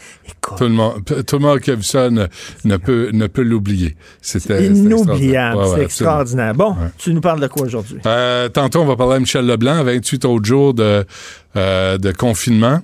Tout 0.57 0.65
le 0.65 0.71
monde, 0.71 1.03
tout 1.05 1.37
le 1.39 1.43
monde 1.47 1.61
qui 1.61 1.71
a 1.71 1.75
vu 1.75 1.83
ça 1.83 2.11
ne, 2.11 2.27
ne 2.65 2.77
peut, 2.77 3.11
ne 3.13 3.27
peut 3.27 3.43
l'oublier. 3.43 3.97
C'était 4.21 4.67
Inoubliable. 4.67 5.63
c'est 5.75 5.83
extraordinaire. 5.83 6.55
Bon, 6.55 6.77
tu 6.99 7.13
nous 7.15 7.21
parles 7.21 7.41
de 7.41 7.47
quoi 7.47 7.67
aujourd'hui? 7.67 7.99
Euh, 8.07 8.49
tantôt, 8.49 8.81
on 8.81 8.87
va 8.87 8.97
parler 8.97 9.17
à 9.17 9.21
Michel 9.21 9.47
Leblanc, 9.47 9.83
28 9.85 10.25
autres 10.25 10.45
jours 10.45 10.75
de, 10.75 11.05
euh, 11.57 11.99
de 11.99 12.13
confinement. 12.13 12.81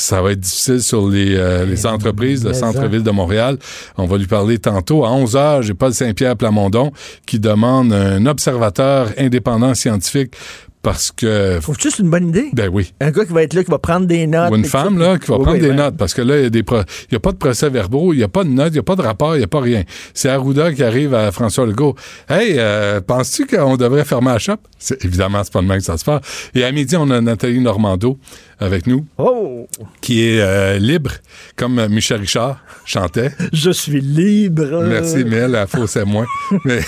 Ça 0.00 0.22
va 0.22 0.30
être 0.30 0.38
difficile 0.40 0.80
sur 0.80 1.08
les, 1.08 1.34
euh, 1.36 1.64
les 1.66 1.84
entreprises, 1.84 2.44
le 2.44 2.52
centre-ville 2.54 3.02
de 3.02 3.10
Montréal. 3.10 3.58
On 3.96 4.06
va 4.06 4.16
lui 4.16 4.28
parler 4.28 4.58
tantôt. 4.58 5.04
À 5.04 5.10
11 5.10 5.34
heures, 5.34 5.62
j'ai 5.62 5.74
Paul 5.74 5.92
Saint-Pierre 5.92 6.36
Plamondon 6.36 6.92
qui 7.26 7.40
demande 7.40 7.92
un 7.92 8.24
observateur 8.26 9.08
indépendant 9.18 9.74
scientifique 9.74 10.34
parce 10.80 11.10
que... 11.10 11.58
Faut 11.60 11.74
juste 11.74 11.98
une 11.98 12.08
bonne 12.08 12.28
idée. 12.28 12.46
Ben 12.52 12.70
oui. 12.72 12.92
Un 13.00 13.10
gars 13.10 13.24
qui 13.24 13.32
va 13.32 13.42
être 13.42 13.52
là, 13.54 13.64
qui 13.64 13.70
va 13.72 13.80
prendre 13.80 14.06
des 14.06 14.28
notes. 14.28 14.52
Ou 14.52 14.56
une 14.56 14.64
ça, 14.64 14.82
femme 14.84 14.98
là, 15.00 15.18
qui 15.18 15.26
va 15.28 15.36
Oui, 15.36 15.42
prendre 15.42 15.56
oui, 15.56 15.62
des 15.62 15.68
ben, 15.70 15.76
notes 15.76 15.96
parce 15.96 16.14
que 16.14 16.22
là, 16.22 16.38
il 16.38 16.42
y 16.44 16.46
a 16.46 16.50
des 16.50 16.62
pro- 16.62 16.82
il 17.10 17.14
y 17.14 17.16
a 17.16 17.20
pas 17.20 17.32
de 17.32 17.36
procès 17.36 17.68
verbaux, 17.68 18.12
il 18.12 18.18
n'y 18.18 18.22
a 18.22 18.28
pas 18.28 18.44
de 18.44 18.50
notes, 18.50 18.68
il 18.68 18.74
n'y 18.74 18.78
a 18.78 18.84
pas 18.84 18.94
de 18.94 19.02
rapport, 19.02 19.34
il 19.34 19.38
n'y 19.38 19.44
a 19.44 19.48
pas 19.48 19.60
rien. 19.60 19.82
C'est 20.14 20.28
Arruda 20.28 20.72
qui 20.72 20.84
arrive 20.84 21.12
à 21.14 21.32
François 21.32 21.66
Legault. 21.66 21.96
Hey, 22.30 22.54
euh, 22.58 23.00
penses-tu 23.00 23.46
qu'on 23.48 23.76
devrait 23.76 24.04
fermer 24.04 24.28
la 24.30 24.38
shop? 24.38 24.58
Évidemment, 25.02 25.42
c'est 25.42 25.52
pas 25.52 25.60
de 25.62 25.66
même 25.66 25.78
que 25.78 25.84
ça 25.84 25.98
se 25.98 26.04
fait. 26.04 26.20
Et 26.54 26.64
à 26.64 26.70
midi, 26.70 26.96
on 26.96 27.10
a 27.10 27.20
Nathalie 27.20 27.60
Normando 27.60 28.16
avec 28.60 28.86
nous, 28.86 29.06
Oh! 29.18 29.68
qui 30.00 30.24
est 30.24 30.40
euh, 30.40 30.78
libre, 30.78 31.12
comme 31.56 31.86
Michel 31.88 32.20
Richard 32.20 32.58
chantait. 32.84 33.30
Je 33.52 33.70
suis 33.70 34.00
libre. 34.00 34.82
Merci, 34.84 35.24
mais 35.26 35.36
elle, 35.36 35.54
elle 35.54 35.66
faussait 35.66 36.04
moins. 36.04 36.26
Mais 36.64 36.80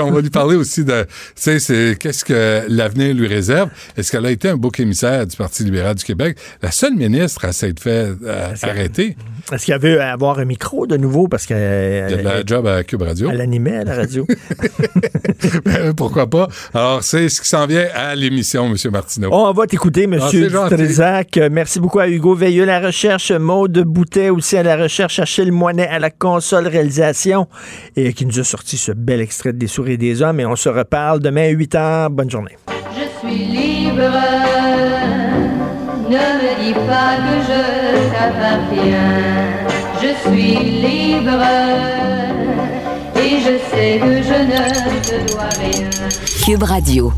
on 0.00 0.10
va 0.10 0.20
lui 0.20 0.30
parler 0.30 0.56
aussi 0.56 0.84
de, 0.84 1.02
tu 1.02 1.08
sais, 1.36 1.58
c'est 1.58 1.96
qu'est-ce 1.98 2.24
que 2.24 2.62
l'avenir 2.68 3.14
lui 3.14 3.26
réserve? 3.26 3.70
Est-ce 3.96 4.10
qu'elle 4.12 4.26
a 4.26 4.30
été 4.30 4.48
un 4.48 4.56
bouc 4.56 4.80
émissaire 4.80 5.26
du 5.26 5.36
Parti 5.36 5.64
libéral 5.64 5.94
du 5.94 6.04
Québec? 6.04 6.36
La 6.62 6.70
seule 6.70 6.94
ministre 6.94 7.44
à 7.44 7.52
s'être 7.52 7.80
fait 7.80 8.12
euh, 8.24 8.54
arrêter. 8.62 9.16
Est-ce 9.52 9.66
qu'elle 9.66 9.80
veut 9.80 10.00
avoir 10.00 10.38
un 10.38 10.44
micro 10.44 10.86
de 10.86 10.96
nouveau? 10.96 11.28
Parce 11.28 11.44
Il 11.48 11.52
y 11.52 11.54
a 11.54 11.58
qu'elle 12.08 12.18
de 12.18 12.22
la 12.22 12.44
job 12.44 12.66
à 12.66 12.82
Cube 12.82 13.02
Radio. 13.02 13.28
elle 13.30 13.40
animait 13.40 13.76
à 13.78 13.84
la 13.84 13.94
radio? 13.96 14.26
Ben, 15.64 15.92
pourquoi 15.94 16.28
pas? 16.28 16.48
Alors, 16.72 17.02
c'est 17.02 17.28
ce 17.28 17.40
qui 17.42 17.48
s'en 17.48 17.66
vient 17.66 17.86
à 17.94 18.14
l'émission, 18.14 18.66
M. 18.66 18.76
Martineau. 18.90 19.28
On 19.32 19.52
va 19.52 19.66
t'écouter, 19.66 20.08
Ah. 20.20 20.68
Trézac. 20.70 21.36
Euh, 21.36 21.48
Merci 21.52 21.80
beaucoup 21.80 21.98
à 21.98 22.08
Hugo 22.08 22.34
Veilleux 22.34 22.62
à 22.62 22.66
la 22.66 22.80
recherche, 22.86 23.30
Maude 23.32 23.78
Boutet 23.84 24.30
aussi 24.30 24.56
à 24.56 24.62
la 24.62 24.76
recherche, 24.76 25.18
Achille 25.18 25.52
Moinet 25.52 25.86
à 25.88 25.98
la 25.98 26.10
console 26.10 26.66
réalisation 26.68 27.46
et 27.96 28.12
qui 28.14 28.24
nous 28.26 28.40
a 28.40 28.44
sorti 28.44 28.76
ce 28.78 28.92
bel 28.92 29.20
extrait 29.20 29.52
des 29.52 29.66
souris 29.66 29.92
et 29.92 29.96
des 29.98 30.22
hommes. 30.22 30.40
Et 30.40 30.46
on 30.46 30.56
se 30.56 30.68
reparle 30.70 31.20
demain 31.20 31.44
à 31.44 31.48
8 31.50 31.74
h. 31.74 32.08
Bonne 32.08 32.30
journée. 32.30 32.56
Je 32.96 33.28
suis 33.28 33.44
libre, 33.44 34.10
ne 36.08 36.16
me 36.16 36.43
dis 36.64 36.72
pas 36.72 37.16
que 37.24 37.36
je 37.48 37.62
t'appartiens. 38.12 39.12
Je 40.00 40.28
suis 40.28 40.56
libre, 40.86 41.44
et 43.16 43.40
je 43.40 43.54
sais 43.70 43.98
que 43.98 44.22
je 44.22 44.38
ne 44.50 44.62
te 45.00 45.32
dois 45.32 45.48
rien. 45.60 45.90
Cube 46.44 46.62
Radio. 46.62 47.12